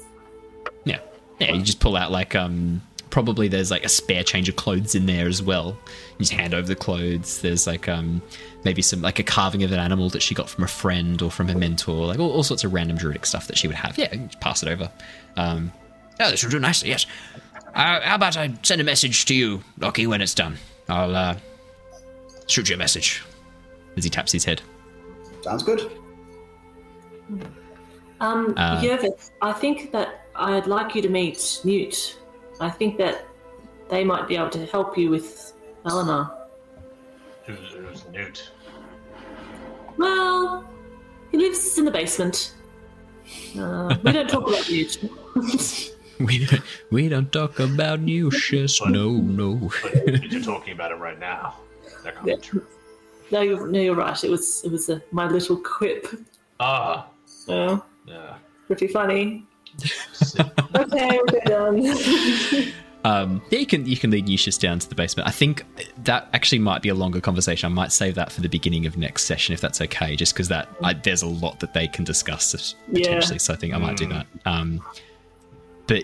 Yeah, 0.84 1.00
yeah. 1.40 1.54
You 1.54 1.62
just 1.62 1.80
pull 1.80 1.96
out 1.96 2.12
like 2.12 2.36
um, 2.36 2.82
probably 3.18 3.48
there's 3.48 3.72
like 3.72 3.84
a 3.84 3.90
spare 3.90 4.22
change 4.24 4.48
of 4.48 4.56
clothes 4.58 4.94
in 4.94 5.08
there 5.08 5.28
as 5.28 5.42
well. 5.42 5.76
You 5.90 6.20
just 6.20 6.34
hand 6.34 6.54
over 6.54 6.68
the 6.68 6.76
clothes. 6.76 7.42
There's 7.42 7.66
like 7.66 7.90
um, 7.90 8.22
maybe 8.64 8.84
some 8.84 9.02
like 9.02 9.18
a 9.18 9.24
carving 9.24 9.64
of 9.64 9.72
an 9.72 9.80
animal 9.80 10.08
that 10.10 10.22
she 10.22 10.36
got 10.36 10.48
from 10.48 10.64
a 10.64 10.68
friend 10.68 11.20
or 11.24 11.32
from 11.32 11.50
a 11.50 11.56
mentor, 11.56 12.06
like 12.06 12.20
all, 12.20 12.30
all 12.30 12.44
sorts 12.44 12.64
of 12.64 12.74
random 12.76 12.96
druidic 12.96 13.26
stuff 13.26 13.48
that 13.48 13.58
she 13.58 13.66
would 13.66 13.76
have. 13.76 13.98
Yeah, 13.98 14.14
just 14.16 14.40
pass 14.40 14.62
it 14.62 14.70
over. 14.70 14.92
Um, 15.36 15.72
Oh, 16.20 16.30
this 16.30 16.44
will 16.44 16.52
do 16.52 16.60
nicely, 16.60 16.90
yes. 16.90 17.08
Uh, 17.74 18.02
how 18.02 18.14
about 18.16 18.38
I 18.38 18.54
send 18.62 18.82
a 18.82 18.84
message 18.84 19.26
to 19.26 19.34
you, 19.34 19.64
Lockie, 19.80 20.06
when 20.06 20.22
it's 20.22 20.36
done? 20.36 20.58
I'll 20.88 21.16
uh, 21.16 21.38
shoot 22.46 22.70
you 22.70 22.76
a 22.76 22.78
message. 22.78 23.24
as 23.96 24.04
he 24.04 24.12
taps 24.12 24.32
his 24.32 24.46
head. 24.46 24.62
sounds 25.42 25.64
good. 25.64 25.92
Um, 28.20 28.54
Uh, 28.56 28.80
Yervith, 28.80 29.32
I 29.42 29.54
think 29.54 29.92
that 29.92 30.28
I'd 30.36 30.68
like 30.68 30.94
you 30.94 31.02
to 31.02 31.10
meet 31.10 31.62
Newt. 31.64 32.16
I 32.60 32.70
think 32.70 32.98
that 32.98 33.26
they 33.90 34.04
might 34.04 34.28
be 34.28 34.36
able 34.36 34.50
to 34.52 34.66
help 34.66 34.98
you 34.98 35.10
with 35.10 35.54
Eleanor. 35.86 36.32
Who's, 37.46 37.58
who's 37.72 38.06
Newt? 38.12 38.52
Well, 39.98 40.68
he 41.32 41.38
lives 41.38 41.78
in 41.78 41.86
the 41.86 41.92
basement. 41.92 42.54
Uh, 43.58 43.96
we 44.04 44.12
don't 44.12 44.30
talk 44.30 44.48
about 44.48 44.70
Newt. 44.70 44.98
We 46.20 46.46
don't, 46.48 46.64
we 46.90 47.10
don't 47.10 47.32
talk 47.32 47.60
about 47.60 48.00
new 48.00 48.32
shit. 48.32 48.72
No, 48.88 49.12
no. 49.18 49.70
But 49.84 50.32
you're 50.32 50.42
talking 50.42 50.74
about 50.74 50.92
him 50.92 51.00
right 51.00 51.20
now. 51.20 51.58
That 52.04 52.16
can't 52.16 52.26
Yeah. 52.28 52.36
be 52.38 52.42
true. 52.42 52.66
no, 53.30 53.42
you're, 53.42 53.68
no, 53.68 53.80
you're 53.80 53.94
right. 53.94 54.24
It 54.24 54.32
was 54.32 54.64
it 54.66 54.72
was 54.72 54.90
a, 54.90 55.00
my 55.12 55.28
little 55.28 55.58
quip. 55.58 56.08
Ah, 56.60 57.06
Oh, 57.48 57.86
yeah. 58.08 58.38
pretty 58.66 58.88
funny. 58.88 59.46
okay, 60.76 61.20
we're 61.32 61.42
done. 61.42 62.74
Um, 63.06 63.42
yeah, 63.52 63.60
you 63.60 63.66
can 63.66 63.86
you 63.86 63.96
can 63.96 64.12
lead 64.12 64.28
Eustace 64.28 64.58
down 64.58 64.80
to 64.80 64.90
the 64.90 64.96
basement. 64.96 65.30
I 65.30 65.32
think 65.32 65.64
that 66.04 66.28
actually 66.34 66.60
might 66.60 66.82
be 66.82 66.90
a 66.90 66.96
longer 66.96 67.22
conversation. 67.22 67.72
I 67.72 67.74
might 67.74 67.94
save 67.94 68.16
that 68.16 68.34
for 68.34 68.42
the 68.42 68.50
beginning 68.50 68.86
of 68.86 68.98
next 68.98 69.24
session 69.24 69.54
if 69.54 69.62
that's 69.62 69.80
okay. 69.80 70.18
Just 70.18 70.34
because 70.34 70.50
that 70.50 70.68
I, 70.84 70.92
there's 70.92 71.22
a 71.22 71.28
lot 71.28 71.62
that 71.62 71.74
they 71.74 71.88
can 71.88 72.04
discuss 72.04 72.76
potentially. 72.92 73.36
Yeah. 73.36 73.38
So 73.38 73.54
I 73.54 73.56
think 73.56 73.74
I 73.74 73.78
might 73.78 73.96
do 73.96 74.08
that. 74.08 74.28
Um, 74.46 74.84
but 75.86 76.04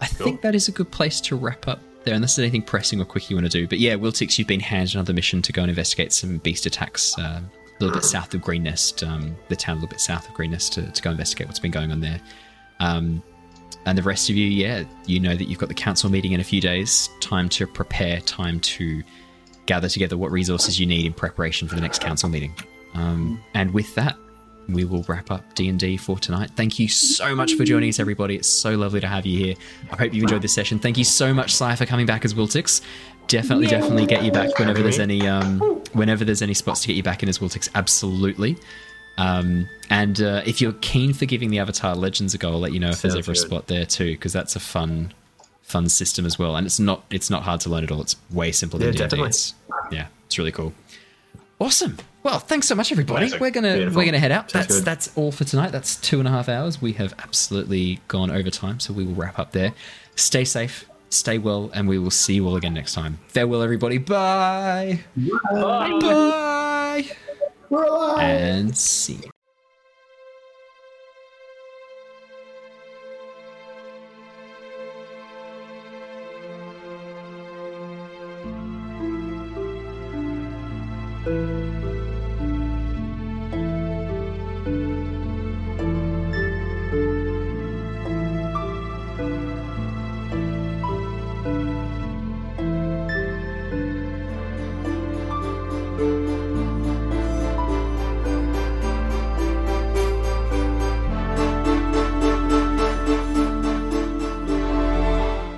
I 0.00 0.06
think 0.06 0.42
that 0.42 0.54
is 0.54 0.68
a 0.68 0.72
good 0.72 0.92
place 0.92 1.20
to 1.22 1.36
wrap 1.36 1.66
up 1.66 1.80
there, 2.04 2.14
unless 2.14 2.36
there's 2.36 2.44
anything 2.44 2.62
pressing 2.62 3.00
or 3.00 3.04
quick 3.04 3.30
you 3.30 3.36
want 3.36 3.50
to 3.50 3.58
do. 3.58 3.66
But 3.66 3.80
yeah, 3.80 3.94
Wiltix, 3.94 4.38
you've 4.38 4.46
been 4.46 4.60
handed 4.60 4.94
another 4.94 5.12
mission 5.12 5.42
to 5.42 5.52
go 5.52 5.62
and 5.62 5.70
investigate 5.70 6.12
some 6.12 6.38
beast 6.38 6.66
attacks 6.66 7.18
uh, 7.18 7.40
a 7.42 7.82
little 7.82 7.94
bit 7.94 8.04
south 8.04 8.32
of 8.34 8.42
Greenest, 8.42 9.02
um, 9.02 9.36
the 9.48 9.56
town 9.56 9.78
a 9.78 9.80
little 9.80 9.88
bit 9.88 10.00
south 10.00 10.28
of 10.28 10.34
Greenest, 10.34 10.74
to, 10.74 10.90
to 10.90 11.02
go 11.02 11.10
investigate 11.10 11.48
what's 11.48 11.58
been 11.58 11.72
going 11.72 11.90
on 11.90 12.00
there. 12.00 12.20
Um, 12.80 13.22
and 13.86 13.98
the 13.98 14.02
rest 14.02 14.30
of 14.30 14.36
you, 14.36 14.46
yeah, 14.46 14.84
you 15.06 15.20
know 15.20 15.36
that 15.36 15.44
you've 15.44 15.58
got 15.58 15.68
the 15.68 15.74
council 15.74 16.10
meeting 16.10 16.32
in 16.32 16.40
a 16.40 16.44
few 16.44 16.60
days. 16.60 17.10
Time 17.20 17.48
to 17.50 17.66
prepare, 17.66 18.20
time 18.20 18.60
to 18.60 19.02
gather 19.66 19.88
together 19.88 20.16
what 20.16 20.30
resources 20.30 20.78
you 20.78 20.86
need 20.86 21.06
in 21.06 21.12
preparation 21.12 21.68
for 21.68 21.74
the 21.74 21.80
next 21.80 22.00
council 22.00 22.28
meeting. 22.28 22.54
Um, 22.94 23.42
and 23.54 23.72
with 23.72 23.94
that, 23.94 24.16
we 24.68 24.84
will 24.84 25.04
wrap 25.08 25.30
up 25.30 25.54
D&D 25.54 25.98
for 25.98 26.18
tonight. 26.18 26.50
Thank 26.56 26.78
you 26.78 26.88
so 26.88 27.34
much 27.34 27.54
for 27.54 27.64
joining 27.64 27.90
us, 27.90 28.00
everybody. 28.00 28.36
It's 28.36 28.48
so 28.48 28.74
lovely 28.76 29.00
to 29.00 29.06
have 29.06 29.26
you 29.26 29.38
here. 29.38 29.54
I 29.92 29.96
hope 29.96 30.14
you 30.14 30.22
enjoyed 30.22 30.42
this 30.42 30.54
session. 30.54 30.78
Thank 30.78 30.96
you 30.96 31.04
so 31.04 31.34
much, 31.34 31.54
Sai, 31.54 31.76
for 31.76 31.84
coming 31.84 32.06
back 32.06 32.24
as 32.24 32.32
Wiltix. 32.32 32.80
Definitely, 33.26 33.66
definitely 33.66 34.06
get 34.06 34.22
you 34.22 34.30
back 34.30 34.58
whenever 34.58 34.82
there's 34.82 34.98
any 34.98 35.26
um, 35.26 35.58
whenever 35.92 36.24
there's 36.24 36.42
any 36.42 36.52
spots 36.52 36.82
to 36.82 36.88
get 36.88 36.96
you 36.96 37.02
back 37.02 37.22
in 37.22 37.28
as 37.28 37.38
Wiltix. 37.38 37.70
Absolutely. 37.74 38.56
Um, 39.16 39.68
and 39.90 40.20
uh, 40.20 40.42
if 40.44 40.60
you're 40.60 40.72
keen 40.80 41.12
for 41.12 41.26
giving 41.26 41.50
the 41.50 41.58
Avatar 41.58 41.94
Legends 41.94 42.34
a 42.34 42.38
go, 42.38 42.50
I'll 42.52 42.60
let 42.60 42.72
you 42.72 42.80
know 42.80 42.90
if 42.90 43.02
there's 43.02 43.14
Sounds 43.14 43.26
ever 43.26 43.32
a 43.32 43.36
spot 43.36 43.66
there 43.68 43.86
too, 43.86 44.12
because 44.12 44.32
that's 44.32 44.56
a 44.56 44.60
fun, 44.60 45.12
fun 45.62 45.88
system 45.88 46.26
as 46.26 46.38
well. 46.38 46.56
And 46.56 46.66
it's 46.66 46.80
not 46.80 47.04
it's 47.10 47.30
not 47.30 47.42
hard 47.42 47.60
to 47.62 47.68
learn 47.70 47.84
at 47.84 47.90
all. 47.90 48.00
It's 48.00 48.16
way 48.30 48.52
simpler 48.52 48.80
than 48.80 48.92
Yeah, 48.92 48.98
definitely. 48.98 49.28
It's, 49.28 49.54
yeah, 49.90 50.06
it's 50.26 50.38
really 50.38 50.52
cool. 50.52 50.72
Awesome. 51.60 51.98
Well, 52.24 52.38
thanks 52.40 52.66
so 52.66 52.74
much, 52.74 52.90
everybody. 52.90 53.26
Amazing. 53.26 53.40
We're 53.40 53.50
gonna 53.50 53.74
Beautiful. 53.74 53.98
we're 53.98 54.06
gonna 54.06 54.18
head 54.18 54.32
out. 54.32 54.50
Sounds 54.50 54.66
that's 54.66 54.78
good. 54.78 54.84
that's 54.84 55.16
all 55.16 55.30
for 55.30 55.44
tonight. 55.44 55.70
That's 55.72 55.96
two 55.96 56.18
and 56.18 56.26
a 56.26 56.30
half 56.30 56.48
hours. 56.48 56.82
We 56.82 56.92
have 56.94 57.14
absolutely 57.18 58.00
gone 58.08 58.30
over 58.30 58.50
time, 58.50 58.80
so 58.80 58.92
we 58.92 59.04
will 59.04 59.14
wrap 59.14 59.38
up 59.38 59.52
there. 59.52 59.74
Stay 60.16 60.44
safe, 60.44 60.86
stay 61.10 61.38
well, 61.38 61.70
and 61.74 61.86
we 61.88 61.98
will 61.98 62.10
see 62.10 62.34
you 62.34 62.46
all 62.48 62.56
again 62.56 62.74
next 62.74 62.94
time. 62.94 63.18
Farewell, 63.28 63.62
everybody. 63.62 63.98
Bye. 63.98 65.00
Bye. 65.52 67.10
We're 67.70 67.84
alive. 67.84 68.20
And 68.20 68.76
see. 68.76 69.20
you. 81.26 81.63